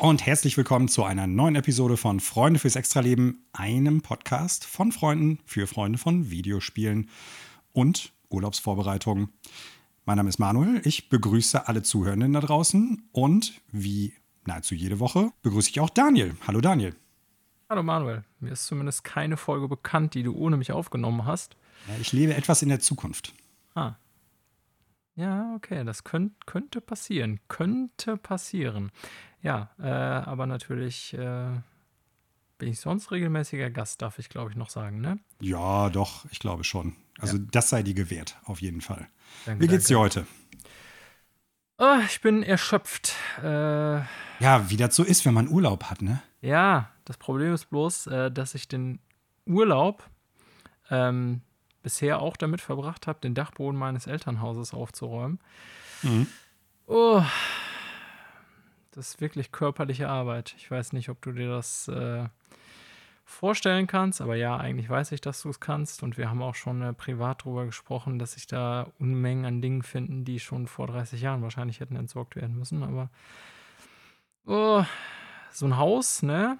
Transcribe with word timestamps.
Und 0.00 0.24
herzlich 0.24 0.56
willkommen 0.56 0.86
zu 0.86 1.02
einer 1.02 1.26
neuen 1.26 1.56
Episode 1.56 1.96
von 1.96 2.20
Freunde 2.20 2.60
fürs 2.60 2.76
Extraleben, 2.76 3.44
einem 3.52 4.00
Podcast 4.00 4.64
von 4.64 4.92
Freunden 4.92 5.40
für 5.44 5.66
Freunde 5.66 5.98
von 5.98 6.30
Videospielen 6.30 7.10
und 7.72 8.12
Urlaubsvorbereitungen. 8.30 9.30
Mein 10.04 10.18
Name 10.18 10.28
ist 10.28 10.38
Manuel, 10.38 10.80
ich 10.84 11.08
begrüße 11.08 11.66
alle 11.66 11.82
Zuhörenden 11.82 12.32
da 12.32 12.40
draußen 12.40 13.08
und 13.10 13.60
wie 13.72 14.14
nahezu 14.46 14.76
jede 14.76 15.00
Woche 15.00 15.32
begrüße 15.42 15.70
ich 15.70 15.80
auch 15.80 15.90
Daniel. 15.90 16.36
Hallo 16.46 16.60
Daniel. 16.60 16.94
Hallo 17.68 17.82
Manuel, 17.82 18.24
mir 18.38 18.52
ist 18.52 18.66
zumindest 18.66 19.02
keine 19.02 19.36
Folge 19.36 19.66
bekannt, 19.66 20.14
die 20.14 20.22
du 20.22 20.32
ohne 20.32 20.56
mich 20.56 20.70
aufgenommen 20.70 21.24
hast. 21.24 21.56
Ja, 21.88 21.94
ich 22.00 22.12
lebe 22.12 22.36
etwas 22.36 22.62
in 22.62 22.68
der 22.68 22.78
Zukunft. 22.78 23.34
Ah. 23.74 23.96
Ja, 25.18 25.52
okay, 25.56 25.84
das 25.84 26.04
könnt, 26.04 26.46
könnte 26.46 26.80
passieren. 26.80 27.40
Könnte 27.48 28.16
passieren. 28.16 28.92
Ja, 29.42 29.70
äh, 29.80 29.88
aber 29.88 30.46
natürlich 30.46 31.12
äh, 31.14 31.50
bin 32.58 32.68
ich 32.68 32.78
sonst 32.78 33.10
regelmäßiger 33.10 33.68
Gast, 33.70 34.00
darf 34.00 34.20
ich 34.20 34.28
glaube 34.28 34.50
ich 34.52 34.56
noch 34.56 34.70
sagen, 34.70 35.00
ne? 35.00 35.18
Ja, 35.40 35.90
doch, 35.90 36.24
ich 36.30 36.38
glaube 36.38 36.62
schon. 36.62 36.94
Also 37.18 37.36
Ja. 37.36 37.44
das 37.50 37.68
sei 37.68 37.82
dir 37.82 37.94
gewährt, 37.94 38.36
auf 38.44 38.60
jeden 38.62 38.80
Fall. 38.80 39.08
Danke, 39.44 39.64
Wie 39.64 39.68
geht's 39.68 39.88
dir 39.88 39.94
danke. 39.98 40.20
heute? 40.20 40.26
Ah, 41.78 42.00
ich 42.06 42.20
bin 42.20 42.44
erschöpft. 42.44 43.14
Äh, 43.42 43.98
Ja, 44.40 44.70
wie 44.70 44.76
das 44.76 44.94
so 44.94 45.02
ist, 45.02 45.24
wenn 45.26 45.34
man 45.34 45.48
Urlaub 45.48 45.84
hat, 45.84 46.00
ne? 46.00 46.22
ja, 46.40 46.90
das 47.04 47.16
Problem 47.16 47.54
ist 47.54 47.70
bloß, 47.70 48.06
äh, 48.06 48.30
dass 48.30 48.54
ich 48.54 48.68
den 48.68 49.00
Urlaub 49.46 50.08
ähm, 50.90 51.40
bisher 51.88 52.20
auch 52.20 52.36
damit 52.36 52.60
verbracht 52.60 53.06
habe, 53.06 53.18
den 53.20 53.32
Dachboden 53.32 53.78
meines 53.78 54.06
Elternhauses 54.06 54.74
aufzuräumen. 54.74 55.40
Mhm. 56.02 56.26
Oh, 56.86 57.22
das 58.90 59.08
ist 59.08 59.20
wirklich 59.22 59.52
körperliche 59.52 60.06
Arbeit. 60.06 60.54
Ich 60.58 60.70
weiß 60.70 60.92
nicht, 60.92 61.08
ob 61.08 61.22
du 61.22 61.32
dir 61.32 61.48
das 61.48 61.88
äh, 61.88 62.26
vorstellen 63.24 63.86
kannst, 63.86 64.20
aber 64.20 64.36
ja, 64.36 64.58
eigentlich 64.58 64.90
weiß 64.90 65.12
ich, 65.12 65.22
dass 65.22 65.40
du 65.40 65.48
es 65.48 65.60
kannst. 65.60 66.02
Und 66.02 66.18
wir 66.18 66.28
haben 66.28 66.42
auch 66.42 66.54
schon 66.54 66.82
äh, 66.82 66.92
privat 66.92 67.46
darüber 67.46 67.64
gesprochen, 67.64 68.18
dass 68.18 68.32
sich 68.32 68.46
da 68.46 68.88
Unmengen 68.98 69.46
an 69.46 69.62
Dingen 69.62 69.82
finden, 69.82 70.26
die 70.26 70.40
schon 70.40 70.66
vor 70.66 70.88
30 70.88 71.22
Jahren 71.22 71.40
wahrscheinlich 71.40 71.80
hätten 71.80 71.96
entsorgt 71.96 72.36
werden 72.36 72.58
müssen. 72.58 72.82
Aber 72.82 73.08
oh, 74.44 74.84
so 75.52 75.64
ein 75.64 75.78
Haus, 75.78 76.22
ne? 76.22 76.58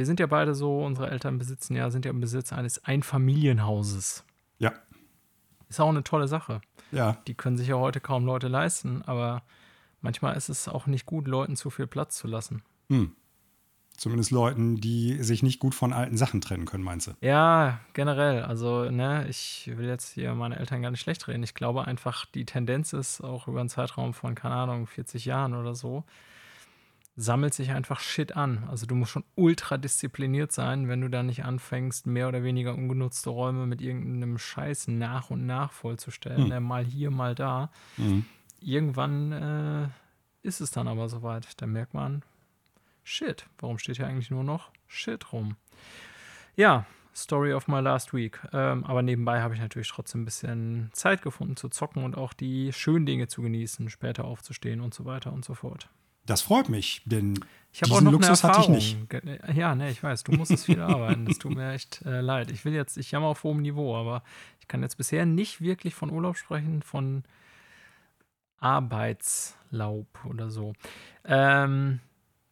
Wir 0.00 0.06
sind 0.06 0.18
ja 0.18 0.26
beide 0.26 0.54
so, 0.54 0.82
unsere 0.82 1.10
Eltern 1.10 1.36
besitzen 1.36 1.76
ja, 1.76 1.90
sind 1.90 2.06
ja 2.06 2.10
im 2.10 2.20
Besitz 2.20 2.54
eines 2.54 2.82
Einfamilienhauses. 2.86 4.24
Ja. 4.58 4.72
Ist 5.68 5.78
auch 5.78 5.90
eine 5.90 6.02
tolle 6.02 6.26
Sache 6.26 6.62
Ja. 6.90 7.18
die 7.26 7.34
können 7.34 7.58
sich 7.58 7.68
ja 7.68 7.74
heute 7.74 8.00
kaum 8.00 8.24
Leute 8.24 8.48
leisten, 8.48 9.02
aber 9.02 9.42
manchmal 10.00 10.38
ist 10.38 10.48
es 10.48 10.68
auch 10.68 10.86
nicht 10.86 11.04
gut, 11.04 11.28
Leuten 11.28 11.54
zu 11.54 11.68
viel 11.68 11.86
Platz 11.86 12.16
zu 12.16 12.28
lassen. 12.28 12.62
Hm. 12.88 13.14
Zumindest 13.94 14.30
Leuten, 14.30 14.76
die 14.76 15.22
sich 15.22 15.42
nicht 15.42 15.58
gut 15.60 15.74
von 15.74 15.92
alten 15.92 16.16
Sachen 16.16 16.40
trennen 16.40 16.64
können, 16.64 16.82
meinst 16.82 17.08
du? 17.08 17.10
Ja, 17.20 17.80
generell. 17.92 18.42
Also, 18.44 18.90
ne, 18.90 19.26
ich 19.28 19.70
will 19.76 19.86
jetzt 19.86 20.14
hier 20.14 20.34
meine 20.34 20.58
Eltern 20.58 20.80
gar 20.80 20.90
nicht 20.90 21.02
schlecht 21.02 21.28
reden. 21.28 21.42
Ich 21.42 21.52
glaube 21.52 21.84
einfach, 21.84 22.24
die 22.24 22.46
Tendenz 22.46 22.94
ist 22.94 23.20
auch 23.20 23.48
über 23.48 23.60
einen 23.60 23.68
Zeitraum 23.68 24.14
von, 24.14 24.34
keine 24.34 24.54
Ahnung, 24.54 24.86
40 24.86 25.26
Jahren 25.26 25.52
oder 25.52 25.74
so, 25.74 26.04
sammelt 27.20 27.54
sich 27.54 27.70
einfach 27.70 28.00
Shit 28.00 28.36
an. 28.36 28.64
Also, 28.68 28.86
du 28.86 28.94
musst 28.94 29.12
schon 29.12 29.24
ultra 29.34 29.76
diszipliniert 29.76 30.52
sein, 30.52 30.88
wenn 30.88 31.00
du 31.00 31.08
da 31.08 31.22
nicht 31.22 31.44
anfängst, 31.44 32.06
mehr 32.06 32.28
oder 32.28 32.42
weniger 32.42 32.74
ungenutzte 32.74 33.30
Räume 33.30 33.66
mit 33.66 33.80
irgendeinem 33.80 34.38
Scheiß 34.38 34.88
nach 34.88 35.30
und 35.30 35.46
nach 35.46 35.72
vollzustellen. 35.72 36.42
Hm. 36.42 36.48
Ne, 36.48 36.60
mal 36.60 36.84
hier, 36.84 37.10
mal 37.10 37.34
da. 37.34 37.70
Mhm. 37.96 38.24
irgendwann 38.60 39.32
äh, 39.32 39.88
ist 40.42 40.60
es 40.60 40.70
dann 40.70 40.88
aber 40.88 41.08
soweit. 41.08 41.60
Dann 41.60 41.72
merkt 41.72 41.94
man, 41.94 42.22
shit, 43.04 43.46
warum 43.58 43.78
steht 43.78 43.96
hier 43.96 44.06
eigentlich 44.06 44.30
nur 44.30 44.44
noch 44.44 44.70
shit 44.86 45.32
rum? 45.32 45.56
Ja, 46.56 46.86
Story 47.14 47.52
of 47.52 47.68
my 47.68 47.80
last 47.80 48.14
week. 48.14 48.40
Ähm, 48.52 48.84
aber 48.84 49.02
nebenbei 49.02 49.42
habe 49.42 49.54
ich 49.54 49.60
natürlich 49.60 49.88
trotzdem 49.88 50.22
ein 50.22 50.24
bisschen 50.24 50.90
Zeit 50.92 51.22
gefunden 51.22 51.56
zu 51.56 51.68
zocken 51.68 52.04
und 52.04 52.16
auch 52.16 52.32
die 52.32 52.72
schönen 52.72 53.06
Dinge 53.06 53.28
zu 53.28 53.42
genießen, 53.42 53.90
später 53.90 54.24
aufzustehen 54.24 54.80
und 54.80 54.94
so 54.94 55.04
weiter 55.04 55.32
und 55.32 55.44
so 55.44 55.54
fort. 55.54 55.88
Das 56.26 56.42
freut 56.42 56.68
mich, 56.68 57.02
denn 57.06 57.40
Ich 57.72 57.82
habe 57.82 57.92
auch 57.94 58.00
noch 58.00 58.12
Luxus 58.12 58.44
eine 58.44 58.52
hatte 58.52 58.60
ich 58.62 58.68
Erfahrung. 58.68 58.98
nicht. 59.00 59.10
Ge- 59.10 59.38
Ja, 59.58 59.74
ne, 59.74 59.90
ich 59.90 60.02
weiß, 60.02 60.22
du 60.24 60.32
musstest 60.32 60.66
viel 60.66 60.80
arbeiten. 60.80 61.24
Das 61.24 61.38
tut 61.38 61.54
mir 61.54 61.72
echt 61.72 62.02
äh, 62.04 62.20
leid. 62.20 62.50
Ich 62.50 62.64
will 62.64 62.72
jetzt, 62.74 62.96
ich 62.96 63.10
jammer 63.10 63.26
auf 63.28 63.42
hohem 63.44 63.62
Niveau, 63.62 63.96
aber 63.96 64.22
ich 64.60 64.68
kann 64.68 64.82
jetzt 64.82 64.96
bisher 64.96 65.26
nicht 65.26 65.60
wirklich 65.60 65.94
von 65.94 66.10
Urlaub 66.10 66.36
sprechen, 66.36 66.82
von 66.82 67.24
Arbeitslaub 68.58 70.06
oder 70.28 70.50
so. 70.50 70.74
Ähm, 71.24 72.00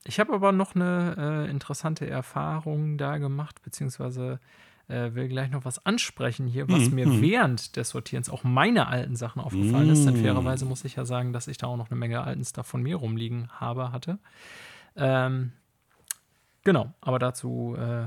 ich 0.05 0.19
habe 0.21 0.33
aber 0.33 0.53
noch 0.53 0.75
eine 0.75 1.47
äh, 1.47 1.51
interessante 1.51 2.09
Erfahrung 2.09 2.97
da 2.99 3.19
gemacht, 3.19 3.61
beziehungsweise 3.63 4.41
äh, 4.89 5.15
will 5.15 5.29
gleich 5.29 5.51
noch 5.51 5.65
was 5.65 5.85
ansprechen 5.85 6.47
hier, 6.47 6.69
was 6.69 6.91
Mhm, 6.91 6.95
mir 6.95 7.07
mhm. 7.07 7.21
während 7.21 7.77
des 7.77 7.91
Sortierens 7.91 8.31
auch 8.31 8.43
meine 8.45 8.89
alten 8.89 9.17
Sachen 9.17 9.41
aufgefallen 9.41 9.91
ist. 9.91 10.07
Denn 10.07 10.15
Mm. 10.15 10.17
fairerweise 10.17 10.65
muss 10.65 10.85
ich 10.85 10.97
ja 10.97 11.05
sagen, 11.05 11.33
dass 11.33 11.47
ich 11.49 11.59
da 11.59 11.67
auch 11.67 11.77
noch 11.77 11.91
eine 11.91 11.99
Menge 11.99 12.23
alten 12.23 12.45
Stuff 12.45 12.67
von 12.67 12.83
mir 12.83 12.97
rumliegen 12.97 13.49
habe, 13.61 13.93
hatte. 13.93 14.19
Ähm, 14.97 15.53
genau, 16.65 16.93
aber 17.01 17.19
dazu 17.19 17.77
äh, 17.79 18.07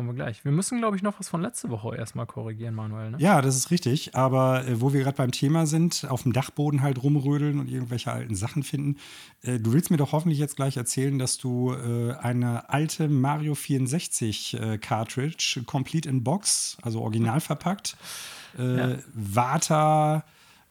kommen 0.00 0.16
wir 0.16 0.24
gleich. 0.24 0.42
Wir 0.46 0.52
müssen, 0.52 0.78
glaube 0.78 0.96
ich, 0.96 1.02
noch 1.02 1.20
was 1.20 1.28
von 1.28 1.42
letzte 1.42 1.68
Woche 1.68 1.94
erstmal 1.94 2.24
korrigieren, 2.24 2.74
Manuel. 2.74 3.10
Ne? 3.10 3.18
Ja, 3.20 3.42
das 3.42 3.54
ist 3.54 3.70
richtig. 3.70 4.14
Aber 4.14 4.66
äh, 4.66 4.80
wo 4.80 4.94
wir 4.94 5.02
gerade 5.02 5.18
beim 5.18 5.30
Thema 5.30 5.66
sind, 5.66 6.06
auf 6.08 6.22
dem 6.22 6.32
Dachboden 6.32 6.80
halt 6.80 7.02
rumrödeln 7.02 7.60
und 7.60 7.68
irgendwelche 7.68 8.10
alten 8.10 8.34
Sachen 8.34 8.62
finden. 8.62 8.96
Äh, 9.42 9.58
du 9.58 9.74
willst 9.74 9.90
mir 9.90 9.98
doch 9.98 10.12
hoffentlich 10.12 10.38
jetzt 10.38 10.56
gleich 10.56 10.78
erzählen, 10.78 11.18
dass 11.18 11.36
du 11.36 11.74
äh, 11.74 12.14
eine 12.14 12.70
alte 12.70 13.08
Mario 13.08 13.54
64 13.54 14.54
äh, 14.54 14.78
Cartridge, 14.78 15.64
complete 15.66 16.08
in 16.08 16.24
Box, 16.24 16.78
also 16.80 17.02
original 17.02 17.42
verpackt, 17.42 17.98
äh, 18.58 18.78
Ja. 18.78 18.98
Vata 19.12 20.24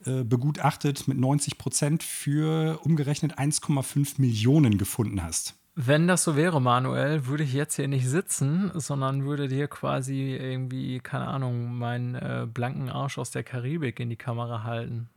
äh, 0.05 0.23
begutachtet 0.23 1.07
mit 1.07 1.19
90 1.19 1.59
Prozent 1.59 2.01
für 2.01 2.79
umgerechnet 2.83 3.37
1,5 3.37 4.19
Millionen 4.19 4.79
gefunden 4.79 5.21
hast. 5.21 5.58
Wenn 5.75 6.07
das 6.07 6.23
so 6.23 6.35
wäre, 6.35 6.61
Manuel, 6.61 7.27
würde 7.27 7.43
ich 7.43 7.53
jetzt 7.53 7.75
hier 7.75 7.87
nicht 7.87 8.07
sitzen, 8.07 8.71
sondern 8.75 9.23
würde 9.23 9.47
dir 9.47 9.67
quasi 9.67 10.35
irgendwie, 10.35 10.99
keine 10.99 11.27
Ahnung, 11.27 11.73
meinen 11.77 12.15
äh, 12.15 12.47
blanken 12.51 12.89
Arsch 12.89 13.17
aus 13.17 13.31
der 13.31 13.43
Karibik 13.43 13.99
in 13.99 14.09
die 14.09 14.17
Kamera 14.17 14.63
halten. 14.63 15.09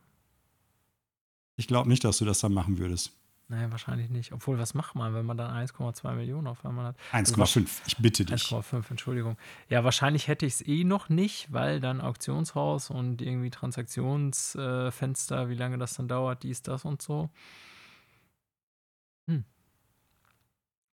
Ich 1.57 1.67
glaube 1.67 1.89
nicht, 1.89 2.05
dass 2.05 2.19
du 2.19 2.25
das 2.25 2.41
dann 2.41 2.55
machen 2.55 2.79
würdest. 2.79 3.13
Naja, 3.53 3.71
wahrscheinlich 3.71 4.09
nicht. 4.09 4.33
Obwohl, 4.33 4.59
was 4.59 4.73
macht 4.73 4.95
man, 4.95 5.13
wenn 5.15 5.27
man 5.27 5.37
dann 5.37 5.55
1,2 5.55 6.15
Millionen 6.15 6.47
auf 6.47 6.65
einmal 6.65 6.87
hat? 6.87 6.97
1,5, 7.13 7.69
ich 7.87 7.99
bitte 7.99 8.25
dich. 8.25 8.45
1,5, 8.45 8.85
Entschuldigung. 8.89 9.37
Ja, 9.69 9.85
wahrscheinlich 9.85 10.27
hätte 10.27 10.47
ich 10.47 10.55
es 10.55 10.67
eh 10.67 10.85
noch 10.85 11.11
nicht, 11.11 11.53
weil 11.53 11.79
dann 11.79 12.01
Auktionshaus 12.01 12.89
und 12.89 13.21
irgendwie 13.21 13.51
Transaktionsfenster, 13.51 15.43
äh, 15.43 15.49
wie 15.51 15.55
lange 15.55 15.77
das 15.77 15.95
dann 15.95 16.09
dauert, 16.09 16.45
dies, 16.45 16.63
das 16.63 16.87
und 16.87 17.03
so. 17.03 17.29
Hm. 19.29 19.45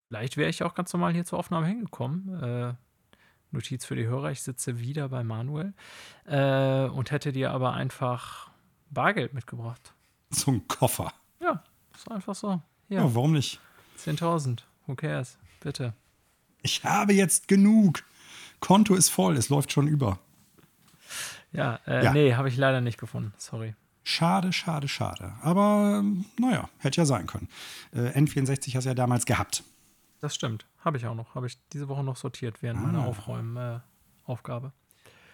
Vielleicht 0.07 0.37
wäre 0.37 0.49
ich 0.49 0.63
auch 0.63 0.73
ganz 0.73 0.93
normal 0.93 1.13
hier 1.13 1.25
zur 1.25 1.39
Aufnahme 1.39 1.67
hingekommen. 1.67 2.41
Äh, 2.41 2.73
Notiz 3.51 3.85
für 3.85 3.95
die 3.95 4.05
Hörer, 4.05 4.31
ich 4.31 4.41
sitze 4.41 4.79
wieder 4.79 5.09
bei 5.09 5.23
Manuel 5.23 5.73
äh, 6.25 6.85
und 6.85 7.11
hätte 7.11 7.31
dir 7.31 7.51
aber 7.51 7.73
einfach 7.73 8.49
Bargeld 8.89 9.33
mitgebracht. 9.33 9.93
So 10.29 10.51
ein 10.51 10.67
Koffer. 10.67 11.13
Ja, 11.41 11.63
ist 11.95 12.09
einfach 12.11 12.35
so. 12.35 12.61
Ja, 12.89 13.01
Ja, 13.03 13.15
warum 13.15 13.33
nicht? 13.33 13.59
10.000. 13.99 14.59
Who 14.85 14.95
cares? 14.95 15.37
Bitte. 15.61 15.93
Ich 16.61 16.83
habe 16.83 17.13
jetzt 17.13 17.47
genug. 17.47 18.03
Konto 18.59 18.95
ist 18.95 19.09
voll, 19.09 19.37
es 19.37 19.49
läuft 19.49 19.71
schon 19.71 19.87
über. 19.87 20.19
Ja, 21.51 21.79
äh, 21.87 22.03
Ja. 22.03 22.13
nee, 22.13 22.33
habe 22.35 22.49
ich 22.49 22.57
leider 22.57 22.81
nicht 22.81 22.99
gefunden. 22.99 23.33
Sorry. 23.37 23.75
Schade, 24.03 24.53
schade, 24.53 24.87
schade. 24.87 25.33
Aber 25.41 25.97
ähm, 25.99 26.25
naja, 26.39 26.69
hätte 26.79 27.01
ja 27.01 27.05
sein 27.05 27.27
können. 27.27 27.49
Äh, 27.93 28.09
N64 28.19 28.75
hast 28.75 28.85
du 28.85 28.89
ja 28.89 28.93
damals 28.95 29.25
gehabt. 29.25 29.63
Das 30.19 30.33
stimmt. 30.35 30.65
Habe 30.83 30.97
ich 30.97 31.05
auch 31.05 31.15
noch. 31.15 31.35
Habe 31.35 31.47
ich 31.47 31.57
diese 31.73 31.87
Woche 31.89 32.03
noch 32.03 32.17
sortiert 32.17 32.61
während 32.61 32.81
meiner 32.83 33.03
Ah. 33.03 33.05
Aufräumen-Aufgabe. 33.05 34.71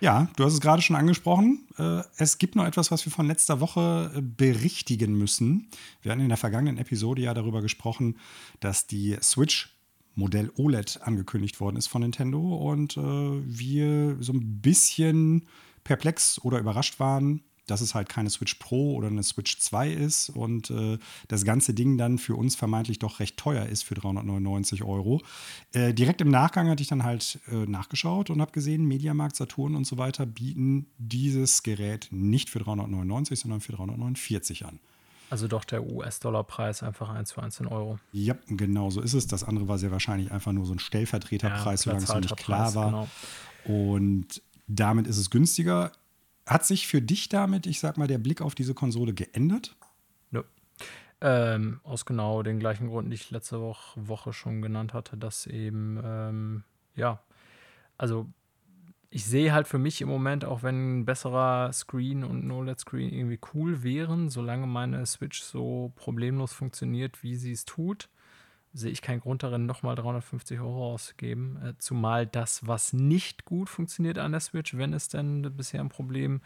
Ja, 0.02 0.28
du 0.36 0.44
hast 0.44 0.54
es 0.54 0.60
gerade 0.62 0.82
schon 0.82 0.98
angesprochen. 0.98 1.66
Äh, 1.78 2.02
es 2.18 2.38
gibt 2.38 2.56
noch 2.56 2.66
etwas, 2.66 2.92
was 2.92 3.06
wir 3.06 3.12
von 3.12 3.26
letzter 3.26 3.62
Woche 3.62 4.12
äh, 4.16 4.22
berichtigen 4.22 5.14
müssen. 5.18 5.70
Wir 6.02 6.12
hatten 6.12 6.22
in 6.22 6.28
der 6.28 6.38
vergangenen 6.38 6.78
Episode 6.78 7.22
ja 7.22 7.34
darüber 7.34 7.62
gesprochen, 7.62 8.18
dass 8.60 8.86
die 8.88 9.18
Switch 9.22 9.70
Modell 10.16 10.52
OLED 10.58 11.00
angekündigt 11.04 11.60
worden 11.60 11.78
ist 11.78 11.88
von 11.88 12.02
Nintendo 12.02 12.40
und 12.40 12.98
äh, 12.98 13.02
wir 13.02 14.18
so 14.20 14.34
ein 14.34 14.62
bisschen 14.62 15.48
perplex 15.86 16.38
oder 16.44 16.60
überrascht 16.60 17.00
waren, 17.00 17.42
dass 17.68 17.82
es 17.82 17.96
halt 17.96 18.10
keine 18.10 18.30
Switch 18.30 18.56
Pro 18.56 18.96
oder 18.96 19.08
eine 19.08 19.24
Switch 19.24 19.60
2 19.60 19.92
ist 19.92 20.30
und 20.30 20.70
äh, 20.70 20.98
das 21.28 21.46
ganze 21.46 21.74
Ding 21.74 21.98
dann 21.98 22.18
für 22.18 22.36
uns 22.36 22.56
vermeintlich 22.56 23.00
doch 23.00 23.20
recht 23.20 23.38
teuer 23.38 23.66
ist 23.66 23.84
für 23.84 23.96
399 23.96 24.84
Euro. 24.84 25.22
Äh, 25.72 25.94
direkt 25.94 26.22
im 26.22 26.30
Nachgang 26.30 26.70
hatte 26.70 26.82
ich 26.82 26.90
dann 26.90 27.04
halt 27.04 27.40
äh, 27.52 27.66
nachgeschaut 27.66 28.30
und 28.30 28.42
habe 28.42 28.52
gesehen, 28.52 28.86
Mediamarkt, 28.86 29.36
Saturn 29.36 29.76
und 29.76 29.86
so 29.86 29.98
weiter 29.98 30.26
bieten 30.26 30.88
dieses 30.98 31.64
Gerät 31.64 32.08
nicht 32.12 32.50
für 32.50 32.60
399, 32.60 33.40
sondern 33.40 33.62
für 33.62 33.74
349 33.74 34.66
an. 34.66 34.80
Also 35.30 35.48
doch 35.48 35.64
der 35.64 35.84
US-Dollar-Preis 35.84 36.84
einfach 36.84 37.10
1 37.10 37.30
zu 37.30 37.42
1 37.42 37.62
in 37.62 37.68
Euro. 37.68 37.98
Ja, 38.12 38.36
genau 38.48 38.92
so 38.92 39.02
ist 39.02 39.14
es. 39.14 39.26
Das 39.26 39.44
andere 39.44 39.68
war 39.68 39.80
sehr 39.80 39.90
wahrscheinlich 39.90 40.32
einfach 40.32 40.52
nur 40.52 40.66
so 40.68 40.74
ein 40.74 40.80
Stellvertreterpreis, 40.80 41.86
ja, 41.86 41.98
solange 42.00 42.04
es 42.04 42.10
noch 42.10 42.20
nicht 42.20 42.38
klar 42.38 42.76
war. 42.76 43.08
Genau. 43.66 43.88
Und 43.88 44.44
damit 44.68 45.08
ist 45.08 45.18
es 45.18 45.32
günstiger. 45.32 45.92
Hat 46.46 46.66
sich 46.66 46.88
für 46.88 47.02
dich 47.02 47.30
damit, 47.30 47.66
ich 47.66 47.80
sag 47.80 47.98
mal, 47.98 48.08
der 48.08 48.18
Blick 48.18 48.42
auf 48.42 48.56
diese 48.56 48.74
Konsole 48.74 49.14
geändert? 49.14 49.76
Nö. 50.32 50.44
Ähm, 51.22 51.80
aus 51.84 52.06
genau 52.06 52.44
den 52.44 52.60
gleichen 52.60 52.90
Gründen, 52.90 53.12
die 53.12 53.16
ich 53.16 53.32
letzte 53.32 53.62
Woche, 53.62 54.08
Woche 54.08 54.34
schon 54.34 54.62
genannt 54.62 54.94
hatte, 54.94 55.16
dass 55.16 55.48
eben, 55.48 56.00
ähm, 56.04 56.64
ja, 56.96 57.22
also 57.98 58.28
ich 59.10 59.26
sehe 59.26 59.54
halt 59.54 59.68
für 59.68 59.78
mich 59.78 60.02
im 60.02 60.10
Moment, 60.10 60.44
auch 60.44 60.64
wenn 60.64 61.02
ein 61.02 61.06
besserer 61.06 61.72
Screen 61.72 62.24
und 62.24 62.46
ein 62.46 62.52
OLED-Screen 62.52 63.14
irgendwie 63.14 63.40
cool 63.54 63.84
wären, 63.84 64.30
solange 64.30 64.66
meine 64.66 65.06
Switch 65.06 65.42
so 65.44 65.94
problemlos 65.96 66.52
funktioniert, 66.52 67.22
wie 67.22 67.36
sie 67.36 67.52
es 67.52 67.64
tut, 67.64 68.10
sehe 68.74 68.92
ich 68.92 69.02
keinen 69.02 69.22
Grund 69.22 69.44
darin, 69.44 69.66
nochmal 69.66 69.96
350 69.96 70.60
Euro 70.60 70.94
auszugeben. 70.94 71.58
Äh, 71.64 71.74
zumal 71.78 72.26
das, 72.26 72.66
was 72.66 72.92
nicht 72.92 73.46
gut 73.46 73.70
funktioniert 73.70 74.18
an 74.18 74.32
der 74.32 74.42
Switch, 74.42 74.76
wenn 74.76 74.94
es 74.94 75.08
denn 75.10 75.56
bisher 75.56 75.80
ein 75.80 75.90
Problem 75.90 76.42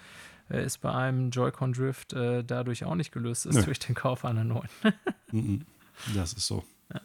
äh, 0.50 0.64
ist 0.64 0.80
bei 0.80 0.94
einem 0.94 1.32
Joy-Con 1.32 1.74
Drift, 1.74 2.14
äh, 2.14 2.44
dadurch 2.44 2.84
auch 2.84 2.96
nicht 2.96 3.12
gelöst 3.12 3.46
ist 3.46 3.56
Nö. 3.56 3.64
durch 3.64 3.80
den 3.80 3.96
Kauf 3.96 4.26
einer 4.26 4.44
neuen. 4.44 4.70
Mhm. 5.30 5.66
das 6.16 6.32
ist 6.32 6.48
so. 6.48 6.64
Ja. 6.94 7.02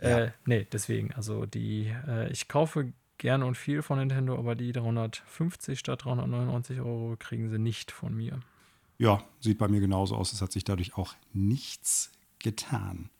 Ja. 0.00 0.32
nee, 0.46 0.66
deswegen, 0.72 1.14
also 1.14 1.46
die, 1.46 1.94
ich 2.28 2.48
kaufe 2.48 2.92
gerne 3.18 3.46
und 3.46 3.56
viel 3.56 3.82
von 3.82 4.00
Nintendo, 4.00 4.36
aber 4.36 4.56
die 4.56 4.72
350 4.72 5.78
statt 5.78 6.04
399 6.04 6.80
Euro 6.80 7.14
kriegen 7.16 7.50
sie 7.50 7.60
nicht 7.60 7.92
von 7.92 8.16
mir. 8.16 8.40
Ja, 8.98 9.22
sieht 9.38 9.58
bei 9.58 9.68
mir 9.68 9.78
genauso 9.78 10.16
aus. 10.16 10.32
Es 10.32 10.42
hat 10.42 10.50
sich 10.50 10.64
dadurch 10.64 10.96
auch 10.96 11.14
nichts 11.32 12.10
getan. 12.40 13.10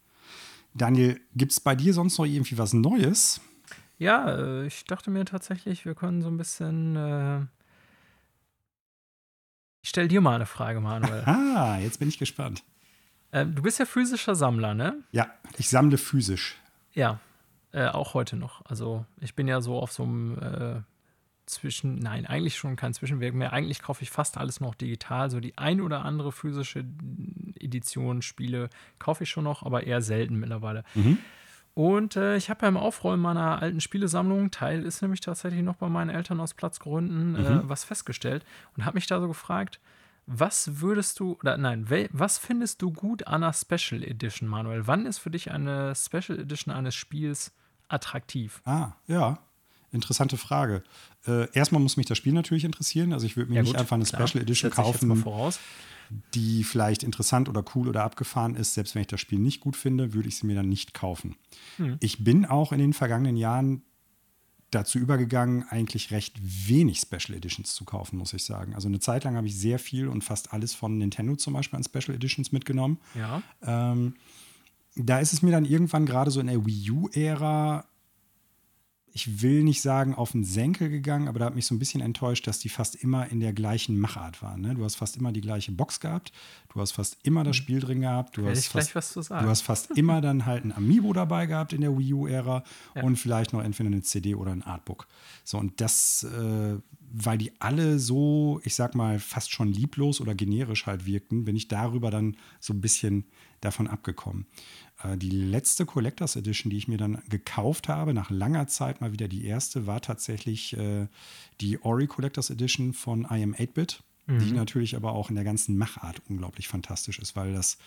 Daniel, 0.75 1.21
gibt 1.35 1.53
es 1.53 1.61
bei 1.61 1.75
dir 1.76 1.94
sonst 1.94 2.19
noch 2.19 2.25
irgendwie 2.25 2.59
was 2.59 2.73
Neues? 2.73 3.41
Ja, 3.99 4.37
äh, 4.37 4.67
ich 4.67 4.85
dachte 4.85 5.11
mir 5.11 5.25
tatsächlich, 5.25 5.85
wir 5.85 5.94
können 5.94 6.21
so 6.21 6.29
ein 6.29 6.37
bisschen. 6.37 6.97
Äh 6.97 7.47
ich 9.82 9.91
stelle 9.91 10.09
dir 10.09 10.21
mal 10.21 10.35
eine 10.35 10.47
Frage, 10.47 10.81
Manuel. 10.81 11.23
Ah, 11.26 11.79
jetzt 11.79 11.99
bin 11.99 12.09
ich 12.09 12.19
gespannt. 12.19 12.65
Äh, 13.31 13.47
du 13.47 13.62
bist 13.62 13.79
ja 13.79 13.85
physischer 13.87 14.35
Sammler, 14.35 14.75
ne? 14.75 15.03
Ja, 15.12 15.29
ich 15.56 15.69
sammle 15.69 15.99
physisch. 15.99 16.56
Ja, 16.93 17.20
äh, 17.73 17.87
auch 17.87 18.15
heute 18.15 18.37
noch. 18.37 18.65
Also 18.65 19.05
ich 19.20 19.35
bin 19.35 19.47
ja 19.47 19.61
so 19.61 19.79
auf 19.79 19.93
so 19.93 20.03
einem 20.03 20.38
äh, 20.38 20.82
Zwischen, 21.46 21.99
nein, 21.99 22.26
eigentlich 22.26 22.56
schon 22.56 22.76
kein 22.76 22.94
Zwischenweg 22.94 23.35
mehr. 23.35 23.52
Eigentlich 23.52 23.82
kaufe 23.82 24.02
ich 24.02 24.11
fast 24.11 24.38
alles 24.38 24.61
noch 24.61 24.75
digital. 24.75 25.31
So 25.31 25.41
die 25.41 25.58
ein 25.58 25.81
oder 25.81 26.05
andere 26.05 26.32
physische 26.32 26.85
Edition, 27.58 28.23
Spiele 28.23 28.70
kaufe 28.99 29.25
ich 29.25 29.31
schon 29.31 29.44
noch, 29.44 29.62
aber 29.62 29.87
eher 29.87 30.00
selten 30.00 30.37
mittlerweile. 30.37 30.85
Mhm. 30.94 31.19
Und 31.75 32.14
äh, 32.14 32.37
ich 32.37 32.50
habe 32.50 32.61
beim 32.61 32.76
Aufräumen 32.76 33.20
meiner 33.20 33.61
alten 33.61 33.81
Spielesammlung, 33.81 34.52
Teil 34.52 34.85
ist 34.85 35.02
nämlich 35.02 35.20
tatsächlich 35.20 35.62
noch 35.62 35.75
bei 35.75 35.88
meinen 35.88 36.11
Eltern 36.11 36.41
aus 36.41 36.55
Platzgründen, 36.55 37.35
äh, 37.35 37.50
mhm. 37.50 37.69
was 37.69 37.82
festgestellt 37.82 38.44
und 38.76 38.85
habe 38.85 38.94
mich 38.94 39.08
da 39.08 39.20
so 39.20 39.26
gefragt, 39.26 39.81
was 40.26 40.81
würdest 40.81 41.20
du, 41.20 41.37
oder 41.41 41.58
nein, 41.58 41.87
was 42.12 42.38
findest 42.38 42.81
du 42.81 42.93
gut 42.93 43.26
an 43.26 43.43
einer 43.43 43.52
Special 43.52 44.02
Edition, 44.02 44.49
Manuel? 44.49 44.87
Wann 44.87 45.05
ist 45.05 45.19
für 45.19 45.31
dich 45.31 45.50
eine 45.50 45.94
Special 45.94 46.38
Edition 46.38 46.73
eines 46.73 46.94
Spiels 46.94 47.52
attraktiv? 47.88 48.62
Ah, 48.64 48.93
ja. 49.06 49.38
Interessante 49.94 50.37
Frage. 50.37 50.82
Äh, 51.26 51.49
erstmal 51.52 51.81
muss 51.81 51.96
mich 51.96 52.06
das 52.06 52.19
Spiel 52.19 52.32
natürlich 52.32 52.64
interessieren. 52.64 53.12
Also 53.12 53.26
ich 53.26 53.37
würde 53.37 53.50
mir 53.50 53.56
ja, 53.56 53.62
nicht 53.62 53.73
gut, 53.73 53.81
einfach 53.81 53.94
eine 53.94 54.05
klar. 54.05 54.26
Special 54.26 54.43
Edition 54.43 54.70
kaufen, 54.70 55.23
die 56.35 56.64
vielleicht 56.64 57.02
interessant 57.02 57.49
oder 57.49 57.64
cool 57.75 57.88
oder 57.88 58.02
abgefahren 58.02 58.56
ist. 58.56 58.75
Selbst 58.75 58.94
wenn 58.94 59.02
ich 59.02 59.08
das 59.08 59.20
Spiel 59.20 59.38
nicht 59.38 59.61
gut 59.61 59.76
finde, 59.76 60.12
würde 60.12 60.29
ich 60.29 60.37
sie 60.37 60.46
mir 60.46 60.56
dann 60.56 60.69
nicht 60.69 60.94
kaufen. 60.94 61.37
Hm. 61.76 61.96
Ich 62.00 62.25
bin 62.25 62.44
auch 62.44 62.73
in 62.73 62.79
den 62.79 62.93
vergangenen 62.93 63.37
Jahren 63.37 63.82
dazu 64.70 64.99
übergegangen, 64.99 65.64
eigentlich 65.70 66.11
recht 66.11 66.37
wenig 66.43 66.99
Special 66.99 67.37
Editions 67.37 67.75
zu 67.75 67.85
kaufen, 67.85 68.19
muss 68.19 68.32
ich 68.32 68.44
sagen. 68.44 68.75
Also 68.75 68.88
eine 68.88 68.99
Zeit 68.99 69.25
lang 69.25 69.37
habe 69.37 69.46
ich 69.46 69.56
sehr 69.56 69.79
viel 69.79 70.08
und 70.08 70.25
fast 70.25 70.52
alles 70.52 70.75
von 70.75 70.99
Nintendo 70.99 71.37
zum 71.37 71.55
Beispiel 71.55 71.76
an 71.76 71.85
Special 71.85 72.17
Editions 72.17 72.50
mitgenommen. 72.50 72.99
Ja. 73.14 73.43
Ähm, 73.62 74.14
da 74.96 75.20
ist 75.20 75.32
es 75.32 75.43
mir 75.43 75.52
dann 75.52 75.64
irgendwann 75.64 76.06
gerade 76.06 76.31
so 76.31 76.41
in 76.41 76.49
der 76.49 76.67
Wii 76.67 76.91
U-Ära 76.91 77.85
ich 79.17 79.43
will 79.43 79.63
nicht 79.63 79.81
sagen 79.81 80.13
auf 80.13 80.33
den 80.33 80.43
Senkel 80.43 80.91
gegangen, 80.91 81.29
aber 81.29 81.39
da 81.39 81.45
hat 81.45 81.55
mich 81.55 81.67
so 81.67 81.75
ein 81.75 81.79
bisschen 81.79 82.01
enttäuscht, 82.01 82.49
dass 82.49 82.59
die 82.59 82.69
fast 82.69 82.97
immer 82.97 83.29
in 83.31 83.39
der 83.39 83.53
gleichen 83.53 83.97
Machart 83.97 84.43
waren. 84.43 84.61
Ne? 84.61 84.75
Du 84.75 84.83
hast 84.83 84.97
fast 84.97 85.17
immer 85.17 85.31
die 85.31 85.41
gleiche 85.41 85.71
Box 85.71 86.01
gehabt, 86.01 86.33
du 86.73 86.81
hast 86.81 86.91
fast 86.91 87.19
immer 87.23 87.45
das 87.45 87.57
mhm. 87.57 87.63
Spiel 87.63 87.81
drin 87.81 88.01
gehabt, 88.01 88.37
du, 88.37 88.49
hast 88.49 88.67
fast, 88.67 89.15
du 89.15 89.31
hast 89.31 89.63
fast 89.63 89.91
immer 89.97 90.21
dann 90.21 90.47
halt 90.47 90.65
ein 90.65 90.73
Amiibo 90.73 91.13
dabei 91.13 91.47
gehabt 91.47 91.73
in 91.73 91.83
der 91.83 91.97
Wii 91.97 92.13
U-Ära 92.13 92.65
ja. 92.97 93.03
und 93.05 93.17
vielleicht 93.17 93.53
noch 93.53 93.63
entweder 93.63 93.87
eine 93.87 94.03
CD 94.03 94.35
oder 94.35 94.51
ein 94.51 94.65
Artbook. 94.65 95.07
So, 95.45 95.59
und 95.59 95.81
das, 95.81 96.25
äh, 96.25 96.77
weil 97.13 97.39
die 97.39 97.53
alle 97.61 98.01
so, 98.01 98.61
ich 98.65 98.75
sag 98.75 98.97
mal, 98.97 99.21
fast 99.21 99.53
schon 99.53 99.69
lieblos 99.69 100.21
oder 100.21 100.35
generisch 100.35 100.87
halt 100.87 101.07
wirkten, 101.07 101.45
bin 101.45 101.55
ich 101.55 101.69
darüber 101.69 102.11
dann 102.11 102.37
so 102.59 102.75
ein 102.75 102.81
bisschen 102.81 103.27
davon 103.61 103.87
abgekommen. 103.87 104.47
Äh, 105.05 105.17
die 105.17 105.31
letzte 105.31 105.87
Collectors 105.87 106.37
Edition, 106.37 106.71
die 106.71 106.79
ich 106.79 106.89
mir 106.89 106.99
dann 106.99 107.23
gekauft 107.29 107.89
habe, 107.89 108.15
nach 108.15 108.31
langer 108.31 108.67
Zeit 108.67 109.01
mal 109.01 109.12
wieder 109.12 109.29
die 109.29 109.45
erste, 109.45 109.87
war 109.87 110.01
tatsächlich 110.01 110.77
äh, 110.77 111.06
die 111.61 111.81
Ori 111.83 112.06
Collectors 112.06 112.51
Edition 112.51 112.93
von 112.93 113.23
I 113.31 113.43
Am 113.43 113.55
8-Bit, 113.55 114.03
mhm. 114.27 114.39
die 114.39 114.53
natürlich 114.53 114.97
aber 114.97 115.12
auch 115.12 115.29
in 115.29 115.37
der 115.37 115.45
ganzen 115.45 115.77
Machart 115.77 116.23
unglaublich 116.29 116.69
fantastisch 116.69 117.19
ist, 117.19 117.37
weil 117.37 117.53
das 117.53 117.79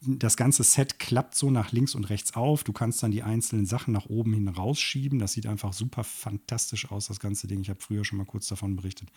das 0.00 0.36
ganze 0.36 0.62
Set 0.62 0.98
klappt 0.98 1.34
so 1.34 1.50
nach 1.50 1.72
links 1.72 1.94
und 1.94 2.04
rechts 2.04 2.34
auf. 2.34 2.64
Du 2.64 2.72
kannst 2.72 3.02
dann 3.02 3.10
die 3.10 3.22
einzelnen 3.22 3.66
Sachen 3.66 3.92
nach 3.92 4.06
oben 4.06 4.32
hin 4.32 4.48
rausschieben. 4.48 5.18
Das 5.18 5.32
sieht 5.32 5.46
einfach 5.46 5.72
super 5.72 6.04
fantastisch 6.04 6.90
aus, 6.90 7.08
das 7.08 7.20
ganze 7.20 7.46
Ding. 7.46 7.60
Ich 7.60 7.68
habe 7.68 7.80
früher 7.80 8.04
schon 8.04 8.18
mal 8.18 8.24
kurz 8.24 8.46
davon 8.46 8.76
berichtet. 8.76 9.10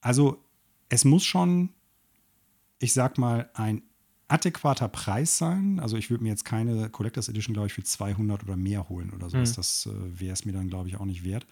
Also, 0.00 0.44
es 0.88 1.04
muss 1.04 1.24
schon, 1.24 1.70
ich 2.78 2.92
sag 2.92 3.18
mal, 3.18 3.50
ein 3.54 3.82
adäquater 4.28 4.88
Preis 4.88 5.38
sein. 5.38 5.78
Also 5.80 5.96
ich 5.96 6.10
würde 6.10 6.24
mir 6.24 6.30
jetzt 6.30 6.44
keine 6.44 6.88
Collectors 6.90 7.28
Edition, 7.28 7.54
glaube 7.54 7.68
ich, 7.68 7.72
für 7.72 7.84
200 7.84 8.42
oder 8.42 8.56
mehr 8.56 8.88
holen 8.88 9.10
oder 9.10 9.30
so. 9.30 9.36
Mhm. 9.36 9.44
Das 9.54 9.86
äh, 9.86 10.20
wäre 10.20 10.32
es 10.32 10.44
mir 10.44 10.52
dann, 10.52 10.68
glaube 10.68 10.88
ich, 10.88 10.96
auch 10.96 11.04
nicht 11.04 11.24
wert. 11.24 11.46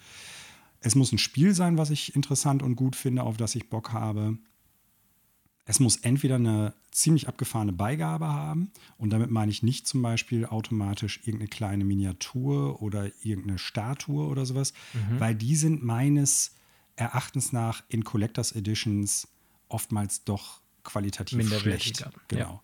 Es 0.81 0.95
muss 0.95 1.13
ein 1.13 1.19
Spiel 1.19 1.55
sein, 1.55 1.79
was 1.79 1.91
ich 1.91 2.15
interessant 2.15 2.63
und 2.63 2.77
gut 2.77 2.97
finde, 2.97 3.23
auf 3.23 3.37
das 3.37 3.55
ich 3.55 3.71
Bock 3.71 3.93
habe. 3.93 4.37
Es 5.67 5.81
muss 5.81 5.97
entweder 5.97 6.35
eine 6.35 6.75
ziemlich 6.91 7.27
abgefahrene 7.27 7.73
Beigabe 7.73 8.27
haben 8.27 8.71
und 8.99 9.11
damit 9.11 9.31
meine 9.31 9.51
ich 9.51 9.63
nicht 9.63 9.87
zum 9.87 10.03
Beispiel 10.03 10.45
automatisch 10.45 11.21
irgendeine 11.25 11.49
kleine 11.49 11.85
Miniatur 11.85 12.83
oder 12.83 13.11
irgendeine 13.23 13.59
Statue 13.59 14.27
oder 14.27 14.45
sowas, 14.45 14.75
mhm. 14.93 15.21
weil 15.21 15.35
die 15.35 15.57
sind 15.57 15.83
meines 15.83 16.55
Erachtens 16.97 17.53
nach 17.53 17.83
in 17.89 18.05
Collectors 18.05 18.53
Editions 18.53 19.27
oftmals 19.69 20.25
doch 20.25 20.61
qualitativ 20.85 21.59
schlecht. 21.59 22.05
Genau. 22.29 22.61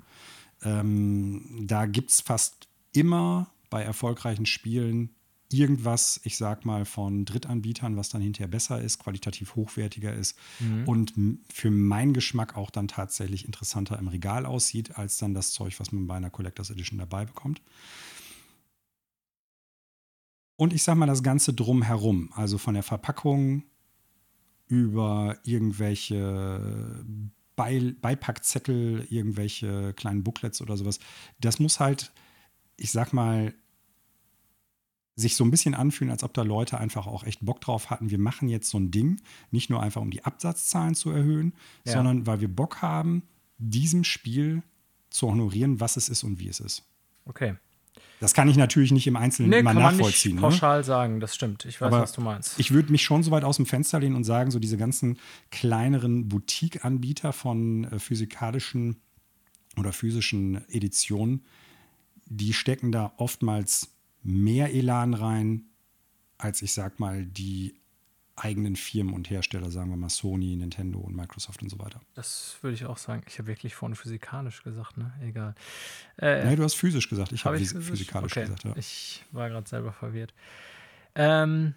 Ja. 0.62 0.81
Ähm, 0.81 1.65
da 1.67 1.87
gibt 1.87 2.11
es 2.11 2.21
fast 2.21 2.69
immer 2.93 3.50
bei 3.71 3.83
erfolgreichen 3.83 4.47
Spielen 4.47 5.15
irgendwas, 5.53 6.21
ich 6.25 6.37
sag 6.37 6.65
mal, 6.65 6.85
von 6.85 7.25
Drittanbietern, 7.25 7.97
was 7.97 8.09
dann 8.09 8.23
hinterher 8.23 8.49
besser 8.49 8.81
ist, 8.81 8.99
qualitativ 9.00 9.57
hochwertiger 9.57 10.15
ist 10.15 10.39
mhm. 10.61 10.85
und 10.87 11.15
für 11.53 11.71
meinen 11.71 12.12
Geschmack 12.12 12.57
auch 12.57 12.71
dann 12.71 12.89
tatsächlich 12.89 13.45
interessanter 13.45 13.99
im 13.99 14.09
Regal 14.09 14.47
aussieht, 14.47 14.97
als 14.97 15.19
dann 15.19 15.35
das 15.35 15.53
Zeug, 15.53 15.79
was 15.81 15.91
man 15.93 16.07
bei 16.07 16.15
einer 16.15 16.31
Collectors 16.31 16.71
Edition 16.71 16.99
dabei 16.99 17.25
bekommt. 17.25 17.61
Und 20.57 20.73
ich 20.73 20.83
sag 20.83 20.97
mal, 20.97 21.07
das 21.07 21.23
Ganze 21.23 21.53
drumherum, 21.53 22.31
also 22.35 22.59
von 22.59 22.75
der 22.75 22.83
Verpackung 22.83 23.65
über 24.69 25.39
irgendwelche 25.43 27.05
Beipackzettel, 27.64 29.07
irgendwelche 29.11 29.93
kleinen 29.95 30.23
Booklets 30.23 30.61
oder 30.61 30.76
sowas. 30.76 30.99
Das 31.40 31.59
muss 31.59 31.81
halt, 31.81 32.12
ich 32.76 32.93
sag 32.93 33.12
mal, 33.12 33.55
sich 35.17 35.37
so 35.37 35.45
ein 35.45 35.50
bisschen 35.50 35.75
anfühlen, 35.75 36.11
als 36.11 36.25
ob 36.25 36.35
da 36.35 36.43
Leute 36.43 36.79
einfach 36.79 37.07
auch 37.07 37.25
echt 37.25 37.45
Bock 37.45 37.61
drauf 37.61 37.90
hatten. 37.90 38.11
Wir 38.11 38.19
machen 38.19 38.49
jetzt 38.49 38.71
so 38.71 38.79
ein 38.79 38.90
Ding, 38.90 39.21
nicht 39.50 39.71
nur 39.71 39.83
einfach, 39.83 40.00
um 40.00 40.11
die 40.11 40.25
Absatzzahlen 40.25 40.95
zu 40.95 41.11
erhöhen, 41.11 41.52
ja. 41.85 41.93
sondern 41.93 42.26
weil 42.26 42.40
wir 42.40 42.49
Bock 42.49 42.83
haben, 42.83 43.23
diesem 43.59 44.05
Spiel 44.05 44.62
zu 45.11 45.29
honorieren, 45.29 45.81
was 45.81 45.97
es 45.97 46.09
ist 46.09 46.25
und 46.25 46.38
wie 46.38 46.49
es 46.49 46.61
ist. 46.61 46.85
Okay. 47.26 47.57
Das 48.21 48.35
kann 48.35 48.49
ich 48.49 48.57
natürlich 48.57 48.93
nicht 48.93 49.07
im 49.07 49.17
Einzelnen 49.17 49.50
nee, 49.50 49.59
immer 49.61 49.73
kann 49.73 49.83
nachvollziehen. 49.83 50.37
Man 50.37 50.50
nicht 50.50 50.61
ne? 50.61 50.61
pauschal 50.61 50.85
sagen, 50.85 51.21
das 51.21 51.35
stimmt. 51.35 51.65
Ich 51.65 51.81
weiß, 51.81 51.89
Aber 51.89 52.03
was 52.03 52.12
du 52.12 52.21
meinst. 52.21 52.61
Ich 52.61 52.71
würde 52.71 52.93
mich 52.93 53.03
schon 53.03 53.23
so 53.23 53.31
weit 53.31 53.45
aus 53.45 53.57
dem 53.57 53.65
Fenster 53.65 53.99
lehnen 53.99 54.15
und 54.15 54.25
sagen, 54.25 54.50
so 54.50 54.59
diese 54.59 54.77
ganzen 54.77 55.19
kleineren 55.50 56.29
Boutique-Anbieter 56.29 57.33
von 57.33 57.85
äh, 57.85 57.99
physikalischen 57.99 59.00
oder 59.79 59.93
physischen 59.93 60.69
Editionen, 60.69 61.45
die 62.27 62.53
stecken 62.53 62.93
da 62.93 63.12
oftmals 63.17 63.89
mehr 64.23 64.75
Elan 64.75 65.15
rein, 65.15 65.65
als 66.37 66.61
ich 66.61 66.73
sag 66.73 67.00
mal, 67.00 67.25
die 67.25 67.80
eigenen 68.40 68.76
Firmen 68.76 69.14
und 69.14 69.30
Hersteller, 69.30 69.70
sagen 69.70 69.90
wir 69.90 69.97
mal 69.97 70.09
Sony, 70.09 70.56
Nintendo 70.56 70.99
und 70.99 71.14
Microsoft 71.14 71.62
und 71.62 71.68
so 71.68 71.78
weiter. 71.78 72.00
Das 72.14 72.56
würde 72.62 72.75
ich 72.75 72.87
auch 72.87 72.99
sagen. 72.99 73.23
Ich 73.26 73.38
habe 73.38 73.49
wirklich 73.49 73.75
vorhin 73.75 73.94
physikalisch 73.94 74.62
gesagt, 74.62 74.97
ne? 74.97 75.12
Egal. 75.23 75.54
Äh, 76.18 76.44
nee, 76.44 76.56
du 76.56 76.64
hast 76.64 76.75
physisch 76.75 77.09
gesagt. 77.09 77.32
Ich 77.32 77.44
habe 77.44 77.59
hab 77.59 77.82
physikalisch 77.82 78.32
okay. 78.32 78.42
gesagt, 78.42 78.64
ja. 78.64 78.73
Ich 78.76 79.25
war 79.32 79.49
gerade 79.49 79.68
selber 79.68 79.92
verwirrt. 79.92 80.35
Ähm, 81.14 81.75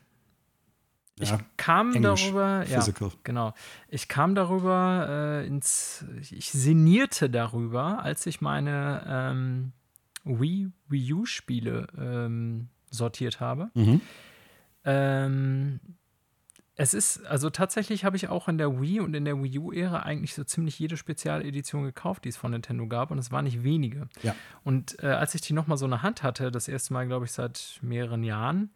ich 1.20 1.30
ja, 1.30 1.40
kam 1.58 1.94
Englisch, 1.94 2.24
darüber, 2.24 2.66
physical. 2.66 3.10
ja, 3.10 3.16
genau. 3.24 3.54
Ich 3.88 4.08
kam 4.08 4.34
darüber 4.34 5.08
äh, 5.44 5.48
ins, 5.48 6.06
ich 6.32 6.50
sinnierte 6.52 7.30
darüber, 7.30 8.04
als 8.04 8.26
ich 8.26 8.42
meine 8.42 9.04
ähm, 9.08 9.72
Wii, 10.24 10.72
Wii 10.88 11.14
U-Spiele 11.14 11.88
ähm, 11.98 12.70
sortiert 12.90 13.40
habe. 13.40 13.70
Mhm. 13.76 14.02
Ähm, 14.86 15.80
es 16.76 16.94
ist, 16.96 17.24
also 17.26 17.52
tatsächlich 17.52 18.04
habe 18.04 18.16
ich 18.16 18.30
auch 18.30 18.48
in 18.48 18.58
der 18.58 18.82
Wii 18.82 19.02
und 19.02 19.14
in 19.14 19.26
der 19.26 19.42
Wii 19.42 19.60
U-Ära 19.60 20.00
eigentlich 20.00 20.34
so 20.34 20.44
ziemlich 20.44 20.80
jede 20.80 20.98
Spezialedition 20.98 21.84
gekauft, 21.84 22.26
die 22.26 22.30
es 22.30 22.38
von 22.38 22.52
Nintendo 22.52 22.88
gab, 22.88 23.12
und 23.12 23.20
es 23.20 23.32
waren 23.32 23.46
nicht 23.46 23.64
wenige. 23.64 24.08
Ja. 24.24 24.36
Und 24.64 25.02
äh, 25.04 25.08
als 25.08 25.36
ich 25.36 25.42
die 25.42 25.54
nochmal 25.54 25.78
so 25.78 25.86
in 25.86 25.92
der 25.92 26.02
Hand 26.02 26.24
hatte, 26.24 26.52
das 26.52 26.68
erste 26.68 26.94
Mal, 26.94 27.06
glaube 27.06 27.26
ich, 27.26 27.32
seit 27.32 27.78
mehreren 27.82 28.24
Jahren, 28.24 28.72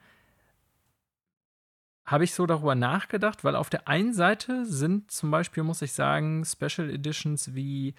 habe 2.05 2.23
ich 2.23 2.33
so 2.33 2.45
darüber 2.45 2.75
nachgedacht, 2.75 3.43
weil 3.43 3.55
auf 3.55 3.69
der 3.69 3.87
einen 3.87 4.13
Seite 4.13 4.65
sind 4.65 5.11
zum 5.11 5.31
Beispiel, 5.31 5.63
muss 5.63 5.81
ich 5.81 5.91
sagen, 5.91 6.45
Special 6.45 6.89
Editions 6.89 7.55
wie 7.55 7.95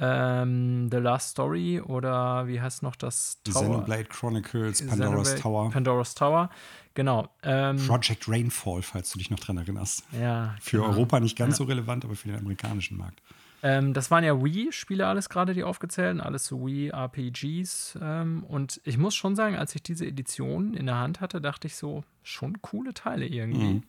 ähm, 0.00 0.88
The 0.90 0.96
Last 0.96 1.30
Story 1.30 1.80
oder 1.80 2.48
wie 2.48 2.60
heißt 2.60 2.82
noch 2.82 2.96
das 2.96 3.38
Tower? 3.44 3.62
Xenoblade 3.62 4.04
Chronicles, 4.04 4.86
Pandora's 4.86 5.34
Xenoblade, 5.34 5.40
Tower. 5.40 5.70
Pandora's 5.70 6.14
Tower, 6.14 6.50
genau. 6.94 7.28
Ähm, 7.42 7.76
Project 7.86 8.28
Rainfall, 8.28 8.82
falls 8.82 9.12
du 9.12 9.18
dich 9.18 9.30
noch 9.30 9.40
dran 9.40 9.58
erinnerst. 9.58 10.04
Ja. 10.18 10.56
Für 10.60 10.78
genau. 10.78 10.90
Europa 10.90 11.20
nicht 11.20 11.36
ganz 11.36 11.54
ja. 11.54 11.56
so 11.58 11.64
relevant, 11.64 12.04
aber 12.04 12.16
für 12.16 12.28
den 12.28 12.38
amerikanischen 12.38 12.96
Markt. 12.96 13.20
Ähm, 13.62 13.92
das 13.92 14.10
waren 14.10 14.24
ja 14.24 14.42
Wii-Spiele 14.42 15.06
alles 15.06 15.28
gerade, 15.28 15.52
die 15.52 15.64
aufgezählt, 15.64 16.20
alles 16.20 16.46
so 16.46 16.66
Wii-RPGs. 16.66 17.98
Ähm, 18.00 18.44
und 18.44 18.80
ich 18.84 18.96
muss 18.96 19.14
schon 19.14 19.36
sagen, 19.36 19.56
als 19.56 19.74
ich 19.74 19.82
diese 19.82 20.06
Edition 20.06 20.74
in 20.74 20.86
der 20.86 20.96
Hand 20.96 21.20
hatte, 21.20 21.40
dachte 21.40 21.66
ich 21.66 21.76
so, 21.76 22.04
schon 22.22 22.62
coole 22.62 22.94
Teile 22.94 23.26
irgendwie. 23.26 23.74
Mhm. 23.74 23.82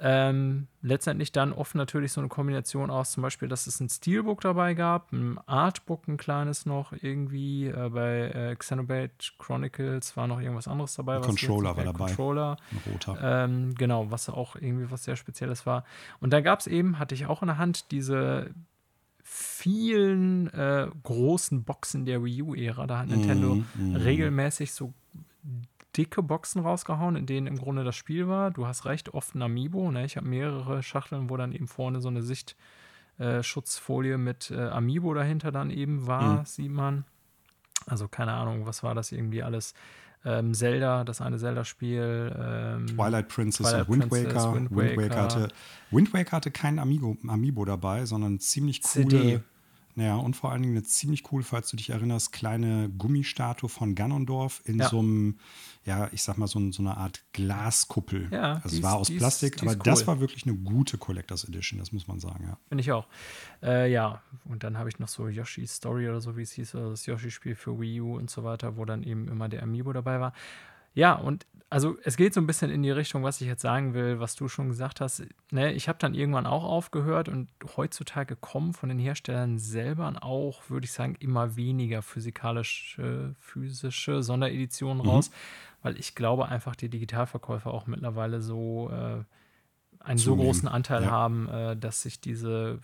Ähm, 0.00 0.68
letztendlich 0.80 1.32
dann 1.32 1.52
oft 1.52 1.74
natürlich 1.74 2.12
so 2.12 2.20
eine 2.20 2.28
Kombination 2.28 2.88
aus, 2.90 3.12
zum 3.12 3.22
Beispiel, 3.22 3.48
dass 3.48 3.66
es 3.66 3.80
ein 3.80 3.88
Steelbook 3.88 4.40
dabei 4.40 4.74
gab, 4.74 5.12
ein 5.12 5.38
Artbook, 5.46 6.06
ein 6.06 6.16
kleines 6.16 6.66
noch 6.66 6.92
irgendwie. 6.92 7.66
Äh, 7.66 7.90
bei 7.90 8.30
äh, 8.30 8.56
Xenoblade 8.56 9.10
Chronicles 9.38 10.16
war 10.16 10.28
noch 10.28 10.40
irgendwas 10.40 10.68
anderes 10.68 10.94
dabei. 10.94 11.16
Ein 11.16 11.22
Controller 11.22 11.76
war 11.76 11.84
dabei. 11.84 12.06
Controller. 12.06 12.56
Ein 12.70 12.92
roter. 12.92 13.18
Ähm, 13.20 13.74
genau, 13.74 14.10
was 14.10 14.28
auch 14.28 14.54
irgendwie 14.54 14.90
was 14.90 15.04
sehr 15.04 15.16
Spezielles 15.16 15.66
war. 15.66 15.84
Und 16.20 16.32
da 16.32 16.40
gab 16.40 16.60
es 16.60 16.68
eben, 16.68 16.98
hatte 16.98 17.14
ich 17.14 17.26
auch 17.26 17.42
in 17.42 17.48
der 17.48 17.58
Hand, 17.58 17.90
diese 17.90 18.50
vielen 19.24 20.48
äh, 20.54 20.88
großen 21.02 21.64
Boxen 21.64 22.06
der 22.06 22.24
Wii 22.24 22.42
U-Ära. 22.42 22.86
Da 22.86 23.00
hat 23.00 23.08
Nintendo 23.08 23.56
mm, 23.56 23.92
mm. 23.92 23.96
regelmäßig 23.96 24.72
so 24.72 24.94
dicke 25.98 26.22
Boxen 26.22 26.62
rausgehauen, 26.62 27.16
in 27.16 27.26
denen 27.26 27.46
im 27.46 27.58
Grunde 27.58 27.84
das 27.84 27.96
Spiel 27.96 28.28
war. 28.28 28.50
Du 28.50 28.66
hast 28.66 28.84
recht, 28.86 29.12
oft 29.14 29.34
ein 29.34 29.42
Amiibo. 29.42 29.90
Ne? 29.90 30.04
Ich 30.04 30.16
habe 30.16 30.28
mehrere 30.28 30.82
Schachteln, 30.82 31.28
wo 31.28 31.36
dann 31.36 31.52
eben 31.52 31.66
vorne 31.66 32.00
so 32.00 32.08
eine 32.08 32.22
Sichtschutzfolie 32.22 34.14
äh, 34.14 34.18
mit 34.18 34.50
äh, 34.50 34.68
Amiibo 34.68 35.12
dahinter 35.12 35.50
dann 35.50 35.70
eben 35.70 36.06
war, 36.06 36.40
mhm. 36.40 36.44
sieht 36.46 36.70
man. 36.70 37.04
Also 37.86 38.08
keine 38.08 38.32
Ahnung, 38.32 38.66
was 38.66 38.82
war 38.82 38.94
das 38.94 39.12
irgendwie 39.12 39.42
alles? 39.42 39.74
Ähm, 40.24 40.52
Zelda, 40.52 41.04
das 41.04 41.20
eine 41.20 41.38
Zelda-Spiel. 41.38 42.34
Ähm, 42.36 42.86
Twilight 42.88 43.28
Princess 43.28 43.68
Twilight 43.68 43.88
und 43.88 44.00
Wind 44.00 44.12
Waker. 44.12 44.22
Princess, 44.22 44.54
Wind 44.54 44.70
Waker. 44.70 44.96
Wind 44.96 45.10
Waker 45.10 45.22
hatte, 45.22 45.48
Wind 45.90 46.14
Waker 46.14 46.32
hatte 46.32 46.50
kein 46.50 46.78
Amiibo, 46.78 47.16
Amiibo 47.26 47.64
dabei, 47.64 48.04
sondern 48.04 48.38
ziemlich 48.40 48.82
coole. 48.82 49.08
CD. 49.08 49.40
Ja, 49.98 50.14
und 50.14 50.36
vor 50.36 50.52
allen 50.52 50.62
Dingen 50.62 50.76
eine 50.76 50.84
ziemlich 50.84 51.32
cool, 51.32 51.42
falls 51.42 51.70
du 51.70 51.76
dich 51.76 51.90
erinnerst, 51.90 52.32
kleine 52.32 52.88
Gummistatue 52.88 53.68
von 53.68 53.96
Ganondorf 53.96 54.62
in 54.64 54.78
ja. 54.78 54.88
so 54.88 55.00
einem, 55.00 55.38
ja, 55.84 56.08
ich 56.12 56.22
sag 56.22 56.38
mal, 56.38 56.46
so, 56.46 56.70
so 56.70 56.82
eine 56.82 56.96
Art 56.96 57.24
Glaskuppel. 57.32 58.28
Ja, 58.30 58.60
also 58.62 58.76
es 58.76 58.82
war 58.82 58.94
aus 58.94 59.10
Plastik, 59.10 59.56
ist, 59.56 59.62
aber 59.62 59.72
cool. 59.72 59.80
das 59.82 60.06
war 60.06 60.20
wirklich 60.20 60.46
eine 60.46 60.54
gute 60.54 60.98
Collectors 60.98 61.44
Edition, 61.44 61.80
das 61.80 61.90
muss 61.90 62.06
man 62.06 62.20
sagen, 62.20 62.44
ja. 62.46 62.58
Finde 62.68 62.82
ich 62.82 62.92
auch. 62.92 63.08
Äh, 63.60 63.90
ja, 63.90 64.22
und 64.44 64.62
dann 64.62 64.78
habe 64.78 64.88
ich 64.88 65.00
noch 65.00 65.08
so 65.08 65.26
Yoshi's 65.26 65.74
Story 65.74 66.08
oder 66.08 66.20
so, 66.20 66.36
wie 66.36 66.42
es 66.42 66.52
hieß, 66.52 66.76
also 66.76 66.90
das 66.90 67.04
Yoshi-Spiel 67.06 67.56
für 67.56 67.80
Wii 67.80 68.00
U 68.00 68.16
und 68.16 68.30
so 68.30 68.44
weiter, 68.44 68.76
wo 68.76 68.84
dann 68.84 69.02
eben 69.02 69.26
immer 69.26 69.48
der 69.48 69.64
Amiibo 69.64 69.92
dabei 69.92 70.20
war. 70.20 70.32
Ja, 70.98 71.12
und 71.12 71.46
also 71.70 71.96
es 72.02 72.16
geht 72.16 72.34
so 72.34 72.40
ein 72.40 72.48
bisschen 72.48 72.72
in 72.72 72.82
die 72.82 72.90
Richtung, 72.90 73.22
was 73.22 73.40
ich 73.40 73.46
jetzt 73.46 73.62
sagen 73.62 73.94
will, 73.94 74.18
was 74.18 74.34
du 74.34 74.48
schon 74.48 74.68
gesagt 74.68 75.00
hast. 75.00 75.22
Ne, 75.52 75.72
ich 75.72 75.88
habe 75.88 75.96
dann 76.00 76.12
irgendwann 76.12 76.44
auch 76.44 76.64
aufgehört 76.64 77.28
und 77.28 77.48
heutzutage 77.76 78.34
kommen 78.34 78.72
von 78.72 78.88
den 78.88 78.98
Herstellern 78.98 79.58
selber 79.58 80.12
auch, 80.20 80.68
würde 80.68 80.86
ich 80.86 80.92
sagen, 80.92 81.14
immer 81.20 81.54
weniger 81.54 82.02
physikalische, 82.02 83.36
physische 83.38 84.24
Sondereditionen 84.24 85.04
mhm. 85.04 85.08
raus, 85.08 85.30
weil 85.84 85.96
ich 86.00 86.16
glaube 86.16 86.48
einfach, 86.48 86.74
die 86.74 86.88
Digitalverkäufer 86.88 87.72
auch 87.72 87.86
mittlerweile 87.86 88.40
so 88.40 88.90
äh, 88.90 89.22
einen 90.00 90.18
so 90.18 90.36
großen 90.36 90.68
Anteil 90.68 91.02
ja. 91.02 91.10
haben, 91.10 91.48
äh, 91.48 91.76
dass 91.76 92.02
sich 92.02 92.20
diese 92.20 92.78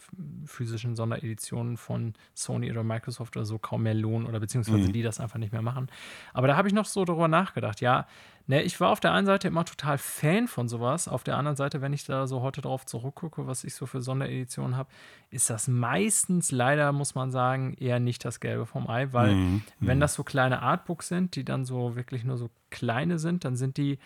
physischen 0.44 0.97
Sondereditionen 0.97 1.76
von 1.76 2.14
Sony 2.35 2.71
oder 2.71 2.83
Microsoft 2.83 3.37
oder 3.37 3.47
so 3.47 3.59
kaum 3.59 3.85
mehr 3.85 3.94
lohnen 3.94 4.26
oder 4.26 4.40
beziehungsweise 4.40 4.88
mhm. 4.88 4.92
die 4.92 5.02
das 5.02 5.21
einfach 5.21 5.38
nicht 5.38 5.52
mehr 5.52 5.62
machen. 5.62 5.88
Aber 6.33 6.49
da 6.49 6.56
habe 6.56 6.68
ich 6.68 6.75
noch 6.75 6.87
so 6.87 7.04
darüber 7.04 7.28
nachgedacht. 7.28 7.80
Ja, 7.80 8.06
ne, 8.47 8.62
ich 8.62 8.78
war 8.80 8.90
auf 8.90 9.00
der 9.00 9.12
einen 9.12 9.26
Seite 9.26 9.49
immer 9.49 9.64
total 9.64 9.97
Fan 9.97 10.49
von 10.49 10.68
sowas. 10.68 11.09
Auf 11.09 11.25
der 11.25 11.37
anderen 11.37 11.56
Seite, 11.56 11.80
wenn 11.80 11.92
ich 11.92 12.04
da 12.04 12.26
so 12.26 12.42
heute 12.42 12.61
drauf 12.61 12.85
zurückgucke, 12.85 13.47
was 13.47 13.64
ich 13.64 13.75
so 13.75 13.87
für 13.87 14.02
Sondereditionen 14.02 14.76
habe, 14.76 14.90
ist 15.30 15.49
das 15.50 15.68
meistens 15.68 16.50
leider, 16.50 16.92
muss 16.92 17.14
man 17.14 17.30
sagen, 17.30 17.75
eher 17.78 18.00
nicht 18.00 18.25
das 18.25 18.40
Gelbe 18.40 18.66
vom 18.66 18.88
Ei, 18.88 19.12
weil 19.12 19.35
mhm. 19.35 19.62
wenn 19.80 19.99
mhm. 19.99 20.02
das 20.02 20.14
so 20.14 20.25
kleine 20.25 20.62
Artbooks 20.62 21.09
sind, 21.09 21.37
die 21.37 21.44
dann 21.44 21.64
so 21.64 21.97
wirklich 21.97 22.25
nur 22.25 22.37
so 22.37 22.50
kleine 22.71 23.18
sind, 23.18 23.44
dann 23.44 23.56
sind 23.56 23.76
die 23.76 23.99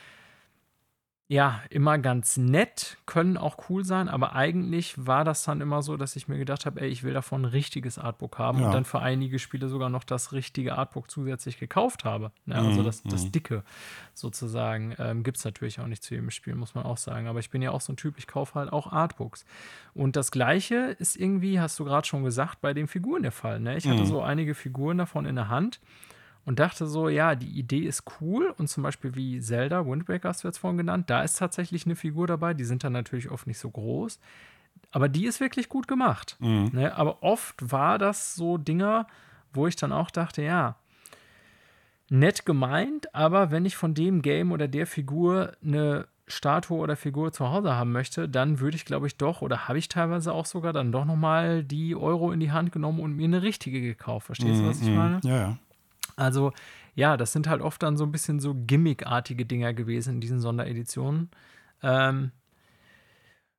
ja, 1.30 1.60
immer 1.68 1.98
ganz 1.98 2.38
nett, 2.38 2.96
können 3.04 3.36
auch 3.36 3.68
cool 3.68 3.84
sein, 3.84 4.08
aber 4.08 4.34
eigentlich 4.34 4.94
war 5.06 5.24
das 5.24 5.44
dann 5.44 5.60
immer 5.60 5.82
so, 5.82 5.98
dass 5.98 6.16
ich 6.16 6.26
mir 6.26 6.38
gedacht 6.38 6.64
habe, 6.64 6.80
ey, 6.80 6.88
ich 6.88 7.02
will 7.02 7.12
davon 7.12 7.42
ein 7.42 7.44
richtiges 7.44 7.98
Artbook 7.98 8.38
haben 8.38 8.60
ja. 8.60 8.66
und 8.66 8.72
dann 8.72 8.86
für 8.86 9.00
einige 9.00 9.38
Spiele 9.38 9.68
sogar 9.68 9.90
noch 9.90 10.04
das 10.04 10.32
richtige 10.32 10.78
Artbook 10.78 11.10
zusätzlich 11.10 11.58
gekauft 11.58 12.06
habe. 12.06 12.32
Ja, 12.46 12.62
ne, 12.62 12.68
also 12.68 12.80
mhm. 12.80 12.84
das, 12.86 13.02
das 13.02 13.24
mhm. 13.26 13.32
dicke 13.32 13.62
sozusagen. 14.14 14.94
Ähm, 14.98 15.22
Gibt 15.22 15.36
es 15.36 15.44
natürlich 15.44 15.80
auch 15.80 15.86
nicht 15.86 16.02
zu 16.02 16.14
jedem 16.14 16.30
Spiel, 16.30 16.54
muss 16.54 16.74
man 16.74 16.86
auch 16.86 16.96
sagen. 16.96 17.26
Aber 17.26 17.40
ich 17.40 17.50
bin 17.50 17.60
ja 17.60 17.72
auch 17.72 17.82
so 17.82 17.92
ein 17.92 17.98
Typ, 17.98 18.16
ich 18.16 18.26
kaufe 18.26 18.54
halt 18.54 18.72
auch 18.72 18.90
Artbooks. 18.90 19.44
Und 19.92 20.16
das 20.16 20.30
Gleiche 20.30 20.96
ist 20.98 21.14
irgendwie, 21.14 21.60
hast 21.60 21.78
du 21.78 21.84
gerade 21.84 22.06
schon 22.06 22.24
gesagt, 22.24 22.62
bei 22.62 22.72
den 22.72 22.88
Figuren 22.88 23.22
der 23.22 23.32
Fall. 23.32 23.60
Ne? 23.60 23.76
Ich 23.76 23.86
hatte 23.86 24.00
mhm. 24.00 24.06
so 24.06 24.22
einige 24.22 24.54
Figuren 24.54 24.96
davon 24.96 25.26
in 25.26 25.36
der 25.36 25.50
Hand 25.50 25.78
und 26.48 26.58
dachte 26.58 26.86
so, 26.86 27.10
ja, 27.10 27.34
die 27.34 27.58
Idee 27.58 27.80
ist 27.80 28.04
cool 28.22 28.54
und 28.56 28.68
zum 28.68 28.82
Beispiel 28.82 29.14
wie 29.14 29.38
Zelda, 29.38 29.84
Wind 29.84 30.08
Waker 30.08 30.30
hast 30.30 30.44
du 30.44 30.48
jetzt 30.48 30.56
vorhin 30.56 30.78
genannt, 30.78 31.10
da 31.10 31.22
ist 31.22 31.38
tatsächlich 31.38 31.84
eine 31.84 31.94
Figur 31.94 32.26
dabei, 32.26 32.54
die 32.54 32.64
sind 32.64 32.82
dann 32.82 32.94
natürlich 32.94 33.30
oft 33.30 33.46
nicht 33.46 33.58
so 33.58 33.68
groß, 33.68 34.18
aber 34.90 35.10
die 35.10 35.26
ist 35.26 35.40
wirklich 35.40 35.68
gut 35.68 35.86
gemacht. 35.86 36.38
Mhm. 36.40 36.70
Ne? 36.72 36.96
Aber 36.96 37.22
oft 37.22 37.70
war 37.70 37.98
das 37.98 38.34
so 38.34 38.56
Dinger, 38.56 39.06
wo 39.52 39.66
ich 39.66 39.76
dann 39.76 39.92
auch 39.92 40.10
dachte, 40.10 40.40
ja, 40.40 40.76
nett 42.08 42.46
gemeint, 42.46 43.14
aber 43.14 43.50
wenn 43.50 43.66
ich 43.66 43.76
von 43.76 43.92
dem 43.92 44.22
Game 44.22 44.50
oder 44.50 44.68
der 44.68 44.86
Figur 44.86 45.52
eine 45.62 46.06
Statue 46.28 46.78
oder 46.78 46.96
Figur 46.96 47.30
zu 47.30 47.50
Hause 47.50 47.74
haben 47.74 47.92
möchte, 47.92 48.26
dann 48.26 48.58
würde 48.58 48.76
ich, 48.76 48.86
glaube 48.86 49.06
ich, 49.06 49.18
doch, 49.18 49.42
oder 49.42 49.68
habe 49.68 49.76
ich 49.76 49.90
teilweise 49.90 50.32
auch 50.32 50.46
sogar 50.46 50.72
dann 50.72 50.92
doch 50.92 51.04
nochmal 51.04 51.62
die 51.62 51.94
Euro 51.94 52.32
in 52.32 52.40
die 52.40 52.52
Hand 52.52 52.72
genommen 52.72 53.00
und 53.00 53.16
mir 53.16 53.24
eine 53.24 53.42
richtige 53.42 53.82
gekauft. 53.82 54.24
Verstehst 54.24 54.62
du, 54.62 54.66
was 54.66 54.80
ich 54.80 54.88
mhm. 54.88 54.96
meine? 54.96 55.20
Ja, 55.24 55.36
ja. 55.36 55.58
Also 56.18 56.52
ja, 56.94 57.16
das 57.16 57.32
sind 57.32 57.48
halt 57.48 57.62
oft 57.62 57.82
dann 57.82 57.96
so 57.96 58.04
ein 58.04 58.12
bisschen 58.12 58.40
so 58.40 58.54
gimmickartige 58.54 59.46
Dinger 59.46 59.72
gewesen 59.72 60.14
in 60.14 60.20
diesen 60.20 60.40
Sondereditionen. 60.40 61.30
Ähm, 61.82 62.32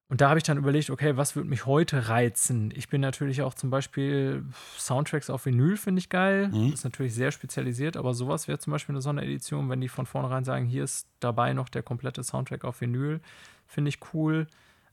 und 0.10 0.22
da 0.22 0.30
habe 0.30 0.40
ich 0.40 0.44
dann 0.44 0.58
überlegt, 0.58 0.90
okay, 0.90 1.18
was 1.18 1.36
würde 1.36 1.48
mich 1.48 1.68
heute 1.68 2.10
reizen? 2.10 2.74
Ich 2.76 2.90
bin 2.90 3.00
natürlich 3.00 3.44
auch 3.44 3.54
zum 3.54 3.70
Beispiel 3.70 4.44
Soundtracks 4.78 5.30
auf 5.30 5.46
Vinyl, 5.46 5.78
finde 5.78 6.00
ich 6.00 6.10
geil. 6.10 6.50
Mhm. 6.50 6.74
Ist 6.74 6.84
natürlich 6.84 7.14
sehr 7.14 7.32
spezialisiert, 7.32 7.96
aber 7.96 8.16
sowas 8.16 8.48
wäre 8.48 8.58
zum 8.58 8.72
Beispiel 8.72 8.94
eine 8.94 9.02
Sonderedition, 9.02 9.70
wenn 9.70 9.82
die 9.82 9.88
von 9.88 10.08
vornherein 10.08 10.44
sagen, 10.44 10.66
hier 10.66 10.84
ist 10.84 11.08
dabei 11.20 11.54
noch 11.54 11.70
der 11.70 11.84
komplette 11.84 12.24
Soundtrack 12.24 12.66
auf 12.66 12.82
Vinyl, 12.82 13.22
finde 13.68 13.90
ich 13.90 14.00
cool. 14.14 14.48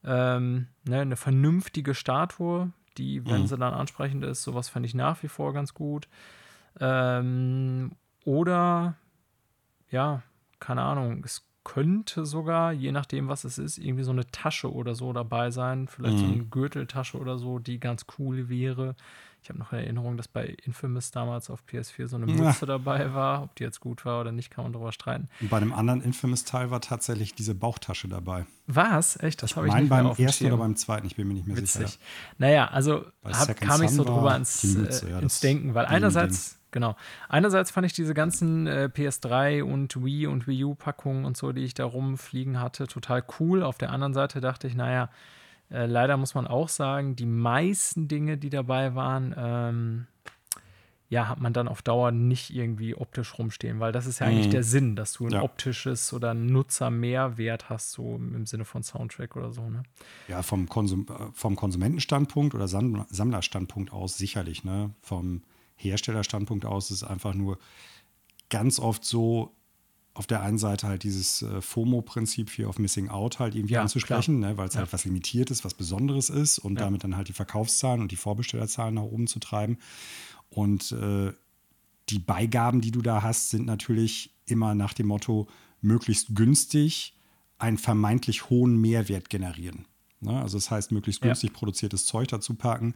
Ähm, 0.05 0.69
ne, 0.85 1.01
eine 1.01 1.17
vernünftige 1.17 1.95
Statue, 1.95 2.71
die, 2.99 3.25
wenn 3.27 3.43
mhm. 3.43 3.47
sie 3.47 3.57
dann 3.57 3.73
ansprechend 3.73 4.23
ist, 4.23 4.43
sowas 4.43 4.69
fände 4.69 4.87
ich 4.87 4.95
nach 4.95 5.23
wie 5.23 5.29
vor 5.29 5.55
ganz 5.55 5.73
gut. 5.73 6.09
Ähm, 6.81 7.93
oder, 8.25 8.95
ja, 9.91 10.23
keine 10.61 10.83
Ahnung, 10.83 11.23
es 11.25 11.43
könnte 11.65 12.27
sogar, 12.27 12.73
je 12.73 12.93
nachdem, 12.93 13.27
was 13.29 13.43
es 13.45 13.59
ist, 13.59 13.79
irgendwie 13.79 14.05
so 14.05 14.13
eine 14.13 14.27
Tasche 14.31 14.73
oder 14.73 14.95
so 14.95 15.13
dabei 15.13 15.51
sein. 15.51 15.89
Vielleicht 15.89 16.19
so 16.19 16.27
Mhm. 16.27 16.33
eine 16.33 16.45
Gürteltasche 16.45 17.19
oder 17.19 17.39
so, 17.39 17.59
die 17.59 17.81
ganz 17.81 18.07
cool 18.19 18.49
wäre. 18.49 18.95
Ich 19.43 19.49
habe 19.49 19.59
noch 19.61 19.73
Erinnerung, 19.73 20.17
dass 20.17 20.27
bei 20.29 20.45
Infamous 20.65 21.11
damals 21.13 21.51
auf 21.51 21.65
PS4 21.67 22.07
so 22.09 22.17
eine 22.17 22.27
Ja. 22.27 22.35
Mütze 22.45 22.67
dabei 22.67 23.13
war. 23.15 23.43
Ob 23.45 23.55
die 23.57 23.65
jetzt 23.65 23.81
gut 23.81 24.05
war 24.05 24.21
oder 24.21 24.31
nicht, 24.33 24.51
kann 24.51 24.65
man 24.65 24.73
darüber 24.73 24.93
streiten. 24.93 25.29
Und 25.41 25.51
bei 25.51 25.59
dem 25.61 25.73
anderen 25.73 26.03
Infamous-Teil 26.03 26.71
war 26.71 26.81
tatsächlich 26.81 27.35
diese 27.35 27.55
Bauchtasche 27.55 28.07
dabei. 28.09 28.47
Was? 28.67 29.17
Echt? 29.21 29.43
Das 29.43 29.55
habe 29.57 29.69
ich 29.69 29.75
nicht 29.75 29.89
mehr 29.91 30.03
beim 30.05 30.15
ersten 30.17 30.47
oder 30.47 30.57
beim 30.57 30.75
zweiten, 30.77 31.07
ich 31.07 31.15
bin 31.17 31.27
mir 31.29 31.35
nicht 31.35 31.47
mehr 31.49 31.57
Witzig. 31.57 31.89
sicher. 31.89 31.99
Naja, 32.39 32.67
also 32.69 33.07
hab, 33.25 33.57
kam 33.61 33.83
ich 33.83 33.91
so 33.91 34.05
drüber 34.05 34.35
ins, 34.37 34.61
die 34.63 34.69
Mütze, 34.69 35.07
äh, 35.09 35.11
ja, 35.13 35.19
ins 35.21 35.39
Denken, 35.41 35.75
weil 35.75 35.87
einerseits, 35.87 36.56
genau, 36.71 36.97
einerseits 37.29 37.71
fand 37.71 37.87
ich 37.87 37.93
diese 37.93 38.15
ganzen 38.15 38.67
äh, 38.67 38.89
PS3 38.93 39.63
und 39.63 40.03
Wii 40.05 40.27
und 40.27 40.47
Wii 40.47 40.65
U-Packungen 40.65 41.25
und 41.25 41.37
so, 41.37 41.53
die 41.53 41.65
ich 41.65 41.75
da 41.75 41.85
rumfliegen 41.85 42.61
hatte, 42.61 42.87
total 42.87 43.25
cool. 43.41 43.63
Auf 43.63 43.79
der 43.79 43.91
anderen 43.91 44.15
Seite 44.15 44.41
dachte 44.41 44.67
ich, 44.67 44.75
naja, 44.75 45.09
äh, 45.71 45.87
leider 45.87 46.17
muss 46.17 46.35
man 46.35 46.47
auch 46.47 46.69
sagen, 46.69 47.17
die 47.17 47.27
meisten 47.27 48.09
Dinge, 48.09 48.37
die 48.39 48.51
dabei 48.51 48.95
waren, 48.95 49.35
ähm, 49.37 50.07
ja, 51.09 51.29
hat 51.29 51.41
man 51.41 51.53
dann 51.53 51.69
auf 51.69 51.83
Dauer 51.83 52.11
nicht 52.11 52.51
irgendwie 52.53 52.97
optisch 52.97 53.39
rumstehen, 53.39 53.79
weil 53.79 53.93
das 53.93 54.07
ist 54.07 54.19
ja 54.19 54.27
eigentlich 54.27 54.49
Mhm. 54.49 54.51
der 54.51 54.63
Sinn, 54.65 54.97
dass 54.97 55.13
du 55.13 55.27
ein 55.27 55.35
Ja. 55.35 55.43
optisches 55.43 56.13
oder 56.13 56.33
einen 56.33 56.47
Nutzermehrwert 56.47 57.71
hast, 57.71 57.93
so 57.93 58.17
im 58.17 58.45
Sinne 58.45 58.65
von 58.65 58.83
Soundtrack 58.83 59.37
oder 59.37 59.53
so, 59.53 59.71
ne? 59.71 59.85
Ja, 60.27 60.43
vom, 60.43 60.69
Konsum, 60.69 61.07
äh, 61.09 61.27
vom 61.33 61.55
Konsumentenstandpunkt 61.55 62.57
oder 62.57 62.67
Sam- 62.67 63.07
Sammlerstandpunkt 63.09 63.93
aus 63.93 64.19
sicherlich. 64.19 64.65
Ne? 64.65 64.91
Vom 65.01 65.43
Herstellerstandpunkt 65.77 66.65
aus 66.65 66.91
ist 66.91 67.03
es 67.03 67.05
einfach 67.05 67.35
nur 67.35 67.59
ganz 68.49 68.79
oft 68.79 69.05
so, 69.05 69.53
auf 70.15 70.27
der 70.27 70.41
einen 70.43 70.59
Seite 70.59 70.87
halt 70.87 71.03
dieses 71.03 71.43
äh, 71.43 71.61
FOMO-Prinzip 71.61 72.49
Fear 72.49 72.69
of 72.71 72.79
Missing 72.79 73.09
Out 73.09 73.39
halt 73.39 73.55
irgendwie 73.55 73.75
Ja, 73.75 73.83
anzusprechen, 73.83 74.41
ne? 74.41 74.57
weil 74.57 74.69
es 74.69 74.75
Ja. 74.75 74.81
halt 74.81 74.93
was 74.93 75.05
Limitiertes, 75.05 75.65
was 75.65 75.75
Besonderes 75.75 76.31
ist 76.31 76.59
und 76.59 76.77
Ja. 76.79 76.85
damit 76.87 77.05
dann 77.05 77.17
halt 77.17 77.29
die 77.29 77.35
Verkaufszahlen 77.35 78.01
und 78.01 78.13
die 78.13 78.17
Vorbestellerzahlen 78.17 78.95
nach 78.95 79.03
oben 79.03 79.27
zu 79.27 79.41
treiben. 79.41 79.79
Und 80.49 80.93
äh, 80.93 81.33
die 82.09 82.19
Beigaben, 82.19 82.81
die 82.81 82.93
du 82.93 83.03
da 83.03 83.23
hast, 83.23 83.51
sind 83.51 83.67
natürlich 83.67 84.31
immer 84.47 84.75
nach 84.75 84.95
dem 84.95 85.09
Motto, 85.09 85.49
möglichst 85.83 86.35
günstig 86.35 87.15
einen 87.59 87.77
vermeintlich 87.79 88.49
hohen 88.49 88.81
Mehrwert 88.81 89.29
generieren. 89.29 89.87
Ne? 90.21 90.41
Also 90.41 90.57
das 90.57 90.71
heißt, 90.71 90.93
möglichst 90.93 91.21
günstig 91.21 91.53
produziertes 91.53 92.07
Zeug 92.07 92.29
dazu 92.29 92.55
packen. 92.55 92.95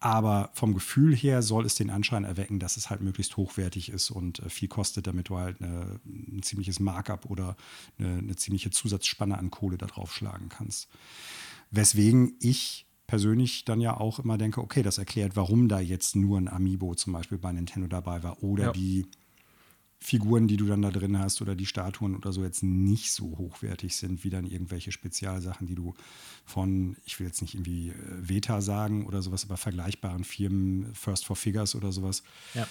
Aber 0.00 0.50
vom 0.54 0.74
Gefühl 0.74 1.14
her 1.16 1.42
soll 1.42 1.66
es 1.66 1.74
den 1.74 1.90
Anschein 1.90 2.22
erwecken, 2.22 2.60
dass 2.60 2.76
es 2.76 2.88
halt 2.88 3.00
möglichst 3.00 3.36
hochwertig 3.36 3.88
ist 3.90 4.10
und 4.10 4.38
äh, 4.38 4.48
viel 4.48 4.68
kostet, 4.68 5.08
damit 5.08 5.28
du 5.28 5.38
halt 5.38 5.60
eine, 5.60 5.98
ein 6.06 6.40
ziemliches 6.42 6.78
Markup 6.78 7.26
oder 7.26 7.56
eine, 7.98 8.18
eine 8.18 8.36
ziemliche 8.36 8.70
Zusatzspanne 8.70 9.36
an 9.36 9.50
Kohle 9.50 9.76
da 9.76 9.86
drauf 9.86 10.14
schlagen 10.14 10.48
kannst. 10.50 10.88
Weswegen 11.70 12.34
ich 12.40 12.86
persönlich 13.08 13.64
dann 13.64 13.80
ja 13.80 13.96
auch 13.96 14.18
immer 14.20 14.38
denke, 14.38 14.60
okay, 14.60 14.82
das 14.82 14.98
erklärt, 14.98 15.34
warum 15.34 15.66
da 15.68 15.80
jetzt 15.80 16.14
nur 16.14 16.38
ein 16.38 16.48
Amiibo 16.48 16.94
zum 16.94 17.12
Beispiel 17.12 17.38
bei 17.38 17.50
Nintendo 17.52 17.88
dabei 17.88 18.22
war 18.22 18.42
oder 18.42 18.66
Ja. 18.66 18.72
die 18.72 19.06
Figuren, 20.00 20.46
die 20.46 20.56
du 20.56 20.66
dann 20.66 20.80
da 20.82 20.90
drin 20.90 21.18
hast 21.18 21.42
oder 21.42 21.56
die 21.56 21.66
Statuen 21.66 22.14
oder 22.14 22.32
so 22.32 22.42
jetzt 22.44 22.62
nicht 22.62 23.12
so 23.12 23.36
hochwertig 23.36 23.96
sind 23.96 24.22
wie 24.22 24.30
dann 24.30 24.46
irgendwelche 24.46 24.92
Spezialsachen, 24.92 25.66
die 25.66 25.74
du 25.74 25.94
von, 26.44 26.96
ich 27.04 27.18
will 27.18 27.26
jetzt 27.26 27.42
nicht 27.42 27.54
irgendwie 27.54 27.88
äh, 27.90 27.94
Veta 28.20 28.60
sagen 28.60 29.06
oder 29.06 29.22
sowas, 29.22 29.44
aber 29.44 29.56
vergleichbaren 29.56 30.22
Firmen, 30.24 30.94
First 30.94 31.26
for 31.26 31.34
Figures 31.36 31.74
oder 31.74 31.90
sowas, 31.90 32.22
Ja. 32.54 32.66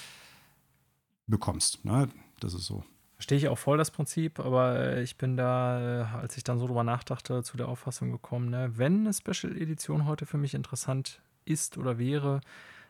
bekommst. 1.27 1.83
Ne? 1.83 2.07
Das 2.39 2.53
ist 2.53 2.65
so. 2.65 2.83
Verstehe 3.15 3.37
ich 3.39 3.47
auch 3.47 3.57
voll 3.57 3.77
das 3.77 3.91
Prinzip, 3.91 4.39
aber 4.39 4.79
äh, 4.79 5.03
ich 5.03 5.17
bin 5.17 5.35
da, 5.37 6.01
äh, 6.01 6.03
als 6.17 6.37
ich 6.37 6.43
dann 6.43 6.59
so 6.59 6.67
drüber 6.67 6.83
nachdachte, 6.83 7.43
zu 7.43 7.57
der 7.57 7.67
Auffassung 7.67 8.11
gekommen, 8.11 8.49
ne, 8.51 8.71
wenn 8.75 9.01
eine 9.01 9.13
Special 9.13 9.57
Edition 9.57 10.05
heute 10.05 10.25
für 10.25 10.37
mich 10.37 10.53
interessant 10.53 11.19
ist 11.43 11.77
oder 11.77 11.97
wäre, 11.97 12.41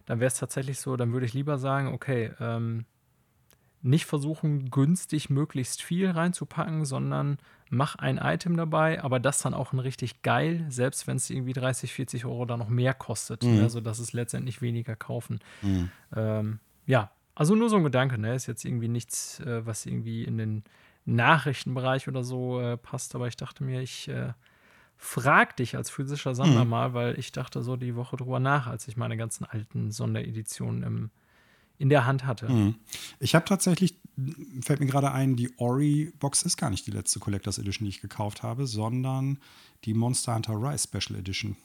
dann 0.05 0.19
wäre 0.19 0.27
es 0.27 0.37
tatsächlich 0.37 0.79
so, 0.79 0.97
dann 0.97 1.13
würde 1.13 1.25
ich 1.25 1.33
lieber 1.33 1.57
sagen, 1.57 1.87
okay, 1.87 2.31
ähm, 2.39 2.85
nicht 3.81 4.05
versuchen, 4.05 4.69
günstig 4.71 5.29
möglichst 5.29 5.81
viel 5.81 6.09
reinzupacken, 6.09 6.85
sondern 6.85 7.37
mach 7.69 7.95
ein 7.95 8.17
Item 8.17 8.57
dabei, 8.57 9.03
aber 9.03 9.19
das 9.19 9.39
dann 9.41 9.53
auch 9.53 9.73
ein 9.73 9.79
richtig 9.79 10.21
geil, 10.21 10.65
selbst 10.69 11.07
wenn 11.07 11.17
es 11.17 11.29
irgendwie 11.29 11.53
30, 11.53 11.93
40 11.93 12.25
Euro 12.25 12.45
da 12.45 12.57
noch 12.57 12.69
mehr 12.69 12.93
kostet. 12.93 13.43
Mhm. 13.43 13.59
Also, 13.61 13.81
dass 13.81 13.99
es 13.99 14.13
letztendlich 14.13 14.61
weniger 14.61 14.95
kaufen. 14.95 15.39
Ähm, 16.15 16.59
ja, 16.85 17.11
also 17.35 17.55
nur 17.55 17.69
so 17.69 17.77
ein 17.77 17.83
Gedanke, 17.83 18.17
ne? 18.17 18.35
Ist 18.35 18.47
jetzt 18.47 18.65
irgendwie 18.65 18.87
nichts, 18.87 19.39
äh, 19.41 19.65
was 19.65 19.85
irgendwie 19.85 20.23
in 20.23 20.37
den 20.37 20.63
Nachrichtenbereich 21.05 22.07
oder 22.07 22.23
so 22.23 22.59
äh, 22.59 22.77
passt, 22.77 23.15
aber 23.15 23.27
ich 23.27 23.37
dachte 23.37 23.63
mir, 23.63 23.81
ich 23.81 24.07
äh, 24.09 24.33
frag 24.97 25.55
dich 25.57 25.75
als 25.75 25.89
physischer 25.89 26.35
Sammler 26.35 26.65
Mhm. 26.65 26.69
mal, 26.69 26.93
weil 26.93 27.19
ich 27.19 27.31
dachte 27.31 27.61
so 27.61 27.75
die 27.77 27.95
Woche 27.95 28.17
drüber 28.17 28.39
nach, 28.39 28.67
als 28.67 28.87
ich 28.87 28.97
meine 28.97 29.17
ganzen 29.17 29.45
alten 29.45 29.91
Sondereditionen 29.91 30.83
im, 30.83 31.11
in 31.77 31.89
der 31.89 32.05
Hand 32.05 32.25
hatte. 32.25 32.49
Mhm. 32.49 32.75
Ich 33.19 33.35
habe 33.35 33.45
tatsächlich, 33.45 33.99
fällt 34.61 34.79
mir 34.79 34.87
gerade 34.87 35.11
ein, 35.11 35.35
die 35.35 35.55
Ori-Box 35.57 36.43
ist 36.43 36.57
gar 36.57 36.69
nicht 36.69 36.87
die 36.87 36.91
letzte 36.91 37.19
Collectors 37.19 37.59
Edition, 37.59 37.85
die 37.85 37.89
ich 37.89 38.01
gekauft 38.01 38.43
habe, 38.43 38.67
sondern 38.67 39.39
die 39.83 39.93
Monster 39.93 40.35
Hunter 40.35 40.53
Rise 40.53 40.87
Special 40.87 41.19
Edition. 41.19 41.55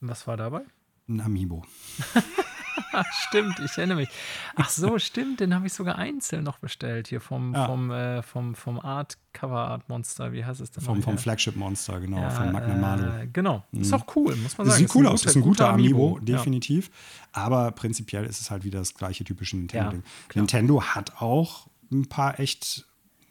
Was 0.00 0.26
war 0.26 0.36
dabei? 0.36 0.62
Ein 1.08 1.20
Amiibo. 1.20 1.64
Stimmt, 3.28 3.58
ich 3.60 3.76
erinnere 3.78 3.98
mich. 3.98 4.08
Ach 4.54 4.68
so, 4.68 4.98
stimmt, 4.98 5.40
den 5.40 5.54
habe 5.54 5.66
ich 5.66 5.72
sogar 5.72 5.96
einzeln 5.98 6.44
noch 6.44 6.58
bestellt 6.58 7.08
hier 7.08 7.20
vom, 7.20 7.54
Ja. 7.54 7.66
vom, 7.66 7.90
äh, 7.90 8.22
vom, 8.22 8.54
vom 8.54 8.80
Art 8.80 9.16
Cover 9.32 9.68
Art 9.68 9.88
Monster. 9.88 10.32
Wie 10.32 10.44
heißt 10.44 10.60
es 10.60 10.70
denn? 10.70 10.82
Vom, 10.82 11.02
vom? 11.02 11.18
Flagship 11.18 11.56
Monster, 11.56 12.00
genau, 12.00 12.18
Ja, 12.20 12.30
von 12.30 12.52
Magna 12.52 12.74
Malo. 12.74 13.04
Äh, 13.22 13.26
genau. 13.32 13.64
Ist 13.72 13.92
auch 13.92 14.04
cool, 14.16 14.34
muss 14.36 14.56
man 14.58 14.66
sagen. 14.68 14.78
sieht 14.78 14.94
cool 14.94 15.06
aus, 15.06 15.24
ist 15.24 15.36
ein 15.36 15.42
guter 15.42 15.68
Amiibo, 15.70 16.18
Ja. 16.18 16.24
definitiv. 16.36 16.90
Aber 17.32 17.70
prinzipiell 17.72 18.24
ist 18.24 18.40
es 18.40 18.50
halt 18.50 18.64
wieder 18.64 18.78
das 18.78 18.94
gleiche 18.94 19.24
typische 19.24 19.56
Nintendo-Ding. 19.56 20.02
Nintendo 20.34 20.82
hat 20.82 21.20
auch 21.20 21.66
ein 21.92 22.06
paar 22.08 22.40
echt, 22.40 22.86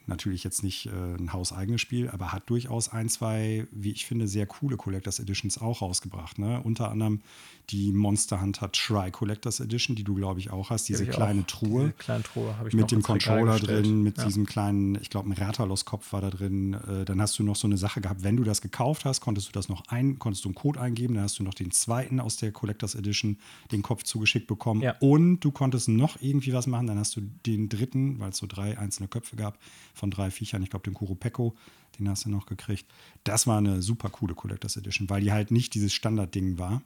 natürlich 0.07 0.43
jetzt 0.43 0.63
nicht 0.63 0.87
äh, 0.87 0.89
ein 0.89 1.33
hauseigenes 1.33 1.81
Spiel, 1.81 2.09
aber 2.09 2.31
hat 2.31 2.49
durchaus 2.49 2.89
ein, 2.89 3.09
zwei, 3.09 3.67
wie 3.71 3.91
ich 3.91 4.05
finde, 4.05 4.27
sehr 4.27 4.45
coole 4.45 4.77
Collectors 4.77 5.19
Editions 5.19 5.59
auch 5.59 5.81
rausgebracht. 5.81 6.39
Ne? 6.39 6.61
Unter 6.63 6.89
anderem 6.91 7.21
die 7.69 7.91
Monster 7.91 8.41
Hunter 8.41 8.71
Try 8.71 9.11
Collectors 9.11 9.59
Edition, 9.59 9.95
die 9.95 10.03
du, 10.03 10.15
glaube 10.15 10.39
ich, 10.39 10.51
auch 10.51 10.69
hast. 10.69 10.87
Diese 10.87 11.05
kleine 11.05 11.41
auch. 11.41 11.47
Truhe 11.47 11.83
Diese 11.85 11.93
kleine 11.93 12.23
Truhe 12.23 12.57
habe 12.57 12.69
ich 12.69 12.75
noch 12.75 12.81
mit 12.81 12.91
dem 12.91 13.01
Controller 13.01 13.59
drin, 13.59 14.03
mit 14.03 14.17
ja. 14.17 14.25
diesem 14.25 14.45
kleinen, 14.45 14.95
ich 14.95 15.09
glaube, 15.09 15.29
ein 15.29 15.33
Rathalos-Kopf 15.33 16.13
war 16.13 16.21
da 16.21 16.29
drin. 16.29 16.73
Äh, 16.73 17.05
dann 17.05 17.21
hast 17.21 17.37
du 17.39 17.43
noch 17.43 17.55
so 17.55 17.67
eine 17.67 17.77
Sache 17.77 18.01
gehabt, 18.01 18.23
wenn 18.23 18.37
du 18.37 18.43
das 18.43 18.61
gekauft 18.61 19.05
hast, 19.05 19.21
konntest 19.21 19.47
du 19.47 19.51
das 19.51 19.69
noch 19.69 19.87
ein, 19.87 20.19
konntest 20.19 20.45
du 20.45 20.49
einen 20.49 20.55
Code 20.55 20.79
eingeben, 20.79 21.15
dann 21.15 21.23
hast 21.23 21.39
du 21.39 21.43
noch 21.43 21.53
den 21.53 21.71
zweiten 21.71 22.19
aus 22.19 22.37
der 22.37 22.51
Collectors 22.51 22.95
Edition, 22.95 23.37
den 23.71 23.81
Kopf 23.81 24.03
zugeschickt 24.03 24.47
bekommen. 24.47 24.81
Ja. 24.81 24.95
Und 24.99 25.39
du 25.39 25.51
konntest 25.51 25.87
noch 25.87 26.21
irgendwie 26.21 26.53
was 26.53 26.67
machen, 26.67 26.87
dann 26.87 26.99
hast 26.99 27.15
du 27.15 27.21
den 27.45 27.69
dritten, 27.69 28.19
weil 28.19 28.29
es 28.29 28.37
so 28.37 28.47
drei 28.47 28.77
einzelne 28.77 29.07
Köpfe 29.07 29.35
gab, 29.35 29.57
von 29.95 30.11
drei 30.11 30.29
Viechern, 30.31 30.61
ich 30.63 30.69
glaube, 30.69 30.83
den 30.83 30.93
Kuropeko, 30.93 31.55
den 31.97 32.07
hast 32.09 32.25
du 32.25 32.29
noch 32.29 32.45
gekriegt. 32.45 32.85
Das 33.23 33.47
war 33.47 33.57
eine 33.57 33.81
super 33.81 34.09
coole 34.09 34.35
Collectors 34.35 34.77
Edition, 34.77 35.09
weil 35.09 35.21
die 35.21 35.31
halt 35.31 35.51
nicht 35.51 35.73
dieses 35.73 35.93
Standardding 35.93 36.57
war. 36.59 36.81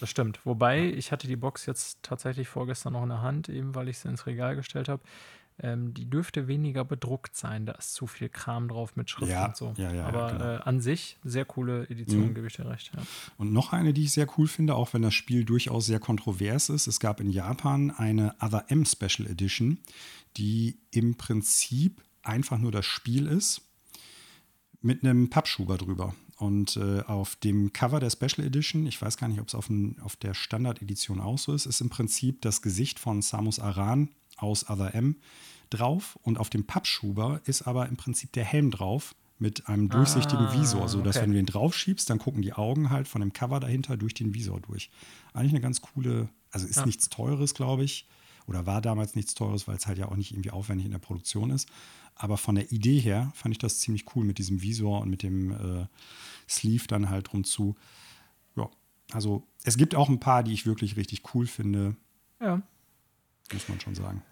Das 0.00 0.10
stimmt. 0.10 0.40
Wobei, 0.44 0.92
ich 0.92 1.10
hatte 1.12 1.26
die 1.26 1.36
Box 1.36 1.64
jetzt 1.66 2.02
tatsächlich 2.02 2.48
vorgestern 2.48 2.92
noch 2.94 3.02
in 3.02 3.08
der 3.08 3.22
Hand, 3.22 3.48
eben 3.48 3.74
weil 3.74 3.88
ich 3.88 3.98
sie 3.98 4.08
ins 4.08 4.26
Regal 4.26 4.54
gestellt 4.56 4.88
habe. 4.88 5.02
Ähm, 5.58 5.94
die 5.94 6.04
dürfte 6.04 6.48
weniger 6.48 6.84
bedruckt 6.84 7.34
sein. 7.34 7.64
Da 7.64 7.72
ist 7.72 7.94
zu 7.94 8.06
viel 8.06 8.28
Kram 8.28 8.68
drauf 8.68 8.94
mit 8.94 9.08
Schrift 9.08 9.32
Ja, 9.32 9.46
und 9.46 9.56
so. 9.56 9.72
ja, 9.78 9.90
ja, 9.90 10.04
Aber 10.04 10.32
genau. 10.32 10.44
äh, 10.44 10.56
an 10.58 10.82
sich 10.82 11.16
sehr 11.24 11.46
coole 11.46 11.88
Edition, 11.88 12.28
Mhm. 12.28 12.34
gebe 12.34 12.46
ich 12.46 12.56
dir 12.56 12.66
recht. 12.68 12.92
Und 13.38 13.54
noch 13.54 13.72
eine, 13.72 13.94
die 13.94 14.04
ich 14.04 14.12
sehr 14.12 14.26
cool 14.36 14.48
finde, 14.48 14.74
auch 14.74 14.92
wenn 14.92 15.00
das 15.00 15.14
Spiel 15.14 15.46
durchaus 15.46 15.86
sehr 15.86 15.98
kontrovers 15.98 16.68
ist. 16.68 16.86
Es 16.88 17.00
gab 17.00 17.20
in 17.20 17.30
Japan 17.30 17.90
eine 17.90 18.34
Other 18.38 18.66
M 18.68 18.84
Special 18.84 19.26
Edition, 19.30 19.78
die 20.36 20.76
im 20.90 21.14
Prinzip 21.14 22.02
einfach 22.26 22.58
nur 22.58 22.72
das 22.72 22.86
Spiel 22.86 23.26
ist, 23.26 23.62
mit 24.82 25.02
einem 25.02 25.30
Pappschuber 25.30 25.78
drüber. 25.78 26.14
Und 26.38 26.76
äh, 26.76 27.00
auf 27.02 27.36
dem 27.36 27.72
Cover 27.72 27.98
der 27.98 28.10
Special 28.10 28.46
Edition, 28.46 28.86
ich 28.86 29.00
weiß 29.00 29.16
gar 29.16 29.28
nicht, 29.28 29.40
ob 29.40 29.48
es 29.48 29.54
auf, 29.54 29.70
auf 30.02 30.16
der 30.16 30.34
Standard-Edition 30.34 31.20
auch 31.20 31.38
so 31.38 31.54
ist, 31.54 31.64
ist 31.66 31.80
im 31.80 31.88
Prinzip 31.88 32.42
das 32.42 32.60
Gesicht 32.60 32.98
von 32.98 33.22
Samus 33.22 33.58
Aran 33.58 34.10
aus 34.36 34.68
Other 34.68 34.94
M 34.94 35.16
drauf. 35.70 36.18
Und 36.22 36.38
auf 36.38 36.50
dem 36.50 36.66
Pappschuber 36.66 37.40
ist 37.46 37.62
aber 37.62 37.88
im 37.88 37.96
Prinzip 37.96 38.32
der 38.32 38.44
Helm 38.44 38.70
drauf 38.70 39.14
mit 39.38 39.66
einem 39.68 39.88
durchsichtigen 39.88 40.46
Ah, 40.46 40.52
Visor, 40.52 40.88
sodass 40.88 41.16
okay. 41.16 41.24
wenn 41.24 41.30
du 41.30 41.36
den 41.36 41.46
draufschiebst, 41.46 42.08
dann 42.08 42.18
gucken 42.18 42.42
die 42.42 42.52
Augen 42.52 42.90
halt 42.90 43.08
von 43.08 43.20
dem 43.22 43.32
Cover 43.32 43.58
dahinter 43.60 43.96
durch 43.96 44.14
den 44.14 44.34
Visor 44.34 44.60
durch. 44.60 44.90
Eigentlich 45.32 45.52
eine 45.52 45.60
ganz 45.60 45.80
coole, 45.80 46.28
also 46.50 46.66
ist 46.66 46.76
Ja. 46.76 46.86
nichts 46.86 47.08
Teures, 47.08 47.54
glaube 47.54 47.84
ich, 47.84 48.06
oder 48.46 48.64
war 48.66 48.80
damals 48.80 49.14
nichts 49.14 49.34
Teures, 49.34 49.66
weil 49.68 49.76
es 49.76 49.86
halt 49.86 49.98
ja 49.98 50.08
auch 50.08 50.16
nicht 50.16 50.32
irgendwie 50.32 50.50
aufwendig 50.52 50.86
in 50.86 50.92
der 50.92 50.98
Produktion 51.00 51.50
ist. 51.50 51.68
Aber 52.16 52.38
von 52.38 52.54
der 52.54 52.72
Idee 52.72 52.98
her 52.98 53.30
fand 53.34 53.54
ich 53.54 53.58
das 53.58 53.80
ziemlich 53.80 54.16
cool 54.16 54.24
mit 54.24 54.38
diesem 54.38 54.62
Visor 54.62 55.02
und 55.02 55.10
mit 55.10 55.22
dem 55.22 55.50
äh, 55.52 55.86
Sleeve 56.48 56.86
dann 56.88 57.10
halt 57.10 57.30
drum 57.30 57.44
zu. 57.44 57.76
Ja, 58.56 58.70
also 59.12 59.46
es 59.64 59.76
gibt 59.76 59.94
auch 59.94 60.08
ein 60.08 60.18
paar, 60.18 60.42
die 60.42 60.54
ich 60.54 60.64
wirklich 60.64 60.96
richtig 60.96 61.34
cool 61.34 61.46
finde, 61.46 61.94
ja. 62.40 62.62
muss 63.52 63.68
man 63.68 63.80
schon 63.80 63.94
sagen. 63.94 64.22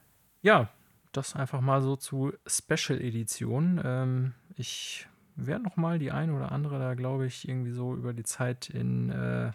Ja, 0.42 0.70
das 1.12 1.37
einfach 1.37 1.61
mal 1.61 1.83
so 1.83 1.97
zu 1.97 2.33
Special 2.47 3.01
Edition. 3.01 3.81
Ähm, 3.85 4.35
ich 4.57 5.07
werde 5.37 5.64
noch 5.64 5.77
mal 5.77 5.99
die 5.99 6.11
eine 6.11 6.35
oder 6.35 6.53
andere 6.53 6.79
da, 6.79 6.94
glaube 6.94 7.27
ich, 7.27 7.47
irgendwie 7.47 7.73
so 7.73 7.94
über 7.94 8.14
die 8.14 8.25
Zeit 8.25 8.70
in 8.70 9.11
äh, 9.11 9.53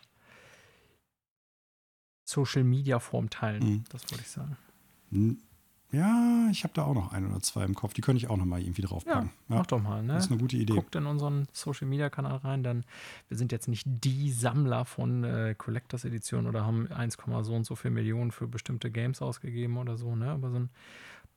Social 2.26 2.64
Media 2.64 3.00
Form 3.00 3.32
teilen. 3.32 3.64
Mhm. 3.64 3.84
Das 3.90 4.04
wollte 4.12 4.24
ich 4.24 4.30
sagen. 4.30 4.56
Ja, 5.92 6.48
ich 6.52 6.64
habe 6.64 6.74
da 6.76 6.84
auch 6.84 6.94
noch 6.94 7.14
ein 7.14 7.26
oder 7.26 7.40
zwei 7.42 7.66
im 7.66 7.74
Kopf. 7.74 7.94
Die 7.94 8.02
könnte 8.02 8.18
ich 8.24 8.30
auch 8.30 8.38
noch 8.38 8.46
mal 8.46 8.62
irgendwie 8.62 8.84
draufpacken. 8.84 9.32
Ja, 9.50 9.56
ja. 9.56 9.60
Mach 9.60 9.66
doch 9.66 9.82
mal. 9.82 10.04
Ne? 10.04 10.14
Das 10.14 10.26
ist 10.26 10.32
eine 10.32 10.40
gute 10.40 10.56
Idee. 10.56 10.74
Guckt 10.74 10.96
in 10.96 11.08
unseren 11.08 11.48
Social 11.52 11.88
Media 11.88 12.12
Kanal 12.12 12.38
rein, 12.38 12.64
denn 12.64 12.86
wir 13.28 13.38
sind 13.38 13.52
jetzt 13.52 13.68
nicht 13.68 13.86
die 13.88 14.32
Sammler 14.32 14.86
von 14.86 15.24
äh, 15.24 15.56
Collectors 15.58 16.06
Editionen 16.06 16.48
oder 16.48 16.64
haben 16.64 16.92
1, 16.92 17.18
so 17.42 17.54
und 17.56 17.66
so 17.66 17.76
viel 17.76 17.90
Millionen 17.90 18.32
für 18.32 18.48
bestimmte 18.48 18.92
Games 18.92 19.22
ausgegeben 19.22 19.78
oder 19.78 19.98
so. 19.98 20.16
Ne? 20.16 20.30
Aber 20.30 20.52
so 20.52 20.60
ein 20.60 20.70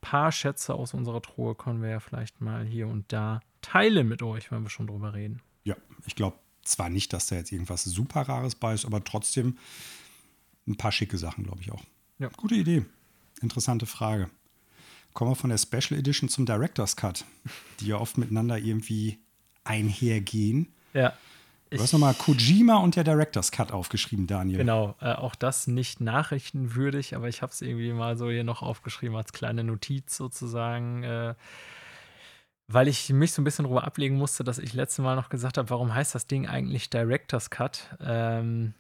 paar 0.02 0.32
Schätze 0.32 0.74
aus 0.74 0.92
unserer 0.92 1.22
Truhe 1.22 1.54
können 1.54 1.80
wir 1.80 1.88
ja 1.88 2.00
vielleicht 2.00 2.42
mal 2.42 2.66
hier 2.66 2.88
und 2.88 3.10
da 3.10 3.40
teilen 3.62 4.06
mit 4.06 4.22
euch, 4.22 4.50
wenn 4.50 4.62
wir 4.62 4.70
schon 4.70 4.86
drüber 4.86 5.14
reden. 5.14 5.40
Ja, 5.64 5.76
ich 6.04 6.14
glaube 6.14 6.36
zwar 6.62 6.90
nicht, 6.90 7.14
dass 7.14 7.26
da 7.26 7.36
jetzt 7.36 7.52
irgendwas 7.52 7.84
super 7.84 8.22
Rares 8.22 8.54
bei 8.54 8.74
ist, 8.74 8.84
aber 8.84 9.02
trotzdem 9.02 9.56
ein 10.66 10.76
paar 10.76 10.92
schicke 10.92 11.16
Sachen, 11.16 11.44
glaube 11.44 11.62
ich 11.62 11.72
auch. 11.72 11.82
Ja. 12.18 12.28
Gute 12.36 12.54
Idee. 12.54 12.84
Interessante 13.40 13.86
Frage. 13.86 14.28
Kommen 15.12 15.33
wir 15.33 15.37
von 15.37 15.51
der 15.51 15.59
Special 15.59 15.98
Edition 15.98 16.29
zum 16.29 16.46
Director's 16.46 16.96
Cut, 16.96 17.25
die 17.81 17.88
ja 17.88 17.96
oft 17.96 18.18
miteinander 18.18 18.59
irgendwie 18.59 19.18
einhergehen. 19.64 20.72
Ja. 20.94 21.12
Du 21.70 21.81
hast 21.81 21.92
nochmal 21.92 22.14
Kojima 22.14 22.77
und 22.77 22.96
der 22.96 23.05
Director's 23.05 23.51
Cut 23.51 23.72
aufgeschrieben, 23.72 24.27
Daniel. 24.27 24.59
Genau, 24.59 24.94
äh, 25.01 25.12
auch 25.12 25.35
das 25.35 25.66
nicht 25.66 26.01
nachrichtenwürdig, 26.01 27.16
aber 27.16 27.29
ich 27.29 27.40
habe 27.40 27.53
es 27.53 27.62
irgendwie 27.62 27.92
mal 27.92 28.18
so 28.18 28.31
hier 28.31 28.44
noch 28.44 28.61
aufgeschrieben 28.61 29.16
als 29.16 29.33
kleine 29.33 29.64
Notiz 29.64 30.16
sozusagen. 30.16 31.03
Äh, 31.03 31.35
weil 32.68 32.88
ich 32.88 33.11
mich 33.11 33.33
so 33.33 33.40
ein 33.40 33.44
bisschen 33.44 33.64
darüber 33.64 33.85
ablegen 33.85 34.16
musste, 34.16 34.44
dass 34.44 34.59
ich 34.59 34.72
letztes 34.75 35.03
Mal 35.03 35.16
noch 35.16 35.29
gesagt 35.29 35.59
habe, 35.59 35.70
warum 35.70 35.94
heißt 35.94 36.14
das 36.14 36.27
Ding 36.27 36.46
eigentlich 36.46 36.90
Director's 36.90 37.51
Cut? 37.51 37.96
Ähm, 38.01 38.75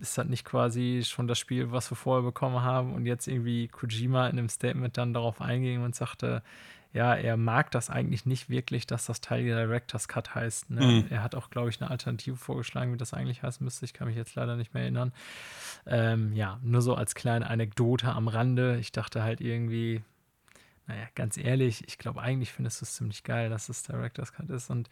ist 0.00 0.16
das 0.18 0.26
nicht 0.26 0.44
quasi 0.44 1.02
schon 1.04 1.26
das 1.26 1.38
Spiel, 1.38 1.72
was 1.72 1.90
wir 1.90 1.96
vorher 1.96 2.22
bekommen 2.22 2.62
haben 2.62 2.94
und 2.94 3.06
jetzt 3.06 3.26
irgendwie 3.26 3.68
Kojima 3.68 4.28
in 4.28 4.38
einem 4.38 4.48
Statement 4.48 4.96
dann 4.96 5.14
darauf 5.14 5.40
einging 5.40 5.82
und 5.82 5.94
sagte, 5.94 6.42
ja, 6.92 7.14
er 7.14 7.36
mag 7.36 7.70
das 7.70 7.90
eigentlich 7.90 8.24
nicht 8.24 8.48
wirklich, 8.48 8.86
dass 8.86 9.06
das 9.06 9.20
Teil 9.20 9.44
der 9.44 9.66
Director's 9.66 10.08
Cut 10.08 10.34
heißt. 10.34 10.70
Ne? 10.70 10.84
Mhm. 10.84 11.06
Er 11.10 11.22
hat 11.22 11.34
auch, 11.34 11.50
glaube 11.50 11.68
ich, 11.68 11.80
eine 11.80 11.90
Alternative 11.90 12.36
vorgeschlagen, 12.36 12.92
wie 12.94 12.96
das 12.96 13.12
eigentlich 13.12 13.42
heißen 13.42 13.62
müsste. 13.62 13.84
Ich 13.84 13.92
kann 13.92 14.08
mich 14.08 14.16
jetzt 14.16 14.34
leider 14.34 14.56
nicht 14.56 14.72
mehr 14.72 14.84
erinnern. 14.84 15.12
Ähm, 15.86 16.32
ja, 16.32 16.58
nur 16.62 16.80
so 16.80 16.94
als 16.94 17.14
kleine 17.14 17.48
Anekdote 17.50 18.08
am 18.08 18.26
Rande. 18.26 18.78
Ich 18.78 18.90
dachte 18.90 19.22
halt 19.22 19.42
irgendwie, 19.42 20.02
naja, 20.86 21.06
ganz 21.14 21.36
ehrlich, 21.36 21.84
ich 21.86 21.98
glaube, 21.98 22.22
eigentlich 22.22 22.52
findest 22.52 22.80
du 22.80 22.86
es 22.86 22.94
ziemlich 22.94 23.22
geil, 23.22 23.50
dass 23.50 23.68
es 23.68 23.82
Director's 23.82 24.32
Cut 24.32 24.48
ist. 24.48 24.70
Und 24.70 24.88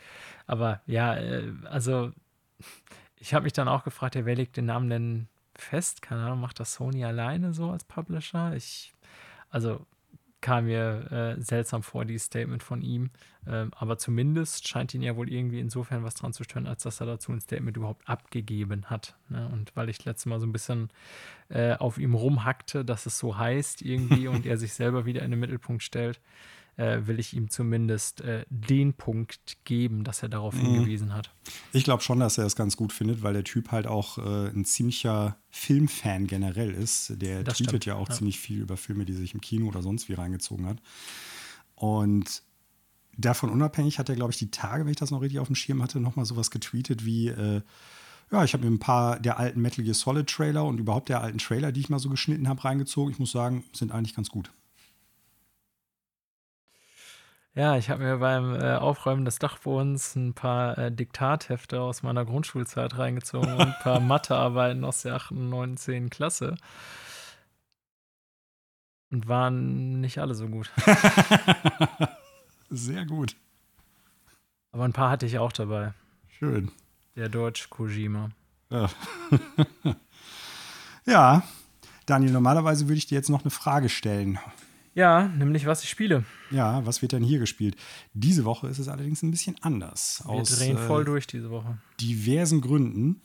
aber 0.46 0.82
ja, 0.86 1.16
äh, 1.16 1.50
also 1.64 2.12
ich 3.18 3.34
habe 3.34 3.44
mich 3.44 3.52
dann 3.52 3.68
auch 3.68 3.84
gefragt, 3.84 4.14
ja, 4.14 4.24
wer 4.24 4.36
legt 4.36 4.56
den 4.56 4.66
Namen 4.66 4.90
denn 4.90 5.28
fest? 5.54 6.02
Keine 6.02 6.24
Ahnung, 6.24 6.40
macht 6.40 6.60
das 6.60 6.74
Sony 6.74 7.04
alleine 7.04 7.52
so 7.54 7.70
als 7.70 7.84
Publisher? 7.84 8.54
Ich, 8.54 8.92
also 9.50 9.86
kam 10.46 10.66
mir 10.66 11.10
äh, 11.10 11.40
seltsam 11.40 11.82
vor, 11.82 12.04
dieses 12.04 12.26
Statement 12.26 12.62
von 12.62 12.82
ihm. 12.82 13.10
Ähm, 13.48 13.72
aber 13.74 13.98
zumindest 13.98 14.68
scheint 14.68 14.94
ihn 14.94 15.02
ja 15.02 15.16
wohl 15.16 15.28
irgendwie 15.28 15.60
insofern 15.60 16.04
was 16.04 16.14
dran 16.14 16.32
zu 16.32 16.44
stören, 16.44 16.66
als 16.66 16.82
dass 16.82 17.00
er 17.00 17.06
dazu 17.06 17.32
ein 17.32 17.40
Statement 17.40 17.76
überhaupt 17.76 18.08
abgegeben 18.08 18.84
hat. 18.86 19.16
Ne? 19.28 19.48
Und 19.52 19.74
weil 19.74 19.88
ich 19.88 20.04
letztes 20.04 20.26
Mal 20.26 20.38
so 20.38 20.46
ein 20.46 20.52
bisschen 20.52 20.90
äh, 21.48 21.74
auf 21.74 21.98
ihm 21.98 22.14
rumhackte, 22.14 22.84
dass 22.84 23.06
es 23.06 23.18
so 23.18 23.36
heißt 23.36 23.82
irgendwie 23.82 24.28
und 24.28 24.46
er 24.46 24.56
sich 24.56 24.72
selber 24.74 25.04
wieder 25.04 25.22
in 25.22 25.32
den 25.32 25.40
Mittelpunkt 25.40 25.82
stellt, 25.82 26.20
äh, 26.76 27.06
will 27.06 27.18
ich 27.18 27.34
ihm 27.34 27.50
zumindest 27.50 28.20
äh, 28.20 28.44
den 28.50 28.94
Punkt 28.94 29.56
geben, 29.64 30.04
dass 30.04 30.22
er 30.22 30.28
darauf 30.28 30.54
mhm. 30.54 30.66
hingewiesen 30.66 31.14
hat. 31.14 31.30
Ich 31.72 31.84
glaube 31.84 32.02
schon, 32.02 32.20
dass 32.20 32.38
er 32.38 32.44
es 32.44 32.56
ganz 32.56 32.76
gut 32.76 32.92
findet, 32.92 33.22
weil 33.22 33.32
der 33.32 33.44
Typ 33.44 33.72
halt 33.72 33.86
auch 33.86 34.18
äh, 34.18 34.48
ein 34.48 34.64
ziemlicher 34.64 35.36
Filmfan 35.50 36.26
generell 36.26 36.72
ist. 36.72 37.20
Der 37.22 37.42
das 37.42 37.58
tweetet 37.58 37.68
stimmt. 37.68 37.84
ja 37.86 37.94
auch 37.94 38.08
ja. 38.08 38.14
ziemlich 38.14 38.38
viel 38.38 38.60
über 38.60 38.76
Filme, 38.76 39.04
die 39.04 39.14
sich 39.14 39.34
im 39.34 39.40
Kino 39.40 39.66
oder 39.68 39.82
sonst 39.82 40.08
wie 40.08 40.14
reingezogen 40.14 40.66
hat. 40.66 40.78
Und 41.74 42.42
davon 43.16 43.50
unabhängig 43.50 43.98
hat 43.98 44.08
er, 44.08 44.16
glaube 44.16 44.32
ich, 44.32 44.38
die 44.38 44.50
Tage, 44.50 44.84
wenn 44.84 44.90
ich 44.90 44.98
das 44.98 45.10
noch 45.10 45.22
richtig 45.22 45.40
auf 45.40 45.48
dem 45.48 45.56
Schirm 45.56 45.82
hatte, 45.82 46.00
nochmal 46.00 46.26
sowas 46.26 46.50
getweetet 46.50 47.04
wie 47.04 47.28
äh, 47.28 47.62
ja, 48.32 48.42
ich 48.42 48.54
habe 48.54 48.64
mir 48.64 48.74
ein 48.74 48.80
paar 48.80 49.20
der 49.20 49.38
alten 49.38 49.60
Metal 49.60 49.84
Gear 49.84 49.94
Solid 49.94 50.28
Trailer 50.28 50.64
und 50.64 50.78
überhaupt 50.78 51.08
der 51.08 51.20
alten 51.20 51.38
Trailer, 51.38 51.70
die 51.70 51.80
ich 51.80 51.88
mal 51.88 52.00
so 52.00 52.08
geschnitten 52.08 52.48
habe, 52.48 52.64
reingezogen. 52.64 53.12
Ich 53.12 53.20
muss 53.20 53.30
sagen, 53.30 53.64
sind 53.72 53.92
eigentlich 53.92 54.16
ganz 54.16 54.30
gut. 54.30 54.50
Ja, 57.56 57.78
ich 57.78 57.88
habe 57.88 58.04
mir 58.04 58.18
beim 58.18 58.54
äh, 58.54 58.74
Aufräumen 58.74 59.24
des 59.24 59.38
Dachbodens 59.38 60.14
ein 60.14 60.34
paar 60.34 60.76
äh, 60.76 60.92
Diktathefte 60.92 61.80
aus 61.80 62.02
meiner 62.02 62.26
Grundschulzeit 62.26 62.98
reingezogen 62.98 63.50
und 63.54 63.60
ein 63.62 63.74
paar 63.82 63.98
Mathearbeiten 63.98 64.84
aus 64.84 65.00
der 65.00 65.14
8., 65.14 65.30
9., 65.30 65.78
10. 65.78 66.10
Klasse. 66.10 66.56
Und 69.10 69.26
waren 69.26 70.02
nicht 70.02 70.18
alle 70.18 70.34
so 70.34 70.48
gut. 70.48 70.70
Sehr 72.68 73.06
gut. 73.06 73.36
Aber 74.72 74.84
ein 74.84 74.92
paar 74.92 75.10
hatte 75.10 75.24
ich 75.24 75.38
auch 75.38 75.52
dabei. 75.52 75.94
Schön. 76.38 76.70
Der 77.14 77.30
Deutsch 77.30 77.70
Kojima. 77.70 78.32
Ja. 78.68 78.90
ja, 81.06 81.42
Daniel, 82.04 82.32
normalerweise 82.32 82.86
würde 82.86 82.98
ich 82.98 83.06
dir 83.06 83.14
jetzt 83.14 83.30
noch 83.30 83.40
eine 83.40 83.50
Frage 83.50 83.88
stellen. 83.88 84.38
Ja, 84.96 85.28
nämlich 85.28 85.66
was 85.66 85.82
ich 85.82 85.90
spiele. 85.90 86.24
Ja, 86.50 86.84
was 86.86 87.02
wird 87.02 87.12
denn 87.12 87.22
hier 87.22 87.38
gespielt? 87.38 87.76
Diese 88.14 88.46
Woche 88.46 88.66
ist 88.68 88.78
es 88.78 88.88
allerdings 88.88 89.22
ein 89.22 89.30
bisschen 89.30 89.54
anders. 89.60 90.22
Wir 90.24 90.32
Aus, 90.32 90.58
drehen 90.58 90.78
voll 90.78 91.02
äh, 91.02 91.04
durch 91.04 91.26
diese 91.26 91.50
Woche. 91.50 91.76
Diversen 92.00 92.62
Gründen 92.62 93.20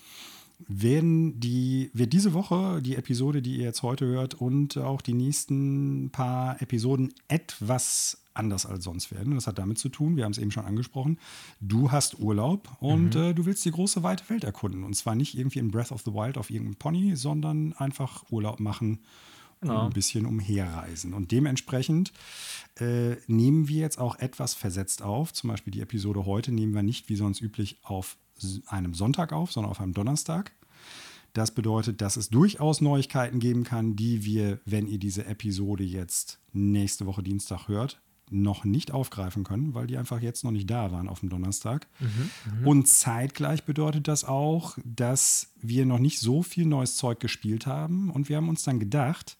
werden 0.67 1.39
die, 1.39 1.89
wird 1.93 2.11
diese 2.11 2.33
Woche 2.33 2.81
die 2.81 2.97
Episode, 2.97 3.41
die 3.41 3.55
ihr 3.55 3.63
jetzt 3.63 3.83
heute 3.83 4.05
hört, 4.05 4.33
und 4.33 4.77
auch 4.77 5.01
die 5.01 5.13
nächsten 5.13 6.09
paar 6.11 6.61
Episoden 6.61 7.13
etwas 7.29 8.17
anders 8.33 8.65
als 8.65 8.83
sonst 8.83 9.09
werden. 9.13 9.35
Das 9.35 9.47
hat 9.47 9.57
damit 9.57 9.77
zu 9.77 9.87
tun, 9.87 10.17
wir 10.17 10.25
haben 10.25 10.33
es 10.33 10.39
eben 10.39 10.51
schon 10.51 10.65
angesprochen, 10.65 11.19
du 11.61 11.89
hast 11.89 12.19
Urlaub 12.19 12.67
und 12.81 13.15
mhm. 13.15 13.21
äh, 13.21 13.33
du 13.33 13.45
willst 13.45 13.63
die 13.63 13.71
große 13.71 14.03
weite 14.03 14.29
Welt 14.29 14.43
erkunden. 14.43 14.83
Und 14.83 14.93
zwar 14.95 15.15
nicht 15.15 15.37
irgendwie 15.37 15.59
in 15.59 15.71
Breath 15.71 15.93
of 15.93 16.01
the 16.01 16.13
Wild 16.13 16.37
auf 16.37 16.49
irgendeinem 16.49 16.75
Pony, 16.75 17.15
sondern 17.15 17.71
einfach 17.77 18.25
Urlaub 18.29 18.59
machen 18.59 18.99
genau. 19.61 19.85
ein 19.85 19.93
bisschen 19.93 20.25
umherreisen. 20.25 21.13
Und 21.13 21.31
dementsprechend 21.31 22.11
äh, 22.79 23.15
nehmen 23.27 23.67
wir 23.67 23.81
jetzt 23.81 23.99
auch 23.99 24.17
etwas 24.19 24.53
versetzt 24.53 25.01
auf. 25.01 25.33
Zum 25.33 25.49
Beispiel 25.49 25.71
die 25.71 25.81
Episode 25.81 26.25
heute 26.25 26.51
nehmen 26.51 26.73
wir 26.73 26.83
nicht 26.83 27.09
wie 27.09 27.15
sonst 27.15 27.41
üblich 27.41 27.79
auf 27.83 28.17
einem 28.67 28.93
Sonntag 28.93 29.33
auf, 29.33 29.51
sondern 29.51 29.71
auf 29.71 29.79
einem 29.79 29.93
Donnerstag. 29.93 30.51
Das 31.33 31.51
bedeutet, 31.51 32.01
dass 32.01 32.17
es 32.17 32.29
durchaus 32.29 32.81
Neuigkeiten 32.81 33.39
geben 33.39 33.63
kann, 33.63 33.95
die 33.95 34.25
wir, 34.25 34.59
wenn 34.65 34.87
ihr 34.87 34.99
diese 34.99 35.25
Episode 35.25 35.83
jetzt 35.83 36.39
nächste 36.51 37.05
Woche 37.05 37.23
Dienstag 37.23 37.67
hört, 37.67 38.01
noch 38.31 38.63
nicht 38.63 38.91
aufgreifen 38.91 39.43
können, 39.43 39.73
weil 39.73 39.87
die 39.87 39.97
einfach 39.97 40.21
jetzt 40.21 40.43
noch 40.43 40.51
nicht 40.51 40.69
da 40.69 40.91
waren 40.91 41.09
auf 41.09 41.19
dem 41.19 41.29
Donnerstag. 41.29 41.87
Mhm, 41.99 42.59
mhm. 42.59 42.67
Und 42.67 42.87
zeitgleich 42.87 43.63
bedeutet 43.63 44.07
das 44.07 44.23
auch, 44.23 44.77
dass 44.85 45.51
wir 45.61 45.85
noch 45.85 45.99
nicht 45.99 46.19
so 46.19 46.41
viel 46.41 46.65
neues 46.65 46.95
Zeug 46.95 47.19
gespielt 47.19 47.65
haben. 47.67 48.09
Und 48.09 48.29
wir 48.29 48.37
haben 48.37 48.49
uns 48.49 48.63
dann 48.63 48.79
gedacht, 48.79 49.37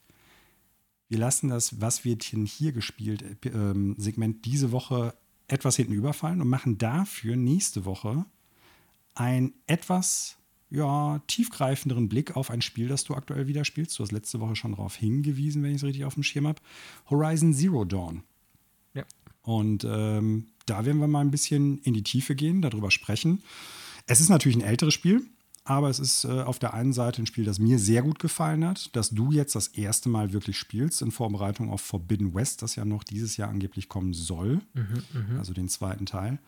wir 1.12 1.18
lassen 1.18 1.50
das 1.50 1.82
Was 1.82 2.06
wird 2.06 2.32
denn 2.32 2.46
hier 2.46 2.72
gespielt 2.72 3.46
äh, 3.46 3.94
Segment 3.98 4.46
diese 4.46 4.72
Woche 4.72 5.14
etwas 5.50 5.76
hinten 5.76 5.92
überfallen 5.92 6.42
und 6.42 6.48
machen 6.48 6.78
dafür 6.78 7.36
nächste 7.36 7.84
Woche 7.84 8.26
einen 9.14 9.54
etwas 9.68 10.38
ja, 10.70 11.22
tiefgreifenderen 11.28 12.08
Blick 12.08 12.38
auf 12.38 12.50
ein 12.50 12.62
Spiel, 12.62 12.88
das 12.88 13.04
du 13.04 13.14
aktuell 13.14 13.48
wieder 13.48 13.66
spielst. 13.66 14.00
Du 14.00 14.04
hast 14.04 14.14
letzte 14.14 14.40
Woche 14.40 14.56
schon 14.56 14.72
darauf 14.72 14.96
hingewiesen, 14.96 15.64
wenn 15.64 15.72
ich 15.72 15.78
es 15.78 15.84
richtig 15.84 16.06
auf 16.06 16.14
dem 16.14 16.24
Schirm 16.24 16.48
habe. 16.48 16.62
Horizon 17.10 17.54
Zero 17.54 17.84
Dawn. 17.84 18.24
Ja. 18.94 19.04
Und 19.42 19.84
ähm, 19.84 20.48
da 20.66 20.86
werden 20.86 21.02
wir 21.02 21.10
mal 21.10 21.20
ein 21.20 21.32
bisschen 21.32 21.80
in 21.80 21.94
die 21.94 22.04
Tiefe 22.04 22.36
gehen, 22.36 22.62
darüber 22.62 22.90
sprechen. 22.90 23.44
Es 24.08 24.22
ist 24.22 24.30
natürlich 24.30 24.56
ein 24.56 24.64
älteres 24.64 24.94
Spiel. 24.94 25.26
Aber 25.64 25.90
es 25.90 26.00
ist 26.00 26.24
äh, 26.24 26.42
auf 26.42 26.58
der 26.58 26.74
einen 26.74 26.92
Seite 26.92 27.22
ein 27.22 27.28
Spiel, 27.28 27.46
das 27.46 27.60
mir 27.60 27.78
sehr 27.78 28.02
gut 28.02 28.18
gefallen 28.18 28.66
hat, 28.66 28.96
dass 28.96 29.12
du 29.12 29.32
jetzt 29.32 29.56
das 29.56 29.68
erste 29.68 30.10
Mal 30.10 30.34
wirklich 30.34 30.58
spielst 30.58 31.02
in 31.02 31.12
Vorbereitung 31.12 31.70
auf 31.70 31.82
Forbidden 31.82 32.34
West, 32.34 32.64
das 32.64 32.76
ja 32.76 32.84
noch 32.84 33.04
dieses 33.04 33.38
Jahr 33.38 33.50
angeblich 33.50 33.88
kommen 33.88 34.14
soll. 34.14 34.62
Mhm, 34.74 35.04
mhm. 35.14 35.38
also 35.38 35.54
den 35.54 35.70
zweiten 35.70 36.08
Teil. 36.08 36.40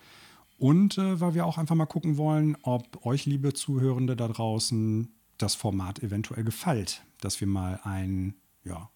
Und 0.57 0.97
äh, 0.97 1.19
weil 1.19 1.35
wir 1.35 1.45
auch 1.45 1.57
einfach 1.57 1.75
mal 1.75 1.85
gucken 1.85 2.17
wollen, 2.17 2.57
ob 2.63 3.05
euch, 3.05 3.25
liebe 3.25 3.53
Zuhörende 3.53 4.15
da 4.15 4.27
draußen, 4.27 5.09
das 5.37 5.55
Format 5.55 6.01
eventuell 6.01 6.43
gefällt, 6.43 7.03
dass 7.19 7.39
wir 7.39 7.47
mal 7.47 7.79
einen, 7.83 8.35
ja, 8.63 8.89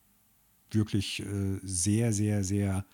wirklich 0.72 1.22
äh, 1.22 1.60
sehr, 1.64 2.14
sehr, 2.14 2.44
sehr 2.44 2.86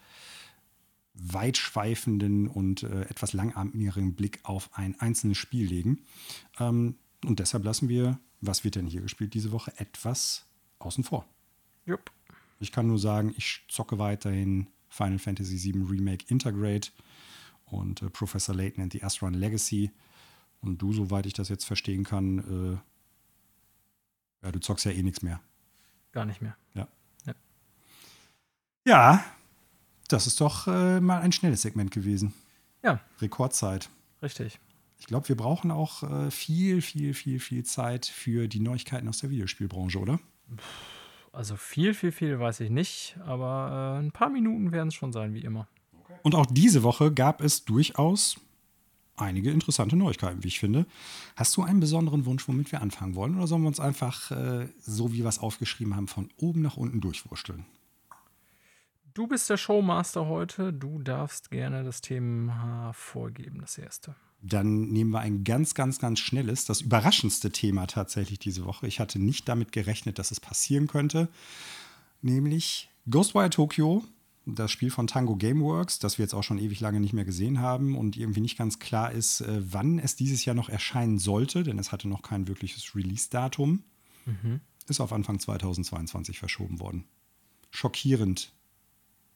weitschweifenden 1.16 2.48
und 2.48 2.84
äh, 2.84 3.02
etwas 3.04 3.34
langatmigen 3.34 4.16
Blick 4.16 4.40
auf 4.44 4.70
ein 4.74 5.00
einzelnes 5.00 5.38
Spiel 5.38 5.68
legen. 5.68 6.00
Ähm, 6.60 6.96
und 7.26 7.40
deshalb 7.40 7.64
lassen 7.64 7.90
wir, 7.90 8.20
was 8.42 8.64
wird 8.64 8.76
denn 8.76 8.88
hier 8.88 9.02
gespielt 9.02 9.34
diese 9.34 9.52
Woche, 9.52 9.74
etwas 9.78 10.46
außen 10.80 11.04
vor. 11.04 11.26
Jupp. 11.86 12.12
Ich 12.60 12.72
kann 12.72 12.88
nur 12.88 13.00
sagen, 13.00 13.34
ich 13.38 13.66
zocke 13.68 14.00
weiterhin 14.00 14.68
Final 14.90 15.20
Fantasy 15.20 15.62
VII 15.62 15.84
Remake 15.84 16.26
Intergrade 16.30 16.88
und 17.66 18.02
äh, 18.02 18.10
Professor 18.10 18.56
Layton 18.56 18.84
and 18.84 18.94
the 18.94 19.04
Astron 19.04 19.34
Legacy. 19.34 19.92
Und 20.62 20.82
du, 20.82 20.94
soweit 20.94 21.26
ich 21.26 21.34
das 21.34 21.50
jetzt 21.50 21.66
verstehen 21.66 22.04
kann, 22.04 22.40
äh, 22.40 22.78
ja, 24.46 24.52
du 24.52 24.60
zockst 24.60 24.86
ja 24.86 24.92
eh 24.92 25.04
nichts 25.04 25.22
mehr. 25.22 25.42
Gar 26.12 26.26
nicht 26.26 26.42
mehr. 26.42 26.56
Ja. 26.74 26.88
Ja, 27.26 27.34
ja 28.86 29.26
das 30.08 30.28
ist 30.28 30.40
doch 30.40 30.68
äh, 30.68 31.02
mal 31.02 31.22
ein 31.22 31.32
schnelles 31.32 31.64
Segment 31.64 31.92
gewesen. 31.92 32.34
Ja. 32.84 33.00
Rekordzeit. 33.20 33.90
Richtig. 34.22 34.60
Ich 35.04 35.08
glaube, 35.08 35.28
wir 35.28 35.36
brauchen 35.36 35.70
auch 35.70 36.04
äh, 36.04 36.32
viel, 36.32 36.82
viel, 36.82 37.14
viel, 37.14 37.42
viel 37.42 37.66
Zeit 37.66 38.06
für 38.06 38.48
die 38.48 38.62
Neuigkeiten 38.62 39.10
aus 39.10 39.18
der 39.18 39.32
Videospielbranche, 39.32 40.00
oder? 40.00 40.18
Also 41.34 41.58
viel, 41.58 41.94
viel, 41.94 42.14
viel 42.14 42.40
weiß 42.40 42.62
ich 42.62 42.70
nicht, 42.70 43.18
aber 43.26 43.98
äh, 43.98 44.02
ein 44.02 44.14
paar 44.14 44.30
Minuten 44.30 44.72
werden 44.72 44.88
es 44.88 44.94
schon 44.94 45.12
sein, 45.12 45.34
wie 45.34 45.42
immer. 45.42 45.68
Und 46.22 46.36
auch 46.36 46.46
diese 46.46 46.84
Woche 46.84 47.12
gab 47.12 47.42
es 47.42 47.66
durchaus 47.66 48.40
einige 49.18 49.52
interessante 49.52 49.98
Neuigkeiten, 49.98 50.42
wie 50.42 50.48
ich 50.48 50.62
finde. 50.62 50.86
Hast 51.36 51.58
du 51.58 51.64
einen 51.64 51.82
besonderen 51.82 52.26
Wunsch, 52.26 52.48
womit 52.48 52.72
wir 52.72 52.82
anfangen 52.82 53.16
wollen? 53.16 53.36
Oder 53.36 53.48
sollen 53.48 53.64
wir 53.64 53.68
uns 53.68 53.82
einfach, 53.82 54.32
äh, 54.32 54.70
so 54.80 55.12
wie 55.12 55.20
wir 55.20 55.28
es 55.28 55.40
aufgeschrieben 55.40 55.98
haben, 55.98 56.08
von 56.08 56.30
oben 56.38 56.62
nach 56.62 56.78
unten 56.78 57.02
durchwursteln? 57.02 57.66
Du 59.14 59.28
bist 59.28 59.50
der 59.50 59.58
Showmaster 59.58 60.28
heute. 60.28 60.72
Du 60.72 61.00
darfst 61.00 61.52
gerne 61.52 61.84
das 61.84 62.00
Thema 62.00 62.94
vorgeben, 62.94 63.60
das 63.60 63.78
erste. 63.78 64.16
Dann 64.46 64.90
nehmen 64.90 65.12
wir 65.12 65.22
ein 65.22 65.46
ganz, 65.46 65.74
ganz, 65.74 66.00
ganz 66.00 66.20
schnelles, 66.20 66.66
das 66.66 66.82
überraschendste 66.82 67.52
Thema 67.52 67.88
tatsächlich 67.88 68.40
diese 68.40 68.66
Woche. 68.66 68.88
Ich 68.88 69.00
hatte 69.00 69.18
nicht 69.18 69.48
damit 69.48 69.72
gerechnet, 69.72 70.20
dass 70.20 70.32
es 70.32 70.42
passieren 70.42 70.88
könnte. 70.88 71.30
Nämlich 72.22 72.90
Ghostwire 73.10 73.50
Tokyo, 73.50 74.04
das 74.46 74.70
Spiel 74.70 74.92
von 74.92 75.08
Tango 75.08 75.38
Gameworks, 75.38 76.00
das 76.00 76.18
wir 76.18 76.24
jetzt 76.24 76.34
auch 76.34 76.44
schon 76.44 76.58
ewig 76.58 76.82
lange 76.82 77.00
nicht 77.00 77.14
mehr 77.14 77.24
gesehen 77.24 77.60
haben 77.62 77.96
und 77.96 78.18
irgendwie 78.18 78.42
nicht 78.42 78.58
ganz 78.58 78.80
klar 78.80 79.14
ist, 79.14 79.40
äh, 79.42 79.62
wann 79.62 79.98
es 79.98 80.18
dieses 80.18 80.44
Jahr 80.44 80.56
noch 80.56 80.68
erscheinen 80.68 81.20
sollte, 81.20 81.64
denn 81.64 81.80
es 81.80 81.94
hatte 81.94 82.10
noch 82.10 82.22
kein 82.22 82.48
wirkliches 82.48 82.96
Release-Datum. 82.96 83.84
Mhm. 84.26 84.60
Ist 84.88 85.00
auf 85.00 85.14
Anfang 85.14 85.40
2022 85.40 86.40
verschoben 86.40 86.82
worden. 86.82 87.06
Schockierend, 87.72 88.52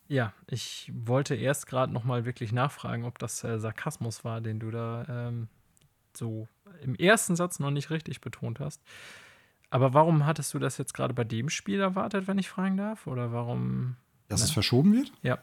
ja, 0.07 0.33
ich 0.49 0.91
wollte 0.93 1.35
erst 1.35 1.67
gerade 1.67 1.91
noch 1.91 2.03
mal 2.03 2.25
wirklich 2.25 2.51
nachfragen, 2.51 3.05
ob 3.05 3.19
das 3.19 3.43
äh, 3.43 3.59
Sarkasmus 3.59 4.23
war, 4.23 4.41
den 4.41 4.59
du 4.59 4.71
da 4.71 5.05
ähm, 5.09 5.47
so 6.15 6.47
im 6.81 6.95
ersten 6.95 7.35
Satz 7.35 7.59
noch 7.59 7.71
nicht 7.71 7.89
richtig 7.89 8.21
betont 8.21 8.59
hast. 8.59 8.81
Aber 9.69 9.93
warum 9.93 10.25
hattest 10.25 10.53
du 10.53 10.59
das 10.59 10.77
jetzt 10.77 10.93
gerade 10.93 11.13
bei 11.13 11.23
dem 11.23 11.49
Spiel 11.49 11.79
erwartet, 11.79 12.27
wenn 12.27 12.37
ich 12.37 12.47
fragen 12.47 12.77
darf? 12.77 13.05
Oder 13.05 13.33
warum? 13.33 13.97
Dass 14.29 14.41
ne? 14.41 14.45
es 14.45 14.51
verschoben 14.51 14.93
wird? 14.93 15.11
Ja. 15.23 15.39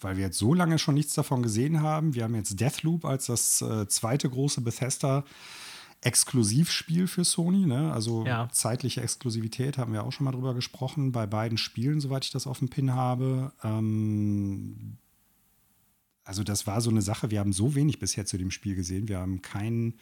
Weil 0.00 0.16
wir 0.16 0.24
jetzt 0.24 0.38
so 0.38 0.54
lange 0.54 0.78
schon 0.78 0.94
nichts 0.94 1.14
davon 1.14 1.42
gesehen 1.42 1.82
haben. 1.82 2.14
Wir 2.14 2.24
haben 2.24 2.34
jetzt 2.34 2.58
Deathloop 2.58 3.04
als 3.04 3.26
das 3.26 3.60
äh, 3.62 3.86
zweite 3.88 4.28
große 4.28 4.62
Bethesda 4.62 5.24
Exklusivspiel 6.02 7.06
für 7.06 7.24
Sony, 7.24 7.64
ne? 7.64 7.92
also 7.92 8.26
ja. 8.26 8.48
zeitliche 8.50 9.00
Exklusivität, 9.00 9.78
haben 9.78 9.92
wir 9.92 10.04
auch 10.04 10.10
schon 10.10 10.24
mal 10.24 10.32
drüber 10.32 10.52
gesprochen, 10.52 11.12
bei 11.12 11.26
beiden 11.26 11.56
Spielen, 11.58 12.00
soweit 12.00 12.24
ich 12.24 12.32
das 12.32 12.48
auf 12.48 12.58
dem 12.58 12.68
Pin 12.68 12.92
habe. 12.92 13.52
Ähm 13.62 14.98
also 16.24 16.42
das 16.42 16.66
war 16.66 16.80
so 16.80 16.90
eine 16.90 17.02
Sache, 17.02 17.30
wir 17.30 17.38
haben 17.38 17.52
so 17.52 17.74
wenig 17.76 18.00
bisher 18.00 18.26
zu 18.26 18.36
dem 18.36 18.50
Spiel 18.50 18.74
gesehen, 18.74 19.08
wir 19.08 19.18
haben 19.18 19.42
keinen 19.42 19.94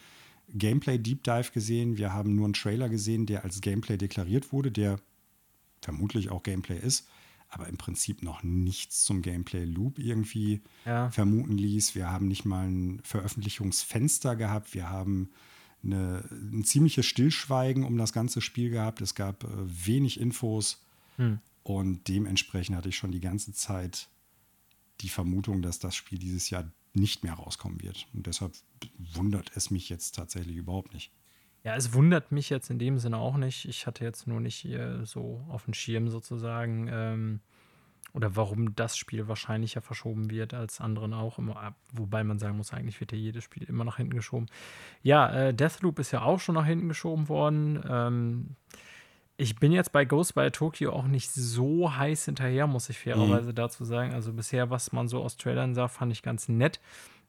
Gameplay 0.49 0.99
Deep 0.99 1.23
Dive 1.23 1.51
gesehen, 1.53 1.99
wir 1.99 2.13
haben 2.13 2.35
nur 2.35 2.47
einen 2.47 2.55
Trailer 2.55 2.89
gesehen, 2.89 3.27
der 3.27 3.45
als 3.45 3.61
Gameplay 3.61 3.99
deklariert 3.99 4.53
wurde, 4.53 4.73
der 4.73 5.01
vermutlich 5.83 6.31
auch 6.31 6.43
Gameplay 6.43 6.79
ist, 6.79 7.09
aber 7.49 7.69
im 7.69 7.77
Prinzip 7.77 8.23
noch 8.23 8.43
nichts 8.43 9.05
zum 9.05 9.21
Gameplay 9.21 9.65
Loop 9.65 9.99
irgendwie 9.99 10.63
ja. 10.87 11.11
vermuten 11.11 11.59
ließ. 11.59 11.95
Wir 11.95 12.11
haben 12.11 12.27
nicht 12.27 12.45
mal 12.45 12.69
ein 12.69 13.01
Veröffentlichungsfenster 13.03 14.37
gehabt, 14.37 14.73
wir 14.73 14.89
haben 14.89 15.31
eine, 15.83 16.25
ein 16.31 16.65
ziemliches 16.65 17.07
Stillschweigen 17.07 17.85
um 17.85 17.97
das 17.97 18.13
ganze 18.13 18.41
Spiel 18.41 18.71
gehabt. 18.71 19.01
Es 19.01 19.15
gab 19.15 19.45
äh, 19.45 19.49
wenig 19.87 20.21
Infos 20.21 20.83
hm. 21.17 21.39
und 21.63 22.09
dementsprechend 22.09 22.77
hatte 22.77 22.89
ich 22.89 22.97
schon 22.97 23.13
die 23.13 23.21
ganze 23.21 23.53
Zeit 23.53 24.09
die 25.01 25.09
Vermutung, 25.09 25.63
dass 25.63 25.79
das 25.79 25.95
Spiel 25.95 26.19
dieses 26.19 26.51
Jahr 26.51 26.71
nicht 26.93 27.23
mehr 27.23 27.35
rauskommen 27.35 27.81
wird. 27.83 28.07
Und 28.13 28.27
deshalb 28.27 28.53
wundert 29.15 29.53
es 29.55 29.71
mich 29.71 29.89
jetzt 29.89 30.15
tatsächlich 30.15 30.57
überhaupt 30.57 30.93
nicht. 30.93 31.13
Ja, 31.63 31.77
es 31.77 31.93
wundert 31.93 32.33
mich 32.33 32.49
jetzt 32.49 32.71
in 32.71 32.79
dem 32.79 32.99
Sinne 32.99 33.19
auch 33.19 33.37
nicht. 33.37 33.67
Ich 33.67 33.87
hatte 33.87 34.03
jetzt 34.05 34.27
nur 34.27 34.41
nicht 34.41 34.57
hier 34.57 35.05
so 35.05 35.45
auf 35.49 35.65
dem 35.65 35.75
Schirm 35.75 36.09
sozusagen, 36.09 36.89
ähm, 36.91 37.41
oder 38.13 38.35
warum 38.37 38.75
das 38.75 38.97
Spiel 38.97 39.29
wahrscheinlicher 39.29 39.81
verschoben 39.81 40.31
wird 40.31 40.55
als 40.55 40.81
anderen 40.81 41.15
auch. 41.15 41.39
Immer, 41.39 41.75
wobei 41.93 42.25
man 42.25 42.39
sagen 42.39 42.57
muss, 42.57 42.73
eigentlich 42.73 43.01
wird 43.01 43.13
ja 43.13 43.19
jedes 43.19 43.45
Spiel 43.45 43.65
immer 43.65 43.85
nach 43.85 43.99
hinten 43.99 44.15
geschoben. 44.15 44.47
Ja, 45.03 45.31
äh, 45.31 45.55
Deathloop 45.55 45.99
ist 45.99 46.11
ja 46.11 46.23
auch 46.23 46.41
schon 46.41 46.57
nach 46.57 46.67
hinten 46.67 46.89
geschoben 46.89 47.29
worden. 47.29 47.83
Ähm, 47.89 48.57
ich 49.37 49.57
bin 49.57 49.73
jetzt 49.73 49.93
bei 49.93 50.05
Ghost 50.05 50.35
by 50.35 50.51
Tokyo 50.51 50.93
auch 50.93 51.07
nicht 51.07 51.31
so 51.33 51.97
heiß 51.97 52.27
hinterher, 52.27 52.67
muss 52.67 52.91
ich 52.91 52.99
fairerweise 52.99 53.51
mhm. 53.51 53.55
dazu 53.55 53.85
sagen. 53.85 54.13
Also 54.13 54.33
bisher, 54.33 54.71
was 54.71 54.93
man 54.93 55.09
so 55.09 55.23
aus 55.23 55.37
Trailern 55.37 55.75
sah, 55.75 55.89
fand 55.89 56.13
ich 56.13 56.23
ganz 56.23 56.49
nett. 56.49 56.81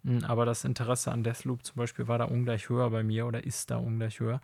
Hm, 0.04 0.24
aber 0.26 0.46
das 0.46 0.66
Interesse 0.66 1.12
an 1.12 1.24
Deathloop 1.24 1.64
zum 1.64 1.76
Beispiel 1.78 2.08
war 2.08 2.18
da 2.18 2.26
ungleich 2.26 2.70
höher 2.70 2.90
bei 2.90 3.04
mir 3.04 3.28
oder 3.28 3.44
ist 3.44 3.72
da 3.72 3.78
ungleich 3.78 4.20
höher. 4.20 4.42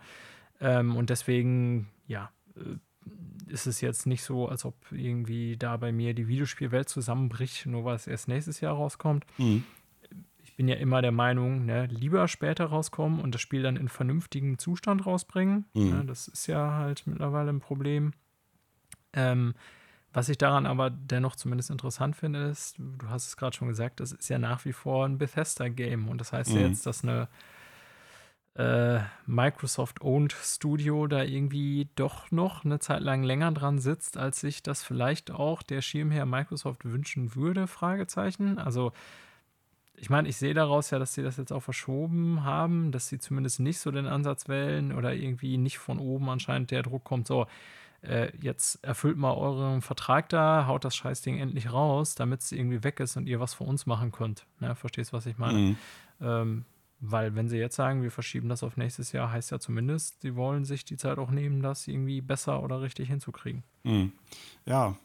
Ähm, 0.60 0.96
und 0.96 1.10
deswegen, 1.10 1.88
ja, 2.06 2.30
äh, 2.56 2.76
ist 3.48 3.66
es 3.66 3.80
jetzt 3.80 4.06
nicht 4.06 4.22
so, 4.22 4.48
als 4.48 4.64
ob 4.64 4.74
irgendwie 4.90 5.56
da 5.56 5.76
bei 5.76 5.92
mir 5.92 6.14
die 6.14 6.28
Videospielwelt 6.28 6.88
zusammenbricht, 6.88 7.66
nur 7.66 7.84
weil 7.84 7.96
es 7.96 8.06
erst 8.06 8.28
nächstes 8.28 8.60
Jahr 8.60 8.74
rauskommt. 8.74 9.24
Mhm. 9.38 9.64
Ich 10.44 10.54
bin 10.56 10.68
ja 10.68 10.76
immer 10.76 11.02
der 11.02 11.12
Meinung, 11.12 11.64
ne, 11.66 11.86
lieber 11.86 12.26
später 12.28 12.66
rauskommen 12.66 13.20
und 13.20 13.34
das 13.34 13.40
Spiel 13.40 13.62
dann 13.62 13.76
in 13.76 13.88
vernünftigem 13.88 14.58
Zustand 14.58 15.06
rausbringen. 15.06 15.66
Mhm. 15.74 15.90
Ne, 15.90 16.04
das 16.04 16.28
ist 16.28 16.46
ja 16.46 16.72
halt 16.72 17.06
mittlerweile 17.06 17.50
ein 17.50 17.60
Problem. 17.60 18.12
Ähm, 19.12 19.54
was 20.12 20.28
ich 20.28 20.38
daran 20.38 20.66
aber 20.66 20.90
dennoch 20.90 21.36
zumindest 21.36 21.70
interessant 21.70 22.16
finde, 22.16 22.46
ist, 22.48 22.76
du 22.78 23.08
hast 23.08 23.26
es 23.26 23.36
gerade 23.36 23.56
schon 23.56 23.68
gesagt, 23.68 24.00
das 24.00 24.12
ist 24.12 24.28
ja 24.28 24.38
nach 24.38 24.64
wie 24.64 24.72
vor 24.72 25.06
ein 25.06 25.18
Bethesda-Game. 25.18 26.08
Und 26.08 26.18
das 26.18 26.32
heißt 26.32 26.50
mhm. 26.50 26.56
ja 26.56 26.66
jetzt, 26.66 26.86
dass 26.86 27.04
eine 27.04 27.28
äh, 28.58 28.98
Microsoft-owned 29.26 30.32
Studio 30.32 31.06
da 31.06 31.22
irgendwie 31.22 31.88
doch 31.94 32.30
noch 32.32 32.64
eine 32.64 32.80
Zeit 32.80 33.02
lang 33.02 33.22
länger 33.22 33.52
dran 33.52 33.78
sitzt, 33.78 34.18
als 34.18 34.40
sich 34.40 34.64
das 34.64 34.82
vielleicht 34.82 35.30
auch 35.30 35.62
der 35.62 35.80
Schirmherr 35.80 36.26
Microsoft 36.26 36.84
wünschen 36.84 37.36
würde, 37.36 37.68
Fragezeichen. 37.68 38.58
Also 38.58 38.92
ich 39.94 40.10
meine, 40.10 40.28
ich 40.28 40.36
sehe 40.36 40.54
daraus 40.54 40.90
ja, 40.90 40.98
dass 40.98 41.14
sie 41.14 41.22
das 41.22 41.36
jetzt 41.36 41.52
auch 41.52 41.62
verschoben 41.62 42.42
haben, 42.42 42.90
dass 42.90 43.08
sie 43.08 43.18
zumindest 43.18 43.60
nicht 43.60 43.78
so 43.78 43.92
den 43.92 44.06
Ansatz 44.06 44.48
wählen 44.48 44.92
oder 44.92 45.14
irgendwie 45.14 45.56
nicht 45.56 45.78
von 45.78 46.00
oben 46.00 46.28
anscheinend 46.28 46.72
der 46.72 46.82
Druck 46.82 47.04
kommt, 47.04 47.28
so, 47.28 47.46
äh, 48.02 48.32
jetzt 48.40 48.84
erfüllt 48.84 49.16
mal 49.16 49.34
euren 49.34 49.82
Vertrag 49.82 50.28
da, 50.28 50.66
haut 50.66 50.84
das 50.84 50.96
Scheißding 50.96 51.38
endlich 51.38 51.72
raus, 51.72 52.16
damit 52.16 52.40
es 52.40 52.52
irgendwie 52.52 52.82
weg 52.82 52.98
ist 52.98 53.16
und 53.16 53.28
ihr 53.28 53.38
was 53.38 53.54
für 53.54 53.64
uns 53.64 53.86
machen 53.86 54.10
könnt. 54.10 54.46
Ne, 54.58 54.74
verstehst, 54.74 55.12
was 55.12 55.26
ich 55.26 55.38
meine? 55.38 55.58
Mhm. 55.58 55.76
Ähm, 56.20 56.64
weil 57.00 57.34
wenn 57.34 57.48
sie 57.48 57.58
jetzt 57.58 57.76
sagen, 57.76 58.02
wir 58.02 58.10
verschieben 58.10 58.48
das 58.48 58.62
auf 58.62 58.76
nächstes 58.76 59.12
Jahr, 59.12 59.30
heißt 59.30 59.50
ja 59.50 59.60
zumindest, 59.60 60.20
sie 60.22 60.34
wollen 60.34 60.64
sich 60.64 60.84
die 60.84 60.96
Zeit 60.96 61.18
auch 61.18 61.30
nehmen, 61.30 61.62
das 61.62 61.86
irgendwie 61.86 62.20
besser 62.20 62.62
oder 62.62 62.80
richtig 62.80 63.08
hinzukriegen. 63.08 63.62
Mhm. 63.84 64.12
Ja, 64.66 64.96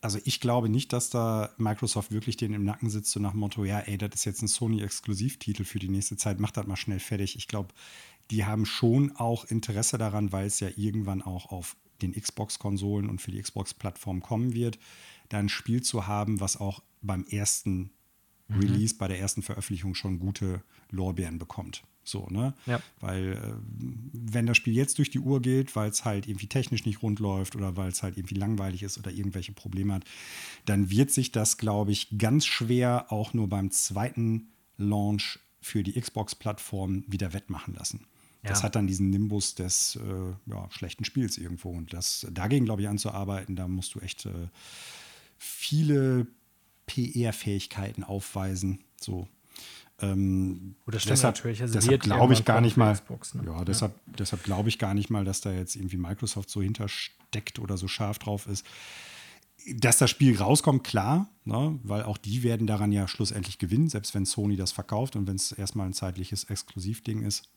also 0.00 0.18
ich 0.24 0.40
glaube 0.40 0.68
nicht, 0.68 0.92
dass 0.92 1.10
da 1.10 1.50
Microsoft 1.58 2.10
wirklich 2.10 2.36
denen 2.36 2.54
im 2.54 2.64
Nacken 2.64 2.90
sitzt, 2.90 3.12
so 3.12 3.20
nach 3.20 3.30
dem 3.30 3.40
Motto, 3.40 3.64
ja, 3.64 3.78
ey, 3.78 3.96
das 3.98 4.10
ist 4.14 4.24
jetzt 4.24 4.42
ein 4.42 4.48
Sony-Exklusivtitel 4.48 5.64
für 5.64 5.78
die 5.78 5.88
nächste 5.88 6.16
Zeit, 6.16 6.40
mach 6.40 6.50
das 6.50 6.66
mal 6.66 6.76
schnell 6.76 6.98
fertig. 6.98 7.36
Ich 7.36 7.46
glaube, 7.46 7.72
die 8.32 8.44
haben 8.44 8.66
schon 8.66 9.14
auch 9.16 9.44
Interesse 9.44 9.98
daran, 9.98 10.32
weil 10.32 10.46
es 10.46 10.58
ja 10.58 10.70
irgendwann 10.74 11.22
auch 11.22 11.52
auf 11.52 11.76
den 12.02 12.20
Xbox-Konsolen 12.20 13.08
und 13.08 13.20
für 13.20 13.30
die 13.30 13.40
Xbox-Plattform 13.40 14.22
kommen 14.22 14.54
wird, 14.54 14.80
da 15.28 15.38
ein 15.38 15.48
Spiel 15.48 15.82
zu 15.82 16.08
haben, 16.08 16.40
was 16.40 16.56
auch 16.56 16.82
beim 17.00 17.24
ersten 17.24 17.92
Mhm. 18.54 18.60
Release, 18.60 18.94
bei 18.96 19.08
der 19.08 19.18
ersten 19.18 19.42
Veröffentlichung 19.42 19.94
schon 19.94 20.18
gute 20.18 20.62
Lorbeeren 20.90 21.38
bekommt. 21.38 21.82
So, 22.04 22.26
ne? 22.30 22.54
Ja. 22.66 22.80
Weil, 23.00 23.32
äh, 23.32 23.54
wenn 24.12 24.46
das 24.46 24.56
Spiel 24.56 24.74
jetzt 24.74 24.98
durch 24.98 25.10
die 25.10 25.20
Uhr 25.20 25.40
geht, 25.40 25.76
weil 25.76 25.90
es 25.90 26.04
halt 26.04 26.26
irgendwie 26.26 26.48
technisch 26.48 26.84
nicht 26.84 27.02
rund 27.02 27.20
läuft 27.20 27.54
oder 27.54 27.76
weil 27.76 27.90
es 27.90 28.02
halt 28.02 28.16
irgendwie 28.16 28.34
langweilig 28.34 28.82
ist 28.82 28.98
oder 28.98 29.10
irgendwelche 29.10 29.52
Probleme 29.52 29.94
hat, 29.94 30.04
dann 30.64 30.90
wird 30.90 31.10
sich 31.10 31.30
das, 31.30 31.58
glaube 31.58 31.92
ich, 31.92 32.18
ganz 32.18 32.46
schwer 32.46 33.06
auch 33.10 33.34
nur 33.34 33.48
beim 33.48 33.70
zweiten 33.70 34.48
Launch 34.78 35.38
für 35.60 35.84
die 35.84 35.98
Xbox-Plattform 36.00 37.04
wieder 37.06 37.32
wettmachen 37.32 37.74
lassen. 37.74 38.06
Ja. 38.42 38.50
Das 38.50 38.64
hat 38.64 38.74
dann 38.74 38.88
diesen 38.88 39.10
Nimbus 39.10 39.54
des 39.54 39.96
äh, 39.96 40.50
ja, 40.50 40.68
schlechten 40.70 41.04
Spiels 41.04 41.38
irgendwo. 41.38 41.70
Und 41.70 41.92
das 41.92 42.26
dagegen, 42.32 42.64
glaube 42.64 42.82
ich, 42.82 42.88
anzuarbeiten, 42.88 43.54
da 43.54 43.68
musst 43.68 43.94
du 43.94 44.00
echt 44.00 44.26
äh, 44.26 44.48
viele 45.38 46.26
PR-Fähigkeiten 46.86 48.04
aufweisen. 48.04 48.84
So. 49.00 49.28
Ähm, 50.00 50.74
Gut, 50.84 50.94
das 50.94 51.04
deshalb, 51.04 51.36
natürlich. 51.36 51.62
Also 51.62 51.74
deshalb 51.74 52.02
glaube 52.02 52.32
ich 52.32 52.44
gar 52.44 52.60
nicht 52.60 52.76
mal. 52.76 52.94
Xbox, 52.94 53.34
ne? 53.34 53.44
Ja, 53.46 53.64
deshalb, 53.64 53.92
ja. 54.06 54.12
deshalb 54.18 54.42
glaube 54.42 54.68
ich 54.68 54.78
gar 54.78 54.94
nicht 54.94 55.10
mal, 55.10 55.24
dass 55.24 55.40
da 55.40 55.52
jetzt 55.52 55.76
irgendwie 55.76 55.96
Microsoft 55.96 56.50
so 56.50 56.60
hintersteckt 56.60 57.58
oder 57.58 57.76
so 57.76 57.88
scharf 57.88 58.18
drauf 58.18 58.46
ist. 58.46 58.66
dass 59.76 59.98
das 59.98 60.10
Spiel 60.10 60.36
rauskommt, 60.36 60.82
klar, 60.82 61.28
ne, 61.44 61.78
weil 61.84 62.02
auch 62.02 62.18
die 62.18 62.42
werden 62.42 62.66
daran 62.66 62.90
ja 62.90 63.06
schlussendlich 63.06 63.58
gewinnen, 63.58 63.88
selbst 63.88 64.14
wenn 64.14 64.26
Sony 64.26 64.56
das 64.56 64.72
verkauft 64.72 65.14
und 65.14 65.28
wenn 65.28 65.36
es 65.36 65.52
erstmal 65.52 65.86
ein 65.86 65.92
zeitliches 65.92 66.44
Exklusivding 66.44 67.22
ist. 67.22 67.48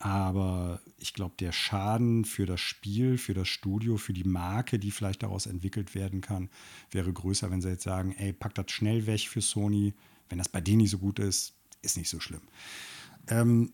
Aber 0.00 0.80
ich 0.96 1.12
glaube, 1.12 1.34
der 1.40 1.50
Schaden 1.50 2.24
für 2.24 2.46
das 2.46 2.60
Spiel, 2.60 3.18
für 3.18 3.34
das 3.34 3.48
Studio, 3.48 3.96
für 3.96 4.12
die 4.12 4.24
Marke, 4.24 4.78
die 4.78 4.92
vielleicht 4.92 5.24
daraus 5.24 5.46
entwickelt 5.46 5.94
werden 5.94 6.20
kann, 6.20 6.50
wäre 6.90 7.12
größer, 7.12 7.50
wenn 7.50 7.60
sie 7.60 7.70
jetzt 7.70 7.82
sagen, 7.82 8.12
ey, 8.12 8.32
pack 8.32 8.54
das 8.54 8.70
schnell 8.70 9.06
weg 9.06 9.28
für 9.28 9.40
Sony. 9.40 9.94
Wenn 10.28 10.38
das 10.38 10.48
bei 10.48 10.60
denen 10.60 10.78
nicht 10.78 10.90
so 10.90 10.98
gut 10.98 11.18
ist, 11.18 11.54
ist 11.82 11.96
nicht 11.96 12.08
so 12.08 12.20
schlimm. 12.20 12.42
Ähm, 13.26 13.72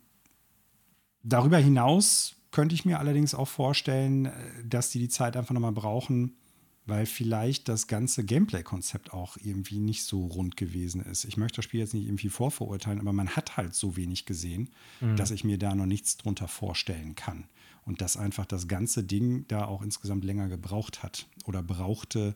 darüber 1.23 1.59
hinaus 1.59 2.37
könnte 2.51 2.75
ich 2.75 2.85
mir 2.85 3.01
allerdings 3.01 3.35
auch 3.35 3.49
vorstellen, 3.49 4.27
äh, 4.27 4.33
dass 4.65 4.91
die 4.91 5.01
die 5.01 5.09
Zeit 5.09 5.37
einfach 5.37 5.53
nochmal 5.53 5.73
brauchen, 5.73 6.37
weil 6.87 7.07
vielleicht 7.07 7.69
das 7.69 7.87
ganze 7.87 8.25
Gameplay-Konzept 8.25 9.13
auch 9.13 9.37
irgendwie 9.43 9.79
nicht 9.79 10.05
so 10.05 10.27
rund 10.27 10.57
gewesen 10.57 11.01
ist. 11.03 11.25
Ich 11.25 11.37
möchte 11.37 11.57
das 11.57 11.65
Spiel 11.65 11.81
jetzt 11.81 11.95
nicht 11.95 12.07
irgendwie 12.07 12.29
vorverurteilen, 12.29 13.01
aber 13.01 13.13
man 13.13 13.31
hat 13.31 13.57
halt 13.57 13.75
so 13.75 13.97
wenig 13.97 14.27
gesehen, 14.27 14.71
mhm. 15.01 15.17
dass 15.17 15.31
ich 15.31 15.45
mir 15.45 15.59
da 15.59 15.75
noch 15.75 15.87
nichts 15.87 16.17
drunter 16.19 16.49
vorstellen 16.49 17.15
kann. 17.15 17.49
Und 17.87 18.01
dass 18.01 18.17
einfach 18.17 18.47
das 18.47 18.67
ganze 18.67 19.05
Ding 19.05 19.47
da 19.49 19.67
auch 19.67 19.83
insgesamt 19.83 20.25
länger 20.25 20.49
gebraucht 20.49 21.03
hat 21.03 21.27
oder 21.45 21.63
brauchte, 21.63 22.35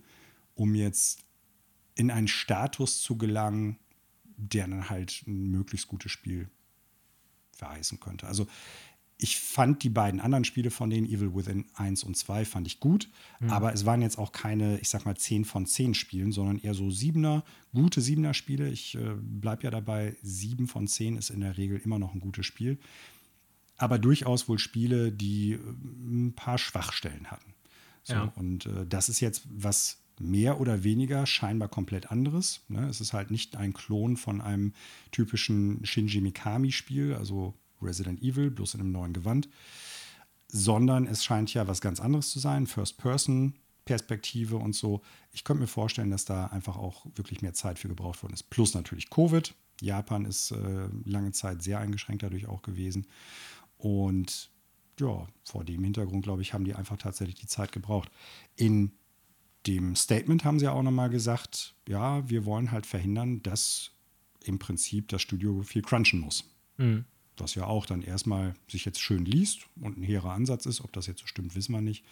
um 0.54 0.74
jetzt 0.74 1.20
in 1.94 2.10
einen 2.10 2.28
Status 2.28 3.00
zu 3.00 3.16
gelangen, 3.16 3.78
der 4.36 4.68
dann 4.68 4.88
halt 4.90 5.24
ein 5.26 5.50
möglichst 5.50 5.88
gutes 5.88 6.12
Spiel 6.12 6.48
verheißen 7.52 7.98
könnte. 7.98 8.26
Also 8.26 8.46
ich 9.20 9.38
fand 9.38 9.82
die 9.82 9.90
beiden 9.90 10.20
anderen 10.20 10.44
Spiele 10.44 10.70
von 10.70 10.90
denen, 10.90 11.06
Evil 11.06 11.34
Within 11.34 11.64
1 11.74 12.04
und 12.04 12.16
2, 12.16 12.44
fand 12.44 12.68
ich 12.68 12.78
gut. 12.78 13.10
Mhm. 13.40 13.50
Aber 13.50 13.72
es 13.72 13.84
waren 13.84 14.00
jetzt 14.00 14.16
auch 14.16 14.30
keine, 14.30 14.78
ich 14.78 14.88
sag 14.88 15.04
mal, 15.04 15.16
10 15.16 15.44
von 15.44 15.66
10 15.66 15.94
Spielen, 15.94 16.30
sondern 16.30 16.58
eher 16.58 16.74
so 16.74 16.88
Siebener, 16.90 17.44
gute 17.74 18.00
Siebener-Spiele. 18.00 18.70
Ich 18.70 18.94
äh, 18.94 19.14
bleibe 19.20 19.64
ja 19.64 19.70
dabei, 19.70 20.16
7 20.22 20.68
von 20.68 20.86
10 20.86 21.16
ist 21.16 21.30
in 21.30 21.40
der 21.40 21.58
Regel 21.58 21.78
immer 21.78 21.98
noch 21.98 22.14
ein 22.14 22.20
gutes 22.20 22.46
Spiel. 22.46 22.78
Aber 23.76 23.98
durchaus 23.98 24.48
wohl 24.48 24.60
Spiele, 24.60 25.10
die 25.10 25.54
äh, 25.54 25.58
ein 25.58 26.34
paar 26.36 26.58
Schwachstellen 26.58 27.26
hatten. 27.32 27.54
So, 28.04 28.14
ja. 28.14 28.32
Und 28.36 28.66
äh, 28.66 28.86
das 28.86 29.08
ist 29.08 29.18
jetzt 29.18 29.42
was 29.50 29.98
mehr 30.20 30.60
oder 30.60 30.84
weniger 30.84 31.26
scheinbar 31.26 31.68
komplett 31.68 32.12
anderes. 32.12 32.60
Ne? 32.68 32.88
Es 32.88 33.00
ist 33.00 33.12
halt 33.12 33.32
nicht 33.32 33.56
ein 33.56 33.72
Klon 33.72 34.16
von 34.16 34.40
einem 34.40 34.74
typischen 35.10 35.84
Shinji 35.84 36.20
Mikami-Spiel, 36.20 37.14
also 37.14 37.54
Resident 37.82 38.22
Evil, 38.22 38.50
bloß 38.50 38.74
in 38.74 38.80
einem 38.80 38.92
neuen 38.92 39.12
Gewand, 39.12 39.48
sondern 40.48 41.06
es 41.06 41.24
scheint 41.24 41.52
ja 41.54 41.66
was 41.66 41.80
ganz 41.80 42.00
anderes 42.00 42.30
zu 42.30 42.38
sein, 42.38 42.66
First-Person-Perspektive 42.66 44.56
und 44.56 44.74
so. 44.74 45.02
Ich 45.32 45.44
könnte 45.44 45.60
mir 45.60 45.66
vorstellen, 45.66 46.10
dass 46.10 46.24
da 46.24 46.46
einfach 46.46 46.76
auch 46.76 47.06
wirklich 47.14 47.42
mehr 47.42 47.54
Zeit 47.54 47.78
für 47.78 47.88
gebraucht 47.88 48.22
worden 48.22 48.34
ist. 48.34 48.50
Plus 48.50 48.74
natürlich 48.74 49.10
Covid. 49.10 49.54
Japan 49.80 50.24
ist 50.24 50.50
äh, 50.50 50.88
lange 51.04 51.32
Zeit 51.32 51.62
sehr 51.62 51.78
eingeschränkt 51.78 52.22
dadurch 52.22 52.48
auch 52.48 52.62
gewesen. 52.62 53.06
Und 53.76 54.50
ja, 54.98 55.28
vor 55.44 55.64
dem 55.64 55.84
Hintergrund, 55.84 56.24
glaube 56.24 56.42
ich, 56.42 56.52
haben 56.52 56.64
die 56.64 56.74
einfach 56.74 56.96
tatsächlich 56.96 57.36
die 57.36 57.46
Zeit 57.46 57.70
gebraucht. 57.70 58.10
In 58.56 58.92
dem 59.66 59.94
Statement 59.94 60.44
haben 60.44 60.58
sie 60.58 60.68
auch 60.68 60.82
nochmal 60.82 61.10
gesagt, 61.10 61.74
ja, 61.86 62.28
wir 62.28 62.44
wollen 62.44 62.72
halt 62.72 62.86
verhindern, 62.86 63.42
dass 63.42 63.92
im 64.42 64.58
Prinzip 64.58 65.08
das 65.08 65.22
Studio 65.22 65.62
viel 65.62 65.82
crunchen 65.82 66.20
muss. 66.20 66.44
Mhm 66.78 67.04
das 67.38 67.54
ja 67.54 67.64
auch 67.64 67.86
dann 67.86 68.02
erstmal 68.02 68.54
sich 68.68 68.84
jetzt 68.84 69.00
schön 69.00 69.24
liest 69.24 69.66
und 69.80 69.98
ein 69.98 70.02
hehrer 70.02 70.32
Ansatz 70.32 70.66
ist. 70.66 70.80
Ob 70.80 70.92
das 70.92 71.06
jetzt 71.06 71.20
so 71.20 71.26
stimmt, 71.26 71.54
wissen 71.54 71.72
wir 71.72 71.80
nicht. 71.80 72.04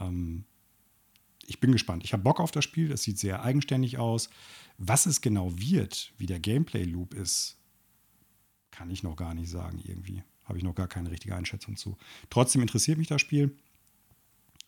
Ähm, 0.00 0.44
ich 1.46 1.60
bin 1.60 1.72
gespannt. 1.72 2.04
Ich 2.04 2.12
habe 2.12 2.22
Bock 2.22 2.40
auf 2.40 2.50
das 2.50 2.64
Spiel. 2.64 2.92
Es 2.92 3.02
sieht 3.02 3.18
sehr 3.18 3.42
eigenständig 3.42 3.98
aus. 3.98 4.30
Was 4.78 5.06
es 5.06 5.20
genau 5.20 5.52
wird, 5.58 6.12
wie 6.18 6.26
der 6.26 6.40
Gameplay-Loop 6.40 7.14
ist, 7.14 7.58
kann 8.70 8.90
ich 8.90 9.02
noch 9.02 9.16
gar 9.16 9.34
nicht 9.34 9.50
sagen 9.50 9.80
irgendwie. 9.84 10.22
Habe 10.44 10.58
ich 10.58 10.64
noch 10.64 10.74
gar 10.74 10.88
keine 10.88 11.10
richtige 11.10 11.36
Einschätzung 11.36 11.76
zu. 11.76 11.96
Trotzdem 12.30 12.62
interessiert 12.62 12.98
mich 12.98 13.08
das 13.08 13.20
Spiel. 13.20 13.56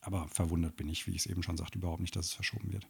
Aber 0.01 0.29
verwundert 0.29 0.77
bin 0.77 0.89
ich, 0.89 1.07
wie 1.07 1.13
ich 1.13 1.19
es 1.19 1.27
eben 1.27 1.43
schon 1.43 1.57
sagte, 1.57 1.79
überhaupt 1.79 2.01
nicht, 2.01 2.15
dass 2.15 2.27
es 2.27 2.33
verschoben 2.33 2.73
wird. 2.73 2.87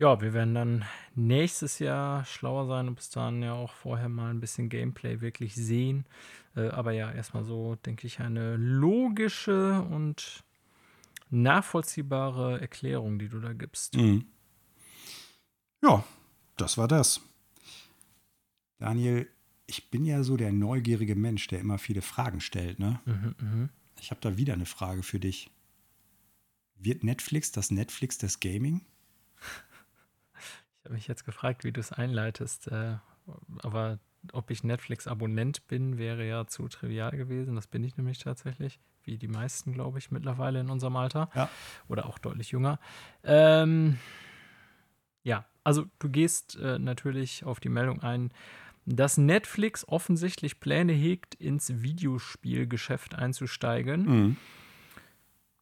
Ja, 0.00 0.20
wir 0.20 0.32
werden 0.32 0.54
dann 0.54 0.84
nächstes 1.16 1.80
Jahr 1.80 2.24
schlauer 2.24 2.66
sein 2.66 2.86
und 2.86 2.94
bis 2.94 3.10
dahin 3.10 3.42
ja 3.42 3.54
auch 3.54 3.72
vorher 3.72 4.08
mal 4.08 4.30
ein 4.30 4.38
bisschen 4.38 4.68
Gameplay 4.68 5.20
wirklich 5.20 5.56
sehen. 5.56 6.06
Äh, 6.54 6.68
aber 6.68 6.92
ja, 6.92 7.10
erstmal 7.10 7.42
so, 7.42 7.74
denke 7.74 8.06
ich, 8.06 8.20
eine 8.20 8.56
logische 8.56 9.82
und 9.82 10.44
nachvollziehbare 11.30 12.60
Erklärung, 12.60 13.18
die 13.18 13.28
du 13.28 13.40
da 13.40 13.52
gibst. 13.52 13.96
Mhm. 13.96 14.26
Ja, 15.82 16.04
das 16.56 16.78
war 16.78 16.86
das. 16.86 17.20
Daniel, 18.78 19.28
ich 19.66 19.90
bin 19.90 20.04
ja 20.04 20.22
so 20.22 20.36
der 20.36 20.52
neugierige 20.52 21.16
Mensch, 21.16 21.48
der 21.48 21.58
immer 21.58 21.78
viele 21.78 22.02
Fragen 22.02 22.40
stellt. 22.40 22.78
Ne? 22.78 23.00
Mhm, 23.04 23.34
mh. 23.38 23.68
Ich 24.00 24.12
habe 24.12 24.20
da 24.20 24.36
wieder 24.36 24.54
eine 24.54 24.66
Frage 24.66 25.02
für 25.02 25.18
dich. 25.18 25.50
Wird 26.76 27.02
Netflix 27.02 27.50
das 27.50 27.72
Netflix 27.72 28.16
des 28.18 28.38
Gaming? 28.38 28.82
Habe 30.88 30.94
mich 30.94 31.06
jetzt 31.06 31.24
gefragt, 31.24 31.64
wie 31.64 31.72
du 31.72 31.80
es 31.80 31.92
einleitest. 31.92 32.68
Äh, 32.68 32.96
aber 33.62 33.98
ob 34.32 34.50
ich 34.50 34.64
Netflix-Abonnent 34.64 35.66
bin, 35.68 35.98
wäre 35.98 36.26
ja 36.26 36.46
zu 36.46 36.66
trivial 36.68 37.10
gewesen. 37.10 37.56
Das 37.56 37.66
bin 37.66 37.84
ich 37.84 37.96
nämlich 37.96 38.18
tatsächlich, 38.18 38.80
wie 39.04 39.18
die 39.18 39.28
meisten, 39.28 39.72
glaube 39.74 39.98
ich, 39.98 40.10
mittlerweile 40.10 40.60
in 40.60 40.70
unserem 40.70 40.96
Alter. 40.96 41.28
Ja. 41.34 41.50
Oder 41.88 42.06
auch 42.06 42.18
deutlich 42.18 42.52
jünger. 42.52 42.78
Ähm, 43.22 43.98
ja, 45.24 45.44
also 45.62 45.84
du 45.98 46.08
gehst 46.08 46.56
äh, 46.56 46.78
natürlich 46.78 47.44
auf 47.44 47.60
die 47.60 47.68
Meldung 47.68 48.02
ein, 48.02 48.32
dass 48.86 49.18
Netflix 49.18 49.86
offensichtlich 49.86 50.58
Pläne 50.58 50.94
hegt, 50.94 51.34
ins 51.34 51.82
Videospielgeschäft 51.82 53.14
einzusteigen. 53.14 54.06
Mhm 54.06 54.36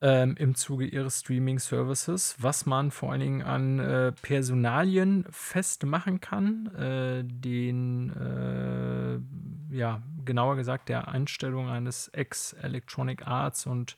ähm, 0.07 0.37
im 0.39 0.55
Zuge 0.55 0.87
ihres 0.87 1.19
Streaming-Services, 1.19 2.37
was 2.39 2.65
man 2.65 2.93
vor 2.93 3.11
allen 3.11 3.21
Dingen 3.21 3.43
an 3.43 3.81
äh, 3.81 4.13
Personalien 4.13 5.25
festmachen 5.31 6.21
kann, 6.21 6.67
äh, 6.77 7.25
den, 7.25 8.13
äh, 8.13 9.75
ja, 9.77 10.01
genauer 10.25 10.55
gesagt, 10.55 10.91
der 10.91 11.09
Einstellung 11.09 11.69
eines 11.69 12.07
Ex-Electronic 12.09 13.27
Arts 13.27 13.67
und 13.67 13.97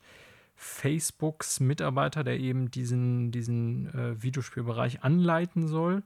Facebooks 0.56 1.60
Mitarbeiter, 1.60 2.24
der 2.24 2.40
eben 2.40 2.70
diesen, 2.70 3.30
diesen 3.30 3.92
äh, 3.94 4.22
Videospielbereich 4.22 5.04
anleiten 5.04 5.68
soll. 5.68 6.02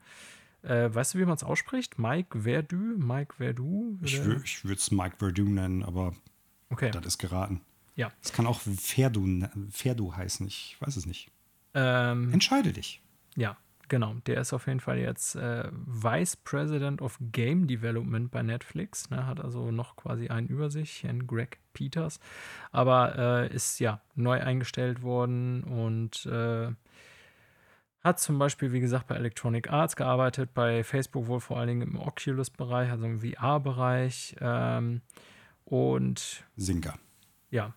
Äh, 0.65 0.93
weißt 0.93 1.15
du, 1.15 1.19
wie 1.19 1.25
man 1.27 1.37
es 1.37 1.45
ausspricht? 1.45 2.01
Mike 2.01 2.41
Verdu? 2.41 2.77
Mike 2.77 3.35
Verdu? 3.37 3.99
Ich, 4.03 4.15
ich 4.15 4.65
würde 4.65 4.81
es 4.81 4.91
Mike 4.91 5.19
Verdu 5.19 5.45
nennen, 5.45 5.85
aber 5.85 6.13
okay. 6.71 6.91
das 6.91 7.07
ist 7.07 7.19
geraten. 7.19 7.61
Ja. 8.03 8.11
Es 8.21 8.33
kann 8.33 8.49
auch 8.49 8.61
Ferdu, 8.61 9.47
Ferdu 9.71 10.17
heißen, 10.17 10.45
ich 10.45 10.77
weiß 10.81 10.97
es 10.97 11.07
nicht. 11.07 11.31
Ähm, 11.73 12.33
Entscheide 12.33 12.73
dich. 12.73 13.01
Ja, 13.37 13.57
genau. 13.87 14.15
Der 14.27 14.41
ist 14.41 14.53
auf 14.53 14.67
jeden 14.67 14.81
Fall 14.81 14.99
jetzt 14.99 15.37
äh, 15.37 15.69
Vice 15.71 16.35
President 16.35 17.01
of 17.01 17.17
Game 17.31 17.69
Development 17.69 18.29
bei 18.33 18.43
Netflix. 18.43 19.09
Ne, 19.11 19.25
hat 19.25 19.41
also 19.41 19.71
noch 19.71 19.95
quasi 19.95 20.27
einen 20.31 20.49
über 20.49 20.69
sich, 20.69 21.05
Herrn 21.05 21.29
Greg 21.29 21.61
Peters. 21.75 22.19
Aber 22.73 23.17
äh, 23.17 23.55
ist 23.55 23.79
ja 23.79 24.01
neu 24.17 24.41
eingestellt 24.41 25.03
worden 25.03 25.63
und 25.63 26.27
äh, 26.27 26.73
hat 28.03 28.19
zum 28.19 28.37
Beispiel, 28.37 28.73
wie 28.73 28.81
gesagt, 28.81 29.07
bei 29.07 29.15
Electronic 29.15 29.71
Arts 29.71 29.95
gearbeitet, 29.95 30.55
bei 30.55 30.83
Facebook 30.83 31.29
wohl 31.29 31.39
vor 31.39 31.59
allen 31.61 31.69
Dingen 31.69 31.83
im 31.83 32.01
Oculus-Bereich, 32.01 32.91
also 32.91 33.05
im 33.07 33.21
VR-Bereich. 33.21 34.35
Ähm, 34.41 35.03
und. 35.67 36.43
Singa 36.57 36.99
ja. 37.53 37.75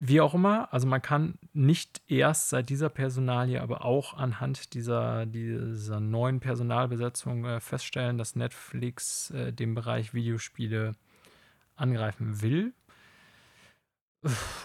Wie 0.00 0.20
auch 0.20 0.34
immer, 0.34 0.72
also 0.72 0.86
man 0.86 1.02
kann 1.02 1.40
nicht 1.52 2.02
erst 2.06 2.50
seit 2.50 2.68
dieser 2.68 2.88
Personalie, 2.88 3.60
aber 3.60 3.84
auch 3.84 4.14
anhand 4.14 4.74
dieser, 4.74 5.26
dieser 5.26 5.98
neuen 5.98 6.38
Personalbesetzung 6.38 7.44
äh, 7.44 7.58
feststellen, 7.58 8.16
dass 8.16 8.36
Netflix 8.36 9.30
äh, 9.30 9.52
den 9.52 9.74
Bereich 9.74 10.14
Videospiele 10.14 10.94
angreifen 11.74 12.40
will. 12.42 12.74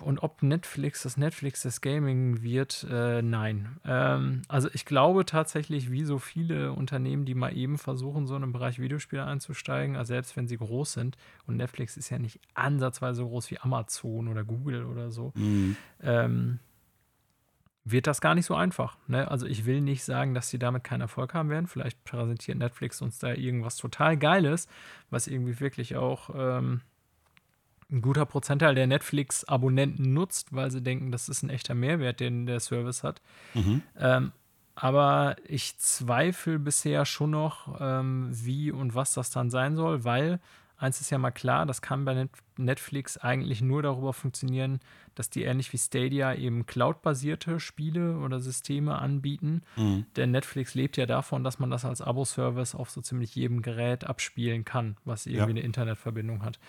Und 0.02 0.24
ob 0.24 0.44
Netflix 0.44 1.04
das 1.04 1.18
Netflix 1.18 1.62
des 1.62 1.82
Gaming 1.82 2.42
wird, 2.42 2.86
äh, 2.90 3.22
nein. 3.22 3.78
Ähm, 3.86 4.42
also 4.48 4.70
ich 4.74 4.86
glaube 4.86 5.26
tatsächlich, 5.26 5.92
wie 5.92 6.04
so 6.04 6.20
viele 6.20 6.74
Unternehmen, 6.74 7.26
die 7.26 7.36
mal 7.36 7.56
eben 7.56 7.78
versuchen, 7.78 8.28
so 8.28 8.36
in 8.36 8.42
den 8.42 8.52
Bereich 8.52 8.80
Videospiele 8.80 9.26
einzusteigen, 9.26 9.96
also 9.96 10.10
selbst 10.10 10.36
wenn 10.36 10.48
sie 10.48 10.58
groß 10.58 10.94
sind, 10.94 11.18
und 11.48 11.58
Netflix 11.58 11.98
ist 11.98 12.10
ja 12.10 12.20
nicht 12.20 12.40
ansatzweise 12.54 13.22
so 13.22 13.28
groß 13.28 13.52
wie 13.52 13.60
Amazon 13.60 14.28
oder 14.28 14.44
Google 14.44 14.86
oder 14.86 15.12
so, 15.12 15.32
mhm. 15.36 15.76
ähm, 16.02 16.60
wird 17.86 18.08
das 18.08 18.22
gar 18.22 18.34
nicht 18.34 18.46
so 18.46 18.56
einfach. 18.56 18.98
Ne? 19.08 19.30
Also 19.30 19.46
ich 19.46 19.66
will 19.66 19.82
nicht 19.82 20.04
sagen, 20.04 20.34
dass 20.34 20.50
sie 20.50 20.58
damit 20.58 20.84
keinen 20.84 21.02
Erfolg 21.02 21.34
haben 21.34 21.50
werden. 21.50 21.68
Vielleicht 21.68 22.04
präsentiert 22.06 22.58
Netflix 22.58 23.02
uns 23.02 23.20
da 23.20 23.34
irgendwas 23.34 23.76
total 23.76 24.18
Geiles, 24.18 24.68
was 25.10 25.28
irgendwie 25.28 25.60
wirklich 25.60 25.96
auch... 25.96 26.30
Ähm, 26.34 26.82
ein 27.92 28.02
guter 28.02 28.26
Prozentteil 28.26 28.76
der 28.76 28.88
Netflix-Abonnenten 28.88 30.14
nutzt, 30.14 30.54
weil 30.54 30.72
sie 30.72 30.82
denken, 30.82 31.12
das 31.12 31.30
ist 31.30 31.44
ein 31.44 31.50
echter 31.50 31.74
Mehrwert, 31.74 32.20
den 32.20 32.46
der 32.46 32.60
Service 32.60 33.04
hat. 33.04 33.22
Mhm. 33.54 33.82
Ähm, 33.98 34.32
aber 34.76 35.36
ich 35.48 35.78
zweifle 35.78 36.58
bisher 36.58 37.06
schon 37.06 37.32
noch, 37.32 37.80
ähm, 37.80 38.30
wie 38.32 38.72
und 38.72 38.96
was 38.96 39.14
das 39.14 39.30
dann 39.30 39.50
sein 39.50 39.76
soll, 39.76 40.04
weil 40.04 40.40
eins 40.78 41.00
ist 41.00 41.12
ja 41.12 41.18
mal 41.18 41.32
klar, 41.32 41.66
das 41.66 41.82
kann 41.82 42.06
bei 42.06 42.28
Netflix 42.58 43.18
eigentlich 43.18 43.62
nur 43.62 43.82
darüber 43.82 44.14
funktionieren, 44.14 44.80
dass 45.16 45.30
die 45.30 45.44
ähnlich 45.44 45.72
wie 45.74 45.78
Stadia 45.78 46.34
eben 46.34 46.66
cloud-basierte 46.66 47.60
Spiele 47.60 48.18
oder 48.18 48.40
Systeme 48.40 48.98
anbieten. 48.98 49.62
Mhm. 49.78 50.06
Denn 50.16 50.32
Netflix 50.32 50.74
lebt 50.76 50.98
ja 50.98 51.06
davon, 51.06 51.44
dass 51.44 51.60
man 51.60 51.70
das 51.70 51.86
als 51.86 52.02
Abo-Service 52.02 52.76
auf 52.76 52.90
so 52.90 53.02
ziemlich 53.02 53.36
jedem 53.36 53.62
Gerät 53.62 54.04
abspielen 54.04 54.66
kann, 54.66 54.98
was 55.06 55.26
irgendwie 55.26 55.40
ja. 55.40 55.48
eine 55.48 55.62
Internetverbindung 55.62 56.44
hat. 56.44 56.60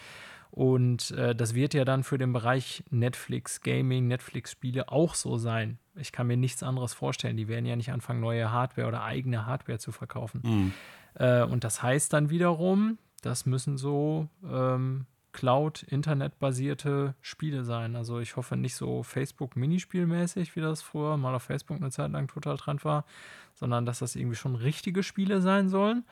Und 0.55 1.11
äh, 1.11 1.35
das 1.35 1.57
wird 1.57 1.75
ja 1.75 1.85
dann 1.85 2.05
für 2.05 2.17
den 2.17 2.33
Bereich 2.33 2.85
Netflix 2.89 3.61
Gaming, 3.61 4.07
Netflix 4.07 4.53
Spiele 4.53 4.89
auch 4.89 5.17
so 5.17 5.37
sein. 5.37 5.79
Ich 5.97 6.13
kann 6.13 6.29
mir 6.29 6.37
nichts 6.37 6.63
anderes 6.63 6.95
vorstellen. 6.95 7.37
Die 7.37 7.49
werden 7.49 7.67
ja 7.67 7.75
nicht 7.75 7.91
anfangen, 7.91 8.21
neue 8.21 8.53
Hardware 8.53 8.87
oder 8.87 9.03
eigene 9.03 9.47
Hardware 9.47 9.81
zu 9.81 9.91
verkaufen. 9.91 10.43
Mhm. 10.45 10.73
Äh, 11.15 11.43
und 11.43 11.65
das 11.65 11.83
heißt 11.83 12.13
dann 12.13 12.31
wiederum, 12.31 12.99
das 13.21 13.47
müssen 13.47 13.77
so 13.79 14.29
ähm, 14.49 15.07
Cloud-Internet-basierte 15.33 17.17
Spiele 17.21 17.65
sein. 17.65 17.97
Also 17.97 18.21
ich 18.21 18.37
hoffe 18.37 18.57
nicht 18.57 18.77
so 18.77 19.03
Facebook-Minispielmäßig, 19.03 20.55
wie 20.55 20.61
das 20.61 20.83
früher 20.83 21.17
mal 21.17 21.35
auf 21.35 21.43
Facebook 21.43 21.79
eine 21.79 21.91
Zeit 21.91 22.13
lang 22.13 22.29
total 22.29 22.59
Trend 22.59 22.85
war, 22.85 23.07
sondern 23.55 23.87
dass 23.87 23.99
das 23.99 24.15
irgendwie 24.15 24.37
schon 24.37 24.55
richtige 24.55 25.03
Spiele 25.03 25.41
sein 25.41 25.69
sollen. 25.69 26.05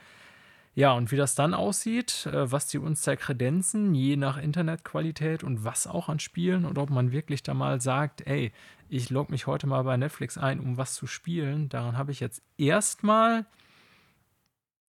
Ja, 0.75 0.93
und 0.93 1.13
wie 1.13 1.17
das 1.17 1.35
dann 1.35 1.53
aussieht, 1.53 2.27
äh, 2.27 2.51
was 2.51 2.67
die 2.69 2.79
uns 2.79 3.03
da 3.03 3.15
kredenzen, 3.15 3.95
je 3.95 4.17
nach 4.17 4.39
Internetqualität 4.39 5.45
und 5.45 5.65
was 5.65 5.87
auch 5.87 6.09
an 6.09 6.19
Spielen 6.19 6.65
und 6.65 6.79
ob 6.79 6.89
man 6.89 7.13
wirklich 7.13 7.43
da 7.43 7.53
mal 7.53 7.81
sagt, 7.81 8.27
ey, 8.27 8.53
ich 8.89 9.11
log 9.11 9.31
mich 9.31 9.47
heute 9.47 9.67
mal 9.67 9.83
bei 9.85 9.97
Netflix 9.97 10.39
ein, 10.39 10.61
um 10.61 10.79
was 10.79 10.95
zu 10.95 11.07
spielen, 11.07 11.69
daran 11.69 11.99
habe 11.99 12.11
ich 12.13 12.21
jetzt 12.21 12.43
erstmal 12.57 13.45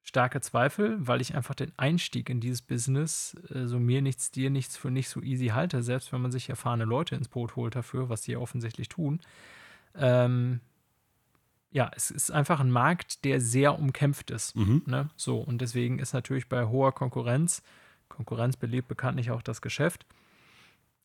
starke 0.02 0.40
Zweifel, 0.40 0.96
weil 1.06 1.20
ich 1.20 1.34
einfach 1.36 1.54
den 1.54 1.72
Einstieg 1.76 2.30
in 2.30 2.40
dieses 2.40 2.62
Business, 2.62 3.36
äh, 3.54 3.66
so 3.66 3.78
mir 3.78 4.02
nichts, 4.02 4.32
dir 4.32 4.50
nichts 4.50 4.76
für 4.76 4.90
nicht 4.90 5.08
so 5.08 5.20
easy 5.20 5.48
halte, 5.48 5.82
selbst 5.82 6.12
wenn 6.12 6.22
man 6.22 6.32
sich 6.32 6.48
erfahrene 6.48 6.84
Leute 6.84 7.14
ins 7.14 7.28
Boot 7.28 7.54
holt 7.56 7.76
dafür, 7.76 8.08
was 8.08 8.24
sie 8.24 8.32
ja 8.32 8.38
offensichtlich 8.38 8.88
tun. 8.88 9.20
Ähm, 9.94 10.60
ja, 11.70 11.90
es 11.94 12.10
ist 12.10 12.30
einfach 12.30 12.60
ein 12.60 12.70
Markt, 12.70 13.24
der 13.24 13.40
sehr 13.40 13.78
umkämpft 13.78 14.30
ist. 14.30 14.56
Mhm. 14.56 14.82
Ne? 14.86 15.10
So, 15.16 15.38
und 15.38 15.60
deswegen 15.60 15.98
ist 15.98 16.12
natürlich 16.12 16.48
bei 16.48 16.66
hoher 16.66 16.92
Konkurrenz, 16.92 17.62
Konkurrenz 18.08 18.56
belebt 18.56 18.88
bekanntlich 18.88 19.30
auch 19.30 19.42
das 19.42 19.60
Geschäft, 19.60 20.06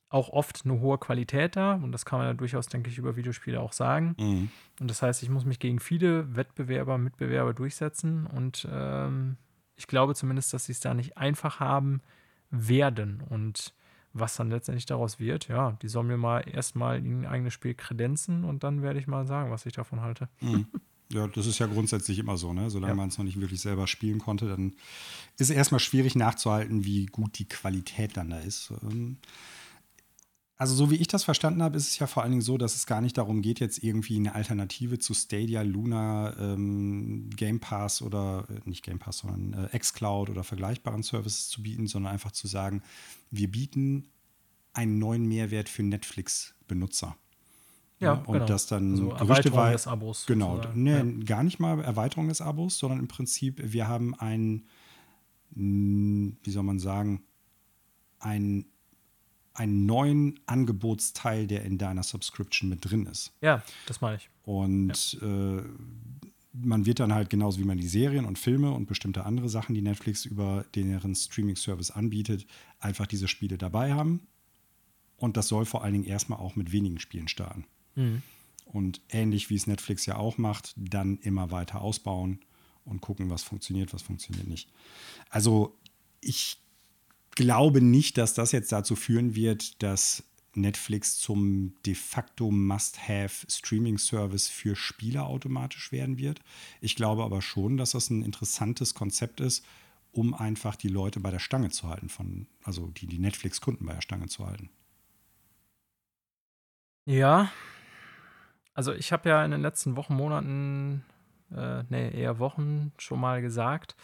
auch 0.09 0.30
oft 0.30 0.61
eine 0.64 0.80
hohe 0.80 0.97
Qualität 0.97 1.55
da. 1.55 1.74
Und 1.74 1.91
das 1.91 2.05
kann 2.05 2.20
man 2.20 2.28
ja 2.28 2.34
durchaus, 2.34 2.68
denke 2.68 2.89
ich, 2.89 2.97
über 2.97 3.16
Videospiele 3.16 3.59
auch 3.59 3.74
sagen. 3.74 4.16
Mhm. 4.20 4.49
Und 4.80 4.89
das 4.89 5.01
heißt, 5.01 5.24
ich 5.24 5.30
muss 5.30 5.43
mich 5.43 5.59
gegen 5.59 5.80
viele 5.80 6.36
Wettbewerber, 6.36 6.97
Mitbewerber 6.97 7.53
durchsetzen. 7.53 8.26
Und 8.28 8.68
ähm, 8.72 9.38
ich 9.76 9.88
glaube 9.88 10.16
zumindest, 10.16 10.53
dass 10.53 10.66
sie 10.66 10.72
es 10.72 10.80
da 10.80 10.93
nicht 10.93 11.18
einfach 11.18 11.59
haben 11.59 12.01
werden. 12.51 13.22
Und 13.28 13.74
was 14.14 14.36
dann 14.36 14.49
letztendlich 14.49 14.86
daraus 14.86 15.20
wird, 15.20 15.47
ja, 15.47 15.72
die 15.82 15.88
sollen 15.88 16.07
mir 16.07 16.18
mal 16.18 16.41
erstmal 16.47 17.03
ihr 17.03 17.30
eigenes 17.30 17.53
Spiel 17.53 17.74
kredenzen 17.74 18.43
und 18.43 18.64
dann 18.64 18.82
werde 18.82 18.99
ich 18.99 19.07
mal 19.07 19.26
sagen, 19.26 19.51
was 19.51 19.66
ich 19.66 19.74
davon 19.74 20.01
halte. 20.01 20.30
Mhm. 20.39 20.68
Ja, 21.11 21.28
das 21.28 21.45
ist 21.45 21.59
ja 21.59 21.68
grundsätzlich 21.68 22.18
immer 22.18 22.38
so, 22.38 22.53
ne? 22.53 22.70
Solange 22.70 22.93
ja. 22.93 22.95
man 22.95 23.09
es 23.09 23.18
noch 23.18 23.26
nicht 23.26 23.39
wirklich 23.39 23.61
selber 23.61 23.88
spielen 23.88 24.20
konnte, 24.20 24.47
dann 24.47 24.70
ist 25.38 25.41
es 25.41 25.49
erstmal 25.51 25.80
schwierig 25.80 26.16
nachzuhalten, 26.16 26.86
wie 26.86 27.05
gut 27.05 27.38
die 27.38 27.47
Qualität 27.47 28.18
dann 28.18 28.32
da 28.32 28.39
ist. 28.39 28.72
Ähm, 28.82 29.18
also, 30.56 30.76
so 30.76 30.91
wie 30.91 30.95
ich 30.95 31.08
das 31.08 31.24
verstanden 31.24 31.64
habe, 31.64 31.78
ist 31.78 31.88
es 31.88 31.99
ja 31.99 32.06
vor 32.06 32.22
allen 32.22 32.32
Dingen 32.32 32.41
so, 32.41 32.58
dass 32.58 32.76
es 32.76 32.86
gar 32.86 33.01
nicht 33.01 33.18
darum 33.18 33.41
geht, 33.41 33.60
jetzt 33.60 33.84
irgendwie 33.84 34.18
eine 34.18 34.36
Alternative 34.36 34.99
zu 34.99 35.14
Stadia, 35.14 35.64
Luna, 35.64 36.38
ähm, 36.38 37.30
Game 37.36 37.60
Pass 37.60 38.01
oder 38.04 38.45
äh, 38.49 38.70
nicht 38.70 38.84
Game 38.84 38.99
Pass, 38.99 39.20
sondern 39.20 39.70
äh, 39.72 39.78
Xcloud 39.78 40.30
oder 40.30 40.43
vergleichbaren 40.43 41.01
Services 41.01 41.49
zu 41.49 41.64
bieten, 41.64 41.88
sondern 41.88 42.14
einfach 42.14 42.32
zu 42.32 42.47
sagen, 42.47 42.84
wir 43.32 43.49
bieten 43.49 44.08
einen 44.74 44.99
neuen 44.99 45.26
Mehrwert 45.28 45.70
für 45.70 45.84
Netflix-Benutzer. 45.84 47.16
Ja, 47.99 48.14
und 48.14 48.34
genau. 48.34 48.45
das 48.45 48.68
dann 48.68 48.91
also 48.91 49.12
Erweiterung 49.12 49.72
des 49.72 49.88
Abos. 49.88 50.26
Genau, 50.28 50.62
nee, 50.76 50.91
ja. 50.91 51.04
gar 51.26 51.43
nicht 51.43 51.60
mal 51.60 51.80
Erweiterung 51.82 52.28
des 52.28 52.41
Abos, 52.41 52.78
sondern 52.78 52.99
im 52.99 53.08
Prinzip, 53.08 53.60
wir 53.64 53.88
haben 53.88 54.14
ein, 54.16 54.66
wie 55.51 56.51
soll 56.51 56.64
man 56.64 56.80
sagen, 56.80 57.24
ein 58.20 58.66
einen 59.54 59.86
neuen 59.86 60.39
Angebotsteil, 60.45 61.47
der 61.47 61.64
in 61.64 61.78
deiner 61.78 62.04
Subscription 62.04 62.70
mit 62.70 62.89
drin 62.89 63.06
ist. 63.06 63.32
Ja, 63.41 63.64
das 63.86 64.01
meine 64.01 64.18
ich. 64.18 64.30
Und 64.43 65.14
ja. 65.14 65.58
äh, 65.58 65.64
man 66.54 66.86
wird 66.86 66.99
dann 66.99 67.14
halt 67.14 67.30
genauso 67.30 67.60
wie 67.60 67.66
man 67.66 67.78
die 67.78 67.88
Serien 67.88 68.26
und 68.26 68.38
Filme 68.38 68.72
und 68.72 68.88
bestimmte 68.88 69.26
andere 69.26 69.49
Sachen, 69.49 69.76
die 69.76 69.82
Netflix 69.82 70.26
über 70.26 70.66
deren 70.76 71.16
Streaming-Service 71.16 71.91
anbietet, 71.91 72.45
einfach 72.80 73.08
diese 73.08 73.28
Spiele 73.28 73.58
dabei 73.58 73.93
haben. 73.93 74.28
Und 75.18 75.38
das 75.38 75.47
soll 75.47 75.66
vor 75.66 75.84
allen 75.84 75.93
Dingen 75.93 76.06
erstmal 76.06 76.39
auch 76.39 76.56
mit 76.56 76.72
wenigen 76.72 76.99
Spielen 76.99 77.28
starten. 77.28 77.66
Mhm. 77.95 78.22
Und 78.66 79.01
ähnlich 79.10 79.49
wie 79.49 79.56
es 79.56 79.68
Netflix 79.68 80.06
ja 80.06 80.18
auch 80.18 80.38
macht, 80.38 80.74
dann 80.76 81.18
immer 81.20 81.51
weiter 81.51 81.82
ausbauen 81.82 82.39
und 82.86 83.01
gucken, 83.01 83.30
was 83.30 83.43
funktioniert, 83.43 83.93
was 83.93 84.01
funktioniert 84.01 84.47
nicht. 84.47 84.70
Also 85.30 85.78
ich 86.22 86.58
glaube 87.36 87.82
nicht, 87.82 88.18
dass 88.18 88.34
das 88.34 88.52
jetzt 88.52 88.72
dazu 88.72 88.96
führen 88.96 89.36
wird, 89.36 89.82
dass 89.84 90.24
Netflix 90.56 91.18
zum 91.18 91.74
de 91.86 91.96
facto 91.96 92.52
Must-Have 92.52 93.46
Streaming-Service 93.50 94.50
für 94.50 94.76
Spieler 94.76 95.26
automatisch 95.26 95.92
werden 95.92 96.18
wird. 96.18 96.42
Ich 96.80 96.96
glaube 96.96 97.24
aber 97.24 97.42
schon, 97.42 97.78
dass 97.78 97.92
das 97.92 98.10
ein 98.10 98.24
interessantes 98.24 98.94
Konzept 98.94 99.40
ist, 99.40 99.66
um 100.12 100.34
einfach 100.34 100.76
die 100.76 100.90
Leute 100.90 101.20
bei 101.20 101.32
der 101.32 101.40
Stange 101.40 101.72
zu 101.72 101.90
halten, 101.90 102.10
von, 102.10 102.48
also 102.64 102.88
die, 102.88 103.08
die 103.08 103.20
Netflix-Kunden 103.20 103.86
bei 103.86 103.94
der 103.94 104.02
Stange 104.02 104.28
zu 104.28 104.46
halten. 104.46 104.70
Ja, 107.06 107.52
also 108.74 108.94
ich 108.94 109.12
habe 109.12 109.30
ja 109.30 109.44
in 109.44 109.52
den 109.52 109.62
letzten 109.62 109.96
Wochen, 109.96 110.16
Monaten, 110.16 111.04
äh, 111.52 111.84
nee, 111.90 112.10
eher 112.12 112.40
Wochen 112.40 112.92
schon 112.98 113.20
mal 113.20 113.42
gesagt, 113.42 113.96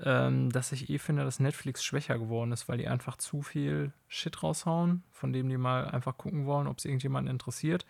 ähm, 0.00 0.50
dass 0.50 0.72
ich 0.72 0.88
eh 0.88 0.98
finde, 0.98 1.24
dass 1.24 1.40
Netflix 1.40 1.84
schwächer 1.84 2.18
geworden 2.18 2.52
ist, 2.52 2.68
weil 2.68 2.78
die 2.78 2.88
einfach 2.88 3.16
zu 3.16 3.42
viel 3.42 3.92
Shit 4.08 4.42
raushauen, 4.42 5.02
von 5.10 5.32
dem 5.32 5.48
die 5.48 5.58
mal 5.58 5.86
einfach 5.86 6.16
gucken 6.16 6.46
wollen, 6.46 6.66
ob 6.66 6.78
es 6.78 6.84
irgendjemanden 6.84 7.30
interessiert. 7.30 7.84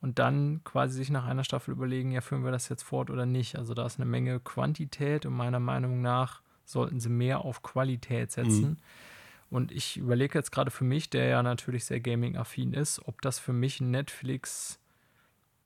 Und 0.00 0.18
dann 0.18 0.60
quasi 0.62 0.94
sich 0.94 1.10
nach 1.10 1.24
einer 1.24 1.44
Staffel 1.44 1.72
überlegen, 1.72 2.12
ja, 2.12 2.20
führen 2.20 2.44
wir 2.44 2.52
das 2.52 2.68
jetzt 2.68 2.84
fort 2.84 3.10
oder 3.10 3.26
nicht. 3.26 3.56
Also 3.56 3.74
da 3.74 3.86
ist 3.86 3.98
eine 3.98 4.08
Menge 4.08 4.38
Quantität 4.40 5.26
und 5.26 5.32
meiner 5.32 5.58
Meinung 5.58 6.02
nach 6.02 6.42
sollten 6.64 7.00
sie 7.00 7.08
mehr 7.08 7.44
auf 7.44 7.62
Qualität 7.62 8.30
setzen. 8.30 8.70
Mhm. 8.70 8.76
Und 9.50 9.72
ich 9.72 9.96
überlege 9.96 10.38
jetzt 10.38 10.52
gerade 10.52 10.70
für 10.70 10.84
mich, 10.84 11.08
der 11.08 11.26
ja 11.26 11.42
natürlich 11.42 11.86
sehr 11.86 12.00
gaming-affin 12.00 12.74
ist, 12.74 13.00
ob 13.06 13.22
das 13.22 13.38
für 13.38 13.54
mich 13.54 13.80
Netflix 13.80 14.78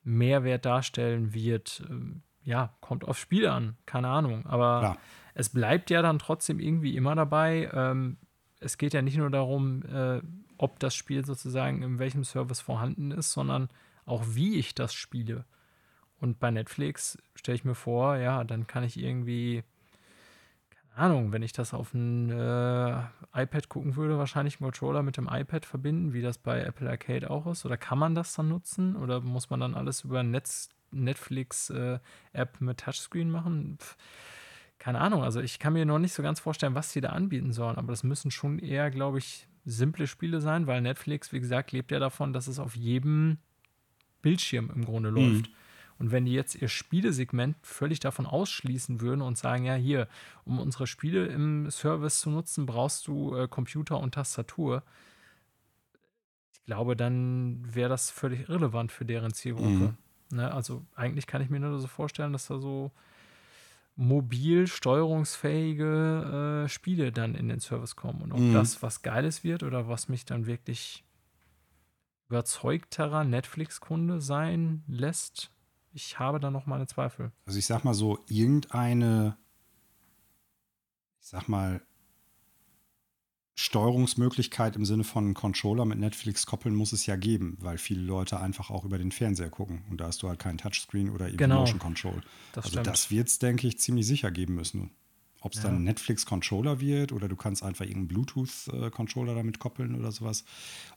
Mehrwert 0.05 0.65
darstellen 0.65 1.33
wird. 1.33 1.83
Ähm, 1.89 2.23
ja, 2.43 2.73
kommt 2.81 3.05
aufs 3.05 3.19
Spiel 3.19 3.47
an, 3.47 3.77
keine 3.85 4.07
Ahnung. 4.07 4.45
Aber 4.45 4.79
Klar 4.79 4.97
es 5.33 5.49
bleibt 5.49 5.89
ja 5.89 6.01
dann 6.01 6.19
trotzdem 6.19 6.59
irgendwie 6.59 6.95
immer 6.95 7.15
dabei. 7.15 7.69
Ähm, 7.73 8.17
es 8.59 8.77
geht 8.77 8.93
ja 8.93 9.01
nicht 9.01 9.17
nur 9.17 9.29
darum, 9.29 9.83
äh, 9.83 10.21
ob 10.57 10.79
das 10.79 10.95
Spiel 10.95 11.25
sozusagen 11.25 11.81
in 11.81 11.99
welchem 11.99 12.23
Service 12.23 12.61
vorhanden 12.61 13.11
ist, 13.11 13.31
sondern 13.31 13.69
auch 14.05 14.23
wie 14.29 14.57
ich 14.57 14.75
das 14.75 14.93
spiele. 14.93 15.45
Und 16.19 16.39
bei 16.39 16.51
Netflix 16.51 17.17
stelle 17.35 17.55
ich 17.55 17.65
mir 17.65 17.75
vor, 17.75 18.15
ja, 18.15 18.43
dann 18.43 18.67
kann 18.67 18.83
ich 18.83 18.97
irgendwie, 18.97 19.63
keine 20.79 21.07
Ahnung, 21.07 21.33
wenn 21.33 21.43
ich 21.43 21.51
das 21.51 21.73
auf 21.73 21.93
ein 21.93 22.29
äh, 22.29 23.01
iPad 23.33 23.67
gucken 23.67 23.95
würde, 23.95 24.17
wahrscheinlich 24.17 24.55
einen 24.55 24.71
Controller 24.71 25.03
mit 25.03 25.17
dem 25.17 25.27
iPad 25.29 25.65
verbinden, 25.65 26.13
wie 26.13 26.21
das 26.21 26.37
bei 26.37 26.61
Apple 26.61 26.89
Arcade 26.89 27.29
auch 27.29 27.47
ist. 27.47 27.65
Oder 27.65 27.75
kann 27.75 27.97
man 27.97 28.15
das 28.15 28.33
dann 28.35 28.47
nutzen? 28.47 28.95
Oder 28.95 29.19
muss 29.19 29.49
man 29.49 29.59
dann 29.59 29.75
alles 29.75 30.05
über 30.05 30.23
Netz, 30.23 30.69
Netflix-App 30.91 32.01
äh, 32.33 32.63
mit 32.63 32.79
Touchscreen 32.79 33.29
machen? 33.29 33.77
Pff 33.81 33.97
keine 34.83 34.99
Ahnung, 34.99 35.23
also 35.23 35.39
ich 35.39 35.59
kann 35.59 35.71
mir 35.71 35.85
noch 35.85 35.97
nicht 35.97 36.11
so 36.11 36.21
ganz 36.21 36.41
vorstellen, 36.41 36.75
was 36.75 36.91
sie 36.91 36.99
da 36.99 37.11
anbieten 37.11 37.53
sollen, 37.53 37.77
aber 37.77 37.93
das 37.93 38.03
müssen 38.03 38.31
schon 38.31 38.59
eher, 38.59 38.91
glaube 38.91 39.17
ich, 39.17 39.47
simple 39.63 40.07
Spiele 40.07 40.41
sein, 40.41 40.67
weil 40.67 40.81
Netflix, 40.81 41.31
wie 41.31 41.39
gesagt, 41.39 41.71
lebt 41.71 41.89
ja 41.91 41.99
davon, 41.99 42.33
dass 42.33 42.47
es 42.47 42.59
auf 42.59 42.75
jedem 42.75 43.37
Bildschirm 44.21 44.69
im 44.75 44.83
Grunde 44.83 45.11
mhm. 45.11 45.15
läuft. 45.15 45.51
Und 45.99 46.11
wenn 46.11 46.25
die 46.25 46.33
jetzt 46.33 46.55
ihr 46.55 46.67
Spielesegment 46.67 47.55
völlig 47.61 48.01
davon 48.01 48.25
ausschließen 48.25 48.99
würden 48.99 49.21
und 49.21 49.37
sagen, 49.37 49.63
ja, 49.63 49.75
hier, 49.75 50.09
um 50.43 50.59
unsere 50.59 50.85
Spiele 50.85 51.27
im 51.27 51.71
Service 51.71 52.19
zu 52.19 52.29
nutzen, 52.29 52.65
brauchst 52.65 53.07
du 53.07 53.37
äh, 53.37 53.47
Computer 53.47 53.97
und 53.99 54.15
Tastatur. 54.15 54.83
Ich 56.51 56.65
glaube, 56.65 56.97
dann 56.97 57.63
wäre 57.73 57.87
das 57.87 58.11
völlig 58.11 58.49
irrelevant 58.49 58.91
für 58.91 59.05
deren 59.05 59.33
Zielgruppe. 59.33 59.69
Mhm. 59.69 59.97
Ne? 60.37 60.53
Also 60.53 60.85
eigentlich 60.93 61.25
kann 61.25 61.41
ich 61.41 61.49
mir 61.49 61.61
nur 61.61 61.79
so 61.79 61.87
vorstellen, 61.87 62.33
dass 62.33 62.47
da 62.47 62.59
so 62.59 62.91
mobil 63.95 64.67
steuerungsfähige 64.67 66.63
äh, 66.65 66.69
Spiele 66.69 67.11
dann 67.11 67.35
in 67.35 67.47
den 67.49 67.59
Service 67.59 67.95
kommen. 67.95 68.21
Und 68.21 68.31
ob 68.31 68.39
Mhm. 68.39 68.53
das 68.53 68.81
was 68.81 69.01
Geiles 69.01 69.43
wird 69.43 69.63
oder 69.63 69.87
was 69.87 70.09
mich 70.09 70.25
dann 70.25 70.45
wirklich 70.45 71.03
überzeugterer 72.29 73.23
Netflix-Kunde 73.23 74.19
sein 74.21 74.83
lässt, 74.87 75.51
ich 75.91 76.17
habe 76.17 76.39
da 76.39 76.49
noch 76.49 76.65
meine 76.65 76.87
Zweifel. 76.87 77.31
Also 77.45 77.59
ich 77.59 77.65
sag 77.67 77.83
mal 77.83 77.93
so, 77.93 78.17
irgendeine, 78.27 79.37
ich 81.21 81.27
sag 81.27 81.47
mal, 81.47 81.81
Steuerungsmöglichkeit 83.55 84.75
im 84.75 84.85
Sinne 84.85 85.03
von 85.03 85.33
Controller 85.33 85.85
mit 85.85 85.99
Netflix 85.99 86.45
koppeln 86.45 86.73
muss 86.75 86.91
es 86.91 87.05
ja 87.05 87.15
geben, 87.15 87.57
weil 87.59 87.77
viele 87.77 88.01
Leute 88.01 88.39
einfach 88.39 88.69
auch 88.71 88.83
über 88.83 88.97
den 88.97 89.11
Fernseher 89.11 89.49
gucken 89.49 89.83
und 89.89 90.01
da 90.01 90.07
hast 90.07 90.23
du 90.23 90.27
halt 90.29 90.39
keinen 90.39 90.57
Touchscreen 90.57 91.09
oder 91.11 91.27
eben 91.27 91.37
Genau. 91.37 91.59
Motion 91.59 91.79
Control. 91.79 92.21
Das 92.53 92.65
also 92.65 92.69
stimmt. 92.75 92.87
das 92.87 93.11
wird 93.11 93.27
es, 93.27 93.39
denke 93.39 93.67
ich, 93.67 93.79
ziemlich 93.79 94.07
sicher 94.07 94.31
geben 94.31 94.55
müssen. 94.55 94.91
Ob 95.41 95.51
es 95.51 95.57
Ja. 95.57 95.65
dann 95.65 95.75
ein 95.75 95.83
Netflix-Controller 95.83 96.79
wird 96.79 97.11
oder 97.11 97.27
du 97.27 97.35
kannst 97.35 97.63
einfach 97.63 97.83
irgendeinen 97.85 98.07
Bluetooth-Controller 98.07 99.35
damit 99.35 99.59
koppeln 99.59 99.93
oder 99.95 100.11
sowas. 100.11 100.45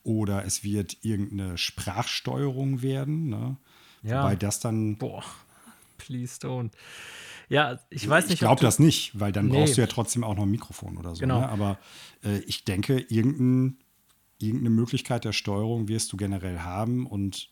Oder 0.04 0.44
es 0.44 0.62
wird 0.62 0.98
irgendeine 1.02 1.58
Sprachsteuerung 1.58 2.80
werden. 2.80 3.28
Ne? 3.28 3.56
ja. 4.02 4.22
Wobei 4.22 4.36
das 4.36 4.60
dann 4.60 4.96
Boah, 4.98 5.24
please 5.96 6.38
don't. 6.40 6.70
Ja, 7.48 7.78
ich 7.90 8.08
weiß 8.08 8.24
nicht, 8.24 8.34
Ich 8.34 8.40
glaube 8.40 8.60
das 8.60 8.78
nicht, 8.78 9.18
weil 9.18 9.30
dann 9.32 9.46
Nee. 9.46 9.58
brauchst 9.58 9.76
du 9.76 9.80
ja 9.80 9.86
trotzdem 9.86 10.24
auch 10.24 10.34
noch 10.34 10.42
ein 10.42 10.50
Mikrofon 10.50 10.96
oder 10.98 11.14
so. 11.14 11.20
Genau. 11.20 11.40
Ne? 11.40 11.48
Aber 11.48 11.78
äh, 12.24 12.38
ich 12.40 12.64
denke, 12.64 12.98
irgendein, 13.08 13.78
irgendeine 14.38 14.70
Möglichkeit 14.70 15.24
der 15.24 15.32
Steuerung 15.32 15.88
wirst 15.88 16.12
du 16.12 16.16
generell 16.16 16.60
haben 16.60 17.06
und 17.06 17.50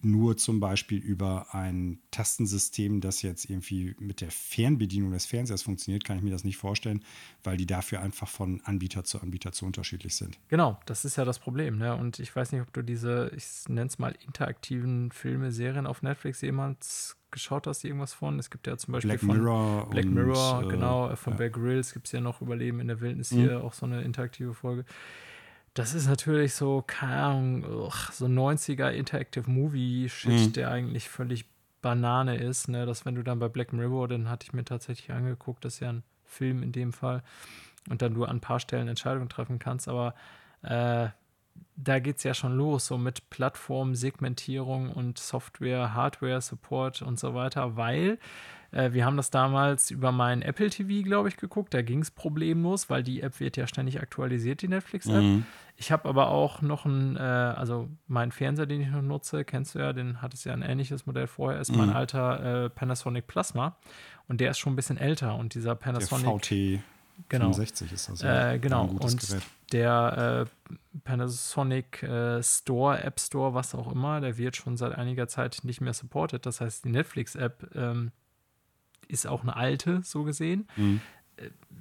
nur 0.00 0.36
zum 0.36 0.60
Beispiel 0.60 0.98
über 0.98 1.54
ein 1.54 1.98
Tastensystem, 2.12 3.00
das 3.00 3.22
jetzt 3.22 3.50
irgendwie 3.50 3.96
mit 3.98 4.20
der 4.20 4.30
Fernbedienung 4.30 5.10
des 5.10 5.26
Fernsehers 5.26 5.62
funktioniert, 5.62 6.04
kann 6.04 6.16
ich 6.18 6.22
mir 6.22 6.30
das 6.30 6.44
nicht 6.44 6.56
vorstellen, 6.56 7.02
weil 7.42 7.56
die 7.56 7.66
dafür 7.66 8.00
einfach 8.00 8.28
von 8.28 8.60
Anbieter 8.64 9.02
zu 9.02 9.20
Anbieter 9.20 9.50
zu 9.52 9.66
unterschiedlich 9.66 10.14
sind. 10.14 10.38
Genau, 10.48 10.78
das 10.86 11.04
ist 11.04 11.16
ja 11.16 11.24
das 11.24 11.40
Problem. 11.40 11.78
Ne? 11.78 11.96
Und 11.96 12.20
ich 12.20 12.34
weiß 12.34 12.52
nicht, 12.52 12.62
ob 12.62 12.72
du 12.72 12.82
diese, 12.82 13.32
ich 13.36 13.68
nenne 13.68 13.88
es 13.88 13.98
mal, 13.98 14.14
interaktiven 14.24 15.10
Filme, 15.10 15.50
Serien 15.50 15.86
auf 15.86 16.02
Netflix 16.02 16.40
jemals 16.42 17.16
geschaut 17.30 17.66
hast, 17.66 17.84
irgendwas 17.84 18.14
von. 18.14 18.38
Es 18.38 18.50
gibt 18.50 18.66
ja 18.66 18.76
zum 18.78 18.92
Beispiel 18.92 19.10
Black 19.10 19.20
von 19.20 19.36
Mirror 19.36 19.90
Black 19.90 20.06
Mirror, 20.06 20.62
äh, 20.62 20.68
genau, 20.68 21.16
von 21.16 21.34
ja. 21.34 21.36
Bear 21.38 21.50
Grylls 21.50 21.92
gibt 21.92 22.06
es 22.06 22.12
ja 22.12 22.20
noch 22.20 22.40
Überleben 22.40 22.80
in 22.80 22.88
der 22.88 23.00
Wildnis 23.00 23.32
Mhm. 23.32 23.40
hier, 23.40 23.64
auch 23.64 23.74
so 23.74 23.84
eine 23.84 24.02
interaktive 24.02 24.54
Folge. 24.54 24.84
Das 25.78 25.94
ist 25.94 26.08
natürlich 26.08 26.54
so, 26.54 26.82
keine 26.86 27.16
Ahnung, 27.16 27.90
so 28.12 28.26
90er 28.26 28.90
Interactive 28.90 29.48
Movie-Shit, 29.48 30.30
Mhm. 30.48 30.52
der 30.54 30.70
eigentlich 30.70 31.08
völlig 31.08 31.44
Banane 31.82 32.36
ist. 32.36 32.68
Ne? 32.68 32.84
Dass 32.84 33.04
wenn 33.06 33.14
du 33.14 33.22
dann 33.22 33.38
bei 33.38 33.48
Black 33.48 33.72
Mirror, 33.72 34.08
den 34.08 34.28
hatte 34.28 34.44
ich 34.44 34.52
mir 34.52 34.64
tatsächlich 34.64 35.12
angeguckt, 35.12 35.64
das 35.64 35.74
ist 35.74 35.80
ja 35.80 35.90
ein 35.90 36.02
Film 36.24 36.62
in 36.64 36.72
dem 36.72 36.92
Fall, 36.92 37.22
und 37.88 38.02
dann 38.02 38.14
du 38.14 38.24
an 38.24 38.38
ein 38.38 38.40
paar 38.40 38.58
Stellen 38.60 38.88
Entscheidungen 38.88 39.28
treffen 39.28 39.58
kannst, 39.60 39.88
aber 39.88 40.14
äh, 40.62 41.08
da 41.76 41.98
geht 42.00 42.18
es 42.18 42.24
ja 42.24 42.34
schon 42.34 42.56
los, 42.56 42.86
so 42.86 42.98
mit 42.98 43.30
Plattformsegmentierung 43.30 44.90
und 44.92 45.18
Software, 45.18 45.94
Hardware-Support 45.94 47.02
und 47.02 47.18
so 47.18 47.34
weiter, 47.34 47.76
weil 47.76 48.18
äh, 48.70 48.92
wir 48.92 49.04
haben 49.04 49.16
das 49.16 49.30
damals 49.30 49.90
über 49.90 50.12
meinen 50.12 50.42
Apple 50.42 50.70
TV, 50.70 51.02
glaube 51.04 51.28
ich, 51.28 51.36
geguckt. 51.36 51.72
Da 51.74 51.82
ging 51.82 52.00
es 52.00 52.10
problemlos, 52.10 52.90
weil 52.90 53.02
die 53.02 53.20
App 53.22 53.40
wird 53.40 53.56
ja 53.56 53.66
ständig 53.66 54.00
aktualisiert, 54.00 54.62
die 54.62 54.68
Netflix-App. 54.68 55.22
Mhm. 55.22 55.46
Ich 55.76 55.92
habe 55.92 56.08
aber 56.08 56.28
auch 56.28 56.60
noch 56.60 56.84
einen, 56.86 57.16
äh, 57.16 57.20
also 57.20 57.88
meinen 58.08 58.32
Fernseher, 58.32 58.66
den 58.66 58.80
ich 58.80 58.88
noch 58.88 59.00
nutze, 59.02 59.44
kennst 59.44 59.74
du 59.74 59.78
ja, 59.78 59.92
den 59.92 60.20
hat 60.20 60.34
es 60.34 60.44
ja 60.44 60.52
ein 60.52 60.62
ähnliches 60.62 61.06
Modell 61.06 61.26
vorher, 61.28 61.60
ist 61.60 61.74
mein 61.74 61.90
Mhm. 61.90 61.96
alter 61.96 62.64
äh, 62.64 62.70
Panasonic 62.70 63.26
Plasma. 63.26 63.76
Und 64.26 64.40
der 64.40 64.50
ist 64.50 64.58
schon 64.58 64.72
ein 64.72 64.76
bisschen 64.76 64.98
älter. 64.98 65.36
Und 65.36 65.54
dieser 65.54 65.70
Der 65.70 65.74
Panasonic. 65.76 66.26
VT 66.44 66.80
Genau. 67.28 67.46
65 67.52 67.92
ist 67.92 68.08
das. 68.08 68.22
Äh, 68.22 68.60
genau. 68.60 68.82
Ein 68.82 68.88
gutes 68.90 69.12
Und 69.14 69.20
Gerät. 69.28 69.42
der 69.72 70.46
äh, 70.70 70.74
Panasonic 71.04 72.02
äh, 72.04 72.42
Store, 72.42 73.02
App 73.02 73.18
Store, 73.18 73.54
was 73.54 73.74
auch 73.74 73.90
immer, 73.92 74.20
der 74.20 74.38
wird 74.38 74.54
schon 74.56 74.76
seit 74.76 74.92
einiger 74.94 75.26
Zeit 75.26 75.58
nicht 75.64 75.80
mehr 75.80 75.92
supported. 75.94 76.46
Das 76.46 76.60
heißt, 76.60 76.84
die 76.84 76.90
Netflix-App 76.90 77.70
ähm, 77.74 78.12
ist 79.08 79.26
auch 79.26 79.42
eine 79.42 79.56
alte, 79.56 80.02
so 80.02 80.24
gesehen. 80.24 80.68
Mhm. 80.76 81.00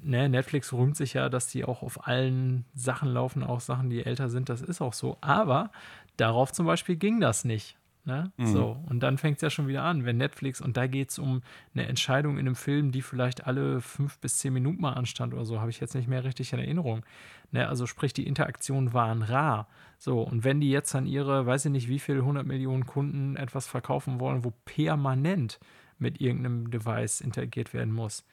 Ne, 0.04 0.30
Netflix 0.30 0.72
rühmt 0.72 0.96
sich 0.96 1.14
ja, 1.14 1.30
dass 1.30 1.48
die 1.48 1.66
auch 1.66 1.82
auf 1.82 2.08
allen 2.08 2.66
Sachen 2.76 3.10
laufen, 3.10 3.44
auch 3.44 3.60
Sachen, 3.60 3.90
die 3.90 4.06
älter 4.06 4.30
sind. 4.30 4.50
Das 4.50 4.62
ist 4.62 4.82
auch 4.82 4.94
so. 4.94 5.18
Aber 5.22 5.72
darauf 6.16 6.52
zum 6.52 6.66
Beispiel 6.66 6.96
ging 6.96 7.20
das 7.20 7.44
nicht. 7.44 7.78
Ne? 8.08 8.32
Mhm. 8.38 8.48
So, 8.48 8.78
und 8.88 9.02
dann 9.02 9.18
fängt 9.18 9.36
es 9.36 9.42
ja 9.42 9.50
schon 9.50 9.68
wieder 9.68 9.84
an, 9.84 10.06
wenn 10.06 10.16
Netflix, 10.16 10.62
und 10.62 10.78
da 10.78 10.88
geht 10.88 11.10
es 11.10 11.20
um 11.20 11.42
eine 11.74 11.88
Entscheidung 11.88 12.38
in 12.38 12.48
einem 12.48 12.56
Film, 12.56 12.94
die 12.94 13.02
vielleicht 13.02 13.48
alle 13.48 13.82
fünf 13.82 14.18
bis 14.20 14.38
zehn 14.38 14.54
Minuten 14.54 14.82
mal 14.82 14.94
anstand 14.94 15.34
oder 15.34 15.44
so, 15.44 15.60
habe 15.60 15.72
ich 15.72 15.82
jetzt 15.82 15.94
nicht 15.94 16.08
mehr 16.08 16.24
richtig 16.24 16.54
in 16.54 16.60
Erinnerung. 16.60 17.06
Ne? 17.52 17.68
Also 17.68 17.86
sprich, 17.86 18.14
die 18.14 18.26
Interaktionen 18.26 18.94
waren 18.94 19.24
rar. 19.24 19.68
So, 19.98 20.22
und 20.22 20.46
wenn 20.46 20.62
die 20.62 20.70
jetzt 20.70 20.96
an 20.96 21.06
ihre, 21.06 21.46
weiß 21.46 21.66
ich 21.66 21.72
nicht, 21.72 21.90
wie 21.90 22.00
viele 22.00 22.24
hundert 22.24 22.46
Millionen 22.46 22.86
Kunden 22.86 23.36
etwas 23.36 23.68
verkaufen 23.68 24.22
wollen, 24.22 24.46
wo 24.46 24.54
permanent 24.64 25.60
mit 26.00 26.22
irgendeinem 26.22 26.70
Device 26.72 27.22
interagiert 27.22 27.74
werden 27.74 27.93
muss, 27.93 28.26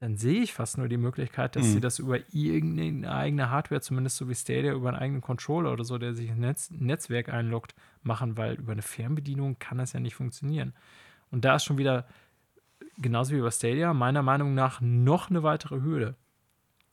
dann 0.00 0.16
sehe 0.18 0.42
ich 0.42 0.52
fast 0.52 0.76
nur 0.76 0.88
die 0.88 0.98
Möglichkeit, 0.98 1.56
dass 1.56 1.64
Mhm. 1.66 1.72
sie 1.72 1.80
das 1.80 1.98
über 1.98 2.18
irgendeine 2.32 3.10
eigene 3.10 3.50
Hardware, 3.50 3.80
zumindest 3.80 4.16
so 4.18 4.28
wie 4.28 4.34
Stadia, 4.34 4.72
über 4.74 4.90
einen 4.90 4.98
eigenen 4.98 5.20
Controller 5.22 5.72
oder 5.72 5.84
so, 5.84 5.96
der 5.96 6.12
sich 6.14 6.28
ins 6.28 6.38
Netz, 6.38 6.70
Netzwerk 6.70 7.30
einloggt, 7.30 7.74
machen, 8.02 8.36
weil 8.36 8.54
über 8.56 8.72
eine 8.72 8.82
Fernbedienung 8.82 9.58
kann 9.58 9.78
das 9.78 9.94
ja 9.94 10.00
nicht 10.00 10.14
funktionieren. 10.14 10.74
Und 11.30 11.44
da 11.46 11.56
ist 11.56 11.64
schon 11.64 11.78
wieder, 11.78 12.06
genauso 12.98 13.34
wie 13.34 13.40
bei 13.40 13.50
Stadia, 13.50 13.94
meiner 13.94 14.22
Meinung 14.22 14.54
nach 14.54 14.80
noch 14.82 15.30
eine 15.30 15.42
weitere 15.42 15.80
Hürde. 15.80 16.14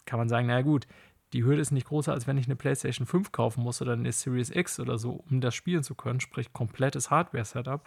Kann 0.06 0.20
man 0.20 0.30
sagen, 0.30 0.48
naja 0.48 0.62
gut, 0.62 0.88
die 1.34 1.44
Hürde 1.44 1.62
ist 1.62 1.72
nicht 1.72 1.88
größer, 1.88 2.14
als 2.14 2.26
wenn 2.28 2.38
ich 2.38 2.46
eine 2.46 2.56
PlayStation 2.56 3.08
5 3.08 3.32
kaufen 3.32 3.64
muss 3.64 3.82
oder 3.82 3.94
eine 3.94 4.12
Series 4.12 4.50
X 4.50 4.80
oder 4.80 4.98
so, 4.98 5.24
um 5.30 5.42
das 5.42 5.56
spielen 5.56 5.84
zu 5.84 5.96
können, 5.96 6.20
sprich 6.22 6.54
komplettes 6.54 7.10
Hardware-Setup. 7.10 7.84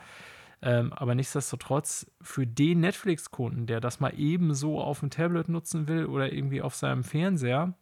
Ähm, 0.62 0.92
aber 0.92 1.14
nichtsdestotrotz, 1.14 2.10
für 2.20 2.46
den 2.46 2.80
Netflix-Kunden, 2.80 3.66
der 3.66 3.80
das 3.80 4.00
mal 4.00 4.18
ebenso 4.18 4.80
auf 4.80 5.00
dem 5.00 5.10
Tablet 5.10 5.48
nutzen 5.48 5.86
will 5.86 6.06
oder 6.06 6.32
irgendwie 6.32 6.62
auf 6.62 6.74
seinem 6.74 7.04
Fernseher, 7.04 7.74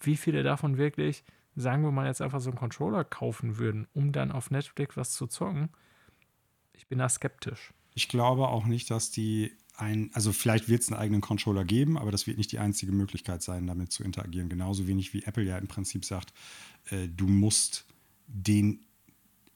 wie 0.00 0.16
viele 0.16 0.42
davon 0.42 0.78
wirklich, 0.78 1.24
sagen 1.54 1.82
wir 1.82 1.92
mal, 1.92 2.06
jetzt 2.06 2.20
einfach 2.20 2.40
so 2.40 2.50
einen 2.50 2.58
Controller 2.58 3.04
kaufen 3.04 3.58
würden, 3.58 3.86
um 3.94 4.12
dann 4.12 4.32
auf 4.32 4.50
Netflix 4.50 4.96
was 4.96 5.12
zu 5.12 5.26
zocken, 5.26 5.70
ich 6.72 6.88
bin 6.88 6.98
da 6.98 7.08
skeptisch. 7.08 7.72
Ich 7.94 8.08
glaube 8.08 8.48
auch 8.48 8.64
nicht, 8.64 8.90
dass 8.90 9.10
die 9.10 9.52
ein, 9.76 10.10
also 10.12 10.32
vielleicht 10.32 10.68
wird 10.68 10.82
es 10.82 10.90
einen 10.90 11.00
eigenen 11.00 11.20
Controller 11.20 11.64
geben, 11.64 11.96
aber 11.96 12.10
das 12.10 12.26
wird 12.26 12.38
nicht 12.38 12.52
die 12.52 12.58
einzige 12.58 12.92
Möglichkeit 12.92 13.42
sein, 13.42 13.66
damit 13.66 13.92
zu 13.92 14.02
interagieren. 14.02 14.48
Genauso 14.48 14.86
wenig 14.86 15.14
wie 15.14 15.22
Apple 15.22 15.44
ja 15.44 15.58
im 15.58 15.68
Prinzip 15.68 16.04
sagt, 16.04 16.32
äh, 16.90 17.08
du 17.08 17.26
musst 17.26 17.86
den 18.26 18.84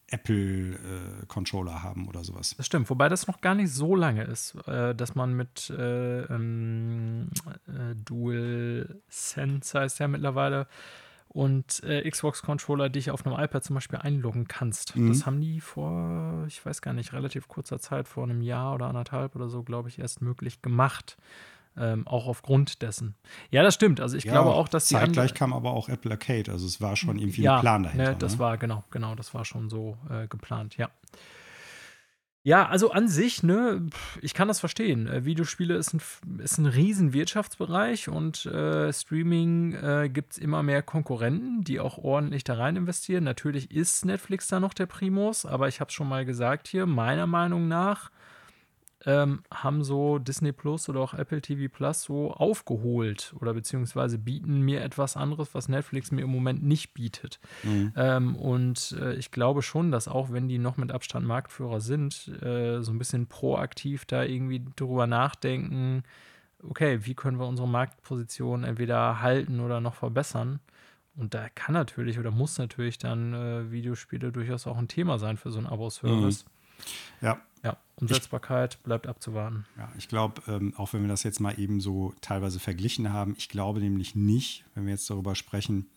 Apple-Controller 0.08 1.82
haben 1.82 2.06
oder 2.08 2.22
sowas. 2.22 2.54
Das 2.56 2.66
stimmt, 2.66 2.88
wobei 2.90 3.08
das 3.08 3.26
noch 3.26 3.40
gar 3.40 3.54
nicht 3.54 3.72
so 3.72 3.96
lange 3.96 4.24
ist, 4.24 4.54
äh, 4.66 4.94
dass 4.94 5.14
man 5.14 5.34
mit 5.34 5.70
äh, 5.70 6.22
ähm, 6.22 7.28
äh, 7.66 7.94
Dual 7.96 9.00
Sense 9.08 9.78
heißt 9.78 9.98
ja 9.98 10.08
mittlerweile 10.08 10.68
und 11.28 11.82
äh, 11.82 12.08
Xbox-Controller 12.08 12.88
dich 12.88 13.10
auf 13.10 13.26
einem 13.26 13.38
iPad 13.38 13.62
zum 13.62 13.74
Beispiel 13.74 13.98
einloggen 13.98 14.48
kannst. 14.48 14.96
Mhm. 14.96 15.08
Das 15.08 15.26
haben 15.26 15.40
die 15.40 15.60
vor, 15.60 16.44
ich 16.46 16.64
weiß 16.64 16.80
gar 16.80 16.94
nicht, 16.94 17.12
relativ 17.12 17.48
kurzer 17.48 17.78
Zeit, 17.78 18.08
vor 18.08 18.24
einem 18.24 18.40
Jahr 18.40 18.74
oder 18.74 18.86
anderthalb 18.86 19.34
oder 19.36 19.48
so, 19.48 19.62
glaube 19.62 19.88
ich, 19.88 19.98
erst 19.98 20.22
möglich 20.22 20.62
gemacht. 20.62 21.18
Ähm, 21.78 22.06
auch 22.06 22.26
aufgrund 22.26 22.80
dessen. 22.80 23.16
Ja, 23.50 23.62
das 23.62 23.74
stimmt. 23.74 24.00
Also 24.00 24.16
ich 24.16 24.24
Ja, 24.24 24.32
glaube 24.32 24.52
auch, 24.52 24.68
dass 24.68 24.86
die 24.86 24.94
Zeitgleich 24.94 25.34
kam 25.34 25.52
aber 25.52 25.72
auch 25.72 25.88
Apple 25.90 26.10
Arcade, 26.10 26.50
also 26.50 26.66
es 26.66 26.80
war 26.80 26.96
schon 26.96 27.18
irgendwie 27.18 27.42
ja, 27.42 27.56
ein 27.56 27.60
Plan 27.60 27.82
dahinter. 27.82 28.12
Ne, 28.12 28.16
das 28.18 28.34
ne? 28.34 28.38
war 28.38 28.56
genau, 28.56 28.84
genau, 28.90 29.14
das 29.14 29.34
war 29.34 29.44
schon 29.44 29.68
so 29.68 29.98
äh, 30.08 30.26
geplant, 30.26 30.76
ja. 30.78 30.90
Ja, 32.46 32.68
also 32.68 32.92
an 32.92 33.08
sich, 33.08 33.42
ne, 33.42 33.84
ich 34.22 34.32
kann 34.32 34.46
das 34.46 34.60
verstehen. 34.60 35.08
Äh, 35.08 35.24
Videospiele 35.24 35.74
ist 35.74 35.94
ein, 35.94 36.00
ist 36.38 36.58
ein 36.58 36.66
riesen 36.66 37.12
Wirtschaftsbereich 37.12 38.08
und 38.08 38.46
äh, 38.46 38.92
Streaming 38.92 39.72
äh, 39.72 40.08
gibt 40.08 40.34
es 40.34 40.38
immer 40.38 40.62
mehr 40.62 40.82
Konkurrenten, 40.82 41.64
die 41.64 41.80
auch 41.80 41.98
ordentlich 41.98 42.44
da 42.44 42.54
rein 42.54 42.76
investieren. 42.76 43.24
Natürlich 43.24 43.72
ist 43.72 44.04
Netflix 44.04 44.46
da 44.46 44.60
noch 44.60 44.74
der 44.74 44.86
Primus, 44.86 45.44
aber 45.44 45.66
ich 45.66 45.80
habe 45.80 45.88
es 45.88 45.94
schon 45.94 46.08
mal 46.08 46.24
gesagt 46.24 46.68
hier, 46.68 46.86
meiner 46.86 47.26
Meinung 47.26 47.66
nach 47.66 48.12
ähm, 49.06 49.42
haben 49.54 49.84
so 49.84 50.18
Disney 50.18 50.52
Plus 50.52 50.88
oder 50.88 51.00
auch 51.00 51.14
Apple 51.14 51.40
TV 51.40 51.72
Plus 51.72 52.02
so 52.02 52.32
aufgeholt 52.32 53.34
oder 53.40 53.54
beziehungsweise 53.54 54.18
bieten 54.18 54.62
mir 54.62 54.82
etwas 54.82 55.16
anderes, 55.16 55.54
was 55.54 55.68
Netflix 55.68 56.10
mir 56.10 56.22
im 56.22 56.30
Moment 56.30 56.64
nicht 56.64 56.92
bietet. 56.92 57.38
Mhm. 57.62 57.92
Ähm, 57.96 58.36
und 58.36 58.96
äh, 59.00 59.14
ich 59.14 59.30
glaube 59.30 59.62
schon, 59.62 59.92
dass 59.92 60.08
auch 60.08 60.32
wenn 60.32 60.48
die 60.48 60.58
noch 60.58 60.76
mit 60.76 60.90
Abstand 60.90 61.24
Marktführer 61.24 61.80
sind, 61.80 62.28
äh, 62.42 62.82
so 62.82 62.92
ein 62.92 62.98
bisschen 62.98 63.28
proaktiv 63.28 64.06
da 64.06 64.24
irgendwie 64.24 64.64
drüber 64.74 65.06
nachdenken, 65.06 66.02
okay, 66.68 66.98
wie 67.02 67.14
können 67.14 67.38
wir 67.38 67.46
unsere 67.46 67.68
Marktposition 67.68 68.64
entweder 68.64 69.22
halten 69.22 69.60
oder 69.60 69.80
noch 69.80 69.94
verbessern. 69.94 70.58
Und 71.14 71.32
da 71.32 71.48
kann 71.48 71.74
natürlich 71.74 72.18
oder 72.18 72.32
muss 72.32 72.58
natürlich 72.58 72.98
dann 72.98 73.32
äh, 73.32 73.70
Videospiele 73.70 74.32
durchaus 74.32 74.66
auch 74.66 74.76
ein 74.76 74.88
Thema 74.88 75.18
sein 75.18 75.36
für 75.36 75.50
so 75.50 75.58
einen 75.58 75.68
Abo-Service. 75.68 76.44
Ja. 77.20 77.40
Ja, 77.64 77.76
Umsetzbarkeit 77.96 78.74
ich, 78.74 78.82
bleibt 78.82 79.06
abzuwarten. 79.06 79.66
Ja, 79.76 79.90
ich 79.98 80.08
glaube, 80.08 80.42
ähm, 80.46 80.74
auch 80.76 80.92
wenn 80.92 81.02
wir 81.02 81.08
das 81.08 81.24
jetzt 81.24 81.40
mal 81.40 81.58
eben 81.58 81.80
so 81.80 82.14
teilweise 82.20 82.60
verglichen 82.60 83.12
haben, 83.12 83.34
ich 83.38 83.48
glaube 83.48 83.80
nämlich 83.80 84.14
nicht, 84.14 84.64
wenn 84.74 84.84
wir 84.84 84.92
jetzt 84.92 85.10
darüber 85.10 85.34
sprechen, 85.34 85.90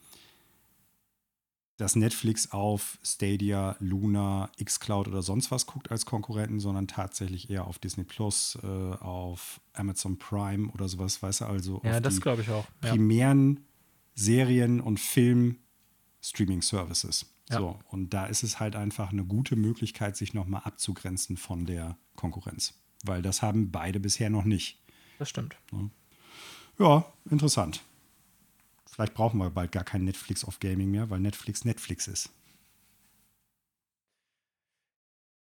dass 1.79 1.95
Netflix 1.95 2.51
auf 2.51 2.99
Stadia, 3.03 3.75
Luna, 3.79 4.51
Xcloud 4.61 5.07
oder 5.07 5.21
sonst 5.21 5.49
was 5.49 5.65
guckt 5.65 5.89
als 5.91 6.05
Konkurrenten, 6.05 6.59
sondern 6.59 6.87
tatsächlich 6.87 7.49
eher 7.49 7.67
auf 7.67 7.79
Disney 7.79 8.03
Plus, 8.03 8.59
äh, 8.61 8.67
auf 8.67 9.61
Amazon 9.73 10.19
Prime 10.19 10.69
oder 10.73 10.89
sowas, 10.89 11.23
weißt 11.23 11.39
du, 11.41 11.45
also 11.45 11.81
ja, 11.85 11.95
auf 11.95 12.01
das 12.01 12.19
glaube 12.19 12.41
ich 12.41 12.49
auch. 12.49 12.65
Ja. 12.83 12.89
primären 12.91 13.61
Serien- 14.13 14.81
und 14.81 14.99
Film-Streaming-Services. 14.99 17.27
Ja. 17.49 17.57
So, 17.57 17.79
und 17.89 18.13
da 18.13 18.25
ist 18.25 18.43
es 18.43 18.59
halt 18.59 18.75
einfach 18.75 19.11
eine 19.11 19.25
gute 19.25 19.55
Möglichkeit, 19.55 20.15
sich 20.15 20.33
nochmal 20.33 20.61
abzugrenzen 20.63 21.37
von 21.37 21.65
der 21.65 21.97
Konkurrenz. 22.15 22.73
Weil 23.03 23.21
das 23.21 23.41
haben 23.41 23.71
beide 23.71 23.99
bisher 23.99 24.29
noch 24.29 24.43
nicht. 24.43 24.77
Das 25.17 25.29
stimmt. 25.29 25.55
Ja, 26.77 27.05
interessant. 27.29 27.81
Vielleicht 28.85 29.13
brauchen 29.13 29.39
wir 29.39 29.49
bald 29.49 29.71
gar 29.71 29.83
kein 29.83 30.03
Netflix 30.03 30.45
of 30.45 30.59
Gaming 30.59 30.91
mehr, 30.91 31.09
weil 31.09 31.19
Netflix 31.19 31.65
Netflix 31.65 32.07
ist. 32.07 32.29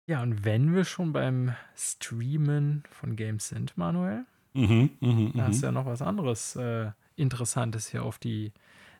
Ja, 0.08 0.22
und 0.22 0.46
wenn 0.46 0.74
wir 0.76 0.86
schon 0.86 1.14
beim 1.14 1.56
Streamen 1.76 2.84
von 2.92 3.16
Games 3.16 3.48
sind, 3.48 3.76
Manuel, 3.78 4.26
Mhm, 4.56 4.90
mhm, 5.02 5.32
da 5.36 5.48
hast 5.48 5.58
mhm. 5.58 5.60
du 5.60 5.66
ja 5.68 5.72
noch 5.74 5.86
was 5.86 6.02
anderes 6.02 6.56
äh, 6.56 6.92
Interessantes 7.18 7.90
hier 7.90 8.04
auf 8.04 8.18
die 8.18 8.54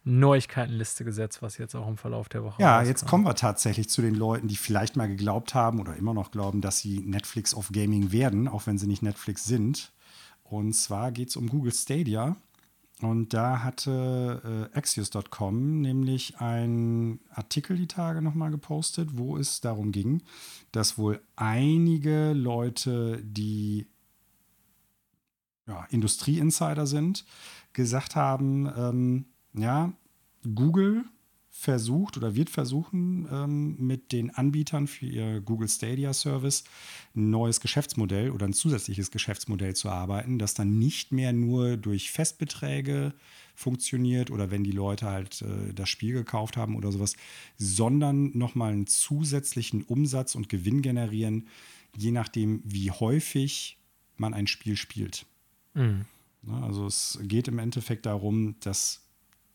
Neuigkeitenliste 0.06 1.04
gesetzt, 1.04 1.42
was 1.42 1.58
jetzt 1.58 1.76
auch 1.76 1.88
im 1.88 1.98
Verlauf 1.98 2.30
der 2.30 2.44
Woche 2.44 2.62
Ja, 2.62 2.78
rauskam. 2.78 2.88
jetzt 2.88 3.08
kommen 3.08 3.26
wir 3.26 3.36
tatsächlich 3.36 3.90
zu 3.90 4.02
den 4.02 4.14
Leuten, 4.16 4.48
die 4.48 4.56
vielleicht 4.56 4.96
mal 4.96 5.08
geglaubt 5.08 5.56
haben 5.56 5.80
oder 5.80 5.96
immer 5.96 6.14
noch 6.14 6.32
glauben, 6.32 6.62
dass 6.62 6.78
sie 6.80 7.00
Netflix 7.00 7.56
of 7.56 7.72
Gaming 7.72 8.12
werden, 8.12 8.48
auch 8.48 8.68
wenn 8.68 8.78
sie 8.78 8.88
nicht 8.88 9.02
Netflix 9.02 9.46
sind. 9.46 9.92
Und 10.44 10.74
zwar 10.74 11.12
geht 11.12 11.30
es 11.30 11.36
um 11.36 11.50
Google 11.50 11.74
Stadia. 11.74 12.36
Und 13.02 13.34
da 13.34 13.64
hatte 13.64 14.70
äh, 14.74 14.78
Axios.com 14.78 15.82
nämlich 15.82 16.38
einen 16.38 17.20
Artikel 17.30 17.76
die 17.76 17.88
Tage 17.88 18.22
nochmal 18.22 18.52
gepostet, 18.52 19.18
wo 19.18 19.38
es 19.38 19.60
darum 19.60 19.92
ging, 19.92 20.22
dass 20.72 20.98
wohl 20.98 21.20
einige 21.36 22.32
Leute, 22.34 23.22
die 23.24 23.88
ja, 25.68 25.86
Industrie-Insider 25.90 26.86
sind, 26.86 27.26
gesagt 27.74 28.16
haben, 28.16 28.72
ähm, 28.78 29.26
ja, 29.58 29.94
Google 30.54 31.06
versucht 31.58 32.18
oder 32.18 32.36
wird 32.36 32.50
versuchen, 32.50 33.28
ähm, 33.32 33.78
mit 33.80 34.12
den 34.12 34.30
Anbietern 34.30 34.88
für 34.88 35.06
ihr 35.06 35.40
Google 35.40 35.70
Stadia 35.70 36.14
Service 36.14 36.66
ein 37.16 37.30
neues 37.30 37.62
Geschäftsmodell 37.62 38.32
oder 38.32 38.46
ein 38.46 38.54
zusätzliches 38.54 39.10
Geschäftsmodell 39.10 39.74
zu 39.74 39.90
arbeiten, 39.90 40.38
das 40.38 40.54
dann 40.54 40.78
nicht 40.78 41.14
mehr 41.14 41.32
nur 41.32 41.78
durch 41.78 42.12
Festbeträge 42.12 43.14
funktioniert 43.56 44.32
oder 44.32 44.52
wenn 44.52 44.66
die 44.66 44.74
Leute 44.74 45.06
halt 45.06 45.44
äh, 45.44 45.74
das 45.74 45.88
Spiel 45.88 46.14
gekauft 46.14 46.58
haben 46.58 46.76
oder 46.76 46.92
sowas, 46.92 47.16
sondern 47.58 48.38
nochmal 48.38 48.74
einen 48.74 48.86
zusätzlichen 48.86 49.84
Umsatz 49.84 50.36
und 50.36 50.50
Gewinn 50.50 50.82
generieren, 50.82 51.48
je 51.96 52.12
nachdem, 52.12 52.62
wie 52.66 52.92
häufig 52.92 53.78
man 54.18 54.34
ein 54.34 54.48
Spiel 54.48 54.76
spielt. 54.76 55.26
Mhm. 55.74 56.06
Ne, 56.42 56.64
Also 56.64 56.86
es 56.86 57.18
geht 57.24 57.48
im 57.48 57.60
Endeffekt 57.60 58.06
darum, 58.06 58.56
dass 58.60 59.05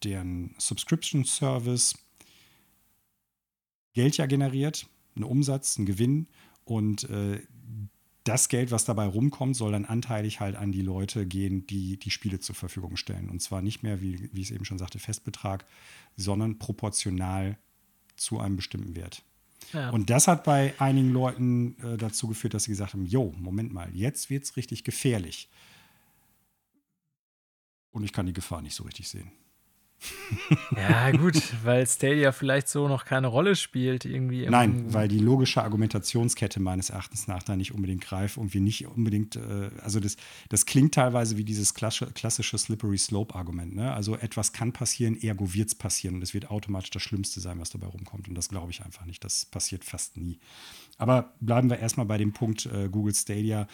deren 0.05 0.55
Subscription 0.59 1.25
Service 1.25 1.95
Geld 3.93 4.17
ja 4.17 4.27
generiert, 4.27 4.87
einen 5.17 5.25
Umsatz, 5.25 5.77
einen 5.77 5.87
Gewinn 5.87 6.29
und 6.65 7.05
äh, 7.11 7.41
das 8.25 8.49
Geld, 8.49 8.71
was 8.71 8.85
dabei 8.85 9.07
rumkommt, 9.07 9.57
soll 9.57 9.73
dann 9.73 9.87
anteilig 9.87 10.41
halt 10.41 10.55
an 10.55 10.73
die 10.73 10.83
Leute 10.83 11.27
gehen, 11.27 11.67
die 11.67 11.99
die 11.99 12.11
Spiele 12.11 12.39
zur 12.39 12.55
Verfügung 12.55 12.97
stellen. 12.97 13.31
Und 13.31 13.41
zwar 13.41 13.63
nicht 13.63 13.83
mehr, 13.83 14.01
wie, 14.01 14.31
wie 14.33 14.41
ich 14.41 14.51
es 14.51 14.55
eben 14.55 14.65
schon 14.65 14.79
sagte, 14.79 14.99
Festbetrag, 14.99 15.65
sondern 16.17 16.59
proportional 16.59 17.59
zu 18.17 18.39
einem 18.39 18.57
bestimmten 18.57 18.95
Wert. 18.95 19.25
Ja. 19.73 19.91
Und 19.91 20.11
das 20.11 20.29
hat 20.29 20.45
bei 20.45 20.75
einigen 20.79 21.13
Leuten 21.13 21.77
äh, 21.83 21.97
dazu 21.97 22.29
geführt, 22.29 22.55
dass 22.55 22.65
sie 22.65 22.71
gesagt 22.71 22.93
haben, 22.93 23.07
jo, 23.07 23.35
Moment 23.39 23.73
mal, 23.73 23.91
jetzt 23.95 24.31
wird 24.31 24.45
es 24.45 24.57
richtig 24.57 24.85
gefährlich. 24.85 25.49
Und 27.91 28.05
ich 28.05 28.13
kann 28.13 28.27
die 28.27 28.33
Gefahr 28.33 28.63
nicht 28.63 28.75
so 28.75 28.85
richtig 28.85 29.09
sehen. 29.09 29.33
Ja, 30.77 31.11
gut, 31.11 31.35
weil 31.65 31.87
Stadia 31.87 32.33
vielleicht 32.33 32.69
so 32.69 32.89
noch 32.89 33.05
keine 33.05 33.27
Rolle 33.27 33.57
spielt, 33.57 34.05
irgendwie. 34.05 34.49
Nein, 34.49 34.93
weil 34.93 35.09
die 35.09 35.19
logische 35.19 35.63
Argumentationskette 35.63 36.61
meines 36.61 36.91
Erachtens 36.91 37.29
nach 37.29 37.43
da 37.43 37.57
nicht 37.57 37.73
unbedingt 37.73 38.03
greift 38.03 38.39
und 38.39 38.55
wir 38.55 38.61
nicht 38.61 38.87
unbedingt, 38.87 39.37
äh, 39.37 39.71
also 39.83 40.01
das, 40.01 40.17
das 40.49 40.67
klingt 40.67 40.95
teilweise 40.95 41.37
wie 41.37 41.45
dieses 41.45 41.75
klassische, 41.75 42.13
klassische 42.13 42.57
Slippery 42.57 42.99
Slope-Argument. 42.99 43.75
Ne? 43.77 43.93
Also 43.93 44.17
etwas 44.17 44.53
kann 44.53 44.73
passieren, 44.73 45.21
ergo 45.21 45.53
wird 45.53 45.69
es 45.69 45.75
passieren 45.75 46.17
und 46.17 46.23
es 46.23 46.35
wird 46.35 46.51
automatisch 46.51 46.91
das 46.91 47.03
Schlimmste 47.03 47.41
sein, 47.41 47.61
was 47.61 47.71
dabei 47.71 47.87
rumkommt. 47.87 48.29
Und 48.29 48.35
das 48.35 48.49
glaube 48.49 48.71
ich 48.71 48.83
einfach 48.83 49.05
nicht. 49.05 49.25
Das 49.25 49.45
passiert 49.45 49.85
fast 49.85 50.17
nie. 50.17 50.39
Aber 50.99 51.33
bleiben 51.41 51.71
wir 51.71 51.79
erstmal 51.79 52.07
bei 52.07 52.19
dem 52.19 52.33
Punkt 52.33 52.67
äh, 52.67 52.89
Google 52.89 53.15
Stadia. 53.15 53.67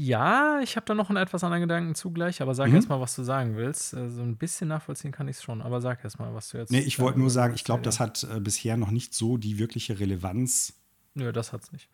Ja, 0.00 0.60
ich 0.62 0.76
habe 0.76 0.86
da 0.86 0.94
noch 0.94 1.08
einen 1.08 1.16
etwas 1.16 1.42
anderen 1.42 1.62
Gedanken 1.62 1.96
zugleich, 1.96 2.40
aber 2.40 2.54
sag 2.54 2.68
Mhm. 2.68 2.76
erst 2.76 2.88
mal, 2.88 3.00
was 3.00 3.16
du 3.16 3.24
sagen 3.24 3.56
willst. 3.56 3.94
Äh, 3.94 4.08
So 4.10 4.22
ein 4.22 4.36
bisschen 4.36 4.68
nachvollziehen 4.68 5.10
kann 5.10 5.26
ich 5.26 5.38
es 5.38 5.42
schon, 5.42 5.60
aber 5.60 5.80
sag 5.80 6.04
erst 6.04 6.20
mal, 6.20 6.32
was 6.34 6.50
du 6.50 6.58
jetzt. 6.58 6.70
Nee, 6.70 6.78
ich 6.80 7.00
wollte 7.00 7.18
nur 7.18 7.30
sagen, 7.30 7.54
ich 7.56 7.64
glaube, 7.64 7.82
das 7.82 7.98
hat 7.98 8.22
äh, 8.22 8.38
bisher 8.38 8.76
noch 8.76 8.92
nicht 8.92 9.12
so 9.12 9.36
die 9.38 9.58
wirkliche 9.58 9.98
Relevanz 9.98 10.74
Nö, 11.14 11.32
das 11.32 11.52
hat's 11.52 11.72
nicht. 11.72 11.88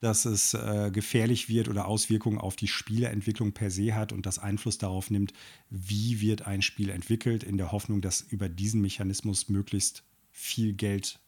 dass 0.00 0.24
es 0.24 0.54
äh, 0.54 0.90
gefährlich 0.90 1.50
wird 1.50 1.68
oder 1.68 1.84
Auswirkungen 1.86 2.38
auf 2.38 2.56
die 2.56 2.66
Spieleentwicklung 2.68 3.52
per 3.52 3.70
se 3.70 3.94
hat 3.94 4.12
und 4.14 4.24
das 4.24 4.38
Einfluss 4.38 4.78
darauf 4.78 5.10
nimmt, 5.10 5.34
wie 5.68 6.22
wird 6.22 6.46
ein 6.46 6.62
Spiel 6.62 6.88
entwickelt, 6.88 7.42
in 7.44 7.58
der 7.58 7.72
Hoffnung, 7.72 8.00
dass 8.00 8.22
über 8.22 8.48
diesen 8.48 8.80
Mechanismus 8.80 9.50
möglichst 9.50 10.02
viel 10.30 10.72
Geld 10.72 11.20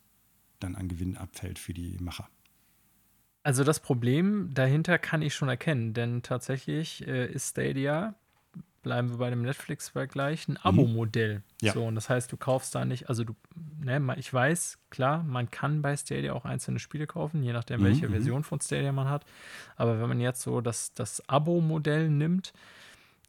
dann 0.61 0.77
an 0.77 0.89
Gewinn 0.89 1.19
abfällt 1.19 1.59
für 1.59 1.75
die 1.75 1.99
Macher. 2.01 2.31
Also 3.47 3.63
das 3.63 3.79
Problem 3.79 4.51
dahinter 4.53 4.99
kann 4.99 5.23
ich 5.23 5.33
schon 5.33 5.49
erkennen, 5.49 5.95
denn 5.95 6.21
tatsächlich 6.23 7.07
äh, 7.07 7.27
ist 7.33 7.51
Stadia, 7.51 8.17
bleiben 8.83 9.09
wir 9.11 9.19
bei 9.19 9.31
dem 9.31 9.43
Netflix-Vergleich, 9.43 10.49
ein 10.49 10.57
Abo-Modell. 10.57 11.37
Mhm. 11.37 11.43
Ja. 11.63 11.73
So, 11.73 11.85
und 11.85 11.95
das 11.95 12.09
heißt, 12.09 12.33
du 12.33 12.37
kaufst 12.37 12.75
da 12.75 12.85
nicht, 12.85 13.09
also 13.09 13.23
du, 13.23 13.37
ne, 13.81 14.17
ich 14.19 14.35
weiß, 14.35 14.79
klar, 14.91 15.23
man 15.23 15.49
kann 15.49 15.81
bei 15.81 15.97
Stadia 15.97 16.33
auch 16.33 16.45
einzelne 16.45 16.81
Spiele 16.81 17.07
kaufen, 17.07 17.45
je 17.45 17.53
nachdem, 17.53 17.83
Mhm, 17.83 17.85
welche 17.85 18.09
mhm. 18.09 18.15
Version 18.15 18.43
von 18.43 18.61
Stadia 18.61 18.91
man 18.91 19.09
hat. 19.09 19.25
Aber 19.77 20.01
wenn 20.01 20.09
man 20.09 20.19
jetzt 20.19 20.43
so 20.43 20.61
das, 20.61 20.93
das 20.95 21.23
Abo-Modell 21.29 22.09
nimmt, 22.09 22.53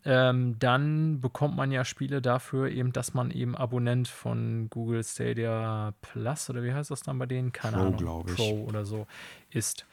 ähm, 0.10 0.58
dann 0.58 1.20
bekommt 1.20 1.58
man 1.58 1.70
ja 1.70 1.84
Spiele 1.84 2.22
dafür 2.22 2.70
eben, 2.70 2.94
dass 2.94 3.14
man 3.14 3.30
eben 3.30 3.58
Abonnent 3.58 4.08
von 4.08 4.70
Google 4.70 5.04
Stadia 5.04 5.94
Plus 6.02 6.50
oder 6.50 6.64
wie 6.64 6.72
heißt 6.74 6.92
das 6.92 7.02
dann 7.02 7.20
bei 7.20 7.26
denen? 7.26 7.52
Keine 7.52 7.76
Pro, 7.76 7.84
Ahnung. 7.84 8.26
Pro 8.26 8.64
oder 8.64 8.86
so 8.86 9.06
ist. 9.50 9.86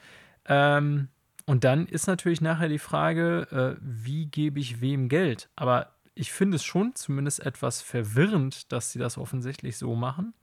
Ähm, 0.45 1.09
und 1.45 1.65
dann 1.65 1.85
ist 1.85 2.07
natürlich 2.07 2.39
nachher 2.39 2.69
die 2.69 2.79
Frage, 2.79 3.75
äh, 3.77 3.81
wie 3.81 4.27
gebe 4.27 4.57
ich 4.61 4.79
wem 4.79 5.09
Geld? 5.09 5.49
Aber 5.57 5.91
ich 6.13 6.31
finde 6.31 6.55
es 6.55 6.63
schon 6.63 6.95
zumindest 6.95 7.45
etwas 7.45 7.81
verwirrend, 7.81 8.71
dass 8.71 8.93
sie 8.93 8.99
das 8.99 9.17
offensichtlich 9.17 9.75
so 9.75 9.95
machen. 9.95 10.33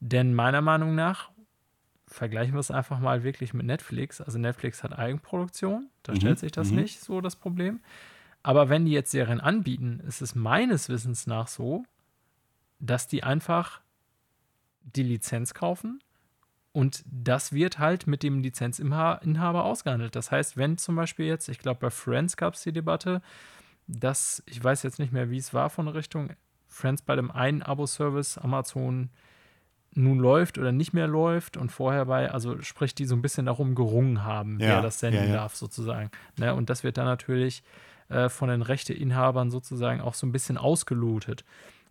Denn 0.00 0.34
meiner 0.34 0.60
Meinung 0.60 0.96
nach, 0.96 1.30
vergleichen 2.08 2.54
wir 2.54 2.60
es 2.60 2.72
einfach 2.72 2.98
mal 2.98 3.22
wirklich 3.22 3.54
mit 3.54 3.64
Netflix. 3.64 4.20
Also 4.20 4.40
Netflix 4.40 4.82
hat 4.82 4.98
Eigenproduktion, 4.98 5.88
da 6.02 6.14
Mhm, 6.14 6.16
stellt 6.16 6.38
sich 6.40 6.50
das 6.50 6.70
mhm. 6.70 6.78
nicht 6.78 6.98
so 6.98 7.20
das 7.20 7.36
Problem. 7.36 7.78
Aber 8.48 8.70
wenn 8.70 8.86
die 8.86 8.92
jetzt 8.92 9.10
Serien 9.10 9.42
anbieten, 9.42 10.00
ist 10.08 10.22
es 10.22 10.34
meines 10.34 10.88
Wissens 10.88 11.26
nach 11.26 11.48
so, 11.48 11.84
dass 12.78 13.06
die 13.06 13.22
einfach 13.22 13.82
die 14.80 15.02
Lizenz 15.02 15.52
kaufen 15.52 16.02
und 16.72 17.04
das 17.04 17.52
wird 17.52 17.78
halt 17.78 18.06
mit 18.06 18.22
dem 18.22 18.40
Lizenzinhaber 18.40 19.64
ausgehandelt. 19.66 20.16
Das 20.16 20.30
heißt, 20.30 20.56
wenn 20.56 20.78
zum 20.78 20.96
Beispiel 20.96 21.26
jetzt, 21.26 21.50
ich 21.50 21.58
glaube, 21.58 21.80
bei 21.80 21.90
Friends 21.90 22.38
gab 22.38 22.54
es 22.54 22.62
die 22.62 22.72
Debatte, 22.72 23.20
dass, 23.86 24.42
ich 24.46 24.64
weiß 24.64 24.82
jetzt 24.82 24.98
nicht 24.98 25.12
mehr, 25.12 25.28
wie 25.28 25.36
es 25.36 25.52
war 25.52 25.68
von 25.68 25.84
der 25.84 25.94
Richtung, 25.94 26.30
Friends 26.68 27.02
bei 27.02 27.16
dem 27.16 27.30
einen 27.30 27.62
Abo-Service 27.62 28.38
Amazon 28.38 29.10
nun 29.92 30.20
läuft 30.20 30.56
oder 30.56 30.72
nicht 30.72 30.94
mehr 30.94 31.06
läuft 31.06 31.58
und 31.58 31.70
vorher 31.70 32.06
bei, 32.06 32.30
also 32.30 32.62
sprich, 32.62 32.94
die 32.94 33.04
so 33.04 33.14
ein 33.14 33.20
bisschen 33.20 33.44
darum 33.44 33.74
gerungen 33.74 34.24
haben, 34.24 34.58
Ja, 34.58 34.68
wer 34.68 34.80
das 34.80 35.00
senden 35.00 35.24
ja, 35.24 35.28
ja. 35.28 35.36
darf, 35.36 35.54
sozusagen. 35.54 36.10
Ne? 36.38 36.54
Und 36.54 36.70
das 36.70 36.82
wird 36.82 36.96
dann 36.96 37.04
natürlich 37.04 37.62
äh, 38.08 38.28
von 38.28 38.48
den 38.48 38.62
Rechteinhabern 38.62 39.50
sozusagen 39.50 40.00
auch 40.00 40.14
so 40.14 40.26
ein 40.26 40.32
bisschen 40.32 40.58
ausgelotet. 40.58 41.44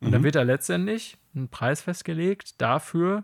Und 0.04 0.12
dann 0.12 0.22
Mhm. 0.22 0.24
wird 0.24 0.36
da 0.36 0.44
letztendlich 0.44 1.18
ein 1.36 1.50
Preis 1.50 1.82
festgelegt 1.82 2.62
dafür, 2.62 3.24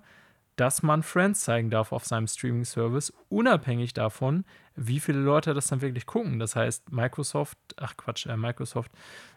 dass 0.56 0.84
man 0.84 1.02
Friends 1.02 1.42
zeigen 1.42 1.72
darf 1.72 1.92
auf 1.92 2.06
seinem 2.06 2.28
Streaming-Service, 2.28 3.12
unabhängig 3.30 3.94
davon, 3.94 4.46
wie 4.76 5.00
viele 5.00 5.20
Leute 5.20 5.54
das 5.56 5.68
dann 5.68 5.82
wirklich 5.82 6.06
gucken. 6.06 6.38
Das 6.40 6.56
heißt, 6.56 6.92
Microsoft, 6.92 7.58
ach 7.78 7.98
Quatsch, 7.98 8.28
äh, 8.28 8.38
Microsoft, 8.38 8.92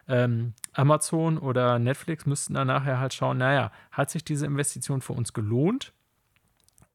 ähm, 0.09 0.53
Amazon 0.75 1.39
oder 1.39 1.79
Netflix 1.79 2.27
müssten 2.27 2.55
dann 2.55 2.67
nachher 2.69 3.01
halt 3.01 3.15
schauen, 3.15 3.39
naja, 3.39 3.73
hat 3.91 4.11
sich 4.11 4.25
diese 4.25 4.45
Investition 4.47 5.01
für 5.01 5.15
uns 5.15 5.33
gelohnt? 5.33 5.93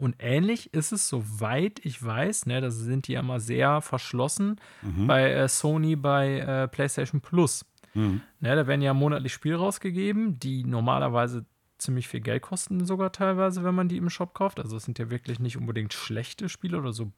Und 0.02 0.16
ähnlich 0.20 0.74
ist 0.74 0.92
es, 0.92 1.08
soweit 1.08 1.80
ich 1.86 2.04
weiß, 2.04 2.48
ne, 2.48 2.60
da 2.60 2.72
sind 2.72 3.08
die 3.08 3.14
ja 3.14 3.20
immer 3.20 3.40
sehr 3.40 3.82
verschlossen 3.82 4.60
Mhm. 4.82 5.08
bei 5.08 5.32
äh, 5.32 5.48
Sony, 5.48 5.96
bei 5.96 6.40
äh, 6.40 6.68
PlayStation 6.68 7.22
Plus. 7.22 7.66
Mhm. 7.94 8.22
Ne, 8.40 8.56
da 8.56 8.66
werden 8.68 8.82
ja 8.82 8.94
monatlich 8.94 9.32
Spiele 9.34 9.58
rausgegeben, 9.58 10.40
die 10.40 10.64
normalerweise 10.64 11.46
ziemlich 11.78 12.08
viel 12.08 12.22
Geld 12.22 12.42
kosten, 12.42 12.86
sogar 12.86 13.12
teilweise, 13.12 13.64
wenn 13.64 13.76
man 13.76 13.90
die 13.90 13.98
im 13.98 14.10
Shop 14.10 14.34
kauft. 14.34 14.60
Also 14.60 14.78
es 14.78 14.84
sind 14.86 14.98
ja 15.00 15.10
wirklich 15.10 15.40
nicht 15.40 15.58
unbedingt 15.58 15.94
schlechte 15.94 16.50
Spiele 16.50 16.78
oder 16.80 16.94
so 16.94 17.12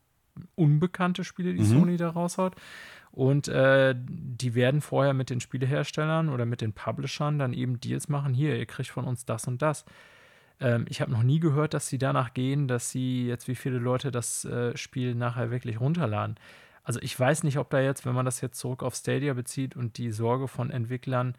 unbekannte 0.55 1.23
Spiele, 1.23 1.53
die 1.53 1.61
Mhm. 1.61 1.65
Sony 1.65 1.97
da 1.97 2.09
raushaut. 2.09 2.55
Und 3.11 3.47
äh, 3.47 3.93
die 3.97 4.55
werden 4.55 4.81
vorher 4.81 5.13
mit 5.13 5.29
den 5.29 5.39
Spieleherstellern 5.39 6.29
oder 6.29 6.45
mit 6.45 6.61
den 6.61 6.73
Publishern 6.73 7.37
dann 7.39 7.53
eben 7.53 7.79
Deals 7.79 8.09
machen. 8.09 8.33
Hier, 8.33 8.57
ihr 8.57 8.65
kriegt 8.65 8.89
von 8.89 9.05
uns 9.05 9.25
das 9.25 9.47
und 9.47 9.61
das. 9.61 9.85
Ähm, 10.63 10.85
ich 10.89 11.01
habe 11.01 11.11
noch 11.11 11.21
nie 11.21 11.39
gehört, 11.39 11.75
dass 11.75 11.87
sie 11.87 11.99
danach 11.99 12.33
gehen, 12.33 12.67
dass 12.67 12.89
sie 12.89 13.27
jetzt, 13.27 13.47
wie 13.47 13.55
viele 13.55 13.77
Leute 13.77 14.09
das 14.09 14.45
äh, 14.45 14.75
Spiel 14.75 15.13
nachher 15.13 15.51
wirklich 15.51 15.79
runterladen. 15.79 16.39
Also 16.83 16.99
ich 17.01 17.17
weiß 17.17 17.43
nicht, 17.43 17.57
ob 17.57 17.69
da 17.69 17.79
jetzt, 17.79 18.05
wenn 18.05 18.15
man 18.15 18.25
das 18.25 18.41
jetzt 18.41 18.59
zurück 18.59 18.81
auf 18.81 18.95
Stadia 18.95 19.33
bezieht 19.33 19.75
und 19.75 19.97
die 19.97 20.11
Sorge 20.11 20.47
von 20.47 20.71
Entwicklern, 20.71 21.35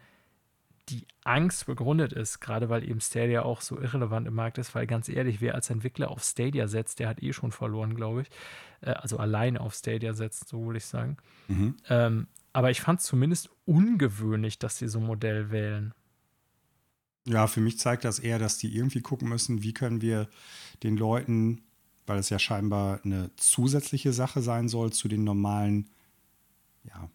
die 0.89 1.07
Angst 1.23 1.65
begründet 1.65 2.13
ist, 2.13 2.39
gerade 2.39 2.69
weil 2.69 2.87
eben 2.87 3.01
Stadia 3.01 3.41
auch 3.41 3.61
so 3.61 3.79
irrelevant 3.79 4.27
im 4.27 4.35
Markt 4.35 4.59
ist, 4.59 4.75
weil 4.75 4.85
ganz 4.85 5.09
ehrlich, 5.09 5.41
wer 5.41 5.55
als 5.55 5.69
Entwickler 5.71 6.11
auf 6.11 6.23
Stadia 6.23 6.67
setzt, 6.67 6.99
der 6.99 7.09
hat 7.09 7.23
eh 7.23 7.33
schon 7.33 7.51
verloren, 7.51 7.95
glaube 7.95 8.21
ich. 8.21 8.29
Äh, 8.81 8.91
also 8.91 9.17
alleine 9.17 9.61
auf 9.61 9.73
Stadia 9.73 10.13
setzt, 10.13 10.47
so 10.47 10.65
würde 10.65 10.77
ich 10.77 10.85
sagen. 10.85 11.17
Mhm. 11.47 11.75
Ähm, 11.89 12.27
aber 12.53 12.69
ich 12.69 12.81
fand 12.81 12.99
es 12.99 13.07
zumindest 13.07 13.49
ungewöhnlich, 13.65 14.59
dass 14.59 14.77
sie 14.77 14.87
so 14.87 14.99
ein 14.99 15.05
Modell 15.05 15.49
wählen. 15.49 15.93
Ja, 17.27 17.47
für 17.47 17.61
mich 17.61 17.79
zeigt 17.79 18.05
das 18.05 18.19
eher, 18.19 18.37
dass 18.39 18.57
die 18.57 18.75
irgendwie 18.75 19.01
gucken 19.01 19.29
müssen, 19.29 19.63
wie 19.63 19.73
können 19.73 20.01
wir 20.01 20.29
den 20.83 20.95
Leuten, 20.95 21.61
weil 22.05 22.19
es 22.19 22.29
ja 22.29 22.37
scheinbar 22.37 23.01
eine 23.03 23.31
zusätzliche 23.37 24.13
Sache 24.13 24.41
sein 24.41 24.69
soll 24.69 24.93
zu 24.93 25.07
den 25.07 25.23
normalen 25.23 25.89
ja, 26.83 27.09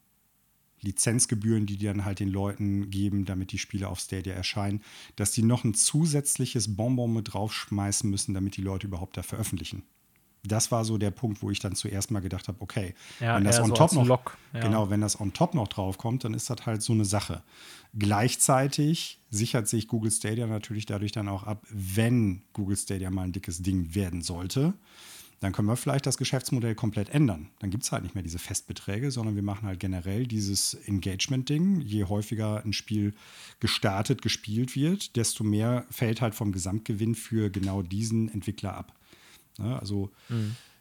Lizenzgebühren, 0.80 1.66
die 1.66 1.76
die 1.76 1.86
dann 1.86 2.04
halt 2.04 2.18
den 2.18 2.28
Leuten 2.28 2.90
geben, 2.90 3.24
damit 3.24 3.52
die 3.52 3.58
Spiele 3.58 3.88
auf 3.88 4.00
Stadia 4.00 4.34
erscheinen, 4.34 4.82
dass 5.14 5.30
die 5.30 5.42
noch 5.42 5.62
ein 5.62 5.74
zusätzliches 5.74 6.74
Bonbon 6.76 7.12
mit 7.12 7.32
draufschmeißen 7.32 8.10
müssen, 8.10 8.34
damit 8.34 8.56
die 8.56 8.62
Leute 8.62 8.88
überhaupt 8.88 9.16
da 9.16 9.22
veröffentlichen. 9.22 9.84
Das 10.42 10.72
war 10.72 10.84
so 10.84 10.96
der 10.98 11.10
Punkt, 11.10 11.42
wo 11.42 11.50
ich 11.50 11.58
dann 11.58 11.74
zuerst 11.74 12.10
mal 12.10 12.20
gedacht 12.20 12.48
habe, 12.48 12.60
okay, 12.60 12.94
Ja, 13.20 13.36
wenn 13.36 13.44
das 13.44 13.60
on 13.60 13.68
so 13.68 13.74
top 13.74 13.92
noch, 13.92 14.06
Lock, 14.06 14.36
ja. 14.54 14.60
genau, 14.60 14.90
wenn 14.90 15.00
das 15.00 15.20
on 15.20 15.32
top 15.32 15.54
noch 15.54 15.68
drauf 15.68 15.98
kommt, 15.98 16.24
dann 16.24 16.34
ist 16.34 16.48
das 16.48 16.64
halt 16.66 16.82
so 16.82 16.92
eine 16.92 17.04
Sache. 17.04 17.42
Gleichzeitig 17.98 19.18
sichert 19.30 19.68
sich 19.68 19.88
Google 19.88 20.10
Stadia 20.10 20.46
natürlich 20.46 20.86
dadurch 20.86 21.12
dann 21.12 21.28
auch 21.28 21.44
ab, 21.44 21.66
wenn 21.70 22.42
Google 22.52 22.76
Stadia 22.76 23.10
mal 23.10 23.24
ein 23.24 23.32
dickes 23.32 23.62
Ding 23.62 23.94
werden 23.94 24.22
sollte, 24.22 24.74
dann 25.40 25.52
können 25.52 25.68
wir 25.68 25.76
vielleicht 25.76 26.06
das 26.06 26.18
Geschäftsmodell 26.18 26.74
komplett 26.74 27.08
ändern. 27.08 27.48
Dann 27.60 27.70
gibt 27.70 27.84
es 27.84 27.92
halt 27.92 28.02
nicht 28.02 28.14
mehr 28.14 28.22
diese 28.22 28.38
Festbeträge, 28.38 29.10
sondern 29.10 29.36
wir 29.36 29.42
machen 29.42 29.66
halt 29.66 29.80
generell 29.80 30.26
dieses 30.26 30.74
Engagement-Ding. 30.74 31.80
Je 31.80 32.04
häufiger 32.04 32.62
ein 32.62 32.74
Spiel 32.74 33.14
gestartet, 33.58 34.20
gespielt 34.20 34.76
wird, 34.76 35.16
desto 35.16 35.42
mehr 35.42 35.86
fällt 35.90 36.20
halt 36.20 36.34
vom 36.34 36.52
Gesamtgewinn 36.52 37.14
für 37.14 37.48
genau 37.48 37.80
diesen 37.80 38.28
Entwickler 38.28 38.76
ab. 38.76 38.92
Ne? 39.60 39.78
Also 39.78 40.10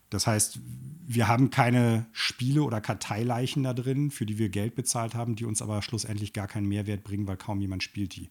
das 0.09 0.25
heißt, 0.25 0.59
wir 1.05 1.27
haben 1.27 1.49
keine 1.49 2.05
Spiele 2.11 2.63
oder 2.63 2.81
Karteileichen 2.81 3.63
da 3.63 3.73
drin, 3.73 4.11
für 4.11 4.25
die 4.25 4.37
wir 4.37 4.49
Geld 4.49 4.75
bezahlt 4.75 5.15
haben, 5.15 5.35
die 5.35 5.45
uns 5.45 5.61
aber 5.61 5.81
schlussendlich 5.81 6.33
gar 6.33 6.47
keinen 6.47 6.67
Mehrwert 6.67 7.03
bringen, 7.03 7.27
weil 7.27 7.37
kaum 7.37 7.61
jemand 7.61 7.83
spielt 7.83 8.15
die. 8.15 8.29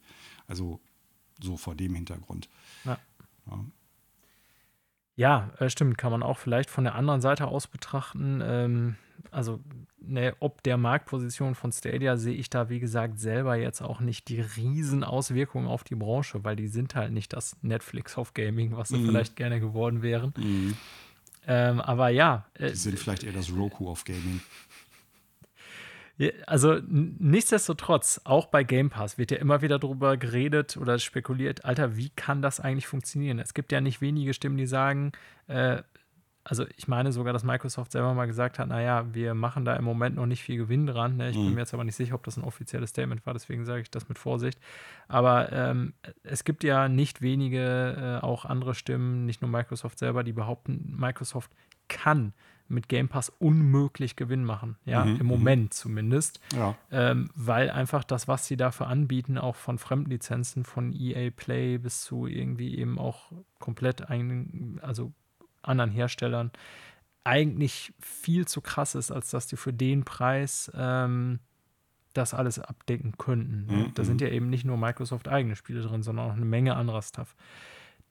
Also 0.49 0.81
so 1.41 1.57
vor 1.57 1.75
dem 1.75 1.95
Hintergrund. 1.95 2.49
Ja. 2.85 2.99
Ja. 3.47 3.65
Ja, 5.15 5.51
äh, 5.59 5.69
stimmt, 5.69 5.99
kann 5.99 6.13
man 6.13 6.23
auch 6.23 6.39
vielleicht 6.39 6.71
von 6.71 6.85
der 6.85 6.95
anderen 6.95 7.21
Seite 7.21 7.49
aus 7.49 7.67
betrachten. 7.67 8.41
Ähm, 8.41 8.97
also, 9.31 9.61
ne, 10.01 10.35
ob 10.41 10.63
der 10.63 10.77
Marktposition 10.77 11.55
von 11.55 11.73
Stadia 11.73 12.17
sehe 12.17 12.35
ich 12.35 12.51
da, 12.51 12.69
wie 12.69 12.81
gesagt, 12.81 13.19
selber 13.19 13.57
jetzt 13.57 13.81
auch 13.83 14.01
nicht 14.01 14.29
die 14.29 14.41
riesen 14.41 15.05
Auswirkungen 15.05 15.67
auf 15.67 15.85
die 15.85 15.95
Branche, 15.97 16.45
weil 16.45 16.57
die 16.57 16.69
sind 16.69 16.95
halt 16.95 17.13
nicht 17.13 17.33
das 17.33 17.57
Netflix 17.63 18.17
of 18.17 18.35
Gaming, 18.35 18.77
was 18.77 18.89
sie 18.89 18.99
Mhm. 18.99 19.07
vielleicht 19.07 19.37
gerne 19.37 19.61
geworden 19.61 20.03
wären. 20.03 20.33
Ähm, 21.47 21.81
aber 21.81 22.09
ja, 22.11 22.47
äh, 22.55 22.71
Die 22.71 22.77
sind 22.77 22.99
vielleicht 22.99 23.25
eher 23.25 23.33
das 23.33 23.51
Roku 23.55 23.89
of 23.91 24.05
Gaming. 24.05 24.41
Also 26.47 26.81
nichtsdestotrotz, 26.89 28.21
auch 28.25 28.47
bei 28.47 28.65
Game 28.65 28.91
Pass 28.91 29.19
wird 29.19 29.31
ja 29.31 29.37
immer 29.37 29.63
wieder 29.63 29.79
darüber 29.79 30.17
geredet 30.17 30.77
oder 30.77 30.99
spekuliert, 30.99 31.65
Alter, 31.65 31.97
wie 31.97 32.09
kann 32.11 32.43
das 32.43 32.59
eigentlich 32.59 32.89
funktionieren? 32.89 33.39
Es 33.39 33.55
gibt 33.55 33.71
ja 33.71 33.81
nicht 33.81 34.01
wenige 34.01 34.35
Stimmen, 34.35 34.57
die 34.57 34.67
sagen, 34.67 35.13
äh, 35.47 35.83
also 36.51 36.65
ich 36.77 36.89
meine 36.89 37.13
sogar, 37.13 37.33
dass 37.35 37.45
Microsoft 37.45 37.93
selber 37.93 38.15
mal 38.15 38.27
gesagt 38.27 38.59
hat, 38.59 38.69
naja, 38.69 39.05
wir 39.13 39.35
machen 39.35 39.67
da 39.67 39.77
im 39.77 39.85
Moment 39.85 40.17
noch 40.17 40.25
nicht 40.27 40.43
viel 40.43 40.57
Gewinn 40.57 40.87
dran. 40.87 41.19
Ne? 41.19 41.29
Ich 41.29 41.37
bin 41.37 41.49
Mhm. 41.49 41.55
mir 41.55 41.61
jetzt 41.61 41.75
aber 41.75 41.85
nicht 41.85 41.95
sicher, 41.97 42.15
ob 42.15 42.25
das 42.25 42.39
ein 42.39 42.45
offizielles 42.45 42.91
Statement 42.91 43.27
war, 43.27 43.35
deswegen 43.35 43.67
sage 43.67 43.83
ich 43.83 43.91
das 43.91 44.09
mit 44.09 44.19
Vorsicht. 44.19 44.59
Aber 45.09 45.53
ähm, 45.53 45.93
es 46.23 46.45
gibt 46.45 46.65
ja 46.65 46.89
nicht 46.89 47.21
wenige, 47.21 48.21
äh, 48.23 48.25
auch 48.25 48.47
andere 48.47 48.75
Stimmen, 48.75 49.27
nicht 49.27 49.43
nur 49.43 49.51
Microsoft 49.51 49.99
selber, 49.99 50.25
die 50.25 50.33
behaupten, 50.33 50.95
Microsoft 50.99 51.51
kann 51.89 52.33
mit 52.71 52.89
Game 52.89 53.09
Pass 53.09 53.31
unmöglich 53.31 54.15
Gewinn 54.17 54.45
machen. 54.45 54.77
Ja, 54.85 55.05
Mhm, 55.05 55.13
im 55.13 55.19
mhm. 55.21 55.27
Moment 55.27 55.75
zumindest. 55.75 56.39
Ja. 56.55 56.75
Ähm, 56.91 57.31
weil 57.35 57.71
einfach 57.71 58.05
das, 58.05 58.29
was 58.29 58.47
sie 58.47 58.59
dafür 58.59 58.89
anbieten, 58.89 59.39
auch 59.39 59.57
von 59.57 59.79
Fremdlizenzen, 59.79 60.65
von 60.65 60.93
EA 60.93 61.31
Play 61.31 61.79
bis 61.79 62.03
zu 62.03 62.27
irgendwie 62.27 62.77
eben 62.79 62.99
auch 62.99 63.33
komplett 63.59 64.11
ein, 64.11 64.79
also 64.83 65.13
anderen 65.69 65.91
Herstellern, 65.91 66.51
eigentlich 67.25 67.93
viel 68.01 68.47
zu 68.47 68.61
krass 68.61 68.95
ist, 68.95 69.11
als 69.11 69.31
dass 69.31 69.47
die 69.47 69.57
für 69.57 69.73
den 69.73 70.05
Preis 70.05 70.71
ähm, 70.75 71.41
das 72.15 72.35
alles 72.35 72.59
abdecken 72.59 73.17
könnten. 73.19 73.67
Mhm, 73.67 73.95
Da 73.95 74.05
sind 74.05 74.21
ja 74.21 74.29
eben 74.29 74.49
nicht 74.51 74.65
nur 74.65 74.77
Microsoft 74.77 75.29
eigene 75.29 75.57
Spiele 75.57 75.83
drin, 75.83 76.03
sondern 76.03 76.31
auch 76.31 76.37
eine 76.37 76.45
Menge 76.45 76.77
anderer 76.77 77.03
Stuff, 77.03 77.37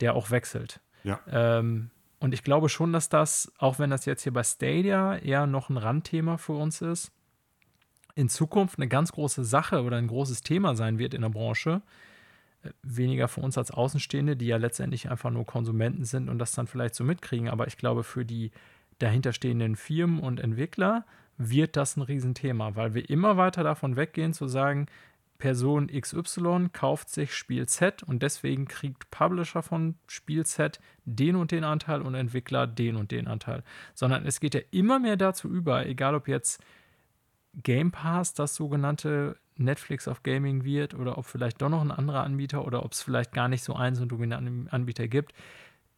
der 0.00 0.14
auch 0.14 0.30
wechselt. 0.30 0.80
Ja. 1.04 1.20
Ähm, 1.30 1.90
und 2.20 2.34
ich 2.34 2.42
glaube 2.42 2.68
schon, 2.68 2.92
dass 2.92 3.08
das, 3.08 3.52
auch 3.58 3.78
wenn 3.78 3.90
das 3.90 4.04
jetzt 4.04 4.22
hier 4.22 4.32
bei 4.32 4.42
Stadia 4.42 5.16
eher 5.16 5.46
noch 5.46 5.68
ein 5.68 5.76
Randthema 5.76 6.36
für 6.36 6.54
uns 6.54 6.82
ist, 6.82 7.12
in 8.14 8.28
Zukunft 8.28 8.78
eine 8.78 8.88
ganz 8.88 9.12
große 9.12 9.44
Sache 9.44 9.82
oder 9.82 9.96
ein 9.96 10.08
großes 10.08 10.42
Thema 10.42 10.74
sein 10.74 10.98
wird 10.98 11.14
in 11.14 11.22
der 11.22 11.28
Branche. 11.28 11.82
Weniger 12.82 13.28
für 13.28 13.40
uns 13.40 13.58
als 13.58 13.70
Außenstehende, 13.70 14.36
die 14.36 14.46
ja 14.46 14.56
letztendlich 14.56 15.10
einfach 15.10 15.30
nur 15.30 15.46
Konsumenten 15.46 16.04
sind 16.04 16.28
und 16.28 16.38
das 16.38 16.52
dann 16.52 16.66
vielleicht 16.66 16.94
so 16.94 17.04
mitkriegen. 17.04 17.48
Aber 17.48 17.66
ich 17.66 17.76
glaube, 17.76 18.04
für 18.04 18.24
die 18.24 18.50
dahinterstehenden 18.98 19.76
Firmen 19.76 20.20
und 20.20 20.40
Entwickler 20.40 21.04
wird 21.36 21.76
das 21.76 21.96
ein 21.96 22.02
Riesenthema, 22.02 22.74
weil 22.74 22.94
wir 22.94 23.08
immer 23.08 23.36
weiter 23.36 23.62
davon 23.62 23.96
weggehen 23.96 24.32
zu 24.32 24.48
sagen, 24.48 24.86
Person 25.38 25.86
XY 25.86 26.70
kauft 26.72 27.10
sich 27.10 27.32
Spiel 27.32 27.66
Z 27.66 28.02
und 28.02 28.24
deswegen 28.24 28.66
kriegt 28.66 29.08
Publisher 29.12 29.62
von 29.62 29.94
Spiel 30.08 30.44
Z 30.44 30.80
den 31.04 31.36
und 31.36 31.52
den 31.52 31.62
Anteil 31.62 32.02
und 32.02 32.16
Entwickler 32.16 32.66
den 32.66 32.96
und 32.96 33.12
den 33.12 33.28
Anteil. 33.28 33.62
Sondern 33.94 34.26
es 34.26 34.40
geht 34.40 34.54
ja 34.54 34.60
immer 34.72 34.98
mehr 34.98 35.16
dazu 35.16 35.48
über, 35.48 35.86
egal 35.86 36.16
ob 36.16 36.26
jetzt 36.26 36.60
Game 37.54 37.90
Pass 37.90 38.34
das 38.34 38.54
sogenannte 38.54 39.36
Netflix 39.56 40.06
of 40.06 40.22
Gaming 40.22 40.64
wird 40.64 40.94
oder 40.94 41.18
ob 41.18 41.26
vielleicht 41.26 41.60
doch 41.62 41.68
noch 41.68 41.80
ein 41.80 41.90
anderer 41.90 42.22
Anbieter 42.22 42.64
oder 42.64 42.84
ob 42.84 42.92
es 42.92 43.02
vielleicht 43.02 43.32
gar 43.32 43.48
nicht 43.48 43.64
so 43.64 43.74
einen 43.74 43.96
so 43.96 44.04
dominanten 44.04 44.68
Anbieter 44.68 45.08
gibt. 45.08 45.32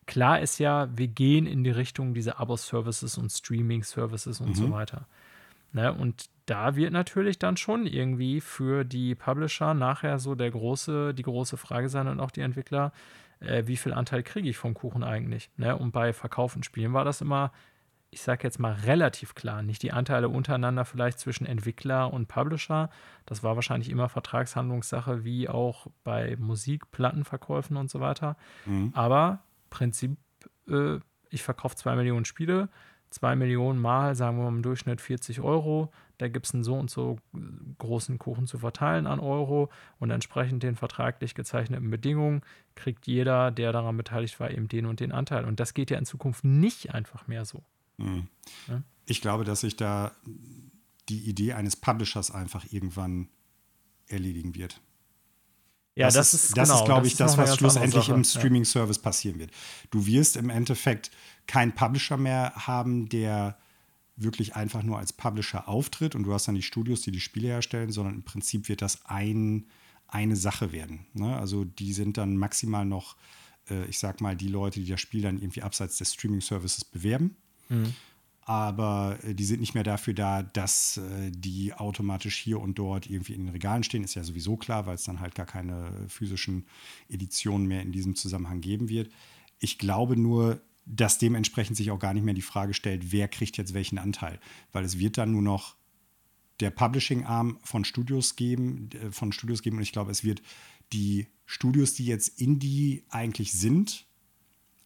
Klar 0.07 0.41
ist 0.41 0.59
ja, 0.59 0.89
wir 0.97 1.09
gehen 1.09 1.47
in 1.47 1.63
die 1.63 1.71
Richtung 1.71 2.15
dieser 2.15 2.41
Abo-Services 2.41 3.19
und 3.19 3.31
Streaming-Services 3.31 4.41
und 4.41 4.57
so 4.57 4.67
Mhm. 4.69 4.73
weiter. 4.73 5.07
Ne? 5.73 5.93
Und 5.93 6.31
da 6.47 6.75
wird 6.75 6.93
natürlich 6.93 7.39
dann 7.39 7.57
schon 7.57 7.87
irgendwie 7.87 8.41
für 8.41 8.85
die 8.85 9.15
Publisher 9.15 9.73
nachher 9.75 10.19
so 10.19 10.35
der 10.35 10.51
große, 10.51 11.15
die 11.15 11.23
große 11.23 11.57
Frage 11.57 11.89
sein 11.89 12.09
und 12.09 12.19
auch 12.19 12.33
die 12.33 12.41
Entwickler, 12.41 12.93
äh, 13.41 13.65
wie 13.67 13.77
viel 13.77 13.93
Anteil 13.93 14.23
kriege 14.25 14.49
ich 14.49 14.57
vom 14.57 14.75
Kuchen 14.75 15.05
eigentlich? 15.05 15.51
Ne? 15.57 15.77
Und 15.77 15.93
bei 15.93 16.13
verkauften 16.13 16.63
Spielen 16.65 16.93
war 16.93 17.05
das 17.05 17.21
immer, 17.21 17.53
ich 18.13 18.23
sage 18.23 18.43
jetzt 18.43 18.59
mal 18.59 18.73
relativ 18.73 19.35
klar, 19.35 19.63
nicht 19.63 19.83
die 19.83 19.93
Anteile 19.93 20.29
untereinander 20.29 20.85
vielleicht 20.85 21.21
zwischen 21.21 21.47
Entwickler 21.47 22.13
und 22.13 22.27
Publisher. 22.27 22.91
Das 23.25 23.43
war 23.43 23.55
wahrscheinlich 23.55 23.89
immer 23.89 24.09
Vertragshandlungssache, 24.09 25.25
wie 25.25 25.49
auch 25.49 25.87
bei 26.03 26.37
Musik, 26.39 26.91
Plattenverkäufen 26.91 27.77
und 27.77 27.89
so 27.89 28.01
weiter. 28.01 28.37
Mhm. 28.67 28.91
Aber 28.95 29.41
Prinzip, 29.71 30.17
äh, 30.69 30.99
ich 31.31 31.45
verkaufe 31.45 31.77
zwei 31.77 31.95
Millionen 31.95 32.25
Spiele, 32.25 32.69
zwei 33.11 33.37
Millionen 33.37 33.81
mal, 33.81 34.17
sagen 34.17 34.39
wir 34.39 34.45
mal 34.45 34.57
im 34.57 34.63
Durchschnitt 34.63 35.01
40 35.01 35.41
Euro. 35.41 35.93
Da 36.19 36.27
gibt 36.27 36.47
es 36.47 36.55
einen 36.55 36.65
so 36.65 36.75
und 36.75 36.91
so 36.91 37.17
großen 37.79 38.19
Kuchen 38.19 38.47
zu 38.47 38.59
verteilen 38.59 39.07
an 39.07 39.21
Euro 39.21 39.71
und 40.01 40.11
entsprechend 40.11 40.65
den 40.65 40.75
vertraglich 40.75 41.35
gezeichneten 41.35 41.91
Bedingungen 41.91 42.43
kriegt 42.75 43.07
jeder, 43.07 43.53
der 43.53 43.73
daran 43.73 43.97
beteiligt 43.97 44.39
war, 44.41 44.51
eben 44.51 44.69
den 44.69 44.87
und 44.87 44.99
den 45.01 45.13
Anteil. 45.13 45.45
Und 45.45 45.61
das 45.61 45.75
geht 45.75 45.91
ja 45.91 45.99
in 45.99 46.05
Zukunft 46.05 46.45
nicht 46.45 46.93
einfach 46.93 47.29
mehr 47.29 47.45
so. 47.45 47.63
Mhm. 48.05 48.29
Ja. 48.69 48.83
Ich 49.07 49.21
glaube, 49.21 49.45
dass 49.45 49.61
sich 49.61 49.77
da 49.77 50.13
die 51.09 51.29
Idee 51.29 51.55
eines 51.55 51.77
Publishers 51.77 52.31
einfach 52.31 52.65
irgendwann 52.71 53.29
erledigen 54.07 54.55
wird. 54.55 54.81
Ja, 55.97 56.07
das, 56.07 56.15
das 56.15 56.35
ist, 56.35 56.57
das 56.57 56.69
genau, 56.69 56.81
ist 56.81 56.87
glaube 56.87 57.07
ich, 57.07 57.17
das, 57.17 57.37
was 57.37 57.57
schlussendlich 57.57 58.09
im 58.09 58.19
ja. 58.19 58.25
Streaming-Service 58.25 59.01
passieren 59.01 59.39
wird. 59.39 59.51
Du 59.91 60.07
wirst 60.07 60.37
im 60.37 60.49
Endeffekt 60.49 61.11
keinen 61.47 61.73
Publisher 61.73 62.17
mehr 62.17 62.53
haben, 62.55 63.09
der 63.09 63.59
wirklich 64.17 64.55
einfach 64.55 64.83
nur 64.83 64.99
als 64.99 65.13
Publisher 65.13 65.69
auftritt 65.69 66.15
und 66.15 66.25
du 66.25 66.33
hast 66.33 66.47
dann 66.47 66.55
die 66.55 66.63
Studios, 66.63 67.01
die 67.01 67.11
die 67.11 67.21
Spiele 67.21 67.49
herstellen, 67.49 67.91
sondern 67.91 68.15
im 68.15 68.23
Prinzip 68.23 68.69
wird 68.69 68.83
das 68.83 69.05
ein, 69.07 69.67
eine 70.07 70.37
Sache 70.37 70.73
werden. 70.73 71.07
Ne? 71.15 71.37
Also 71.37 71.65
die 71.65 71.93
sind 71.93 72.19
dann 72.19 72.37
maximal 72.37 72.85
noch, 72.85 73.17
äh, 73.69 73.85
ich 73.87 73.99
sag 73.99 74.21
mal, 74.21 74.37
die 74.37 74.49
Leute, 74.49 74.81
die 74.81 74.89
das 74.89 75.01
Spiel 75.01 75.23
dann 75.23 75.39
irgendwie 75.39 75.63
abseits 75.63 75.99
des 75.99 76.15
Streaming-Services 76.15 76.85
bewerben. 76.85 77.37
Mhm. 77.71 77.95
Aber 78.43 79.19
äh, 79.23 79.35
die 79.35 79.45
sind 79.45 79.61
nicht 79.61 79.75
mehr 79.75 79.85
dafür 79.85 80.13
da, 80.13 80.43
dass 80.43 80.99
äh, 80.99 81.31
die 81.31 81.73
automatisch 81.73 82.37
hier 82.37 82.61
und 82.61 82.79
dort 82.79 83.09
irgendwie 83.09 83.35
in 83.35 83.47
den 83.47 83.53
Regalen 83.53 83.85
stehen. 83.85 84.05
Ist 84.05 84.15
ja 84.15 84.25
sowieso 84.25 84.57
klar, 84.57 84.87
weil 84.87 84.97
es 84.97 85.05
dann 85.05 85.21
halt 85.21 85.35
gar 85.35 85.47
keine 85.47 85.91
physischen 86.09 86.67
Editionen 87.09 87.67
mehr 87.67 87.83
in 87.83 87.93
diesem 87.93 88.17
Zusammenhang 88.17 88.61
geben 88.61 88.89
wird. 88.89 89.11
Ich 89.61 89.79
glaube 89.79 90.17
nur, 90.17 90.61
dass 90.85 91.19
dementsprechend 91.19 91.77
sich 91.77 91.91
auch 91.91 91.99
gar 91.99 92.15
nicht 92.15 92.25
mehr 92.25 92.35
die 92.35 92.43
Frage 92.43 92.75
stellt, 92.75 93.13
wer 93.13 93.29
kriegt 93.29 93.57
jetzt 93.57 93.75
welchen 93.75 93.99
Anteil. 93.99 94.41
Weil 94.73 94.85
es 94.85 94.99
wird 94.99 95.19
dann 95.19 95.31
nur 95.31 95.43
noch 95.43 95.77
der 96.59 96.71
Publishing-Arm 96.71 97.59
von 97.63 97.85
Studios 97.85 98.37
geben, 98.37 98.91
äh, 98.93 99.11
von 99.11 99.33
Studios 99.33 99.63
geben. 99.63 99.77
Und 99.77 99.83
ich 99.83 99.93
glaube, 99.93 100.11
es 100.11 100.25
wird 100.25 100.43
die 100.93 101.29
Studios, 101.47 101.95
die 101.95 102.07
jetzt 102.07 102.41
Indie 102.41 103.05
eigentlich 103.09 103.53
sind, 103.53 104.07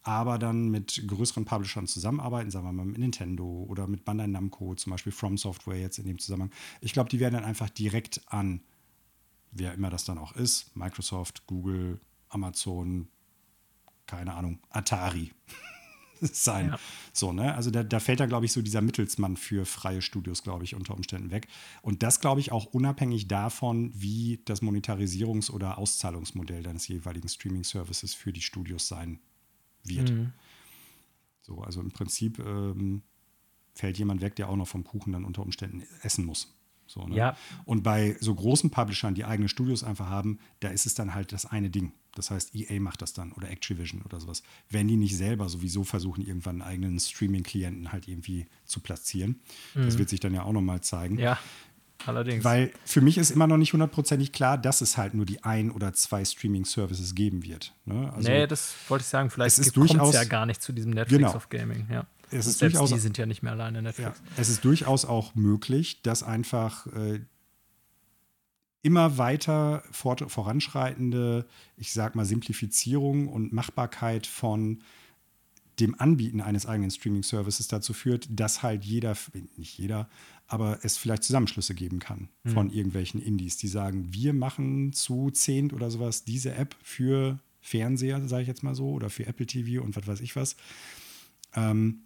aber 0.04 0.38
dann 0.38 0.68
mit 0.68 1.02
größeren 1.08 1.46
Publishern 1.46 1.86
zusammenarbeiten, 1.86 2.50
sagen 2.50 2.66
wir 2.66 2.72
mal 2.72 2.84
mit 2.84 2.98
Nintendo 2.98 3.64
oder 3.68 3.86
mit 3.86 4.04
Bandai 4.04 4.26
Namco, 4.26 4.74
zum 4.74 4.92
Beispiel 4.92 5.12
From 5.12 5.38
Software 5.38 5.80
jetzt 5.80 5.98
in 5.98 6.04
dem 6.04 6.18
Zusammenhang. 6.18 6.50
Ich 6.82 6.92
glaube, 6.92 7.08
die 7.08 7.20
werden 7.20 7.34
dann 7.34 7.44
einfach 7.44 7.70
direkt 7.70 8.20
an, 8.26 8.60
wer 9.50 9.72
immer 9.72 9.88
das 9.88 10.04
dann 10.04 10.18
auch 10.18 10.32
ist, 10.36 10.76
Microsoft, 10.76 11.46
Google, 11.46 12.00
Amazon, 12.28 13.08
keine 14.06 14.34
Ahnung, 14.34 14.58
Atari 14.68 15.32
sein. 16.20 16.68
Ja. 16.68 16.78
So, 17.14 17.32
ne? 17.32 17.54
Also 17.54 17.70
da, 17.70 17.82
da 17.82 17.98
fällt 17.98 18.20
dann, 18.20 18.28
glaube 18.28 18.44
ich, 18.44 18.52
so 18.52 18.60
dieser 18.60 18.82
Mittelsmann 18.82 19.38
für 19.38 19.64
freie 19.64 20.02
Studios, 20.02 20.42
glaube 20.42 20.64
ich, 20.64 20.74
unter 20.74 20.94
Umständen 20.94 21.30
weg. 21.30 21.48
Und 21.80 22.02
das, 22.02 22.20
glaube 22.20 22.42
ich, 22.42 22.52
auch 22.52 22.66
unabhängig 22.66 23.26
davon, 23.26 23.90
wie 23.94 24.42
das 24.44 24.60
Monetarisierungs- 24.60 25.50
oder 25.50 25.78
Auszahlungsmodell 25.78 26.62
deines 26.62 26.88
jeweiligen 26.88 27.28
Streaming-Services 27.28 28.12
für 28.12 28.34
die 28.34 28.42
Studios 28.42 28.86
sein 28.86 29.18
wird. 29.84 30.10
Mhm. 30.10 30.32
So, 31.42 31.60
also 31.60 31.80
im 31.80 31.90
Prinzip 31.90 32.38
ähm, 32.38 33.02
fällt 33.74 33.98
jemand 33.98 34.20
weg, 34.20 34.36
der 34.36 34.48
auch 34.48 34.56
noch 34.56 34.68
vom 34.68 34.84
Kuchen 34.84 35.12
dann 35.12 35.24
unter 35.24 35.42
Umständen 35.42 35.82
essen 36.02 36.24
muss. 36.24 36.54
So, 36.86 37.06
ne? 37.06 37.16
Ja. 37.16 37.36
Und 37.64 37.82
bei 37.82 38.16
so 38.20 38.34
großen 38.34 38.70
Publishern, 38.70 39.14
die 39.14 39.24
eigene 39.24 39.48
Studios 39.48 39.84
einfach 39.84 40.08
haben, 40.08 40.38
da 40.60 40.68
ist 40.68 40.86
es 40.86 40.94
dann 40.94 41.14
halt 41.14 41.32
das 41.32 41.46
eine 41.46 41.70
Ding. 41.70 41.92
Das 42.14 42.30
heißt, 42.30 42.54
EA 42.54 42.80
macht 42.80 43.02
das 43.02 43.12
dann 43.12 43.32
oder 43.32 43.50
Activision 43.50 44.02
oder 44.02 44.20
sowas. 44.20 44.42
Wenn 44.70 44.86
die 44.86 44.96
nicht 44.96 45.16
selber 45.16 45.48
sowieso 45.48 45.82
versuchen, 45.82 46.24
irgendwann 46.24 46.62
einen 46.62 46.70
eigenen 46.70 47.00
Streaming-Klienten 47.00 47.90
halt 47.90 48.06
irgendwie 48.06 48.46
zu 48.64 48.80
platzieren. 48.80 49.40
Das 49.74 49.98
wird 49.98 50.08
sich 50.08 50.20
dann 50.20 50.32
ja 50.32 50.44
auch 50.44 50.52
nochmal 50.52 50.80
zeigen. 50.82 51.14
Mhm. 51.14 51.20
Ja, 51.20 51.38
allerdings. 52.08 52.44
Weil 52.44 52.72
für 52.84 53.00
mich 53.00 53.18
ist 53.18 53.30
immer 53.30 53.46
noch 53.46 53.56
nicht 53.56 53.72
hundertprozentig 53.72 54.32
klar, 54.32 54.58
dass 54.58 54.80
es 54.80 54.96
halt 54.96 55.14
nur 55.14 55.26
die 55.26 55.42
ein 55.44 55.70
oder 55.70 55.92
zwei 55.92 56.24
Streaming-Services 56.24 57.14
geben 57.14 57.42
wird. 57.44 57.74
Ne? 57.84 58.12
Also 58.14 58.28
nee, 58.28 58.46
das 58.46 58.74
wollte 58.88 59.02
ich 59.02 59.08
sagen. 59.08 59.30
Vielleicht 59.30 59.56
kommt 59.74 59.90
es 59.90 60.14
ja 60.14 60.24
gar 60.24 60.46
nicht 60.46 60.62
zu 60.62 60.72
diesem 60.72 60.92
Netflix 60.92 61.18
Genau. 61.18 61.34
of 61.34 61.48
Gaming. 61.48 61.86
Ja. 61.90 62.06
Es 62.30 62.46
ist 62.46 62.58
selbst 62.58 62.74
durchaus- 62.76 62.90
die 62.92 62.98
sind 62.98 63.16
ja 63.18 63.26
nicht 63.26 63.42
mehr 63.42 63.52
alleine 63.52 63.78
Ja, 63.78 63.82
Netflix. 63.82 64.20
es 64.36 64.48
ist 64.48 64.64
durchaus 64.64 65.04
auch 65.04 65.34
möglich, 65.34 66.02
dass 66.02 66.22
einfach 66.22 66.86
äh, 66.88 67.20
immer 68.82 69.16
weiter 69.18 69.82
fort, 69.92 70.24
voranschreitende, 70.30 71.46
ich 71.76 71.92
sag 71.92 72.14
mal, 72.14 72.24
Simplifizierung 72.26 73.28
und 73.28 73.52
Machbarkeit 73.52 74.26
von 74.26 74.82
dem 75.80 75.98
Anbieten 75.98 76.40
eines 76.40 76.66
eigenen 76.66 76.90
Streaming-Services 76.90 77.66
dazu 77.68 77.94
führt, 77.94 78.26
dass 78.30 78.62
halt 78.62 78.84
jeder, 78.84 79.16
nicht 79.56 79.76
jeder, 79.78 80.08
aber 80.46 80.80
es 80.82 80.96
vielleicht 80.96 81.24
Zusammenschlüsse 81.24 81.74
geben 81.74 81.98
kann 81.98 82.28
von 82.44 82.70
irgendwelchen 82.70 83.20
Indies, 83.20 83.56
die 83.56 83.68
sagen, 83.68 84.12
wir 84.12 84.34
machen 84.34 84.92
zu 84.92 85.30
zehnt 85.30 85.72
oder 85.72 85.90
sowas 85.90 86.24
diese 86.24 86.54
App 86.54 86.76
für 86.82 87.40
Fernseher, 87.62 88.28
sage 88.28 88.42
ich 88.42 88.48
jetzt 88.48 88.62
mal 88.62 88.74
so, 88.74 88.90
oder 88.90 89.08
für 89.08 89.26
Apple 89.26 89.46
TV 89.46 89.82
und 89.82 89.96
was 89.96 90.06
weiß 90.06 90.20
ich 90.20 90.36
was, 90.36 90.56
ähm, 91.54 92.00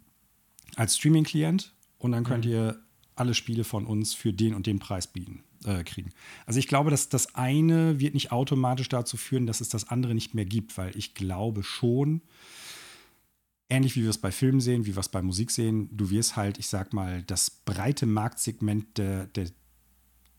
als 0.75 0.95
Streaming-Klient. 0.97 1.73
Und 1.97 2.13
dann 2.13 2.23
könnt 2.23 2.45
ihr 2.45 2.79
alle 3.15 3.33
Spiele 3.33 3.65
von 3.65 3.85
uns 3.85 4.13
für 4.13 4.31
den 4.31 4.53
und 4.53 4.65
den 4.65 4.79
Preis 4.79 5.07
bieten, 5.07 5.43
äh, 5.65 5.83
kriegen. 5.83 6.11
Also 6.45 6.59
ich 6.59 6.67
glaube, 6.67 6.89
dass 6.89 7.09
das 7.09 7.35
eine 7.35 7.99
wird 7.99 8.13
nicht 8.13 8.31
automatisch 8.31 8.87
dazu 8.87 9.17
führen, 9.17 9.45
dass 9.45 9.59
es 9.59 9.67
das 9.67 9.89
andere 9.89 10.15
nicht 10.15 10.33
mehr 10.33 10.45
gibt, 10.45 10.77
weil 10.77 10.95
ich 10.95 11.13
glaube 11.13 11.63
schon, 11.63 12.21
ähnlich 13.69 13.95
wie 13.95 14.03
wir 14.03 14.09
es 14.09 14.17
bei 14.17 14.31
Filmen 14.31 14.61
sehen, 14.61 14.85
wie 14.85 14.95
wir 14.95 14.99
es 14.99 15.09
bei 15.09 15.21
Musik 15.21 15.51
sehen, 15.51 15.89
du 15.95 16.09
wirst 16.09 16.35
halt, 16.35 16.57
ich 16.57 16.67
sag 16.67 16.93
mal, 16.93 17.23
das 17.23 17.49
breite 17.49 18.05
Marktsegment 18.05 18.97
der, 18.97 19.27
der, 19.27 19.47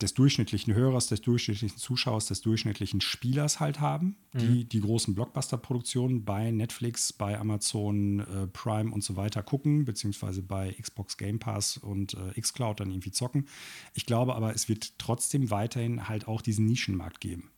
des 0.00 0.14
durchschnittlichen 0.14 0.74
Hörers, 0.74 1.06
des 1.08 1.20
durchschnittlichen 1.20 1.76
Zuschauers, 1.76 2.26
des 2.26 2.40
durchschnittlichen 2.40 3.00
Spielers 3.00 3.60
halt 3.60 3.80
haben, 3.80 4.16
die 4.32 4.64
die 4.64 4.80
großen 4.80 5.14
Blockbuster-Produktionen 5.14 6.24
bei 6.24 6.50
Netflix, 6.50 7.12
bei 7.12 7.38
Amazon 7.38 8.20
äh, 8.20 8.46
Prime 8.46 8.90
und 8.92 9.04
so 9.04 9.16
weiter 9.16 9.42
gucken, 9.42 9.84
beziehungsweise 9.84 10.42
bei 10.42 10.72
Xbox 10.72 11.16
Game 11.16 11.38
Pass 11.38 11.76
und 11.76 12.14
äh, 12.14 12.40
Xcloud 12.40 12.80
dann 12.80 12.90
irgendwie 12.90 13.12
zocken. 13.12 13.46
Ich 13.94 14.06
glaube 14.06 14.34
aber, 14.34 14.54
es 14.54 14.68
wird 14.68 14.98
trotzdem 14.98 15.50
weiterhin 15.50 16.08
halt 16.08 16.26
auch 16.26 16.40
diesen 16.40 16.64
Nischenmarkt 16.64 17.20
geben. 17.20 17.50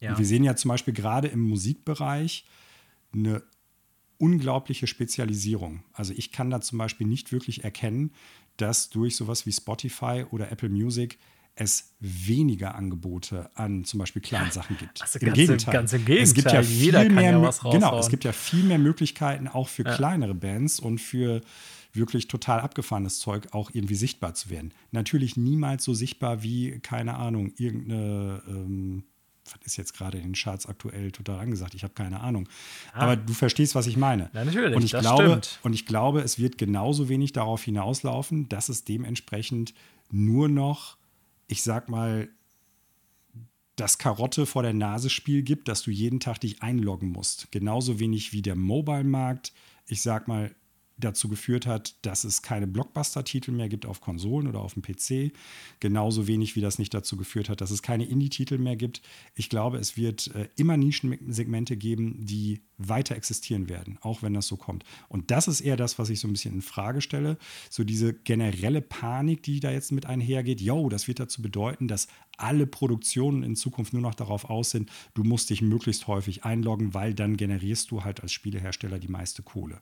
Ja. 0.00 0.18
Wir 0.18 0.26
sehen 0.26 0.44
ja 0.44 0.56
zum 0.56 0.70
Beispiel 0.70 0.92
gerade 0.92 1.28
im 1.28 1.40
Musikbereich 1.40 2.44
eine 3.12 3.42
unglaubliche 4.18 4.86
Spezialisierung. 4.86 5.82
Also 5.92 6.12
ich 6.16 6.32
kann 6.32 6.50
da 6.50 6.60
zum 6.60 6.78
Beispiel 6.78 7.06
nicht 7.06 7.32
wirklich 7.32 7.64
erkennen, 7.64 8.12
dass 8.56 8.90
durch 8.90 9.16
sowas 9.16 9.46
wie 9.46 9.52
Spotify 9.52 10.24
oder 10.30 10.50
Apple 10.52 10.68
Music 10.68 11.18
es 11.56 11.94
weniger 12.00 12.74
Angebote 12.74 13.48
an 13.54 13.84
zum 13.84 13.98
Beispiel 13.98 14.20
kleinen 14.22 14.50
Sachen 14.50 14.76
gibt. 14.76 15.00
Also 15.02 15.18
Im 15.20 15.26
ganz- 15.26 15.36
Gegenteil. 15.38 15.72
ganz 15.72 15.92
im 15.92 16.06
Es 16.06 16.34
gibt 16.34 16.50
ja 16.50 16.60
Gegenteil. 16.60 16.82
Jeder 16.82 17.00
viel 17.02 17.10
mehr, 17.10 17.30
ja 17.38 17.70
Genau, 17.70 17.98
es 17.98 18.08
gibt 18.08 18.24
ja 18.24 18.32
viel 18.32 18.64
mehr 18.64 18.78
Möglichkeiten 18.78 19.46
auch 19.46 19.68
für 19.68 19.84
kleinere 19.84 20.34
Bands 20.34 20.80
und 20.80 20.98
für 21.00 21.42
wirklich 21.92 22.26
total 22.26 22.58
abgefahrenes 22.60 23.20
Zeug 23.20 23.48
auch 23.52 23.70
irgendwie 23.72 23.94
sichtbar 23.94 24.34
zu 24.34 24.50
werden. 24.50 24.72
Natürlich 24.90 25.36
niemals 25.36 25.84
so 25.84 25.94
sichtbar 25.94 26.42
wie, 26.42 26.80
keine 26.80 27.14
Ahnung, 27.14 27.52
irgendeine, 27.56 28.42
ähm, 28.48 29.04
was 29.44 29.54
ist 29.64 29.76
jetzt 29.76 29.94
gerade 29.94 30.18
in 30.18 30.24
den 30.24 30.34
Charts 30.34 30.66
aktuell 30.66 31.12
total 31.12 31.38
angesagt, 31.38 31.74
ich 31.74 31.82
habe 31.82 31.94
keine 31.94 32.20
Ahnung. 32.20 32.48
Aber 32.92 33.16
du 33.16 33.32
verstehst, 33.34 33.74
was 33.74 33.86
ich 33.86 33.96
meine. 33.96 34.30
Ja, 34.32 34.44
natürlich, 34.44 34.74
und 34.74 34.84
ich 34.84 34.92
das 34.92 35.02
glaube, 35.02 35.24
stimmt. 35.24 35.58
Und 35.62 35.74
ich 35.74 35.86
glaube, 35.86 36.20
es 36.20 36.38
wird 36.38 36.58
genauso 36.58 37.08
wenig 37.08 37.32
darauf 37.32 37.62
hinauslaufen, 37.62 38.48
dass 38.48 38.68
es 38.68 38.84
dementsprechend 38.84 39.74
nur 40.10 40.48
noch, 40.48 40.96
ich 41.46 41.62
sag 41.62 41.88
mal, 41.88 42.28
das 43.76 43.98
Karotte 43.98 44.46
vor 44.46 44.62
der 44.62 44.72
Nase 44.72 45.10
Spiel 45.10 45.42
gibt, 45.42 45.68
dass 45.68 45.82
du 45.82 45.90
jeden 45.90 46.20
Tag 46.20 46.40
dich 46.40 46.62
einloggen 46.62 47.10
musst. 47.10 47.50
Genauso 47.50 47.98
wenig 47.98 48.32
wie 48.32 48.42
der 48.42 48.54
Mobile-Markt, 48.54 49.52
ich 49.86 50.00
sag 50.00 50.28
mal, 50.28 50.54
dazu 50.96 51.28
geführt 51.28 51.66
hat, 51.66 51.96
dass 52.02 52.24
es 52.24 52.42
keine 52.42 52.66
Blockbuster-Titel 52.66 53.50
mehr 53.50 53.68
gibt 53.68 53.86
auf 53.86 54.00
Konsolen 54.00 54.46
oder 54.46 54.60
auf 54.60 54.74
dem 54.74 54.82
PC. 54.82 55.32
Genauso 55.80 56.26
wenig 56.26 56.54
wie 56.56 56.60
das 56.60 56.78
nicht 56.78 56.94
dazu 56.94 57.16
geführt 57.16 57.48
hat, 57.48 57.60
dass 57.60 57.70
es 57.70 57.82
keine 57.82 58.04
Indie-Titel 58.04 58.58
mehr 58.58 58.76
gibt. 58.76 59.02
Ich 59.34 59.48
glaube, 59.48 59.78
es 59.78 59.96
wird 59.96 60.28
äh, 60.34 60.48
immer 60.56 60.76
Nischensegmente 60.76 61.76
geben, 61.76 62.24
die 62.24 62.60
weiter 62.78 63.16
existieren 63.16 63.68
werden, 63.68 63.98
auch 64.02 64.22
wenn 64.22 64.34
das 64.34 64.46
so 64.46 64.56
kommt. 64.56 64.84
Und 65.08 65.30
das 65.30 65.48
ist 65.48 65.60
eher 65.60 65.76
das, 65.76 65.98
was 65.98 66.10
ich 66.10 66.20
so 66.20 66.28
ein 66.28 66.32
bisschen 66.32 66.54
in 66.54 66.62
Frage 66.62 67.00
stelle. 67.00 67.38
So 67.70 67.84
diese 67.84 68.14
generelle 68.14 68.80
Panik, 68.80 69.42
die 69.42 69.60
da 69.60 69.70
jetzt 69.70 69.92
mit 69.92 70.06
einhergeht. 70.06 70.60
Yo, 70.60 70.88
das 70.88 71.08
wird 71.08 71.20
dazu 71.20 71.42
bedeuten, 71.42 71.88
dass 71.88 72.08
alle 72.36 72.66
Produktionen 72.66 73.42
in 73.42 73.56
Zukunft 73.56 73.92
nur 73.92 74.02
noch 74.02 74.14
darauf 74.14 74.50
aus 74.50 74.70
sind, 74.70 74.90
du 75.14 75.24
musst 75.24 75.50
dich 75.50 75.62
möglichst 75.62 76.06
häufig 76.06 76.44
einloggen, 76.44 76.94
weil 76.94 77.14
dann 77.14 77.36
generierst 77.36 77.90
du 77.90 78.04
halt 78.04 78.22
als 78.22 78.32
Spielehersteller 78.32 78.98
die 78.98 79.08
meiste 79.08 79.42
Kohle. 79.42 79.80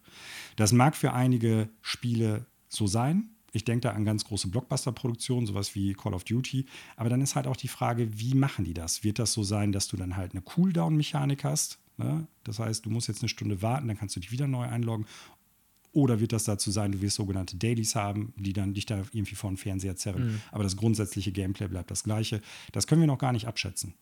Das 0.57 0.73
mag 0.73 0.97
für 0.97 1.13
einige 1.13 1.69
Spiele 1.81 2.47
so 2.69 2.87
sein. 2.87 3.31
Ich 3.53 3.65
denke 3.65 3.83
da 3.83 3.91
an 3.91 4.05
ganz 4.05 4.25
große 4.25 4.49
Blockbuster-Produktionen, 4.49 5.47
sowas 5.47 5.75
wie 5.75 5.93
Call 5.93 6.15
of 6.15 6.25
Duty. 6.25 6.65
Aber 6.97 7.11
dann 7.11 7.21
ist 7.21 7.37
halt 7.37 7.47
auch 7.47 7.57
die 7.57 7.69
Frage, 7.69 8.19
wie 8.19 8.35
machen 8.35 8.65
die 8.65 8.75
das? 8.75 9.05
Wird 9.05 9.19
das 9.19 9.35
so 9.35 9.43
sein, 9.43 9.73
dass 9.73 9.89
du 9.89 9.97
dann 9.97 10.17
halt 10.17 10.33
eine 10.33 10.41
Cooldown-Mechanik 10.41 11.45
hast? 11.45 11.79
Ne? 11.99 12.27
Das 12.45 12.59
heißt, 12.59 12.87
du 12.87 12.91
musst 12.91 13.09
jetzt 13.09 13.21
eine 13.21 13.29
Stunde 13.29 13.61
warten, 13.61 13.89
dann 13.89 13.99
kannst 13.99 14.17
du 14.17 14.21
dich 14.21 14.33
wieder 14.33 14.49
neu 14.49 14.67
einloggen. 14.67 15.07
Oder 15.93 16.21
wird 16.21 16.33
das 16.33 16.45
dazu 16.45 16.71
sein, 16.71 16.93
du 16.93 17.01
wirst 17.03 17.17
sogenannte 17.17 17.57
Dailies 17.57 17.95
haben, 17.95 18.33
die 18.37 18.53
dann 18.53 18.73
dich 18.75 18.87
da 18.87 18.99
irgendwie 19.13 19.35
vor 19.35 19.51
den 19.51 19.57
Fernseher 19.59 19.95
zerren. 19.97 20.41
Aber 20.51 20.63
das 20.65 20.77
grundsätzliche 20.77 21.33
Gameplay 21.33 21.69
bleibt 21.69 21.91
das 21.91 22.03
gleiche. 22.05 22.41
Das 22.73 22.87
können 22.87 23.01
wir 23.03 23.07
noch 23.09 23.19
gar 23.19 23.33
nicht 23.33 23.47
abschätzen. 23.47 23.95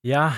Ja, 0.00 0.36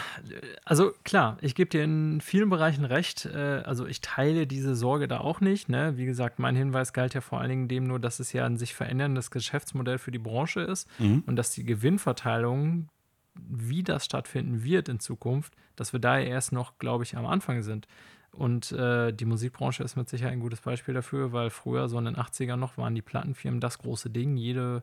also 0.64 0.92
klar, 1.04 1.36
ich 1.42 1.54
gebe 1.54 1.68
dir 1.68 1.84
in 1.84 2.22
vielen 2.22 2.48
Bereichen 2.48 2.86
recht. 2.86 3.26
äh, 3.26 3.62
Also 3.64 3.86
ich 3.86 4.00
teile 4.00 4.46
diese 4.46 4.74
Sorge 4.74 5.06
da 5.06 5.18
auch 5.20 5.40
nicht. 5.42 5.68
Ne? 5.68 5.98
Wie 5.98 6.06
gesagt, 6.06 6.38
mein 6.38 6.56
Hinweis 6.56 6.94
galt 6.94 7.12
ja 7.12 7.20
vor 7.20 7.40
allen 7.40 7.50
Dingen 7.50 7.68
dem 7.68 7.86
nur, 7.86 8.00
dass 8.00 8.20
es 8.20 8.32
ja 8.32 8.46
ein 8.46 8.56
sich 8.56 8.74
veränderndes 8.74 9.30
Geschäftsmodell 9.30 9.98
für 9.98 10.10
die 10.12 10.18
Branche 10.18 10.60
ist 10.62 10.88
Mhm. 10.98 11.24
und 11.26 11.36
dass 11.36 11.50
die 11.52 11.64
Gewinnverteilung 11.64 12.88
wie 13.34 13.82
das 13.82 14.06
stattfinden 14.06 14.64
wird 14.64 14.88
in 14.88 14.98
Zukunft, 14.98 15.54
dass 15.76 15.92
wir 15.92 16.00
da 16.00 16.18
erst 16.18 16.52
noch, 16.52 16.78
glaube 16.78 17.04
ich, 17.04 17.16
am 17.16 17.26
Anfang 17.26 17.62
sind. 17.62 17.86
Und 18.32 18.72
äh, 18.72 19.12
die 19.12 19.24
Musikbranche 19.24 19.82
ist 19.82 19.96
mit 19.96 20.08
Sicherheit 20.08 20.32
ein 20.32 20.40
gutes 20.40 20.60
Beispiel 20.60 20.94
dafür, 20.94 21.32
weil 21.32 21.50
früher, 21.50 21.88
so 21.88 21.98
in 21.98 22.04
den 22.04 22.16
80ern 22.16 22.56
noch, 22.56 22.78
waren 22.78 22.94
die 22.94 23.02
Plattenfirmen 23.02 23.60
das 23.60 23.78
große 23.78 24.10
Ding. 24.10 24.36
Jede 24.36 24.82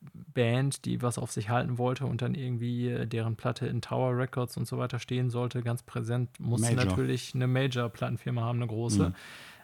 Band, 0.00 0.84
die 0.84 1.02
was 1.02 1.18
auf 1.18 1.32
sich 1.32 1.48
halten 1.48 1.78
wollte 1.78 2.06
und 2.06 2.22
dann 2.22 2.34
irgendwie 2.34 2.88
äh, 2.88 3.06
deren 3.06 3.36
Platte 3.36 3.66
in 3.66 3.80
Tower 3.80 4.16
Records 4.16 4.56
und 4.56 4.66
so 4.66 4.78
weiter 4.78 4.98
stehen 4.98 5.30
sollte, 5.30 5.62
ganz 5.62 5.82
präsent, 5.82 6.38
musste 6.38 6.74
Major. 6.74 6.84
natürlich 6.84 7.34
eine 7.34 7.48
Major-Plattenfirma 7.48 8.42
haben, 8.42 8.58
eine 8.58 8.68
große. 8.68 9.08
Mhm. 9.08 9.14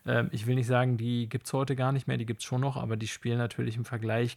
Ähm, 0.06 0.28
ich 0.32 0.46
will 0.46 0.56
nicht 0.56 0.66
sagen, 0.66 0.96
die 0.96 1.28
gibt 1.28 1.46
es 1.46 1.52
heute 1.52 1.76
gar 1.76 1.92
nicht 1.92 2.08
mehr, 2.08 2.16
die 2.16 2.26
gibt 2.26 2.40
es 2.40 2.44
schon 2.44 2.60
noch, 2.60 2.76
aber 2.76 2.96
die 2.96 3.06
spielen 3.06 3.38
natürlich 3.38 3.76
im 3.76 3.84
Vergleich 3.84 4.36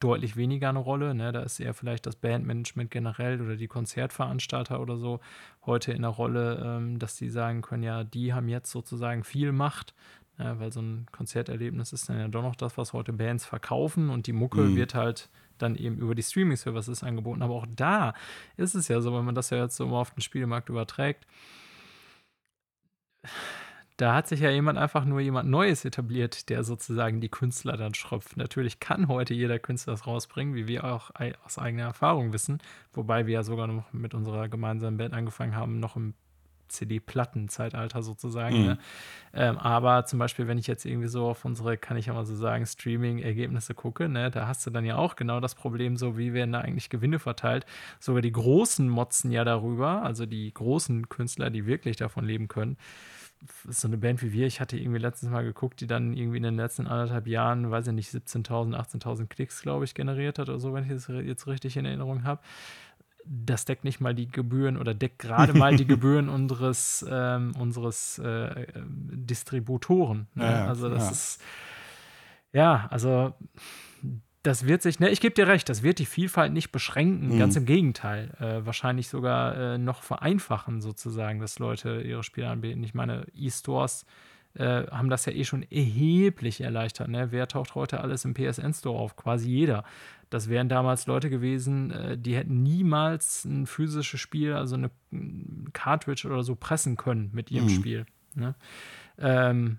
deutlich 0.00 0.36
weniger 0.36 0.68
eine 0.68 0.78
Rolle. 0.78 1.14
Ne? 1.14 1.32
Da 1.32 1.40
ist 1.40 1.60
eher 1.60 1.74
vielleicht 1.74 2.06
das 2.06 2.16
Bandmanagement 2.16 2.90
generell 2.90 3.40
oder 3.40 3.56
die 3.56 3.68
Konzertveranstalter 3.68 4.80
oder 4.80 4.96
so 4.96 5.20
heute 5.64 5.92
in 5.92 6.02
der 6.02 6.10
Rolle, 6.10 6.62
ähm, 6.64 6.98
dass 6.98 7.16
die 7.16 7.28
sagen 7.28 7.62
können, 7.62 7.82
ja, 7.82 8.04
die 8.04 8.32
haben 8.32 8.48
jetzt 8.48 8.70
sozusagen 8.70 9.24
viel 9.24 9.52
Macht, 9.52 9.94
ne? 10.38 10.58
weil 10.58 10.72
so 10.72 10.80
ein 10.80 11.06
Konzerterlebnis 11.12 11.92
ist 11.92 12.08
dann 12.08 12.18
ja 12.18 12.28
doch 12.28 12.42
noch 12.42 12.56
das, 12.56 12.76
was 12.76 12.92
heute 12.92 13.12
Bands 13.12 13.44
verkaufen 13.44 14.10
und 14.10 14.26
die 14.26 14.32
Mucke 14.32 14.60
mhm. 14.60 14.76
wird 14.76 14.94
halt 14.94 15.28
dann 15.58 15.74
eben 15.74 15.96
über 15.98 16.14
die 16.14 16.22
Streaming-Services 16.22 17.02
angeboten. 17.02 17.42
Aber 17.42 17.54
auch 17.54 17.66
da 17.74 18.14
ist 18.56 18.74
es 18.74 18.88
ja 18.88 19.00
so, 19.00 19.14
wenn 19.14 19.24
man 19.24 19.34
das 19.34 19.50
ja 19.50 19.62
jetzt 19.62 19.76
so 19.76 19.86
mal 19.86 20.00
auf 20.00 20.10
den 20.10 20.20
Spielmarkt 20.20 20.68
überträgt, 20.68 21.26
da 23.96 24.14
hat 24.14 24.28
sich 24.28 24.40
ja 24.40 24.50
jemand 24.50 24.78
einfach 24.78 25.04
nur 25.04 25.20
jemand 25.20 25.48
Neues 25.48 25.84
etabliert, 25.84 26.50
der 26.50 26.64
sozusagen 26.64 27.20
die 27.20 27.30
Künstler 27.30 27.76
dann 27.76 27.94
schröpft. 27.94 28.36
Natürlich 28.36 28.78
kann 28.78 29.08
heute 29.08 29.32
jeder 29.32 29.58
Künstler 29.58 29.94
das 29.94 30.06
rausbringen, 30.06 30.54
wie 30.54 30.68
wir 30.68 30.84
auch 30.84 31.10
aus 31.44 31.58
eigener 31.58 31.84
Erfahrung 31.84 32.32
wissen, 32.32 32.58
wobei 32.92 33.26
wir 33.26 33.34
ja 33.34 33.42
sogar 33.42 33.66
noch 33.66 33.92
mit 33.92 34.12
unserer 34.12 34.48
gemeinsamen 34.48 34.98
Band 34.98 35.14
angefangen 35.14 35.56
haben, 35.56 35.80
noch 35.80 35.96
im 35.96 36.14
CD-Platten-Zeitalter 36.68 38.02
sozusagen. 38.02 38.58
Mhm. 38.58 38.64
Ne? 38.66 38.78
Ähm, 39.32 39.58
aber 39.58 40.04
zum 40.04 40.18
Beispiel, 40.18 40.48
wenn 40.48 40.58
ich 40.58 40.66
jetzt 40.66 40.84
irgendwie 40.84 41.08
so 41.08 41.28
auf 41.28 41.44
unsere, 41.44 41.76
kann 41.76 41.96
ich 41.96 42.06
ja 42.06 42.12
mal 42.12 42.26
so 42.26 42.34
sagen, 42.34 42.66
Streaming-Ergebnisse 42.66 43.74
gucke, 43.74 44.08
ne, 44.08 44.30
da 44.30 44.46
hast 44.46 44.66
du 44.66 44.70
dann 44.70 44.84
ja 44.84 44.96
auch 44.96 45.16
genau 45.16 45.40
das 45.40 45.54
Problem, 45.54 45.96
so 45.96 46.18
wie 46.18 46.32
werden 46.32 46.52
da 46.52 46.60
eigentlich 46.60 46.90
Gewinne 46.90 47.18
verteilt. 47.18 47.66
Sogar 48.00 48.20
die 48.20 48.32
Großen 48.32 48.88
motzen 48.88 49.30
ja 49.30 49.44
darüber, 49.44 50.02
also 50.02 50.26
die 50.26 50.52
großen 50.52 51.08
Künstler, 51.08 51.50
die 51.50 51.66
wirklich 51.66 51.96
davon 51.96 52.24
leben 52.24 52.48
können 52.48 52.76
so 53.68 53.88
eine 53.88 53.96
Band 53.98 54.22
wie 54.22 54.32
wir, 54.32 54.46
ich 54.46 54.60
hatte 54.60 54.76
irgendwie 54.78 54.98
letztes 54.98 55.28
Mal 55.28 55.44
geguckt, 55.44 55.80
die 55.80 55.86
dann 55.86 56.14
irgendwie 56.14 56.38
in 56.38 56.42
den 56.42 56.56
letzten 56.56 56.86
anderthalb 56.86 57.26
Jahren, 57.26 57.70
weiß 57.70 57.86
ich 57.88 57.92
nicht, 57.92 58.10
17.000, 58.10 58.74
18.000 58.74 59.26
Klicks, 59.26 59.62
glaube 59.62 59.84
ich, 59.84 59.94
generiert 59.94 60.38
hat 60.38 60.48
oder 60.48 60.58
so, 60.58 60.72
wenn 60.72 60.84
ich 60.84 60.90
das 60.90 61.08
jetzt 61.08 61.46
richtig 61.46 61.76
in 61.76 61.84
Erinnerung 61.84 62.24
habe. 62.24 62.40
Das 63.24 63.64
deckt 63.64 63.84
nicht 63.84 64.00
mal 64.00 64.14
die 64.14 64.28
Gebühren 64.28 64.76
oder 64.76 64.94
deckt 64.94 65.18
gerade 65.18 65.52
mal 65.52 65.76
die 65.76 65.86
Gebühren 65.86 66.28
unseres, 66.28 67.04
ähm, 67.08 67.52
unseres 67.58 68.18
äh, 68.18 68.66
Distributoren. 68.76 70.28
Ne? 70.34 70.44
Ja, 70.44 70.66
also 70.66 70.88
das 70.88 71.04
ja. 71.04 71.10
ist, 71.10 71.42
ja, 72.52 72.86
also 72.90 73.34
das 74.46 74.66
wird 74.66 74.80
sich, 74.80 75.00
ne, 75.00 75.10
ich 75.10 75.20
gebe 75.20 75.34
dir 75.34 75.48
recht, 75.48 75.68
das 75.68 75.82
wird 75.82 75.98
die 75.98 76.06
Vielfalt 76.06 76.52
nicht 76.52 76.70
beschränken, 76.70 77.34
mhm. 77.34 77.38
ganz 77.38 77.56
im 77.56 77.64
Gegenteil, 77.64 78.30
äh, 78.38 78.64
wahrscheinlich 78.64 79.08
sogar 79.08 79.56
äh, 79.56 79.78
noch 79.78 80.02
vereinfachen 80.02 80.80
sozusagen, 80.80 81.40
dass 81.40 81.58
Leute 81.58 82.00
ihre 82.02 82.22
Spiele 82.22 82.48
anbieten. 82.48 82.84
Ich 82.84 82.94
meine, 82.94 83.26
E-Stores 83.34 84.06
äh, 84.54 84.86
haben 84.86 85.10
das 85.10 85.26
ja 85.26 85.32
eh 85.32 85.44
schon 85.44 85.64
erheblich 85.64 86.60
erleichtert. 86.60 87.08
Ne? 87.08 87.32
Wer 87.32 87.48
taucht 87.48 87.74
heute 87.74 88.00
alles 88.00 88.24
im 88.24 88.34
PSN-Store 88.34 88.96
auf? 88.96 89.16
Quasi 89.16 89.50
jeder. 89.50 89.82
Das 90.30 90.48
wären 90.48 90.68
damals 90.68 91.06
Leute 91.08 91.28
gewesen, 91.28 91.90
äh, 91.90 92.16
die 92.16 92.36
hätten 92.36 92.62
niemals 92.62 93.44
ein 93.44 93.66
physisches 93.66 94.20
Spiel, 94.20 94.52
also 94.52 94.76
eine 94.76 94.90
Cartridge 95.72 96.26
oder 96.26 96.44
so 96.44 96.54
pressen 96.54 96.96
können 96.96 97.30
mit 97.32 97.50
ihrem 97.50 97.66
mhm. 97.66 97.70
Spiel. 97.70 98.06
Ne? 98.34 98.54
Ähm, 99.18 99.78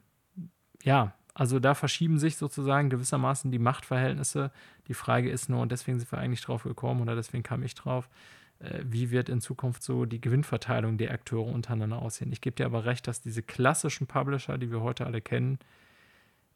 ja, 0.83 1.13
also 1.37 1.59
da 1.59 1.75
verschieben 1.75 2.17
sich 2.17 2.35
sozusagen 2.35 2.89
gewissermaßen 2.89 3.51
die 3.51 3.59
Machtverhältnisse. 3.59 4.51
Die 4.87 4.95
Frage 4.95 5.29
ist 5.29 5.49
nur, 5.49 5.61
und 5.61 5.71
deswegen 5.71 5.99
sind 5.99 6.11
wir 6.11 6.17
eigentlich 6.17 6.41
drauf 6.41 6.63
gekommen, 6.63 6.99
oder 6.99 7.15
deswegen 7.15 7.43
kam 7.43 7.61
ich 7.61 7.75
drauf, 7.75 8.09
äh, 8.57 8.79
wie 8.83 9.11
wird 9.11 9.29
in 9.29 9.39
Zukunft 9.39 9.83
so 9.83 10.05
die 10.05 10.19
Gewinnverteilung 10.19 10.97
der 10.97 11.11
Akteure 11.11 11.45
untereinander 11.45 12.01
aussehen. 12.01 12.31
Ich 12.31 12.41
gebe 12.41 12.55
dir 12.55 12.65
aber 12.65 12.85
recht, 12.85 13.05
dass 13.07 13.21
diese 13.21 13.43
klassischen 13.43 14.07
Publisher, 14.07 14.57
die 14.57 14.71
wir 14.71 14.81
heute 14.81 15.05
alle 15.05 15.21
kennen, 15.21 15.59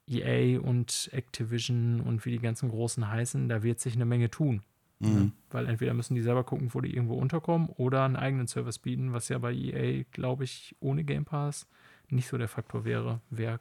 EA 0.07 0.59
und 0.59 1.09
Activision 1.11 2.01
und 2.01 2.25
wie 2.25 2.31
die 2.31 2.39
ganzen 2.39 2.69
großen 2.69 3.07
heißen, 3.07 3.49
da 3.49 3.61
wird 3.61 3.79
sich 3.79 3.93
eine 3.93 4.05
Menge 4.05 4.31
tun. 4.31 4.63
Mhm. 4.97 5.13
Ne? 5.13 5.31
Weil 5.51 5.67
entweder 5.67 5.93
müssen 5.93 6.15
die 6.15 6.21
selber 6.21 6.43
gucken, 6.43 6.73
wo 6.73 6.81
die 6.81 6.91
irgendwo 6.91 7.13
unterkommen 7.13 7.69
oder 7.69 8.03
einen 8.03 8.15
eigenen 8.15 8.47
Service 8.47 8.79
bieten, 8.79 9.13
was 9.13 9.29
ja 9.29 9.37
bei 9.37 9.53
EA, 9.53 10.05
glaube 10.11 10.43
ich, 10.43 10.75
ohne 10.79 11.03
Game 11.03 11.25
Pass 11.25 11.67
nicht 12.09 12.27
so 12.27 12.39
der 12.39 12.47
Faktor 12.47 12.83
wäre. 12.83 13.21
Wer 13.29 13.59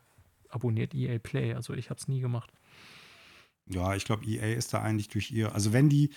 abonniert 0.50 0.94
EA 0.94 1.18
Play. 1.18 1.54
Also 1.54 1.74
ich 1.74 1.90
habe 1.90 1.98
es 1.98 2.08
nie 2.08 2.20
gemacht. 2.20 2.52
Ja, 3.66 3.94
ich 3.94 4.04
glaube, 4.04 4.24
EA 4.26 4.54
ist 4.54 4.74
da 4.74 4.82
eigentlich 4.82 5.08
durch 5.08 5.30
ihr, 5.30 5.54
also 5.54 5.72
wenn 5.72 5.88
die, 5.88 6.10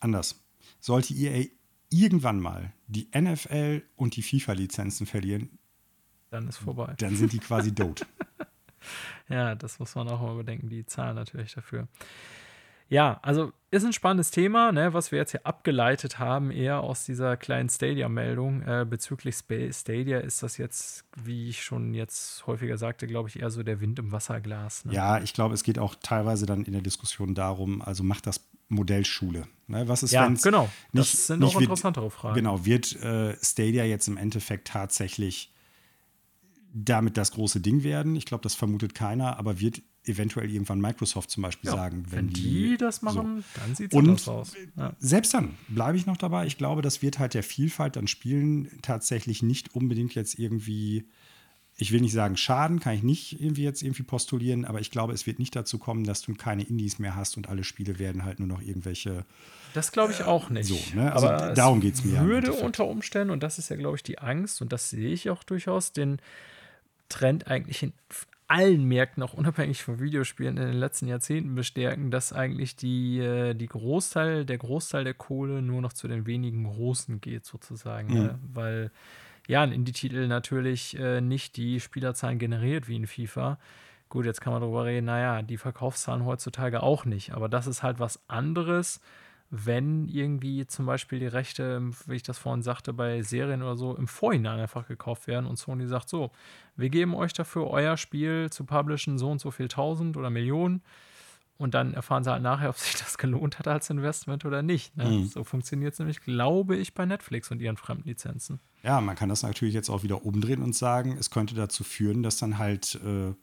anders, 0.00 0.44
sollte 0.80 1.14
EA 1.14 1.46
irgendwann 1.90 2.40
mal 2.40 2.72
die 2.86 3.08
NFL 3.14 3.82
und 3.96 4.16
die 4.16 4.22
FIFA-Lizenzen 4.22 5.06
verlieren, 5.06 5.58
dann 6.30 6.48
ist 6.48 6.56
vorbei. 6.56 6.94
Dann 6.98 7.16
sind 7.16 7.32
die 7.32 7.38
quasi 7.38 7.72
tot. 7.74 8.06
ja, 9.28 9.54
das 9.54 9.78
muss 9.78 9.94
man 9.94 10.08
auch 10.08 10.20
mal 10.20 10.36
bedenken, 10.36 10.68
die 10.68 10.84
zahlen 10.84 11.14
natürlich 11.14 11.54
dafür. 11.54 11.88
Ja, 12.88 13.18
also 13.22 13.52
ist 13.70 13.84
ein 13.84 13.92
spannendes 13.92 14.30
Thema, 14.30 14.70
ne, 14.70 14.94
was 14.94 15.10
wir 15.10 15.18
jetzt 15.18 15.32
hier 15.32 15.44
abgeleitet 15.44 16.18
haben, 16.18 16.50
eher 16.50 16.80
aus 16.80 17.04
dieser 17.04 17.36
kleinen 17.36 17.68
Stadia-Meldung. 17.68 18.62
Äh, 18.62 18.86
bezüglich 18.88 19.36
Stadia 19.36 20.18
ist 20.18 20.42
das 20.42 20.58
jetzt, 20.58 21.04
wie 21.16 21.48
ich 21.48 21.64
schon 21.64 21.92
jetzt 21.92 22.46
häufiger 22.46 22.78
sagte, 22.78 23.06
glaube 23.06 23.28
ich, 23.28 23.40
eher 23.40 23.50
so 23.50 23.62
der 23.62 23.80
Wind 23.80 23.98
im 23.98 24.12
Wasserglas. 24.12 24.84
Ne? 24.84 24.92
Ja, 24.92 25.18
ich 25.20 25.32
glaube, 25.32 25.54
es 25.54 25.64
geht 25.64 25.78
auch 25.78 25.96
teilweise 26.00 26.46
dann 26.46 26.64
in 26.64 26.72
der 26.72 26.82
Diskussion 26.82 27.34
darum, 27.34 27.82
also 27.82 28.04
macht 28.04 28.26
das 28.26 28.48
Modellschule. 28.68 29.48
Ne? 29.66 29.88
Was 29.88 30.02
ist, 30.02 30.12
ja, 30.12 30.28
genau. 30.28 30.70
Nicht, 30.92 31.12
das 31.12 31.26
sind 31.26 31.40
nicht 31.40 31.56
auch 31.56 31.60
interessantere 31.60 32.10
Fragen. 32.10 32.36
Genau, 32.36 32.64
wird 32.64 32.94
äh, 33.02 33.36
Stadia 33.42 33.84
jetzt 33.84 34.06
im 34.06 34.16
Endeffekt 34.16 34.68
tatsächlich 34.68 35.52
damit 36.72 37.16
das 37.16 37.32
große 37.32 37.60
Ding 37.60 37.82
werden? 37.82 38.16
Ich 38.16 38.26
glaube, 38.26 38.42
das 38.42 38.54
vermutet 38.54 38.94
keiner, 38.94 39.38
aber 39.38 39.60
wird 39.60 39.82
eventuell 40.06 40.50
irgendwann 40.50 40.80
Microsoft 40.80 41.30
zum 41.30 41.42
Beispiel 41.42 41.70
ja, 41.70 41.76
sagen, 41.76 42.06
wenn, 42.10 42.18
wenn 42.18 42.28
die, 42.28 42.70
die, 42.70 42.76
das 42.76 43.02
machen, 43.02 43.44
so. 43.54 43.60
dann 43.60 43.74
sieht 43.74 43.92
es 43.92 44.28
aus. 44.28 44.52
Ja. 44.76 44.94
Selbst 44.98 45.34
dann 45.34 45.54
bleibe 45.68 45.96
ich 45.96 46.06
noch 46.06 46.16
dabei. 46.16 46.46
Ich 46.46 46.58
glaube, 46.58 46.82
das 46.82 47.02
wird 47.02 47.18
halt 47.18 47.34
der 47.34 47.42
Vielfalt 47.42 47.96
an 47.96 48.06
Spielen 48.06 48.70
tatsächlich 48.82 49.42
nicht 49.42 49.74
unbedingt 49.74 50.14
jetzt 50.14 50.38
irgendwie, 50.38 51.08
ich 51.76 51.92
will 51.92 52.00
nicht 52.00 52.12
sagen 52.12 52.36
Schaden, 52.36 52.80
kann 52.80 52.94
ich 52.94 53.02
nicht 53.02 53.40
irgendwie 53.40 53.64
jetzt 53.64 53.82
irgendwie 53.82 54.02
postulieren, 54.02 54.64
aber 54.64 54.80
ich 54.80 54.90
glaube, 54.90 55.12
es 55.12 55.26
wird 55.26 55.38
nicht 55.38 55.56
dazu 55.56 55.78
kommen, 55.78 56.04
dass 56.04 56.22
du 56.22 56.34
keine 56.34 56.64
Indies 56.64 56.98
mehr 56.98 57.16
hast 57.16 57.36
und 57.36 57.48
alle 57.48 57.64
Spiele 57.64 57.98
werden 57.98 58.24
halt 58.24 58.38
nur 58.38 58.48
noch 58.48 58.60
irgendwelche. 58.60 59.24
Das 59.72 59.90
glaube 59.90 60.12
ich 60.12 60.22
auch 60.22 60.50
nicht. 60.50 60.68
So, 60.68 60.78
ne? 60.94 61.12
Also 61.12 61.28
aber 61.28 61.54
darum 61.54 61.80
geht 61.80 61.94
es 61.94 62.04
mir. 62.04 62.20
Würde 62.24 62.52
unter 62.52 62.86
Umständen, 62.86 63.30
und 63.30 63.42
das 63.42 63.58
ist 63.58 63.70
ja, 63.70 63.76
glaube 63.76 63.96
ich, 63.96 64.02
die 64.02 64.18
Angst, 64.18 64.62
und 64.62 64.72
das 64.72 64.90
sehe 64.90 65.12
ich 65.12 65.30
auch 65.30 65.42
durchaus, 65.42 65.92
den 65.92 66.18
Trend 67.08 67.48
eigentlich 67.48 67.82
in 67.82 67.92
allen 68.46 68.84
Märkten, 68.84 69.22
auch 69.22 69.34
unabhängig 69.34 69.82
von 69.82 70.00
Videospielen, 70.00 70.56
in 70.56 70.66
den 70.66 70.76
letzten 70.76 71.06
Jahrzehnten 71.06 71.54
bestärken, 71.54 72.10
dass 72.10 72.32
eigentlich 72.32 72.76
die, 72.76 73.18
äh, 73.18 73.54
die 73.54 73.66
Großteil, 73.66 74.44
der 74.44 74.58
Großteil 74.58 75.04
der 75.04 75.14
Kohle 75.14 75.62
nur 75.62 75.80
noch 75.80 75.92
zu 75.92 76.08
den 76.08 76.26
wenigen 76.26 76.64
Großen 76.64 77.20
geht, 77.20 77.44
sozusagen. 77.46 78.08
Mhm. 78.08 78.14
Ne? 78.14 78.38
Weil 78.52 78.90
ja, 79.46 79.62
ein 79.62 79.72
Indie-Titel 79.72 80.26
natürlich 80.26 80.98
äh, 80.98 81.20
nicht 81.20 81.56
die 81.56 81.80
Spielerzahlen 81.80 82.38
generiert 82.38 82.88
wie 82.88 82.96
in 82.96 83.06
FIFA. 83.06 83.58
Gut, 84.08 84.26
jetzt 84.26 84.40
kann 84.40 84.52
man 84.52 84.62
darüber 84.62 84.84
reden, 84.84 85.06
naja, 85.06 85.42
die 85.42 85.56
Verkaufszahlen 85.56 86.24
heutzutage 86.24 86.82
auch 86.82 87.04
nicht. 87.04 87.32
Aber 87.32 87.48
das 87.48 87.66
ist 87.66 87.82
halt 87.82 87.98
was 87.98 88.20
anderes 88.28 89.00
wenn 89.56 90.08
irgendwie 90.08 90.66
zum 90.66 90.86
Beispiel 90.86 91.20
die 91.20 91.28
Rechte, 91.28 91.80
wie 92.06 92.16
ich 92.16 92.24
das 92.24 92.38
vorhin 92.38 92.62
sagte, 92.62 92.92
bei 92.92 93.22
Serien 93.22 93.62
oder 93.62 93.76
so 93.76 93.94
im 93.94 94.08
Vorhinein 94.08 94.58
einfach 94.58 94.88
gekauft 94.88 95.28
werden 95.28 95.46
und 95.46 95.56
Sony 95.56 95.86
sagt 95.86 96.08
so, 96.08 96.32
wir 96.76 96.90
geben 96.90 97.14
euch 97.14 97.32
dafür 97.32 97.68
euer 97.68 97.96
Spiel 97.96 98.50
zu 98.50 98.64
publishen 98.64 99.16
so 99.16 99.30
und 99.30 99.40
so 99.40 99.52
viel 99.52 99.68
tausend 99.68 100.16
oder 100.16 100.28
Millionen 100.28 100.82
und 101.56 101.74
dann 101.74 101.94
erfahren 101.94 102.24
sie 102.24 102.32
halt 102.32 102.42
nachher, 102.42 102.68
ob 102.70 102.76
sich 102.76 102.96
das 102.96 103.16
gelohnt 103.16 103.60
hat 103.60 103.68
als 103.68 103.90
Investment 103.90 104.44
oder 104.44 104.62
nicht. 104.62 104.96
Ne? 104.96 105.04
Mhm. 105.04 105.26
So 105.26 105.44
funktioniert 105.44 105.92
es 105.92 106.00
nämlich, 106.00 106.20
glaube 106.20 106.76
ich, 106.76 106.94
bei 106.94 107.06
Netflix 107.06 107.50
und 107.52 107.62
ihren 107.62 107.76
Fremdlizenzen. 107.76 108.58
Ja, 108.82 109.00
man 109.00 109.14
kann 109.14 109.28
das 109.28 109.44
natürlich 109.44 109.74
jetzt 109.74 109.88
auch 109.88 110.02
wieder 110.02 110.24
umdrehen 110.24 110.62
und 110.62 110.74
sagen, 110.74 111.16
es 111.18 111.30
könnte 111.30 111.54
dazu 111.54 111.84
führen, 111.84 112.24
dass 112.24 112.38
dann 112.38 112.58
halt 112.58 112.96
äh, 113.04 113.34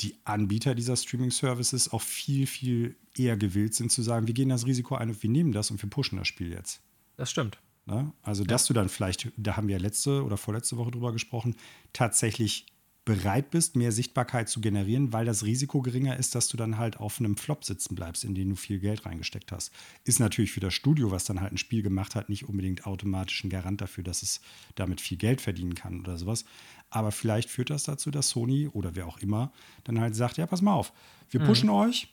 die 0.00 0.16
Anbieter 0.24 0.74
dieser 0.74 0.96
Streaming-Services 0.96 1.92
auch 1.92 2.02
viel, 2.02 2.46
viel 2.46 2.96
eher 3.16 3.36
gewillt 3.36 3.74
sind 3.74 3.92
zu 3.92 4.02
sagen, 4.02 4.26
wir 4.26 4.34
gehen 4.34 4.48
das 4.48 4.66
Risiko 4.66 4.96
ein 4.96 5.10
und 5.10 5.22
wir 5.22 5.30
nehmen 5.30 5.52
das 5.52 5.70
und 5.70 5.82
wir 5.82 5.88
pushen 5.88 6.18
das 6.18 6.28
Spiel 6.28 6.50
jetzt. 6.52 6.80
Das 7.16 7.30
stimmt. 7.30 7.58
Ne? 7.86 8.12
Also, 8.22 8.44
dass 8.44 8.64
ja. 8.64 8.68
du 8.68 8.74
dann 8.74 8.88
vielleicht, 8.88 9.30
da 9.36 9.56
haben 9.56 9.68
wir 9.68 9.78
letzte 9.78 10.24
oder 10.24 10.36
vorletzte 10.36 10.76
Woche 10.76 10.90
drüber 10.90 11.12
gesprochen, 11.12 11.54
tatsächlich 11.92 12.66
bereit 13.04 13.50
bist, 13.50 13.76
mehr 13.76 13.92
Sichtbarkeit 13.92 14.48
zu 14.48 14.60
generieren, 14.60 15.12
weil 15.12 15.26
das 15.26 15.44
Risiko 15.44 15.82
geringer 15.82 16.16
ist, 16.16 16.34
dass 16.34 16.48
du 16.48 16.56
dann 16.56 16.78
halt 16.78 16.96
auf 16.98 17.18
einem 17.18 17.36
Flop 17.36 17.64
sitzen 17.64 17.94
bleibst, 17.94 18.24
in 18.24 18.34
den 18.34 18.50
du 18.50 18.56
viel 18.56 18.78
Geld 18.78 19.04
reingesteckt 19.04 19.52
hast. 19.52 19.72
Ist 20.04 20.20
natürlich 20.20 20.52
für 20.52 20.60
das 20.60 20.72
Studio, 20.72 21.10
was 21.10 21.24
dann 21.24 21.40
halt 21.40 21.52
ein 21.52 21.58
Spiel 21.58 21.82
gemacht 21.82 22.14
hat, 22.14 22.30
nicht 22.30 22.48
unbedingt 22.48 22.86
automatisch 22.86 23.44
ein 23.44 23.50
Garant 23.50 23.82
dafür, 23.82 24.04
dass 24.04 24.22
es 24.22 24.40
damit 24.74 25.02
viel 25.02 25.18
Geld 25.18 25.42
verdienen 25.42 25.74
kann 25.74 26.00
oder 26.00 26.16
sowas. 26.16 26.46
Aber 26.88 27.12
vielleicht 27.12 27.50
führt 27.50 27.68
das 27.68 27.84
dazu, 27.84 28.10
dass 28.10 28.30
Sony 28.30 28.68
oder 28.68 28.94
wer 28.96 29.06
auch 29.06 29.18
immer 29.18 29.52
dann 29.84 30.00
halt 30.00 30.16
sagt, 30.16 30.38
ja, 30.38 30.46
pass 30.46 30.62
mal 30.62 30.74
auf, 30.74 30.92
wir 31.28 31.40
mhm. 31.40 31.46
pushen 31.46 31.68
mhm. 31.68 31.74
euch 31.74 32.08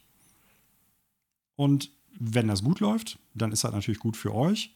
und 1.56 1.90
wenn 2.20 2.50
das 2.50 2.64
gut 2.64 2.82
läuft, 2.82 3.18
dann 3.34 3.54
ist 3.54 3.64
das 3.64 3.72
natürlich 3.72 4.00
gut 4.00 4.18
für 4.18 4.36
euch 4.36 4.76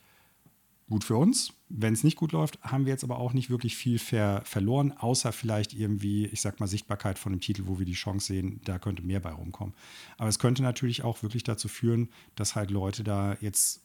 gut 0.90 1.04
für 1.04 1.18
uns. 1.18 1.54
Wenn 1.70 1.94
es 1.94 2.04
nicht 2.04 2.18
gut 2.18 2.32
läuft, 2.32 2.62
haben 2.62 2.86
wir 2.86 2.92
jetzt 2.92 3.04
aber 3.04 3.18
auch 3.18 3.34
nicht 3.34 3.50
wirklich 3.50 3.76
viel 3.76 3.98
ver 3.98 4.42
verloren, 4.46 4.92
außer 4.92 5.32
vielleicht 5.32 5.74
irgendwie, 5.74 6.28
ich 6.28 6.42
sag 6.42 6.60
mal, 6.60 6.68
Sichtbarkeit 6.68 7.18
von 7.18 7.34
dem 7.34 7.42
Titel, 7.42 7.64
wo 7.66 7.80
wir 7.80 7.86
die 7.86 7.94
Chance 7.94 8.28
sehen, 8.28 8.62
da 8.66 8.78
könnte 8.78 9.02
mehr 9.02 9.20
bei 9.20 9.32
rumkommen. 9.32 9.74
Aber 10.18 10.30
es 10.30 10.40
könnte 10.40 10.62
natürlich 10.62 11.04
auch 11.04 11.24
wirklich 11.24 11.44
dazu 11.44 11.68
führen, 11.68 12.10
dass 12.36 12.56
halt 12.56 12.70
Leute 12.70 13.04
da 13.04 13.36
jetzt 13.42 13.82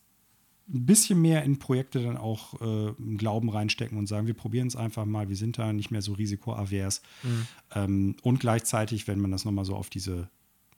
ein 0.73 0.87
bisschen 0.87 1.21
mehr 1.21 1.43
in 1.43 1.59
Projekte 1.59 2.03
dann 2.03 2.17
auch 2.17 2.61
äh, 2.61 2.93
Glauben 3.17 3.49
reinstecken 3.49 3.99
und 3.99 4.07
sagen, 4.07 4.27
wir 4.27 4.35
probieren 4.35 4.69
es 4.69 4.77
einfach 4.77 5.05
mal, 5.05 5.29
wir 5.29 5.37
sind 5.37 5.59
da 5.59 5.73
nicht 5.73 5.91
mehr 5.91 6.03
so 6.03 6.13
risikoavers. 6.13 7.03
Mhm. 7.23 7.47
Ähm, 7.75 8.17
und 8.23 8.41
gleichzeitig, 8.41 9.09
wenn 9.09 9.21
man 9.21 9.33
das 9.33 9.45
nochmal 9.45 9.65
so 9.65 9.75
auf 9.75 9.91
diese 9.91 10.29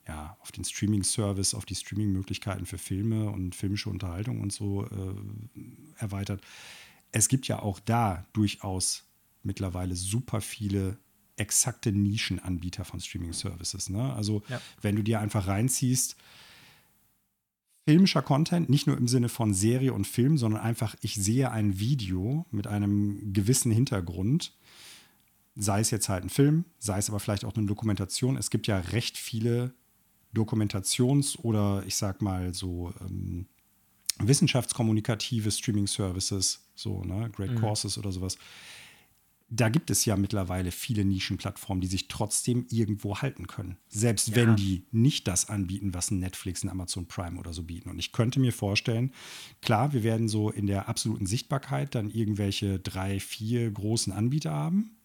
ja, 0.06 0.36
auf 0.40 0.52
den 0.52 0.64
Streaming-Service, 0.64 1.54
auf 1.54 1.64
die 1.64 1.74
Streaming-Möglichkeiten 1.74 2.66
für 2.66 2.78
Filme 2.78 3.30
und 3.30 3.54
filmische 3.54 3.88
Unterhaltung 3.88 4.40
und 4.40 4.52
so 4.52 4.84
äh, 4.84 5.14
erweitert. 5.98 6.40
Es 7.12 7.28
gibt 7.28 7.46
ja 7.48 7.60
auch 7.60 7.78
da 7.78 8.26
durchaus 8.32 9.04
mittlerweile 9.42 9.94
super 9.94 10.40
viele 10.40 10.98
exakte 11.36 11.92
Nischenanbieter 11.92 12.84
von 12.84 13.00
Streaming-Services. 13.00 13.90
Ne? 13.90 14.12
Also 14.14 14.42
ja. 14.48 14.60
wenn 14.80 14.96
du 14.96 15.02
dir 15.02 15.20
einfach 15.20 15.46
reinziehst, 15.46 16.16
filmischer 17.84 18.22
Content, 18.22 18.68
nicht 18.68 18.86
nur 18.86 18.96
im 18.96 19.08
Sinne 19.08 19.28
von 19.28 19.54
Serie 19.54 19.92
und 19.92 20.06
Film, 20.06 20.38
sondern 20.38 20.60
einfach, 20.60 20.94
ich 21.00 21.14
sehe 21.14 21.50
ein 21.50 21.78
Video 21.78 22.46
mit 22.50 22.66
einem 22.66 23.32
gewissen 23.32 23.72
Hintergrund, 23.72 24.52
sei 25.54 25.80
es 25.80 25.90
jetzt 25.90 26.08
halt 26.08 26.24
ein 26.24 26.30
Film, 26.30 26.64
sei 26.78 26.98
es 26.98 27.08
aber 27.08 27.20
vielleicht 27.20 27.44
auch 27.44 27.54
eine 27.54 27.66
Dokumentation. 27.66 28.36
Es 28.36 28.50
gibt 28.50 28.66
ja 28.66 28.78
recht 28.78 29.18
viele 29.18 29.74
Dokumentations- 30.34 31.38
oder 31.38 31.84
ich 31.86 31.96
sag 31.96 32.22
mal 32.22 32.54
so 32.54 32.92
ähm, 33.00 33.46
wissenschaftskommunikative 34.18 35.50
Streaming-Services, 35.50 36.68
so, 36.74 37.04
ne, 37.04 37.30
Great 37.30 37.52
mhm. 37.52 37.60
Courses 37.60 37.98
oder 37.98 38.12
sowas. 38.12 38.36
Da 39.54 39.68
gibt 39.68 39.90
es 39.90 40.06
ja 40.06 40.16
mittlerweile 40.16 40.70
viele 40.70 41.04
Nischenplattformen, 41.04 41.82
die 41.82 41.86
sich 41.86 42.08
trotzdem 42.08 42.64
irgendwo 42.70 43.18
halten 43.18 43.46
können. 43.46 43.76
Selbst 43.88 44.28
ja. 44.28 44.36
wenn 44.36 44.56
die 44.56 44.86
nicht 44.92 45.28
das 45.28 45.50
anbieten, 45.50 45.92
was 45.92 46.10
ein 46.10 46.20
Netflix, 46.20 46.64
ein 46.64 46.70
Amazon 46.70 47.06
Prime 47.06 47.38
oder 47.38 47.52
so 47.52 47.62
bieten. 47.62 47.90
Und 47.90 47.98
ich 47.98 48.12
könnte 48.12 48.40
mir 48.40 48.54
vorstellen, 48.54 49.12
klar, 49.60 49.92
wir 49.92 50.04
werden 50.04 50.28
so 50.28 50.48
in 50.48 50.66
der 50.66 50.88
absoluten 50.88 51.26
Sichtbarkeit 51.26 51.94
dann 51.94 52.08
irgendwelche 52.08 52.78
drei, 52.78 53.20
vier 53.20 53.70
großen 53.70 54.10
Anbieter 54.10 54.52
haben. 54.52 54.96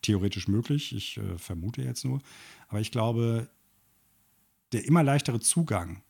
Theoretisch 0.00 0.48
möglich, 0.48 0.94
ich 0.94 1.18
äh, 1.18 1.36
vermute 1.36 1.82
jetzt 1.82 2.04
nur. 2.04 2.22
Aber 2.68 2.80
ich 2.80 2.90
glaube, 2.90 3.50
der 4.72 4.84
immer 4.84 5.02
leichtere 5.02 5.40
Zugang 5.40 6.02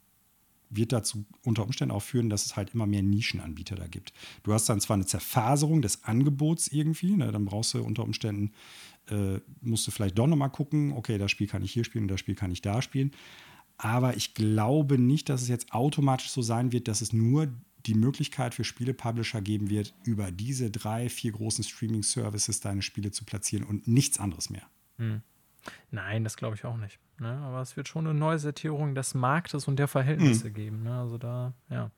wird 0.71 0.93
dazu 0.93 1.25
unter 1.45 1.65
Umständen 1.65 1.95
auch 1.95 2.03
führen, 2.03 2.29
dass 2.29 2.45
es 2.45 2.57
halt 2.57 2.75
immer 2.75 2.87
mehr 2.87 3.03
Nischenanbieter 3.03 3.77
da 3.77 3.87
gibt. 3.87 4.13
Du 4.43 4.53
hast 4.53 4.69
dann 4.69 4.81
zwar 4.81 4.95
eine 4.95 5.07
Zerfaserung 5.07 5.83
des 5.83 6.05
Angebots 6.05 6.69
irgendwie, 6.69 7.15
ne, 7.17 7.31
dann 7.31 7.45
brauchst 7.45 7.75
du 7.75 7.83
unter 7.83 8.03
Umständen, 8.03 8.53
äh, 9.09 9.39
musst 9.61 9.87
du 9.87 9.91
vielleicht 9.91 10.19
doch 10.19 10.27
nochmal 10.27 10.51
gucken, 10.51 10.93
okay, 10.93 11.19
das 11.19 11.31
Spiel 11.31 11.47
kann 11.47 11.63
ich 11.63 11.73
hier 11.73 11.85
spielen 11.85 12.05
und 12.05 12.09
das 12.09 12.21
Spiel 12.21 12.35
kann 12.35 12.51
ich 12.51 12.63
da 12.63 12.83
spielen. 12.83 13.13
Aber 13.79 14.17
ich 14.17 14.35
glaube 14.35 14.99
nicht, 14.99 15.29
dass 15.29 15.43
es 15.43 15.49
jetzt 15.49 15.73
automatisch 15.73 16.31
so 16.31 16.43
sein 16.43 16.73
wird, 16.73 16.89
dass 16.89 17.03
es 17.03 17.13
nur 17.13 17.49
die 17.85 17.95
Möglichkeit 17.95 18.55
für 18.55 18.65
Spielepublisher 18.65 19.41
geben 19.43 19.71
wird, 19.71 19.95
über 20.05 20.33
diese 20.33 20.71
drei, 20.71 21.09
vier 21.09 21.33
großen 21.33 21.63
Streaming-Services 21.63 22.61
deine 22.61 22.83
Spiele 22.83 23.13
zu 23.13 23.25
platzieren 23.25 23.65
und 23.65 23.87
nichts 23.87 24.19
anderes 24.19 24.51
mehr. 24.51 24.67
Hm. 24.97 25.23
Nein, 25.91 26.25
das 26.25 26.37
glaube 26.37 26.57
ich 26.57 26.65
auch 26.65 26.77
nicht. 26.77 26.99
Ne? 27.19 27.39
Aber 27.45 27.61
es 27.61 27.77
wird 27.77 27.89
schon 27.89 28.07
eine 28.07 28.19
Neusortierung 28.19 28.95
des 28.95 29.15
Marktes 29.15 29.69
und 29.69 29.79
der 29.79 29.89
Verhältnisse 29.89 30.49
mhm. 30.49 30.55
geben. 30.55 30.83
Ne? 30.83 30.99
Also 30.99 31.19
da, 31.19 31.53
ja. 31.69 31.91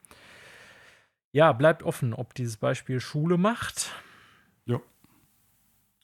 Ja, 1.33 1.53
bleibt 1.53 1.83
offen, 1.83 2.15
ob 2.15 2.35
dieses 2.35 2.57
Beispiel 2.57 3.01
Schule 3.01 3.37
macht. 3.37 3.93
Ja. 4.65 4.81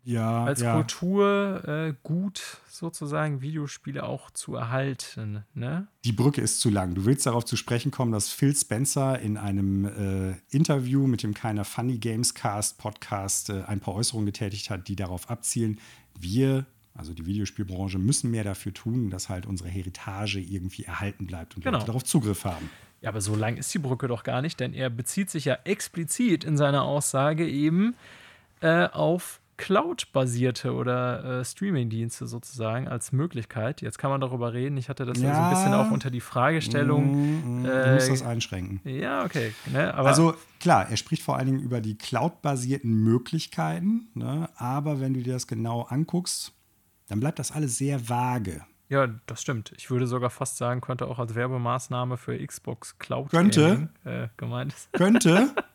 Ja, 0.09 0.45
als 0.45 0.63
ja. 0.63 0.73
Kulturgut 0.73 2.39
äh, 2.39 2.71
sozusagen 2.71 3.43
Videospiele 3.43 4.05
auch 4.05 4.31
zu 4.31 4.55
erhalten. 4.55 5.45
Ne? 5.53 5.87
Die 6.07 6.13
Brücke 6.13 6.41
ist 6.41 6.61
zu 6.61 6.71
lang. 6.71 6.95
Du 6.95 7.05
willst 7.05 7.27
darauf 7.27 7.45
zu 7.45 7.57
sprechen 7.57 7.91
kommen, 7.91 8.11
dass 8.11 8.31
Phil 8.31 8.57
Spencer 8.57 9.19
in 9.19 9.37
einem 9.37 9.85
äh, 9.85 10.35
Interview 10.49 11.07
mit 11.07 11.23
dem 11.23 11.35
Keiner 11.35 11.67
Funny 11.67 11.99
Games 11.99 12.33
Cast 12.33 12.79
Podcast 12.79 13.51
äh, 13.51 13.65
ein 13.67 13.81
paar 13.81 13.95
Äußerungen 13.97 14.25
getätigt 14.25 14.71
hat, 14.71 14.89
die 14.89 14.97
darauf 14.97 15.29
abzielen, 15.29 15.79
wir 16.19 16.65
also 16.95 17.13
die 17.13 17.27
Videospielbranche, 17.27 17.99
müssen 17.99 18.31
mehr 18.31 18.45
dafür 18.45 18.73
tun, 18.73 19.11
dass 19.11 19.29
halt 19.29 19.47
unsere 19.47 19.69
Heritage 19.69 20.41
irgendwie 20.41 20.85
erhalten 20.85 21.27
bleibt 21.27 21.55
und 21.55 21.63
genau. 21.63 21.77
Leute 21.77 21.87
darauf 21.87 22.03
Zugriff 22.03 22.45
haben. 22.45 22.71
Ja, 23.03 23.11
aber 23.11 23.21
so 23.21 23.37
lang 23.37 23.57
ist 23.59 23.73
die 23.73 23.79
Brücke 23.79 24.09
doch 24.09 24.25
gar 24.25 24.43
nicht, 24.43 24.59
denn 24.59 24.73
er 24.73 24.91
bezieht 24.91 25.31
sich 25.31 25.45
ja 25.45 25.59
explizit 25.65 26.43
in 26.43 26.57
seiner 26.57 26.83
Aussage 26.83 27.47
eben 27.47 27.95
äh, 28.61 28.89
auf 28.89 29.41
Cloud-basierte 29.59 30.73
oder 30.73 31.41
äh, 31.41 31.45
Streaming-Dienste 31.45 32.27
sozusagen 32.27 32.89
als 32.89 33.13
Möglichkeit. 33.13 33.83
Jetzt 33.83 33.99
kann 33.99 34.11
man 34.11 34.21
darüber 34.21 34.55
reden. 34.55 34.79
Ich 34.79 34.89
hatte 34.89 35.05
das 35.05 35.21
ja, 35.21 35.29
ja 35.29 35.35
so 35.35 35.41
ein 35.43 35.51
bisschen 35.51 35.75
auch 35.75 35.91
unter 35.91 36.11
die 36.11 36.21
Fragestellung. 36.21 37.11
Mm, 37.11 37.63
mm, 37.63 37.67
äh, 37.67 37.85
du 37.85 37.95
musst 37.95 38.11
das 38.11 38.23
einschränken. 38.23 38.81
Ja, 38.85 39.25
okay. 39.25 39.53
Ne, 39.67 39.93
also 39.93 40.35
klar, 40.61 40.89
er 40.89 40.97
spricht 40.97 41.23
vor 41.23 41.37
allen 41.37 41.47
Dingen 41.47 41.61
über 41.61 41.81
die 41.81 41.99
Cloud-basierten 41.99 42.91
Möglichkeiten. 42.91 44.09
Ne, 44.15 44.49
aber 44.57 45.01
wenn 45.01 45.13
du 45.13 45.23
dir 45.23 45.35
das 45.35 45.47
genau 45.47 45.83
anguckst, 45.83 46.53
dann 47.09 47.21
bleibt 47.21 47.39
das 47.39 47.53
alles 47.53 47.77
sehr 47.77 48.09
vage. 48.09 48.65
Ja, 48.89 49.07
das 49.27 49.43
stimmt. 49.43 49.73
Ich 49.77 49.91
würde 49.91 50.07
sogar 50.07 50.31
fast 50.31 50.57
sagen, 50.57 50.81
könnte 50.81 51.09
auch 51.09 51.19
als 51.19 51.35
Werbemaßnahme 51.35 52.17
für 52.17 52.39
Xbox 52.39 52.99
Cloud 52.99 53.31
könnte, 53.31 53.89
Gaming, 54.05 54.23
äh, 54.23 54.29
gemeint 54.39 54.75
Könnte. 54.93 55.51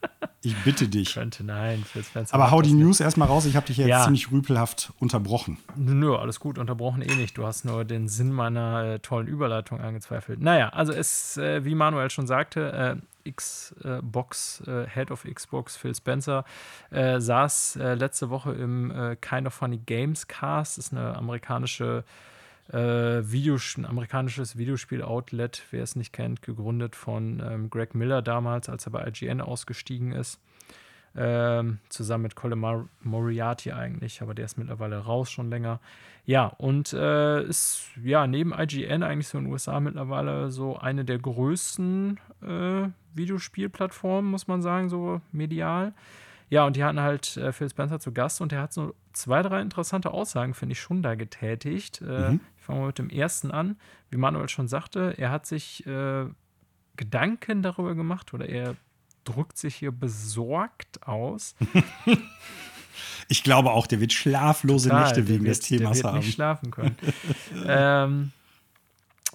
Ich 0.45 0.55
bitte 0.63 0.89
dich. 0.89 1.13
Könnte, 1.13 1.45
nein. 1.45 1.85
Aber 2.31 2.51
hau 2.51 2.61
die 2.61 2.73
News 2.73 2.99
erstmal 2.99 3.29
raus. 3.29 3.45
Ich 3.45 3.55
habe 3.55 3.65
dich 3.65 3.77
jetzt 3.77 3.87
ja. 3.87 4.03
ziemlich 4.03 4.29
rüpelhaft 4.29 4.91
unterbrochen. 4.99 5.57
Nö, 5.77 6.15
alles 6.17 6.41
gut. 6.41 6.57
Unterbrochen 6.57 7.01
eh 7.01 7.15
nicht. 7.15 7.37
Du 7.37 7.45
hast 7.45 7.63
nur 7.63 7.85
den 7.85 8.09
Sinn 8.09 8.33
meiner 8.33 8.83
äh, 8.83 8.99
tollen 8.99 9.27
Überleitung 9.27 9.79
angezweifelt. 9.79 10.41
Naja, 10.41 10.69
also 10.69 10.91
es, 10.91 11.37
äh, 11.37 11.63
wie 11.63 11.75
Manuel 11.75 12.09
schon 12.09 12.27
sagte, 12.27 12.99
äh, 13.25 13.31
Xbox, 13.31 14.61
äh, 14.67 14.85
Head 14.85 15.11
of 15.11 15.23
Xbox, 15.23 15.77
Phil 15.77 15.95
Spencer, 15.95 16.43
äh, 16.91 17.21
saß 17.21 17.77
äh, 17.77 17.93
letzte 17.93 18.29
Woche 18.29 18.51
im 18.51 19.15
Kind 19.21 19.47
of 19.47 19.53
Funny 19.53 19.77
Games 19.77 20.27
Cast. 20.27 20.77
Das 20.77 20.87
ist 20.87 20.91
eine 20.91 21.15
amerikanische 21.15 22.03
äh, 22.05 22.32
Videos 22.69 23.77
ein 23.77 23.85
amerikanisches 23.85 24.57
Videospiel-Outlet, 24.57 25.63
wer 25.71 25.83
es 25.83 25.95
nicht 25.95 26.13
kennt, 26.13 26.41
gegründet 26.41 26.95
von 26.95 27.43
ähm, 27.45 27.69
Greg 27.69 27.93
Miller 27.93 28.21
damals, 28.21 28.69
als 28.69 28.85
er 28.87 28.91
bei 28.91 29.05
IGN 29.05 29.41
ausgestiegen 29.41 30.13
ist. 30.13 30.39
Ähm, 31.15 31.77
zusammen 31.89 32.23
mit 32.23 32.35
Colin 32.35 32.57
Mar 32.57 32.87
Moriarty 33.01 33.71
eigentlich, 33.71 34.23
aber 34.23 34.33
der 34.33 34.45
ist 34.45 34.57
mittlerweile 34.57 34.97
raus 34.97 35.29
schon 35.29 35.49
länger. 35.49 35.79
Ja, 36.25 36.47
und 36.47 36.93
äh, 36.93 37.43
ist 37.43 37.85
ja 38.03 38.25
neben 38.25 38.51
IGN 38.51 39.03
eigentlich 39.03 39.27
so 39.27 39.37
in 39.37 39.43
den 39.43 39.53
USA 39.53 39.79
mittlerweile 39.79 40.49
so 40.49 40.77
eine 40.77 41.05
der 41.05 41.19
größten 41.19 42.19
äh, 42.41 42.87
Videospielplattformen, 43.13 44.31
muss 44.31 44.47
man 44.47 44.63
sagen, 44.63 44.89
so 44.89 45.21
medial. 45.31 45.93
Ja, 46.49 46.65
und 46.65 46.75
die 46.75 46.83
hatten 46.83 46.99
halt 46.99 47.37
äh, 47.37 47.51
Phil 47.51 47.69
Spencer 47.69 47.99
zu 47.99 48.11
Gast 48.11 48.41
und 48.41 48.51
der 48.51 48.61
hat 48.61 48.73
so 48.73 48.95
zwei, 49.11 49.41
drei 49.41 49.61
interessante 49.61 50.11
Aussagen, 50.11 50.53
finde 50.53 50.73
ich, 50.73 50.79
schon 50.79 51.03
da 51.03 51.15
getätigt. 51.15 52.01
Äh, 52.01 52.31
mhm. 52.31 52.39
Ich 52.63 52.67
fange 52.67 52.79
mal 52.79 52.87
mit 52.87 52.97
dem 52.97 53.09
ersten 53.09 53.51
an. 53.51 53.75
Wie 54.09 54.15
Manuel 54.15 54.47
schon 54.47 54.69
sagte, 54.69 55.15
er 55.17 55.31
hat 55.31 55.45
sich 55.45 55.85
äh, 55.85 56.27
Gedanken 56.95 57.61
darüber 57.61 57.93
gemacht 57.93 58.33
oder 58.33 58.47
er 58.47 58.77
drückt 59.25 59.57
sich 59.57 59.75
hier 59.75 59.91
besorgt 59.91 61.05
aus. 61.05 61.55
Ich 63.27 63.41
glaube 63.41 63.71
auch, 63.71 63.87
der 63.87 63.99
wird 63.99 64.13
schlaflose 64.13 64.89
Total, 64.89 65.05
Nächte 65.05 65.27
wegen 65.27 65.45
wird, 65.45 65.57
des 65.57 65.61
Themas 65.61 65.97
der 65.97 66.03
wird 66.03 66.13
haben. 66.13 66.17
nicht 66.19 66.33
schlafen 66.35 66.71
können. 66.71 66.95
ähm, 67.65 68.31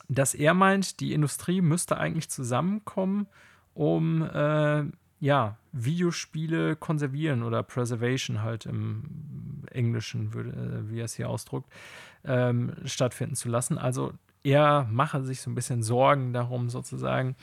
dass 0.09 0.35
er 0.35 0.55
meint, 0.55 1.01
die 1.01 1.13
Industrie 1.13 1.61
müsste 1.61 1.97
eigentlich 1.97 2.29
zusammenkommen, 2.29 3.27
um 3.75 4.23
äh, 4.23 4.85
ja, 5.21 5.57
Videospiele 5.85 6.77
konservieren 6.77 7.43
oder 7.43 7.63
Preservation 7.63 8.43
halt 8.43 8.67
im 8.67 9.65
Englischen, 9.71 10.35
würde, 10.35 10.51
äh, 10.51 10.91
wie 10.91 11.01
er 11.01 11.05
es 11.05 11.15
hier 11.15 11.29
ausdrückt, 11.29 11.69
ähm, 12.25 12.73
stattfinden 12.85 13.35
zu 13.35 13.49
lassen. 13.49 13.79
Also 13.79 14.13
er 14.43 14.87
mache 14.91 15.23
sich 15.23 15.41
so 15.41 15.51
ein 15.51 15.55
bisschen 15.55 15.83
Sorgen 15.83 16.33
darum, 16.33 16.69
sozusagen, 16.71 17.37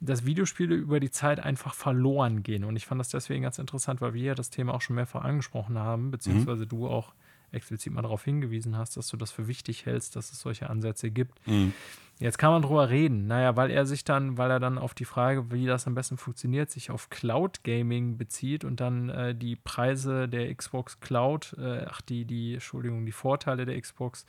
dass 0.00 0.26
Videospiele 0.26 0.74
über 0.74 1.00
die 1.00 1.10
Zeit 1.10 1.40
einfach 1.40 1.74
verloren 1.74 2.42
gehen. 2.42 2.64
Und 2.64 2.76
ich 2.76 2.86
fand 2.86 2.98
das 2.98 3.08
deswegen 3.08 3.42
ganz 3.42 3.58
interessant, 3.58 4.00
weil 4.00 4.14
wir 4.14 4.22
ja 4.22 4.34
das 4.34 4.50
Thema 4.50 4.74
auch 4.74 4.82
schon 4.82 4.96
mehrfach 4.96 5.24
angesprochen 5.24 5.78
haben, 5.78 6.10
beziehungsweise 6.10 6.64
mhm. 6.64 6.68
du 6.68 6.88
auch 6.88 7.14
explizit 7.52 7.92
mal 7.92 8.02
darauf 8.02 8.24
hingewiesen 8.24 8.76
hast, 8.76 8.96
dass 8.96 9.08
du 9.08 9.16
das 9.16 9.30
für 9.30 9.48
wichtig 9.48 9.86
hältst, 9.86 10.16
dass 10.16 10.32
es 10.32 10.40
solche 10.40 10.68
Ansätze 10.70 11.10
gibt. 11.10 11.46
Mhm. 11.46 11.72
Jetzt 12.18 12.38
kann 12.38 12.50
man 12.50 12.62
drüber 12.62 12.88
reden. 12.88 13.26
Naja, 13.26 13.56
weil 13.56 13.70
er 13.70 13.84
sich 13.84 14.02
dann, 14.04 14.38
weil 14.38 14.50
er 14.50 14.58
dann 14.58 14.78
auf 14.78 14.94
die 14.94 15.04
Frage, 15.04 15.50
wie 15.50 15.66
das 15.66 15.86
am 15.86 15.94
besten 15.94 16.16
funktioniert, 16.16 16.70
sich 16.70 16.90
auf 16.90 17.10
Cloud 17.10 17.62
Gaming 17.62 18.16
bezieht 18.16 18.64
und 18.64 18.80
dann 18.80 19.10
äh, 19.10 19.34
die 19.34 19.56
Preise 19.56 20.26
der 20.28 20.54
Xbox 20.54 21.00
Cloud, 21.00 21.54
äh, 21.58 21.84
ach, 21.88 22.00
die, 22.00 22.24
die, 22.24 22.54
Entschuldigung, 22.54 23.04
die 23.04 23.12
Vorteile 23.12 23.66
der 23.66 23.78
Xbox 23.78 24.24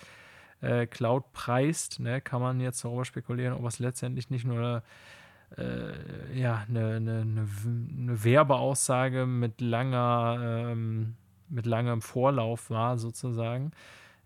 äh, 0.61 0.85
Cloud 0.85 1.31
preist, 1.31 1.99
ne, 1.99 2.19
kann 2.19 2.41
man 2.41 2.59
jetzt 2.59 2.83
darüber 2.83 3.05
spekulieren, 3.05 3.53
ob 3.53 3.65
es 3.65 3.79
letztendlich 3.79 4.29
nicht 4.29 4.45
nur 4.45 4.83
äh, 5.55 6.37
ja, 6.37 6.65
eine, 6.67 6.95
eine, 6.95 7.21
eine, 7.21 8.23
Werbeaussage 8.23 9.25
mit 9.25 9.61
langer, 9.61 10.39
ähm, 10.41 11.15
mit 11.49 11.65
langem 11.65 12.01
Vorlauf 12.01 12.69
war, 12.69 12.97
sozusagen. 12.97 13.71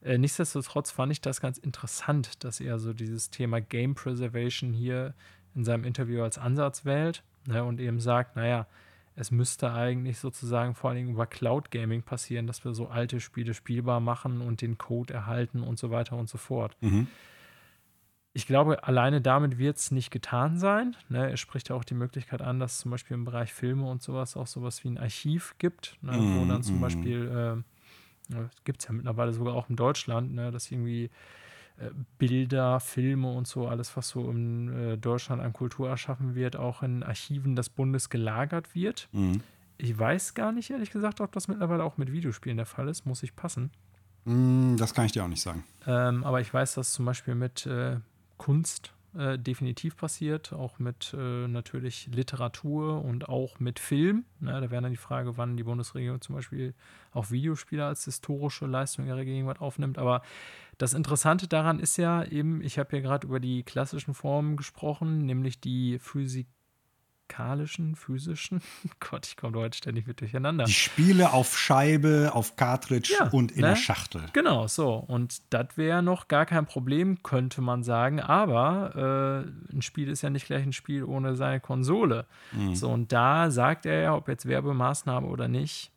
Äh, 0.03 0.17
nichtsdestotrotz 0.17 0.91
fand 0.91 1.11
ich 1.11 1.21
das 1.21 1.41
ganz 1.41 1.57
interessant, 1.57 2.43
dass 2.43 2.59
er 2.59 2.79
so 2.79 2.93
dieses 2.93 3.29
Thema 3.29 3.61
Game 3.61 3.95
Preservation 3.95 4.73
hier 4.73 5.13
in 5.55 5.63
seinem 5.63 5.83
Interview 5.83 6.23
als 6.23 6.37
Ansatz 6.37 6.85
wählt 6.85 7.23
ne, 7.45 7.63
und 7.63 7.79
eben 7.79 7.99
sagt, 7.99 8.35
naja, 8.35 8.67
es 9.15 9.29
müsste 9.29 9.73
eigentlich 9.73 10.19
sozusagen 10.19 10.73
vor 10.73 10.91
allem 10.91 11.09
über 11.09 11.27
Cloud 11.27 11.69
Gaming 11.69 12.01
passieren, 12.01 12.47
dass 12.47 12.63
wir 12.63 12.73
so 12.73 12.87
alte 12.87 13.19
Spiele 13.19 13.53
spielbar 13.53 13.99
machen 13.99 14.41
und 14.41 14.61
den 14.61 14.77
Code 14.77 15.13
erhalten 15.13 15.61
und 15.61 15.77
so 15.77 15.91
weiter 15.91 16.15
und 16.15 16.29
so 16.29 16.37
fort. 16.37 16.75
Mhm. 16.81 17.07
Ich 18.33 18.47
glaube, 18.47 18.85
alleine 18.85 19.19
damit 19.19 19.57
wird 19.57 19.77
es 19.77 19.91
nicht 19.91 20.09
getan 20.09 20.57
sein. 20.57 20.95
Ne, 21.09 21.29
er 21.29 21.37
spricht 21.37 21.69
ja 21.69 21.75
auch 21.75 21.83
die 21.83 21.95
Möglichkeit 21.95 22.41
an, 22.41 22.59
dass 22.59 22.79
zum 22.79 22.91
Beispiel 22.91 23.15
im 23.15 23.25
Bereich 23.25 23.53
Filme 23.53 23.89
und 23.89 24.01
sowas 24.01 24.37
auch 24.37 24.47
sowas 24.47 24.83
wie 24.83 24.89
ein 24.89 24.97
Archiv 24.97 25.55
gibt, 25.57 25.97
ne, 26.01 26.13
mm, 26.13 26.39
wo 26.39 26.45
dann 26.45 26.63
zum 26.63 26.77
mm. 26.77 26.81
Beispiel 26.81 27.63
äh, 28.33 28.37
gibt 28.63 28.81
es 28.81 28.87
ja 28.87 28.93
mittlerweile 28.93 29.33
sogar 29.33 29.53
auch 29.53 29.69
in 29.69 29.75
Deutschland, 29.75 30.33
ne, 30.33 30.49
dass 30.51 30.71
irgendwie 30.71 31.09
äh, 31.77 31.89
Bilder, 32.17 32.79
Filme 32.79 33.31
und 33.31 33.47
so, 33.47 33.67
alles, 33.67 33.95
was 33.97 34.09
so 34.09 34.29
in 34.29 34.73
äh, 34.73 34.97
Deutschland 34.97 35.41
an 35.41 35.51
Kultur 35.51 35.89
erschaffen 35.89 36.35
wird, 36.35 36.55
auch 36.55 36.83
in 36.83 37.03
Archiven 37.03 37.55
des 37.55 37.69
Bundes 37.69 38.09
gelagert 38.09 38.73
wird. 38.75 39.09
Mhm. 39.11 39.41
Ich 39.77 39.97
weiß 39.97 40.35
gar 40.35 40.51
nicht, 40.51 40.69
ehrlich 40.69 40.91
gesagt, 40.91 41.21
ob 41.21 41.31
das 41.31 41.47
mittlerweile 41.47 41.83
auch 41.83 41.97
mit 41.97 42.11
Videospielen 42.11 42.57
der 42.57 42.67
Fall 42.67 42.87
ist. 42.87 43.05
Muss 43.05 43.23
ich 43.23 43.35
passen. 43.35 43.71
Mm, 44.25 44.75
das 44.77 44.93
kann 44.93 45.05
ich 45.05 45.11
dir 45.11 45.23
auch 45.23 45.27
nicht 45.27 45.41
sagen. 45.41 45.63
Ähm, 45.87 46.23
aber 46.23 46.39
ich 46.39 46.53
weiß, 46.53 46.75
dass 46.75 46.93
zum 46.93 47.05
Beispiel 47.05 47.33
mit 47.33 47.65
äh, 47.65 47.97
Kunst 48.41 48.91
äh, 49.15 49.37
definitiv 49.37 49.95
passiert, 49.95 50.51
auch 50.51 50.79
mit 50.79 51.13
äh, 51.15 51.47
natürlich 51.47 52.09
Literatur 52.11 53.05
und 53.05 53.29
auch 53.29 53.59
mit 53.59 53.77
Film. 53.77 54.25
Ne? 54.39 54.59
Da 54.59 54.71
wäre 54.71 54.81
dann 54.81 54.89
die 54.89 54.97
Frage, 54.97 55.37
wann 55.37 55.57
die 55.57 55.63
Bundesregierung 55.63 56.21
zum 56.21 56.33
Beispiel 56.33 56.73
auch 57.13 57.29
Videospiele 57.29 57.85
als 57.85 58.05
historische 58.05 58.65
Leistung 58.65 59.05
ihrer 59.05 59.25
Gegenwart 59.25 59.61
aufnimmt. 59.61 59.99
Aber 59.99 60.23
das 60.79 60.95
Interessante 60.95 61.47
daran 61.47 61.79
ist 61.79 61.97
ja 61.97 62.23
eben, 62.23 62.63
ich 62.63 62.79
habe 62.79 62.95
ja 62.95 63.03
gerade 63.03 63.27
über 63.27 63.39
die 63.39 63.61
klassischen 63.61 64.15
Formen 64.15 64.57
gesprochen, 64.57 65.23
nämlich 65.27 65.61
die 65.61 65.99
Physik 65.99 66.47
physikalischen, 67.31 67.95
physischen. 67.95 68.61
Gott, 68.99 69.25
ich 69.25 69.37
komme 69.37 69.57
heute 69.59 69.77
ständig 69.77 70.07
mit 70.07 70.19
durcheinander. 70.19 70.65
Die 70.65 70.73
Spiele 70.73 71.33
auf 71.33 71.57
Scheibe, 71.57 72.31
auf 72.33 72.55
Cartridge 72.55 73.15
ja, 73.17 73.29
und 73.29 73.51
in 73.51 73.61
ne? 73.61 73.69
der 73.69 73.75
Schachtel. 73.75 74.23
Genau, 74.33 74.67
so. 74.67 74.95
Und 74.95 75.41
das 75.49 75.77
wäre 75.77 76.03
noch 76.03 76.27
gar 76.27 76.45
kein 76.45 76.65
Problem, 76.65 77.23
könnte 77.23 77.61
man 77.61 77.83
sagen. 77.83 78.19
Aber 78.19 79.45
äh, 79.71 79.75
ein 79.75 79.81
Spiel 79.81 80.09
ist 80.09 80.21
ja 80.21 80.29
nicht 80.29 80.45
gleich 80.45 80.63
ein 80.63 80.73
Spiel 80.73 81.03
ohne 81.03 81.35
seine 81.35 81.59
Konsole. 81.59 82.25
Mhm. 82.51 82.75
So, 82.75 82.89
und 82.89 83.11
da 83.11 83.49
sagt 83.49 83.85
er 83.85 84.01
ja, 84.01 84.15
ob 84.15 84.27
jetzt 84.27 84.45
Werbemaßnahme 84.45 85.27
oder 85.27 85.47
nicht, 85.47 85.91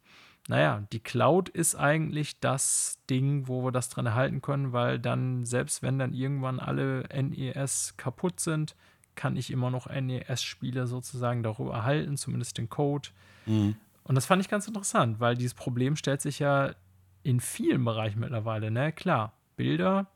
naja, 0.47 0.85
die 0.93 1.01
Cloud 1.01 1.49
ist 1.49 1.75
eigentlich 1.75 2.39
das 2.39 2.99
Ding, 3.09 3.49
wo 3.49 3.65
wir 3.65 3.73
das 3.73 3.89
dran 3.89 4.05
erhalten 4.05 4.43
können, 4.43 4.75
weil 4.75 4.99
dann, 4.99 5.47
selbst 5.47 5.83
wenn 5.83 5.99
dann 5.99 6.13
irgendwann 6.13 6.61
alle 6.61 7.09
NES 7.11 7.95
kaputt 7.97 8.41
sind, 8.41 8.77
kann 9.15 9.37
ich 9.37 9.51
immer 9.51 9.71
noch 9.71 9.89
NES-Spiele 9.89 10.87
sozusagen 10.87 11.43
darüber 11.43 11.75
erhalten, 11.75 12.17
zumindest 12.17 12.59
den 12.59 12.69
Code. 12.69 13.11
Mhm. 13.47 13.77
Und 14.05 14.15
das 14.15 14.27
fand 14.27 14.43
ich 14.43 14.49
ganz 14.49 14.67
interessant, 14.67 15.21
weil 15.21 15.37
dieses 15.37 15.55
Problem 15.55 15.97
stellt 15.97 16.21
sich 16.21 16.39
ja 16.39 16.75
in 17.23 17.41
vielen 17.41 17.85
Bereichen 17.85 18.21
mittlerweile. 18.21 18.71
Ne? 18.71 18.93
Klar, 18.93 19.33
Bilder, 19.57 20.07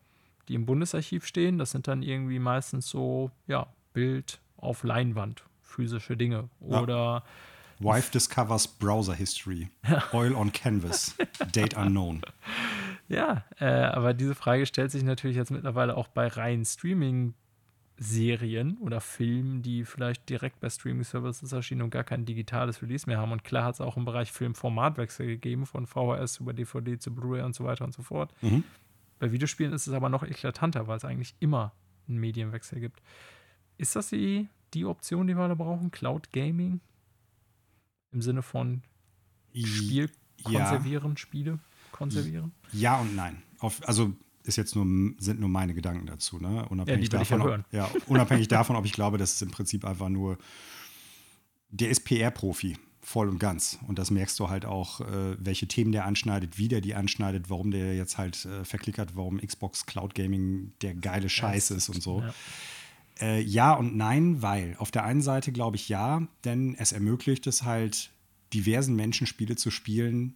die 0.48 0.54
im 0.54 0.66
Bundesarchiv 0.66 1.26
stehen, 1.26 1.58
das 1.58 1.70
sind 1.70 1.88
dann 1.88 2.02
irgendwie 2.02 2.38
meistens 2.38 2.88
so, 2.88 3.30
ja, 3.46 3.66
Bild 3.92 4.40
auf 4.56 4.84
Leinwand, 4.84 5.42
physische 5.62 6.16
Dinge. 6.16 6.48
Oder. 6.60 6.94
Ja. 6.96 7.22
Wife 7.80 8.10
discovers 8.10 8.66
Browser 8.66 9.14
History. 9.14 9.70
Oil 10.12 10.34
on 10.34 10.52
Canvas. 10.52 11.14
Date 11.54 11.76
unknown. 11.76 12.22
Ja, 13.08 13.44
äh, 13.60 13.66
aber 13.66 14.14
diese 14.14 14.34
Frage 14.34 14.66
stellt 14.66 14.90
sich 14.90 15.04
natürlich 15.04 15.36
jetzt 15.36 15.50
mittlerweile 15.50 15.96
auch 15.96 16.08
bei 16.08 16.26
reinen 16.26 16.64
Streaming- 16.64 17.34
Serien 18.00 18.78
oder 18.78 19.00
Filmen, 19.00 19.62
die 19.62 19.84
vielleicht 19.84 20.28
direkt 20.28 20.60
bei 20.60 20.70
Streaming-Services 20.70 21.50
erschienen 21.50 21.82
und 21.82 21.90
gar 21.90 22.04
kein 22.04 22.24
digitales 22.24 22.80
Release 22.80 23.06
mehr 23.06 23.18
haben. 23.18 23.32
Und 23.32 23.42
klar 23.42 23.64
hat 23.64 23.74
es 23.74 23.80
auch 23.80 23.96
im 23.96 24.04
Bereich 24.04 24.30
Film-Formatwechsel 24.30 25.26
gegeben, 25.26 25.66
von 25.66 25.86
VHS 25.86 26.38
über 26.38 26.52
DVD 26.52 26.98
zu 26.98 27.12
Blu-ray 27.12 27.42
und 27.42 27.56
so 27.56 27.64
weiter 27.64 27.84
und 27.84 27.92
so 27.92 28.02
fort. 28.02 28.32
Mhm. 28.40 28.62
Bei 29.18 29.32
Videospielen 29.32 29.72
ist 29.72 29.88
es 29.88 29.94
aber 29.94 30.08
noch 30.08 30.22
eklatanter, 30.22 30.86
weil 30.86 30.96
es 30.96 31.04
eigentlich 31.04 31.34
immer 31.40 31.72
einen 32.06 32.18
Medienwechsel 32.18 32.78
gibt. 32.78 33.02
Ist 33.78 33.96
das 33.96 34.10
die, 34.10 34.48
die 34.74 34.84
Option, 34.84 35.26
die 35.26 35.36
wir 35.36 35.48
da 35.48 35.54
brauchen? 35.54 35.90
Cloud 35.90 36.32
Gaming? 36.32 36.80
Im 38.12 38.22
Sinne 38.22 38.42
von 38.42 38.82
Spiel 39.52 40.08
konservieren, 40.44 41.10
ja. 41.10 41.16
Spiele 41.16 41.58
konservieren? 41.90 42.52
Ja 42.72 43.00
und 43.00 43.16
nein. 43.16 43.42
Auf, 43.58 43.86
also 43.88 44.14
ist 44.48 44.56
jetzt 44.56 44.74
nur, 44.74 44.86
sind 45.18 45.40
nur 45.40 45.48
meine 45.48 45.74
Gedanken 45.74 46.06
dazu, 46.06 46.38
ne? 46.38 46.66
Unabhängig, 46.68 47.12
ja, 47.12 47.18
davon, 47.18 47.42
ob, 47.42 47.64
ja, 47.72 47.90
unabhängig 48.06 48.48
davon, 48.48 48.76
ob 48.76 48.84
ich 48.84 48.92
glaube, 48.92 49.18
dass 49.18 49.34
es 49.34 49.42
im 49.42 49.50
Prinzip 49.50 49.84
einfach 49.84 50.08
nur, 50.08 50.38
der 51.70 51.90
ist 51.90 52.04
PR-Profi, 52.04 52.76
voll 53.00 53.28
und 53.28 53.38
ganz. 53.38 53.78
Und 53.86 53.98
das 53.98 54.10
merkst 54.10 54.38
du 54.38 54.48
halt 54.48 54.64
auch, 54.64 55.00
äh, 55.00 55.36
welche 55.38 55.68
Themen 55.68 55.92
der 55.92 56.04
anschneidet, 56.04 56.58
wie 56.58 56.68
der 56.68 56.80
die 56.80 56.94
anschneidet, 56.94 57.50
warum 57.50 57.70
der 57.70 57.94
jetzt 57.94 58.18
halt 58.18 58.44
äh, 58.44 58.64
verklickert, 58.64 59.16
warum 59.16 59.38
Xbox 59.38 59.86
Cloud 59.86 60.14
Gaming 60.14 60.72
der 60.82 60.94
geile 60.94 61.28
Scheiß 61.28 61.70
ja, 61.70 61.76
ist 61.76 61.88
und 61.88 62.02
so. 62.02 62.20
Ja. 62.20 62.34
Äh, 63.20 63.40
ja 63.40 63.74
und 63.74 63.96
nein, 63.96 64.42
weil 64.42 64.76
auf 64.78 64.90
der 64.90 65.04
einen 65.04 65.22
Seite 65.22 65.52
glaube 65.52 65.76
ich 65.76 65.88
ja, 65.88 66.26
denn 66.44 66.74
es 66.74 66.92
ermöglicht 66.92 67.46
es 67.46 67.62
halt 67.62 68.10
diversen 68.52 68.96
Menschen 68.96 69.26
Spiele 69.26 69.56
zu 69.56 69.70
spielen, 69.70 70.34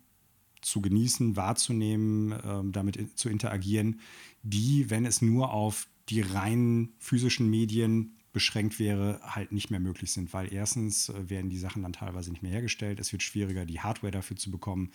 zu 0.62 0.80
genießen, 0.80 1.36
wahrzunehmen, 1.36 2.34
ähm, 2.44 2.72
damit 2.72 3.18
zu 3.18 3.28
interagieren, 3.28 4.00
die, 4.42 4.90
wenn 4.90 5.04
es 5.04 5.22
nur 5.22 5.52
auf 5.52 5.88
die 6.08 6.20
reinen 6.20 6.94
physischen 6.98 7.50
Medien 7.50 8.16
beschränkt 8.32 8.78
wäre, 8.78 9.20
halt 9.22 9.52
nicht 9.52 9.70
mehr 9.70 9.80
möglich 9.80 10.10
sind, 10.10 10.32
weil 10.32 10.52
erstens 10.52 11.10
äh, 11.10 11.28
werden 11.28 11.50
die 11.50 11.58
Sachen 11.58 11.82
dann 11.82 11.92
teilweise 11.92 12.30
nicht 12.30 12.42
mehr 12.42 12.52
hergestellt, 12.52 12.98
es 12.98 13.12
wird 13.12 13.22
schwieriger, 13.22 13.66
die 13.66 13.80
Hardware 13.80 14.10
dafür 14.10 14.36
zu 14.36 14.50
bekommen, 14.50 14.90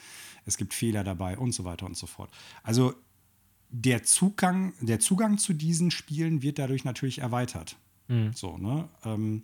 es 0.45 0.57
gibt 0.57 0.73
Fehler 0.73 1.03
dabei 1.03 1.37
und 1.37 1.51
so 1.51 1.63
weiter 1.63 1.85
und 1.85 1.95
so 1.95 2.07
fort. 2.07 2.31
Also 2.63 2.95
der 3.69 4.03
Zugang, 4.03 4.73
der 4.81 4.99
Zugang 4.99 5.37
zu 5.37 5.53
diesen 5.53 5.91
Spielen 5.91 6.41
wird 6.41 6.57
dadurch 6.57 6.83
natürlich 6.83 7.19
erweitert. 7.19 7.77
Mhm. 8.07 8.33
So, 8.33 8.57
ne? 8.57 8.89
Ähm, 9.03 9.43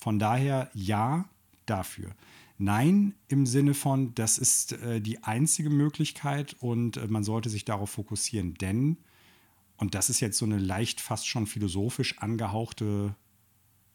von 0.00 0.18
daher 0.18 0.70
ja 0.74 1.28
dafür. 1.66 2.14
Nein, 2.58 3.14
im 3.28 3.46
Sinne 3.46 3.72
von, 3.72 4.14
das 4.16 4.36
ist 4.36 4.72
äh, 4.72 5.00
die 5.00 5.22
einzige 5.22 5.70
Möglichkeit 5.70 6.56
und 6.58 6.96
äh, 6.96 7.06
man 7.06 7.22
sollte 7.22 7.50
sich 7.50 7.64
darauf 7.64 7.90
fokussieren. 7.90 8.54
Denn, 8.54 8.98
und 9.76 9.94
das 9.94 10.10
ist 10.10 10.18
jetzt 10.18 10.38
so 10.38 10.44
eine 10.44 10.58
leicht 10.58 11.00
fast 11.00 11.28
schon 11.28 11.46
philosophisch 11.46 12.18
angehauchte 12.18 13.14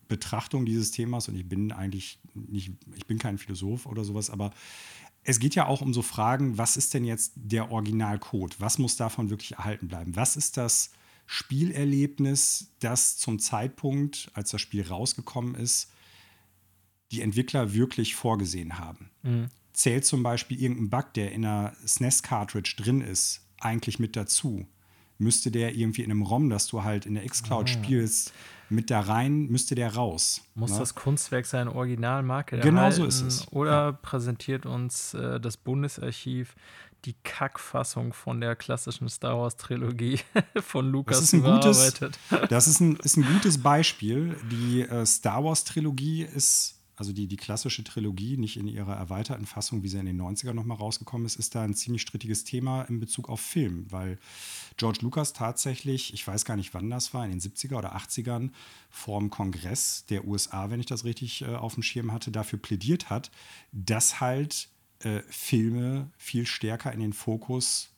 Betrachtung 0.07 0.65
dieses 0.65 0.91
Themas, 0.91 1.27
und 1.27 1.35
ich 1.35 1.48
bin 1.48 1.72
eigentlich 1.73 2.19
nicht, 2.34 2.72
ich 2.95 3.06
bin 3.06 3.19
kein 3.19 3.38
Philosoph 3.38 3.85
oder 3.85 4.06
sowas, 4.06 4.30
aber 4.30 4.52
es 5.23 5.40
geht 5.40 5.56
ja 5.56 5.68
auch 5.68 5.81
um 5.81 5.94
so 5.94 6.02
Fragen, 6.02 6.57
was 6.57 6.77
ist 6.77 6.94
denn 6.94 7.03
jetzt 7.03 7.34
der 7.35 7.72
Originalcode? 7.72 8.60
Was 8.60 8.77
muss 8.77 8.95
davon 8.95 9.30
wirklich 9.30 9.53
erhalten 9.53 9.88
bleiben? 9.88 10.15
Was 10.15 10.35
ist 10.35 10.57
das 10.57 10.91
Spielerlebnis, 11.26 12.73
das 12.80 13.18
zum 13.18 13.40
Zeitpunkt, 13.40 14.30
als 14.34 14.52
das 14.52 14.61
Spiel 14.61 14.85
rausgekommen 14.85 15.56
ist, 15.56 15.90
die 17.14 17.22
Entwickler 17.22 17.73
wirklich 17.73 18.15
vorgesehen 18.15 18.80
haben. 18.80 19.10
Mhm. 19.22 19.49
zählt 19.73 20.06
zum 20.06 20.23
Beispiel 20.23 20.61
irgendein 20.61 20.90
Bug, 20.90 21.14
der 21.14 21.31
in 21.31 21.45
einer 21.45 21.73
SNES-Cartridge 21.85 22.76
drin 22.77 23.02
ist, 23.02 23.41
eigentlich 23.60 23.99
mit 23.99 24.15
dazu? 24.15 24.68
Müsste 25.18 25.52
der 25.52 25.76
irgendwie 25.76 26.02
in 26.02 26.11
einem 26.11 26.23
ROM, 26.23 26.49
das 26.49 26.68
du 26.68 26.84
halt 26.84 27.06
in 27.06 27.14
der 27.14 27.26
Xcloud 27.26 27.65
ah. 27.65 27.68
spielst, 27.68 28.34
mit 28.69 28.90
da 28.90 28.99
rein, 28.99 29.48
müsste 29.48 29.76
der 29.76 29.95
raus. 29.95 30.41
Muss 30.56 30.72
ne? 30.72 30.80
das 30.80 30.95
Kunstwerk 30.95 31.45
seine 31.45 31.73
Originalmarke 31.73 32.60
Genau 32.60 32.77
erhalten, 32.77 32.98
so 32.98 33.06
ist 33.06 33.22
es. 33.22 33.52
Oder 33.52 33.72
ja. 33.72 33.91
präsentiert 33.91 34.65
uns 34.65 35.14
äh, 35.14 35.40
das 35.40 35.57
Bundesarchiv 35.57 36.56
die 37.06 37.15
Kackfassung 37.23 38.14
von 38.14 38.40
der 38.40 38.56
klassischen 38.56 39.10
Star 39.10 39.38
Wars 39.38 39.57
Trilogie 39.57 40.19
von 40.61 40.90
Lucas 40.90 41.18
das 41.18 41.26
ist 41.26 41.34
ein 41.34 41.44
gutes, 41.44 41.99
Das 42.49 42.68
ist 42.68 42.80
ein, 42.80 42.95
ist 42.98 43.18
ein 43.18 43.26
gutes 43.26 43.61
Beispiel. 43.61 44.35
Die 44.49 44.81
äh, 44.81 45.06
Star 45.06 45.44
Wars 45.44 45.64
Trilogie 45.64 46.23
ist 46.23 46.80
also 46.95 47.11
die, 47.11 47.28
die 47.28 47.38
klassische 47.38 47.84
Trilogie, 47.84 48.38
nicht 48.38 48.57
in 48.57 48.68
ihrer 48.68 48.95
erweiterten 48.95 49.45
Fassung, 49.45 49.84
wie 49.84 49.88
sie 49.88 49.98
in 49.98 50.06
den 50.06 50.22
90ern 50.22 50.53
nochmal 50.53 50.78
rausgekommen 50.78 51.26
ist, 51.26 51.38
ist 51.38 51.56
da 51.56 51.64
ein 51.64 51.74
ziemlich 51.74 52.02
strittiges 52.02 52.44
Thema 52.44 52.84
in 52.84 52.99
Bezug 52.99 53.30
auf 53.30 53.41
Film, 53.41 53.88
weil 53.90 54.20
George 54.78 54.99
Lucas 55.02 55.34
tatsächlich, 55.34 56.14
ich 56.14 56.26
weiß 56.26 56.45
gar 56.45 56.56
nicht, 56.56 56.74
wann 56.74 56.90
das 56.90 57.14
war, 57.14 57.26
in 57.26 57.32
den 57.32 57.41
70er 57.41 57.78
oder 57.78 57.95
80ern, 57.95 58.52
vor 58.90 59.20
dem 59.20 59.30
Kongress 59.30 60.06
der 60.10 60.26
USA, 60.26 60.70
wenn 60.70 60.80
ich 60.80 60.86
das 60.86 61.03
richtig 61.03 61.41
äh, 61.41 61.56
auf 61.56 61.74
dem 61.74 61.84
Schirm 61.84 62.11
hatte, 62.11 62.32
dafür 62.32 62.60
plädiert 62.60 63.10
hat, 63.10 63.32
dass 63.72 64.20
halt 64.20 64.70
äh, 64.99 65.22
Filme 65.30 66.11
viel 66.18 66.45
stärker 66.45 66.91
in 66.94 66.99
den 66.99 67.14
Fokus 67.14 67.93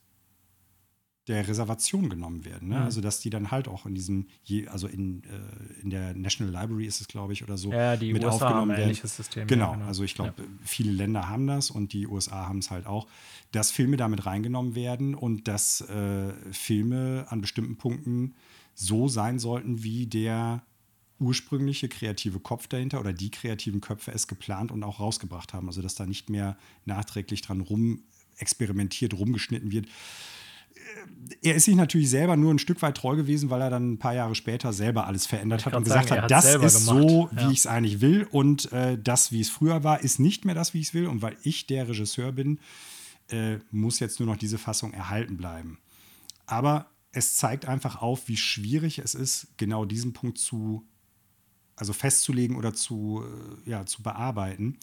der 1.27 1.47
Reservation 1.47 2.10
genommen 2.10 2.45
werden. 2.45 2.69
Ne? 2.69 2.76
Mhm. 2.76 2.84
Also 2.84 3.02
dass 3.02 3.19
die 3.19 3.30
dann 3.30 3.49
halt 3.49 3.68
auch 3.68 3.85
in 3.85 3.95
diesem, 3.95 4.27
also 4.68 4.88
in, 4.88 5.23
äh, 5.23 5.81
in 5.81 5.89
der 5.89 6.14
National 6.14 6.53
Library 6.53 6.85
ist 6.85 7.02
es, 7.02 7.07
glaube 7.07 7.34
ich, 7.34 7.43
oder 7.43 7.57
so, 7.57 7.72
ja, 7.72 7.97
die 7.97 8.14
mit 8.14 8.23
USA 8.23 8.35
aufgenommen 8.35 8.60
haben 8.60 8.69
werden. 8.69 8.84
Ähnliches 8.84 9.15
System, 9.15 9.47
genau, 9.47 9.72
ja, 9.72 9.73
genau. 9.73 9.88
also 9.88 10.03
ich 10.03 10.14
glaube, 10.14 10.34
ja. 10.38 10.43
viele 10.64 10.91
Länder 10.91 11.27
haben 11.27 11.47
das 11.47 11.72
und 11.72 11.93
die 11.93 12.07
USA 12.07 12.47
haben 12.47 12.60
es 12.60 12.69
halt 12.69 12.85
auch, 12.85 13.07
dass 13.52 13.72
Filme 13.72 13.97
damit 13.97 14.26
reingenommen 14.26 14.76
werden 14.76 15.15
und 15.15 15.47
dass 15.47 15.81
äh, 15.81 16.31
Filme 16.52 17.26
an 17.30 17.41
bestimmten 17.41 17.77
Punkten 17.77 18.35
so 18.76 19.07
sein 19.07 19.39
sollten, 19.39 19.84
wie 19.84 20.06
der 20.06 20.61
ursprüngliche 21.19 21.88
kreative 21.88 22.39
Kopf 22.39 22.68
dahinter 22.68 22.99
oder 22.99 23.14
die 23.14 23.31
kreativen 23.31 23.81
Köpfe 23.81 24.11
es 24.11 24.27
geplant 24.27 24.72
und 24.72 24.84
auch 24.84 24.99
rausgebracht 24.99 25.53
haben. 25.53 25.68
Also 25.68 25.81
dass 25.81 25.95
da 25.95 26.06
nicht 26.06 26.30
mehr 26.30 26.57
nachträglich 26.84 27.41
dran 27.41 27.61
rum 27.61 28.03
experimentiert, 28.38 29.14
rumgeschnitten 29.14 29.72
wird 29.72 29.88
er 31.41 31.56
ist 31.56 31.66
sich 31.66 31.76
natürlich 31.76 32.10
selber 32.10 32.38
nur 32.38 32.53
ein 32.53 32.60
Stück 32.60 32.82
weit 32.82 32.98
treu 32.98 33.16
gewesen, 33.16 33.49
weil 33.49 33.62
er 33.62 33.70
dann 33.70 33.94
ein 33.94 33.99
paar 33.99 34.14
Jahre 34.14 34.36
später 34.36 34.74
selber 34.74 35.07
alles 35.07 35.26
verändert 35.26 35.66
hat 35.66 35.74
und 35.74 35.84
gesagt 35.84 36.10
sagen, 36.10 36.24
hat, 36.24 36.32
das 36.32 36.45
ist 36.45 36.60
gemacht. 36.88 37.10
so, 37.10 37.30
wie 37.32 37.41
ja. 37.41 37.52
ich 37.52 37.60
es 37.60 37.68
eigentlich 37.68 38.02
will 38.02 38.28
und 38.30 38.72
äh, 38.72 38.98
das, 39.02 39.32
wie 39.32 39.41
es 39.41 39.49
früher 39.49 39.84
war, 39.84 40.02
ist 40.02 40.20
nicht 40.20 40.45
mehr 40.45 40.56
das, 40.56 40.74
wie 40.74 40.80
ich 40.80 40.90
es 40.90 40.94
will 40.94 41.07
und 41.07 41.22
weil 41.22 41.38
ich 41.44 41.68
der 41.68 41.88
Regisseur 41.88 42.32
bin, 42.32 42.60
äh, 43.30 43.57
muss 43.72 43.99
jetzt 43.99 44.20
nur 44.20 44.28
noch 44.28 44.38
diese 44.38 44.57
Fassung 44.57 44.94
erhalten 44.94 45.38
bleiben. 45.38 45.80
Aber 46.45 46.88
es 47.12 47.36
zeigt 47.36 47.66
einfach 47.66 48.02
auf, 48.02 48.28
wie 48.28 48.38
schwierig 48.38 48.99
es 48.99 49.16
ist, 49.16 49.48
genau 49.57 49.86
diesen 49.86 50.14
Punkt 50.14 50.38
zu, 50.38 50.86
also 51.76 51.94
festzulegen 51.94 52.56
oder 52.56 52.74
zu, 52.74 53.24
äh, 53.66 53.70
ja, 53.70 53.86
zu 53.86 54.03
bearbeiten. 54.03 54.78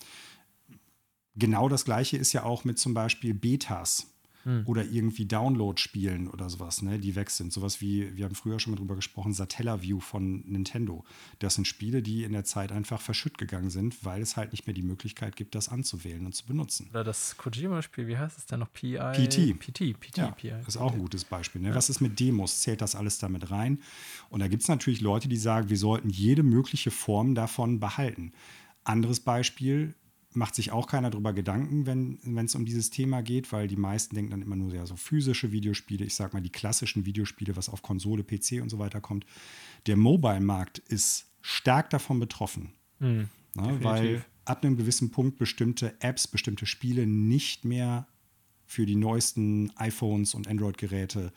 Genau 1.34 1.68
das 1.68 1.84
gleiche 1.84 2.16
ist 2.16 2.32
ja 2.32 2.42
auch 2.42 2.64
mit 2.64 2.78
zum 2.78 2.94
Beispiel 2.94 3.34
Betas 3.34 4.11
hm. 4.44 4.64
oder 4.66 4.84
irgendwie 4.84 5.26
Download-Spielen 5.26 6.28
oder 6.28 6.48
sowas, 6.50 6.82
ne, 6.82 6.98
die 6.98 7.14
weg 7.16 7.30
sind. 7.30 7.52
Sowas 7.52 7.80
wie, 7.80 8.16
wir 8.16 8.24
haben 8.24 8.34
früher 8.34 8.58
schon 8.58 8.72
mal 8.72 8.78
drüber 8.78 8.96
gesprochen, 8.96 9.32
Satellaview 9.32 10.00
von 10.00 10.42
Nintendo. 10.46 11.04
Das 11.38 11.54
sind 11.54 11.66
Spiele, 11.66 12.02
die 12.02 12.24
in 12.24 12.32
der 12.32 12.44
Zeit 12.44 12.72
einfach 12.72 13.00
verschütt 13.00 13.38
gegangen 13.38 13.70
sind, 13.70 14.04
weil 14.04 14.22
es 14.22 14.36
halt 14.36 14.52
nicht 14.52 14.66
mehr 14.66 14.74
die 14.74 14.82
Möglichkeit 14.82 15.36
gibt, 15.36 15.54
das 15.54 15.68
anzuwählen 15.68 16.24
und 16.26 16.34
zu 16.34 16.46
benutzen. 16.46 16.88
Oder 16.90 17.04
das 17.04 17.36
Kojima-Spiel, 17.36 18.06
wie 18.06 18.18
heißt 18.18 18.38
es 18.38 18.46
denn 18.46 18.60
noch? 18.60 18.72
PI? 18.72 18.98
PT. 19.12 19.58
PT, 19.58 20.00
PT, 20.00 20.18
ja, 20.18 20.30
PI. 20.30 20.50
Das 20.50 20.68
ist 20.68 20.76
auch 20.76 20.92
ein 20.92 20.98
gutes 20.98 21.24
Beispiel. 21.24 21.60
Ne? 21.62 21.68
Ja. 21.68 21.74
Was 21.74 21.90
ist 21.90 22.00
mit 22.00 22.18
Demos? 22.18 22.60
Zählt 22.60 22.80
das 22.80 22.94
alles 22.94 23.18
damit 23.18 23.50
rein? 23.50 23.80
Und 24.30 24.40
da 24.40 24.48
gibt 24.48 24.62
es 24.62 24.68
natürlich 24.68 25.00
Leute, 25.00 25.28
die 25.28 25.36
sagen, 25.36 25.68
wir 25.68 25.78
sollten 25.78 26.10
jede 26.10 26.42
mögliche 26.42 26.90
Form 26.90 27.34
davon 27.34 27.80
behalten. 27.80 28.32
Anderes 28.84 29.20
Beispiel, 29.20 29.94
macht 30.34 30.54
sich 30.54 30.72
auch 30.72 30.86
keiner 30.86 31.10
darüber 31.10 31.32
Gedanken, 31.32 31.86
wenn 31.86 32.44
es 32.44 32.54
um 32.54 32.64
dieses 32.64 32.90
Thema 32.90 33.22
geht, 33.22 33.52
weil 33.52 33.68
die 33.68 33.76
meisten 33.76 34.14
denken 34.14 34.30
dann 34.30 34.42
immer 34.42 34.56
nur 34.56 34.72
ja, 34.74 34.86
so 34.86 34.96
physische 34.96 35.52
Videospiele, 35.52 36.04
ich 36.04 36.14
sag 36.14 36.32
mal 36.32 36.40
die 36.40 36.50
klassischen 36.50 37.06
Videospiele, 37.06 37.56
was 37.56 37.68
auf 37.68 37.82
Konsole, 37.82 38.24
PC 38.24 38.62
und 38.62 38.68
so 38.68 38.78
weiter 38.78 39.00
kommt. 39.00 39.26
Der 39.86 39.96
Mobile-Markt 39.96 40.78
ist 40.78 41.26
stark 41.40 41.90
davon 41.90 42.20
betroffen. 42.20 42.72
Mhm, 42.98 43.28
ne, 43.54 43.78
weil 43.82 44.24
ab 44.44 44.64
einem 44.64 44.76
gewissen 44.76 45.10
Punkt 45.10 45.38
bestimmte 45.38 45.94
Apps, 46.00 46.26
bestimmte 46.26 46.66
Spiele 46.66 47.06
nicht 47.06 47.64
mehr 47.64 48.06
für 48.66 48.86
die 48.86 48.96
neuesten 48.96 49.70
iPhones 49.76 50.34
und 50.34 50.48
Android-Geräte 50.48 51.32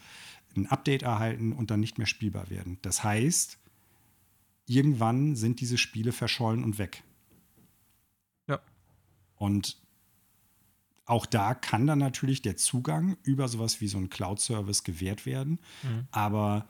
ein 0.56 0.68
Update 0.68 1.04
erhalten 1.04 1.52
und 1.52 1.70
dann 1.70 1.82
nicht 1.82 1.98
mehr 1.98 2.08
spielbar 2.08 2.50
werden. 2.50 2.78
Das 2.82 3.04
heißt, 3.04 3.58
irgendwann 4.68 5.36
sind 5.36 5.60
diese 5.60 5.78
Spiele 5.78 6.14
verschollen 6.14 6.64
und 6.64 6.80
weg. 6.80 7.04
Und 9.38 9.78
auch 11.06 11.26
da 11.26 11.54
kann 11.54 11.86
dann 11.86 12.00
natürlich 12.00 12.42
der 12.42 12.58
Zugang 12.58 13.18
über 13.24 13.48
sowas 13.48 13.80
wie 13.80 13.88
so 13.88 13.98
einen 13.98 14.10
Cloud-Service 14.10 14.84
gewährt 14.84 15.26
werden. 15.26 15.60
Mhm. 15.84 16.08
Aber 16.12 16.68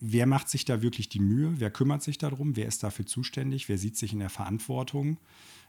wer 0.00 0.26
macht 0.26 0.48
sich 0.48 0.64
da 0.64 0.82
wirklich 0.82 1.08
die 1.08 1.20
Mühe? 1.20 1.54
Wer 1.56 1.70
kümmert 1.70 2.02
sich 2.02 2.18
darum? 2.18 2.56
Wer 2.56 2.66
ist 2.66 2.82
dafür 2.82 3.06
zuständig? 3.06 3.68
Wer 3.68 3.78
sieht 3.78 3.96
sich 3.96 4.12
in 4.12 4.18
der 4.18 4.30
Verantwortung? 4.30 5.18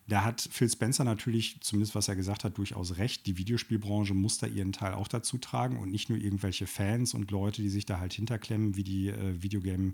Da 0.08 0.26
hat 0.26 0.50
Phil 0.52 0.70
Spencer 0.70 1.06
natürlich, 1.06 1.62
zumindest 1.62 1.96
was 1.96 2.10
er 2.10 2.18
gesagt 2.18 2.44
hat, 2.44 2.58
durchaus 2.58 2.98
recht. 2.98 3.26
Die 3.26 3.38
Videospielbranche 3.38 4.14
muss 4.14 4.38
da 4.38 4.48
ihren 4.48 4.74
Teil 4.74 4.94
auch 4.96 5.08
dazu 5.08 5.38
tragen 5.38 5.78
und 5.78 5.92
nicht 5.92 6.10
nur 6.10 6.18
irgendwelche 6.18 6.68
Fans 6.68 7.14
und 7.14 7.32
Leute, 7.32 7.62
die 7.62 7.70
sich 7.70 7.86
da 7.86 8.00
halt 8.00 8.12
hinterklemmen, 8.12 8.76
wie 8.76 8.84
die 8.84 9.08
äh, 9.08 9.42
Videogame 9.42 9.94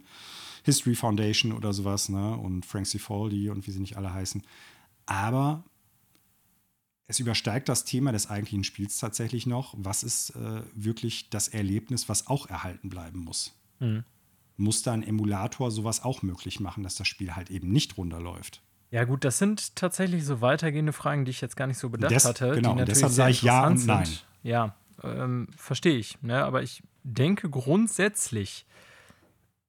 History 0.64 0.96
Foundation 0.96 1.52
oder 1.52 1.74
sowas, 1.74 2.10
ne? 2.10 2.36
Und 2.36 2.66
Frank 2.66 2.88
Cifaldi 2.88 3.52
und 3.52 3.68
wie 3.68 3.72
sie 3.72 3.80
nicht 3.80 3.98
alle 3.98 4.12
heißen. 4.12 4.42
Aber 5.06 5.64
es 7.10 7.20
übersteigt 7.20 7.68
das 7.68 7.86
Thema 7.86 8.12
des 8.12 8.30
eigentlichen 8.30 8.64
Spiels 8.64 9.00
tatsächlich 9.00 9.48
noch. 9.48 9.74
Was 9.76 10.04
ist 10.04 10.30
äh, 10.36 10.62
wirklich 10.76 11.32
das 11.32 11.48
Erlebnis, 11.48 12.08
was 12.08 12.28
auch 12.28 12.48
erhalten 12.48 12.90
bleiben 12.90 13.20
muss? 13.20 13.58
Mhm. 13.80 14.04
Muss 14.58 14.84
da 14.84 14.94
ein 14.94 15.02
Emulator 15.02 15.72
sowas 15.72 16.04
auch 16.04 16.22
möglich 16.22 16.60
machen, 16.60 16.84
dass 16.84 16.96
das 16.96 17.08
Spiel 17.08 17.36
halt 17.36 17.50
eben 17.50 17.72
nicht 17.72 17.98
runterläuft? 17.98 18.62
Ja, 18.92 19.06
gut, 19.06 19.26
das 19.26 19.40
sind 19.40 19.76
tatsächlich 19.76 20.24
so 20.24 20.42
weitergehende 20.42 20.94
Fragen, 20.94 21.26
die 21.26 21.32
ich 21.32 21.42
jetzt 21.42 21.58
gar 21.58 21.66
nicht 21.66 21.80
so 21.80 21.90
bedacht 21.90 22.12
Des, 22.12 22.26
hatte. 22.26 22.52
Genau, 22.52 22.76
die 22.76 22.86
deshalb 22.86 23.12
sage 23.12 23.32
ich 23.32 23.42
ja 23.42 23.66
und 23.66 23.84
nein. 23.88 24.06
Sind. 24.06 24.26
Ja, 24.44 24.76
ähm, 25.04 25.48
verstehe 25.58 25.98
ich. 25.98 26.22
Ne? 26.22 26.44
Aber 26.44 26.62
ich 26.62 26.84
denke 27.04 27.50
grundsätzlich 27.50 28.68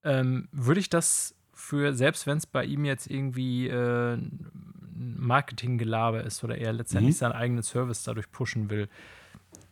ähm, 0.04 0.48
würde 0.52 0.80
ich 0.80 0.90
das 0.90 1.34
für, 1.54 1.94
selbst 1.94 2.26
wenn 2.26 2.36
es 2.36 2.46
bei 2.46 2.66
ihm 2.66 2.84
jetzt 2.84 3.06
irgendwie 3.06 3.68
äh, 3.68 4.18
Marketinggelaber 5.00 6.22
ist 6.24 6.44
oder 6.44 6.58
er 6.58 6.72
letztendlich 6.72 7.16
mhm. 7.16 7.18
seinen 7.18 7.32
eigenen 7.32 7.62
Service 7.62 8.02
dadurch 8.02 8.30
pushen 8.30 8.70
will, 8.70 8.88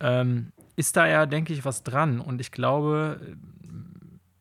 ähm, 0.01 0.53
ist 0.77 0.97
da 0.97 1.07
ja, 1.07 1.27
denke 1.27 1.53
ich, 1.53 1.65
was 1.65 1.83
dran. 1.83 2.21
Und 2.21 2.41
ich 2.41 2.51
glaube, 2.51 3.37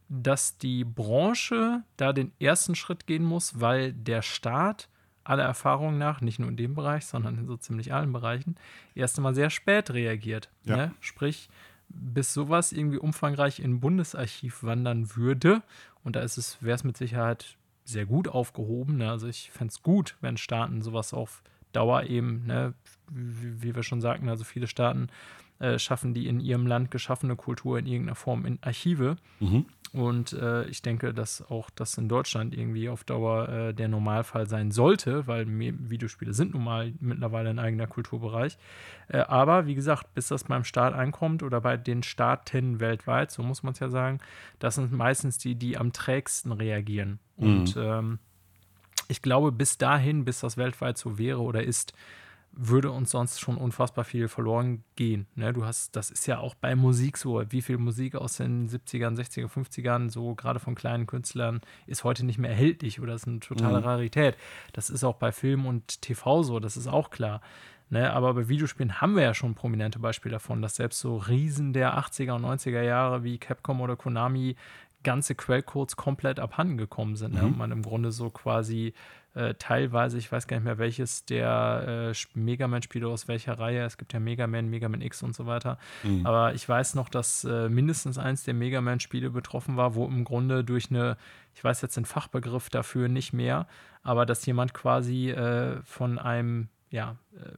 dass 0.10 0.58
die 0.58 0.84
Branche 0.84 1.84
da 1.98 2.14
den 2.14 2.32
ersten 2.40 2.76
Schritt 2.76 3.08
gehen 3.08 3.24
muss, 3.24 3.60
weil 3.60 3.94
der 3.94 4.22
Staat 4.22 4.88
aller 5.24 5.44
Erfahrung 5.44 5.98
nach, 5.98 6.22
nicht 6.22 6.40
nur 6.40 6.48
in 6.48 6.56
dem 6.56 6.74
Bereich, 6.74 7.06
sondern 7.06 7.38
in 7.38 7.48
so 7.48 7.58
ziemlich 7.58 7.94
allen 7.94 8.14
Bereichen, 8.14 8.56
erst 8.96 9.18
einmal 9.18 9.36
sehr 9.36 9.50
spät 9.50 9.92
reagiert. 9.92 10.50
Ja. 10.64 10.78
Ne? 10.78 10.92
Sprich, 11.02 11.50
bis 11.90 12.34
sowas 12.34 12.72
irgendwie 12.72 12.98
umfangreich 12.98 13.60
in 13.60 13.74
ein 13.74 13.80
Bundesarchiv 13.82 14.64
wandern 14.64 15.16
würde, 15.16 15.62
und 16.04 16.16
da 16.16 16.22
ist 16.22 16.38
es, 16.38 16.62
wäre 16.62 16.76
es 16.76 16.86
mit 16.86 16.96
Sicherheit 16.96 17.58
sehr 17.88 18.06
gut 18.06 18.28
aufgehoben. 18.28 18.98
Ne? 18.98 19.10
Also 19.10 19.28
ich 19.28 19.50
fände 19.52 19.72
es 19.72 19.82
gut, 19.82 20.18
wenn 20.22 20.38
Staaten 20.38 20.82
sowas 20.82 21.14
auf 21.14 21.42
Dauer 21.72 22.04
eben, 22.04 22.46
ne, 22.46 22.74
wie, 23.10 23.64
wie 23.64 23.76
wir 23.76 23.84
schon 23.84 24.02
sagten, 24.02 24.30
also 24.30 24.44
viele 24.44 24.68
Staaten 24.68 25.08
äh, 25.60 25.80
schaffen 25.80 26.14
die 26.14 26.28
in 26.28 26.40
ihrem 26.40 26.68
Land 26.68 26.92
geschaffene 26.92 27.36
Kultur 27.36 27.80
in 27.80 27.86
irgendeiner 27.86 28.16
Form 28.16 28.46
in 28.46 28.60
Archive. 28.62 29.18
Mhm. 29.40 29.66
Und 29.94 30.34
äh, 30.34 30.66
ich 30.66 30.82
denke, 30.82 31.14
dass 31.14 31.50
auch 31.50 31.70
das 31.70 31.98
in 31.98 32.10
Deutschland 32.10 32.54
irgendwie 32.54 32.90
auf 32.90 33.04
Dauer 33.04 33.50
äh, 33.50 33.74
der 33.74 33.88
Normalfall 33.88 34.48
sein 34.48 34.72
sollte, 34.72 35.28
weil 35.28 35.48
Videospiele 35.48 36.34
sind 36.34 36.54
nun 36.54 36.64
mal 36.64 36.94
mittlerweile 37.00 37.50
ein 37.50 37.60
eigener 37.60 37.88
Kulturbereich. 37.88 38.58
Äh, 39.08 39.20
aber 39.20 39.66
wie 39.66 39.76
gesagt, 39.76 40.14
bis 40.14 40.28
das 40.28 40.44
beim 40.44 40.66
Staat 40.66 40.94
ankommt 40.94 41.42
oder 41.42 41.62
bei 41.62 41.78
den 41.78 42.04
Staaten 42.04 42.80
weltweit, 42.80 43.32
so 43.32 43.44
muss 43.44 43.64
man 43.64 43.74
es 43.74 43.80
ja 43.80 43.90
sagen, 43.90 44.20
das 44.60 44.76
sind 44.76 44.92
meistens 44.92 45.38
die, 45.38 45.56
die 45.56 45.78
am 45.78 45.94
trägsten 45.94 46.52
reagieren. 46.52 47.20
Mhm. 47.38 47.48
Und 47.48 47.78
ähm, 47.78 48.20
ich 49.08 49.22
glaube, 49.22 49.52
bis 49.52 49.78
dahin, 49.78 50.26
bis 50.26 50.42
das 50.42 50.58
weltweit 50.58 50.98
so 50.98 51.18
wäre 51.18 51.40
oder 51.40 51.64
ist, 51.64 51.94
würde 52.58 52.92
uns 52.92 53.12
sonst 53.12 53.40
schon 53.40 53.56
unfassbar 53.56 54.04
viel 54.04 54.28
verloren 54.28 54.84
gehen. 54.96 55.28
Ne? 55.36 55.54
Du 55.54 55.64
hast, 55.64 55.96
das 55.96 56.10
ist 56.10 56.26
ja 56.26 56.40
auch 56.40 56.56
bei 56.56 56.76
Musik 56.76 57.18
so, 57.18 57.44
wie 57.50 57.62
viel 57.62 57.78
Musik 57.78 58.16
aus 58.16 58.38
den 58.38 58.68
70ern, 58.68 59.16
60er, 59.16 59.48
50ern, 59.48 60.10
so 60.10 60.34
gerade 60.36 60.60
von 60.60 60.76
kleinen 60.76 61.06
Künstlern, 61.06 61.62
ist 61.86 62.04
heute 62.04 62.26
nicht 62.26 62.40
mehr 62.40 62.50
erhältlich 62.50 63.00
oder 63.00 63.14
ist 63.14 63.28
eine 63.28 63.40
totale 63.40 63.80
mhm. 63.80 63.86
Rarität. 63.86 64.36
Das 64.74 64.90
ist 64.90 65.04
auch 65.04 65.16
bei 65.16 65.32
Film 65.32 65.66
und 65.66 66.02
TV 66.02 66.44
so, 66.44 66.60
das 66.60 66.78
ist 66.78 66.88
auch 66.88 67.12
klar. 67.12 67.42
Ne, 67.90 68.12
aber 68.12 68.34
bei 68.34 68.50
Videospielen 68.50 69.00
haben 69.00 69.16
wir 69.16 69.24
ja 69.24 69.34
schon 69.34 69.56
prominente 69.56 70.00
Beispiele 70.00 70.34
davon, 70.34 70.62
dass 70.62 70.76
selbst 70.76 71.00
so 71.00 71.16
Riesen 71.16 71.72
der 71.72 71.98
80er 71.98 72.34
und 72.34 72.44
90er 72.44 72.82
Jahre 72.82 73.24
wie 73.24 73.38
Capcom 73.38 73.80
oder 73.80 73.96
Konami 73.96 74.58
ganze 75.08 75.36
Quellcodes 75.36 75.96
komplett 75.96 76.38
abhanden 76.38 76.76
gekommen 76.76 77.16
sind. 77.16 77.36
Ne? 77.36 77.44
Mhm. 77.44 77.48
Und 77.48 77.58
man 77.58 77.72
im 77.72 77.82
Grunde 77.82 78.12
so 78.12 78.30
quasi 78.30 78.94
äh, 79.36 79.54
teilweise, 79.54 80.18
ich 80.18 80.30
weiß 80.30 80.48
gar 80.48 80.58
nicht 80.58 80.66
mehr, 80.66 80.80
welches 80.80 81.24
der 81.24 82.12
äh, 82.12 82.38
Mega 82.38 82.68
Man-Spiele 82.68 83.08
aus 83.08 83.30
welcher 83.30 83.58
Reihe, 83.58 83.86
es 83.86 83.98
gibt 83.98 84.12
ja 84.12 84.20
Mega 84.20 84.48
Man, 84.48 84.70
Mega 84.70 84.90
Man 84.90 85.02
X 85.02 85.24
und 85.24 85.34
so 85.34 85.46
weiter. 85.46 85.78
Mhm. 86.04 86.26
Aber 86.26 86.54
ich 86.56 86.68
weiß 86.68 86.96
noch, 86.96 87.08
dass 87.08 87.46
äh, 87.46 87.70
mindestens 87.70 88.18
eins 88.18 88.44
der 88.44 88.54
Mega 88.54 88.82
Man-Spiele 88.82 89.30
betroffen 89.30 89.78
war, 89.78 89.96
wo 89.96 90.06
im 90.06 90.26
Grunde 90.26 90.66
durch 90.66 90.90
eine, 90.90 91.16
ich 91.56 91.64
weiß 91.64 91.82
jetzt 91.84 91.96
den 91.96 92.04
Fachbegriff 92.04 92.70
dafür 92.70 93.08
nicht 93.08 93.32
mehr, 93.32 93.66
aber 94.04 94.26
dass 94.26 94.46
jemand 94.46 94.74
quasi 94.74 95.30
äh, 95.30 95.82
von 95.84 96.20
einem, 96.20 96.68
ja, 96.90 97.16
äh, 97.34 97.54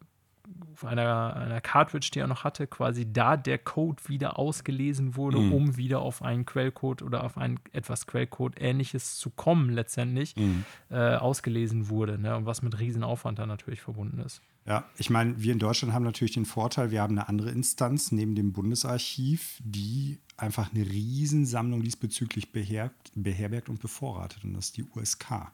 einer, 0.83 1.35
einer 1.35 1.61
Cartridge, 1.61 2.09
die 2.13 2.19
er 2.19 2.27
noch 2.27 2.43
hatte, 2.43 2.65
quasi 2.67 3.11
da 3.11 3.35
der 3.37 3.57
Code 3.57 4.01
wieder 4.07 4.39
ausgelesen 4.39 5.15
wurde, 5.15 5.37
Mhm. 5.39 5.53
um 5.53 5.77
wieder 5.77 5.99
auf 5.99 6.21
einen 6.21 6.45
Quellcode 6.45 7.01
oder 7.01 7.23
auf 7.23 7.37
ein 7.37 7.59
etwas 7.73 8.07
Quellcode-ähnliches 8.07 9.17
zu 9.17 9.29
kommen, 9.29 9.69
letztendlich, 9.69 10.35
Mhm. 10.35 10.63
äh, 10.89 11.15
ausgelesen 11.15 11.89
wurde. 11.89 12.17
Ne? 12.17 12.35
Und 12.35 12.45
was 12.45 12.61
mit 12.61 12.79
Riesenaufwand 12.79 13.39
dann 13.39 13.49
natürlich 13.49 13.81
verbunden 13.81 14.19
ist. 14.19 14.41
Ja, 14.65 14.85
ich 14.97 15.09
meine, 15.09 15.41
wir 15.41 15.51
in 15.53 15.59
Deutschland 15.59 15.93
haben 15.93 16.03
natürlich 16.03 16.33
den 16.33 16.45
Vorteil, 16.45 16.91
wir 16.91 17.01
haben 17.01 17.17
eine 17.17 17.27
andere 17.27 17.49
Instanz 17.49 18.11
neben 18.11 18.35
dem 18.35 18.53
Bundesarchiv, 18.53 19.59
die 19.63 20.19
einfach 20.37 20.71
eine 20.73 20.85
Riesensammlung 20.85 21.81
diesbezüglich 21.81 22.51
beherbergt, 22.51 23.11
beherbergt 23.15 23.67
und 23.69 23.81
bevorratet. 23.81 24.43
Und 24.43 24.53
das 24.53 24.65
ist 24.67 24.77
die 24.77 24.83
USK. 24.95 25.51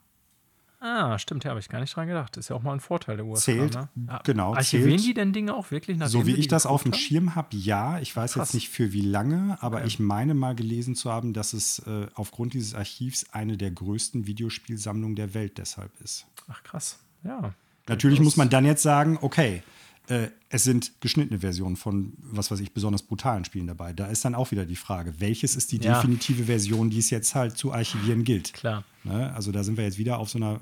Ah, 0.87 1.17
stimmt, 1.17 1.43
ja, 1.43 1.49
habe 1.49 1.59
ich 1.59 1.67
gar 1.67 1.79
nicht 1.79 1.95
dran 1.95 2.07
gedacht. 2.07 2.37
Ist 2.37 2.49
ja 2.49 2.55
auch 2.55 2.61
mal 2.61 2.73
ein 2.73 2.79
Vorteil 2.79 3.15
der 3.17 3.25
USA. 3.25 3.41
Zählt, 3.45 3.73
ne? 3.73 3.89
Genau, 4.23 4.53
Archivieren 4.53 4.91
zählt. 4.99 5.03
die 5.09 5.13
denn 5.15 5.33
Dinge 5.33 5.55
auch 5.55 5.71
wirklich 5.71 5.97
nach 5.97 6.07
So 6.07 6.27
wie 6.27 6.35
ich 6.35 6.47
das 6.47 6.67
auf 6.67 6.83
dem 6.83 6.93
Schirm 6.93 7.33
habe, 7.33 7.55
ja. 7.57 7.97
Ich 7.99 8.15
weiß 8.15 8.33
Krass. 8.33 8.49
jetzt 8.49 8.53
nicht 8.53 8.69
für 8.69 8.93
wie 8.93 9.01
lange, 9.01 9.57
aber 9.61 9.77
Okay. 9.77 9.87
ich 9.87 9.99
meine 9.99 10.35
mal 10.35 10.53
gelesen 10.53 10.93
zu 10.95 11.11
haben, 11.11 11.33
dass 11.33 11.53
es 11.53 11.79
äh, 11.79 12.05
aufgrund 12.13 12.53
dieses 12.53 12.75
Archivs 12.75 13.25
eine 13.31 13.57
der 13.57 13.71
größten 13.71 14.27
Videospielsammlungen 14.27 15.15
der 15.15 15.33
Welt 15.33 15.57
deshalb 15.57 15.91
ist. 16.03 16.27
Ach, 16.49 16.61
krass. 16.61 16.99
Ja. 17.23 17.53
Natürlich 17.87 18.19
muss 18.19 18.37
man 18.37 18.49
dann 18.51 18.65
jetzt 18.65 18.83
sagen, 18.83 19.17
okay, 19.21 19.63
äh, 20.07 20.29
es 20.49 20.63
sind 20.63 21.01
geschnittene 21.01 21.39
Versionen 21.39 21.75
von, 21.75 22.13
was 22.17 22.51
weiß 22.51 22.59
ich, 22.59 22.73
besonders 22.73 23.03
brutalen 23.03 23.43
Spielen 23.45 23.67
dabei. 23.67 23.93
Da 23.93 24.07
ist 24.07 24.23
dann 24.23 24.35
auch 24.35 24.51
wieder 24.51 24.65
die 24.65 24.75
Frage, 24.75 25.19
welches 25.19 25.55
ist 25.55 25.71
die 25.71 25.77
Ja. 25.77 25.95
definitive 25.95 26.43
Version, 26.45 26.89
die 26.89 26.99
es 26.99 27.09
jetzt 27.09 27.33
halt 27.35 27.57
zu 27.57 27.71
archivieren 27.73 28.23
gilt. 28.23 28.53
Klar. 28.53 28.83
Ne? 29.03 29.33
Also 29.33 29.51
da 29.51 29.63
sind 29.63 29.77
wir 29.77 29.83
jetzt 29.83 29.97
wieder 29.97 30.19
auf 30.19 30.29
so 30.29 30.37
einer, 30.37 30.59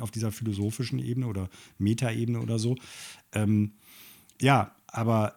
auf 0.00 0.10
dieser 0.10 0.32
philosophischen 0.32 0.98
Ebene 0.98 1.26
oder 1.26 1.48
Metaebene 1.78 2.40
oder 2.40 2.58
so. 2.58 2.76
Ähm, 3.32 3.72
ja, 4.40 4.74
aber 4.86 5.34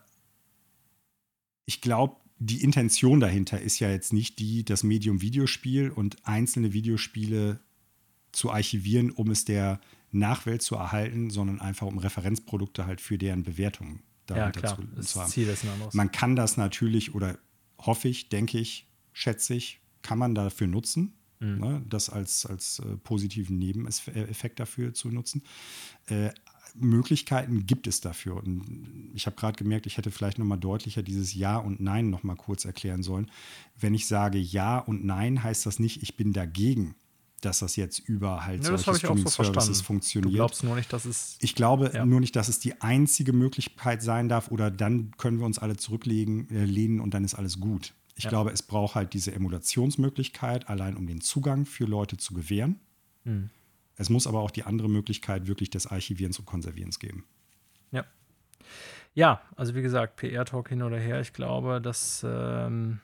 ich 1.66 1.82
glaube, 1.82 2.16
die 2.40 2.62
Intention 2.64 3.20
dahinter 3.20 3.60
ist 3.60 3.80
ja 3.80 3.90
jetzt 3.90 4.14
nicht 4.14 4.40
die, 4.40 4.64
das 4.64 4.84
Medium 4.84 5.22
Videospiel 5.22 5.90
und 5.90 6.18
einzelne 6.26 6.72
Videospiele 6.74 7.60
zu 8.32 8.52
archivieren, 8.52 9.10
um 9.10 9.32
es 9.32 9.46
der 9.46 9.80
Nachwelt 10.18 10.62
zu 10.62 10.76
erhalten, 10.76 11.30
sondern 11.30 11.62
einfach 11.62 11.88
um 11.88 11.98
Referenzprodukte 11.98 12.86
halt 12.86 13.02
für 13.02 13.18
deren 13.18 13.44
Bewertung 13.44 14.00
Ja, 14.30 14.52
klar. 14.52 14.76
zu, 14.76 14.84
Das 14.96 15.08
zu 15.08 15.22
haben. 15.22 15.30
Ziel 15.32 15.48
ist 15.48 15.64
ein 15.64 15.70
anderes. 15.70 15.94
Man 15.94 16.12
kann 16.12 16.36
das 16.36 16.58
natürlich 16.58 17.16
oder 17.16 17.38
hoffe 17.80 18.08
ich, 18.08 18.30
denke 18.30 18.58
ich, 18.60 18.88
schätze 19.14 19.54
ich, 19.56 19.80
kann 20.02 20.18
man 20.20 20.36
dafür 20.36 20.68
nutzen, 20.68 21.14
Mhm. 21.40 21.58
ne, 21.60 21.86
das 21.88 22.10
als, 22.10 22.46
als 22.48 22.80
äh, 22.80 22.98
positiven 22.98 23.60
Nebeneffekt 23.60 24.60
dafür 24.60 24.94
zu 24.96 25.10
nutzen. 25.10 25.44
Äh, 26.08 26.32
Möglichkeiten 26.74 27.66
gibt 27.66 27.88
es 27.88 28.02
dafür. 28.02 28.38
Und 28.38 29.12
ich 29.14 29.26
habe 29.26 29.36
gerade 29.36 29.56
gemerkt, 29.58 29.86
ich 29.86 29.98
hätte 29.98 30.12
vielleicht 30.12 30.38
noch 30.40 30.46
mal 30.46 30.58
deutlicher 30.58 31.02
dieses 31.04 31.34
Ja 31.34 31.58
und 31.58 31.80
Nein 31.80 32.10
noch 32.10 32.24
mal 32.24 32.36
kurz 32.36 32.66
erklären 32.66 33.04
sollen. 33.04 33.30
Wenn 33.80 33.94
ich 33.94 34.08
sage 34.08 34.38
Ja 34.38 34.80
und 34.80 35.06
Nein, 35.06 35.42
heißt 35.44 35.66
das 35.66 35.80
nicht, 35.80 36.04
ich 36.04 36.16
bin 36.18 36.34
dagegen, 36.34 36.96
dass 37.42 37.60
das 37.60 37.76
jetzt 37.76 38.00
über 38.00 38.46
halt 38.46 38.64
Ja, 38.64 38.72
das 38.72 38.82
solche 38.84 39.10
auch 39.10 39.16
so 39.16 39.30
Streaming-Services 39.30 39.36
verstanden. 39.36 39.74
Du 39.80 39.84
funktioniert. 39.84 40.34
glaubst 40.34 40.64
nur 40.64 40.76
nicht, 40.76 40.92
dass 40.92 41.06
es. 41.06 41.38
Ich 41.40 41.54
glaube 41.56 41.92
Ja. 41.94 42.06
nur 42.06 42.20
nicht, 42.20 42.36
dass 42.36 42.48
es 42.48 42.60
die 42.60 42.82
einzige 42.82 43.32
Möglichkeit 43.34 44.02
sein 44.02 44.28
darf 44.28 44.50
oder 44.52 44.72
dann 44.72 45.12
können 45.18 45.40
wir 45.40 45.46
uns 45.46 45.60
alle 45.60 45.78
zurücklegen, 45.78 46.50
äh, 46.50 46.66
lehnen 46.66 47.00
und 47.00 47.14
dann 47.14 47.24
ist 47.24 47.36
alles 47.36 47.60
gut. 47.60 47.94
Ich 48.16 48.24
Ja. 48.24 48.30
glaube, 48.32 48.52
es 48.52 48.64
braucht 48.64 48.96
halt 48.96 49.14
diese 49.14 49.32
Emulationsmöglichkeit, 49.34 50.68
allein 50.70 50.98
um 50.98 51.06
den 51.06 51.22
Zugang 51.22 51.66
für 51.66 51.86
Leute 51.86 52.18
zu 52.18 52.34
gewähren. 52.34 52.80
Hm. 53.24 53.50
Es 53.96 54.10
muss 54.10 54.26
aber 54.28 54.40
auch 54.42 54.52
die 54.52 54.64
andere 54.64 54.90
Möglichkeit 54.90 55.48
wirklich 55.48 55.70
des 55.70 55.88
Archivierens 55.88 56.40
und 56.40 56.46
Konservierens 56.46 56.98
geben. 57.00 57.26
Ja. 57.92 58.06
Ja, 59.14 59.42
also 59.56 59.74
wie 59.76 59.82
gesagt, 59.82 60.16
PR-Talk 60.18 60.70
hin 60.70 60.82
oder 60.84 61.00
her. 61.00 61.22
Ich 61.22 61.34
glaube, 61.34 61.82
dass 61.82 62.24
ähm, 62.28 63.00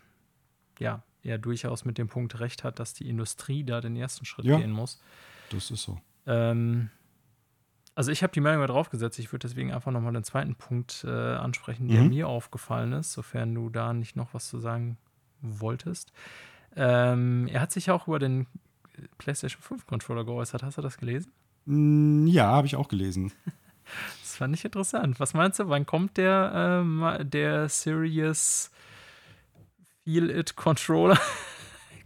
ja, 0.79 1.03
er 1.23 1.37
durchaus 1.37 1.85
mit 1.85 1.97
dem 1.97 2.07
Punkt 2.07 2.39
recht 2.39 2.63
hat, 2.63 2.79
dass 2.79 2.93
die 2.93 3.07
Industrie 3.09 3.63
da 3.63 3.81
den 3.81 3.95
ersten 3.95 4.25
Schritt 4.25 4.45
Ja. 4.45 4.57
gehen 4.57 4.71
muss. 4.71 5.01
Das 5.49 5.71
ist 5.71 5.83
so. 5.83 5.99
Ähm, 6.25 6.89
also 7.95 8.11
ich 8.11 8.23
habe 8.23 8.33
die 8.33 8.39
Meldung 8.41 8.61
mal 8.61 8.67
draufgesetzt. 8.67 9.19
Ich 9.19 9.31
würde 9.31 9.47
deswegen 9.47 9.71
einfach 9.71 9.91
nochmal 9.91 10.13
den 10.13 10.23
zweiten 10.23 10.55
Punkt 10.55 11.03
äh, 11.07 11.09
ansprechen, 11.09 11.87
der 11.89 12.01
Mhm. 12.01 12.09
mir 12.09 12.27
aufgefallen 12.27 12.93
ist, 12.93 13.13
sofern 13.13 13.53
du 13.53 13.69
da 13.69 13.93
nicht 13.93 14.15
noch 14.15 14.33
was 14.33 14.49
zu 14.49 14.59
sagen 14.59 14.97
wolltest. 15.41 16.11
Ähm, 16.75 17.47
er 17.51 17.61
hat 17.61 17.71
sich 17.71 17.91
auch 17.91 18.07
über 18.07 18.17
den 18.19 18.47
PlayStation 19.17 19.61
5 19.61 19.85
Controller 19.85 20.23
geäußert. 20.23 20.63
Hast 20.63 20.77
du 20.77 20.81
das 20.81 20.97
gelesen? 20.97 21.31
Mm, 21.65 22.25
Ja, 22.27 22.47
habe 22.47 22.67
ich 22.67 22.75
auch 22.75 22.87
gelesen. 22.87 23.31
Das 24.21 24.37
fand 24.37 24.55
ich 24.55 24.63
interessant. 24.63 25.19
Was 25.19 25.33
meinst 25.33 25.59
du, 25.59 25.67
wann 25.67 25.85
kommt 25.85 26.15
der, 26.15 26.53
ähm, 26.55 27.05
der 27.29 27.67
Serious 27.67 28.71
Feel 30.03 30.29
It 30.29 30.55
Controller? 30.55 31.19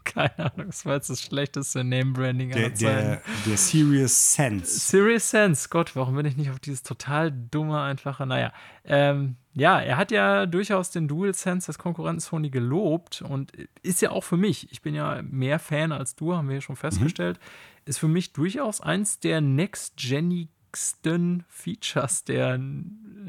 Keine 0.03 0.40
Ahnung, 0.40 0.68
das 0.68 0.86
war 0.86 0.95
jetzt 0.95 1.10
das 1.10 1.22
schlechteste 1.22 1.84
Name-Branding 1.84 2.52
Der, 2.52 2.69
der, 2.69 3.22
der 3.45 3.57
Serious 3.57 4.34
Sense. 4.34 4.80
Serious 4.80 5.30
Sense, 5.30 5.68
Gott, 5.69 5.98
warum 5.98 6.15
bin 6.15 6.26
ich 6.26 6.38
nicht 6.38 6.49
auf 6.49 6.60
dieses 6.60 6.82
total 6.82 7.30
dumme, 7.32 7.82
einfache, 7.82 8.26
naja. 8.26 8.53
Ähm, 8.86 9.36
ja, 9.53 9.82
er 9.82 9.98
hat 9.98 10.11
ja 10.11 10.45
durchaus 10.45 10.91
den 10.91 11.10
Dual 11.10 11.34
Sense 11.34 11.68
des 11.68 11.78
Konkurrenten 11.78 12.22
Sony 12.22 12.49
gelobt 12.49 13.22
und 13.22 13.52
ist 13.84 14.02
ja 14.02 14.11
auch 14.11 14.24
für 14.24 14.38
mich, 14.38 14.72
ich 14.72 14.82
bin 14.82 14.95
ja 14.95 15.22
mehr 15.24 15.60
Fan 15.60 15.91
als 15.91 16.15
du, 16.15 16.36
haben 16.36 16.48
wir 16.48 16.56
ja 16.56 16.61
schon 16.61 16.78
festgestellt, 16.78 17.38
ist 17.86 17.99
für 17.99 18.07
mich 18.07 18.32
durchaus 18.34 18.80
eins 18.80 19.19
der 19.19 19.41
next-genigsten 19.41 21.44
Features 21.49 22.24
der, 22.24 22.61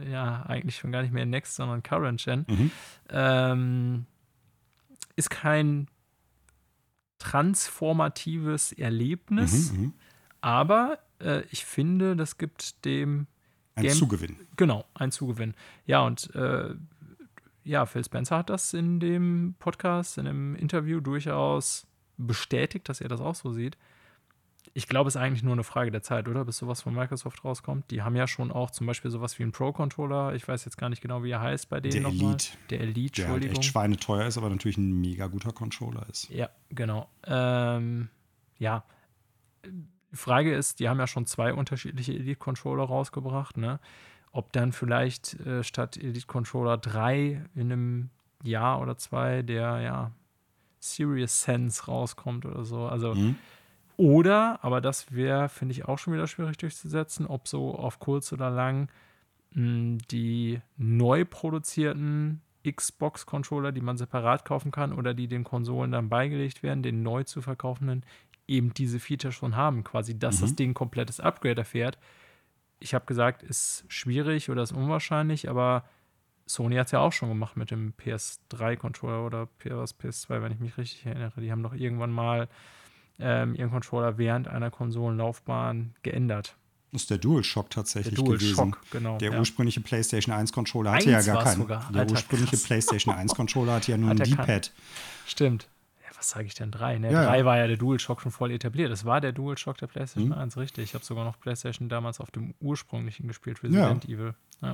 ja, 0.09 0.45
eigentlich 0.47 0.77
schon 0.77 0.93
gar 0.93 1.03
nicht 1.03 1.13
mehr 1.13 1.27
Next, 1.27 1.57
sondern 1.57 1.83
Current 1.83 2.23
Gen. 2.23 2.47
Mhm. 2.47 2.71
Ähm, 3.11 4.07
ist 5.19 5.31
kein 5.31 5.89
transformatives 7.19 8.73
Erlebnis, 8.73 9.73
Mhm, 9.73 9.81
mhm. 9.81 9.93
aber 10.41 10.99
äh, 11.21 11.43
ich 11.51 11.65
finde, 11.65 12.17
das 12.17 12.39
gibt 12.39 12.85
dem 12.85 13.27
Ein 13.75 13.85
Game- 13.85 13.93
Zugewinn. 13.97 14.37
genau 14.57 14.85
ein 14.95 15.11
Zugewinn. 15.13 15.55
Ja, 15.85 16.01
und 16.03 16.35
äh, 16.35 16.75
ja, 17.65 17.87
Phil 17.87 18.05
Spencer 18.05 18.39
hat 18.39 18.51
das 18.51 18.73
in 18.75 18.99
dem 19.01 19.55
Podcast, 19.59 20.19
in 20.19 20.25
dem 20.25 20.55
Interview 20.57 21.01
durchaus 21.01 21.87
bestätigt, 22.17 22.89
dass 22.89 23.01
er 23.01 23.09
das 23.09 23.21
auch 23.21 23.35
so 23.35 23.53
sieht. 23.53 23.77
Ich 24.75 24.87
glaube, 24.89 25.09
es 25.09 25.15
ist 25.17 25.21
eigentlich 25.21 25.43
nur 25.43 25.53
eine 25.53 25.65
Frage 25.65 25.91
der 25.91 26.03
Zeit, 26.03 26.29
oder? 26.29 26.45
Bis 26.45 26.59
sowas 26.59 26.83
von 26.83 26.95
Microsoft 26.95 27.45
rauskommt. 27.45 27.91
Die 27.91 28.03
haben 28.03 28.17
ja 28.17 28.27
schon 28.27 28.51
auch 28.53 28.71
zum 28.71 28.87
Beispiel 28.87 29.11
sowas 29.11 29.39
wie 29.39 29.43
einen 29.43 29.53
Pro-Controller. 29.53 30.35
Ich 30.35 30.47
weiß 30.47 30.65
jetzt 30.65 30.77
gar 30.79 30.89
nicht 30.89 31.01
genau, 31.03 31.23
wie 31.25 31.31
er 31.31 31.41
heißt 31.41 31.69
bei 31.69 31.81
denen 31.81 32.03
Der. 32.05 32.13
Elite. 32.13 32.49
Der 32.71 32.81
Elite, 32.81 32.97
Der 33.23 33.25
halt 33.29 33.35
Entschuldigung. 33.37 33.57
echt 33.57 33.65
schweineteuer 33.65 34.27
ist, 34.27 34.39
aber 34.39 34.51
natürlich 34.51 34.79
ein 34.79 35.01
mega 35.01 35.27
guter 35.27 35.53
Controller 35.53 36.07
ist. 36.11 36.29
Ja, 36.31 36.49
genau. 36.71 37.09
Ähm, 37.27 38.09
ja. 38.59 38.85
Die 39.65 40.17
Frage 40.17 40.55
ist, 40.55 40.81
die 40.81 40.89
haben 40.89 40.99
ja 40.99 41.07
schon 41.07 41.27
zwei 41.27 41.53
unterschiedliche 41.53 42.13
Elite-Controller 42.15 42.85
rausgebracht, 42.85 43.57
ne? 43.57 43.79
Ob 44.33 44.53
dann 44.53 44.73
vielleicht 44.73 45.35
äh, 45.41 45.65
statt 45.65 45.97
Elite-Controller 45.97 46.79
3 46.79 47.45
in 47.55 47.73
einem 47.73 48.11
Jahr 48.43 48.81
oder 48.81 48.97
zwei 48.97 49.43
der, 49.43 49.81
ja, 49.81 50.13
Serious 50.81 51.43
Sense 51.43 51.87
rauskommt 51.87 52.47
oder 52.47 52.65
so. 52.65 52.87
Also, 52.87 53.15
Mhm. 53.15 53.37
Oder, 53.99 54.61
aber 54.63 54.81
das 54.81 55.13
wäre, 55.13 55.49
finde 55.51 55.73
ich, 55.73 55.85
auch 55.87 55.99
schon 55.99 56.15
wieder 56.15 56.27
schwierig 56.27 56.57
durchzusetzen, 56.57 57.27
ob 57.27 57.47
so 57.49 57.75
auf 57.75 57.99
kurz 57.99 58.33
oder 58.33 58.49
lang 58.49 58.89
mh, 59.53 59.99
die 60.11 60.61
neu 60.79 61.25
produzierten 61.27 62.41
Xbox-Controller, 62.69 63.73
die 63.73 63.81
man 63.81 63.97
separat 63.97 64.45
kaufen 64.45 64.71
kann 64.71 64.93
oder 64.93 65.15
die 65.15 65.27
den 65.29 65.43
Konsolen 65.45 65.91
dann 65.93 66.09
beigelegt 66.09 66.63
werden, 66.63 66.83
den 66.83 67.03
neu 67.03 67.25
zu 67.25 67.43
verkaufenden, 67.43 68.05
eben 68.47 68.73
diese 68.73 69.01
Feature 69.01 69.33
schon 69.33 69.57
haben. 69.57 69.85
Quasi, 69.85 70.19
dass 70.19 70.37
Mhm. 70.37 70.41
das 70.43 70.55
Ding 70.57 70.71
ein 70.71 70.75
komplettes 70.75 71.19
Upgrade 71.21 71.61
erfährt. 71.61 71.99
Ich 72.81 72.95
habe 72.95 73.05
gesagt, 73.07 73.43
ist 73.43 73.85
schwierig 73.89 74.49
oder 74.49 74.63
ist 74.63 74.73
unwahrscheinlich, 74.73 75.49
aber 75.51 75.85
Sony 76.47 76.77
hat 76.77 76.87
es 76.87 76.93
ja 76.93 77.01
auch 77.01 77.13
schon 77.13 77.29
gemacht 77.29 77.57
mit 77.57 77.71
dem 77.73 77.93
PS3-Controller 77.95 79.27
oder 79.27 79.47
PS, 79.59 79.95
PS2, 79.99 80.41
wenn 80.43 80.53
ich 80.53 80.61
mich 80.61 80.79
richtig 80.79 81.05
erinnere. 81.05 81.41
Die 81.41 81.51
haben 81.51 81.63
doch 81.63 81.75
irgendwann 81.75 82.13
mal 82.13 82.49
ähm, 83.19 83.55
ihren 83.55 83.71
Controller 83.71 84.19
während 84.19 84.49
einer 84.49 84.71
Konsolenlaufbahn 84.71 85.95
geändert. 86.03 86.57
Das 86.93 87.03
ist 87.03 87.11
der 87.11 87.19
DualShock 87.19 87.69
tatsächlich 87.71 88.15
Der 88.15 88.25
DualShock, 88.25 88.57
gewesen. 88.73 88.77
genau, 88.91 89.19
Der 89.19 89.33
ja. 89.33 89.39
ursprüngliche 89.39 89.81
PlayStation 89.83 90.35
1 90.35 90.53
Controller 90.53 90.93
hatte 90.93 91.11
ja 91.11 91.19
Eins 91.19 91.27
gar 91.27 91.37
war's 91.37 91.45
keinen. 91.45 91.59
sogar. 91.61 91.91
Der 91.93 92.01
Alter, 92.01 92.13
ursprüngliche 92.13 92.53
krass. 92.57 92.63
PlayStation 92.65 93.15
1 93.15 93.35
Controller 93.35 93.75
hatte 93.75 93.91
ja 93.91 93.99
nur 93.99 94.09
Hat 94.11 94.21
ein. 94.23 94.31
D-Pad. 94.31 94.73
Stimmt. 95.27 95.69
Ja, 96.03 96.09
was 96.17 96.31
sage 96.31 96.47
ich 96.47 96.55
denn? 96.55 96.71
Drei, 96.71 96.99
ne? 96.99 97.13
Ja, 97.13 97.25
Drei 97.25 97.39
ja. 97.41 97.45
war 97.45 97.59
ja 97.59 97.67
der 97.67 97.77
DualShock 97.77 98.23
schon 98.23 98.33
voll 98.33 98.53
etabliert. 98.53 98.91
Das 98.91 99.05
war 99.05 99.21
der 99.21 99.33
DualShock 99.33 99.77
der 99.77 99.89
Mhm. 99.89 99.93
PlayStation 99.93 100.33
1, 100.33 100.57
richtig. 100.57 100.85
Ich 100.85 100.95
habe 100.95 101.05
sogar 101.05 101.25
noch 101.25 101.39
PlayStation 101.39 101.91
damals 101.91 102.21
auf 102.21 102.31
dem 102.31 102.55
ursprünglichen 102.61 103.29
gespielt, 103.29 103.63
Resident 103.63 104.07
Evil. 104.07 104.35
Ja. 104.63 104.73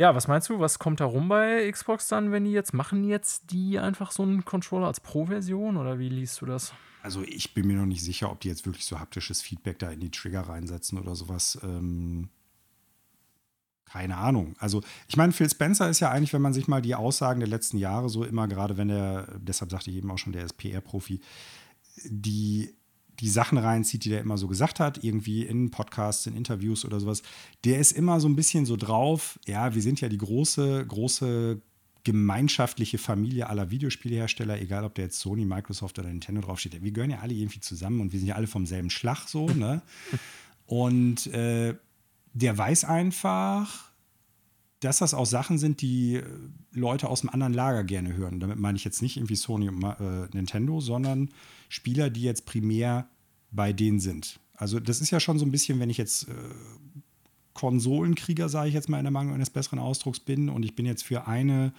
Ja, 0.00 0.14
was 0.14 0.28
meinst 0.28 0.48
du? 0.48 0.58
Was 0.60 0.78
kommt 0.78 1.00
da 1.00 1.04
rum 1.04 1.28
bei 1.28 1.70
Xbox 1.70 2.08
dann, 2.08 2.32
wenn 2.32 2.44
die 2.44 2.52
jetzt 2.52 2.72
machen 2.72 3.04
jetzt 3.04 3.52
die 3.52 3.78
einfach 3.78 4.12
so 4.12 4.22
einen 4.22 4.46
Controller 4.46 4.86
als 4.86 4.98
Pro-Version 4.98 5.76
oder 5.76 5.98
wie 5.98 6.08
liest 6.08 6.40
du 6.40 6.46
das? 6.46 6.72
Also 7.02 7.22
ich 7.22 7.52
bin 7.52 7.66
mir 7.66 7.76
noch 7.76 7.84
nicht 7.84 8.02
sicher, 8.02 8.32
ob 8.32 8.40
die 8.40 8.48
jetzt 8.48 8.64
wirklich 8.64 8.86
so 8.86 8.98
haptisches 8.98 9.42
Feedback 9.42 9.78
da 9.78 9.90
in 9.90 10.00
die 10.00 10.10
Trigger 10.10 10.40
reinsetzen 10.40 10.98
oder 10.98 11.14
sowas. 11.14 11.58
Ähm, 11.62 12.30
keine 13.84 14.16
Ahnung. 14.16 14.54
Also 14.58 14.82
ich 15.06 15.18
meine, 15.18 15.32
Phil 15.32 15.50
Spencer 15.50 15.90
ist 15.90 16.00
ja 16.00 16.10
eigentlich, 16.10 16.32
wenn 16.32 16.40
man 16.40 16.54
sich 16.54 16.66
mal 16.66 16.80
die 16.80 16.94
Aussagen 16.94 17.40
der 17.40 17.50
letzten 17.50 17.76
Jahre 17.76 18.08
so 18.08 18.24
immer, 18.24 18.48
gerade 18.48 18.78
wenn 18.78 18.88
er, 18.88 19.28
deshalb 19.36 19.70
sagte 19.70 19.90
ich 19.90 19.98
eben 19.98 20.10
auch 20.10 20.16
schon, 20.18 20.32
der 20.32 20.46
ist 20.46 20.56
PR-Profi, 20.56 21.20
die, 22.06 22.74
die 23.20 23.28
Sachen 23.28 23.58
reinzieht, 23.58 24.04
die 24.04 24.10
der 24.10 24.20
immer 24.20 24.38
so 24.38 24.48
gesagt 24.48 24.80
hat, 24.80 25.04
irgendwie 25.04 25.44
in 25.44 25.70
Podcasts, 25.70 26.26
in 26.26 26.36
Interviews 26.36 26.84
oder 26.84 27.00
sowas, 27.00 27.22
der 27.64 27.78
ist 27.78 27.92
immer 27.92 28.20
so 28.20 28.28
ein 28.28 28.36
bisschen 28.36 28.66
so 28.66 28.76
drauf, 28.76 29.38
ja, 29.46 29.74
wir 29.74 29.82
sind 29.82 30.00
ja 30.00 30.08
die 30.08 30.18
große, 30.18 30.86
große 30.86 31.60
gemeinschaftliche 32.04 32.98
Familie 32.98 33.48
aller 33.48 33.70
Videospielhersteller, 33.70 34.60
egal 34.60 34.84
ob 34.84 34.94
der 34.94 35.04
jetzt 35.04 35.20
Sony, 35.20 35.44
Microsoft 35.44 35.98
oder 35.98 36.08
Nintendo 36.08 36.40
draufsteht. 36.40 36.82
Wir 36.82 36.92
gehören 36.92 37.10
ja 37.10 37.18
alle 37.20 37.34
irgendwie 37.34 37.60
zusammen 37.60 38.00
und 38.00 38.12
wir 38.12 38.18
sind 38.18 38.28
ja 38.28 38.36
alle 38.36 38.46
vom 38.46 38.66
selben 38.66 38.90
Schlag 38.90 39.28
so, 39.28 39.46
ne? 39.48 39.82
Und 40.66 41.26
äh, 41.26 41.74
der 42.32 42.56
weiß 42.56 42.84
einfach, 42.84 43.89
dass 44.80 44.98
das 44.98 45.14
auch 45.14 45.26
Sachen 45.26 45.58
sind, 45.58 45.82
die 45.82 46.16
äh, 46.16 46.24
Leute 46.72 47.08
aus 47.08 47.20
dem 47.20 47.30
anderen 47.30 47.52
Lager 47.52 47.84
gerne 47.84 48.14
hören. 48.14 48.40
Damit 48.40 48.58
meine 48.58 48.76
ich 48.76 48.84
jetzt 48.84 49.02
nicht 49.02 49.16
irgendwie 49.16 49.36
Sony 49.36 49.68
und 49.68 49.82
äh, 49.82 50.28
Nintendo, 50.32 50.80
sondern 50.80 51.30
Spieler, 51.68 52.10
die 52.10 52.22
jetzt 52.22 52.46
primär 52.46 53.08
bei 53.50 53.72
denen 53.72 54.00
sind. 54.00 54.40
Also 54.54 54.80
das 54.80 55.00
ist 55.00 55.10
ja 55.10 55.20
schon 55.20 55.38
so 55.38 55.44
ein 55.44 55.50
bisschen, 55.50 55.80
wenn 55.80 55.90
ich 55.90 55.98
jetzt 55.98 56.28
äh, 56.28 56.32
Konsolenkrieger, 57.54 58.48
sage 58.48 58.68
ich 58.68 58.74
jetzt 58.74 58.88
mal 58.88 58.98
in 58.98 59.04
der 59.04 59.10
Mangel 59.10 59.34
eines 59.34 59.50
besseren 59.50 59.78
Ausdrucks 59.78 60.20
bin 60.20 60.48
und 60.48 60.62
ich 60.64 60.74
bin 60.74 60.86
jetzt 60.86 61.04
für 61.04 61.26
eine 61.26 61.72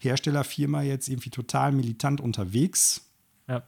Herstellerfirma 0.00 0.82
jetzt 0.82 1.08
irgendwie 1.08 1.30
total 1.30 1.72
militant 1.72 2.20
unterwegs, 2.20 3.02
Ja. 3.48 3.62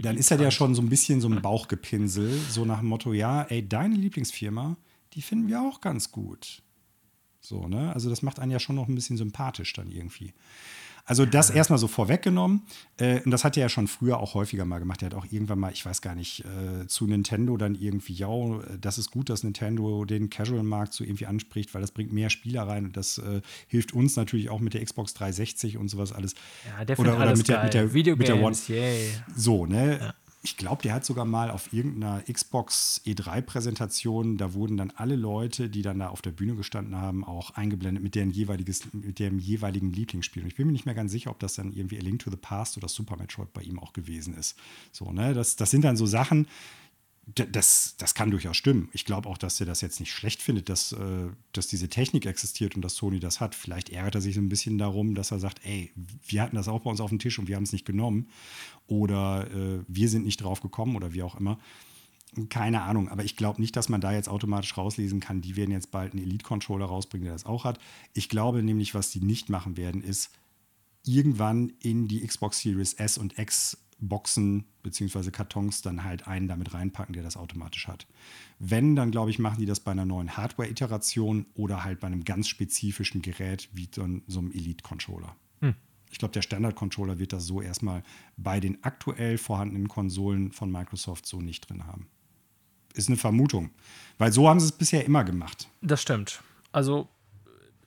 dann 0.00 0.16
ist 0.16 0.30
er 0.30 0.40
ja 0.40 0.50
schon 0.50 0.74
so 0.74 0.82
ein 0.82 0.88
bisschen 0.88 1.20
so 1.20 1.28
ein 1.28 1.42
Bauchgepinsel, 1.42 2.38
so 2.50 2.64
nach 2.64 2.80
dem 2.80 2.88
Motto, 2.88 3.12
ja, 3.12 3.42
ey, 3.42 3.66
deine 3.68 3.96
Lieblingsfirma, 3.96 4.76
die 5.14 5.22
finden 5.22 5.48
wir 5.48 5.60
auch 5.62 5.80
ganz 5.80 6.12
gut. 6.12 6.62
So, 7.40 7.66
ne? 7.68 7.92
Also 7.94 8.10
das 8.10 8.22
macht 8.22 8.38
einen 8.40 8.50
ja 8.52 8.58
schon 8.58 8.76
noch 8.76 8.88
ein 8.88 8.94
bisschen 8.94 9.16
sympathisch 9.16 9.72
dann 9.72 9.90
irgendwie. 9.90 10.32
Also 11.04 11.24
das 11.24 11.48
erstmal 11.48 11.78
so 11.78 11.88
vorweggenommen. 11.88 12.64
Äh, 12.98 13.22
und 13.22 13.30
das 13.30 13.42
hat 13.42 13.56
er 13.56 13.62
ja 13.62 13.68
schon 13.70 13.88
früher 13.88 14.18
auch 14.20 14.34
häufiger 14.34 14.66
mal 14.66 14.78
gemacht. 14.78 15.00
Er 15.02 15.06
hat 15.06 15.14
auch 15.14 15.24
irgendwann 15.30 15.58
mal, 15.58 15.72
ich 15.72 15.86
weiß 15.86 16.02
gar 16.02 16.14
nicht, 16.14 16.44
äh, 16.44 16.86
zu 16.86 17.06
Nintendo 17.06 17.56
dann 17.56 17.74
irgendwie, 17.74 18.12
ja, 18.12 18.28
äh, 18.28 18.78
das 18.78 18.98
ist 18.98 19.10
gut, 19.10 19.30
dass 19.30 19.42
Nintendo 19.42 20.04
den 20.04 20.28
Casual-Markt 20.28 20.92
so 20.92 21.04
irgendwie 21.04 21.24
anspricht, 21.24 21.72
weil 21.72 21.80
das 21.80 21.92
bringt 21.92 22.12
mehr 22.12 22.28
Spieler 22.28 22.64
rein 22.68 22.84
und 22.84 22.96
das 22.98 23.16
äh, 23.16 23.40
hilft 23.68 23.94
uns 23.94 24.16
natürlich 24.16 24.50
auch 24.50 24.60
mit 24.60 24.74
der 24.74 24.84
Xbox 24.84 25.14
360 25.14 25.78
und 25.78 25.88
sowas 25.88 26.12
alles. 26.12 26.34
Ja, 26.76 26.84
der 26.84 26.98
Oder- 26.98 27.12
oder 27.16 27.20
alles 27.20 27.38
mit 27.38 27.48
der- 27.48 27.64
mit 27.64 27.72
der- 27.72 27.82
mit 27.84 27.94
der 27.94 28.14
Videogames, 28.34 28.68
yay. 28.68 29.08
So, 29.34 29.64
ne? 29.64 30.12
Ich 30.48 30.56
glaube, 30.56 30.80
der 30.80 30.94
hat 30.94 31.04
sogar 31.04 31.26
mal 31.26 31.50
auf 31.50 31.74
irgendeiner 31.74 32.22
Xbox 32.22 33.02
E3-Präsentation, 33.04 34.38
da 34.38 34.54
wurden 34.54 34.78
dann 34.78 34.90
alle 34.96 35.14
Leute, 35.14 35.68
die 35.68 35.82
dann 35.82 35.98
da 35.98 36.08
auf 36.08 36.22
der 36.22 36.30
Bühne 36.30 36.54
gestanden 36.54 36.96
haben, 36.96 37.22
auch 37.22 37.50
eingeblendet 37.50 38.02
mit 38.02 38.14
deren 38.14 38.30
jeweiliges, 38.30 38.90
mit 38.94 39.18
dem 39.18 39.38
jeweiligen 39.38 39.92
Lieblingsspiel. 39.92 40.42
Und 40.42 40.48
ich 40.48 40.54
bin 40.54 40.66
mir 40.66 40.72
nicht 40.72 40.86
mehr 40.86 40.94
ganz 40.94 41.12
sicher, 41.12 41.30
ob 41.30 41.38
das 41.38 41.52
dann 41.52 41.74
irgendwie 41.74 41.98
A 41.98 42.00
Link 42.00 42.20
to 42.20 42.30
the 42.30 42.38
Past 42.38 42.78
oder 42.78 42.88
Super 42.88 43.18
Metroid 43.18 43.52
bei 43.52 43.60
ihm 43.60 43.78
auch 43.78 43.92
gewesen 43.92 44.32
ist. 44.38 44.56
So, 44.90 45.12
ne? 45.12 45.34
Das, 45.34 45.56
das 45.56 45.70
sind 45.70 45.84
dann 45.84 45.98
so 45.98 46.06
Sachen, 46.06 46.46
das, 47.34 47.94
das 47.98 48.14
kann 48.14 48.30
durchaus 48.30 48.56
stimmen. 48.56 48.88
Ich 48.92 49.04
glaube 49.04 49.28
auch, 49.28 49.38
dass 49.38 49.60
er 49.60 49.66
das 49.66 49.80
jetzt 49.80 50.00
nicht 50.00 50.12
schlecht 50.12 50.40
findet, 50.40 50.68
dass, 50.68 50.92
äh, 50.92 51.28
dass 51.52 51.66
diese 51.66 51.88
Technik 51.88 52.26
existiert 52.26 52.74
und 52.74 52.82
dass 52.82 52.96
Sony 52.96 53.20
das 53.20 53.40
hat. 53.40 53.54
Vielleicht 53.54 53.90
ärgert 53.90 54.14
er 54.14 54.20
sich 54.20 54.34
so 54.34 54.40
ein 54.40 54.48
bisschen 54.48 54.78
darum, 54.78 55.14
dass 55.14 55.30
er 55.30 55.38
sagt, 55.38 55.64
ey, 55.64 55.92
wir 56.26 56.42
hatten 56.42 56.56
das 56.56 56.68
auch 56.68 56.80
bei 56.80 56.90
uns 56.90 57.00
auf 57.00 57.10
dem 57.10 57.18
Tisch 57.18 57.38
und 57.38 57.48
wir 57.48 57.56
haben 57.56 57.64
es 57.64 57.72
nicht 57.72 57.84
genommen. 57.84 58.28
Oder 58.86 59.50
äh, 59.50 59.84
wir 59.86 60.08
sind 60.08 60.24
nicht 60.24 60.42
drauf 60.42 60.60
gekommen 60.60 60.96
oder 60.96 61.12
wie 61.12 61.22
auch 61.22 61.34
immer. 61.34 61.58
Keine 62.48 62.82
Ahnung, 62.82 63.08
aber 63.08 63.24
ich 63.24 63.36
glaube 63.36 63.60
nicht, 63.60 63.74
dass 63.74 63.88
man 63.88 64.00
da 64.00 64.12
jetzt 64.12 64.28
automatisch 64.28 64.76
rauslesen 64.76 65.18
kann, 65.18 65.40
die 65.40 65.56
werden 65.56 65.70
jetzt 65.70 65.90
bald 65.90 66.12
einen 66.12 66.22
Elite-Controller 66.22 66.84
rausbringen, 66.84 67.24
der 67.24 67.32
das 67.34 67.46
auch 67.46 67.64
hat. 67.64 67.78
Ich 68.12 68.28
glaube 68.28 68.62
nämlich, 68.62 68.94
was 68.94 69.10
die 69.10 69.20
nicht 69.20 69.48
machen 69.48 69.76
werden, 69.76 70.02
ist 70.02 70.30
irgendwann 71.04 71.72
in 71.80 72.06
die 72.06 72.26
Xbox 72.26 72.60
Series 72.60 72.94
S 72.94 73.16
und 73.16 73.38
X 73.38 73.78
Boxen 74.00 74.64
bzw. 74.82 75.30
Kartons 75.30 75.82
dann 75.82 76.04
halt 76.04 76.26
einen 76.28 76.46
damit 76.48 76.72
reinpacken, 76.74 77.12
der 77.14 77.22
das 77.22 77.36
automatisch 77.36 77.88
hat. 77.88 78.06
Wenn, 78.58 78.94
dann 78.96 79.10
glaube 79.10 79.30
ich, 79.30 79.38
machen 79.38 79.58
die 79.58 79.66
das 79.66 79.80
bei 79.80 79.90
einer 79.92 80.04
neuen 80.04 80.36
Hardware-Iteration 80.36 81.46
oder 81.54 81.84
halt 81.84 82.00
bei 82.00 82.06
einem 82.06 82.24
ganz 82.24 82.48
spezifischen 82.48 83.22
Gerät 83.22 83.68
wie 83.72 83.88
so, 83.92 84.02
ein- 84.02 84.22
so 84.26 84.38
einem 84.40 84.52
Elite-Controller. 84.52 85.34
Ich 86.10 86.16
glaube, 86.18 86.32
der 86.32 86.40
Standard-Controller 86.40 87.18
wird 87.18 87.34
das 87.34 87.44
so 87.44 87.60
erstmal 87.60 88.02
bei 88.38 88.60
den 88.60 88.82
aktuell 88.82 89.36
vorhandenen 89.36 89.88
Konsolen 89.88 90.52
von 90.52 90.72
Microsoft 90.72 91.26
so 91.26 91.42
nicht 91.42 91.68
drin 91.68 91.86
haben. 91.86 92.06
Ist 92.94 93.08
eine 93.08 93.18
Vermutung. 93.18 93.68
Weil 94.16 94.32
so 94.32 94.48
haben 94.48 94.58
sie 94.58 94.64
es 94.64 94.72
bisher 94.72 95.04
immer 95.04 95.22
gemacht. 95.22 95.68
Das 95.82 96.00
stimmt. 96.00 96.42
Also, 96.72 97.08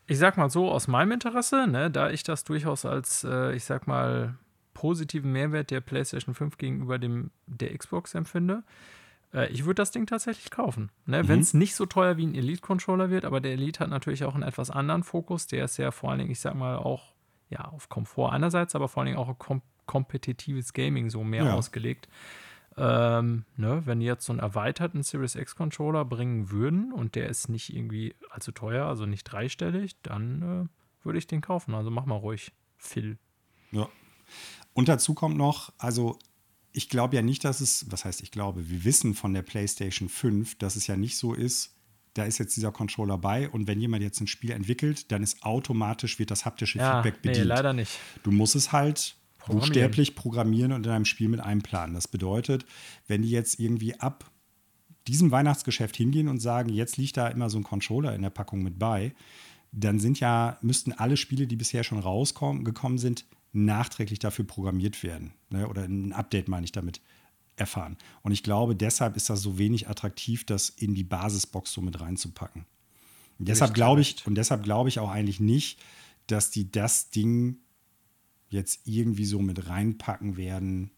ich 0.06 0.20
sag 0.20 0.38
mal 0.38 0.52
so, 0.52 0.70
aus 0.70 0.88
meinem 0.88 1.14
Interesse, 1.14 1.66
ne, 1.66 1.90
da 1.90 2.12
ich 2.12 2.22
das 2.22 2.44
durchaus 2.44 2.86
als, 2.86 3.24
äh, 3.24 3.56
ich 3.56 3.64
sag 3.64 3.88
mal, 3.88 4.38
positiven 4.82 5.32
Mehrwert 5.32 5.70
der 5.70 5.80
PlayStation 5.80 6.34
5 6.34 6.58
gegenüber 6.58 6.98
dem 6.98 7.30
der 7.46 7.78
Xbox 7.78 8.16
empfinde, 8.16 8.64
äh, 9.32 9.48
ich 9.52 9.66
würde 9.66 9.76
das 9.76 9.92
Ding 9.92 10.08
tatsächlich 10.08 10.50
kaufen. 10.50 10.90
Ne? 11.06 11.28
Wenn 11.28 11.40
es 11.40 11.54
nicht 11.54 11.76
so 11.76 11.86
teuer 11.86 12.18
wie 12.18 12.26
ein 12.26 12.34
Elite-Controller 12.34 13.12
wird, 13.12 13.24
aber 13.24 13.42
der 13.42 13.52
Elite 13.52 13.82
hat 13.82 13.92
natürlich 13.92 14.24
auch 14.24 14.34
einen 14.34 14.42
etwas 14.42 14.72
anderen 14.72 15.04
Fokus. 15.04 15.46
Der 15.46 15.66
ist 15.66 15.78
ja 15.78 15.92
vor 15.92 16.10
allen 16.10 16.18
Dingen, 16.18 16.32
ich 16.32 16.40
sag 16.40 16.56
mal, 16.56 16.78
auch 16.78 17.14
ja, 17.50 17.66
auf 17.66 17.90
Komfort 17.90 18.32
einerseits, 18.32 18.74
aber 18.74 18.88
vor 18.88 19.02
allen 19.02 19.08
Dingen 19.08 19.20
auch 19.20 19.30
auf 19.30 19.38
kom 19.38 19.62
kompetitives 19.86 20.74
Gaming 20.74 21.10
so 21.12 21.24
mehr 21.24 21.44
Ja. 21.46 21.54
ausgelegt. 21.54 22.08
Ähm, 22.78 23.44
ne, 23.58 23.82
wenn 23.86 24.00
die 24.00 24.06
jetzt 24.08 24.26
so 24.26 24.32
einen 24.34 24.40
erweiterten 24.40 25.04
Series 25.04 25.36
X 25.36 25.56
Controller 25.56 26.06
bringen 26.06 26.50
würden 26.50 26.92
und 26.94 27.14
der 27.16 27.28
ist 27.28 27.50
nicht 27.50 27.76
irgendwie 27.76 28.16
allzu 28.32 28.52
teuer, 28.52 28.86
also 28.88 29.06
nicht 29.06 29.26
dreistellig, 29.26 29.96
dann 30.02 30.42
äh, 30.42 31.06
würde 31.06 31.20
ich 31.20 31.28
den 31.28 31.42
kaufen. 31.42 31.76
Also 31.76 31.92
mach 31.92 32.06
mal 32.06 32.16
ruhig, 32.16 32.54
Phil. 32.78 33.18
Ja. 33.72 33.88
Und 34.74 34.88
dazu 34.88 35.14
kommt 35.14 35.38
noch, 35.38 35.74
also 35.78 36.18
ich 36.72 36.90
glaube 36.90 37.16
ja 37.16 37.22
nicht, 37.22 37.44
dass 37.44 37.62
es, 37.62 37.92
was 37.92 38.06
heißt 38.06 38.22
ich 38.22 38.32
glaube, 38.32 38.70
wir 38.70 38.84
wissen 38.84 39.14
von 39.14 39.34
der 39.34 39.42
PlayStation 39.42 40.10
5, 40.10 40.58
dass 40.58 40.76
es 40.76 40.88
ja 40.88 40.96
nicht 40.96 41.18
so 41.18 41.34
ist, 41.34 41.76
da 42.14 42.24
ist 42.26 42.38
jetzt 42.40 42.56
dieser 42.58 42.72
Controller 42.72 43.18
bei 43.18 43.50
und 43.50 43.68
wenn 43.68 43.80
jemand 43.80 44.04
jetzt 44.04 44.20
ein 44.20 44.28
Spiel 44.28 44.52
entwickelt, 44.52 45.12
dann 45.12 45.24
ist 45.24 45.44
automatisch, 45.44 46.20
wird 46.20 46.32
das 46.32 46.46
haptische 46.46 46.78
Ja, 46.78 47.02
Feedback 47.02 47.24
nee, 47.24 47.32
bedient. 47.32 47.48
leider 47.48 47.74
nicht. 47.74 47.92
Du 48.24 48.32
musst 48.32 48.56
es 48.56 48.72
halt 48.72 49.16
Programmieren. 49.38 49.70
buchstäblich 49.70 50.16
programmieren 50.16 50.72
und 50.74 50.86
in 50.86 50.92
einem 50.92 51.06
Spiel 51.06 51.30
mit 51.30 51.40
einplanen. 51.40 51.96
Das 51.96 52.08
bedeutet, 52.08 52.66
wenn 53.08 53.22
die 53.22 53.30
jetzt 53.30 53.60
irgendwie 53.60 53.98
ab 54.00 54.30
diesem 55.08 55.32
Weihnachtsgeschäft 55.32 55.96
hingehen 55.98 56.28
und 56.28 56.40
sagen, 56.40 56.70
jetzt 56.70 56.98
liegt 56.98 57.18
da 57.18 57.28
immer 57.28 57.50
so 57.50 57.58
ein 57.58 57.64
Controller 57.64 58.14
in 58.14 58.22
der 58.22 58.30
Packung 58.30 58.62
mit 58.62 58.78
bei, 58.78 59.14
dann 59.72 60.00
sind 60.00 60.20
ja, 60.20 60.58
müssten 60.62 60.92
alle 60.92 61.18
Spiele, 61.18 61.48
die 61.48 61.56
bisher 61.56 61.84
schon 61.84 61.98
rausgekommen 62.00 62.64
gekommen 62.66 62.98
sind, 62.98 63.26
nachträglich 63.54 64.20
dafür 64.20 64.46
programmiert 64.46 65.04
werden. 65.04 65.34
Ne? 65.50 65.68
Oder 65.68 65.84
ein 65.84 66.14
Update 66.14 66.48
meine 66.48 66.66
ich 66.66 66.72
damit 66.72 67.02
erfahren. 67.56 67.98
Und 68.24 68.32
ich 68.32 68.44
glaube, 68.44 68.76
deshalb 68.76 69.16
ist 69.16 69.30
das 69.30 69.42
so 69.42 69.58
wenig 69.58 69.90
attraktiv, 69.90 70.46
das 70.46 70.70
in 70.70 70.96
die 70.96 71.04
Basisbox 71.04 71.72
so 71.72 71.82
mit 71.82 72.00
reinzupacken. 72.00 72.66
Und 73.40 73.48
deshalb 73.48 73.74
glaube 73.74 74.02
ich, 74.02 74.26
und 74.28 74.36
deshalb 74.36 74.64
glaube 74.64 74.90
ich 74.90 75.00
auch 75.00 75.10
eigentlich 75.10 75.40
nicht, 75.40 75.80
dass 76.28 76.52
die 76.52 76.72
das 76.72 77.10
Ding 77.10 77.58
jetzt 78.50 78.82
irgendwie 78.86 79.26
so 79.26 79.40
mit 79.40 79.68
reinpacken 79.68 80.38
werden. 80.38 80.92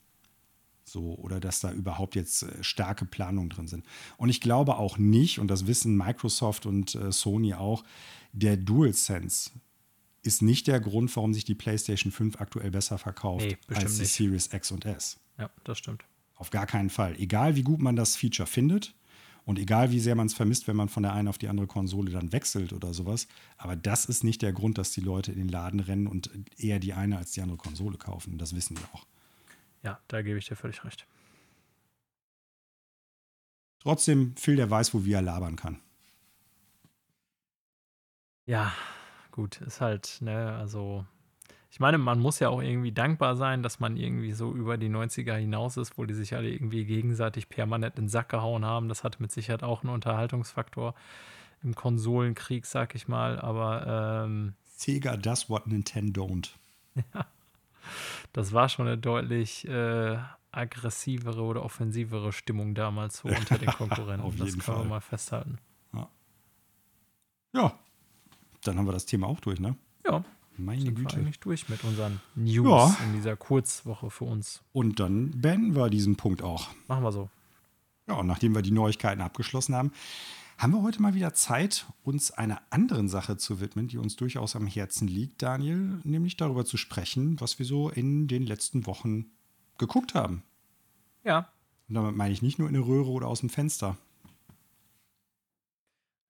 So, 0.85 1.15
oder 1.15 1.39
dass 1.39 1.61
da 1.61 1.71
überhaupt 1.71 2.15
jetzt 2.15 2.43
äh, 2.43 2.63
starke 2.63 3.05
Planungen 3.05 3.49
drin 3.49 3.67
sind. 3.67 3.85
Und 4.17 4.29
ich 4.29 4.41
glaube 4.41 4.77
auch 4.77 4.97
nicht, 4.97 5.39
und 5.39 5.47
das 5.47 5.65
wissen 5.65 5.95
Microsoft 5.95 6.65
und 6.65 6.93
äh, 6.95 7.11
Sony 7.11 7.53
auch, 7.53 7.83
der 8.33 8.57
DualSense 8.57 9.51
ist 10.23 10.41
nicht 10.41 10.67
der 10.67 10.79
Grund, 10.79 11.13
warum 11.15 11.33
sich 11.33 11.45
die 11.45 11.55
PlayStation 11.55 12.11
5 12.11 12.39
aktuell 12.39 12.71
besser 12.71 12.97
verkauft 12.97 13.45
Nee, 13.45 13.57
als 13.67 13.95
die 13.95 14.01
nicht. 14.01 14.13
Series 14.13 14.53
X 14.53 14.71
und 14.71 14.85
S. 14.85 15.19
Ja, 15.37 15.49
das 15.63 15.77
stimmt. 15.77 16.05
Auf 16.35 16.49
gar 16.49 16.65
keinen 16.65 16.89
Fall. 16.89 17.15
Egal 17.19 17.55
wie 17.55 17.63
gut 17.63 17.81
man 17.81 17.95
das 17.95 18.15
Feature 18.15 18.47
findet 18.47 18.95
und 19.45 19.59
egal 19.59 19.91
wie 19.91 19.99
sehr 19.99 20.15
man 20.15 20.27
es 20.27 20.33
vermisst, 20.33 20.67
wenn 20.67 20.75
man 20.75 20.89
von 20.89 21.03
der 21.03 21.13
einen 21.13 21.27
auf 21.27 21.37
die 21.37 21.49
andere 21.49 21.67
Konsole 21.67 22.11
dann 22.11 22.31
wechselt 22.31 22.73
oder 22.73 22.93
sowas. 22.93 23.27
Aber 23.57 23.75
das 23.75 24.05
ist 24.05 24.23
nicht 24.23 24.41
der 24.41 24.53
Grund, 24.53 24.77
dass 24.77 24.91
die 24.91 25.01
Leute 25.01 25.31
in 25.31 25.39
den 25.39 25.49
Laden 25.49 25.79
rennen 25.81 26.07
und 26.07 26.31
eher 26.57 26.79
die 26.79 26.93
eine 26.93 27.17
als 27.17 27.31
die 27.31 27.41
andere 27.41 27.57
Konsole 27.57 27.97
kaufen. 27.97 28.37
Das 28.37 28.55
wissen 28.55 28.77
wir 28.77 28.85
auch. 28.93 29.05
Ja, 29.83 29.99
da 30.07 30.21
gebe 30.21 30.39
ich 30.39 30.47
dir 30.47 30.55
völlig 30.55 30.83
recht. 30.85 31.05
Trotzdem, 33.79 34.33
Phil, 34.37 34.55
der 34.55 34.69
weiß, 34.69 34.93
wo 34.93 35.03
wir 35.03 35.21
labern 35.21 35.57
kann. 35.57 35.81
Ja, 38.45 38.73
gut, 39.33 39.59
ist 39.61 39.81
halt, 39.81 40.19
ne, 40.21 40.55
also 40.55 41.05
ich 41.69 41.79
meine, 41.79 41.97
man 41.97 42.19
muss 42.19 42.37
ja 42.39 42.49
auch 42.49 42.61
irgendwie 42.61 42.91
dankbar 42.91 43.35
sein, 43.35 43.63
dass 43.63 43.79
man 43.79 43.97
irgendwie 43.97 44.31
so 44.33 44.53
über 44.53 44.77
die 44.77 44.89
90er 44.89 45.33
hinaus 45.33 45.75
ist, 45.75 45.97
wo 45.97 46.05
die 46.05 46.13
sich 46.13 46.35
alle 46.35 46.49
irgendwie 46.49 46.85
gegenseitig 46.85 47.49
permanent 47.49 47.97
in 47.97 48.05
den 48.05 48.09
Sack 48.09 48.29
gehauen 48.29 48.63
haben. 48.63 48.89
Das 48.89 49.03
hatte 49.03 49.19
mit 49.19 49.31
Sicherheit 49.31 49.63
auch 49.63 49.81
einen 49.81 49.91
Unterhaltungsfaktor 49.91 50.93
im 51.63 51.73
Konsolenkrieg, 51.73 52.67
sag 52.67 52.93
ich 52.93 53.07
mal. 53.07 53.39
Aber 53.39 54.23
ähm, 54.23 54.53
Sega 54.61 55.17
does 55.17 55.49
what 55.49 55.65
Nintendo 55.65 56.25
don't. 56.25 56.51
ja, 56.95 57.25
das 58.33 58.53
war 58.53 58.69
schon 58.69 58.85
eine 58.85 58.99
deutlich 58.99 59.67
äh, 59.67 60.19
aggressivere 60.51 61.41
oder 61.41 61.63
offensivere 61.63 62.33
Stimmung 62.33 62.75
damals 62.75 63.17
so 63.17 63.29
unter 63.29 63.57
den 63.57 63.69
Konkurrenten. 63.77 64.27
Auf 64.27 64.35
das 64.35 64.49
jeden 64.49 64.61
können 64.61 64.77
Fall. 64.77 64.85
wir 64.85 64.89
mal 64.89 65.01
festhalten. 65.01 65.57
Ja, 67.55 67.79
dann 68.63 68.77
haben 68.77 68.85
wir 68.85 68.91
das 68.93 69.05
Thema 69.05 69.27
auch 69.27 69.39
durch, 69.39 69.59
ne? 69.59 69.75
Ja, 70.05 70.23
Meine 70.57 70.81
sind 70.81 70.97
wir 70.97 71.03
Güte. 71.05 71.17
eigentlich 71.17 71.39
durch 71.39 71.67
mit 71.69 71.83
unseren 71.83 72.19
News 72.35 72.67
Ja. 72.67 72.97
in 73.05 73.13
dieser 73.13 73.35
Kurzwoche 73.35 74.09
für 74.09 74.25
uns. 74.25 74.61
Und 74.71 74.99
dann 74.99 75.31
beenden 75.41 75.75
wir 75.75 75.89
diesen 75.89 76.15
Punkt 76.15 76.41
auch. 76.43 76.67
Machen 76.87 77.03
wir 77.03 77.11
so. 77.11 77.29
Ja, 78.07 78.15
und 78.15 78.27
nachdem 78.27 78.53
wir 78.53 78.61
die 78.61 78.71
Neuigkeiten 78.71 79.21
abgeschlossen 79.21 79.75
haben, 79.75 79.91
haben 80.57 80.71
wir 80.73 80.81
heute 80.83 81.01
mal 81.01 81.13
wieder 81.15 81.33
Zeit, 81.33 81.87
uns 82.03 82.31
einer 82.31 82.61
anderen 82.69 83.07
Sache 83.09 83.37
zu 83.37 83.59
widmen, 83.59 83.87
die 83.87 83.97
uns 83.97 84.15
durchaus 84.15 84.55
am 84.55 84.67
Herzen 84.67 85.07
liegt, 85.07 85.41
Daniel, 85.41 85.99
nämlich 86.03 86.37
darüber 86.37 86.63
zu 86.65 86.77
sprechen, 86.77 87.39
was 87.41 87.57
wir 87.59 87.65
so 87.65 87.89
in 87.89 88.27
den 88.27 88.43
letzten 88.45 88.85
Wochen 88.85 89.25
geguckt 89.77 90.13
haben. 90.13 90.43
Ja, 91.23 91.49
Und 91.89 91.95
damit 91.95 92.15
meine 92.15 92.31
ich 92.33 92.41
nicht 92.41 92.59
nur 92.59 92.67
in 92.67 92.73
der 92.75 92.85
Röhre 92.85 93.09
oder 93.09 93.27
aus 93.27 93.39
dem 93.39 93.49
Fenster. 93.49 93.97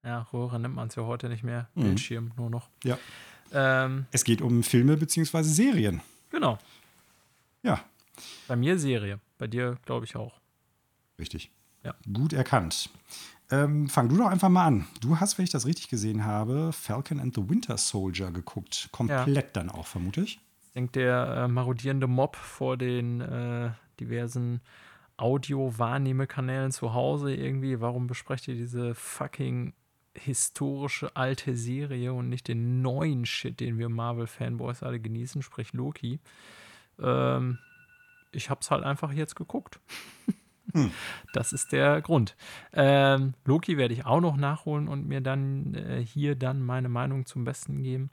Ja, 0.04 0.28
Röhre 0.34 0.60
nimmt 0.60 0.76
man 0.76 0.88
es 0.90 0.96
ja 0.96 1.04
heute 1.04 1.30
nicht 1.30 1.44
mehr. 1.44 1.70
Mhm. 1.76 1.82
Bildschirm 1.84 2.32
nur 2.38 2.50
noch. 2.50 2.70
Ja. 2.84 2.98
Ähm, 3.54 4.06
Es 4.12 4.24
geht 4.24 4.42
um 4.42 4.64
Filme 4.64 4.98
bzw. 4.98 5.44
Serien. 5.44 6.02
genau. 6.32 6.58
Ja, 7.62 7.80
Bei 8.48 8.56
mir 8.56 8.78
Serie. 8.78 9.20
Bei 9.38 9.48
dir, 9.48 9.78
glaube 9.86 10.06
ich, 10.06 10.16
auch. 10.16 10.34
richtig. 11.20 11.50
Ja. 11.84 11.94
Gut 12.12 12.34
erkannt. 12.34 12.90
Ähm, 13.52 13.88
fang 13.90 14.10
du 14.10 14.18
doch 14.18 14.28
einfach 14.28 14.50
mal 14.50 14.66
an. 14.66 14.88
Du 15.02 15.20
hast, 15.20 15.38
wenn 15.38 15.44
ich 15.44 15.52
das 15.52 15.66
richtig 15.66 15.88
gesehen 15.90 16.26
habe, 16.26 16.72
Falcon 16.74 17.20
and 17.20 17.36
the 17.36 17.48
Winter 17.50 17.78
Soldier 17.78 18.32
geguckt. 18.32 18.90
Komplett 18.92 19.56
dann 19.56 19.70
auch, 19.70 19.86
vermute 19.86 20.22
ich. 20.22 20.40
Ich 20.68 20.72
denke, 20.74 20.94
der 20.94 21.44
äh, 21.44 21.48
marodierende 21.48 22.08
Mob 22.08 22.36
vor 22.36 22.78
den 22.78 23.22
äh, 23.22 23.70
diversen 24.00 24.62
Audio-Wahrnehmekanälen 25.18 26.72
zu 26.72 26.94
Hause 26.94 27.34
irgendwie. 27.34 27.80
Warum 27.80 28.08
besprecht 28.08 28.48
ihr 28.48 28.56
diese 28.56 28.96
fucking 28.96 29.74
historische 30.15 31.15
alte 31.15 31.56
Serie 31.56 32.14
und 32.14 32.30
nicht 32.30 32.48
den 32.48 32.81
neuen 32.81 33.26
Shit, 33.26 33.60
den 33.60 33.77
wir 33.77 33.90
Marvel-Fanboys 33.90 34.84
alle 34.84 34.99
genießen, 34.99 35.41
sprich 35.41 35.73
Loki? 35.73 36.19
Ähm, 37.02 37.57
ich 38.31 38.49
hab's 38.49 38.72
halt 38.72 38.84
einfach 38.84 39.11
jetzt 39.14 39.35
geguckt. 39.35 39.80
Das 41.34 41.53
ist 41.53 41.72
der 41.72 42.02
Grund. 42.02 42.35
Ähm, 42.72 43.34
Loki 43.45 43.77
werde 43.77 43.94
ich 43.94 44.06
auch 44.06 44.22
noch 44.22 44.38
nachholen 44.38 44.88
und 44.88 45.07
mir 45.07 45.22
dann 45.22 45.76
äh, 45.76 46.03
hier 46.03 46.35
dann 46.35 46.61
meine 46.61 46.90
Meinung 46.90 47.26
zum 47.26 47.44
Besten 47.44 47.84
geben. 47.84 48.10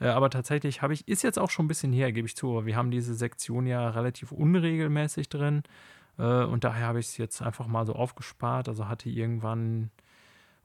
Äh, 0.00 0.08
aber 0.08 0.30
tatsächlich 0.30 0.82
habe 0.82 0.94
ich, 0.94 1.06
ist 1.06 1.22
jetzt 1.22 1.38
auch 1.38 1.50
schon 1.50 1.66
ein 1.66 1.68
bisschen 1.68 1.92
her, 1.92 2.10
gebe 2.10 2.26
ich 2.26 2.36
zu, 2.36 2.50
aber 2.50 2.66
wir 2.66 2.74
haben 2.74 2.90
diese 2.90 3.14
Sektion 3.14 3.66
ja 3.66 3.90
relativ 3.90 4.32
unregelmäßig 4.32 5.28
drin. 5.28 5.62
Äh, 6.18 6.44
und 6.44 6.64
daher 6.64 6.86
habe 6.86 7.00
ich 7.00 7.06
es 7.06 7.16
jetzt 7.16 7.42
einfach 7.42 7.66
mal 7.66 7.86
so 7.86 7.94
aufgespart. 7.94 8.68
Also 8.68 8.88
hatte 8.88 9.08
irgendwann, 9.08 9.90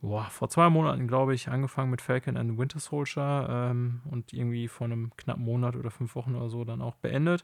boah, 0.06 0.26
vor 0.30 0.49
zwei 0.49 0.69
Monaten, 0.69 1.07
glaube 1.07 1.34
ich, 1.34 1.48
angefangen 1.49 1.90
mit 1.91 2.02
Falcon 2.02 2.38
and 2.38 2.52
the 2.52 2.57
Winter 2.57 2.80
Soldier 2.80 3.48
ähm, 3.72 4.02
und 4.10 4.34
irgendwie 4.34 4.68
vor 4.68 4.86
einem 4.86 5.11
knappen 5.18 5.44
Monat 5.44 5.76
oder 5.76 5.91
fünf 5.91 6.15
Wochen 6.15 6.36
oder 6.36 6.49
so 6.49 6.64
dann 6.64 6.82
auch 6.82 6.95
beendet. 6.95 7.44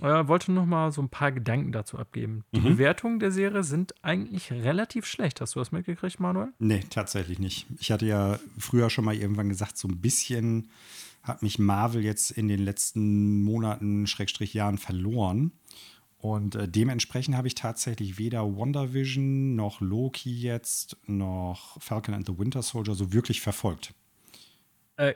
Äh, 0.00 0.28
wollte 0.28 0.52
noch 0.52 0.66
mal 0.66 0.92
so 0.92 1.02
ein 1.02 1.08
paar 1.08 1.32
Gedanken 1.32 1.72
dazu 1.72 1.98
abgeben. 1.98 2.44
Die 2.54 2.60
Mhm. 2.60 2.64
Bewertungen 2.64 3.18
der 3.18 3.32
Serie 3.32 3.64
sind 3.64 3.94
eigentlich 4.02 4.52
relativ 4.52 5.06
schlecht. 5.06 5.40
Hast 5.40 5.56
du 5.56 5.58
das 5.58 5.72
mitgekriegt, 5.72 6.20
Manuel? 6.20 6.52
Nee, 6.60 6.84
tatsächlich 6.88 7.40
nicht. 7.40 7.66
Ich 7.80 7.90
hatte 7.90 8.06
ja 8.06 8.38
früher 8.58 8.90
schon 8.90 9.04
mal 9.04 9.16
irgendwann 9.16 9.48
gesagt, 9.48 9.76
so 9.76 9.88
ein 9.88 10.00
bisschen 10.00 10.68
hat 11.24 11.42
mich 11.42 11.58
Marvel 11.58 12.04
jetzt 12.04 12.30
in 12.30 12.46
den 12.46 12.60
letzten 12.60 13.42
Monaten, 13.42 14.06
Schrägstrich 14.06 14.54
Jahren 14.54 14.78
verloren. 14.78 15.50
Und 16.20 16.56
äh, 16.56 16.66
dementsprechend 16.68 17.36
habe 17.36 17.46
ich 17.46 17.54
tatsächlich 17.54 18.18
weder 18.18 18.42
WandaVision 18.56 19.54
noch 19.54 19.80
Loki 19.80 20.32
jetzt 20.32 20.96
noch 21.06 21.80
Falcon 21.80 22.14
and 22.14 22.26
the 22.26 22.36
Winter 22.38 22.62
Soldier 22.62 22.94
so 22.94 23.12
wirklich 23.12 23.40
verfolgt. 23.40 23.94
Äh, 24.96 25.14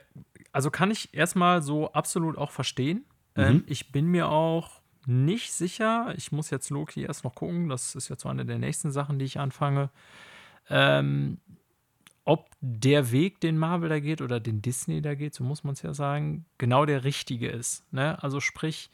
also 0.52 0.70
kann 0.70 0.90
ich 0.92 1.12
erstmal 1.12 1.60
so 1.62 1.92
absolut 1.92 2.38
auch 2.38 2.52
verstehen. 2.52 3.04
Ähm, 3.34 3.56
Mhm. 3.56 3.64
ich 3.66 3.90
bin 3.90 4.06
mir 4.06 4.28
auch 4.28 4.80
nicht 5.06 5.52
sicher. 5.52 6.14
Ich 6.16 6.30
muss 6.30 6.50
jetzt 6.50 6.70
Loki 6.70 7.02
erst 7.02 7.24
noch 7.24 7.34
gucken. 7.34 7.68
Das 7.68 7.96
ist 7.96 8.08
jetzt 8.08 8.22
so 8.22 8.28
eine 8.28 8.44
der 8.46 8.58
nächsten 8.58 8.92
Sachen, 8.92 9.18
die 9.18 9.24
ich 9.24 9.40
anfange. 9.40 9.90
Ähm, 10.70 11.38
ob 12.24 12.48
der 12.60 13.10
Weg, 13.10 13.40
den 13.40 13.58
Marvel 13.58 13.88
da 13.88 13.98
geht 13.98 14.20
oder 14.22 14.38
den 14.38 14.62
Disney 14.62 15.02
da 15.02 15.16
geht, 15.16 15.34
so 15.34 15.42
muss 15.42 15.64
man 15.64 15.72
es 15.72 15.82
ja 15.82 15.92
sagen, 15.92 16.44
genau 16.58 16.86
der 16.86 17.02
richtige 17.02 17.48
ist. 17.48 17.92
Ne? 17.92 18.22
Also 18.22 18.38
sprich, 18.38 18.90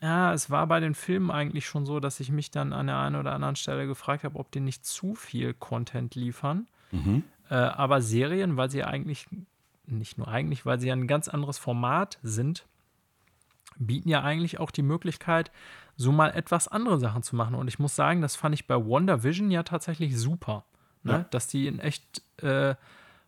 ja, 0.00 0.32
es 0.32 0.50
war 0.50 0.66
bei 0.66 0.80
den 0.80 0.94
Filmen 0.94 1.30
eigentlich 1.30 1.66
schon 1.66 1.86
so, 1.86 2.00
dass 2.00 2.20
ich 2.20 2.30
mich 2.30 2.50
dann 2.50 2.72
an 2.72 2.86
der 2.86 2.98
einen 2.98 3.16
oder 3.16 3.32
anderen 3.32 3.56
Stelle 3.56 3.86
gefragt 3.86 4.24
habe, 4.24 4.38
ob 4.38 4.50
die 4.50 4.60
nicht 4.60 4.84
zu 4.84 5.14
viel 5.14 5.54
Content 5.54 6.14
liefern. 6.14 6.66
Äh, 7.48 7.54
aber 7.54 8.02
Serien, 8.02 8.56
weil 8.56 8.70
sie 8.70 8.78
ja 8.78 8.86
eigentlich, 8.86 9.26
nicht 9.86 10.18
nur 10.18 10.28
eigentlich, 10.28 10.66
weil 10.66 10.78
sie 10.78 10.88
ja 10.88 10.94
ein 10.94 11.06
ganz 11.06 11.28
anderes 11.28 11.58
Format 11.58 12.18
sind, 12.22 12.66
bieten 13.78 14.08
ja 14.08 14.22
eigentlich 14.22 14.58
auch 14.60 14.70
die 14.70 14.82
Möglichkeit, 14.82 15.50
so 15.96 16.12
mal 16.12 16.30
etwas 16.30 16.68
andere 16.68 16.98
Sachen 16.98 17.22
zu 17.22 17.36
machen. 17.36 17.54
Und 17.54 17.68
ich 17.68 17.78
muss 17.78 17.96
sagen, 17.96 18.20
das 18.20 18.36
fand 18.36 18.54
ich 18.54 18.66
bei 18.66 18.76
WandaVision 18.76 19.50
ja 19.50 19.62
tatsächlich 19.62 20.18
super. 20.18 20.64
Ne? 21.02 21.12
Ja. 21.12 21.26
Dass 21.30 21.46
die 21.46 21.68
ein 21.68 21.78
echt 21.78 22.22
äh, 22.42 22.74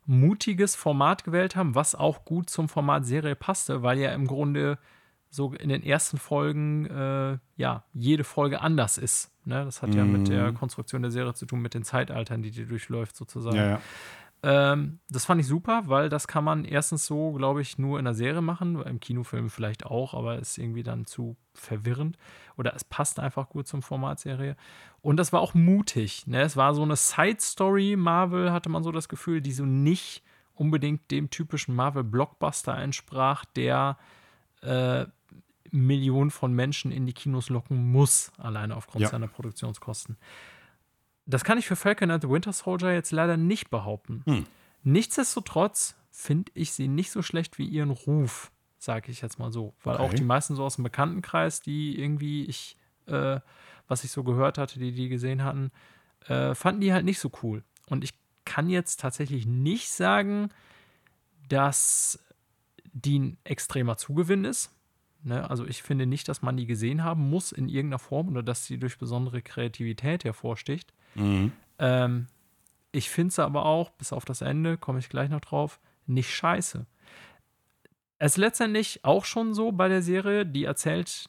mutiges 0.05 0.75
Format 0.75 1.25
gewählt 1.25 1.57
haben, 1.57 1.75
was 1.75 1.95
auch 1.95 2.25
gut 2.25 2.51
zum 2.51 2.69
Format 2.69 3.07
Serie 3.07 3.37
passte, 3.37 3.83
weil 3.83 3.99
ja 3.99 4.13
im 4.13 4.27
Grunde 4.27 4.79
so 5.31 5.53
in 5.53 5.69
den 5.69 5.83
ersten 5.83 6.19
Folgen 6.19 6.87
äh, 6.87 7.39
ja 7.57 7.85
jede 7.93 8.25
Folge 8.25 8.61
anders 8.61 8.99
ist. 8.99 9.31
Ne? 9.45 9.65
Das 9.65 9.83
hat 9.83 9.95
ja 9.95 10.05
mit 10.05 10.29
der 10.29 10.53
Konstruktion 10.53 11.03
der 11.03 11.11
Serie 11.11 11.35
zu 11.35 11.47
tun, 11.47 11.61
mit 11.61 11.75
den 11.75 11.85
Zeitaltern, 11.85 12.43
die 12.43 12.51
die 12.51 12.67
durchläuft 12.67 13.17
sozusagen. 13.17 13.57
Ja, 13.57 13.71
ja. 13.71 13.81
Ähm, 14.43 15.01
das 15.11 15.25
fand 15.25 15.41
ich 15.41 15.49
super, 15.49 15.83
weil 15.87 16.09
das 16.09 16.29
kann 16.29 16.45
man 16.45 16.65
erstens 16.65 17.07
so, 17.07 17.33
glaube 17.33 17.61
ich, 17.61 17.77
nur 17.77 17.99
in 17.99 18.05
der 18.05 18.15
Serie 18.15 18.41
machen, 18.41 18.81
im 18.83 19.01
Kinofilm 19.01 19.51
vielleicht 19.51 19.85
auch, 19.85 20.15
aber 20.15 20.39
ist 20.39 20.59
irgendwie 20.59 20.85
dann 20.85 21.07
zu 21.07 21.37
verwirrend. 21.55 22.17
Oder 22.57 22.75
es 22.75 22.85
passt 22.85 23.19
einfach 23.19 23.49
gut 23.49 23.67
zum 23.67 23.83
Format 23.83 24.21
Serie. 24.21 24.57
Und 25.01 25.17
das 25.17 25.33
war 25.33 25.41
auch 25.41 25.55
mutig. 25.55 26.27
Ne? 26.27 26.43
Es 26.43 26.57
war 26.57 26.75
so 26.75 26.83
eine 26.83 26.97
Side-Story, 26.97 27.97
Marvel, 27.97 28.53
hatte 28.53 28.69
man 28.69 28.85
so 28.85 28.93
das 28.93 29.09
Gefühl, 29.09 29.41
die 29.41 29.53
so 29.53 29.65
nicht 29.65 30.23
unbedingt 30.55 31.11
dem 31.11 31.31
typischen 31.31 31.75
Marvel-Blockbuster 31.75 32.77
entsprach, 32.77 33.45
der 33.45 33.97
äh, 34.63 35.07
Millionen 35.71 36.31
von 36.31 36.53
Menschen 36.53 36.91
in 36.91 37.05
die 37.07 37.13
Kinos 37.13 37.51
locken 37.51 37.91
muss, 37.93 38.33
alleine 38.39 38.75
aufgrund 38.77 39.03
Ja. 39.03 39.09
seiner 39.09 39.29
Produktionskosten. 39.29 40.17
Das 41.27 41.45
kann 41.45 41.59
ich 41.59 41.67
für 41.67 41.77
Falcon 41.77 42.11
and 42.11 42.23
the 42.23 42.31
Winter 42.31 42.53
Soldier 42.55 42.93
jetzt 42.95 43.11
leider 43.13 43.37
nicht 43.37 43.69
behaupten. 43.71 44.23
Hm. 44.27 44.47
Nichtsdestotrotz 44.83 45.95
finde 46.11 46.51
ich 46.55 46.73
sie 46.73 46.89
nicht 46.89 47.11
so 47.11 47.21
schlecht 47.23 47.59
wie 47.59 47.67
ihren 47.67 47.91
Ruf, 47.91 48.51
sage 48.79 49.11
ich 49.13 49.21
jetzt 49.21 49.39
mal 49.39 49.53
so. 49.53 49.75
Weil 49.85 49.99
auch 49.99 50.07
Okay. 50.07 50.17
die 50.17 50.25
meisten 50.25 50.57
so 50.57 50.65
aus 50.65 50.77
dem 50.77 50.85
Bekanntenkreis, 50.85 51.61
die 51.61 52.01
irgendwie 52.01 52.45
ich, 52.47 52.77
äh, 53.07 53.41
was 53.89 54.05
ich 54.05 54.11
so 54.11 54.25
gehört 54.25 54.57
hatte, 54.57 54.79
die 54.79 54.93
die 54.93 55.09
gesehen 55.11 55.45
hatten, 55.45 55.71
äh, 56.27 56.55
fanden 56.55 56.81
die 56.81 56.93
halt 56.95 57.05
nicht 57.05 57.19
so 57.21 57.31
cool. 57.43 57.63
Und 57.89 58.05
ich 58.05 58.15
kann 58.47 58.71
jetzt 58.71 59.01
tatsächlich 59.01 59.45
nicht 59.47 59.91
sagen, 59.91 60.49
dass 61.49 62.19
die 62.93 63.19
ein 63.19 63.39
extremer 63.45 63.97
Zugewinn 63.97 64.45
ist. 64.45 64.71
Ne? 65.23 65.49
Also 65.49 65.67
ich 65.67 65.83
finde 65.83 66.07
nicht, 66.07 66.29
dass 66.29 66.43
man 66.43 66.57
die 66.57 66.67
gesehen 66.67 67.05
haben 67.05 67.29
muss 67.29 67.53
in 67.53 67.69
irgendeiner 67.69 67.99
Form 67.99 68.29
oder 68.29 68.43
dass 68.43 68.67
sie 68.67 68.79
durch 68.79 68.99
besondere 68.99 69.43
Kreativität 69.43 70.25
hervorsticht. 70.25 70.93
Mhm. 71.15 71.53
Ähm, 71.79 72.27
ich 72.93 73.11
finde 73.11 73.29
es 73.29 73.39
aber 73.39 73.67
auch, 73.67 73.91
bis 73.91 74.13
auf 74.13 74.25
das 74.25 74.41
Ende, 74.41 74.79
komme 74.79 74.99
ich 74.99 75.09
gleich 75.09 75.29
noch 75.29 75.41
drauf, 75.41 75.81
nicht 76.07 76.35
scheiße. 76.35 76.87
Es 78.19 78.33
ist 78.33 78.39
letztendlich 78.39 79.05
auch 79.05 79.25
schon 79.25 79.55
so 79.55 79.73
bei 79.73 79.89
der 79.89 80.03
Serie, 80.03 80.45
die 80.47 80.65
erzählt 80.65 81.29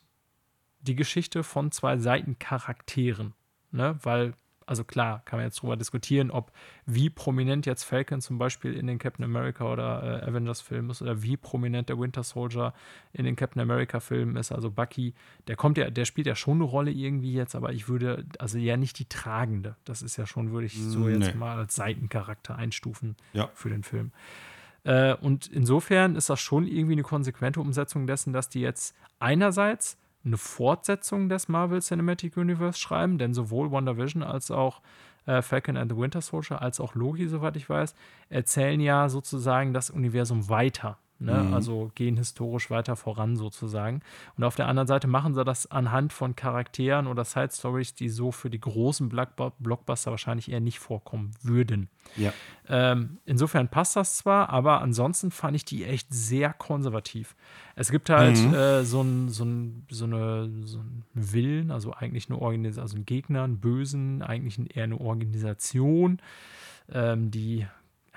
die 0.81 0.95
Geschichte 0.95 1.44
von 1.44 1.72
zwei 1.72 1.98
Seitencharakteren. 1.98 3.34
Ne? 3.72 3.99
Weil 4.02 4.34
also 4.69 4.83
klar, 4.83 5.21
kann 5.25 5.39
man 5.39 5.45
jetzt 5.47 5.61
drüber 5.61 5.75
diskutieren, 5.75 6.31
ob 6.31 6.51
wie 6.85 7.09
prominent 7.09 7.65
jetzt 7.65 7.83
Falcon 7.83 8.21
zum 8.21 8.37
Beispiel 8.37 8.73
in 8.73 8.87
den 8.87 8.99
Captain 8.99 9.25
America 9.25 9.65
oder 9.71 10.21
äh, 10.23 10.29
Avengers-Filmen 10.29 10.89
ist 10.91 11.01
oder 11.01 11.21
wie 11.23 11.37
prominent 11.37 11.89
der 11.89 11.99
Winter 11.99 12.23
Soldier 12.23 12.73
in 13.11 13.25
den 13.25 13.35
Captain 13.35 13.61
America-Filmen 13.61 14.35
ist. 14.37 14.51
Also 14.51 14.69
Bucky, 14.71 15.13
der 15.47 15.55
kommt 15.55 15.77
ja, 15.77 15.89
der 15.89 16.05
spielt 16.05 16.27
ja 16.27 16.35
schon 16.35 16.57
eine 16.57 16.63
Rolle 16.65 16.91
irgendwie 16.91 17.33
jetzt, 17.33 17.55
aber 17.55 17.73
ich 17.73 17.89
würde, 17.89 18.25
also 18.37 18.57
ja 18.57 18.77
nicht 18.77 18.99
die 18.99 19.05
tragende. 19.05 19.75
Das 19.85 20.01
ist 20.01 20.17
ja 20.17 20.25
schon, 20.27 20.51
würde 20.51 20.67
ich 20.67 20.77
so 20.79 20.99
Nee. 20.99 21.15
jetzt 21.17 21.35
mal 21.35 21.57
als 21.57 21.75
Seitencharakter 21.75 22.55
einstufen 22.55 23.15
Ja. 23.33 23.49
für 23.53 23.69
den 23.69 23.83
Film. 23.83 24.11
Äh, 24.83 25.15
und 25.15 25.47
insofern 25.47 26.15
ist 26.15 26.29
das 26.29 26.39
schon 26.39 26.65
irgendwie 26.67 26.93
eine 26.93 27.03
konsequente 27.03 27.59
Umsetzung 27.59 28.07
dessen, 28.07 28.33
dass 28.33 28.49
die 28.49 28.61
jetzt 28.61 28.95
einerseits 29.19 29.97
eine 30.25 30.37
Fortsetzung 30.37 31.29
des 31.29 31.47
Marvel 31.47 31.81
Cinematic 31.81 32.37
Universe 32.37 32.79
schreiben, 32.79 33.17
denn 33.17 33.33
sowohl 33.33 33.71
WandaVision 33.71 34.23
als 34.23 34.51
auch 34.51 34.81
äh, 35.25 35.41
Falcon 35.41 35.77
and 35.77 35.91
the 35.91 35.97
Winter 35.97 36.21
Soldier 36.21 36.61
als 36.61 36.79
auch 36.79 36.95
Loki, 36.95 37.27
soweit 37.27 37.55
ich 37.55 37.69
weiß, 37.69 37.95
erzählen 38.29 38.79
ja 38.79 39.09
sozusagen 39.09 39.73
das 39.73 39.89
Universum 39.89 40.49
weiter. 40.49 40.97
Ne? 41.21 41.33
Mhm. 41.33 41.53
Also 41.53 41.91
gehen 41.95 42.15
historisch 42.15 42.69
weiter 42.69 42.95
voran 42.95 43.35
sozusagen. 43.35 44.01
Und 44.37 44.45
auf 44.45 44.55
der 44.55 44.67
anderen 44.67 44.87
Seite 44.87 45.07
machen 45.07 45.33
sie 45.33 45.43
das 45.43 45.69
anhand 45.69 46.13
von 46.13 46.35
Charakteren 46.35 47.07
oder 47.07 47.25
Side 47.25 47.49
Stories, 47.51 47.93
die 47.93 48.07
so 48.07 48.31
für 48.31 48.49
die 48.49 48.59
großen 48.61 49.11
Blockbu- 49.11 49.51
Blockbuster 49.59 50.11
wahrscheinlich 50.11 50.49
eher 50.49 50.61
nicht 50.61 50.79
vorkommen 50.79 51.31
würden. 51.41 51.89
Ja. 52.15 52.31
Ähm, 52.69 53.17
insofern 53.25 53.67
passt 53.67 53.95
das 53.97 54.17
zwar, 54.17 54.49
aber 54.49 54.81
ansonsten 54.81 55.29
fand 55.31 55.55
ich 55.57 55.65
die 55.65 55.83
echt 55.83 56.07
sehr 56.13 56.53
konservativ. 56.53 57.35
Es 57.75 57.91
gibt 57.91 58.09
halt 58.09 58.37
Mhm. 58.37 58.53
äh, 58.53 58.83
so, 58.85 59.01
ein, 59.01 59.27
so, 59.29 59.43
ein, 59.43 59.85
so, 59.89 60.05
eine, 60.05 60.49
so 60.65 60.79
einen 60.79 61.03
Willen, 61.13 61.71
also 61.71 61.93
eigentlich 61.93 62.29
eine 62.29 62.39
Organisation, 62.39 62.81
also 62.83 62.95
einen 62.95 63.05
Gegner, 63.05 63.43
einen 63.43 63.59
Bösen, 63.59 64.21
eigentlich 64.21 64.75
eher 64.75 64.85
eine 64.85 64.99
Organisation, 64.99 66.19
ähm, 66.91 67.29
die 67.31 67.67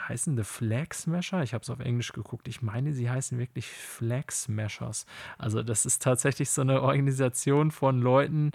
heißen 0.08 0.36
The 0.36 0.44
Flag 0.44 0.92
Smasher. 0.94 1.42
Ich 1.42 1.54
habe 1.54 1.62
es 1.62 1.70
auf 1.70 1.80
Englisch 1.80 2.12
geguckt. 2.12 2.48
Ich 2.48 2.62
meine, 2.62 2.92
sie 2.92 3.08
heißen 3.10 3.38
wirklich 3.38 3.66
Flag 3.68 4.30
Smashers. 4.30 5.06
Also 5.38 5.62
das 5.62 5.86
ist 5.86 6.02
tatsächlich 6.02 6.50
so 6.50 6.62
eine 6.62 6.82
Organisation 6.82 7.70
von 7.70 8.00
Leuten, 8.00 8.52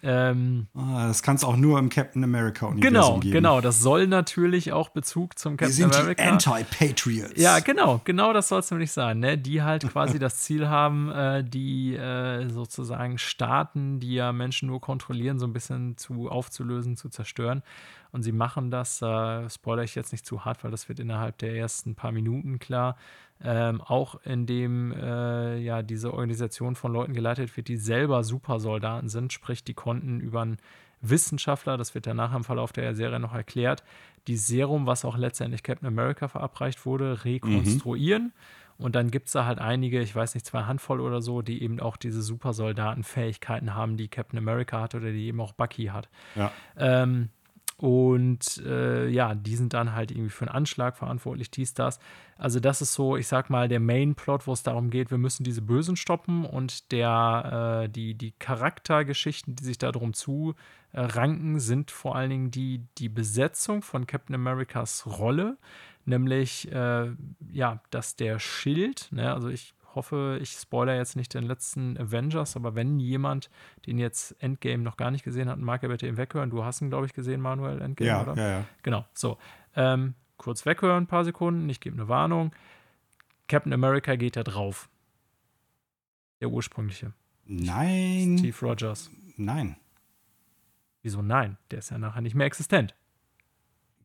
ähm, 0.00 0.68
Ah, 0.76 1.08
das 1.08 1.22
kann 1.24 1.34
es 1.34 1.42
auch 1.42 1.56
nur 1.56 1.76
im 1.80 1.88
Captain 1.88 2.22
America-Universum 2.22 2.80
Genau, 2.94 3.18
geben. 3.18 3.32
genau. 3.32 3.60
Das 3.60 3.80
soll 3.80 4.06
natürlich 4.06 4.72
auch 4.72 4.90
Bezug 4.90 5.36
zum 5.38 5.56
Captain 5.56 5.72
sind 5.74 5.96
America. 5.96 6.22
die 6.22 6.28
Anti-Patriots. 6.28 7.32
ja, 7.40 7.58
genau, 7.58 8.00
genau 8.04 8.32
das 8.32 8.46
soll 8.48 8.60
es 8.60 8.70
nämlich 8.70 8.92
sein, 8.92 9.18
ne? 9.18 9.36
Die 9.36 9.62
halt 9.62 9.88
quasi 9.90 10.18
das 10.20 10.36
Ziel 10.38 10.68
haben, 10.68 11.10
äh, 11.10 11.42
die 11.42 11.96
äh, 11.96 12.48
sozusagen 12.48 13.18
Staaten, 13.18 13.98
die 13.98 14.14
ja 14.14 14.32
Menschen 14.32 14.68
nur 14.68 14.80
kontrollieren, 14.80 15.40
so 15.40 15.46
ein 15.48 15.52
bisschen 15.52 15.96
zu 15.96 16.30
aufzulösen, 16.30 16.96
zu 16.96 17.08
zerstören. 17.08 17.64
Und 18.12 18.22
sie 18.22 18.32
machen 18.32 18.70
das, 18.70 19.02
äh, 19.02 19.48
spoiler 19.50 19.82
ich 19.82 19.94
jetzt 19.94 20.12
nicht 20.12 20.24
zu 20.24 20.44
hart, 20.44 20.64
weil 20.64 20.70
das 20.70 20.88
wird 20.88 21.00
innerhalb 21.00 21.38
der 21.38 21.54
ersten 21.54 21.94
paar 21.94 22.12
Minuten 22.12 22.58
klar, 22.58 22.96
ähm, 23.42 23.80
auch 23.80 24.16
indem 24.24 24.92
äh, 24.92 25.58
ja 25.58 25.82
diese 25.82 26.12
Organisation 26.12 26.74
von 26.74 26.92
Leuten 26.92 27.14
geleitet 27.14 27.56
wird, 27.56 27.68
die 27.68 27.76
selber 27.76 28.24
Supersoldaten 28.24 29.08
sind, 29.08 29.32
sprich, 29.32 29.62
die 29.62 29.74
konnten 29.74 30.20
über 30.20 30.42
einen 30.42 30.58
Wissenschaftler, 31.00 31.76
das 31.76 31.94
wird 31.94 32.06
danach 32.06 32.34
im 32.34 32.44
Verlauf 32.44 32.72
der 32.72 32.94
Serie 32.94 33.20
noch 33.20 33.34
erklärt, 33.34 33.84
die 34.26 34.36
Serum, 34.36 34.86
was 34.86 35.04
auch 35.04 35.16
letztendlich 35.16 35.62
Captain 35.62 35.86
America 35.86 36.28
verabreicht 36.28 36.84
wurde, 36.84 37.24
rekonstruieren. 37.24 38.32
Und 38.78 38.94
dann 38.94 39.10
gibt 39.10 39.26
es 39.26 39.32
da 39.32 39.44
halt 39.44 39.58
einige, 39.58 40.00
ich 40.00 40.14
weiß 40.14 40.34
nicht, 40.34 40.46
zwei 40.46 40.62
Handvoll 40.62 41.00
oder 41.00 41.20
so, 41.20 41.42
die 41.42 41.62
eben 41.62 41.80
auch 41.80 41.96
diese 41.96 42.22
Supersoldaten-Fähigkeiten 42.22 43.74
haben, 43.74 43.96
die 43.96 44.06
Captain 44.08 44.38
America 44.38 44.80
hat 44.80 44.94
oder 44.94 45.10
die 45.10 45.26
eben 45.26 45.40
auch 45.40 45.52
Bucky 45.52 45.86
hat. 45.86 46.08
Ja. 46.36 46.52
Ähm, 46.76 47.30
und 47.78 48.60
äh, 48.66 49.08
ja, 49.08 49.36
die 49.36 49.54
sind 49.54 49.72
dann 49.72 49.94
halt 49.94 50.10
irgendwie 50.10 50.30
für 50.30 50.46
einen 50.46 50.54
Anschlag 50.54 50.96
verantwortlich, 50.96 51.48
dies, 51.50 51.74
das. 51.74 52.00
Also, 52.36 52.58
das 52.58 52.82
ist 52.82 52.92
so, 52.92 53.16
ich 53.16 53.28
sag 53.28 53.50
mal, 53.50 53.68
der 53.68 53.78
Main-Plot, 53.78 54.48
wo 54.48 54.52
es 54.52 54.64
darum 54.64 54.90
geht, 54.90 55.12
wir 55.12 55.18
müssen 55.18 55.44
diese 55.44 55.62
Bösen 55.62 55.94
stoppen 55.94 56.44
und 56.44 56.90
der, 56.90 57.84
äh, 57.84 57.88
die, 57.88 58.14
die 58.14 58.32
Charaktergeschichten, 58.32 59.54
die 59.54 59.64
sich 59.64 59.78
darum 59.78 60.12
zu 60.12 60.56
äh, 60.92 61.00
ranken, 61.00 61.60
sind 61.60 61.92
vor 61.92 62.16
allen 62.16 62.30
Dingen 62.30 62.50
die, 62.50 62.82
die 62.98 63.08
Besetzung 63.08 63.82
von 63.82 64.08
Captain 64.08 64.34
Americas 64.34 65.06
Rolle, 65.06 65.56
nämlich 66.04 66.70
äh, 66.72 67.12
ja, 67.52 67.80
dass 67.90 68.16
der 68.16 68.40
Schild, 68.40 69.06
ne, 69.12 69.32
also 69.32 69.48
ich 69.48 69.72
hoffe, 69.98 70.38
ich 70.40 70.52
spoiler 70.52 70.96
jetzt 70.96 71.16
nicht 71.16 71.34
den 71.34 71.42
letzten 71.44 71.98
Avengers, 71.98 72.56
aber 72.56 72.74
wenn 72.76 72.98
jemand 73.00 73.50
den 73.86 73.98
jetzt 73.98 74.34
Endgame 74.40 74.82
noch 74.82 74.96
gar 74.96 75.10
nicht 75.10 75.24
gesehen 75.24 75.48
hat, 75.48 75.58
mag 75.58 75.82
er 75.82 75.88
bitte 75.88 76.06
ihn 76.06 76.16
weghören. 76.16 76.50
Du 76.50 76.64
hast 76.64 76.80
ihn, 76.80 76.88
glaube 76.88 77.06
ich, 77.06 77.12
gesehen, 77.12 77.40
Manuel, 77.40 77.80
Endgame, 77.82 78.08
Ja, 78.08 78.22
oder? 78.22 78.34
ja, 78.36 78.48
ja. 78.60 78.64
Genau, 78.82 79.04
so. 79.12 79.36
Ähm, 79.74 80.14
kurz 80.36 80.64
weghören, 80.64 81.04
ein 81.04 81.06
paar 81.08 81.24
Sekunden, 81.24 81.68
ich 81.68 81.80
gebe 81.80 81.96
eine 81.96 82.08
Warnung. 82.08 82.52
Captain 83.48 83.72
America 83.72 84.14
geht 84.16 84.36
da 84.36 84.42
drauf. 84.44 84.88
Der 86.40 86.48
ursprüngliche. 86.50 87.12
Nein. 87.44 88.38
Steve 88.38 88.56
Rogers. 88.62 89.10
Nein. 89.36 89.76
Wieso 91.02 91.22
nein? 91.22 91.58
Der 91.70 91.80
ist 91.80 91.90
ja 91.90 91.98
nachher 91.98 92.20
nicht 92.20 92.34
mehr 92.34 92.46
existent. 92.46 92.94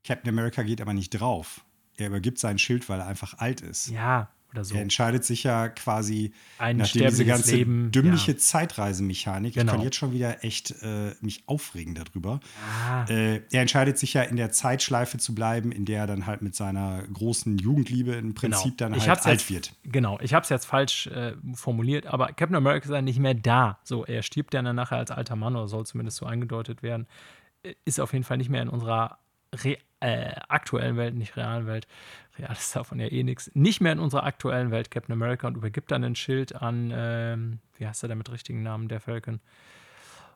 Captain 0.03 0.29
America 0.29 0.63
geht 0.63 0.81
aber 0.81 0.93
nicht 0.93 1.09
drauf. 1.11 1.63
Er 1.97 2.07
übergibt 2.07 2.39
sein 2.39 2.57
Schild, 2.57 2.89
weil 2.89 2.99
er 2.99 3.07
einfach 3.07 3.37
alt 3.37 3.61
ist. 3.61 3.87
Ja, 3.89 4.29
oder 4.53 4.63
so. 4.63 4.75
Er 4.75 4.81
entscheidet 4.81 5.25
sich 5.25 5.43
ja 5.43 5.69
quasi, 5.69 6.31
Ein 6.57 6.77
nachdem 6.77 7.07
diese 7.07 7.25
ganze 7.25 7.55
Leben, 7.55 7.91
dümmliche 7.91 8.31
ja. 8.33 8.37
Zeitreisemechanik, 8.37 9.51
ich 9.51 9.55
Genau. 9.55 9.73
kann 9.73 9.81
jetzt 9.81 9.95
schon 9.95 10.13
wieder 10.13 10.43
echt 10.43 10.71
äh, 10.81 11.13
mich 11.21 11.43
aufregen 11.47 11.95
darüber. 11.95 12.39
Ah, 12.87 13.05
Äh, 13.09 13.41
er 13.51 13.61
entscheidet 13.61 13.97
sich 13.97 14.13
ja 14.13 14.21
in 14.23 14.35
der 14.35 14.51
Zeitschleife 14.51 15.17
zu 15.17 15.33
bleiben, 15.35 15.71
in 15.71 15.85
der 15.85 16.01
er 16.01 16.07
dann 16.07 16.25
halt 16.25 16.41
mit 16.41 16.55
seiner 16.55 17.03
großen 17.13 17.57
Jugendliebe 17.57 18.13
im 18.13 18.33
Prinzip 18.33 18.77
dann 18.77 18.93
Ich 18.93 19.01
halt 19.01 19.09
hab's 19.11 19.25
alt 19.25 19.41
jetzt, 19.41 19.49
wird. 19.49 19.73
Genau, 19.83 20.19
ich 20.21 20.33
habe 20.33 20.43
es 20.43 20.49
jetzt 20.49 20.65
falsch 20.65 21.07
äh, 21.07 21.33
formuliert, 21.53 22.07
aber 22.07 22.27
Captain 22.27 22.55
America 22.55 22.85
ist 22.85 22.91
ja 22.91 23.01
nicht 23.01 23.19
mehr 23.19 23.33
da. 23.33 23.79
So, 23.83 24.05
er 24.05 24.21
stirbt 24.23 24.53
ja 24.53 24.61
dann 24.61 24.75
nachher 24.75 24.97
als 24.97 25.11
alter 25.11 25.35
Mann 25.35 25.55
oder 25.55 25.67
soll 25.67 25.85
zumindest 25.85 26.17
so 26.17 26.25
angedeutet 26.25 26.83
werden. 26.83 27.07
Äh, 27.63 27.73
Ist 27.85 27.99
auf 27.99 28.13
jeden 28.13 28.23
Fall 28.25 28.37
nicht 28.37 28.49
mehr 28.49 28.61
in 28.61 28.69
unserer 28.69 29.17
Re 29.53 29.77
äh, 29.99 30.35
aktuellen 30.49 30.97
Welt, 30.97 31.15
nicht 31.15 31.37
realen 31.37 31.65
Welt. 31.65 31.87
Real 32.37 32.51
ist 32.51 32.75
davon 32.75 32.99
ja 32.99 33.07
eh 33.07 33.23
nichts. 33.23 33.51
Nicht 33.53 33.81
mehr 33.81 33.91
in 33.91 33.99
unserer 33.99 34.23
aktuellen 34.23 34.71
Welt 34.71 34.89
Captain 34.89 35.13
America 35.13 35.47
und 35.47 35.55
übergibt 35.55 35.91
dann 35.91 36.03
ein 36.03 36.15
Schild 36.15 36.55
an, 36.55 36.91
ähm, 36.95 37.59
wie 37.77 37.87
heißt 37.87 38.03
er 38.03 38.07
der 38.07 38.15
mit 38.15 38.31
richtigen 38.31 38.63
Namen, 38.63 38.87
der 38.87 38.99
Falcon? 38.99 39.39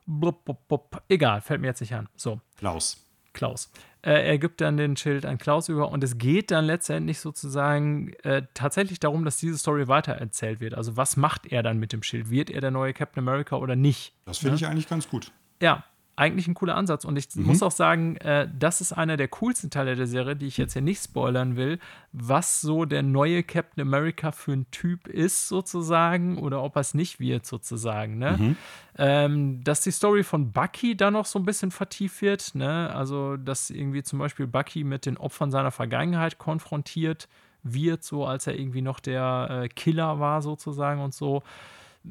Blub, 0.06 0.44
blub, 0.44 0.68
blub. 0.68 1.02
Egal, 1.08 1.40
fällt 1.40 1.60
mir 1.60 1.66
jetzt 1.66 1.80
nicht 1.80 1.94
an. 1.94 2.08
So, 2.16 2.40
Klaus. 2.56 3.04
Klaus. 3.34 3.70
Äh, 4.02 4.26
er 4.26 4.38
gibt 4.38 4.60
dann 4.60 4.76
den 4.76 4.96
Schild 4.96 5.26
an 5.26 5.38
Klaus 5.38 5.68
über 5.68 5.90
und 5.90 6.02
es 6.02 6.18
geht 6.18 6.50
dann 6.50 6.64
letztendlich 6.64 7.20
sozusagen 7.20 8.12
äh, 8.22 8.42
tatsächlich 8.54 9.00
darum, 9.00 9.24
dass 9.24 9.36
diese 9.36 9.58
Story 9.58 9.86
weitererzählt 9.86 10.60
wird. 10.60 10.74
Also 10.74 10.96
was 10.96 11.16
macht 11.16 11.46
er 11.46 11.62
dann 11.62 11.78
mit 11.78 11.92
dem 11.92 12.02
Schild? 12.02 12.30
Wird 12.30 12.50
er 12.50 12.60
der 12.60 12.70
neue 12.70 12.92
Captain 12.94 13.22
America 13.22 13.56
oder 13.56 13.76
nicht? 13.76 14.14
Das 14.24 14.38
finde 14.38 14.56
ich 14.56 14.66
eigentlich 14.66 14.88
ganz 14.88 15.08
gut. 15.08 15.32
Ja, 15.60 15.84
eigentlich 16.18 16.48
ein 16.48 16.54
cooler 16.54 16.76
Ansatz. 16.76 17.04
Und 17.04 17.16
ich 17.16 17.34
muss 17.36 17.62
auch 17.62 17.70
sagen, 17.70 18.16
äh, 18.16 18.48
das 18.58 18.80
ist 18.80 18.92
einer 18.92 19.16
der 19.16 19.28
coolsten 19.28 19.70
Teile 19.70 19.94
der 19.94 20.06
Serie, 20.06 20.36
die 20.36 20.46
ich 20.46 20.56
jetzt 20.56 20.72
hier 20.72 20.82
nicht 20.82 21.02
spoilern 21.02 21.56
will, 21.56 21.78
was 22.12 22.60
so 22.60 22.84
der 22.84 23.02
neue 23.02 23.42
Captain 23.42 23.82
America 23.82 24.32
für 24.32 24.52
ein 24.52 24.70
Typ 24.70 25.06
ist, 25.06 25.48
sozusagen, 25.48 26.38
oder 26.38 26.62
ob 26.62 26.76
er 26.76 26.80
es 26.80 26.94
nicht 26.94 27.20
wird, 27.20 27.46
sozusagen. 27.46 28.18
Ne? 28.18 28.56
Ähm, 28.96 29.62
dass 29.62 29.82
die 29.82 29.92
Story 29.92 30.24
von 30.24 30.52
Bucky 30.52 30.96
da 30.96 31.10
noch 31.10 31.26
so 31.26 31.38
ein 31.38 31.44
bisschen 31.44 31.70
vertieft 31.70 32.20
wird. 32.20 32.54
Ne? 32.54 32.92
Also, 32.92 33.36
dass 33.36 33.70
irgendwie 33.70 34.02
zum 34.02 34.18
Beispiel 34.18 34.46
Bucky 34.46 34.82
mit 34.82 35.06
den 35.06 35.16
Opfern 35.16 35.50
seiner 35.52 35.70
Vergangenheit 35.70 36.38
konfrontiert 36.38 37.28
wird, 37.62 38.02
so 38.02 38.26
als 38.26 38.46
er 38.46 38.58
irgendwie 38.58 38.82
noch 38.82 39.00
der 39.00 39.62
äh, 39.64 39.68
Killer 39.68 40.18
war, 40.18 40.42
sozusagen 40.42 41.00
und 41.00 41.14
so 41.14 41.42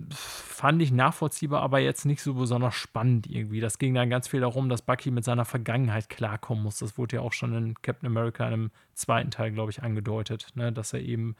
fand 0.10 0.82
ich 0.82 0.92
nachvollziehbar, 0.92 1.62
aber 1.62 1.80
jetzt 1.80 2.06
nicht 2.06 2.22
so 2.22 2.34
besonders 2.34 2.76
spannend 2.76 3.28
irgendwie. 3.28 3.60
Das 3.60 3.78
ging 3.80 3.94
dann 3.94 4.10
ganz 4.10 4.28
viel 4.28 4.42
darum, 4.42 4.70
dass 4.70 4.82
Bucky 4.82 5.12
mit 5.12 5.24
seiner 5.24 5.46
Vergangenheit 5.46 6.10
klarkommen 6.10 6.64
muss. 6.64 6.80
Das 6.80 6.98
wurde 6.98 7.18
ja 7.18 7.22
auch 7.22 7.34
schon 7.34 7.54
in 7.54 7.82
Captain 7.82 8.08
America 8.08 8.46
einem 8.46 8.72
zweiten 8.94 9.32
Teil, 9.32 9.52
glaube 9.52 9.72
ich, 9.72 9.84
angedeutet, 9.84 10.50
ne? 10.56 10.72
dass 10.72 10.94
er 10.94 11.02
eben, 11.02 11.36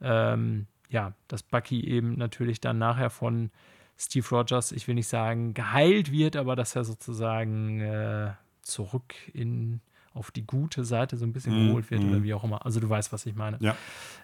ähm, 0.00 0.66
ja, 0.88 1.12
dass 1.28 1.42
Bucky 1.42 1.84
eben 1.84 2.16
natürlich 2.16 2.60
dann 2.60 2.78
nachher 2.78 3.10
von 3.10 3.50
Steve 3.96 4.26
Rogers, 4.30 4.72
ich 4.72 4.88
will 4.88 4.96
nicht 4.96 5.08
sagen 5.08 5.54
geheilt 5.54 6.10
wird, 6.10 6.36
aber 6.36 6.56
dass 6.56 6.76
er 6.76 6.84
sozusagen 6.84 7.80
äh, 7.80 8.32
zurück 8.62 9.14
in 9.32 9.80
auf 10.14 10.30
die 10.30 10.46
gute 10.46 10.84
Seite 10.84 11.16
so 11.16 11.26
ein 11.26 11.32
bisschen 11.32 11.52
Mhm, 11.52 11.66
geholt 11.68 11.90
wird 11.90 12.02
mhm. 12.02 12.10
oder 12.10 12.22
wie 12.22 12.34
auch 12.34 12.44
immer. 12.44 12.64
Also 12.64 12.80
du 12.80 12.88
weißt, 12.88 13.12
was 13.12 13.26
ich 13.26 13.34
meine. 13.34 13.58
Ja. 13.60 13.76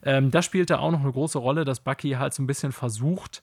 Ähm, 0.05 0.31
das 0.31 0.45
spielte 0.45 0.79
auch 0.79 0.93
noch 0.93 1.01
eine 1.01 1.11
große 1.11 1.39
Rolle, 1.39 1.65
dass 1.65 1.81
Bucky 1.81 2.13
halt 2.13 2.33
so 2.33 2.43
ein 2.43 2.47
bisschen 2.47 2.71
versucht, 2.73 3.43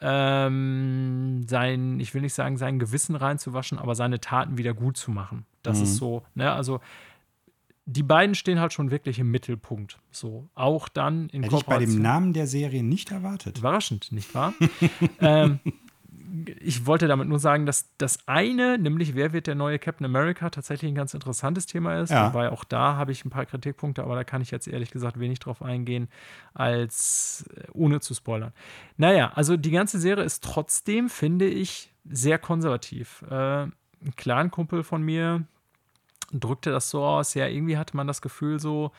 ähm, 0.00 1.44
sein, 1.48 1.98
ich 2.00 2.14
will 2.14 2.22
nicht 2.22 2.34
sagen, 2.34 2.56
sein 2.56 2.78
Gewissen 2.78 3.16
reinzuwaschen, 3.16 3.78
aber 3.78 3.94
seine 3.94 4.20
Taten 4.20 4.58
wieder 4.58 4.74
gut 4.74 4.96
zu 4.96 5.10
machen. 5.10 5.44
Das 5.62 5.78
Mhm. 5.78 5.82
ist 5.84 5.96
so, 5.96 6.22
ne, 6.34 6.52
also 6.52 6.80
die 7.90 8.02
beiden 8.02 8.34
stehen 8.34 8.60
halt 8.60 8.72
schon 8.74 8.90
wirklich 8.90 9.18
im 9.18 9.30
Mittelpunkt. 9.30 9.98
So, 10.10 10.48
auch 10.54 10.88
dann 10.88 11.28
in 11.30 11.42
Hätte 11.42 11.56
ich 11.56 11.64
bei 11.64 11.78
dem 11.78 12.02
Namen 12.02 12.32
der 12.34 12.46
Serie 12.46 12.82
nicht 12.82 13.10
erwartet. 13.10 13.58
Überraschend, 13.58 14.12
nicht 14.12 14.34
wahr? 14.34 14.52
ähm, 15.20 15.58
ich 16.60 16.86
wollte 16.86 17.08
damit 17.08 17.28
nur 17.28 17.38
sagen, 17.38 17.66
dass 17.66 17.90
das 17.98 18.18
eine, 18.26 18.78
nämlich 18.78 19.14
wer 19.14 19.32
wird 19.32 19.46
der 19.46 19.54
neue 19.54 19.78
Captain 19.78 20.04
America, 20.04 20.50
tatsächlich 20.50 20.90
ein 20.90 20.94
ganz 20.94 21.14
interessantes 21.14 21.66
Thema 21.66 22.00
ist. 22.00 22.10
Ja. 22.10 22.28
Wobei 22.28 22.50
auch 22.50 22.64
da 22.64 22.96
habe 22.96 23.12
ich 23.12 23.24
ein 23.24 23.30
paar 23.30 23.46
Kritikpunkte, 23.46 24.02
aber 24.02 24.14
da 24.14 24.24
kann 24.24 24.42
ich 24.42 24.50
jetzt 24.50 24.68
ehrlich 24.68 24.90
gesagt 24.90 25.18
wenig 25.18 25.38
drauf 25.38 25.62
eingehen, 25.62 26.08
als 26.54 27.48
äh, 27.54 27.64
ohne 27.72 28.00
zu 28.00 28.14
spoilern. 28.14 28.52
Naja, 28.96 29.32
also 29.34 29.56
die 29.56 29.70
ganze 29.70 29.98
Serie 29.98 30.24
ist 30.24 30.44
trotzdem, 30.44 31.08
finde 31.08 31.46
ich, 31.46 31.92
sehr 32.04 32.38
konservativ. 32.38 33.22
Äh, 33.30 33.62
ein 33.64 34.14
Clan-Kumpel 34.16 34.82
von 34.82 35.02
mir 35.02 35.44
drückte 36.32 36.70
das 36.70 36.90
so 36.90 37.02
aus, 37.02 37.34
ja, 37.34 37.46
irgendwie 37.46 37.78
hatte 37.78 37.96
man 37.96 38.06
das 38.06 38.22
Gefühl 38.22 38.60
so, 38.60 38.92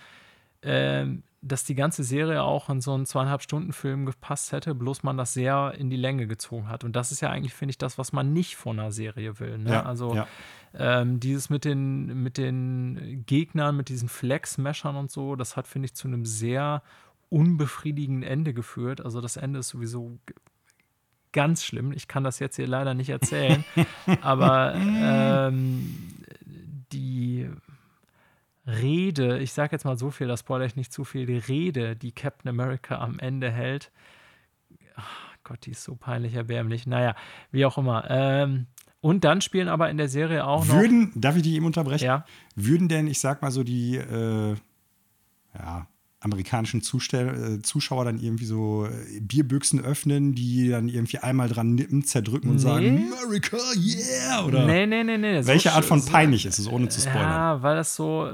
äh, 0.61 1.05
dass 1.41 1.63
die 1.63 1.75
ganze 1.75 2.03
Serie 2.03 2.43
auch 2.43 2.69
in 2.69 2.81
so 2.81 2.93
einen 2.93 3.05
zweieinhalb 3.05 3.41
Stunden 3.41 3.71
Film 3.71 4.05
gepasst 4.05 4.51
hätte, 4.51 4.75
bloß 4.75 5.03
man 5.03 5.17
das 5.17 5.33
sehr 5.33 5.73
in 5.77 5.89
die 5.89 5.97
Länge 5.97 6.27
gezogen 6.27 6.67
hat. 6.67 6.83
Und 6.83 6.95
das 6.95 7.11
ist 7.11 7.21
ja 7.21 7.29
eigentlich, 7.29 7.53
finde 7.53 7.71
ich, 7.71 7.77
das, 7.77 7.97
was 7.97 8.11
man 8.11 8.33
nicht 8.33 8.57
von 8.57 8.79
einer 8.79 8.91
Serie 8.91 9.39
will. 9.39 9.57
Ne? 9.57 9.71
Ja, 9.71 9.83
also 9.83 10.15
ja. 10.15 10.27
Ähm, 10.73 11.19
dieses 11.19 11.49
mit 11.49 11.65
den, 11.65 12.21
mit 12.21 12.37
den 12.37 13.23
Gegnern, 13.25 13.75
mit 13.75 13.89
diesen 13.89 14.09
Flex-Meshern 14.09 14.95
und 14.95 15.09
so, 15.09 15.35
das 15.35 15.55
hat, 15.55 15.67
finde 15.67 15.87
ich, 15.87 15.95
zu 15.95 16.07
einem 16.07 16.25
sehr 16.25 16.83
unbefriedigenden 17.29 18.23
Ende 18.23 18.53
geführt. 18.53 19.01
Also 19.01 19.21
das 19.21 19.37
Ende 19.37 19.59
ist 19.59 19.69
sowieso 19.69 20.19
ganz 21.31 21.63
schlimm. 21.63 21.91
Ich 21.91 22.07
kann 22.07 22.23
das 22.23 22.39
jetzt 22.39 22.57
hier 22.57 22.67
leider 22.67 22.93
nicht 22.93 23.09
erzählen. 23.09 23.63
aber 24.21 24.73
ähm, 24.75 25.97
die 26.91 27.49
Rede, 28.69 29.39
ich 29.39 29.53
sage 29.53 29.71
jetzt 29.73 29.85
mal 29.85 29.97
so 29.97 30.11
viel, 30.11 30.27
das 30.27 30.41
spoilere 30.41 30.67
ich 30.67 30.75
nicht 30.75 30.93
zu 30.93 31.03
viel, 31.03 31.25
die 31.25 31.37
Rede, 31.37 31.95
die 31.95 32.11
Captain 32.11 32.49
America 32.49 32.99
am 32.99 33.19
Ende 33.19 33.51
hält, 33.51 33.91
ach 34.95 35.29
Gott, 35.43 35.65
die 35.65 35.71
ist 35.71 35.83
so 35.83 35.95
peinlich 35.95 36.35
erbärmlich. 36.35 36.85
Naja, 36.85 37.15
wie 37.51 37.65
auch 37.65 37.77
immer. 37.77 38.05
Ähm, 38.09 38.67
und 39.01 39.23
dann 39.23 39.41
spielen 39.41 39.69
aber 39.69 39.89
in 39.89 39.97
der 39.97 40.09
Serie 40.09 40.45
auch 40.45 40.65
noch. 40.65 40.75
Würden, 40.75 41.11
darf 41.15 41.35
ich 41.37 41.41
die 41.41 41.55
eben 41.55 41.65
unterbrechen? 41.65 42.05
Ja. 42.05 42.25
Würden 42.55 42.87
denn, 42.89 43.07
ich 43.07 43.19
sag 43.19 43.41
mal 43.41 43.49
so, 43.49 43.63
die 43.63 43.95
äh, 43.95 44.55
ja, 45.57 45.87
amerikanischen 46.19 46.81
Zustell 46.81 47.59
äh, 47.59 47.61
Zuschauer 47.61 48.05
dann 48.05 48.19
irgendwie 48.19 48.45
so 48.45 48.85
äh, 48.85 49.21
Bierbüchsen 49.21 49.79
öffnen, 49.79 50.35
die 50.35 50.69
dann 50.69 50.89
irgendwie 50.89 51.19
einmal 51.19 51.47
dran 51.47 51.75
nippen, 51.75 52.03
zerdrücken 52.03 52.49
und 52.49 52.55
nee. 52.57 52.61
sagen, 52.61 53.13
America, 53.23 53.57
yeah! 53.77 54.45
Oder 54.45 54.65
nee, 54.65 54.85
nee, 54.85 55.03
nee, 55.03 55.17
nee. 55.17 55.45
Welche 55.45 55.69
so, 55.69 55.75
Art 55.75 55.85
von 55.85 56.03
peinlich 56.03 56.45
ist 56.45 56.59
es, 56.59 56.67
ohne 56.67 56.89
zu 56.89 56.99
spoilern? 56.99 57.21
Ja, 57.21 57.63
weil 57.63 57.77
das 57.77 57.95
so, 57.95 58.33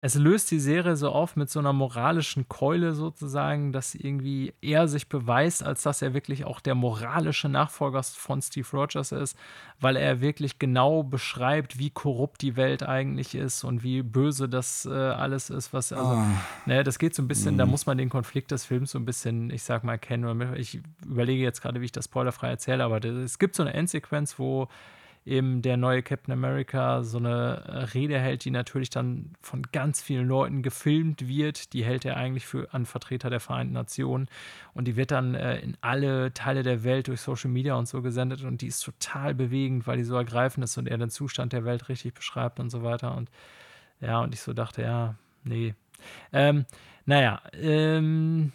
es 0.00 0.14
löst 0.14 0.52
die 0.52 0.60
Serie 0.60 0.94
so 0.94 1.10
auf 1.10 1.34
mit 1.34 1.50
so 1.50 1.58
einer 1.58 1.72
moralischen 1.72 2.48
Keule 2.48 2.94
sozusagen, 2.94 3.72
dass 3.72 3.96
irgendwie 3.96 4.54
er 4.60 4.86
sich 4.86 5.08
beweist, 5.08 5.64
als 5.64 5.82
dass 5.82 6.02
er 6.02 6.14
wirklich 6.14 6.44
auch 6.44 6.60
der 6.60 6.76
moralische 6.76 7.48
Nachfolger 7.48 8.04
von 8.04 8.40
Steve 8.40 8.68
Rogers 8.72 9.10
ist, 9.10 9.36
weil 9.80 9.96
er 9.96 10.20
wirklich 10.20 10.60
genau 10.60 11.02
beschreibt, 11.02 11.80
wie 11.80 11.90
korrupt 11.90 12.42
die 12.42 12.54
Welt 12.54 12.84
eigentlich 12.84 13.34
ist 13.34 13.64
und 13.64 13.82
wie 13.82 14.02
böse 14.02 14.48
das 14.48 14.86
äh, 14.86 14.92
alles 14.92 15.50
ist, 15.50 15.72
was 15.72 15.92
also, 15.92 16.12
oh. 16.12 16.26
ne, 16.66 16.84
das 16.84 17.00
geht 17.00 17.16
so 17.16 17.22
ein 17.22 17.28
bisschen, 17.28 17.56
mm. 17.56 17.58
da 17.58 17.64
mhm. 17.64 17.72
muss 17.72 17.86
man 17.86 17.98
den 17.98 18.08
Konflikt 18.08 18.52
des 18.52 18.66
Films 18.66 18.92
so 18.92 19.00
ein 19.00 19.04
bisschen, 19.04 19.50
ich 19.50 19.64
sag 19.64 19.82
mal, 19.82 19.98
kennen. 19.98 20.54
Ich 20.54 20.80
überlege 21.04 21.42
jetzt 21.42 21.60
gerade, 21.60 21.80
wie 21.80 21.86
ich 21.86 21.92
das 21.92 22.04
spoilerfrei 22.04 22.50
erzähle, 22.50 22.84
aber 22.84 23.04
es 23.04 23.40
gibt 23.40 23.56
so 23.56 23.64
eine 23.64 23.74
Endsequenz, 23.74 24.38
wo 24.38 24.68
eben 25.28 25.62
der 25.62 25.76
neue 25.76 26.02
Captain 26.02 26.32
America 26.32 27.02
so 27.02 27.18
eine 27.18 27.92
Rede 27.94 28.18
hält, 28.18 28.44
die 28.44 28.50
natürlich 28.50 28.90
dann 28.90 29.32
von 29.40 29.62
ganz 29.72 30.02
vielen 30.02 30.26
Leuten 30.26 30.62
gefilmt 30.62 31.28
wird. 31.28 31.72
Die 31.72 31.84
hält 31.84 32.04
er 32.04 32.16
eigentlich 32.16 32.46
für 32.46 32.72
an 32.72 32.86
Vertreter 32.86 33.30
der 33.30 33.40
Vereinten 33.40 33.74
Nationen 33.74 34.28
und 34.74 34.88
die 34.88 34.96
wird 34.96 35.10
dann 35.10 35.34
äh, 35.34 35.58
in 35.60 35.76
alle 35.80 36.32
Teile 36.32 36.62
der 36.62 36.82
Welt 36.84 37.08
durch 37.08 37.20
Social 37.20 37.50
Media 37.50 37.74
und 37.74 37.86
so 37.86 38.02
gesendet 38.02 38.42
und 38.42 38.62
die 38.62 38.66
ist 38.66 38.80
total 38.80 39.34
bewegend, 39.34 39.86
weil 39.86 39.98
die 39.98 40.04
so 40.04 40.16
ergreifend 40.16 40.64
ist 40.64 40.76
und 40.78 40.88
er 40.88 40.98
den 40.98 41.10
Zustand 41.10 41.52
der 41.52 41.64
Welt 41.64 41.88
richtig 41.88 42.14
beschreibt 42.14 42.58
und 42.58 42.70
so 42.70 42.82
weiter 42.82 43.16
und 43.16 43.30
ja, 44.00 44.20
und 44.20 44.32
ich 44.32 44.40
so 44.40 44.52
dachte, 44.52 44.82
ja, 44.82 45.16
nee. 45.44 45.74
Ähm, 46.32 46.66
naja, 47.04 47.42
ähm, 47.52 48.52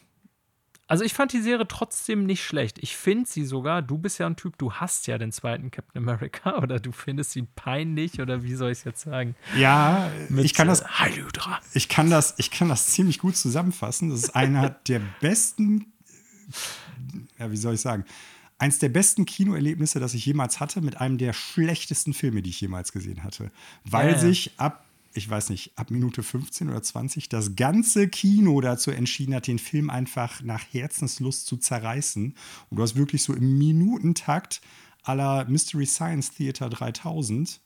also 0.94 1.04
ich 1.04 1.16
fand 1.16 1.34
die 1.34 1.42
Serie 1.42 1.68
trotzdem 1.68 2.24
nicht 2.28 2.46
schlecht. 2.46 2.78
Ich 2.80 2.96
finde 2.96 3.28
sie 3.28 3.46
sogar, 3.46 3.82
du 3.82 3.98
bist 3.98 4.20
ja 4.20 4.28
ein 4.28 4.36
Typ, 4.36 4.60
du 4.60 4.74
hast 4.74 5.08
ja 5.08 5.18
den 5.18 5.32
zweiten 5.32 5.72
Captain 5.72 6.04
America 6.04 6.56
oder 6.62 6.80
du 6.80 6.92
findest 6.92 7.36
ihn 7.36 7.48
peinlich 7.56 8.22
oder 8.22 8.44
wie 8.44 8.54
soll 8.54 8.70
ich 8.70 8.78
es 8.78 8.84
jetzt 8.84 9.02
sagen? 9.02 9.36
Ja, 9.58 10.12
Mit, 10.30 10.46
ich 10.46 10.54
kann 10.54 10.68
das 10.68 10.84
Ich 11.74 11.90
kann 11.90 12.12
das 12.12 12.36
ich 12.38 12.52
kann 12.52 12.70
das 12.70 12.90
ziemlich 12.92 13.18
gut 13.18 13.36
zusammenfassen. 13.36 14.12
Das 14.12 14.20
ist 14.20 14.36
einer 14.36 14.70
der 14.88 15.02
besten 15.20 15.92
ja, 17.40 17.50
wie 17.50 17.58
soll 17.58 17.74
ich 17.74 17.82
sagen? 17.82 18.06
Eins 18.60 18.78
der 18.78 18.90
besten 18.90 19.26
Kinoerlebnisse, 19.26 20.00
das 20.00 20.14
ich 20.14 20.28
jemals 20.28 20.60
hatte, 20.60 20.80
mit 20.82 21.02
einem 21.02 21.18
der 21.18 21.34
schlechtesten 21.34 22.14
Filme, 22.14 22.44
die 22.44 22.52
ich 22.52 22.62
jemals 22.62 22.92
gesehen 22.92 23.24
hatte. 23.24 23.52
Weil 23.84 24.10
ja, 24.10 24.14
ja. 24.14 24.20
sich 24.20 24.52
ab 24.58 24.86
ich 25.14 25.30
weiß 25.30 25.50
nicht, 25.50 25.78
ab 25.78 25.92
Minute 25.92 26.24
15 26.24 26.70
oder 26.70 26.82
20 26.82 27.30
das 27.30 27.56
ganze 27.56 28.08
Kino 28.08 28.60
dazu 28.62 28.92
entschieden 28.92 29.36
hat, 29.36 29.48
den 29.48 29.60
Film 29.60 29.90
einfach 29.90 30.42
nach 30.42 30.64
Herzenslust 30.72 31.46
zu 31.46 31.58
zerreißen. 31.58 32.36
Und 32.70 32.78
du 32.78 32.82
hast 32.84 32.96
wirklich 32.96 33.24
so 33.24 33.34
im 33.34 33.58
Minutentakt 33.58 34.62
aller 35.04 35.46
Mystery 35.46 35.86
Science 35.86 36.32
Theater 36.32 36.70
3000 36.70 37.62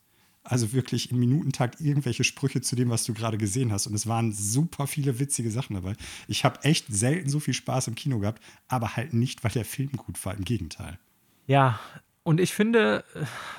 also 0.49 0.71
wirklich 0.71 1.11
im 1.11 1.19
Minutentakt 1.19 1.81
irgendwelche 1.81 2.23
Sprüche 2.23 2.61
zu 2.61 2.77
dem, 2.77 2.89
was 2.89 3.03
du 3.03 3.13
gerade 3.13 3.37
gesehen 3.37 3.71
hast. 3.71 3.85
Und 3.85 3.93
es 3.95 4.07
waren 4.07 4.31
super 4.31 4.87
viele 4.87 5.19
witzige 5.19 5.51
Sachen 5.51 5.73
dabei. 5.73 5.93
Ich 6.27 6.45
habe 6.45 6.63
echt 6.63 6.85
selten 6.87 7.29
so 7.29 7.41
viel 7.41 7.53
Spaß 7.53 7.89
im 7.89 7.95
Kino 7.95 8.19
gehabt, 8.19 8.41
aber 8.69 8.95
halt 8.95 9.13
nicht, 9.13 9.43
weil 9.43 9.51
der 9.51 9.65
Film 9.65 9.91
gut 9.91 10.23
war. 10.25 10.35
Im 10.35 10.45
Gegenteil. 10.45 10.99
Ja, 11.47 11.79
und 12.27 12.41
ich 12.41 12.53
finde, 12.53 13.05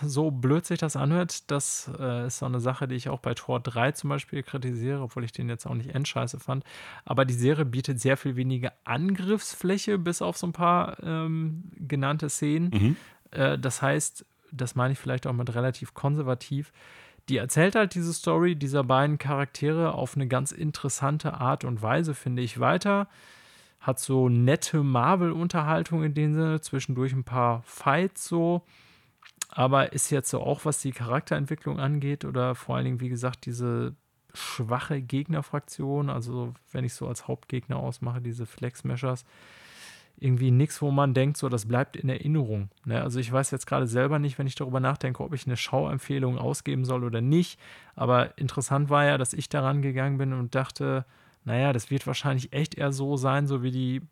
so 0.03 0.31
blöd 0.31 0.67
sich 0.67 0.79
das 0.79 0.95
anhört, 0.95 1.51
das 1.51 1.91
äh, 1.99 2.27
ist 2.27 2.41
so 2.41 2.45
eine 2.45 2.61
Sache, 2.61 2.87
die 2.87 2.97
ich 2.97 3.09
auch 3.09 3.21
bei 3.21 3.33
Tor 3.33 3.61
3 3.61 3.93
zum 3.93 4.11
Beispiel 4.11 4.43
kritisiere, 4.43 5.01
obwohl 5.01 5.25
ich 5.25 5.33
den 5.33 5.49
jetzt 5.49 5.65
auch 5.65 5.73
nicht 5.73 5.95
endscheiße 5.95 6.39
fand. 6.39 6.65
Aber 7.07 7.25
die 7.25 7.33
Serie 7.33 7.65
bietet 7.65 7.99
sehr 7.99 8.19
viel 8.19 8.37
weniger 8.37 8.75
Angriffsfläche, 8.85 9.97
bis 9.97 10.21
auf 10.21 10.37
so 10.37 10.49
ein 10.49 10.53
paar 10.53 11.03
ähm, 11.03 11.63
genannte 11.79 12.29
Szenen. 12.29 12.69
Mhm. 12.69 12.97
Äh, 13.31 13.59
das 13.59 13.81
heißt, 13.81 14.27
das 14.53 14.75
meine 14.75 14.93
ich 14.93 14.99
vielleicht 14.99 15.27
auch 15.27 15.33
mit 15.33 15.55
relativ 15.55 15.95
konservativ. 15.95 16.75
Die 17.31 17.39
erzählt 17.39 17.75
halt 17.75 17.95
diese 17.95 18.13
Story 18.13 18.55
dieser 18.55 18.85
beiden 18.85 19.17
Charaktere 19.17 19.95
auf 19.95 20.15
eine 20.15 20.29
ganz 20.29 20.53
interessante 20.53 21.33
Art 21.33 21.65
und 21.65 21.81
Weise, 21.81 22.13
finde 22.13 22.43
ich, 22.43 22.61
weiter 22.61 23.09
hat 23.81 23.99
so 23.99 24.29
nette 24.29 24.83
Marvel-Unterhaltung 24.83 26.03
in 26.03 26.15
dem 26.15 26.35
Sinne, 26.35 26.61
zwischendurch 26.61 27.13
ein 27.13 27.25
paar 27.25 27.63
Fights 27.63 28.27
so. 28.27 28.63
Aber 29.51 29.93
ist 29.93 30.11
jetzt 30.11 30.31
so 30.31 30.41
auch, 30.41 30.65
was 30.65 30.81
die 30.81 30.93
Charakterentwicklung 30.93 31.79
angeht 31.79 32.25
oder 32.25 32.55
vor 32.55 32.77
allen 32.77 32.85
Dingen, 32.85 33.01
wie 33.01 33.09
gesagt, 33.09 33.47
diese 33.47 33.95
schwache 34.35 35.01
Gegnerfraktion, 35.01 36.11
also 36.11 36.55
wenn 36.71 36.85
ich 36.85 36.95
so 36.95 37.09
als 37.09 37.29
Hauptgegner 37.29 37.77
ausmache, 37.77 38.21
diese 38.21 38.47
Flex-Meshers, 38.47 39.25
irgendwie 40.21 40.51
nichts, 40.51 40.83
wo 40.83 40.91
man 40.91 41.15
denkt, 41.15 41.37
so, 41.37 41.49
das 41.49 41.67
bleibt 41.67 41.97
in 41.97 42.09
Erinnerung. 42.09 42.71
Ne? 42.85 43.03
Also 43.03 43.21
ich 43.21 43.31
weiß 43.31 43.51
jetzt 43.53 43.67
gerade 43.67 43.87
selber 43.87 44.19
nicht, 44.19 44.39
wenn 44.39 44.47
ich 44.47 44.57
darüber 44.57 44.81
nachdenke, 44.81 45.23
ob 45.23 45.33
ich 45.33 45.47
eine 45.47 45.57
Schauempfehlung 45.57 46.39
ausgeben 46.39 46.85
soll 46.85 47.05
oder 47.05 47.21
nicht. 47.21 47.59
Aber 47.95 48.37
interessant 48.37 48.91
war 48.91 49.05
ja, 49.05 49.17
dass 49.17 49.33
ich 49.33 49.49
daran 49.49 49.81
gegangen 49.81 50.19
bin 50.19 50.33
und 50.33 50.55
dachte, 50.55 51.05
naja, 51.49 51.73
das 51.73 51.91
wird 51.91 52.07
wahrscheinlich 52.07 52.53
echt 52.53 52.75
eher 52.75 52.93
so 52.93 53.17
sein, 53.17 53.47
so 53.47 53.63
wie 53.63 53.71
die 53.71 54.03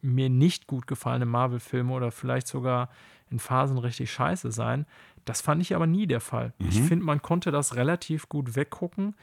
mir 0.00 0.30
nicht 0.30 0.66
gut 0.66 0.86
gefallenen 0.86 1.28
Marvel-Filme 1.28 1.92
oder 1.92 2.10
vielleicht 2.10 2.48
sogar 2.48 2.88
in 3.30 3.38
Phasen 3.38 3.76
richtig 3.76 4.10
scheiße 4.10 4.50
sein. 4.50 4.86
Das 5.26 5.42
fand 5.42 5.60
ich 5.60 5.74
aber 5.76 5.86
nie 5.86 6.06
der 6.06 6.20
Fall. 6.20 6.54
Mhm. 6.58 6.68
Ich 6.68 6.80
finde, 6.80 7.04
man 7.04 7.20
konnte 7.20 7.50
das 7.50 7.76
relativ 7.76 8.30
gut 8.30 8.56
weggucken, 8.56 9.14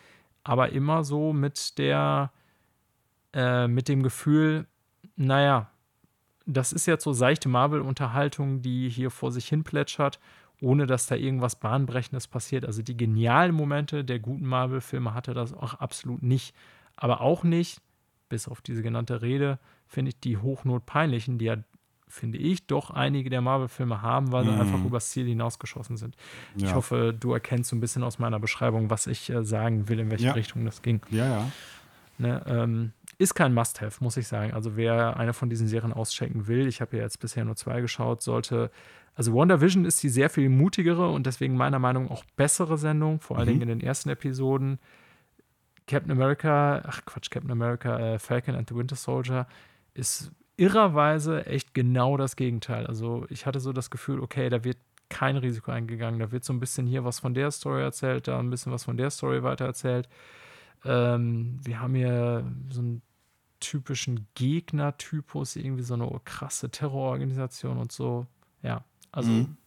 aber 0.43 0.69
immer 0.73 1.03
so 1.03 1.33
mit 1.33 1.79
der, 1.79 2.31
äh, 3.33 3.67
mit 3.67 3.87
dem 3.87 4.03
Gefühl, 4.03 4.67
naja, 5.15 5.71
das 6.45 6.71
ist 6.71 6.85
jetzt 6.85 7.03
so 7.03 7.13
seichte 7.13 7.49
Marvel-Unterhaltung, 7.49 8.61
die 8.61 8.89
hier 8.89 9.09
vor 9.09 9.31
sich 9.31 9.47
hin 9.47 9.63
plätschert, 9.63 10.19
ohne 10.61 10.85
dass 10.85 11.07
da 11.07 11.15
irgendwas 11.15 11.55
Bahnbrechendes 11.55 12.27
passiert. 12.27 12.63
Also 12.63 12.83
die 12.83 12.95
genialen 12.95 13.55
Momente 13.55 14.05
der 14.05 14.19
guten 14.19 14.45
Marvel-Filme 14.45 15.15
hatte 15.15 15.33
das 15.33 15.51
auch 15.51 15.73
absolut 15.73 16.21
nicht 16.21 16.53
aber 16.95 17.21
auch 17.21 17.43
nicht, 17.43 17.81
bis 18.29 18.47
auf 18.47 18.61
diese 18.61 18.81
genannte 18.81 19.21
Rede, 19.21 19.59
finde 19.87 20.09
ich 20.09 20.19
die 20.19 20.37
hochnotpeinlichen, 20.37 21.37
die 21.37 21.45
ja, 21.45 21.57
finde 22.07 22.37
ich, 22.37 22.67
doch 22.67 22.89
einige 22.91 23.29
der 23.29 23.41
Marvel-Filme 23.41 24.01
haben, 24.01 24.31
weil 24.31 24.45
sie 24.45 24.51
mm. 24.51 24.61
einfach 24.61 24.83
übers 24.83 25.09
Ziel 25.09 25.25
hinausgeschossen 25.25 25.97
sind. 25.97 26.15
Ja. 26.55 26.67
Ich 26.67 26.75
hoffe, 26.75 27.15
du 27.17 27.33
erkennst 27.33 27.69
so 27.69 27.75
ein 27.75 27.79
bisschen 27.79 28.03
aus 28.03 28.19
meiner 28.19 28.39
Beschreibung, 28.39 28.89
was 28.89 29.07
ich 29.07 29.29
äh, 29.29 29.43
sagen 29.43 29.89
will, 29.89 29.99
in 29.99 30.11
welche 30.11 30.25
ja. 30.25 30.33
Richtung 30.33 30.65
das 30.65 30.81
ging. 30.81 31.01
Ja, 31.09 31.27
ja. 31.27 31.51
Ne, 32.17 32.41
ähm, 32.47 32.93
ist 33.17 33.33
kein 33.33 33.53
Must-Have, 33.53 34.03
muss 34.03 34.17
ich 34.17 34.27
sagen. 34.27 34.53
Also 34.53 34.75
wer 34.75 35.17
eine 35.17 35.33
von 35.33 35.49
diesen 35.49 35.67
Serien 35.67 35.93
auschecken 35.93 36.47
will, 36.47 36.67
ich 36.67 36.81
habe 36.81 36.97
ja 36.97 37.03
jetzt 37.03 37.19
bisher 37.19 37.45
nur 37.45 37.55
zwei 37.55 37.81
geschaut, 37.81 38.21
sollte. 38.21 38.71
Also 39.15 39.33
WandaVision 39.33 39.85
ist 39.85 40.01
die 40.03 40.09
sehr 40.09 40.29
viel 40.29 40.49
mutigere 40.49 41.09
und 41.09 41.25
deswegen 41.25 41.55
meiner 41.55 41.79
Meinung 41.79 42.05
nach 42.05 42.11
auch 42.11 42.23
bessere 42.35 42.77
Sendung, 42.77 43.21
vor 43.21 43.37
allen 43.37 43.47
mhm. 43.47 43.59
Dingen 43.59 43.61
in 43.69 43.79
den 43.79 43.87
ersten 43.87 44.09
Episoden. 44.09 44.79
Captain 45.87 46.11
America, 46.11 46.81
ach 46.85 47.05
Quatsch, 47.05 47.29
Captain 47.29 47.51
America, 47.51 47.99
äh, 47.99 48.19
Falcon 48.19 48.55
and 48.55 48.67
the 48.69 48.75
Winter 48.75 48.95
Soldier 48.95 49.47
ist 49.93 50.31
irrerweise 50.57 51.45
echt 51.45 51.73
genau 51.73 52.17
das 52.17 52.35
Gegenteil. 52.35 52.87
Also 52.87 53.25
ich 53.29 53.45
hatte 53.45 53.59
so 53.59 53.73
das 53.73 53.89
Gefühl, 53.89 54.19
okay, 54.19 54.49
da 54.49 54.63
wird 54.63 54.77
kein 55.09 55.37
Risiko 55.37 55.71
eingegangen. 55.71 56.19
Da 56.19 56.31
wird 56.31 56.43
so 56.43 56.53
ein 56.53 56.59
bisschen 56.59 56.87
hier 56.87 57.03
was 57.03 57.19
von 57.19 57.33
der 57.33 57.51
Story 57.51 57.81
erzählt, 57.81 58.27
da 58.27 58.39
ein 58.39 58.49
bisschen 58.49 58.71
was 58.71 58.85
von 58.85 58.97
der 58.97 59.09
Story 59.09 59.43
weitererzählt. 59.43 60.09
Ähm, 60.83 61.59
wir 61.63 61.79
haben 61.79 61.95
hier 61.95 62.45
so 62.69 62.81
einen 62.81 63.01
typischen 63.59 64.27
Gegnertypus, 64.35 65.55
irgendwie 65.55 65.83
so 65.83 65.93
eine 65.93 66.09
krasse 66.23 66.69
Terrororganisation 66.69 67.77
und 67.77 67.91
so. 67.91 68.25
Ja, 68.61 68.83
also 69.11 69.31
mhm. 69.31 69.57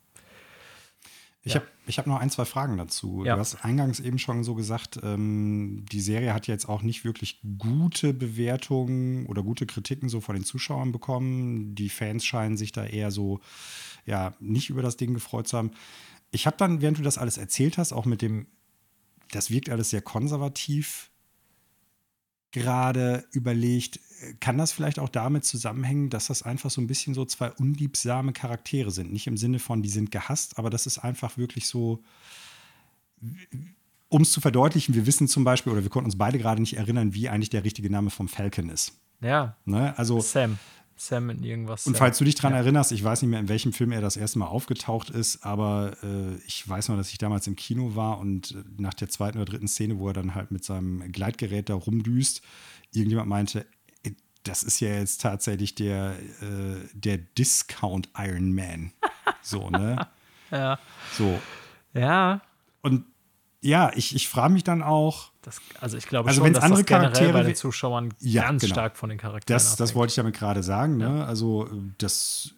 Ich 1.43 1.55
ja. 1.55 1.60
habe 1.60 1.70
ich 1.86 1.98
hab 1.98 2.06
noch 2.06 2.19
ein, 2.19 2.31
zwei 2.31 2.44
Fragen 2.44 2.77
dazu. 2.77 3.24
Ja. 3.24 3.35
Du 3.35 3.40
hast 3.40 3.65
eingangs 3.65 4.01
eben 4.01 4.19
schon 4.19 4.44
so 4.44 4.55
gesagt, 4.55 4.98
ähm, 5.02 5.85
die 5.90 6.01
Serie 6.01 6.35
hat 6.35 6.47
jetzt 6.47 6.69
auch 6.69 6.82
nicht 6.82 7.05
wirklich 7.05 7.40
gute 7.59 8.12
Bewertungen 8.12 9.27
oder 9.27 9.43
gute 9.43 9.65
Kritiken 9.65 10.09
so 10.09 10.20
von 10.20 10.35
den 10.35 10.44
Zuschauern 10.44 10.93
bekommen. 10.93 11.74
Die 11.74 11.89
Fans 11.89 12.24
scheinen 12.24 12.56
sich 12.56 12.73
da 12.73 12.85
eher 12.85 13.10
so, 13.10 13.40
ja, 14.05 14.35
nicht 14.40 14.69
über 14.69 14.82
das 14.82 14.97
Ding 14.97 15.15
gefreut 15.15 15.48
zu 15.48 15.56
haben. 15.56 15.70
Ich 16.31 16.47
habe 16.47 16.56
dann, 16.56 16.82
während 16.82 16.98
du 16.98 17.02
das 17.02 17.19
alles 17.19 17.39
erzählt 17.39 17.78
hast, 17.78 17.93
auch 17.93 18.05
mit 18.05 18.20
dem, 18.20 18.48
das 19.31 19.51
wirkt 19.51 19.70
alles 19.70 19.90
sehr 19.90 20.02
konservativ, 20.02 21.10
gerade 22.50 23.24
überlegt, 23.32 24.00
kann 24.40 24.58
das 24.58 24.72
vielleicht 24.72 24.98
auch 24.98 25.08
damit 25.08 25.44
zusammenhängen, 25.44 26.10
dass 26.10 26.26
das 26.26 26.42
einfach 26.42 26.70
so 26.70 26.80
ein 26.80 26.86
bisschen 26.86 27.14
so 27.14 27.24
zwei 27.24 27.50
unliebsame 27.52 28.32
Charaktere 28.32 28.90
sind? 28.90 29.12
Nicht 29.12 29.26
im 29.26 29.36
Sinne 29.36 29.58
von, 29.58 29.82
die 29.82 29.88
sind 29.88 30.10
gehasst, 30.10 30.58
aber 30.58 30.70
das 30.70 30.86
ist 30.86 30.98
einfach 30.98 31.36
wirklich 31.36 31.66
so, 31.66 32.02
um 34.08 34.22
es 34.22 34.32
zu 34.32 34.40
verdeutlichen, 34.40 34.94
wir 34.94 35.06
wissen 35.06 35.28
zum 35.28 35.44
Beispiel, 35.44 35.72
oder 35.72 35.82
wir 35.82 35.90
konnten 35.90 36.06
uns 36.06 36.18
beide 36.18 36.38
gerade 36.38 36.60
nicht 36.60 36.76
erinnern, 36.76 37.14
wie 37.14 37.28
eigentlich 37.28 37.50
der 37.50 37.64
richtige 37.64 37.90
Name 37.90 38.10
vom 38.10 38.28
Falcon 38.28 38.70
ist. 38.70 38.92
Ja. 39.20 39.56
Ne? 39.64 39.96
Also, 39.98 40.20
Sam. 40.20 40.58
Sam 40.98 41.30
in 41.30 41.42
irgendwas. 41.42 41.86
Und 41.86 41.96
falls 41.96 42.18
du 42.18 42.24
dich 42.24 42.34
daran 42.34 42.52
ja. 42.52 42.58
erinnerst, 42.58 42.92
ich 42.92 43.02
weiß 43.02 43.22
nicht 43.22 43.30
mehr, 43.30 43.40
in 43.40 43.48
welchem 43.48 43.72
Film 43.72 43.92
er 43.92 44.00
das 44.00 44.16
erste 44.16 44.38
Mal 44.38 44.46
aufgetaucht 44.46 45.10
ist, 45.10 45.44
aber 45.44 45.96
äh, 46.02 46.36
ich 46.46 46.68
weiß 46.68 46.88
noch, 46.88 46.96
dass 46.96 47.10
ich 47.10 47.18
damals 47.18 47.46
im 47.46 47.56
Kino 47.56 47.94
war 47.94 48.18
und 48.18 48.52
äh, 48.52 48.64
nach 48.76 48.94
der 48.94 49.08
zweiten 49.08 49.38
oder 49.38 49.50
dritten 49.50 49.68
Szene, 49.68 49.98
wo 49.98 50.08
er 50.08 50.14
dann 50.14 50.34
halt 50.34 50.50
mit 50.50 50.64
seinem 50.64 51.10
Gleitgerät 51.12 51.68
da 51.68 51.74
rumdüst, 51.74 52.42
irgendjemand 52.92 53.28
meinte, 53.28 53.66
das 54.48 54.62
ist 54.62 54.80
ja 54.80 54.88
jetzt 54.88 55.20
tatsächlich 55.20 55.74
der, 55.74 56.16
äh, 56.40 56.88
der 56.94 57.18
Discount 57.18 58.08
Iron 58.16 58.54
Man. 58.54 58.92
So, 59.42 59.70
ne? 59.70 60.06
ja. 60.50 60.78
So. 61.12 61.40
Ja. 61.92 62.40
Und 62.82 63.04
ja, 63.69 63.93
ich, 63.95 64.15
ich 64.15 64.28
frage 64.28 64.55
mich 64.55 64.65
dann 64.65 64.82
auch. 64.82 65.31
Das, 65.43 65.61
also 65.81 65.97
ich 65.97 66.07
glaube 66.07 66.28
also 66.31 66.43
schon, 66.43 66.55
dass 66.55 66.62
andere 66.62 66.82
das 66.82 66.89
Charaktere 66.89 67.32
bei 67.32 67.43
den 67.43 67.55
Zuschauern 67.55 68.15
ja, 68.20 68.43
ganz 68.43 68.62
genau. 68.62 68.74
stark 68.74 68.97
von 68.97 69.11
den 69.11 69.19
Charakteren 69.19 69.57
Das, 69.57 69.77
das 69.77 69.95
wollte 69.95 70.12
ich 70.12 70.16
damit 70.16 70.35
gerade 70.35 70.62
sagen. 70.62 70.97
Ne? 70.97 71.24
Also 71.27 71.69
das 71.99 72.55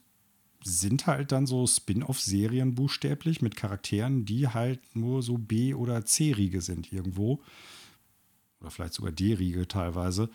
sind 0.62 1.06
halt 1.06 1.32
dann 1.32 1.46
so 1.46 1.66
Spin-off-Serien 1.66 2.74
buchstäblich 2.74 3.42
mit 3.42 3.56
Charakteren, 3.56 4.24
die 4.24 4.48
halt 4.48 4.94
nur 4.94 5.22
so 5.22 5.36
B- 5.36 5.74
oder 5.74 6.04
C-Riege 6.04 6.60
sind 6.60 6.92
irgendwo. 6.92 7.40
Oder 8.60 8.70
vielleicht 8.70 8.94
sogar 8.94 9.10
D-Riege 9.10 9.66
teilweise. 9.66 10.30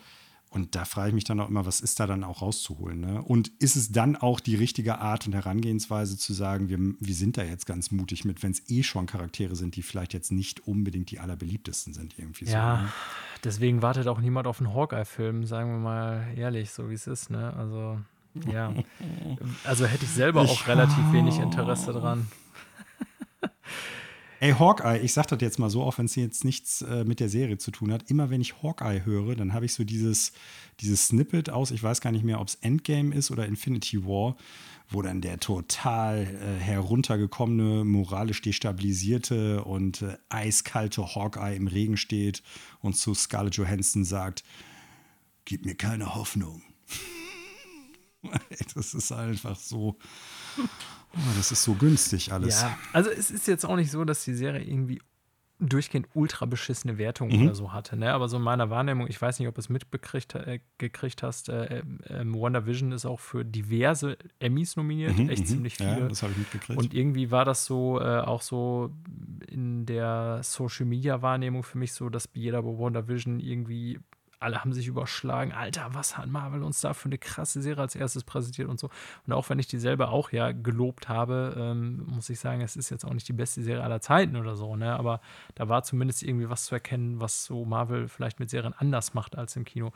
Und 0.56 0.74
da 0.74 0.86
frage 0.86 1.08
ich 1.08 1.14
mich 1.14 1.24
dann 1.24 1.38
auch 1.38 1.50
immer, 1.50 1.66
was 1.66 1.80
ist 1.80 2.00
da 2.00 2.06
dann 2.06 2.24
auch 2.24 2.40
rauszuholen? 2.40 2.98
Ne? 2.98 3.20
Und 3.20 3.48
ist 3.58 3.76
es 3.76 3.92
dann 3.92 4.16
auch 4.16 4.40
die 4.40 4.54
richtige 4.54 5.00
Art 5.00 5.26
und 5.26 5.34
Herangehensweise 5.34 6.16
zu 6.16 6.32
sagen, 6.32 6.70
wir, 6.70 6.78
wir 6.98 7.14
sind 7.14 7.36
da 7.36 7.42
jetzt 7.42 7.66
ganz 7.66 7.90
mutig 7.90 8.24
mit, 8.24 8.42
wenn 8.42 8.52
es 8.52 8.62
eh 8.70 8.82
schon 8.82 9.04
Charaktere 9.04 9.54
sind, 9.54 9.76
die 9.76 9.82
vielleicht 9.82 10.14
jetzt 10.14 10.32
nicht 10.32 10.66
unbedingt 10.66 11.10
die 11.10 11.20
allerbeliebtesten 11.20 11.92
sind 11.92 12.18
irgendwie 12.18 12.46
ja, 12.46 12.76
so. 12.76 12.82
Ne? 12.84 12.92
deswegen 13.44 13.82
wartet 13.82 14.08
auch 14.08 14.18
niemand 14.18 14.46
auf 14.46 14.58
einen 14.58 14.72
Hawkeye-Film, 14.72 15.44
sagen 15.44 15.72
wir 15.72 15.78
mal 15.78 16.26
ehrlich, 16.34 16.70
so 16.70 16.88
wie 16.88 16.94
es 16.94 17.06
ist. 17.06 17.28
Ne? 17.28 17.52
Also, 17.54 18.00
ja. 18.50 18.72
also 19.64 19.84
hätte 19.84 20.06
ich 20.06 20.10
selber 20.10 20.40
auch 20.40 20.62
ich 20.62 20.66
relativ 20.66 21.12
wenig 21.12 21.38
Interesse 21.38 21.92
dran. 21.92 22.28
Ey, 24.38 24.52
Hawkeye, 24.52 24.98
ich 24.98 25.14
sag 25.14 25.26
das 25.28 25.40
jetzt 25.40 25.58
mal 25.58 25.70
so, 25.70 25.82
auch 25.82 25.96
wenn 25.96 26.04
es 26.04 26.14
jetzt 26.14 26.44
nichts 26.44 26.82
äh, 26.82 27.04
mit 27.04 27.20
der 27.20 27.30
Serie 27.30 27.56
zu 27.56 27.70
tun 27.70 27.90
hat. 27.90 28.10
Immer 28.10 28.28
wenn 28.28 28.42
ich 28.42 28.62
Hawkeye 28.62 29.02
höre, 29.06 29.34
dann 29.34 29.54
habe 29.54 29.64
ich 29.64 29.72
so 29.72 29.82
dieses, 29.82 30.32
dieses 30.80 31.06
Snippet 31.06 31.48
aus, 31.48 31.70
ich 31.70 31.82
weiß 31.82 32.02
gar 32.02 32.12
nicht 32.12 32.24
mehr, 32.24 32.38
ob 32.38 32.48
es 32.48 32.56
Endgame 32.56 33.14
ist 33.14 33.30
oder 33.30 33.46
Infinity 33.46 34.04
War, 34.04 34.36
wo 34.90 35.00
dann 35.00 35.22
der 35.22 35.40
total 35.40 36.18
äh, 36.18 36.62
heruntergekommene, 36.62 37.84
moralisch 37.84 38.42
destabilisierte 38.42 39.64
und 39.64 40.02
äh, 40.02 40.18
eiskalte 40.28 41.14
Hawkeye 41.14 41.56
im 41.56 41.66
Regen 41.66 41.96
steht 41.96 42.42
und 42.80 42.94
zu 42.94 43.14
Scarlett 43.14 43.56
Johansson 43.56 44.04
sagt: 44.04 44.44
Gib 45.46 45.64
mir 45.64 45.76
keine 45.76 46.14
Hoffnung. 46.14 46.62
das 48.74 48.92
ist 48.92 49.12
einfach 49.12 49.56
so. 49.56 49.96
Oh, 51.14 51.18
das 51.36 51.52
ist 51.52 51.62
so 51.62 51.74
günstig 51.74 52.32
alles. 52.32 52.60
Ja, 52.60 52.78
also 52.92 53.10
es 53.10 53.30
ist 53.30 53.46
jetzt 53.46 53.64
auch 53.64 53.76
nicht 53.76 53.90
so, 53.90 54.04
dass 54.04 54.24
die 54.24 54.34
Serie 54.34 54.62
irgendwie 54.62 55.00
durchgehend 55.58 56.08
ultra 56.14 56.44
beschissene 56.44 56.98
Wertungen 56.98 57.38
mhm. 57.38 57.46
oder 57.46 57.54
so 57.54 57.72
hatte. 57.72 57.96
Ne? 57.96 58.12
Aber 58.12 58.28
so 58.28 58.36
in 58.36 58.42
meiner 58.42 58.68
Wahrnehmung, 58.68 59.06
ich 59.08 59.20
weiß 59.20 59.38
nicht, 59.38 59.48
ob 59.48 59.54
du 59.54 59.60
es 59.60 59.68
mitgekriegt 59.68 60.34
äh, 60.34 60.60
gekriegt 60.78 61.22
hast, 61.22 61.48
äh, 61.48 61.78
äh, 61.78 61.82
WandaVision 62.24 62.92
ist 62.92 63.06
auch 63.06 63.20
für 63.20 63.44
diverse 63.44 64.18
Emmys 64.38 64.76
nominiert, 64.76 65.16
mhm, 65.16 65.30
echt 65.30 65.44
mhm. 65.44 65.46
ziemlich 65.46 65.76
viele. 65.76 66.00
Ja, 66.00 66.08
das 66.08 66.22
habe 66.22 66.32
ich 66.32 66.38
mitgekriegt. 66.38 66.78
Und 66.78 66.92
irgendwie 66.92 67.30
war 67.30 67.44
das 67.44 67.64
so 67.64 68.00
äh, 68.00 68.18
auch 68.20 68.42
so 68.42 68.90
in 69.48 69.86
der 69.86 70.40
Social 70.42 70.84
Media 70.84 71.22
Wahrnehmung 71.22 71.62
für 71.62 71.78
mich 71.78 71.94
so, 71.94 72.10
dass 72.10 72.28
jeder 72.34 72.62
bei 72.62 72.78
WandaVision 72.78 73.40
irgendwie 73.40 73.98
alle 74.38 74.60
haben 74.60 74.72
sich 74.72 74.86
überschlagen. 74.86 75.52
Alter, 75.52 75.88
was 75.92 76.18
hat 76.18 76.28
Marvel 76.28 76.62
uns 76.62 76.80
da 76.80 76.94
für 76.94 77.06
eine 77.06 77.18
krasse 77.18 77.62
Serie 77.62 77.82
als 77.82 77.94
erstes 77.94 78.24
präsentiert 78.24 78.68
und 78.68 78.78
so. 78.78 78.90
Und 79.26 79.32
auch 79.32 79.48
wenn 79.48 79.58
ich 79.58 79.66
die 79.66 79.78
selber 79.78 80.10
auch 80.10 80.32
ja 80.32 80.52
gelobt 80.52 81.08
habe, 81.08 81.54
ähm, 81.58 82.04
muss 82.06 82.28
ich 82.28 82.38
sagen, 82.38 82.60
es 82.60 82.76
ist 82.76 82.90
jetzt 82.90 83.04
auch 83.04 83.14
nicht 83.14 83.28
die 83.28 83.32
beste 83.32 83.62
Serie 83.62 83.82
aller 83.82 84.00
Zeiten 84.00 84.36
oder 84.36 84.56
so, 84.56 84.76
ne? 84.76 84.94
Aber 84.96 85.20
da 85.54 85.68
war 85.68 85.82
zumindest 85.82 86.22
irgendwie 86.22 86.50
was 86.50 86.66
zu 86.66 86.74
erkennen, 86.74 87.20
was 87.20 87.44
so 87.44 87.64
Marvel 87.64 88.08
vielleicht 88.08 88.40
mit 88.40 88.50
Serien 88.50 88.74
anders 88.76 89.14
macht 89.14 89.36
als 89.36 89.56
im 89.56 89.64
Kino. 89.64 89.92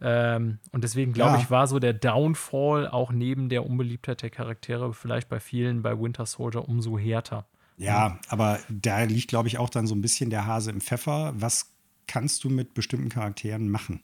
Ähm, 0.00 0.58
und 0.72 0.84
deswegen 0.84 1.12
glaube 1.12 1.34
ja. 1.36 1.40
ich, 1.40 1.50
war 1.50 1.66
so 1.66 1.78
der 1.78 1.94
Downfall 1.94 2.88
auch 2.88 3.12
neben 3.12 3.48
der 3.48 3.64
Unbeliebtheit 3.64 4.22
der 4.22 4.30
Charaktere 4.30 4.92
vielleicht 4.92 5.28
bei 5.28 5.40
vielen 5.40 5.82
bei 5.82 5.98
Winter 5.98 6.26
Soldier 6.26 6.68
umso 6.68 6.98
härter. 6.98 7.46
Ja, 7.76 8.18
aber 8.28 8.60
da 8.68 9.02
liegt, 9.02 9.28
glaube 9.28 9.48
ich, 9.48 9.58
auch 9.58 9.68
dann 9.68 9.86
so 9.86 9.94
ein 9.94 10.00
bisschen 10.00 10.30
der 10.30 10.46
Hase 10.46 10.70
im 10.70 10.80
Pfeffer. 10.80 11.32
Was 11.36 11.73
kannst 12.06 12.44
du 12.44 12.50
mit 12.50 12.74
bestimmten 12.74 13.08
Charakteren 13.08 13.68
machen. 13.68 14.02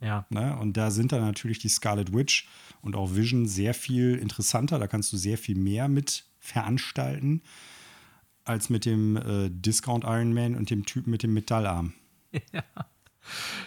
Ja. 0.00 0.26
Ne? 0.30 0.56
Und 0.58 0.76
da 0.76 0.90
sind 0.90 1.12
dann 1.12 1.20
natürlich 1.20 1.58
die 1.58 1.68
Scarlet 1.68 2.14
Witch 2.14 2.48
und 2.80 2.96
auch 2.96 3.14
Vision 3.14 3.46
sehr 3.46 3.74
viel 3.74 4.16
interessanter. 4.16 4.78
Da 4.78 4.86
kannst 4.86 5.12
du 5.12 5.16
sehr 5.16 5.38
viel 5.38 5.56
mehr 5.56 5.88
mit 5.88 6.24
veranstalten 6.38 7.42
als 8.44 8.70
mit 8.70 8.86
dem 8.86 9.16
äh, 9.16 9.50
Discount 9.50 10.04
Iron 10.04 10.32
Man 10.32 10.54
und 10.54 10.70
dem 10.70 10.86
Typen 10.86 11.10
mit 11.10 11.22
dem 11.22 11.34
Metallarm. 11.34 11.94
Ja. 12.52 12.62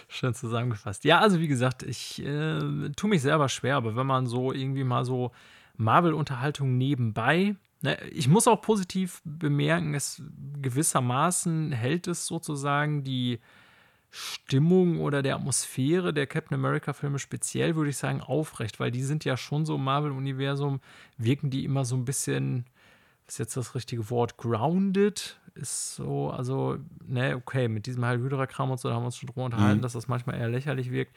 Schön 0.08 0.34
zusammengefasst. 0.34 1.04
Ja, 1.04 1.20
also 1.20 1.38
wie 1.38 1.46
gesagt, 1.46 1.84
ich 1.84 2.20
äh, 2.20 2.90
tue 2.96 3.08
mich 3.08 3.22
selber 3.22 3.48
schwer, 3.48 3.76
aber 3.76 3.94
wenn 3.94 4.06
man 4.06 4.26
so 4.26 4.52
irgendwie 4.52 4.82
mal 4.82 5.04
so 5.04 5.30
Marvel-Unterhaltung 5.76 6.76
nebenbei 6.76 7.54
Ne, 7.84 7.98
ich 8.12 8.28
muss 8.28 8.48
auch 8.48 8.62
positiv 8.62 9.20
bemerken, 9.26 9.92
es 9.92 10.22
gewissermaßen 10.62 11.70
hält 11.70 12.08
es 12.08 12.24
sozusagen 12.24 13.04
die 13.04 13.40
Stimmung 14.16 15.00
oder 15.00 15.22
der 15.22 15.34
Atmosphäre 15.34 16.14
der 16.14 16.28
Captain 16.28 16.54
America-Filme 16.54 17.18
speziell, 17.18 17.74
würde 17.74 17.90
ich 17.90 17.96
sagen, 17.96 18.20
aufrecht, 18.20 18.78
weil 18.78 18.92
die 18.92 19.02
sind 19.02 19.24
ja 19.24 19.36
schon 19.36 19.66
so 19.66 19.74
im 19.74 19.82
Marvel-Universum, 19.82 20.80
wirken 21.18 21.50
die 21.50 21.64
immer 21.64 21.84
so 21.84 21.96
ein 21.96 22.04
bisschen, 22.04 22.64
was 23.26 23.34
ist 23.34 23.38
jetzt 23.38 23.56
das 23.56 23.74
richtige 23.74 24.10
Wort, 24.10 24.36
grounded, 24.36 25.40
ist 25.56 25.96
so, 25.96 26.30
also, 26.30 26.78
ne, 27.04 27.34
okay, 27.34 27.66
mit 27.66 27.86
diesem 27.86 28.04
Heil 28.04 28.20
Hydra-Kram 28.20 28.70
und 28.70 28.78
so, 28.78 28.88
da 28.88 28.94
haben 28.94 29.02
wir 29.02 29.06
uns 29.06 29.16
schon 29.16 29.26
drüber 29.26 29.46
unterhalten, 29.46 29.78
mhm. 29.78 29.82
dass 29.82 29.94
das 29.94 30.06
manchmal 30.06 30.36
eher 30.36 30.48
lächerlich 30.48 30.92
wirkt 30.92 31.16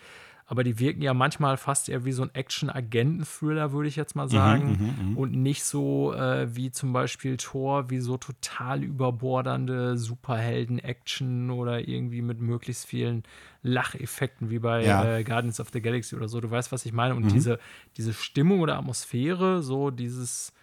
aber 0.50 0.64
die 0.64 0.80
wirken 0.80 1.02
ja 1.02 1.14
manchmal 1.14 1.58
fast 1.58 1.90
eher 1.90 2.06
wie 2.06 2.14
so 2.14 2.24
ein 2.24 2.34
Action-Agenten-Thriller, 2.34 3.74
würde 3.74 3.90
ich 3.90 3.98
jetzt 3.98 4.16
mal 4.16 4.28
mhm, 4.28 4.32
sagen. 4.32 4.70
Mhm, 4.70 5.12
mh, 5.12 5.20
und 5.20 5.34
nicht 5.34 5.66
so 5.66 6.14
äh, 6.14 6.56
wie 6.56 6.72
zum 6.72 6.94
Beispiel 6.94 7.36
Thor, 7.36 7.90
wie 7.90 8.00
so 8.00 8.18
total 8.18 8.82
überbordernde 8.82 9.98
Superhelden-Action 9.98 11.52
oder 11.52 11.86
irgendwie 11.86 12.22
mit 12.22 12.40
möglichst 12.40 12.86
vielen 12.86 13.24
Lacheffekten 13.62 14.50
wie 14.50 14.60
bei 14.60 14.86
ja. 14.86 15.18
äh, 15.18 15.24
Guardians 15.26 15.60
of 15.60 15.68
the 15.74 15.82
Galaxy 15.82 16.16
oder 16.16 16.30
so. 16.30 16.40
Du 16.40 16.50
weißt, 16.50 16.72
was 16.72 16.86
ich 16.86 16.94
meine. 16.94 17.14
Und 17.14 17.26
mhm. 17.26 17.30
diese, 17.30 17.60
diese 17.98 18.14
Stimmung 18.14 18.62
oder 18.62 18.78
Atmosphäre, 18.78 19.62
so 19.62 19.92
dieses 19.92 20.54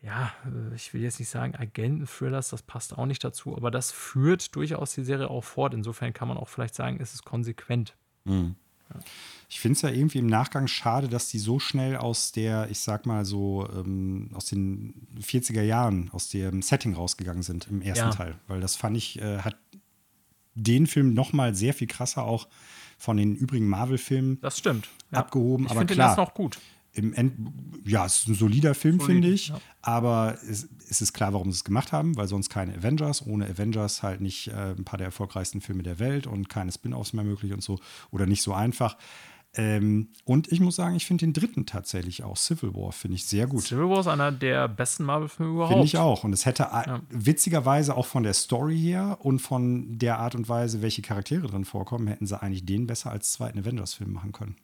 ja, 0.00 0.32
äh, 0.46 0.74
ich 0.74 0.94
will 0.94 1.02
jetzt 1.02 1.18
nicht 1.18 1.28
sagen 1.28 1.54
Agenten-Thrillers, 1.54 2.48
das 2.48 2.62
passt 2.62 2.96
auch 2.96 3.06
nicht 3.06 3.22
dazu, 3.22 3.54
aber 3.56 3.70
das 3.70 3.92
führt 3.92 4.54
durchaus 4.56 4.94
die 4.94 5.04
Serie 5.04 5.28
auch 5.28 5.44
fort. 5.44 5.74
Insofern 5.74 6.14
kann 6.14 6.28
man 6.28 6.38
auch 6.38 6.48
vielleicht 6.48 6.74
sagen, 6.74 6.98
es 6.98 7.12
ist 7.12 7.24
konsequent. 7.24 7.94
Mhm. 8.24 8.56
Ich 9.48 9.60
finde 9.60 9.76
es 9.76 9.82
ja 9.82 9.90
irgendwie 9.90 10.18
im 10.18 10.26
Nachgang 10.26 10.66
schade, 10.66 11.08
dass 11.08 11.28
die 11.28 11.38
so 11.38 11.58
schnell 11.58 11.96
aus 11.96 12.32
der, 12.32 12.68
ich 12.70 12.80
sag 12.80 13.06
mal 13.06 13.24
so, 13.24 13.68
ähm, 13.74 14.30
aus 14.34 14.46
den 14.46 15.06
40er 15.20 15.62
Jahren, 15.62 16.10
aus 16.12 16.28
dem 16.28 16.62
Setting 16.62 16.94
rausgegangen 16.94 17.42
sind 17.42 17.68
im 17.68 17.80
ersten 17.80 18.06
ja. 18.06 18.10
Teil. 18.10 18.34
Weil 18.48 18.60
das 18.60 18.74
fand 18.74 18.96
ich, 18.96 19.20
äh, 19.20 19.38
hat 19.38 19.56
den 20.54 20.86
Film 20.86 21.14
nochmal 21.14 21.54
sehr 21.54 21.74
viel 21.74 21.86
krasser 21.86 22.24
auch 22.24 22.48
von 22.98 23.16
den 23.16 23.36
übrigen 23.36 23.68
Marvel-Filmen 23.68 24.40
Das 24.40 24.58
stimmt. 24.58 24.88
Ja. 25.12 25.18
abgehoben. 25.18 25.66
Ich 25.66 25.70
aber 25.70 25.80
finde 25.80 25.94
den 25.94 25.96
klar, 25.96 26.08
erst 26.08 26.18
noch 26.18 26.34
gut. 26.34 26.58
Im 26.96 27.12
End, 27.12 27.34
ja, 27.84 28.06
es 28.06 28.20
ist 28.20 28.28
ein 28.28 28.34
solider 28.34 28.74
Film, 28.74 28.98
Solide, 28.98 29.12
finde 29.12 29.28
ich. 29.28 29.48
ja. 29.48 29.60
Aber 29.82 30.36
es, 30.48 30.68
es 30.88 31.00
ist 31.02 31.12
klar, 31.12 31.32
warum 31.32 31.52
sie 31.52 31.56
es 31.56 31.64
gemacht 31.64 31.92
haben, 31.92 32.16
weil 32.16 32.26
sonst 32.26 32.48
keine 32.48 32.74
Avengers. 32.74 33.26
Ohne 33.26 33.46
Avengers 33.46 34.02
halt 34.02 34.20
nicht 34.20 34.48
äh, 34.48 34.74
ein 34.76 34.84
paar 34.84 34.96
der 34.98 35.06
erfolgreichsten 35.06 35.60
Filme 35.60 35.82
der 35.82 35.98
Welt 35.98 36.26
und 36.26 36.48
keine 36.48 36.72
Spin-offs 36.72 37.12
mehr 37.12 37.24
möglich 37.24 37.52
und 37.52 37.62
so. 37.62 37.78
Oder 38.10 38.26
nicht 38.26 38.42
so 38.42 38.52
einfach. 38.54 38.96
Ähm, 39.58 40.08
und 40.24 40.52
ich 40.52 40.60
muss 40.60 40.76
sagen, 40.76 40.96
ich 40.96 41.06
finde 41.06 41.24
den 41.24 41.32
dritten 41.32 41.64
tatsächlich 41.64 42.22
auch, 42.24 42.36
Civil 42.36 42.74
War, 42.74 42.92
finde 42.92 43.14
ich 43.14 43.24
sehr 43.24 43.46
gut. 43.46 43.62
Civil 43.62 43.88
War 43.88 44.00
ist 44.00 44.06
einer 44.06 44.30
der 44.30 44.68
besten 44.68 45.04
Marvel-Filme 45.04 45.52
überhaupt. 45.52 45.72
Finde 45.72 45.86
ich 45.86 45.96
auch. 45.96 46.24
Und 46.24 46.32
es 46.34 46.44
hätte 46.44 46.64
Ja. 46.64 47.00
witzigerweise 47.08 47.96
auch 47.96 48.04
von 48.06 48.22
der 48.22 48.34
Story 48.34 48.78
her 48.78 49.18
und 49.20 49.38
von 49.38 49.98
der 49.98 50.18
Art 50.18 50.34
und 50.34 50.48
Weise, 50.48 50.82
welche 50.82 51.00
Charaktere 51.00 51.46
drin 51.46 51.64
vorkommen, 51.64 52.06
hätten 52.06 52.26
sie 52.26 52.40
eigentlich 52.40 52.66
den 52.66 52.86
besser 52.86 53.10
als 53.10 53.32
zweiten 53.32 53.58
Avengers-Film 53.60 54.12
machen 54.12 54.32
können. 54.32 54.56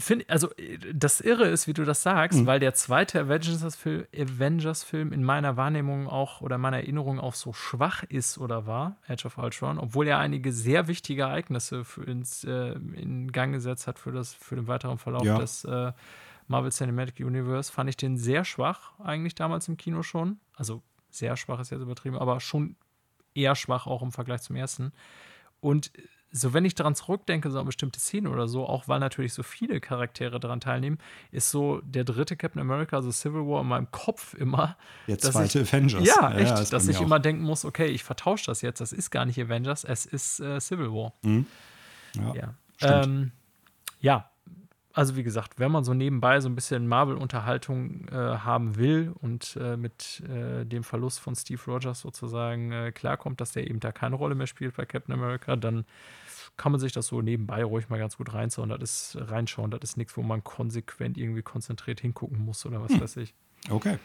Find, 0.00 0.30
also, 0.30 0.50
äh, 0.56 0.78
das 0.94 1.20
Irre 1.20 1.48
ist, 1.48 1.66
wie 1.66 1.72
du 1.72 1.84
das 1.84 2.02
sagst, 2.02 2.46
weil 2.46 2.60
der 2.60 2.72
zweite 2.74 3.20
Avengers-Film 3.20 4.06
Avengers 4.14 4.86
-Film 4.86 5.12
in 5.12 5.24
meiner 5.24 5.56
Wahrnehmung 5.56 6.06
auch 6.08 6.40
oder 6.40 6.56
meiner 6.56 6.76
Erinnerung 6.78 7.18
auch 7.18 7.34
so 7.34 7.52
schwach 7.52 8.04
ist 8.04 8.38
oder 8.38 8.66
war, 8.66 8.96
Age 9.08 9.26
of 9.26 9.38
Ultron, 9.38 9.78
obwohl 9.78 10.06
er 10.06 10.18
einige 10.18 10.52
sehr 10.52 10.86
wichtige 10.86 11.22
Ereignisse 11.22 11.84
für 11.84 12.04
ins, 12.04 12.44
äh, 12.44 12.74
in 12.94 13.32
Gang 13.32 13.52
gesetzt 13.52 13.88
hat 13.88 13.98
für, 13.98 14.12
das, 14.12 14.34
für 14.34 14.54
den 14.54 14.68
weiteren 14.68 14.98
Verlauf 14.98 15.24
Ja. 15.24 15.38
des 15.38 15.64
äh, 15.64 15.92
Marvel 16.46 16.70
Cinematic 16.70 17.18
Universe, 17.26 17.70
fand 17.72 17.90
ich 17.90 17.96
den 17.96 18.16
sehr 18.18 18.44
schwach, 18.44 18.92
eigentlich 19.00 19.34
damals 19.34 19.66
im 19.68 19.76
Kino 19.76 20.02
schon. 20.04 20.38
Also, 20.54 20.82
sehr 21.10 21.36
schwach 21.36 21.58
ist 21.58 21.70
jetzt 21.70 21.80
übertrieben, 21.82 22.16
aber 22.16 22.38
schon 22.40 22.76
eher 23.34 23.54
schwach 23.56 23.86
auch 23.86 24.02
im 24.02 24.12
Vergleich 24.12 24.42
zum 24.42 24.54
ersten. 24.56 24.92
Und 25.60 25.90
so, 26.30 26.52
wenn 26.52 26.64
ich 26.64 26.74
daran 26.74 26.94
zurückdenke, 26.94 27.50
so 27.50 27.58
an 27.58 27.66
bestimmte 27.66 28.00
Szenen 28.00 28.26
oder 28.26 28.48
so, 28.48 28.66
auch 28.66 28.86
weil 28.86 29.00
natürlich 29.00 29.32
so 29.32 29.42
viele 29.42 29.80
Charaktere 29.80 30.38
daran 30.38 30.60
teilnehmen, 30.60 30.98
ist 31.30 31.50
so 31.50 31.80
der 31.82 32.04
dritte 32.04 32.36
Captain 32.36 32.60
America, 32.60 32.96
also 32.96 33.10
Civil 33.10 33.46
War, 33.46 33.62
in 33.62 33.68
meinem 33.68 33.90
Kopf 33.90 34.34
immer. 34.34 34.76
Der 35.06 35.18
zweite 35.18 35.60
ich, 35.60 35.72
Avengers. 35.72 36.04
Ja, 36.04 36.32
echt, 36.32 36.52
ist 36.52 36.70
bei 36.70 36.76
dass 36.76 36.88
ich 36.88 36.98
auch. 36.98 37.02
immer 37.02 37.18
denken 37.18 37.42
muss, 37.42 37.64
okay, 37.64 37.86
ich 37.86 38.04
vertausche 38.04 38.46
das 38.46 38.62
jetzt, 38.62 38.80
das 38.80 38.92
ist 38.92 39.10
gar 39.10 39.24
nicht 39.24 39.40
Avengers, 39.40 39.84
es 39.84 40.04
ist 40.06 40.40
äh, 40.40 40.60
Civil 40.60 40.90
War. 40.92 41.14
Ja. 41.22 42.34
Ja. 42.34 42.54
stimmt. 42.76 43.06
Ähm, 43.06 43.32
ja, 44.00 44.30
also 44.98 45.14
wie 45.14 45.22
gesagt, 45.22 45.60
wenn 45.60 45.70
man 45.70 45.84
so 45.84 45.94
nebenbei 45.94 46.40
so 46.40 46.48
ein 46.48 46.56
bisschen 46.56 46.88
Marvel-Unterhaltung 46.88 48.08
äh, 48.08 48.14
haben 48.16 48.74
will 48.74 49.14
und 49.20 49.56
äh, 49.60 49.76
mit 49.76 50.24
äh, 50.28 50.66
dem 50.66 50.82
Verlust 50.82 51.20
von 51.20 51.36
Steve 51.36 51.60
Rogers 51.68 52.00
sozusagen 52.00 52.72
äh, 52.72 52.90
klarkommt, 52.90 53.40
dass 53.40 53.52
der 53.52 53.68
eben 53.70 53.78
da 53.78 53.92
keine 53.92 54.16
Rolle 54.16 54.34
mehr 54.34 54.48
spielt 54.48 54.76
bei 54.76 54.84
Captain 54.86 55.14
America, 55.14 55.54
dann 55.54 55.84
kann 56.56 56.72
man 56.72 56.80
sich 56.80 56.90
das 56.90 57.06
so 57.06 57.22
nebenbei 57.22 57.62
ruhig 57.62 57.88
mal 57.90 58.00
ganz 58.00 58.16
gut 58.16 58.34
reinschauen. 58.34 58.70
Das 58.70 59.14
ist 59.14 59.30
reinschauen. 59.30 59.70
Das 59.70 59.78
ist 59.84 59.96
nichts, 59.98 60.16
wo 60.16 60.22
man 60.22 60.42
konsequent 60.42 61.16
irgendwie 61.16 61.42
konzentriert 61.42 62.00
hingucken 62.00 62.44
muss 62.44 62.66
oder 62.66 62.78
Hm. 62.82 62.88
was 62.90 63.00
weiß 63.00 63.16
ich. 63.18 63.34
Okay. 63.70 63.98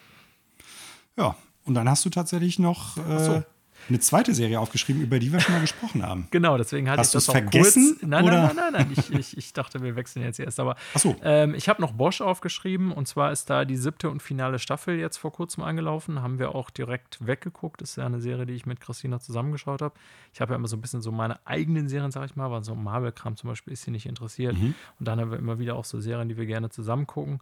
Ja, 1.18 1.36
und 1.66 1.74
dann 1.74 1.90
hast 1.90 2.06
du 2.06 2.12
tatsächlich 2.12 2.60
noch 2.60 2.98
äh, 2.98 3.20
so. 3.20 3.44
Eine 3.90 4.00
zweite 4.00 4.34
Serie 4.34 4.60
aufgeschrieben, 4.60 5.02
über 5.02 5.20
die 5.20 5.32
wir 5.32 5.40
schon 5.40 5.54
mal 5.54 5.62
gesprochen 5.62 6.04
haben. 6.04 6.28
Genau, 6.32 6.58
deswegen 6.58 6.90
hatte 6.90 7.00
Hast 7.00 7.10
ich 7.10 7.14
das 7.14 7.30
auch 7.30 7.34
vergessen, 7.34 7.98
kurz. 8.00 8.10
Nein, 8.10 8.24
oder? 8.26 8.44
nein, 8.44 8.56
nein, 8.56 8.74
nein, 8.74 8.88
nein. 8.90 8.96
Ich, 8.98 9.14
ich, 9.14 9.38
ich 9.38 9.54
dachte, 9.54 9.82
wir 9.82 9.96
wechseln 9.96 10.24
jetzt 10.24 10.40
erst. 10.40 10.60
Aber 10.60 10.76
Ach 10.94 11.00
so. 11.00 11.16
ähm, 11.24 11.54
ich 11.54 11.70
habe 11.70 11.82
noch 11.82 11.92
Bosch 11.92 12.22
aufgeschrieben 12.22 12.92
und 12.92 13.08
zwar 13.08 13.32
ist 13.32 13.50
da 13.50 13.66
die 13.66 13.78
siebte 13.78 14.10
und 14.10 14.22
finale 14.22 14.58
Staffel 14.58 14.98
jetzt 14.98 15.18
vor 15.18 15.32
kurzem 15.32 15.64
angelaufen. 15.64 16.22
Haben 16.22 16.40
wir 16.40 16.56
auch 16.56 16.70
direkt 16.70 17.26
weggeguckt. 17.26 17.82
Das 17.82 17.92
ist 17.92 17.96
ja 17.98 18.06
eine 18.06 18.20
Serie, 18.20 18.46
die 18.46 18.54
ich 18.54 18.66
mit 18.66 18.80
Christina 18.82 19.20
zusammengeschaut 19.20 19.82
habe. 19.82 19.96
Ich 20.34 20.42
habe 20.42 20.54
ja 20.54 20.56
immer 20.56 20.68
so 20.68 20.76
ein 20.76 20.82
bisschen 20.82 21.02
so 21.02 21.12
meine 21.12 21.38
eigenen 21.46 21.88
Serien, 21.88 22.12
sag 22.12 22.26
ich 22.26 22.36
mal, 22.36 22.50
weil 22.50 22.64
so 22.64 22.74
Marvel-Kram 22.76 23.38
zum 23.38 23.50
Beispiel 23.50 23.74
ist 23.74 23.84
sie 23.84 23.92
nicht 23.92 24.06
interessiert. 24.08 24.56
Und 24.56 24.76
dann 25.00 25.20
haben 25.20 25.32
wir 25.32 25.38
immer 25.38 25.60
wieder 25.60 25.76
auch 25.76 25.86
so 25.86 26.00
Serien, 26.00 26.30
die 26.30 26.38
wir 26.38 26.46
gerne 26.46 26.70
zusammen 26.70 27.06
gucken. 27.06 27.40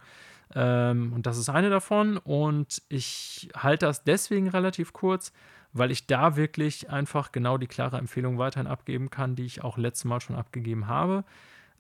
Ähm, 0.54 1.14
und 1.14 1.26
das 1.26 1.38
ist 1.38 1.50
eine 1.50 1.70
davon. 1.70 2.18
Und 2.18 2.82
ich 2.90 3.50
halte 3.56 3.86
das 3.86 4.04
deswegen 4.04 4.50
relativ 4.50 4.94
kurz, 4.94 5.32
weil 5.74 5.92
ich 5.92 6.08
da 6.08 6.36
wirklich 6.36 6.90
einfach 6.90 7.32
genau 7.32 7.58
die 7.58 7.68
klare 7.68 7.98
Empfehlung 7.98 8.38
weiterhin 8.38 8.68
abgeben 8.68 9.10
kann, 9.10 9.36
die 9.36 9.46
ich 9.46 9.64
auch 9.64 9.78
letztes 9.78 10.06
Mal 10.06 10.20
schon 10.22 10.36
abgegeben 10.36 10.88
habe. 10.88 11.24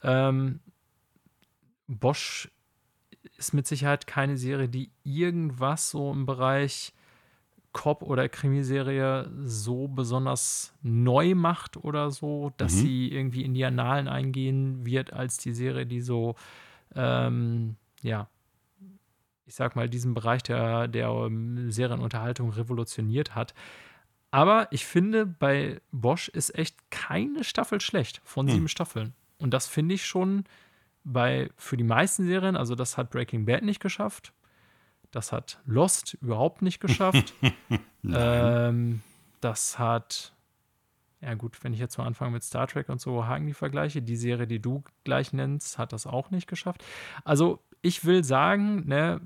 Ähm, 0.03 0.59
Bosch 1.87 2.49
ist 3.37 3.53
mit 3.53 3.67
Sicherheit 3.67 4.07
keine 4.07 4.37
Serie, 4.37 4.69
die 4.69 4.91
irgendwas 5.03 5.91
so 5.91 6.11
im 6.11 6.25
Bereich 6.25 6.93
Cop- 7.73 8.03
oder 8.03 8.27
Krimiserie 8.27 9.31
so 9.45 9.87
besonders 9.87 10.73
neu 10.81 11.35
macht 11.35 11.77
oder 11.77 12.11
so, 12.11 12.51
dass 12.57 12.73
Mhm. 12.73 12.77
sie 12.77 13.11
irgendwie 13.11 13.43
in 13.43 13.53
die 13.53 13.63
Annalen 13.63 14.07
eingehen 14.07 14.85
wird 14.85 15.13
als 15.13 15.37
die 15.37 15.53
Serie, 15.53 15.85
die 15.85 16.01
so, 16.01 16.35
ähm, 16.95 17.77
ja, 18.01 18.27
ich 19.51 19.55
sag 19.55 19.75
mal, 19.75 19.89
diesen 19.89 20.13
Bereich 20.13 20.43
der, 20.43 20.87
der 20.87 21.09
ähm, 21.09 21.69
Serienunterhaltung 21.69 22.51
revolutioniert 22.51 23.35
hat. 23.35 23.53
Aber 24.31 24.69
ich 24.71 24.85
finde, 24.85 25.25
bei 25.25 25.81
Bosch 25.91 26.29
ist 26.29 26.57
echt 26.57 26.89
keine 26.89 27.43
Staffel 27.43 27.81
schlecht 27.81 28.21
von 28.23 28.47
Hm. 28.47 28.53
sieben 28.53 28.67
Staffeln. 28.69 29.13
Und 29.39 29.53
das 29.53 29.67
finde 29.67 29.93
ich 29.95 30.05
schon 30.05 30.45
bei, 31.03 31.49
für 31.57 31.75
die 31.75 31.83
meisten 31.83 32.23
Serien, 32.23 32.55
also 32.55 32.75
das 32.75 32.97
hat 32.97 33.09
Breaking 33.09 33.43
Bad 33.43 33.63
nicht 33.63 33.81
geschafft. 33.81 34.31
Das 35.11 35.33
hat 35.33 35.59
Lost 35.65 36.13
überhaupt 36.21 36.61
nicht 36.61 36.79
geschafft. 36.79 37.33
ähm, 38.05 39.01
das 39.41 39.77
hat, 39.77 40.33
ja 41.19 41.33
gut, 41.33 41.61
wenn 41.61 41.73
ich 41.73 41.79
jetzt 41.79 41.97
mal 41.97 42.05
anfange 42.05 42.31
mit 42.31 42.43
Star 42.43 42.67
Trek 42.67 42.87
und 42.87 43.01
so 43.01 43.25
haken 43.25 43.47
die 43.47 43.53
Vergleiche. 43.53 44.01
Die 44.01 44.15
Serie, 44.15 44.47
die 44.47 44.61
du 44.61 44.81
gleich 45.03 45.33
nennst, 45.33 45.77
hat 45.77 45.91
das 45.91 46.07
auch 46.07 46.31
nicht 46.31 46.47
geschafft. 46.47 46.85
Also 47.25 47.59
ich 47.81 48.05
will 48.05 48.23
sagen, 48.23 48.87
ne, 48.87 49.19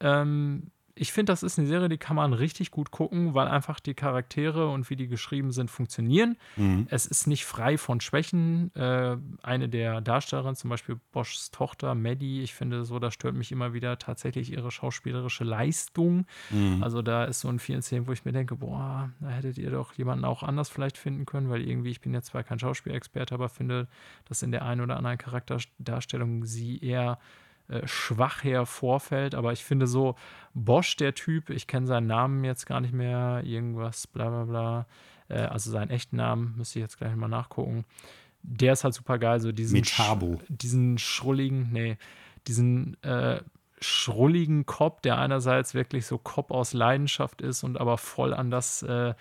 ähm, 0.00 0.70
ich 0.98 1.12
finde, 1.12 1.30
das 1.30 1.42
ist 1.42 1.58
eine 1.58 1.68
Serie, 1.68 1.90
die 1.90 1.98
kann 1.98 2.16
man 2.16 2.32
richtig 2.32 2.70
gut 2.70 2.90
gucken, 2.90 3.34
weil 3.34 3.48
einfach 3.48 3.80
die 3.80 3.92
Charaktere 3.92 4.70
und 4.70 4.88
wie 4.88 4.96
die 4.96 5.08
geschrieben 5.08 5.52
sind, 5.52 5.70
funktionieren. 5.70 6.38
Mhm. 6.56 6.86
Es 6.90 7.04
ist 7.04 7.26
nicht 7.26 7.44
frei 7.44 7.76
von 7.76 8.00
Schwächen. 8.00 8.74
Äh, 8.74 9.18
eine 9.42 9.68
der 9.68 10.00
Darstellerinnen, 10.00 10.56
zum 10.56 10.70
Beispiel 10.70 10.98
Boschs 11.12 11.50
Tochter, 11.50 11.94
Maddie, 11.94 12.42
ich 12.42 12.54
finde 12.54 12.86
so, 12.86 12.98
da 12.98 13.10
stört 13.10 13.34
mich 13.34 13.52
immer 13.52 13.74
wieder 13.74 13.98
tatsächlich 13.98 14.50
ihre 14.50 14.70
schauspielerische 14.70 15.44
Leistung. 15.44 16.26
Mhm. 16.48 16.82
Also 16.82 17.02
da 17.02 17.24
ist 17.24 17.40
so 17.40 17.50
in 17.50 17.58
vielen 17.58 17.82
Szenen, 17.82 18.06
wo 18.06 18.12
ich 18.12 18.24
mir 18.24 18.32
denke, 18.32 18.56
boah, 18.56 19.10
da 19.20 19.28
hättet 19.28 19.58
ihr 19.58 19.70
doch 19.70 19.92
jemanden 19.92 20.24
auch 20.24 20.42
anders 20.42 20.70
vielleicht 20.70 20.96
finden 20.96 21.26
können, 21.26 21.50
weil 21.50 21.60
irgendwie, 21.60 21.90
ich 21.90 22.00
bin 22.00 22.14
jetzt 22.14 22.28
zwar 22.28 22.42
kein 22.42 22.58
Schauspielexperte, 22.58 23.34
aber 23.34 23.50
finde, 23.50 23.86
dass 24.24 24.42
in 24.42 24.50
der 24.50 24.64
einen 24.64 24.80
oder 24.80 24.96
anderen 24.96 25.18
Charakterdarstellung 25.18 26.46
sie 26.46 26.78
eher 26.78 27.18
äh, 27.68 27.86
schwach 27.86 28.44
hervorfällt. 28.44 29.34
Aber 29.34 29.52
ich 29.52 29.64
finde 29.64 29.86
so, 29.86 30.14
Bosch, 30.54 30.96
der 30.96 31.14
Typ, 31.14 31.50
ich 31.50 31.66
kenne 31.66 31.86
seinen 31.86 32.06
Namen 32.06 32.44
jetzt 32.44 32.66
gar 32.66 32.80
nicht 32.80 32.94
mehr, 32.94 33.42
irgendwas, 33.44 34.06
bla 34.06 34.28
bla 34.28 34.44
bla. 34.44 34.86
Äh, 35.28 35.46
also 35.46 35.70
seinen 35.70 35.90
echten 35.90 36.16
Namen, 36.16 36.54
müsste 36.56 36.78
ich 36.78 36.82
jetzt 36.82 36.98
gleich 36.98 37.14
mal 37.14 37.28
nachgucken. 37.28 37.84
Der 38.42 38.72
ist 38.72 38.84
halt 38.84 38.94
super 38.94 39.18
geil, 39.18 39.40
so 39.40 39.52
diesen, 39.52 39.74
Metabo. 39.74 40.40
diesen 40.48 40.98
schrulligen, 40.98 41.72
nee, 41.72 41.98
diesen 42.46 43.02
äh, 43.02 43.40
schrulligen 43.80 44.66
Cop, 44.66 45.02
der 45.02 45.18
einerseits 45.18 45.74
wirklich 45.74 46.06
so 46.06 46.18
Cop 46.18 46.50
aus 46.50 46.72
Leidenschaft 46.72 47.42
ist 47.42 47.64
und 47.64 47.80
aber 47.80 47.98
voll 47.98 48.32
an 48.32 48.50
das, 48.50 48.82
äh, 48.82 49.14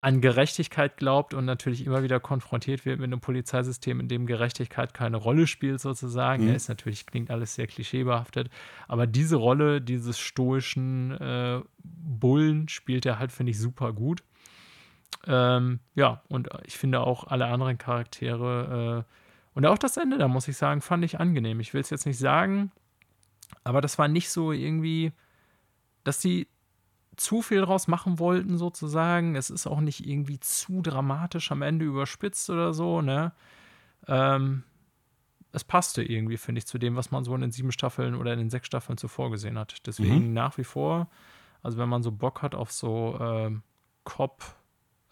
an 0.00 0.20
Gerechtigkeit 0.20 0.96
glaubt 0.96 1.34
und 1.34 1.44
natürlich 1.44 1.84
immer 1.84 2.04
wieder 2.04 2.20
konfrontiert 2.20 2.84
wird 2.84 3.00
mit 3.00 3.06
einem 3.06 3.20
Polizeisystem, 3.20 3.98
in 3.98 4.08
dem 4.08 4.26
Gerechtigkeit 4.26 4.94
keine 4.94 5.16
Rolle 5.16 5.48
spielt, 5.48 5.80
sozusagen. 5.80 6.44
Mhm. 6.44 6.50
Er 6.50 6.56
ist 6.56 6.68
natürlich, 6.68 7.04
klingt 7.04 7.30
alles 7.30 7.54
sehr 7.54 7.66
klischeebehaftet, 7.66 8.48
aber 8.86 9.08
diese 9.08 9.36
Rolle 9.36 9.80
dieses 9.80 10.18
stoischen 10.18 11.12
äh, 11.12 11.60
Bullen 11.82 12.68
spielt 12.68 13.06
er 13.06 13.18
halt, 13.18 13.32
finde 13.32 13.50
ich, 13.50 13.58
super 13.58 13.92
gut. 13.92 14.22
Ähm, 15.26 15.80
ja, 15.94 16.22
und 16.28 16.48
ich 16.64 16.78
finde 16.78 17.00
auch 17.00 17.24
alle 17.24 17.46
anderen 17.46 17.76
Charaktere 17.76 19.04
äh, 19.04 19.14
und 19.54 19.66
auch 19.66 19.78
das 19.78 19.96
Ende, 19.96 20.18
da 20.18 20.28
muss 20.28 20.46
ich 20.46 20.56
sagen, 20.56 20.80
fand 20.80 21.04
ich 21.04 21.18
angenehm. 21.18 21.58
Ich 21.58 21.74
will 21.74 21.80
es 21.80 21.90
jetzt 21.90 22.06
nicht 22.06 22.18
sagen, 22.18 22.70
aber 23.64 23.80
das 23.80 23.98
war 23.98 24.06
nicht 24.06 24.30
so 24.30 24.52
irgendwie, 24.52 25.10
dass 26.04 26.20
die 26.20 26.46
zu 27.18 27.42
viel 27.42 27.60
draus 27.60 27.88
machen 27.88 28.18
wollten, 28.18 28.56
sozusagen. 28.58 29.34
Es 29.34 29.50
ist 29.50 29.66
auch 29.66 29.80
nicht 29.80 30.06
irgendwie 30.06 30.40
zu 30.40 30.80
dramatisch 30.82 31.50
am 31.52 31.62
Ende 31.62 31.84
überspitzt 31.84 32.48
oder 32.50 32.72
so, 32.72 33.02
ne? 33.02 33.32
Ähm, 34.06 34.62
es 35.52 35.64
passte 35.64 36.02
irgendwie, 36.02 36.36
finde 36.36 36.60
ich, 36.60 36.66
zu 36.66 36.78
dem, 36.78 36.94
was 36.96 37.10
man 37.10 37.24
so 37.24 37.34
in 37.34 37.40
den 37.40 37.50
sieben 37.50 37.72
Staffeln 37.72 38.14
oder 38.14 38.32
in 38.32 38.38
den 38.38 38.50
sechs 38.50 38.66
Staffeln 38.66 38.98
zuvor 38.98 39.30
gesehen 39.30 39.58
hat. 39.58 39.86
Deswegen 39.86 40.32
nach 40.32 40.58
wie 40.58 40.64
vor, 40.64 41.08
also 41.62 41.78
wenn 41.78 41.88
man 41.88 42.02
so 42.02 42.12
Bock 42.12 42.42
hat 42.42 42.54
auf 42.54 42.70
so 42.70 43.18
ähm, 43.20 43.62
Cop, 44.04 44.44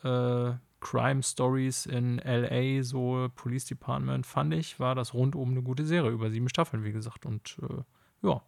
äh, 0.04 0.52
Crime 0.80 1.22
Stories 1.22 1.86
in 1.86 2.18
LA, 2.18 2.82
so 2.82 3.28
Police 3.34 3.64
Department, 3.64 4.26
fand 4.26 4.54
ich, 4.54 4.78
war 4.78 4.94
das 4.94 5.14
rundum 5.14 5.50
eine 5.50 5.62
gute 5.62 5.84
Serie 5.86 6.10
über 6.10 6.30
sieben 6.30 6.48
Staffeln, 6.48 6.84
wie 6.84 6.92
gesagt. 6.92 7.26
Und 7.26 7.56
äh, 7.62 8.26
ja, 8.26 8.42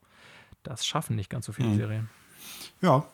das 0.63 0.87
schaffen 0.87 1.17
nicht 1.17 1.31
ganz 1.31 1.47
so 1.47 1.53
viele 1.53 1.69
Mhm. 1.71 1.77
Serien. 1.77 2.09
Ja, 2.83 3.05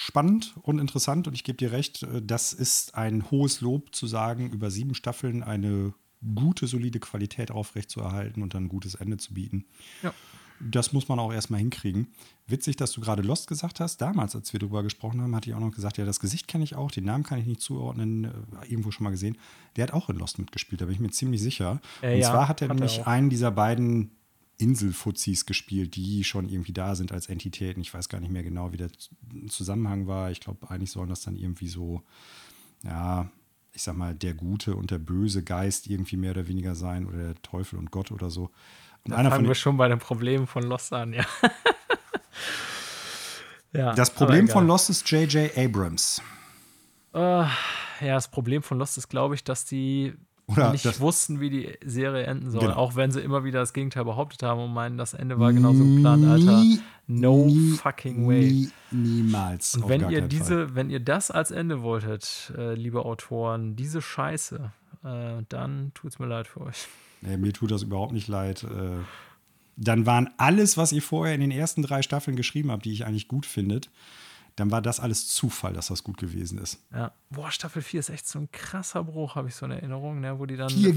spannend 0.00 0.54
und 0.62 0.78
interessant 0.78 1.28
und 1.28 1.34
ich 1.34 1.44
gebe 1.44 1.58
dir 1.58 1.72
recht, 1.72 2.02
äh, 2.04 2.22
das 2.22 2.54
ist 2.54 2.94
ein 2.94 3.30
hohes 3.30 3.60
Lob 3.60 3.94
zu 3.94 4.06
sagen, 4.06 4.50
über 4.50 4.70
sieben 4.70 4.94
Staffeln 4.94 5.42
eine 5.42 5.92
gute, 6.34 6.66
solide 6.66 7.00
Qualität 7.00 7.50
aufrechtzuerhalten 7.50 8.42
und 8.42 8.54
dann 8.54 8.64
ein 8.64 8.68
gutes 8.68 8.94
Ende 8.94 9.18
zu 9.18 9.34
bieten. 9.34 9.66
Ja. 10.02 10.14
Das 10.58 10.92
muss 10.92 11.08
man 11.08 11.18
auch 11.18 11.32
erstmal 11.32 11.60
hinkriegen. 11.60 12.08
Witzig, 12.46 12.76
dass 12.76 12.92
du 12.92 13.00
gerade 13.00 13.22
Lost 13.22 13.46
gesagt 13.46 13.80
hast. 13.80 13.98
Damals, 13.98 14.36
als 14.36 14.52
wir 14.52 14.60
darüber 14.60 14.82
gesprochen 14.82 15.22
haben, 15.22 15.34
hatte 15.34 15.48
ich 15.48 15.56
auch 15.56 15.60
noch 15.60 15.74
gesagt, 15.74 15.96
ja, 15.96 16.04
das 16.04 16.20
Gesicht 16.20 16.48
kenne 16.48 16.64
ich 16.64 16.74
auch, 16.74 16.90
den 16.90 17.04
Namen 17.04 17.24
kann 17.24 17.38
ich 17.38 17.46
nicht 17.46 17.62
zuordnen, 17.62 18.24
äh, 18.24 18.30
irgendwo 18.68 18.90
schon 18.90 19.04
mal 19.04 19.10
gesehen. 19.10 19.38
Der 19.76 19.84
hat 19.84 19.92
auch 19.92 20.08
in 20.10 20.16
Lost 20.16 20.38
mitgespielt, 20.38 20.80
da 20.80 20.86
bin 20.86 20.94
ich 20.94 21.00
mir 21.00 21.10
ziemlich 21.10 21.40
sicher. 21.40 21.80
Äh, 22.02 22.14
und 22.14 22.20
ja, 22.20 22.30
zwar 22.30 22.48
hat 22.48 22.60
er 22.62 22.68
hat 22.68 22.76
nämlich 22.76 22.98
er 22.98 23.06
einen 23.06 23.30
dieser 23.30 23.50
beiden 23.50 24.12
Inselfuzis 24.60 25.46
gespielt, 25.46 25.96
die 25.96 26.24
schon 26.24 26.48
irgendwie 26.48 26.72
da 26.72 26.94
sind 26.94 27.12
als 27.12 27.28
Entitäten. 27.28 27.80
Ich 27.80 27.92
weiß 27.92 28.08
gar 28.08 28.20
nicht 28.20 28.32
mehr 28.32 28.42
genau, 28.42 28.72
wie 28.72 28.76
der 28.76 28.90
Zusammenhang 29.48 30.06
war. 30.06 30.30
Ich 30.30 30.40
glaube, 30.40 30.70
eigentlich 30.70 30.90
sollen 30.90 31.08
das 31.08 31.22
dann 31.22 31.36
irgendwie 31.36 31.68
so, 31.68 32.02
ja, 32.82 33.30
ich 33.72 33.82
sag 33.82 33.96
mal, 33.96 34.14
der 34.14 34.34
gute 34.34 34.74
und 34.74 34.90
der 34.90 34.98
böse 34.98 35.42
Geist 35.42 35.86
irgendwie 35.86 36.16
mehr 36.16 36.32
oder 36.32 36.48
weniger 36.48 36.74
sein 36.74 37.06
oder 37.06 37.18
der 37.18 37.42
Teufel 37.42 37.78
und 37.78 37.90
Gott 37.90 38.12
oder 38.12 38.30
so. 38.30 38.50
Und 39.04 39.12
da 39.12 39.16
einer 39.16 39.30
fangen 39.30 39.48
wir 39.48 39.54
schon 39.54 39.76
bei 39.76 39.88
den 39.88 39.98
Problemen 39.98 40.46
von 40.46 40.62
Lost 40.62 40.92
an, 40.92 41.14
ja. 41.14 41.24
ja 43.72 43.94
das 43.94 44.12
Problem 44.12 44.48
von 44.48 44.66
Lost 44.66 44.90
ist 44.90 45.10
J.J. 45.10 45.56
Abrams. 45.56 46.20
Uh, 47.14 47.46
ja, 48.00 48.14
das 48.14 48.30
Problem 48.30 48.62
von 48.62 48.78
Lost 48.78 48.98
ist, 48.98 49.08
glaube 49.08 49.34
ich, 49.34 49.42
dass 49.42 49.64
die 49.64 50.14
oder 50.50 50.72
nicht 50.72 51.00
wussten, 51.00 51.40
wie 51.40 51.50
die 51.50 51.78
Serie 51.84 52.24
enden 52.24 52.50
soll. 52.50 52.60
Genau. 52.60 52.74
Auch 52.74 52.96
wenn 52.96 53.10
sie 53.10 53.20
immer 53.20 53.44
wieder 53.44 53.60
das 53.60 53.72
Gegenteil 53.72 54.04
behauptet 54.04 54.42
haben 54.42 54.60
und 54.60 54.72
meinen, 54.72 54.98
das 54.98 55.14
Ende 55.14 55.38
war 55.38 55.52
genauso 55.52 55.84
geplant, 55.84 56.26
Alter. 56.26 56.64
No 57.06 57.46
nie, 57.46 57.72
fucking 57.72 58.28
way. 58.28 58.50
Nie, 58.50 58.70
niemals. 58.90 59.74
Und 59.74 59.88
wenn 59.88 60.10
ihr 60.10 60.22
diese, 60.22 60.66
Fall. 60.66 60.74
wenn 60.76 60.90
ihr 60.90 61.00
das 61.00 61.30
als 61.30 61.50
Ende 61.50 61.82
wolltet, 61.82 62.52
äh, 62.56 62.74
liebe 62.74 63.04
Autoren, 63.04 63.74
diese 63.74 64.00
Scheiße, 64.00 64.72
äh, 65.04 65.42
dann 65.48 65.90
tut's 65.94 66.18
mir 66.18 66.26
leid 66.26 66.46
für 66.46 66.60
euch. 66.60 66.86
Nee, 67.22 67.36
mir 67.36 67.52
tut 67.52 67.70
das 67.70 67.82
überhaupt 67.82 68.12
nicht 68.12 68.28
leid. 68.28 68.64
Äh, 68.64 68.98
dann 69.76 70.06
waren 70.06 70.30
alles, 70.36 70.76
was 70.76 70.92
ihr 70.92 71.02
vorher 71.02 71.34
in 71.34 71.40
den 71.40 71.50
ersten 71.50 71.82
drei 71.82 72.02
Staffeln 72.02 72.36
geschrieben 72.36 72.70
habt, 72.70 72.84
die 72.84 72.92
ich 72.92 73.06
eigentlich 73.06 73.28
gut 73.28 73.46
findet, 73.46 73.90
dann 74.56 74.70
war 74.70 74.82
das 74.82 75.00
alles 75.00 75.28
Zufall, 75.28 75.72
dass 75.72 75.88
das 75.88 76.04
gut 76.04 76.18
gewesen 76.18 76.58
ist. 76.58 76.82
Ja. 76.92 77.12
Boah, 77.30 77.50
Staffel 77.50 77.82
4 77.82 78.00
ist 78.00 78.08
echt 78.10 78.28
so 78.28 78.38
ein 78.38 78.50
krasser 78.52 79.04
Bruch, 79.04 79.34
habe 79.34 79.48
ich 79.48 79.54
so 79.54 79.64
eine 79.64 79.76
Erinnerung, 79.76 80.20
ne, 80.20 80.38
wo 80.38 80.46
die 80.46 80.56
dann. 80.56 80.68
Hier 80.68 80.94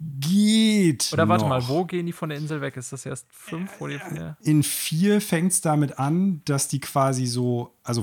geht. 0.00 1.10
Oder 1.12 1.28
warte 1.28 1.44
noch. 1.44 1.50
mal, 1.50 1.68
wo 1.68 1.84
gehen 1.84 2.06
die 2.06 2.12
von 2.12 2.30
der 2.30 2.38
Insel 2.38 2.60
weg? 2.60 2.76
Ist 2.76 2.92
das 2.92 3.04
erst 3.04 3.26
fünf? 3.30 3.70
Wo 3.80 3.86
die 3.86 4.00
ja, 4.14 4.36
in 4.42 4.62
vier 4.62 5.20
fängt 5.20 5.52
es 5.52 5.60
damit 5.60 5.98
an, 5.98 6.40
dass 6.46 6.68
die 6.68 6.80
quasi 6.80 7.26
so, 7.26 7.74
also 7.82 8.02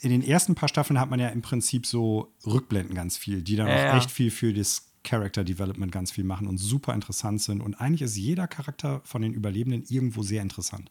in 0.00 0.10
den 0.10 0.22
ersten 0.22 0.54
paar 0.54 0.68
Staffeln 0.68 0.98
hat 0.98 1.10
man 1.10 1.20
ja 1.20 1.28
im 1.28 1.42
Prinzip 1.42 1.86
so 1.86 2.32
Rückblenden 2.44 2.94
ganz 2.94 3.16
viel, 3.16 3.42
die 3.42 3.56
dann 3.56 3.68
ja, 3.68 3.92
auch 3.92 3.96
echt 3.98 4.10
viel 4.10 4.30
für 4.30 4.52
das 4.52 4.87
Character 5.04 5.44
Development 5.44 5.90
ganz 5.90 6.10
viel 6.10 6.24
machen 6.24 6.46
und 6.46 6.58
super 6.58 6.94
interessant 6.94 7.40
sind. 7.40 7.60
Und 7.60 7.74
eigentlich 7.80 8.02
ist 8.02 8.16
jeder 8.16 8.46
Charakter 8.46 9.00
von 9.04 9.22
den 9.22 9.32
Überlebenden 9.32 9.84
irgendwo 9.88 10.22
sehr 10.22 10.42
interessant. 10.42 10.90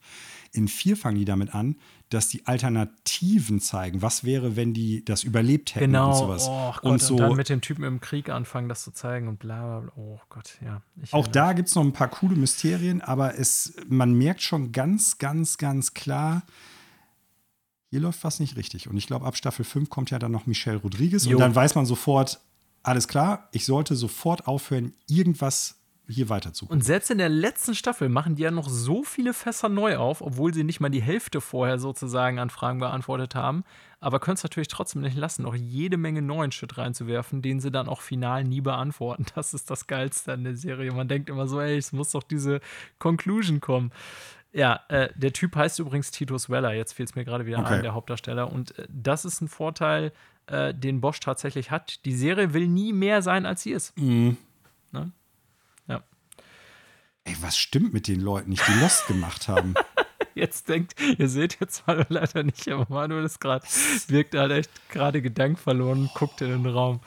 In 0.51 0.67
vier 0.67 0.97
fangen 0.97 1.17
die 1.17 1.25
damit 1.25 1.53
an, 1.53 1.75
dass 2.09 2.29
die 2.29 2.45
Alternativen 2.45 3.59
zeigen. 3.59 4.01
Was 4.01 4.23
wäre, 4.23 4.55
wenn 4.55 4.73
die 4.73 5.03
das 5.03 5.23
überlebt 5.23 5.75
hätten 5.75 5.91
genau. 5.91 6.09
und 6.09 6.15
sowas. 6.15 6.47
Oh 6.49 6.73
Gott, 6.73 6.83
und, 6.83 7.01
so, 7.01 7.15
und 7.15 7.21
dann 7.21 7.35
mit 7.35 7.49
den 7.49 7.61
Typen 7.61 7.83
im 7.83 7.99
Krieg 7.99 8.29
anfangen, 8.29 8.69
das 8.69 8.83
zu 8.83 8.91
zeigen 8.91 9.27
und 9.27 9.39
bla 9.39 9.61
bla 9.61 9.79
bla. 9.81 9.91
Oh 9.95 10.19
Gott, 10.29 10.57
ja. 10.63 10.81
Auch 11.11 11.27
da 11.27 11.53
gibt 11.53 11.69
es 11.69 11.75
noch 11.75 11.83
ein 11.83 11.93
paar 11.93 12.09
coole 12.09 12.35
Mysterien, 12.35 13.01
aber 13.01 13.37
es, 13.37 13.75
man 13.87 14.13
merkt 14.13 14.41
schon 14.41 14.71
ganz, 14.71 15.17
ganz, 15.17 15.57
ganz 15.57 15.93
klar, 15.93 16.43
hier 17.89 18.01
läuft 18.01 18.23
was 18.23 18.39
nicht 18.39 18.57
richtig. 18.57 18.89
Und 18.89 18.97
ich 18.97 19.07
glaube, 19.07 19.25
ab 19.25 19.37
Staffel 19.37 19.63
5 19.63 19.89
kommt 19.89 20.11
ja 20.11 20.19
dann 20.19 20.31
noch 20.31 20.45
Michelle 20.45 20.77
Rodriguez 20.77 21.25
jo. 21.25 21.33
und 21.33 21.39
dann 21.39 21.55
weiß 21.55 21.75
man 21.75 21.85
sofort, 21.85 22.41
alles 22.87 23.07
klar, 23.07 23.49
ich 23.51 23.65
sollte 23.65 23.95
sofort 23.95 24.47
aufhören, 24.47 24.93
irgendwas 25.07 25.77
hier 26.09 26.29
weiter. 26.29 26.51
Und 26.69 26.85
selbst 26.85 27.11
in 27.11 27.17
der 27.17 27.27
letzten 27.27 27.75
Staffel 27.75 28.07
machen 28.07 28.35
die 28.35 28.43
ja 28.43 28.51
noch 28.51 28.69
so 28.69 29.03
viele 29.03 29.33
Fässer 29.33 29.67
neu 29.67 29.97
auf, 29.97 30.21
obwohl 30.21 30.53
sie 30.53 30.63
nicht 30.63 30.79
mal 30.79 30.89
die 30.89 31.01
Hälfte 31.01 31.41
vorher 31.41 31.79
sozusagen 31.79 32.39
an 32.39 32.49
Fragen 32.49 32.79
beantwortet 32.79 33.35
haben. 33.35 33.65
Aber 33.99 34.19
können 34.19 34.35
es 34.35 34.43
natürlich 34.43 34.69
trotzdem 34.69 35.01
nicht 35.01 35.17
lassen, 35.17 35.43
noch 35.43 35.55
jede 35.55 35.97
Menge 35.97 36.21
neuen 36.21 36.51
Shit 36.51 36.77
reinzuwerfen, 36.77 37.41
den 37.41 37.59
sie 37.59 37.71
dann 37.71 37.89
auch 37.89 38.01
final 38.01 38.43
nie 38.43 38.61
beantworten. 38.61 39.25
Das 39.35 39.53
ist 39.53 39.69
das 39.69 39.87
Geilste 39.87 40.33
an 40.33 40.45
der 40.45 40.55
Serie. 40.55 40.93
Man 40.93 41.07
denkt 41.07 41.29
immer 41.29 41.47
so, 41.47 41.59
ey, 41.59 41.77
es 41.77 41.91
muss 41.91 42.11
doch 42.11 42.23
diese 42.23 42.61
Conclusion 42.99 43.59
kommen. 43.59 43.91
Ja, 44.53 44.81
äh, 44.89 45.09
der 45.15 45.33
Typ 45.33 45.55
heißt 45.55 45.79
übrigens 45.79 46.11
Titus 46.11 46.49
Weller. 46.49 46.73
Jetzt 46.73 46.93
fiel 46.93 47.05
es 47.05 47.15
mir 47.15 47.25
gerade 47.25 47.45
wieder 47.45 47.59
okay. 47.59 47.75
ein, 47.75 47.83
der 47.83 47.93
Hauptdarsteller. 47.93 48.51
Und 48.51 48.77
äh, 48.79 48.87
das 48.89 49.25
ist 49.25 49.41
ein 49.41 49.47
Vorteil, 49.47 50.11
äh, 50.47 50.73
den 50.73 51.01
Bosch 51.01 51.19
tatsächlich 51.19 51.71
hat. 51.71 52.05
Die 52.05 52.15
Serie 52.15 52.53
will 52.53 52.67
nie 52.67 52.93
mehr 52.93 53.21
sein, 53.21 53.45
als 53.45 53.63
sie 53.63 53.71
ist. 53.71 53.97
Mhm. 53.97 54.37
Ne? 54.91 55.11
Ja. 55.87 56.01
Ey, 57.25 57.35
was 57.41 57.57
stimmt 57.57 57.93
mit 57.93 58.07
den 58.07 58.21
Leuten 58.21 58.49
nicht, 58.49 58.67
die 58.67 58.79
Lost 58.79 59.07
gemacht 59.07 59.47
haben? 59.47 59.73
Jetzt 60.37 60.69
denkt, 60.69 60.93
ihr 61.17 61.29
seht 61.29 61.59
jetzt 61.59 61.87
mal 61.87 62.05
leider 62.09 62.43
nicht, 62.43 62.69
aber 62.69 62.85
Manuel 62.89 63.25
ist 63.25 63.39
gerade, 63.39 63.65
wirkt 64.07 64.35
halt 64.35 64.51
echt 64.51 64.69
gerade 64.89 65.23
Gedank 65.23 65.57
verloren, 65.57 66.11
guckt 66.13 66.41
in 66.41 66.49
den 66.49 66.65
Raum. 66.67 66.99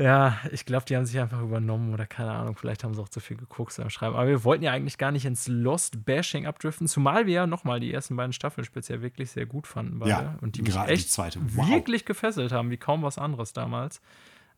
Ja, 0.00 0.38
ich 0.50 0.64
glaube, 0.64 0.86
die 0.86 0.96
haben 0.96 1.04
sich 1.04 1.20
einfach 1.20 1.42
übernommen 1.42 1.92
oder 1.92 2.06
keine 2.06 2.32
Ahnung, 2.32 2.56
vielleicht 2.56 2.84
haben 2.84 2.94
sie 2.94 3.02
auch 3.02 3.10
zu 3.10 3.20
viel 3.20 3.36
geguckt 3.36 3.76
beim 3.76 3.90
Schreiben. 3.90 4.16
Aber 4.16 4.26
wir 4.26 4.44
wollten 4.44 4.64
ja 4.64 4.72
eigentlich 4.72 4.96
gar 4.96 5.12
nicht 5.12 5.26
ins 5.26 5.46
Lost-Bashing 5.46 6.46
abdriften, 6.46 6.88
zumal 6.88 7.26
wir 7.26 7.34
ja 7.34 7.46
nochmal 7.46 7.80
die 7.80 7.92
ersten 7.92 8.16
beiden 8.16 8.32
Staffeln 8.32 8.64
speziell 8.64 9.02
wirklich 9.02 9.30
sehr 9.30 9.44
gut 9.44 9.66
fanden 9.66 9.98
beide. 9.98 10.10
Ja, 10.10 10.38
und 10.40 10.56
die 10.56 10.62
mich 10.62 10.74
echt 10.74 11.04
die 11.04 11.10
zweite. 11.10 11.38
Wow. 11.54 11.68
wirklich 11.68 12.06
gefesselt 12.06 12.50
haben, 12.50 12.70
wie 12.70 12.78
kaum 12.78 13.02
was 13.02 13.18
anderes 13.18 13.52
damals. 13.52 14.00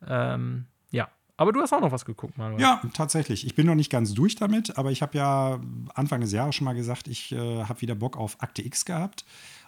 Ähm, 0.06 0.66
ja, 0.90 1.09
aber 1.36 1.51
du 1.51 1.60
hast 1.60 1.73
auch 1.73 1.81
noch 1.81 1.90
was 1.90 2.05
geguckt, 2.05 2.39
Manuel. 2.39 2.60
Ja, 2.60 2.81
tatsächlich. 2.93 3.44
Ich 3.44 3.56
bin 3.56 3.66
noch 3.66 3.74
nicht 3.74 3.90
ganz 3.90 4.14
durch 4.14 4.36
damit, 4.36 4.78
aber 4.78 4.93
ich 4.93 5.02
habe 5.02 5.19
ja 5.19 5.59
Anfang 5.93 6.20
des 6.20 6.31
Jahres 6.31 6.55
schon 6.55 6.66
mal 6.66 6.74
gesagt, 6.74 7.09
ich 7.09 7.32
äh, 7.32 7.64
habe 7.64 7.81
wieder 7.81 7.97
Bock 7.97 8.16
auf 8.16 8.40
Akte 8.40 8.64
X 8.64 8.85
gehabt 8.85 9.24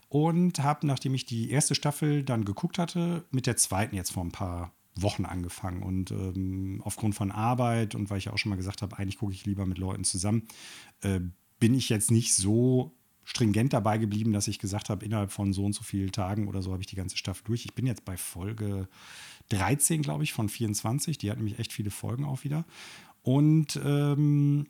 und 0.08 0.62
habe, 0.62 0.86
nachdem 0.86 1.14
ich 1.14 1.24
die 1.24 1.50
erste 1.50 1.74
Staffel 1.74 2.22
dann 2.22 2.44
geguckt 2.44 2.78
hatte, 2.78 3.24
mit 3.32 3.48
der 3.48 3.56
zweiten 3.56 3.96
jetzt 3.96 4.12
vor 4.12 4.24
ein 4.24 4.30
paar 4.30 4.70
Wochen 4.96 5.24
angefangen. 5.24 5.82
Und 5.82 6.10
ähm, 6.10 6.80
aufgrund 6.84 7.14
von 7.14 7.30
Arbeit 7.30 7.94
und 7.94 8.10
weil 8.10 8.18
ich 8.18 8.26
ja 8.26 8.32
auch 8.32 8.38
schon 8.38 8.50
mal 8.50 8.56
gesagt 8.56 8.82
habe, 8.82 8.98
eigentlich 8.98 9.18
gucke 9.18 9.32
ich 9.32 9.44
lieber 9.44 9.66
mit 9.66 9.78
Leuten 9.78 10.04
zusammen, 10.04 10.46
äh, 11.02 11.20
bin 11.58 11.74
ich 11.74 11.88
jetzt 11.88 12.10
nicht 12.10 12.34
so 12.34 12.96
stringent 13.24 13.72
dabei 13.72 13.98
geblieben, 13.98 14.32
dass 14.32 14.48
ich 14.48 14.58
gesagt 14.58 14.90
habe, 14.90 15.04
innerhalb 15.04 15.32
von 15.32 15.52
so 15.52 15.64
und 15.64 15.72
so 15.72 15.82
vielen 15.82 16.12
Tagen 16.12 16.46
oder 16.46 16.62
so 16.62 16.72
habe 16.72 16.82
ich 16.82 16.86
die 16.86 16.96
ganze 16.96 17.16
Staffel 17.16 17.42
durch. 17.44 17.64
Ich 17.64 17.74
bin 17.74 17.86
jetzt 17.86 18.04
bei 18.04 18.16
Folge 18.16 18.88
13, 19.48 20.02
glaube 20.02 20.24
ich, 20.24 20.32
von 20.32 20.48
24. 20.48 21.18
Die 21.18 21.30
hat 21.30 21.38
nämlich 21.38 21.58
echt 21.58 21.72
viele 21.72 21.90
Folgen 21.90 22.24
auch 22.24 22.44
wieder. 22.44 22.64
Und 23.22 23.80
ähm, 23.82 24.66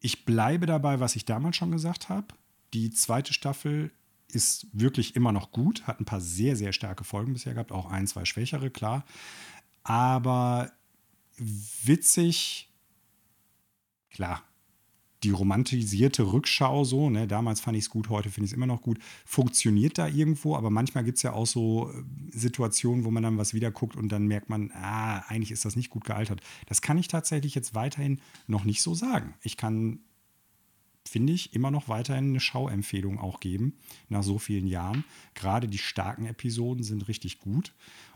ich 0.00 0.24
bleibe 0.24 0.66
dabei, 0.66 1.00
was 1.00 1.16
ich 1.16 1.24
damals 1.24 1.56
schon 1.56 1.70
gesagt 1.70 2.08
habe. 2.08 2.26
Die 2.74 2.90
zweite 2.90 3.32
Staffel 3.32 3.92
ist 4.32 4.66
wirklich 4.72 5.16
immer 5.16 5.32
noch 5.32 5.52
gut, 5.52 5.86
hat 5.86 6.00
ein 6.00 6.04
paar 6.04 6.20
sehr, 6.20 6.56
sehr 6.56 6.72
starke 6.72 7.04
Folgen 7.04 7.32
bisher 7.32 7.54
gehabt, 7.54 7.72
auch 7.72 7.90
ein, 7.90 8.06
zwei 8.06 8.24
schwächere, 8.24 8.70
klar. 8.70 9.04
Aber 9.82 10.70
witzig, 11.38 12.68
klar, 14.10 14.42
die 15.22 15.30
romantisierte 15.30 16.32
Rückschau 16.32 16.84
so, 16.84 17.10
ne, 17.10 17.26
damals 17.26 17.60
fand 17.60 17.76
ich 17.76 17.84
es 17.84 17.90
gut, 17.90 18.08
heute 18.08 18.30
finde 18.30 18.46
ich 18.46 18.52
es 18.52 18.56
immer 18.56 18.66
noch 18.66 18.82
gut, 18.82 18.98
funktioniert 19.24 19.98
da 19.98 20.06
irgendwo, 20.06 20.54
aber 20.56 20.70
manchmal 20.70 21.04
gibt 21.04 21.16
es 21.16 21.22
ja 21.22 21.32
auch 21.32 21.46
so 21.46 21.90
äh, 21.90 22.02
Situationen, 22.30 23.04
wo 23.04 23.10
man 23.10 23.22
dann 23.22 23.38
was 23.38 23.54
wieder 23.54 23.70
guckt 23.70 23.96
und 23.96 24.10
dann 24.10 24.26
merkt 24.26 24.48
man, 24.48 24.70
ah, 24.74 25.24
eigentlich 25.28 25.50
ist 25.50 25.64
das 25.64 25.74
nicht 25.74 25.90
gut 25.90 26.04
gealtert. 26.04 26.40
Das 26.66 26.82
kann 26.82 26.98
ich 26.98 27.08
tatsächlich 27.08 27.54
jetzt 27.54 27.74
weiterhin 27.74 28.20
noch 28.46 28.64
nicht 28.64 28.80
so 28.80 28.94
sagen. 28.94 29.34
Ich 29.42 29.56
kann 29.56 30.00
finde 31.08 31.32
ich, 31.32 31.54
immer 31.54 31.70
noch 31.70 31.88
weiterhin 31.88 32.30
eine 32.30 32.40
Schauempfehlung 32.40 33.18
auch 33.18 33.40
geben, 33.40 33.78
nach 34.08 34.22
so 34.22 34.38
vielen 34.38 34.66
Jahren. 34.66 35.04
Gerade 35.34 35.68
die 35.68 35.78
starken 35.78 36.26
Episoden 36.26 36.84
sind 36.84 37.08
richtig 37.08 37.40
gut. 37.40 37.72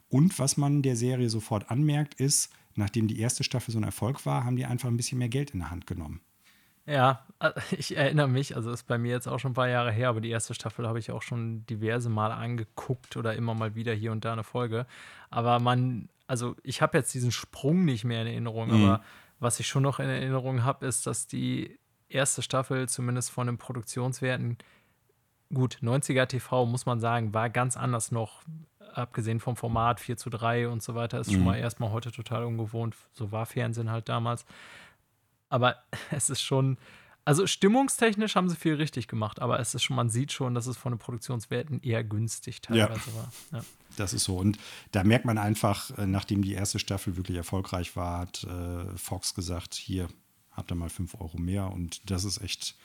Und 0.08 0.38
was 0.38 0.56
man 0.56 0.82
der 0.82 0.96
Serie 0.96 1.30
sofort 1.30 1.70
anmerkt, 1.70 2.14
ist, 2.14 2.52
nachdem 2.74 3.08
die 3.08 3.18
erste 3.18 3.44
Staffel 3.44 3.72
so 3.72 3.78
ein 3.78 3.84
Erfolg 3.84 4.24
war, 4.26 4.44
haben 4.44 4.56
die 4.56 4.66
einfach 4.66 4.88
ein 4.88 4.96
bisschen 4.96 5.18
mehr 5.18 5.28
Geld 5.28 5.52
in 5.52 5.60
der 5.60 5.70
Hand 5.70 5.86
genommen. 5.86 6.20
Ja, 6.86 7.24
äh, 7.38 7.52
ich 7.76 7.96
erinnere 7.96 8.28
mich, 8.28 8.56
also 8.56 8.70
ist 8.70 8.86
bei 8.86 8.98
mir 8.98 9.12
jetzt 9.12 9.26
auch 9.26 9.38
schon 9.38 9.52
ein 9.52 9.54
paar 9.54 9.68
Jahre 9.68 9.92
her, 9.92 10.08
aber 10.08 10.20
die 10.20 10.30
erste 10.30 10.54
Staffel 10.54 10.86
habe 10.86 10.98
ich 10.98 11.10
auch 11.10 11.22
schon 11.22 11.64
diverse 11.66 12.10
Mal 12.10 12.32
angeguckt 12.32 13.16
oder 13.16 13.34
immer 13.34 13.54
mal 13.54 13.74
wieder 13.74 13.94
hier 13.94 14.12
und 14.12 14.24
da 14.24 14.32
eine 14.32 14.44
Folge. 14.44 14.86
Aber 15.30 15.60
man, 15.60 16.08
also 16.26 16.56
ich 16.62 16.82
habe 16.82 16.98
jetzt 16.98 17.14
diesen 17.14 17.32
Sprung 17.32 17.84
nicht 17.84 18.04
mehr 18.04 18.22
in 18.22 18.28
Erinnerung, 18.28 18.68
mhm. 18.68 18.84
aber 18.84 19.02
was 19.38 19.58
ich 19.60 19.66
schon 19.66 19.82
noch 19.82 19.98
in 19.98 20.08
Erinnerung 20.08 20.62
habe, 20.62 20.86
ist, 20.86 21.06
dass 21.06 21.26
die 21.26 21.78
erste 22.12 22.42
Staffel 22.42 22.88
zumindest 22.88 23.30
von 23.30 23.46
den 23.46 23.58
Produktionswerten, 23.58 24.58
gut, 25.52 25.78
90er 25.82 26.26
TV, 26.26 26.66
muss 26.66 26.86
man 26.86 27.00
sagen, 27.00 27.34
war 27.34 27.50
ganz 27.50 27.76
anders 27.76 28.10
noch, 28.12 28.42
abgesehen 28.94 29.40
vom 29.40 29.56
Format 29.56 30.00
4 30.00 30.16
zu 30.16 30.30
3 30.30 30.68
und 30.68 30.82
so 30.82 30.94
weiter, 30.94 31.20
ist 31.20 31.28
mhm. 31.28 31.34
schon 31.34 31.44
mal 31.44 31.56
erstmal 31.56 31.90
heute 31.90 32.12
total 32.12 32.44
ungewohnt. 32.44 32.96
So 33.12 33.32
war 33.32 33.46
Fernsehen 33.46 33.90
halt 33.90 34.08
damals. 34.08 34.44
Aber 35.48 35.76
es 36.10 36.30
ist 36.30 36.42
schon 36.42 36.78
Also 37.24 37.46
stimmungstechnisch 37.46 38.34
haben 38.34 38.48
sie 38.48 38.56
viel 38.56 38.74
richtig 38.74 39.06
gemacht, 39.06 39.40
aber 39.40 39.60
es 39.60 39.74
ist 39.74 39.84
schon, 39.84 39.96
man 39.96 40.10
sieht 40.10 40.32
schon, 40.32 40.54
dass 40.54 40.66
es 40.66 40.76
von 40.76 40.92
den 40.92 40.98
Produktionswerten 40.98 41.80
eher 41.82 42.02
günstig 42.02 42.60
teilweise 42.62 43.10
ja. 43.10 43.16
war. 43.16 43.32
Ja. 43.52 43.64
Das 43.96 44.12
ist 44.12 44.24
so. 44.24 44.36
Und 44.36 44.58
da 44.90 45.04
merkt 45.04 45.24
man 45.24 45.38
einfach, 45.38 45.96
äh, 45.98 46.06
nachdem 46.06 46.42
die 46.42 46.54
erste 46.54 46.78
Staffel 46.78 47.16
wirklich 47.16 47.36
erfolgreich 47.36 47.94
war, 47.94 48.20
hat 48.20 48.44
äh, 48.44 48.96
Fox 48.96 49.34
gesagt, 49.34 49.74
hier 49.74 50.08
habt 50.62 50.72
ihr 50.72 50.76
mal 50.76 50.88
5 50.88 51.14
Euro 51.20 51.38
mehr. 51.38 51.70
Und 51.72 52.10
das 52.10 52.24
ist 52.24 52.40
echt, 52.40 52.76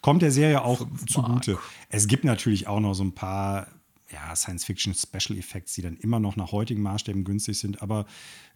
kommt 0.00 0.22
der 0.22 0.30
Serie 0.30 0.62
auch 0.62 0.86
zugute. 1.06 1.58
Es 1.88 2.06
gibt 2.06 2.24
natürlich 2.24 2.66
auch 2.66 2.80
noch 2.80 2.94
so 2.94 3.04
ein 3.04 3.14
paar 3.14 3.68
ja, 4.12 4.36
Science-Fiction-Special 4.36 5.38
Effects, 5.38 5.74
die 5.74 5.82
dann 5.82 5.96
immer 5.96 6.20
noch 6.20 6.36
nach 6.36 6.52
heutigen 6.52 6.82
Maßstäben 6.82 7.24
günstig 7.24 7.58
sind, 7.58 7.82
aber 7.82 8.04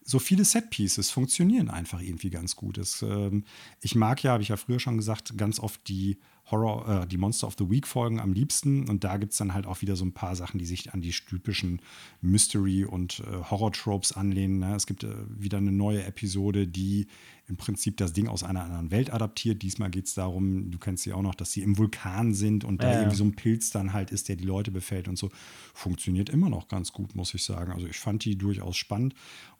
so 0.06 0.20
viele 0.20 0.44
Set-Pieces 0.44 1.10
funktionieren 1.10 1.68
einfach 1.68 2.00
irgendwie 2.00 2.30
ganz 2.30 2.54
gut. 2.54 2.78
Das, 2.78 3.02
ähm, 3.02 3.44
ich 3.80 3.96
mag 3.96 4.22
ja, 4.22 4.32
habe 4.32 4.42
ich 4.42 4.50
ja 4.50 4.56
früher 4.56 4.78
schon 4.78 4.96
gesagt, 4.96 5.36
ganz 5.36 5.58
oft 5.58 5.86
die 5.88 6.18
Horror, 6.48 7.02
äh, 7.02 7.06
die 7.08 7.16
Monster 7.16 7.48
of 7.48 7.56
the 7.58 7.68
Week 7.68 7.88
Folgen 7.88 8.20
am 8.20 8.32
liebsten. 8.32 8.88
Und 8.88 9.02
da 9.02 9.16
gibt 9.16 9.32
es 9.32 9.38
dann 9.38 9.52
halt 9.52 9.66
auch 9.66 9.82
wieder 9.82 9.96
so 9.96 10.04
ein 10.04 10.12
paar 10.12 10.36
Sachen, 10.36 10.58
die 10.58 10.64
sich 10.64 10.94
an 10.94 11.00
die 11.00 11.10
typischen 11.10 11.80
Mystery- 12.20 12.84
und 12.84 13.20
äh, 13.20 13.50
Horror-Tropes 13.50 14.12
anlehnen. 14.12 14.60
Ne? 14.60 14.76
Es 14.76 14.86
gibt 14.86 15.02
äh, 15.02 15.12
wieder 15.28 15.58
eine 15.58 15.72
neue 15.72 16.04
Episode, 16.04 16.68
die 16.68 17.08
im 17.48 17.56
Prinzip 17.56 17.96
das 17.96 18.12
Ding 18.12 18.28
aus 18.28 18.44
einer 18.44 18.62
anderen 18.62 18.92
Welt 18.92 19.12
adaptiert. 19.12 19.62
Diesmal 19.62 19.90
geht 19.90 20.06
es 20.06 20.14
darum, 20.14 20.70
du 20.70 20.78
kennst 20.78 21.04
sie 21.04 21.12
auch 21.12 21.22
noch, 21.22 21.34
dass 21.34 21.52
sie 21.52 21.62
im 21.62 21.78
Vulkan 21.78 22.34
sind 22.34 22.64
und 22.64 22.82
ja, 22.82 22.90
da 22.90 22.98
irgendwie 22.98 23.16
so 23.16 23.24
ein 23.24 23.34
Pilz 23.34 23.70
dann 23.70 23.92
halt 23.92 24.10
ist, 24.10 24.28
der 24.28 24.36
die 24.36 24.44
Leute 24.44 24.70
befällt 24.70 25.08
und 25.08 25.16
so. 25.16 25.30
Funktioniert 25.74 26.28
immer 26.28 26.48
noch 26.48 26.68
ganz 26.68 26.92
gut, 26.92 27.14
muss 27.16 27.34
ich 27.34 27.42
sagen. 27.42 27.72
Also 27.72 27.86
ich 27.86 27.98
fand 27.98 28.24
die 28.24 28.36
durchaus 28.38 28.76
spannend 28.76 29.14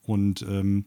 und 0.07 0.43
ähm, 0.43 0.87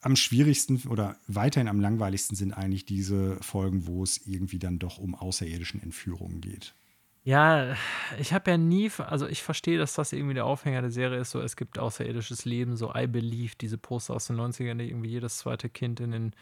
am 0.00 0.16
schwierigsten 0.16 0.82
oder 0.88 1.16
weiterhin 1.26 1.68
am 1.68 1.80
langweiligsten 1.80 2.36
sind 2.36 2.52
eigentlich 2.52 2.84
diese 2.84 3.36
Folgen, 3.42 3.86
wo 3.86 4.02
es 4.02 4.26
irgendwie 4.26 4.58
dann 4.58 4.78
doch 4.78 4.98
um 4.98 5.14
außerirdischen 5.14 5.82
Entführungen 5.82 6.40
geht. 6.40 6.74
Ja, 7.22 7.76
ich 8.18 8.32
habe 8.32 8.50
ja 8.50 8.56
nie, 8.56 8.90
also 8.96 9.26
ich 9.26 9.42
verstehe, 9.42 9.76
dass 9.76 9.92
das 9.92 10.12
irgendwie 10.14 10.34
der 10.34 10.46
Aufhänger 10.46 10.80
der 10.80 10.90
Serie 10.90 11.20
ist, 11.20 11.30
so 11.30 11.40
es 11.40 11.54
gibt 11.54 11.78
außerirdisches 11.78 12.46
Leben, 12.46 12.76
so 12.76 12.94
I 12.94 13.06
Believe, 13.06 13.52
diese 13.60 13.76
Poster 13.76 14.14
aus 14.14 14.26
den 14.26 14.36
90ern, 14.36 14.78
die 14.78 14.88
irgendwie 14.88 15.10
jedes 15.10 15.36
zweite 15.36 15.68
Kind 15.68 16.00
in 16.00 16.12
den 16.12 16.32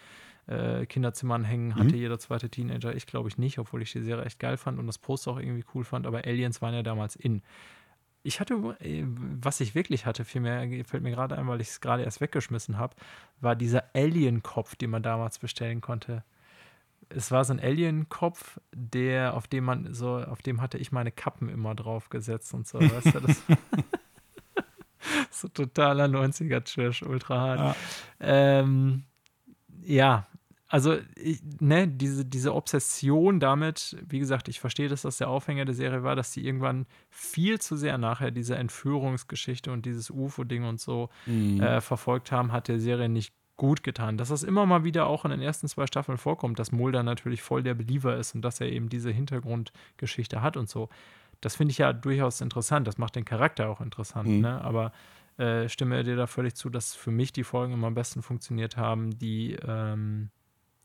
äh, 0.46 0.86
Kinderzimmern 0.86 1.42
hängen, 1.42 1.74
hatte 1.74 1.96
mhm. 1.96 2.00
jeder 2.00 2.18
zweite 2.20 2.48
Teenager. 2.48 2.94
Ich 2.94 3.06
glaube 3.06 3.28
ich 3.28 3.38
nicht, 3.38 3.58
obwohl 3.58 3.82
ich 3.82 3.90
die 3.90 4.02
Serie 4.02 4.24
echt 4.24 4.38
geil 4.38 4.56
fand 4.56 4.78
und 4.78 4.86
das 4.86 4.98
Poster 4.98 5.32
auch 5.32 5.40
irgendwie 5.40 5.64
cool 5.74 5.82
fand, 5.82 6.06
aber 6.06 6.24
Aliens 6.24 6.62
waren 6.62 6.74
ja 6.74 6.84
damals 6.84 7.16
in. 7.16 7.42
Ich 8.28 8.40
hatte, 8.40 8.76
äh, 8.80 9.04
was 9.06 9.58
ich 9.60 9.74
wirklich 9.74 10.04
hatte, 10.04 10.22
vielmehr 10.22 10.84
fällt 10.84 11.02
mir 11.02 11.12
gerade 11.12 11.38
ein, 11.38 11.48
weil 11.48 11.62
ich 11.62 11.68
es 11.68 11.80
gerade 11.80 12.02
erst 12.02 12.20
weggeschmissen 12.20 12.76
habe, 12.76 12.94
war 13.40 13.56
dieser 13.56 13.84
Alien-Kopf, 13.94 14.76
den 14.76 14.90
man 14.90 15.02
damals 15.02 15.38
bestellen 15.38 15.80
konnte. 15.80 16.24
Es 17.08 17.30
war 17.30 17.42
so 17.46 17.54
ein 17.54 17.60
Alien-Kopf, 17.60 18.60
der, 18.74 19.32
auf 19.32 19.48
dem 19.48 19.64
man 19.64 19.94
so, 19.94 20.18
auf 20.18 20.42
dem 20.42 20.60
hatte 20.60 20.76
ich 20.76 20.92
meine 20.92 21.10
Kappen 21.10 21.48
immer 21.48 21.74
drauf 21.74 22.10
gesetzt 22.10 22.52
und 22.52 22.68
so, 22.68 22.78
weißt 22.78 23.14
du, 23.14 23.20
das 23.20 23.42
so 25.30 25.48
totaler 25.48 26.04
90er-Trash, 26.04 27.04
ultra 27.04 27.40
hart. 27.40 27.58
Ja. 27.60 27.76
Ähm, 28.60 29.04
ja, 29.80 30.26
also, 30.70 30.98
ich, 31.16 31.40
ne, 31.60 31.88
diese, 31.88 32.26
diese 32.26 32.54
Obsession 32.54 33.40
damit, 33.40 33.96
wie 34.06 34.18
gesagt, 34.18 34.48
ich 34.48 34.60
verstehe, 34.60 34.88
dass 34.88 35.02
das 35.02 35.16
der 35.16 35.30
Aufhänger 35.30 35.64
der 35.64 35.74
Serie 35.74 36.02
war, 36.02 36.14
dass 36.14 36.32
sie 36.32 36.44
irgendwann 36.44 36.86
viel 37.10 37.58
zu 37.58 37.74
sehr 37.76 37.96
nachher 37.96 38.30
diese 38.30 38.54
Entführungsgeschichte 38.56 39.72
und 39.72 39.86
dieses 39.86 40.10
UFO-Ding 40.10 40.64
und 40.64 40.78
so 40.78 41.08
mhm. 41.24 41.60
äh, 41.60 41.80
verfolgt 41.80 42.32
haben, 42.32 42.52
hat 42.52 42.68
der 42.68 42.80
Serie 42.80 43.08
nicht 43.08 43.32
gut 43.56 43.82
getan. 43.82 44.18
Dass 44.18 44.28
das 44.28 44.42
immer 44.42 44.66
mal 44.66 44.84
wieder 44.84 45.06
auch 45.06 45.24
in 45.24 45.30
den 45.30 45.40
ersten 45.40 45.68
zwei 45.68 45.86
Staffeln 45.86 46.18
vorkommt, 46.18 46.58
dass 46.58 46.70
Mulder 46.70 47.02
natürlich 47.02 47.40
voll 47.40 47.62
der 47.62 47.74
Believer 47.74 48.16
ist 48.16 48.34
und 48.34 48.42
dass 48.42 48.60
er 48.60 48.70
eben 48.70 48.90
diese 48.90 49.10
Hintergrundgeschichte 49.10 50.42
hat 50.42 50.58
und 50.58 50.68
so. 50.68 50.90
Das 51.40 51.56
finde 51.56 51.72
ich 51.72 51.78
ja 51.78 51.94
durchaus 51.94 52.42
interessant. 52.42 52.86
Das 52.86 52.98
macht 52.98 53.16
den 53.16 53.24
Charakter 53.24 53.70
auch 53.70 53.80
interessant, 53.80 54.28
mhm. 54.28 54.40
ne? 54.40 54.60
Aber 54.62 54.92
äh, 55.38 55.68
stimme 55.68 56.02
dir 56.04 56.16
da 56.16 56.26
völlig 56.26 56.56
zu, 56.56 56.68
dass 56.68 56.94
für 56.94 57.10
mich 57.10 57.32
die 57.32 57.44
Folgen 57.44 57.72
immer 57.72 57.86
am 57.86 57.94
besten 57.94 58.22
funktioniert 58.22 58.76
haben, 58.76 59.18
die 59.18 59.56
ähm, 59.66 60.30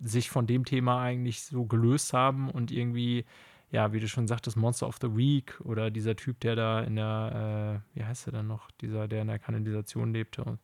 sich 0.04 0.30
von 0.30 0.48
dem 0.48 0.66
Thema 0.66 1.02
eigentlich 1.02 1.44
so 1.44 1.66
gelöst 1.66 2.14
haben 2.14 2.50
und 2.50 2.72
irgendwie, 2.72 3.26
ja, 3.72 3.94
wie 3.94 4.00
du 4.00 4.08
schon 4.08 4.28
sagtest, 4.28 4.58
Monster 4.58 4.88
of 4.88 4.98
the 5.02 5.16
Week 5.16 5.60
oder 5.62 5.92
dieser 5.92 6.16
Typ, 6.16 6.40
der 6.42 6.56
da 6.56 6.82
in 6.82 6.96
der, 6.96 7.84
äh, 7.96 7.98
wie 7.98 8.04
heißt 8.04 8.28
er 8.28 8.34
dann 8.34 8.48
noch, 8.48 8.70
dieser, 8.82 9.08
der 9.08 9.22
in 9.22 9.28
der 9.28 9.40
Kanalisation 9.40 10.14
lebte 10.14 10.60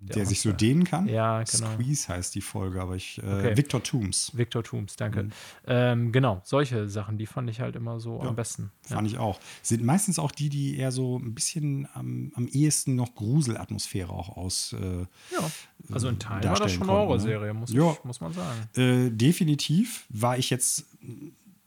der, 0.00 0.16
der 0.16 0.26
sich 0.26 0.40
so 0.40 0.52
dehnen 0.52 0.84
kann. 0.84 1.08
Ja, 1.08 1.42
genau. 1.42 1.72
Squeeze 1.74 2.08
heißt 2.08 2.34
die 2.34 2.40
Folge, 2.40 2.80
aber 2.80 2.96
ich. 2.96 3.18
Äh, 3.18 3.26
okay. 3.26 3.56
Victor 3.56 3.82
Tooms. 3.82 4.32
Victor 4.34 4.64
Tooms, 4.64 4.96
danke. 4.96 5.24
Mhm. 5.24 5.30
Ähm, 5.66 6.12
genau, 6.12 6.40
solche 6.44 6.88
Sachen, 6.88 7.18
die 7.18 7.26
fand 7.26 7.50
ich 7.50 7.60
halt 7.60 7.76
immer 7.76 8.00
so 8.00 8.18
ja, 8.22 8.28
am 8.28 8.34
besten. 8.34 8.72
Fand 8.82 9.06
ja. 9.08 9.14
ich 9.14 9.18
auch. 9.18 9.38
Sind 9.62 9.84
meistens 9.84 10.18
auch 10.18 10.32
die, 10.32 10.48
die 10.48 10.78
eher 10.78 10.90
so 10.90 11.18
ein 11.18 11.34
bisschen 11.34 11.86
am, 11.92 12.32
am 12.34 12.48
ehesten 12.48 12.94
noch 12.94 13.14
Gruselatmosphäre 13.14 14.10
auch 14.10 14.36
aus. 14.36 14.72
Äh, 14.72 15.00
ja, 15.00 15.50
also 15.92 16.08
in 16.08 16.18
Teilen 16.18 16.44
war 16.44 16.56
das 16.56 16.72
schon 16.72 16.82
eine 16.84 16.92
ne? 16.92 16.98
Horrorserie, 16.98 17.52
muss, 17.52 17.70
ja. 17.70 17.94
muss 18.02 18.20
man 18.20 18.32
sagen. 18.32 18.68
Äh, 18.76 19.10
definitiv 19.10 20.06
war 20.08 20.38
ich 20.38 20.48
jetzt 20.48 20.86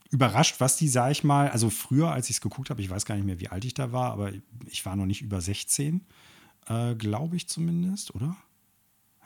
überrascht, 0.09 0.55
was 0.59 0.77
die, 0.77 0.87
sag 0.87 1.11
ich 1.11 1.23
mal, 1.23 1.49
also 1.49 1.69
früher, 1.69 2.11
als 2.11 2.29
ich 2.29 2.37
es 2.37 2.41
geguckt 2.41 2.69
habe, 2.69 2.81
ich 2.81 2.89
weiß 2.89 3.05
gar 3.05 3.15
nicht 3.15 3.25
mehr, 3.25 3.39
wie 3.39 3.49
alt 3.49 3.65
ich 3.65 3.73
da 3.73 3.91
war, 3.91 4.11
aber 4.11 4.31
ich 4.67 4.85
war 4.85 4.95
noch 4.95 5.05
nicht 5.07 5.21
über 5.21 5.41
16 5.41 6.01
äh, 6.67 6.95
glaube 6.95 7.35
ich 7.35 7.47
zumindest, 7.47 8.13
oder? 8.15 8.35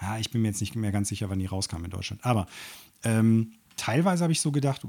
Ja, 0.01 0.17
ich 0.19 0.29
bin 0.29 0.41
mir 0.41 0.49
jetzt 0.49 0.61
nicht 0.61 0.75
mehr 0.75 0.91
ganz 0.91 1.09
sicher, 1.09 1.29
wann 1.29 1.39
die 1.39 1.45
rauskam 1.45 1.83
in 1.83 1.91
Deutschland. 1.91 2.23
Aber 2.23 2.47
ähm, 3.03 3.53
teilweise 3.77 4.23
habe 4.23 4.33
ich 4.33 4.41
so 4.41 4.51
gedacht, 4.51 4.85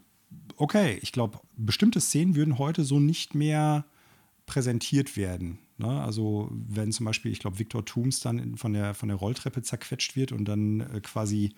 okay, 0.57 0.99
ich 1.03 1.12
glaube, 1.12 1.41
bestimmte 1.57 2.01
Szenen 2.01 2.35
würden 2.35 2.59
heute 2.59 2.85
so 2.85 3.01
nicht 3.01 3.35
mehr 3.35 3.85
präsentiert 4.47 5.16
werden. 5.16 5.59
Ne? 5.79 5.89
Also 6.03 6.51
wenn 6.51 6.93
zum 6.93 7.07
Beispiel, 7.07 7.33
ich 7.33 7.39
glaube, 7.39 7.59
Victor 7.59 7.85
Tooms 7.85 8.20
dann 8.20 8.57
von 8.57 8.73
der, 8.73 8.95
von 8.95 9.09
der 9.09 9.16
Rolltreppe 9.16 9.62
zerquetscht 9.62 10.16
wird 10.16 10.33
und 10.33 10.45
dann 10.47 10.81
äh, 10.81 11.01
quasi 11.01 11.55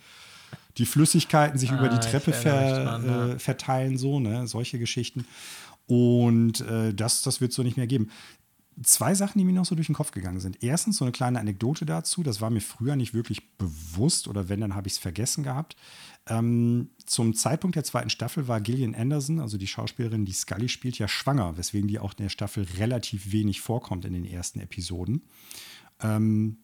die 0.78 0.86
Flüssigkeiten 0.86 1.58
sich 1.58 1.70
ah, 1.72 1.78
über 1.78 1.88
die 1.88 2.00
Treppe 2.00 2.32
ver, 2.32 2.84
dran, 2.84 3.08
äh, 3.08 3.38
verteilen, 3.38 3.96
so, 3.96 4.20
ne? 4.20 4.46
solche 4.46 4.78
Geschichten. 4.78 5.24
Und 5.86 6.60
äh, 6.60 6.94
das, 6.94 7.22
das 7.22 7.40
wird 7.40 7.50
es 7.50 7.56
so 7.56 7.62
nicht 7.62 7.76
mehr 7.76 7.86
geben 7.86 8.10
zwei 8.82 9.14
Sachen, 9.14 9.38
die 9.38 9.44
mir 9.44 9.52
noch 9.52 9.64
so 9.66 9.74
durch 9.74 9.88
den 9.88 9.94
Kopf 9.94 10.10
gegangen 10.10 10.40
sind. 10.40 10.62
Erstens 10.62 10.96
so 10.96 11.04
eine 11.04 11.12
kleine 11.12 11.40
Anekdote 11.40 11.84
dazu, 11.86 12.22
das 12.22 12.40
war 12.40 12.50
mir 12.50 12.60
früher 12.60 12.96
nicht 12.96 13.14
wirklich 13.14 13.56
bewusst 13.56 14.28
oder 14.28 14.48
wenn, 14.48 14.60
dann 14.60 14.74
habe 14.74 14.88
ich 14.88 14.94
es 14.94 14.98
vergessen 14.98 15.44
gehabt. 15.44 15.76
Ähm, 16.26 16.90
zum 17.06 17.34
Zeitpunkt 17.34 17.76
der 17.76 17.84
zweiten 17.84 18.10
Staffel 18.10 18.48
war 18.48 18.60
Gillian 18.60 18.94
Anderson, 18.94 19.40
also 19.40 19.58
die 19.58 19.66
Schauspielerin, 19.66 20.24
die 20.24 20.32
Scully 20.32 20.68
spielt, 20.68 20.98
ja 20.98 21.08
schwanger, 21.08 21.56
weswegen 21.56 21.88
die 21.88 21.98
auch 21.98 22.12
in 22.12 22.24
der 22.24 22.28
Staffel 22.30 22.66
relativ 22.78 23.32
wenig 23.32 23.60
vorkommt 23.60 24.04
in 24.04 24.12
den 24.12 24.24
ersten 24.24 24.60
Episoden. 24.60 25.22
Ähm, 26.00 26.58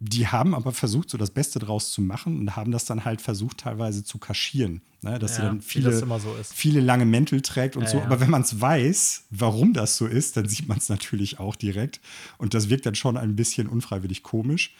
die 0.00 0.26
haben 0.26 0.54
aber 0.54 0.72
versucht, 0.72 1.08
so 1.08 1.18
das 1.18 1.30
Beste 1.30 1.58
draus 1.58 1.92
zu 1.92 2.02
machen 2.02 2.38
und 2.38 2.56
haben 2.56 2.72
das 2.72 2.84
dann 2.84 3.04
halt 3.04 3.22
versucht, 3.22 3.58
teilweise 3.58 4.04
zu 4.04 4.18
kaschieren. 4.18 4.82
Ne? 5.02 5.18
Dass 5.18 5.32
ja, 5.32 5.36
sie 5.36 5.42
dann 5.42 5.60
viele, 5.62 5.96
so 5.96 6.36
viele 6.42 6.80
lange 6.80 7.06
Mäntel 7.06 7.40
trägt 7.42 7.76
und 7.76 7.84
ja, 7.84 7.88
so. 7.88 7.98
Ja. 7.98 8.04
Aber 8.04 8.20
wenn 8.20 8.30
man 8.30 8.42
es 8.42 8.60
weiß, 8.60 9.24
warum 9.30 9.72
das 9.72 9.96
so 9.96 10.06
ist, 10.06 10.36
dann 10.36 10.48
sieht 10.48 10.68
man 10.68 10.78
es 10.78 10.88
natürlich 10.88 11.38
auch 11.38 11.56
direkt. 11.56 12.00
Und 12.38 12.54
das 12.54 12.68
wirkt 12.68 12.86
dann 12.86 12.94
schon 12.94 13.16
ein 13.16 13.36
bisschen 13.36 13.68
unfreiwillig 13.68 14.22
komisch. 14.22 14.74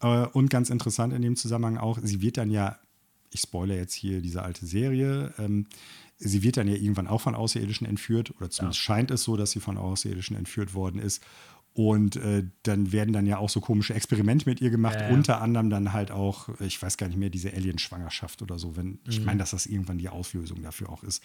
Äh, 0.00 0.26
und 0.26 0.48
ganz 0.48 0.70
interessant 0.70 1.12
in 1.12 1.22
dem 1.22 1.36
Zusammenhang 1.36 1.78
auch, 1.78 1.98
sie 2.02 2.22
wird 2.22 2.36
dann 2.36 2.50
ja, 2.50 2.78
ich 3.30 3.40
spoilere 3.40 3.78
jetzt 3.78 3.94
hier 3.94 4.20
diese 4.20 4.42
alte 4.42 4.64
Serie, 4.66 5.34
ähm, 5.38 5.66
sie 6.18 6.42
wird 6.42 6.56
dann 6.56 6.68
ja 6.68 6.74
irgendwann 6.74 7.08
auch 7.08 7.20
von 7.20 7.34
Außerirdischen 7.34 7.86
entführt, 7.86 8.32
oder 8.38 8.48
zumindest 8.48 8.80
scheint 8.80 9.10
es 9.10 9.24
so, 9.24 9.36
dass 9.36 9.50
sie 9.50 9.60
von 9.60 9.76
Außerirdischen 9.76 10.36
entführt 10.36 10.74
worden 10.74 11.00
ist. 11.00 11.22
Und 11.76 12.16
äh, 12.16 12.42
dann 12.62 12.90
werden 12.90 13.12
dann 13.12 13.26
ja 13.26 13.36
auch 13.36 13.50
so 13.50 13.60
komische 13.60 13.92
Experimente 13.92 14.48
mit 14.48 14.62
ihr 14.62 14.70
gemacht, 14.70 14.96
ja. 14.98 15.10
unter 15.10 15.42
anderem 15.42 15.68
dann 15.68 15.92
halt 15.92 16.10
auch, 16.10 16.48
ich 16.58 16.80
weiß 16.80 16.96
gar 16.96 17.06
nicht 17.06 17.18
mehr, 17.18 17.28
diese 17.28 17.52
Alien-Schwangerschaft 17.52 18.40
oder 18.40 18.58
so. 18.58 18.76
Wenn, 18.76 18.86
mhm. 18.86 18.98
Ich 19.10 19.22
meine, 19.22 19.40
dass 19.40 19.50
das 19.50 19.66
irgendwann 19.66 19.98
die 19.98 20.08
Auslösung 20.08 20.62
dafür 20.62 20.88
auch 20.88 21.02
ist. 21.02 21.22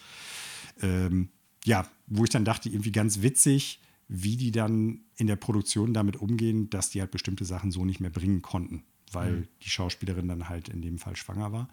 Ähm, 0.82 1.30
ja, 1.64 1.88
wo 2.06 2.24
ich 2.24 2.28
dann 2.28 2.44
dachte, 2.44 2.68
irgendwie 2.68 2.92
ganz 2.92 3.22
witzig, 3.22 3.80
wie 4.08 4.36
die 4.36 4.50
dann 4.50 5.00
in 5.16 5.26
der 5.26 5.36
Produktion 5.36 5.94
damit 5.94 6.16
umgehen, 6.16 6.68
dass 6.68 6.90
die 6.90 7.00
halt 7.00 7.12
bestimmte 7.12 7.46
Sachen 7.46 7.70
so 7.70 7.86
nicht 7.86 8.00
mehr 8.00 8.10
bringen 8.10 8.42
konnten, 8.42 8.82
weil 9.10 9.32
mhm. 9.32 9.48
die 9.62 9.70
Schauspielerin 9.70 10.28
dann 10.28 10.50
halt 10.50 10.68
in 10.68 10.82
dem 10.82 10.98
Fall 10.98 11.16
schwanger 11.16 11.52
war. 11.52 11.70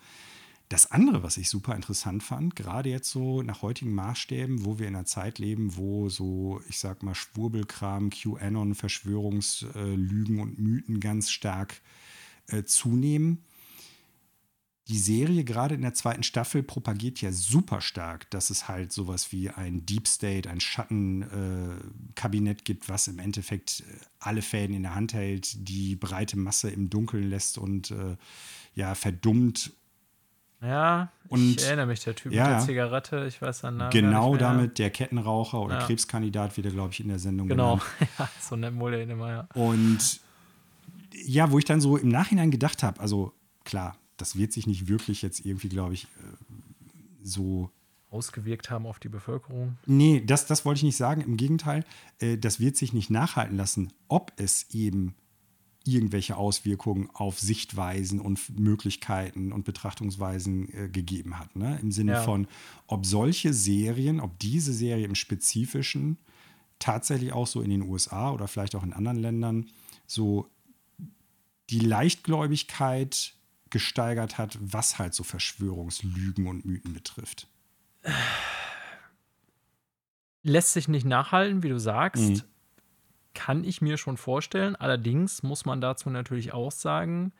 Das 0.69 0.91
andere, 0.91 1.23
was 1.23 1.37
ich 1.37 1.49
super 1.49 1.75
interessant 1.75 2.21
fand, 2.21 2.55
gerade 2.55 2.89
jetzt 2.89 3.09
so 3.09 3.41
nach 3.41 3.63
heutigen 3.63 3.95
Maßstäben, 3.95 4.65
wo 4.65 4.77
wir 4.77 4.87
in 4.87 4.95
einer 4.95 5.05
Zeit 5.05 5.39
leben, 5.39 5.75
wo 5.75 6.09
so, 6.09 6.61
ich 6.69 6.77
sag 6.77 7.01
mal, 7.01 7.15
Schwurbelkram, 7.15 8.11
QAnon, 8.11 8.75
Verschwörungslügen 8.75 10.39
und 10.39 10.59
Mythen 10.59 10.99
ganz 10.99 11.31
stark 11.31 11.81
äh, 12.47 12.63
zunehmen. 12.63 13.43
Die 14.89 14.99
Serie 14.99 15.43
gerade 15.43 15.73
in 15.73 15.81
der 15.81 15.95
zweiten 15.95 16.23
Staffel 16.23 16.61
propagiert 16.61 17.19
ja 17.21 17.31
super 17.31 17.81
stark, 17.81 18.29
dass 18.29 18.51
es 18.51 18.67
halt 18.67 18.91
sowas 18.91 19.31
wie 19.31 19.49
ein 19.49 19.87
Deep 19.87 20.07
State, 20.07 20.49
ein 20.49 20.59
Schattenkabinett 20.59 22.61
äh, 22.61 22.63
gibt, 22.63 22.89
was 22.89 23.07
im 23.07 23.17
Endeffekt 23.17 23.81
äh, 23.81 23.85
alle 24.19 24.43
Fäden 24.43 24.75
in 24.75 24.83
der 24.83 24.95
Hand 24.95 25.13
hält, 25.13 25.67
die 25.67 25.95
breite 25.95 26.37
Masse 26.37 26.69
im 26.69 26.91
Dunkeln 26.91 27.29
lässt 27.29 27.57
und 27.57 27.89
äh, 27.89 28.17
ja 28.75 28.93
verdummt 28.93 29.73
Ja, 30.61 31.09
Und- 31.29 31.59
ich 31.61 31.65
erinnere 31.65 31.85
mich, 31.85 32.01
der 32.03 32.15
Typ 32.15 32.33
Ja, 32.33 32.43
mit 32.43 32.51
der 32.53 32.59
Zigarette, 32.65 33.25
ich 33.27 33.41
weiß 33.41 33.59
seinen 33.59 33.77
Namen. 33.77 33.91
Genau 33.91 34.35
damit 34.35 34.77
der 34.77 34.89
Kettenraucher 34.89 35.61
oder 35.61 35.79
Ja. 35.79 35.85
Krebskandidat, 35.85 36.57
wie 36.57 36.61
der, 36.61 36.71
glaube 36.71 36.91
ich, 36.91 36.99
in 36.99 37.07
der 37.07 37.19
Sendung 37.19 37.47
Genau, 37.47 37.75
genannt. 37.77 37.91
ja, 38.19 38.29
so 38.41 38.55
nennt 38.55 38.75
Mulder 38.75 39.01
ihn 39.01 39.09
immer, 39.09 39.29
ja. 39.29 39.47
Und 39.53 40.19
ja, 41.13 41.51
wo 41.51 41.57
ich 41.59 41.65
dann 41.65 41.79
so 41.81 41.95
im 41.97 42.09
Nachhinein 42.09 42.51
gedacht 42.51 42.83
habe, 42.83 42.99
also 42.99 43.33
klar, 43.63 43.95
das 44.17 44.35
wird 44.35 44.51
sich 44.51 44.67
nicht 44.67 44.87
wirklich 44.89 45.21
jetzt 45.21 45.45
irgendwie, 45.45 45.69
glaube 45.69 45.93
ich, 45.93 46.03
äh, 46.05 46.07
so. 47.23 47.69
Ausgewirkt 48.11 48.69
haben 48.71 48.87
auf 48.87 48.99
die 48.99 49.07
Bevölkerung. 49.09 49.77
Nee, 49.85 50.23
das, 50.25 50.47
das 50.47 50.65
wollte 50.65 50.79
ich 50.79 50.83
nicht 50.83 50.97
sagen. 50.97 51.21
Im 51.21 51.37
Gegenteil, 51.37 51.85
äh, 52.19 52.37
das 52.39 52.59
wird 52.59 52.75
sich 52.75 52.91
nicht 52.91 53.11
nachhalten 53.11 53.55
lassen, 53.55 53.93
ob 54.07 54.33
es 54.37 54.65
eben 54.71 55.13
irgendwelche 55.85 56.35
Auswirkungen 56.37 57.09
auf 57.13 57.39
Sichtweisen 57.39 58.19
und 58.19 58.59
Möglichkeiten 58.59 59.51
und 59.51 59.63
Betrachtungsweisen 59.65 60.73
äh, 60.73 60.89
gegeben 60.89 61.39
hat. 61.39 61.55
Ne? 61.55 61.79
Im 61.81 61.91
Sinne 61.91 62.13
Ja. 62.13 62.21
von, 62.21 62.47
ob 62.87 63.05
solche 63.05 63.53
Serien, 63.53 64.19
ob 64.19 64.37
diese 64.39 64.73
Serie 64.73 65.05
im 65.05 65.15
Spezifischen 65.15 66.17
tatsächlich 66.79 67.33
auch 67.33 67.47
so 67.47 67.61
in 67.61 67.69
den 67.69 67.81
USA 67.83 68.31
oder 68.31 68.47
vielleicht 68.47 68.75
auch 68.75 68.83
in 68.83 68.93
anderen 68.93 69.17
Ländern 69.19 69.67
so 70.05 70.49
die 71.69 71.79
Leichtgläubigkeit 71.79 73.33
gesteigert 73.69 74.37
hat, 74.37 74.57
was 74.61 74.97
halt 74.97 75.13
so 75.13 75.23
Verschwörungslügen 75.23 76.47
und 76.47 76.65
Mythen 76.65 76.93
betrifft. 76.93 77.47
Lässt 80.43 80.73
sich 80.73 80.87
nicht 80.87 81.05
nachhalten, 81.05 81.63
wie 81.63 81.69
du 81.69 81.79
sagst. 81.79 82.29
Mhm. 82.29 82.41
Kann 83.39 83.63
ich 83.63 83.81
mir 83.81 83.95
schon 83.95 84.17
vorstellen. 84.17 84.75
Allerdings 84.75 85.43
muss 85.43 85.63
man 85.63 85.79
dazu 85.79 86.09
natürlich 86.09 86.53
auch 86.53 86.73
sagen, 86.73 87.31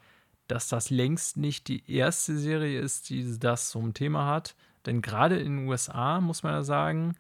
dass 0.48 0.70
das 0.70 0.90
längst 0.90 1.36
nicht 1.36 1.68
die 1.68 1.92
erste 1.92 2.38
Serie 2.38 2.80
ist, 2.80 3.10
die 3.10 3.38
das 3.38 3.70
zum 3.70 3.94
Thema 3.94 4.26
hat. 4.26 4.56
Denn 4.86 5.02
gerade 5.02 5.38
in 5.38 5.58
den 5.58 5.68
USA, 5.68 6.22
muss 6.22 6.42
man 6.42 6.54
ja 6.54 6.64
sagen, 6.64 7.16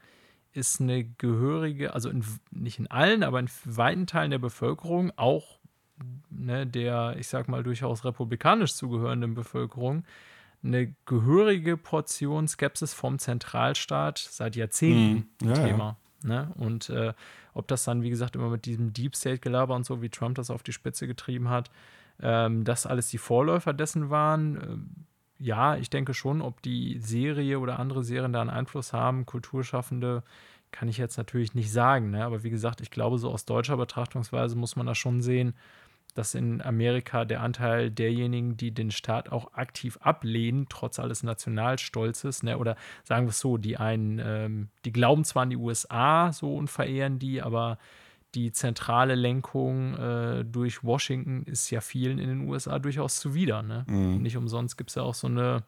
ist 0.53 0.79
eine 0.79 1.03
gehörige, 1.03 1.93
also 1.93 2.09
in, 2.09 2.23
nicht 2.51 2.79
in 2.79 2.87
allen, 2.87 3.23
aber 3.23 3.41
in 3.41 3.49
weiten 3.65 4.07
Teilen 4.07 4.31
der 4.31 4.39
Bevölkerung, 4.39 5.11
auch 5.17 5.59
ne, 6.29 6.65
der, 6.65 7.17
ich 7.19 7.27
sag 7.27 7.49
mal, 7.49 7.63
durchaus 7.63 8.05
republikanisch 8.05 8.75
zugehörenden 8.75 9.33
Bevölkerung, 9.33 10.05
eine 10.63 10.95
gehörige 11.05 11.75
Portion 11.75 12.47
Skepsis 12.47 12.93
vom 12.93 13.19
Zentralstaat 13.19 14.19
seit 14.19 14.55
Jahrzehnten 14.55 15.27
Mhm. 15.41 15.49
Ja, 15.49 15.55
ja. 15.57 15.67
Thema. 15.67 15.97
Ne? 16.23 16.51
Und 16.55 16.89
äh, 16.89 17.13
ob 17.59 17.67
das 17.67 17.83
dann, 17.83 18.01
wie 18.01 18.09
gesagt, 18.09 18.35
immer 18.35 18.49
mit 18.49 18.65
diesem 18.65 18.93
Deep 18.93 19.15
State-Gelaber 19.15 19.75
und 19.75 19.85
so, 19.85 20.01
wie 20.01 20.09
Trump 20.09 20.35
das 20.35 20.49
auf 20.49 20.63
die 20.63 20.73
Spitze 20.73 21.05
getrieben 21.05 21.49
hat, 21.49 21.69
ähm, 22.21 22.63
das 22.63 22.85
alles 22.85 23.09
die 23.09 23.17
Vorläufer 23.17 23.73
dessen 23.73 24.09
waren, 24.09 24.55
ähm, 24.55 24.89
ja, 25.39 25.77
ich 25.77 25.89
denke 25.89 26.13
schon, 26.13 26.41
ob 26.41 26.61
die 26.61 26.99
Serie 26.99 27.59
oder 27.59 27.79
andere 27.79 28.03
Serien 28.03 28.33
da 28.33 28.41
einen 28.41 28.49
Einfluss 28.49 28.91
haben, 28.91 29.25
Kulturschaffende, 29.25 30.23
kann 30.71 30.89
ich 30.89 30.97
jetzt 30.97 31.17
natürlich 31.17 31.55
nicht 31.55 31.71
sagen. 31.71 32.11
Ne? 32.11 32.25
Aber 32.25 32.43
wie 32.43 32.49
gesagt, 32.49 32.81
ich 32.81 32.91
glaube, 32.91 33.17
so 33.17 33.31
aus 33.31 33.45
deutscher 33.45 33.77
Betrachtungsweise 33.77 34.55
muss 34.55 34.75
man 34.75 34.85
das 34.85 34.97
schon 34.97 35.21
sehen, 35.21 35.53
dass 36.15 36.35
in 36.35 36.61
Amerika 36.61 37.23
der 37.25 37.41
Anteil 37.41 37.91
derjenigen, 37.91 38.57
die 38.57 38.71
den 38.71 38.91
Staat 38.91 39.31
auch 39.31 39.53
aktiv 39.53 39.97
ablehnen, 40.01 40.65
trotz 40.69 40.99
alles 40.99 41.23
Nationalstolzes, 41.23 42.43
ne, 42.43 42.57
oder 42.57 42.75
sagen 43.03 43.25
wir 43.25 43.29
es 43.29 43.39
so, 43.39 43.57
die 43.57 43.77
einen, 43.77 44.19
ähm, 44.23 44.67
die 44.85 44.91
glauben 44.91 45.23
zwar 45.23 45.43
an 45.43 45.49
die 45.49 45.57
USA 45.57 46.31
so 46.33 46.55
und 46.55 46.69
verehren 46.69 47.19
die, 47.19 47.41
aber 47.41 47.77
die 48.35 48.51
zentrale 48.51 49.15
Lenkung 49.15 49.95
äh, 49.95 50.45
durch 50.45 50.83
Washington 50.83 51.43
ist 51.43 51.69
ja 51.71 51.81
vielen 51.81 52.19
in 52.19 52.29
den 52.29 52.47
USA 52.47 52.77
durchaus 52.79 53.19
zuwider. 53.19 53.63
Ne? 53.63 53.85
Mhm. 53.87 54.21
Nicht 54.21 54.37
umsonst 54.37 54.77
gibt 54.77 54.89
es 54.91 54.95
ja 54.95 55.01
auch 55.03 55.15
so 55.15 55.25
eine 55.27 55.63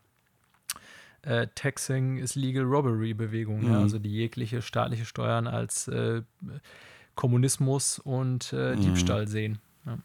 äh, 1.23 1.47
Taxing 1.55 2.17
is 2.17 2.35
Legal 2.35 2.63
Robbery 2.63 3.13
Bewegung, 3.13 3.61
Mhm. 3.65 3.71
ja? 3.71 3.79
also 3.79 3.97
die 3.99 4.11
jegliche 4.11 4.61
staatliche 4.61 5.05
Steuern 5.05 5.47
als 5.47 5.87
äh, 5.87 6.21
Kommunismus 7.15 7.99
und 7.99 8.53
äh, 8.53 8.75
Mhm. 8.75 8.81
Diebstahl 8.81 9.27
sehen. 9.27 9.59
Ja. 9.85 9.93
Ja. 9.93 9.97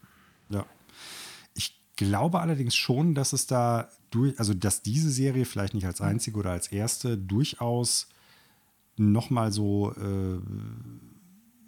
Ich 1.99 2.07
glaube 2.07 2.41
allerdings 2.41 2.77
schon, 2.77 3.15
dass 3.15 3.33
es 3.33 3.47
da 3.47 3.89
durch, 4.11 4.39
also 4.39 4.53
dass 4.53 4.83
diese 4.83 5.11
Serie 5.11 5.47
vielleicht 5.47 5.73
nicht 5.73 5.87
als 5.87 6.03
einzige 6.03 6.39
oder 6.39 6.51
als 6.51 6.69
erste 6.69 7.17
durchaus 7.17 8.09
nochmal 8.99 9.51
so, 9.51 9.95
äh, 9.95 10.39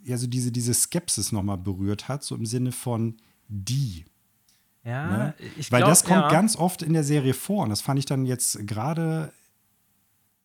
ja, 0.05 0.19
so 0.19 0.27
diese, 0.27 0.53
diese 0.53 0.75
Skepsis 0.75 1.33
nochmal 1.33 1.57
berührt 1.57 2.09
hat, 2.09 2.25
so 2.25 2.35
im 2.35 2.45
Sinne 2.45 2.73
von 2.73 3.17
die. 3.49 4.05
Ja, 4.85 5.07
Ne? 5.29 5.35
ich 5.57 5.73
Weil 5.73 5.81
glaub, 5.81 5.91
das 5.91 6.05
kommt 6.05 6.21
ja. 6.21 6.31
ganz 6.31 6.57
oft 6.57 6.83
in 6.83 6.93
der 6.93 7.05
Serie 7.05 7.33
vor 7.35 7.65
und 7.65 7.71
das 7.71 7.81
fand 7.81 7.99
ich 7.99 8.05
dann 8.07 8.27
jetzt 8.27 8.67
gerade, 8.67 9.33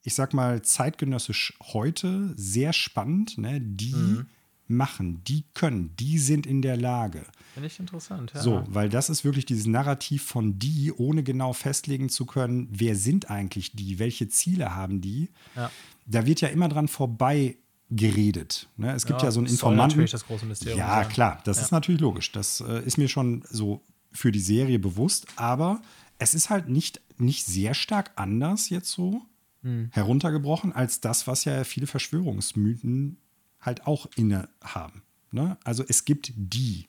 ich 0.03 0.15
sag 0.15 0.33
mal, 0.33 0.61
zeitgenössisch 0.61 1.53
heute 1.73 2.33
sehr 2.37 2.71
spannend. 2.71 3.37
Ne? 3.37 3.59
Die 3.59 3.93
Mhm. 3.95 4.25
machen, 4.67 5.23
die 5.25 5.43
können, 5.53 5.93
die 5.99 6.19
sind 6.19 6.45
in 6.45 6.61
der 6.61 6.77
Lage. 6.77 7.23
Finde 7.53 7.67
ich 7.67 7.79
interessant, 7.79 8.31
ja. 8.33 8.41
So, 8.41 8.63
weil 8.67 8.89
das 8.89 9.09
ist 9.09 9.23
wirklich 9.23 9.45
dieses 9.45 9.65
Narrativ 9.67 10.23
von 10.23 10.57
die, 10.59 10.91
ohne 10.91 11.23
genau 11.23 11.53
festlegen 11.53 12.09
zu 12.09 12.25
können, 12.25 12.67
wer 12.71 12.95
sind 12.95 13.29
eigentlich 13.29 13.73
die, 13.73 13.99
welche 13.99 14.27
Ziele 14.27 14.75
haben 14.75 15.01
die. 15.01 15.29
Ja. 15.55 15.71
Da 16.05 16.25
wird 16.25 16.41
ja 16.41 16.47
immer 16.49 16.67
dran 16.69 16.87
vorbei 16.87 17.57
geredet. 17.89 18.67
Ne? 18.77 18.91
Es 18.93 19.05
gibt 19.05 19.21
ja, 19.21 19.29
so 19.31 19.39
einen 19.39 19.47
soll 19.47 19.53
Informanten. 19.53 19.87
natürlich 19.89 20.11
das 20.11 20.25
große 20.25 20.45
Mysterium 20.47 20.79
Ja, 20.79 21.03
sein. 21.03 21.09
klar, 21.11 21.41
das 21.43 21.57
Ja. 21.57 21.63
ist 21.63 21.71
natürlich 21.71 22.01
logisch. 22.01 22.31
Das 22.31 22.59
äh, 22.61 22.83
ist 22.83 22.97
mir 22.97 23.07
schon 23.07 23.43
so 23.49 23.81
für 24.11 24.31
die 24.31 24.39
Serie 24.39 24.79
bewusst, 24.79 25.27
aber 25.35 25.81
es 26.17 26.33
ist 26.33 26.49
halt 26.49 26.69
nicht, 26.69 27.01
nicht 27.17 27.45
sehr 27.45 27.73
stark 27.73 28.11
anders 28.15 28.69
jetzt 28.69 28.89
so 28.89 29.21
Hm. 29.61 29.89
heruntergebrochen 29.91 30.73
als 30.73 30.99
das, 31.01 31.25
was 31.27 31.45
ja 31.45 31.63
viele 31.63 31.87
Verschwörungsmythen 31.87 33.17
halt 33.61 33.87
auch 33.87 34.07
inne 34.15 34.49
haben. 34.61 35.03
Ne? 35.31 35.57
Also 35.63 35.83
es 35.87 36.03
gibt 36.05 36.33
die. 36.35 36.87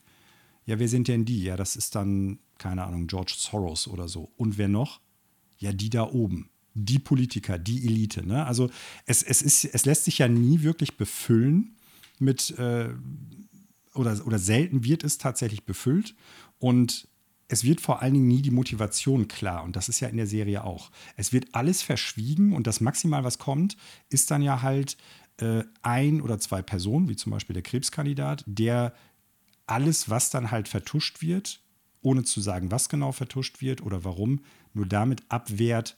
Ja, 0.65 0.79
wer 0.79 0.87
sind 0.87 1.07
denn 1.07 1.25
die? 1.25 1.43
Ja, 1.43 1.55
das 1.55 1.75
ist 1.75 1.95
dann, 1.95 2.39
keine 2.57 2.83
Ahnung, 2.83 3.07
George 3.07 3.35
Soros 3.37 3.87
oder 3.87 4.07
so. 4.07 4.31
Und 4.35 4.57
wer 4.57 4.67
noch? 4.67 4.99
Ja, 5.57 5.71
die 5.71 5.89
da 5.89 6.09
oben. 6.09 6.49
Die 6.73 6.99
Politiker, 6.99 7.57
die 7.57 7.85
Elite. 7.85 8.25
Ne? 8.25 8.45
Also 8.45 8.69
es, 9.05 9.23
es, 9.23 9.41
ist, 9.41 9.65
es 9.65 9.85
lässt 9.85 10.05
sich 10.05 10.17
ja 10.17 10.27
nie 10.27 10.61
wirklich 10.61 10.97
befüllen 10.97 11.77
mit, 12.19 12.57
äh, 12.57 12.89
oder, 13.93 14.25
oder 14.25 14.39
selten 14.39 14.83
wird 14.83 15.03
es 15.03 15.17
tatsächlich 15.17 15.63
befüllt. 15.63 16.15
Und 16.59 17.07
es 17.47 17.63
wird 17.63 17.79
vor 17.79 18.01
allen 18.01 18.15
Dingen 18.15 18.27
nie 18.27 18.41
die 18.41 18.51
Motivation 18.51 19.27
klar. 19.27 19.63
Und 19.63 19.75
das 19.75 19.87
ist 19.87 19.99
ja 19.99 20.07
in 20.07 20.17
der 20.17 20.27
Serie 20.27 20.63
auch. 20.63 20.91
Es 21.15 21.31
wird 21.31 21.53
alles 21.53 21.81
verschwiegen 21.81 22.53
und 22.53 22.65
das 22.67 22.81
maximal, 22.81 23.23
was 23.23 23.37
kommt, 23.37 23.77
ist 24.09 24.31
dann 24.31 24.41
ja 24.41 24.61
halt 24.61 24.97
äh, 25.37 25.63
ein 25.81 26.21
oder 26.21 26.39
zwei 26.39 26.61
Personen, 26.61 27.07
wie 27.07 27.15
zum 27.15 27.31
Beispiel 27.31 27.53
der 27.53 27.63
Krebskandidat, 27.63 28.43
der 28.47 28.93
alles, 29.67 30.09
was 30.09 30.29
dann 30.29 30.51
halt 30.51 30.67
vertuscht 30.67 31.21
wird, 31.21 31.61
ohne 32.01 32.23
zu 32.23 32.41
sagen, 32.41 32.71
was 32.71 32.89
genau 32.89 33.11
vertuscht 33.11 33.61
wird 33.61 33.81
oder 33.81 34.03
warum, 34.03 34.41
nur 34.73 34.85
damit 34.85 35.23
abwehrt, 35.29 35.97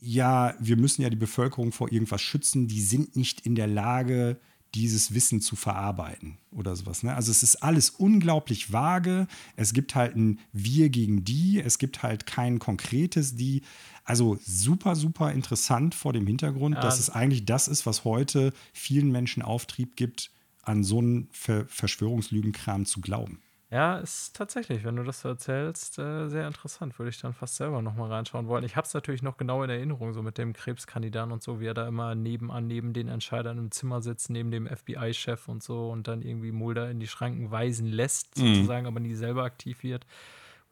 ja, 0.00 0.54
wir 0.58 0.76
müssen 0.76 1.02
ja 1.02 1.10
die 1.10 1.16
Bevölkerung 1.16 1.72
vor 1.72 1.92
irgendwas 1.92 2.22
schützen, 2.22 2.68
die 2.68 2.80
sind 2.80 3.16
nicht 3.16 3.44
in 3.44 3.54
der 3.54 3.66
Lage, 3.66 4.40
dieses 4.74 5.12
Wissen 5.12 5.40
zu 5.40 5.56
verarbeiten 5.56 6.38
oder 6.52 6.76
sowas. 6.76 7.02
Ne? 7.02 7.14
Also 7.14 7.32
es 7.32 7.42
ist 7.42 7.56
alles 7.56 7.90
unglaublich 7.90 8.72
vage. 8.72 9.26
Es 9.56 9.72
gibt 9.72 9.94
halt 9.96 10.16
ein 10.16 10.38
Wir 10.52 10.90
gegen 10.90 11.24
die, 11.24 11.60
es 11.60 11.78
gibt 11.78 12.02
halt 12.02 12.24
kein 12.24 12.60
konkretes 12.60 13.34
Die. 13.34 13.62
Also 14.04 14.38
super, 14.46 14.94
super 14.94 15.32
interessant 15.32 15.94
vor 15.94 16.12
dem 16.12 16.26
Hintergrund, 16.26 16.76
Ja. 16.76 16.80
dass 16.82 17.00
es 17.00 17.10
eigentlich 17.10 17.44
das 17.44 17.66
ist, 17.68 17.84
was 17.84 18.04
heute 18.04 18.52
vielen 18.72 19.10
Menschen 19.10 19.42
Auftrieb 19.42 19.96
gibt, 19.96 20.30
an 20.62 20.84
so 20.84 20.98
einen 20.98 21.28
Ver 21.32 21.64
Verschwörungslügenkram 21.66 22.84
zu 22.86 23.00
glauben. 23.00 23.40
Ja, 23.72 23.98
ist 23.98 24.34
tatsächlich, 24.34 24.82
wenn 24.82 24.96
du 24.96 25.04
das 25.04 25.20
so 25.20 25.28
erzählst, 25.28 25.96
äh, 26.00 26.28
sehr 26.28 26.48
interessant. 26.48 26.98
Würde 26.98 27.10
ich 27.10 27.20
dann 27.20 27.32
fast 27.34 27.54
selber 27.54 27.80
nochmal 27.82 28.10
reinschauen 28.10 28.48
wollen. 28.48 28.64
Ich 28.64 28.74
habe 28.74 28.84
es 28.84 28.92
natürlich 28.94 29.22
noch 29.22 29.36
genau 29.36 29.62
in 29.62 29.70
Erinnerung, 29.70 30.12
so 30.12 30.22
mit 30.22 30.38
dem 30.38 30.54
Krebskandidaten 30.54 31.30
und 31.30 31.40
so, 31.40 31.60
wie 31.60 31.66
er 31.66 31.74
da 31.74 31.86
immer 31.86 32.16
nebenan, 32.16 32.66
neben 32.66 32.92
den 32.94 33.06
Entscheidern 33.06 33.58
im 33.58 33.70
Zimmer 33.70 34.02
sitzt, 34.02 34.28
neben 34.28 34.50
dem 34.50 34.66
FBI-Chef 34.66 35.46
und 35.46 35.62
so 35.62 35.88
und 35.88 36.08
dann 36.08 36.22
irgendwie 36.22 36.50
Mulder 36.50 36.90
in 36.90 36.98
die 36.98 37.06
Schranken 37.06 37.52
weisen 37.52 37.86
lässt, 37.86 38.36
Mhm. 38.38 38.54
sozusagen, 38.56 38.86
aber 38.88 38.98
nie 38.98 39.14
selber 39.14 39.44
aktiv 39.44 39.84
wird. 39.84 40.04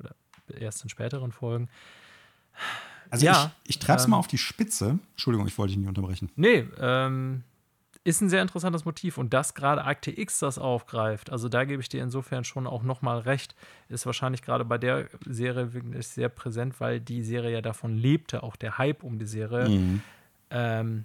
Oder 0.01 0.17
erst 0.59 0.83
in 0.83 0.89
späteren 0.91 1.31
Folgen. 1.31 1.69
Also 3.11 3.25
Ja, 3.25 3.53
ich, 3.63 3.71
ich 3.71 3.79
treibe 3.79 3.99
es 4.01 4.05
ähm, 4.07 4.11
mal 4.11 4.17
auf 4.17 4.27
die 4.27 4.39
Spitze. 4.39 4.99
Entschuldigung, 5.13 5.47
ich 5.47 5.57
wollte 5.57 5.71
dich 5.71 5.79
nicht 5.79 5.89
unterbrechen. 5.89 6.31
Nee, 6.35 6.67
ähm, 6.81 7.45
ist 8.05 8.21
ein 8.21 8.29
sehr 8.29 8.43
interessantes 8.43 8.85
Motiv 8.85 9.19
und 9.19 9.35
dass 9.35 9.55
gerade 9.55 9.85
Akte 9.85 10.11
X 10.17 10.39
das 10.39 10.59
aufgreift, 10.59 11.31
also 11.31 11.49
da 11.49 11.65
gebe 11.65 11.83
ich 11.83 11.89
dir 11.89 12.03
insofern 12.03 12.45
schon 12.45 12.67
auch 12.67 12.83
nochmal 12.83 13.19
recht, 13.21 13.55
ist 13.89 14.07
wahrscheinlich 14.07 14.43
gerade 14.43 14.65
bei 14.65 14.79
der 14.79 15.09
Serie 15.27 15.73
wirklich 15.73 16.09
sehr 16.09 16.29
präsent, 16.29 16.81
weil 16.81 17.01
die 17.01 17.23
Serie 17.23 17.53
ja 17.53 17.61
davon 17.61 17.97
lebte, 17.97 18.43
auch 18.43 18.57
der 18.57 18.79
Hype 18.79 19.03
um 19.03 19.19
die 19.19 19.27
Serie. 19.27 19.69
Mhm. 19.69 20.03
Ähm, 20.51 21.05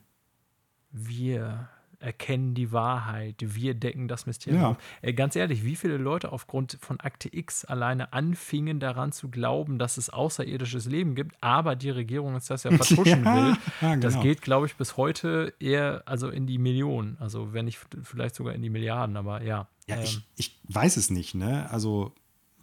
wir, 0.92 1.68
erkennen 2.04 2.54
die 2.54 2.72
Wahrheit, 2.72 3.36
wir 3.40 3.74
decken 3.74 4.08
das 4.08 4.26
Mysterium 4.26 4.62
Ja. 4.62 4.70
auf. 4.72 4.78
Äh, 5.02 5.14
ganz 5.14 5.36
ehrlich, 5.36 5.64
wie 5.64 5.76
viele 5.76 5.98
Leute 5.98 6.32
aufgrund 6.32 6.78
von 6.82 7.00
Akte 7.00 7.30
X 7.36 7.66
alleine 7.66 8.14
anfingen 8.14 8.80
daran 8.80 9.12
zu 9.12 9.30
glauben, 9.30 9.80
dass 9.80 9.98
es 9.98 10.10
außerirdisches 10.10 10.86
Leben 10.86 11.16
gibt, 11.16 11.36
aber 11.42 11.76
die 11.76 11.90
Regierung 11.90 12.36
uns 12.36 12.46
das 12.48 12.64
ja 12.64 12.72
vertuschen 12.78 13.24
Ja, 13.24 13.36
will. 13.36 13.56
ja, 13.82 13.96
Das 13.96 14.14
genau. 14.14 14.24
geht, 14.24 14.42
glaube 14.42 14.66
ich, 14.68 14.76
bis 14.76 14.98
heute 14.98 15.54
eher 15.60 16.04
also 16.06 16.30
in 16.30 16.46
die 16.46 16.58
Millionen, 16.58 17.18
also 17.20 17.54
wenn 17.54 17.66
nicht 17.66 17.80
vielleicht 18.04 18.36
sogar 18.36 18.54
in 18.54 18.62
die 18.62 18.70
Milliarden, 18.70 19.18
aber 19.18 19.42
ja. 19.42 19.68
Ja, 19.88 19.96
ähm, 19.98 20.04
ich, 20.04 20.22
ich 20.36 20.60
weiß 20.70 20.98
es 20.98 21.10
nicht, 21.10 21.36
ne? 21.36 21.70
Also 21.72 22.14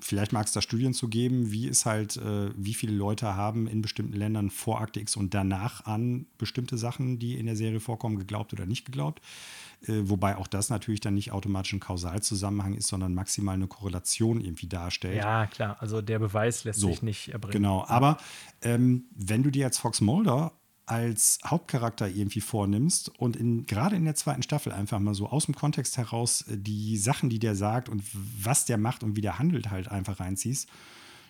vielleicht 0.01 0.33
mag 0.33 0.47
es 0.47 0.53
da 0.53 0.61
Studien 0.61 0.95
zu 0.95 1.09
geben, 1.09 1.53
wie 1.53 1.69
es 1.69 1.87
halt, 1.87 2.17
äh, 2.17 2.51
wie 2.57 2.75
viele 2.75 2.95
Leute 2.95 3.37
haben 3.37 3.67
in 3.67 3.83
bestimmten 3.83 4.15
Ländern 4.15 4.51
vor 4.51 4.81
Akte 4.81 5.01
X 5.01 5.17
und 5.17 5.35
danach 5.35 5.85
an 5.87 6.27
bestimmte 6.39 6.77
Sachen, 6.79 7.19
die 7.19 7.39
in 7.39 7.47
der 7.47 7.57
Serie 7.57 7.81
vorkommen, 7.81 8.19
geglaubt 8.19 8.53
oder 8.53 8.67
nicht 8.67 8.85
geglaubt. 8.85 9.21
Äh, 9.87 10.03
wobei 10.05 10.37
auch 10.37 10.47
das 10.47 10.69
natürlich 10.69 11.01
dann 11.01 11.15
nicht 11.15 11.33
automatisch 11.33 11.73
ein 11.73 11.81
Kausalzusammenhang 11.81 12.75
ist, 12.75 12.89
sondern 12.89 13.15
maximal 13.15 13.55
eine 13.55 13.67
Korrelation 13.67 14.41
irgendwie 14.41 14.67
darstellt. 14.67 15.17
ja, 15.17 15.47
klar, 15.47 15.77
also 15.81 16.03
der 16.03 16.19
Beweis 16.19 16.65
lässt 16.65 16.81
So, 16.81 16.89
sich 16.89 17.03
nicht 17.03 17.29
erbringen. 17.29 17.53
Genau, 17.53 17.85
aber 17.87 18.19
ähm, 18.63 19.05
wenn 19.15 19.43
du 19.43 19.51
dir 19.51 19.63
jetzt 19.65 19.79
Fox 19.79 20.01
Mulder 20.01 20.53
als 20.91 21.39
Hauptcharakter 21.47 22.09
irgendwie 22.09 22.41
vornimmst 22.41 23.11
und 23.21 23.37
in, 23.37 23.65
gerade 23.67 23.95
in 23.95 24.05
der 24.05 24.17
zweiten 24.17 24.43
Staffel 24.43 24.73
einfach 24.73 24.99
mal 24.99 25.15
so 25.15 25.29
aus 25.29 25.47
dem 25.47 25.55
Kontext 25.55 25.97
heraus 25.97 26.43
äh, 26.49 26.57
die 26.57 26.97
Sachen, 26.97 27.31
die 27.31 27.39
der 27.39 27.55
sagt 27.55 27.89
und 27.89 28.03
was 28.13 28.65
der 28.65 28.77
macht 28.77 29.05
und 29.05 29.17
wie 29.17 29.21
der 29.21 29.39
handelt, 29.39 29.71
halt 29.71 29.89
einfach 29.89 30.19
reinziehst, 30.19 30.69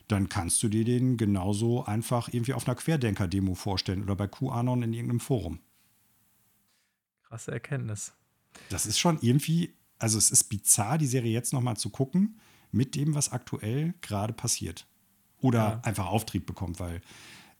dann 0.08 0.28
kannst 0.28 0.62
du 0.62 0.68
dir 0.68 0.84
den 0.84 1.16
genauso 1.18 1.84
einfach 1.84 2.28
irgendwie 2.28 2.54
auf 2.54 2.66
einer 2.66 2.74
Querdenker-Demo 2.74 3.54
vorstellen 3.54 4.02
oder 4.02 4.16
bei 4.16 4.26
QAnon 4.26 4.82
in 4.82 4.92
irgendeinem 4.92 5.20
Forum. 5.20 5.60
Krasse 7.24 7.52
Erkenntnis. 7.52 8.12
Das 8.70 8.86
ist 8.86 8.98
schon 8.98 9.18
irgendwie, 9.20 9.74
also 9.98 10.18
es 10.18 10.30
ist 10.30 10.44
bizarr, 10.44 10.98
die 10.98 11.06
Serie 11.06 11.32
jetzt 11.32 11.52
nochmal 11.52 11.76
zu 11.76 11.90
gucken 11.90 12.40
mit 12.72 12.94
dem, 12.94 13.14
was 13.14 13.30
aktuell 13.30 13.94
gerade 14.00 14.32
passiert. 14.32 14.86
Oder 15.40 15.58
Ja. 15.58 15.80
einfach 15.82 16.06
Auftrieb 16.06 16.46
bekommt, 16.46 16.80
weil 16.80 17.00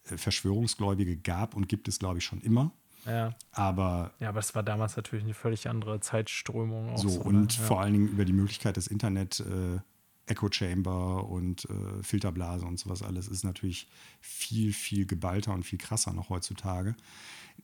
Verschwörungsgläubige 0.02 1.16
gab 1.16 1.54
und 1.54 1.68
gibt 1.68 1.88
es, 1.88 1.98
glaube 1.98 2.18
ich, 2.18 2.24
schon 2.24 2.40
immer. 2.40 2.72
Ja. 3.06 3.34
Aber 3.52 4.12
ja, 4.20 4.28
aber 4.28 4.40
es 4.40 4.54
war 4.54 4.62
damals 4.62 4.96
natürlich 4.96 5.24
eine 5.24 5.34
völlig 5.34 5.68
andere 5.68 6.00
Zeitströmung. 6.00 6.96
So, 6.96 7.08
so, 7.08 7.20
und 7.20 7.40
ne? 7.40 7.46
ja. 7.50 7.62
vor 7.62 7.80
allen 7.80 7.92
Dingen 7.92 8.08
über 8.08 8.24
die 8.24 8.32
Möglichkeit 8.32 8.76
des 8.76 8.86
Internet, 8.86 9.40
äh, 9.40 9.78
Echo 10.26 10.48
Chamber 10.50 11.28
und 11.28 11.64
äh, 11.64 12.02
Filterblase 12.02 12.64
und 12.64 12.78
sowas 12.78 13.02
alles 13.02 13.26
ist 13.26 13.42
natürlich 13.42 13.88
viel, 14.20 14.72
viel 14.72 15.06
geballter 15.06 15.52
und 15.52 15.64
viel 15.64 15.78
krasser 15.78 16.12
noch 16.12 16.28
heutzutage. 16.28 16.94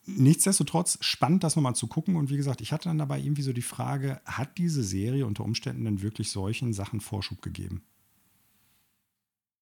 Nichtsdestotrotz 0.04 0.98
spannend, 1.00 1.44
das 1.44 1.56
nochmal 1.56 1.76
zu 1.76 1.86
gucken. 1.86 2.16
Und 2.16 2.28
wie 2.28 2.36
gesagt, 2.36 2.60
ich 2.60 2.72
hatte 2.72 2.88
dann 2.88 2.98
dabei 2.98 3.20
irgendwie 3.20 3.42
so 3.42 3.52
die 3.52 3.62
Frage, 3.62 4.20
hat 4.24 4.58
diese 4.58 4.82
Serie 4.82 5.26
unter 5.26 5.44
Umständen 5.44 5.84
denn 5.84 6.02
wirklich 6.02 6.30
solchen 6.30 6.72
Sachen 6.72 7.00
Vorschub 7.00 7.40
gegeben? 7.40 7.82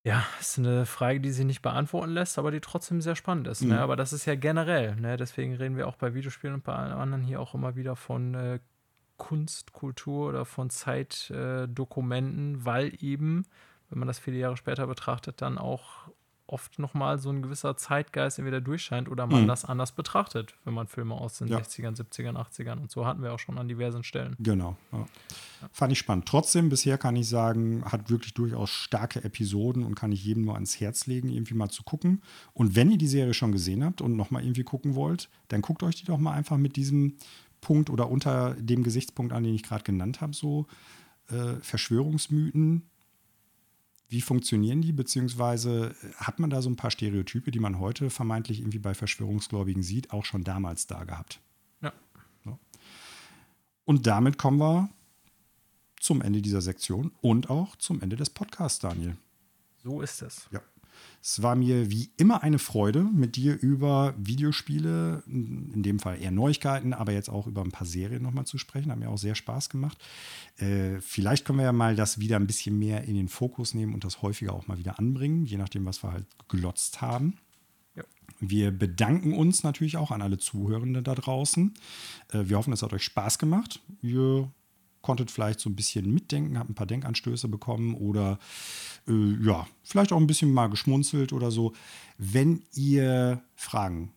Ja, 0.05 0.23
ist 0.39 0.59
eine 0.59 0.85
Frage, 0.85 1.19
die 1.19 1.31
sich 1.31 1.47
nicht 1.47 1.63
beantworten 1.63 2.11
lässt, 2.11 2.39
aber 2.39 2.51
die 2.51 2.61
trotzdem 2.61 3.01
sehr 3.01 3.17
spannend 3.17 3.49
ist. 3.49 3.63
Mhm. 3.63 3.71
Ne? 3.71 3.81
Aber 3.81 3.97
das 3.97 4.13
ist 4.13 4.27
ja 4.27 4.35
generell. 4.35 4.97
Ne? 4.97 5.17
Deswegen 5.17 5.55
reden 5.55 5.79
wir 5.79 5.89
auch 5.89 5.97
bei 5.97 6.13
Videospielen 6.13 6.57
und 6.57 6.63
bei 6.63 6.75
allen 6.75 6.93
anderen 6.93 7.23
hier 7.23 7.41
auch 7.41 7.55
immer 7.55 7.75
wieder 7.75 7.97
von 7.97 8.35
äh, 8.35 8.59
Kunst, 9.17 9.73
Kultur 9.73 10.29
oder 10.29 10.45
von 10.45 10.69
Zeitdokumenten, 10.69 12.55
äh, 12.57 12.65
weil 12.67 12.93
eben, 13.03 13.47
wenn 13.89 13.99
man 13.99 14.07
das 14.07 14.19
viele 14.19 14.37
Jahre 14.37 14.59
später 14.59 14.87
betrachtet, 14.87 15.41
dann 15.41 15.57
auch 15.57 16.11
oft 16.47 16.79
nochmal 16.79 17.19
so 17.19 17.31
ein 17.31 17.41
gewisser 17.41 17.77
Zeitgeist 17.77 18.39
entweder 18.39 18.61
durchscheint 18.61 19.09
oder 19.09 19.27
man 19.27 19.45
Mhm. 19.45 19.49
das 19.49 19.65
anders 19.65 19.93
betrachtet, 19.93 20.55
wenn 20.65 20.75
man 20.75 20.87
Filme 20.89 21.15
aus 21.15 21.39
den 21.39 21.49
Ja. 21.49 21.57
60ern, 21.59 21.95
70ern, 21.97 22.37
80ern 22.37 22.79
und 22.79 22.91
so 22.91 23.07
hatten 23.07 23.23
wir 23.23 23.33
auch 23.33 23.39
schon 23.39 23.57
an 23.57 23.67
diversen 23.67 24.05
Stellen. 24.05 24.37
Genau. 24.39 24.77
Ja. 24.93 25.07
Fand 25.73 25.93
ich 25.93 25.99
spannend. 25.99 26.27
Trotzdem, 26.27 26.69
bisher 26.69 26.99
kann 26.99 27.17
ich 27.17 27.29
sagen, 27.29 27.83
hat 27.87 28.11
wirklich 28.11 28.35
durchaus 28.35 28.69
starke 28.71 29.25
Episoden 29.25 29.85
und 29.85 29.95
kann 29.95 30.13
ich 30.13 30.23
jedem 30.23 30.45
nur 30.45 30.55
ans 30.55 30.79
Herz 30.81 31.07
legen, 31.07 31.31
irgendwie 31.31 31.55
mal 31.55 31.71
zu 31.71 31.83
gucken. 31.83 32.21
Und 32.53 32.77
wenn 32.77 32.91
ihr 32.91 32.99
die 32.99 33.09
Serie 33.09 33.33
schon 33.33 33.53
gesehen 33.53 33.83
habt 33.83 34.03
und 34.03 34.15
nochmal 34.15 34.43
irgendwie 34.45 34.65
gucken 34.65 34.95
wollt, 34.95 35.31
dann 35.49 35.63
guckt 35.63 35.83
euch 35.83 35.97
die 35.97 36.05
doch 36.05 36.19
mal 36.19 36.33
einfach 36.33 36.59
mit 36.59 36.77
diesem 36.77 37.15
Punkt 37.63 37.89
oder 37.89 38.11
unter 38.11 38.53
dem 38.55 38.83
Gesichtspunkt 38.83 39.33
an, 39.33 39.45
den 39.45 39.55
ich 39.55 39.63
gerade 39.63 39.83
genannt 39.85 40.21
habe, 40.21 40.35
so 40.35 40.67
äh, 41.31 41.55
Verschwörungsmythen. 41.63 42.83
Wie 44.09 44.21
funktionieren 44.21 44.83
die? 44.83 44.93
Beziehungsweise 44.93 45.95
äh, 46.03 46.15
hat 46.17 46.39
man 46.39 46.51
da 46.51 46.63
so 46.63 46.71
ein 46.71 46.77
paar 46.77 46.91
Stereotype, 46.91 47.51
die 47.51 47.61
man 47.61 47.79
heute 47.79 48.11
vermeintlich 48.11 48.61
irgendwie 48.61 48.79
bei 48.79 48.95
Verschwörungsgläubigen 48.95 49.83
sieht, 49.83 50.13
auch 50.13 50.25
schon 50.25 50.45
damals 50.45 50.87
da 50.87 51.05
gehabt? 51.05 51.41
Ja. 51.81 51.93
Und 53.85 54.07
damit 54.07 54.39
kommen 54.39 54.59
wir 54.59 54.89
zum 56.01 56.21
Ende 56.21 56.43
dieser 56.43 56.61
Sektion 56.61 57.13
und 57.21 57.51
auch 57.51 57.77
zum 57.77 58.01
Ende 58.01 58.17
des 58.17 58.31
Podcasts, 58.31 58.79
Daniel. 58.79 59.17
So 59.83 60.01
ist 60.01 60.23
es. 60.23 60.49
Ja. 60.51 60.61
Es 61.23 61.43
war 61.43 61.57
mir 61.57 61.91
wie 61.91 62.11
immer 62.17 62.43
eine 62.43 62.59
Freude, 62.59 63.03
mit 63.03 63.37
dir 63.37 63.59
über 63.61 64.15
Videospiele, 64.19 65.23
in 65.27 65.83
dem 65.83 65.99
Fall 65.99 66.21
eher 66.21 66.31
Neuigkeiten, 66.31 66.93
aber 66.93 67.13
jetzt 67.13 67.31
auch 67.31 67.47
über 67.47 67.63
ein 67.63 67.71
paar 67.71 67.87
Serien 67.87 68.23
nochmal 68.23 68.47
zu 68.47 68.59
sprechen. 68.59 68.91
Hat 68.91 68.99
mir 68.99 69.09
auch 69.09 69.19
sehr 69.19 69.35
Spaß 69.35 69.71
gemacht. 69.71 69.99
Äh, 70.59 71.01
vielleicht 71.01 71.45
können 71.45 71.59
wir 71.59 71.65
ja 71.65 71.73
mal 71.73 71.97
das 71.97 72.19
wieder 72.19 72.37
ein 72.37 72.47
bisschen 72.47 72.79
mehr 72.79 73.05
in 73.05 73.15
den 73.15 73.29
Fokus 73.29 73.75
nehmen 73.75 73.95
und 73.95 74.05
das 74.05 74.23
häufiger 74.23 74.53
auch 74.53 74.67
mal 74.67 74.79
wieder 74.79 74.99
anbringen, 74.99 75.45
je 75.45 75.57
nachdem, 75.57 75.87
was 75.87 76.03
wir 76.03 76.13
halt 76.13 76.27
gelotzt 76.49 77.01
haben. 77.01 77.39
Wir 78.41 78.71
bedanken 78.71 79.33
uns 79.33 79.63
natürlich 79.63 79.97
auch 79.97 80.11
an 80.11 80.23
alle 80.23 80.39
Zuhörenden 80.39 81.05
da 81.05 81.15
draußen. 81.15 81.75
Äh, 82.33 82.45
wir 82.47 82.57
hoffen, 82.57 82.73
es 82.73 82.83
hat 82.83 82.93
euch 82.93 83.05
Spaß 83.05 83.39
gemacht. 83.39 83.81
Ihr 84.03 84.51
konntet 85.05 85.31
vielleicht 85.31 85.61
so 85.61 85.69
ein 85.71 85.77
bisschen 85.77 86.13
mitdenken, 86.13 86.59
habt 86.59 86.71
ein 86.71 86.75
paar 86.75 86.87
Denkanstöße 86.87 87.47
bekommen 87.47 87.95
oder 87.95 88.39
äh, 89.07 89.37
ja, 89.45 89.69
vielleicht 89.83 90.13
auch 90.13 90.17
ein 90.17 90.27
bisschen 90.27 90.53
mal 90.53 90.69
geschmunzelt 90.69 91.33
oder 91.33 91.51
so. 91.51 91.75
Wenn 92.17 92.63
ihr 92.73 93.43
Fragen, 93.55 94.13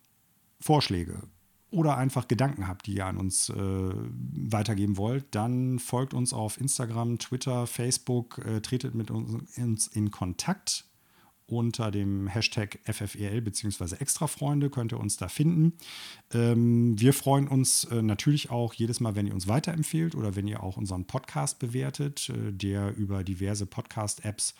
Vorschläge 0.60 1.22
oder 1.70 1.98
einfach 1.98 2.26
Gedanken 2.26 2.66
habt, 2.66 2.86
die 2.86 2.94
ihr 2.94 3.06
an 3.06 3.18
uns 3.18 3.50
äh, 3.50 3.54
weitergeben 3.54 4.96
wollt, 4.96 5.26
dann 5.34 5.78
folgt 5.78 6.14
uns 6.14 6.32
auf 6.32 6.58
Instagram, 6.58 7.18
Twitter, 7.18 7.66
Facebook, 7.66 8.38
äh, 8.38 8.62
tretet 8.62 8.94
mit 8.94 9.10
uns, 9.10 9.58
uns 9.58 9.86
in 9.88 10.10
Kontakt 10.10 10.87
unter 11.48 11.90
dem 11.90 12.28
Hashtag 12.28 12.78
FFEL 12.84 13.40
bzw. 13.40 13.96
Extrafreunde 13.96 14.70
könnt 14.70 14.92
ihr 14.92 15.00
uns 15.00 15.16
da 15.16 15.28
finden. 15.28 15.72
Ähm, 16.32 17.00
wir 17.00 17.14
freuen 17.14 17.48
uns 17.48 17.84
äh, 17.84 18.02
natürlich 18.02 18.50
auch 18.50 18.74
jedes 18.74 19.00
Mal, 19.00 19.16
wenn 19.16 19.26
ihr 19.26 19.34
uns 19.34 19.48
weiterempfehlt 19.48 20.14
oder 20.14 20.36
wenn 20.36 20.46
ihr 20.46 20.62
auch 20.62 20.76
unseren 20.76 21.06
Podcast 21.06 21.58
bewertet, 21.58 22.28
äh, 22.28 22.52
der 22.52 22.94
über 22.96 23.24
diverse 23.24 23.66
Podcast-Apps 23.66 24.54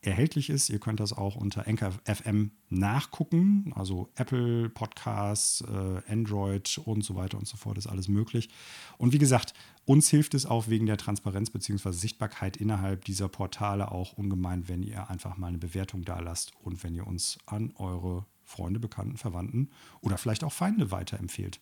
erhältlich 0.00 0.50
ist. 0.50 0.68
Ihr 0.68 0.78
könnt 0.78 1.00
das 1.00 1.12
auch 1.12 1.36
unter 1.36 1.66
Anchor 1.66 1.92
FM 2.04 2.52
nachgucken, 2.68 3.72
also 3.74 4.08
Apple 4.14 4.68
Podcasts, 4.68 5.62
äh, 5.62 6.12
Android 6.12 6.78
und 6.84 7.02
so 7.02 7.14
weiter 7.16 7.38
und 7.38 7.48
so 7.48 7.56
fort 7.56 7.78
ist 7.78 7.86
alles 7.86 8.08
möglich. 8.08 8.48
Und 8.96 9.12
wie 9.12 9.18
gesagt, 9.18 9.54
uns 9.84 10.08
hilft 10.08 10.34
es 10.34 10.46
auch 10.46 10.68
wegen 10.68 10.86
der 10.86 10.98
Transparenz 10.98 11.50
bzw. 11.50 11.92
Sichtbarkeit 11.92 12.56
innerhalb 12.56 13.04
dieser 13.04 13.28
Portale 13.28 13.90
auch 13.90 14.12
ungemein, 14.12 14.68
wenn 14.68 14.82
ihr 14.82 15.10
einfach 15.10 15.36
mal 15.36 15.48
eine 15.48 15.58
Bewertung 15.58 16.04
da 16.04 16.20
lasst 16.20 16.52
und 16.62 16.84
wenn 16.84 16.94
ihr 16.94 17.06
uns 17.06 17.38
an 17.46 17.72
eure 17.76 18.24
Freunde, 18.44 18.80
Bekannten, 18.80 19.16
Verwandten 19.16 19.70
oder 20.00 20.16
vielleicht 20.16 20.44
auch 20.44 20.52
Feinde 20.52 20.90
weiterempfehlt. 20.90 21.60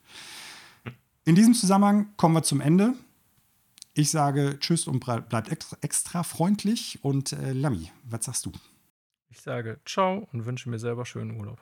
In 1.24 1.34
diesem 1.34 1.54
Zusammenhang 1.54 2.08
kommen 2.16 2.34
wir 2.34 2.42
zum 2.44 2.60
Ende. 2.60 2.94
Ich 3.98 4.10
sage 4.10 4.58
Tschüss 4.60 4.86
und 4.86 5.00
bleibt 5.00 5.48
extra, 5.50 5.78
extra 5.80 6.22
freundlich. 6.22 6.98
Und 7.00 7.32
äh, 7.32 7.54
Lami, 7.54 7.90
was 8.04 8.26
sagst 8.26 8.44
du? 8.44 8.52
Ich 9.30 9.40
sage 9.40 9.80
ciao 9.86 10.28
und 10.32 10.44
wünsche 10.44 10.68
mir 10.68 10.78
selber 10.78 11.06
schönen 11.06 11.30
Urlaub. 11.40 11.58